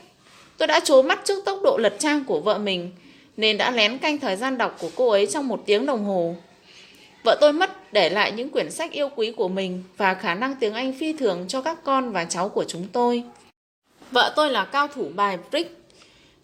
Tôi 0.58 0.68
đã 0.68 0.80
trố 0.80 1.02
mắt 1.02 1.22
trước 1.26 1.46
tốc 1.46 1.60
độ 1.64 1.78
lật 1.78 1.96
trang 2.00 2.24
của 2.26 2.40
vợ 2.40 2.58
mình 2.58 2.92
nên 3.38 3.58
đã 3.58 3.72
lén 3.72 3.98
canh 3.98 4.18
thời 4.18 4.36
gian 4.36 4.58
đọc 4.58 4.78
của 4.80 4.90
cô 4.96 5.10
ấy 5.10 5.28
trong 5.28 5.48
một 5.48 5.64
tiếng 5.66 5.86
đồng 5.86 6.04
hồ. 6.04 6.36
Vợ 7.24 7.38
tôi 7.42 7.54
mất 7.54 7.94
để 7.94 8.10
lại 8.10 8.32
những 8.32 8.50
quyển 8.50 8.72
sách 8.72 8.92
yêu 8.92 9.10
quý 9.16 9.32
của 9.32 9.48
mình 9.48 9.84
và 9.98 10.14
khả 10.14 10.36
năng 10.36 10.56
tiếng 10.56 10.74
Anh 10.74 10.94
phi 11.00 11.14
thường 11.14 11.46
cho 11.48 11.62
các 11.62 11.84
con 11.84 12.12
và 12.12 12.26
cháu 12.26 12.50
của 12.50 12.64
chúng 12.64 12.88
tôi. 12.92 13.24
Vợ 14.12 14.34
tôi 14.36 14.50
là 14.50 14.66
cao 14.66 14.88
thủ 14.88 15.10
bài 15.16 15.38
brick, 15.52 15.72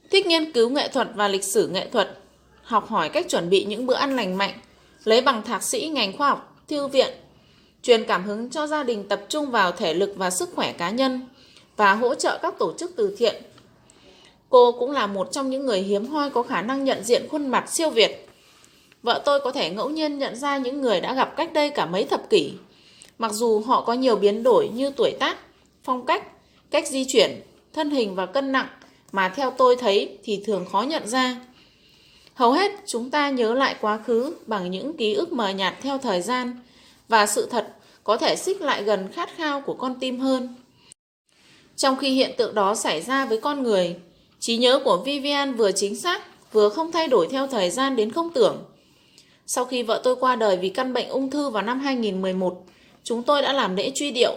thích 0.09 0.25
nghiên 0.25 0.51
cứu 0.51 0.69
nghệ 0.69 0.87
thuật 0.87 1.07
và 1.15 1.27
lịch 1.27 1.43
sử 1.43 1.67
nghệ 1.67 1.87
thuật, 1.91 2.17
học 2.63 2.89
hỏi 2.89 3.09
cách 3.09 3.25
chuẩn 3.29 3.49
bị 3.49 3.65
những 3.65 3.85
bữa 3.85 3.95
ăn 3.95 4.15
lành 4.15 4.37
mạnh, 4.37 4.53
lấy 5.03 5.21
bằng 5.21 5.43
thạc 5.43 5.63
sĩ 5.63 5.87
ngành 5.87 6.17
khoa 6.17 6.29
học, 6.29 6.63
thư 6.67 6.87
viện, 6.87 7.13
truyền 7.83 8.03
cảm 8.03 8.23
hứng 8.23 8.49
cho 8.49 8.67
gia 8.67 8.83
đình 8.83 9.07
tập 9.07 9.21
trung 9.29 9.51
vào 9.51 9.71
thể 9.71 9.93
lực 9.93 10.13
và 10.15 10.29
sức 10.29 10.49
khỏe 10.55 10.71
cá 10.71 10.89
nhân 10.89 11.27
và 11.77 11.93
hỗ 11.93 12.15
trợ 12.15 12.39
các 12.41 12.59
tổ 12.59 12.73
chức 12.77 12.91
từ 12.95 13.15
thiện. 13.17 13.41
Cô 14.49 14.71
cũng 14.71 14.91
là 14.91 15.07
một 15.07 15.31
trong 15.31 15.49
những 15.49 15.65
người 15.65 15.81
hiếm 15.81 16.05
hoi 16.05 16.29
có 16.29 16.43
khả 16.43 16.61
năng 16.61 16.83
nhận 16.83 17.03
diện 17.03 17.27
khuôn 17.29 17.47
mặt 17.47 17.71
siêu 17.71 17.89
việt. 17.89 18.29
Vợ 19.03 19.21
tôi 19.25 19.39
có 19.39 19.51
thể 19.51 19.69
ngẫu 19.69 19.89
nhiên 19.89 20.17
nhận 20.17 20.35
ra 20.35 20.57
những 20.57 20.81
người 20.81 21.01
đã 21.01 21.13
gặp 21.13 21.33
cách 21.37 21.53
đây 21.53 21.69
cả 21.69 21.85
mấy 21.85 22.03
thập 22.03 22.29
kỷ, 22.29 22.53
mặc 23.19 23.31
dù 23.31 23.59
họ 23.59 23.81
có 23.81 23.93
nhiều 23.93 24.15
biến 24.15 24.43
đổi 24.43 24.69
như 24.69 24.91
tuổi 24.91 25.11
tác, 25.19 25.37
phong 25.83 26.05
cách, 26.05 26.23
cách 26.71 26.87
di 26.87 27.05
chuyển, 27.05 27.41
thân 27.73 27.89
hình 27.89 28.15
và 28.15 28.25
cân 28.25 28.51
nặng 28.51 28.67
mà 29.11 29.29
theo 29.29 29.51
tôi 29.51 29.75
thấy 29.75 30.17
thì 30.23 30.43
thường 30.45 30.65
khó 30.71 30.81
nhận 30.81 31.07
ra. 31.07 31.35
Hầu 32.33 32.51
hết 32.51 32.71
chúng 32.85 33.09
ta 33.09 33.29
nhớ 33.29 33.53
lại 33.53 33.75
quá 33.81 33.99
khứ 34.05 34.35
bằng 34.45 34.71
những 34.71 34.97
ký 34.97 35.13
ức 35.13 35.33
mờ 35.33 35.49
nhạt 35.49 35.73
theo 35.81 35.97
thời 35.97 36.21
gian 36.21 36.59
và 37.09 37.25
sự 37.25 37.47
thật 37.51 37.75
có 38.03 38.17
thể 38.17 38.35
xích 38.35 38.61
lại 38.61 38.83
gần 38.83 39.11
khát 39.11 39.29
khao 39.35 39.61
của 39.61 39.73
con 39.73 39.95
tim 39.99 40.19
hơn. 40.19 40.55
Trong 41.75 41.97
khi 41.97 42.09
hiện 42.09 42.31
tượng 42.37 42.55
đó 42.55 42.75
xảy 42.75 43.01
ra 43.01 43.25
với 43.25 43.41
con 43.41 43.63
người, 43.63 43.95
trí 44.39 44.57
nhớ 44.57 44.79
của 44.83 44.97
Vivian 45.05 45.53
vừa 45.53 45.71
chính 45.71 45.95
xác, 45.95 46.21
vừa 46.51 46.69
không 46.69 46.91
thay 46.91 47.07
đổi 47.07 47.27
theo 47.31 47.47
thời 47.47 47.69
gian 47.69 47.95
đến 47.95 48.11
không 48.11 48.33
tưởng. 48.33 48.63
Sau 49.47 49.65
khi 49.65 49.83
vợ 49.83 50.01
tôi 50.03 50.15
qua 50.15 50.35
đời 50.35 50.57
vì 50.57 50.69
căn 50.69 50.93
bệnh 50.93 51.09
ung 51.09 51.29
thư 51.29 51.49
vào 51.49 51.63
năm 51.63 51.79
2011, 51.79 52.65
chúng 53.03 53.23
tôi 53.23 53.41
đã 53.41 53.53
làm 53.53 53.75
lễ 53.75 53.91
truy 53.95 54.11
điệu. 54.11 54.35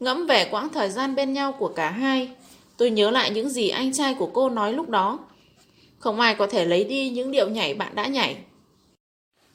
Ngẫm 0.00 0.26
về 0.26 0.48
quãng 0.50 0.68
thời 0.68 0.90
gian 0.90 1.14
bên 1.14 1.32
nhau 1.32 1.52
của 1.52 1.68
cả 1.68 1.90
hai, 1.90 2.28
tôi 2.76 2.90
nhớ 2.90 3.10
lại 3.10 3.30
những 3.30 3.48
gì 3.48 3.68
anh 3.68 3.92
trai 3.92 4.14
của 4.14 4.30
cô 4.32 4.48
nói 4.48 4.72
lúc 4.72 4.88
đó. 4.88 5.18
Không 5.98 6.20
ai 6.20 6.34
có 6.34 6.46
thể 6.46 6.64
lấy 6.64 6.84
đi 6.84 7.10
những 7.10 7.30
điệu 7.30 7.48
nhảy 7.48 7.74
bạn 7.74 7.94
đã 7.94 8.06
nhảy. 8.06 8.36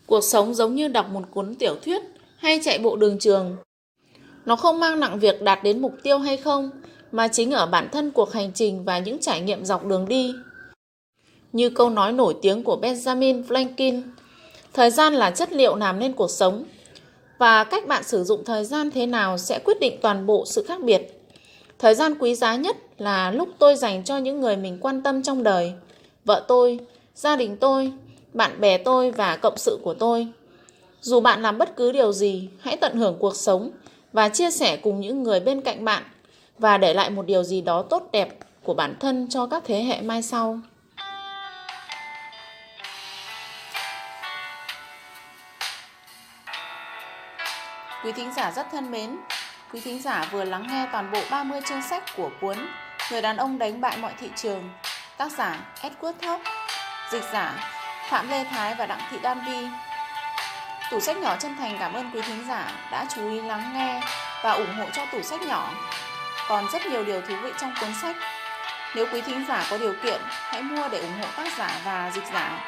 Cuộc 0.06 0.22
sống 0.22 0.54
giống 0.54 0.76
như 0.76 0.88
đọc 0.88 1.10
một 1.10 1.24
cuốn 1.32 1.56
tiểu 1.56 1.76
thuyết 1.82 2.02
hay 2.42 2.60
chạy 2.64 2.80
bộ 2.80 2.96
đường 2.96 3.20
trường. 3.20 3.58
Nó 4.46 4.56
không 4.56 4.80
mang 4.80 5.00
nặng 5.00 5.20
việc 5.20 5.42
đạt 5.42 5.64
đến 5.64 5.82
mục 5.82 5.94
tiêu 6.04 6.20
hay 6.20 6.38
không, 6.38 6.70
mà 7.12 7.28
chính 7.28 7.52
ở 7.52 7.66
bản 7.66 7.90
thân 7.92 8.12
cuộc 8.12 8.34
hành 8.34 8.52
trình 8.54 8.86
và 8.86 9.00
những 9.00 9.20
trải 9.20 9.42
nghiệm 9.42 9.66
dọc 9.66 9.86
đường 9.86 10.08
đi. 10.08 10.34
Như 11.54 11.70
câu 11.70 11.90
nói 11.90 12.12
nổi 12.12 12.36
tiếng 12.42 12.64
của 12.64 12.78
Benjamin 12.82 13.44
Franklin, 13.44 14.02
thời 14.74 14.92
gian 14.92 15.14
là 15.14 15.32
chất 15.32 15.52
liệu 15.52 15.76
làm 15.76 16.00
nên 16.00 16.14
cuộc 16.14 16.32
sống, 16.32 16.64
và 17.38 17.64
cách 17.64 17.88
bạn 17.88 18.04
sử 18.04 18.24
dụng 18.24 18.44
thời 18.46 18.66
gian 18.66 18.92
thế 18.92 19.06
nào 19.06 19.38
sẽ 19.38 19.60
quyết 19.60 19.80
định 19.80 19.98
toàn 20.02 20.26
bộ 20.26 20.44
sự 20.46 20.64
khác 20.68 20.82
biệt. 20.84 21.24
Thời 21.80 21.96
gian 21.96 22.16
quý 22.20 22.36
giá 22.36 22.56
nhất 22.56 22.78
là 22.98 23.32
lúc 23.32 23.50
tôi 23.60 23.76
dành 23.76 24.04
cho 24.04 24.18
những 24.18 24.42
người 24.42 24.58
mình 24.58 24.78
quan 24.82 25.02
tâm 25.02 25.24
trong 25.24 25.44
đời, 25.44 25.74
vợ 26.26 26.46
tôi, 26.48 26.80
gia 27.16 27.36
đình 27.36 27.58
tôi, 27.58 27.92
bạn 28.34 28.62
bè 28.62 28.78
tôi 28.78 29.12
và 29.12 29.38
cộng 29.38 29.58
sự 29.58 29.80
của 29.84 29.94
tôi. 29.94 30.28
Dù 31.02 31.20
bạn 31.20 31.42
làm 31.42 31.58
bất 31.58 31.76
cứ 31.76 31.92
điều 31.92 32.12
gì, 32.12 32.50
hãy 32.60 32.78
tận 32.78 32.98
hưởng 32.98 33.18
cuộc 33.20 33.36
sống 33.36 33.72
và 34.14 34.30
chia 34.30 34.52
sẻ 34.52 34.78
cùng 34.78 35.00
những 35.00 35.24
người 35.24 35.40
bên 35.40 35.62
cạnh 35.62 35.86
bạn 35.86 36.04
và 36.60 36.78
để 36.78 36.94
lại 36.94 37.10
một 37.10 37.26
điều 37.26 37.44
gì 37.44 37.62
đó 37.62 37.82
tốt 37.90 38.10
đẹp 38.12 38.30
của 38.64 38.74
bản 38.74 38.96
thân 39.00 39.28
cho 39.30 39.48
các 39.48 39.64
thế 39.66 39.84
hệ 39.84 40.02
mai 40.02 40.22
sau. 40.22 40.60
Quý 48.04 48.12
thính 48.12 48.34
giả 48.38 48.52
rất 48.56 48.68
thân 48.72 48.92
mến, 48.92 49.18
quý 49.74 49.80
thính 49.80 50.02
giả 50.02 50.30
vừa 50.32 50.44
lắng 50.44 50.68
nghe 50.70 50.88
toàn 50.92 51.12
bộ 51.12 51.20
30 51.32 51.62
chương 51.70 51.82
sách 51.90 52.04
của 52.18 52.30
cuốn 52.42 52.58
Người 53.12 53.22
đàn 53.22 53.38
ông 53.38 53.58
đánh 53.58 53.82
bại 53.82 53.98
mọi 53.98 54.14
thị 54.20 54.30
trường, 54.36 54.70
tác 55.18 55.32
giả 55.38 55.74
Edward 55.82 56.14
Thorp, 56.22 56.42
dịch 57.12 57.24
giả 57.34 57.60
Phạm 58.10 58.30
Lê 58.30 58.44
Thái 58.44 58.76
và 58.76 58.86
Đặng 58.86 59.02
Thị 59.12 59.18
Đan 59.24 59.38
Vi 59.48 59.68
Tủ 60.92 61.00
sách 61.00 61.18
nhỏ 61.18 61.36
chân 61.40 61.58
thành 61.58 61.78
cảm 61.80 61.94
ơn 61.94 62.12
quý 62.14 62.22
thính 62.22 62.46
giả 62.48 62.72
đã 62.92 63.06
chú 63.16 63.30
ý 63.30 63.42
lắng 63.42 63.72
nghe 63.74 64.02
và 64.44 64.52
ủng 64.52 64.74
hộ 64.78 64.86
cho 64.94 65.06
tủ 65.12 65.22
sách 65.22 65.42
nhỏ. 65.42 65.70
Còn 66.48 66.68
rất 66.72 66.86
nhiều 66.86 67.04
điều 67.04 67.22
thú 67.22 67.36
vị 67.44 67.52
trong 67.62 67.74
cuốn 67.80 67.90
sách. 68.02 68.16
Nếu 68.96 69.06
quý 69.14 69.22
thính 69.22 69.46
giả 69.48 69.66
có 69.70 69.78
điều 69.78 69.94
kiện, 70.04 70.22
hãy 70.28 70.62
mua 70.62 70.90
để 70.90 71.00
ủng 71.00 71.20
hộ 71.22 71.28
tác 71.38 71.58
giả 71.58 71.72
và 71.84 72.12
dịch 72.14 72.24
giả. 72.34 72.60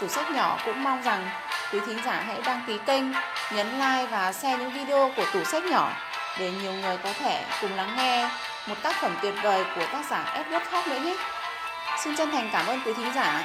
Tủ 0.00 0.08
sách 0.08 0.30
nhỏ 0.30 0.58
cũng 0.64 0.84
mong 0.84 1.02
rằng 1.02 1.28
quý 1.72 1.80
thính 1.86 1.98
giả 2.04 2.22
hãy 2.26 2.40
đăng 2.44 2.60
ký 2.66 2.78
kênh, 2.86 3.04
nhấn 3.52 3.72
like 3.72 4.06
và 4.10 4.32
share 4.32 4.56
những 4.56 4.70
video 4.70 5.12
của 5.16 5.24
tủ 5.32 5.44
sách 5.44 5.64
nhỏ 5.64 5.92
để 6.38 6.50
nhiều 6.50 6.72
người 6.72 6.96
có 6.96 7.12
thể 7.12 7.44
cùng 7.60 7.76
lắng 7.76 7.96
nghe 7.96 8.28
một 8.66 8.76
tác 8.82 8.96
phẩm 9.00 9.16
tuyệt 9.22 9.34
vời 9.42 9.64
của 9.76 9.86
tác 9.92 10.02
giả 10.10 10.24
Edward 10.24 10.64
Hawke 10.70 10.88
nữa 10.88 11.00
nhé. 11.04 11.16
Xin 12.04 12.16
chân 12.16 12.30
thành 12.30 12.50
cảm 12.52 12.66
ơn 12.66 12.80
quý 12.84 12.92
thính 12.92 13.12
giả. 13.14 13.44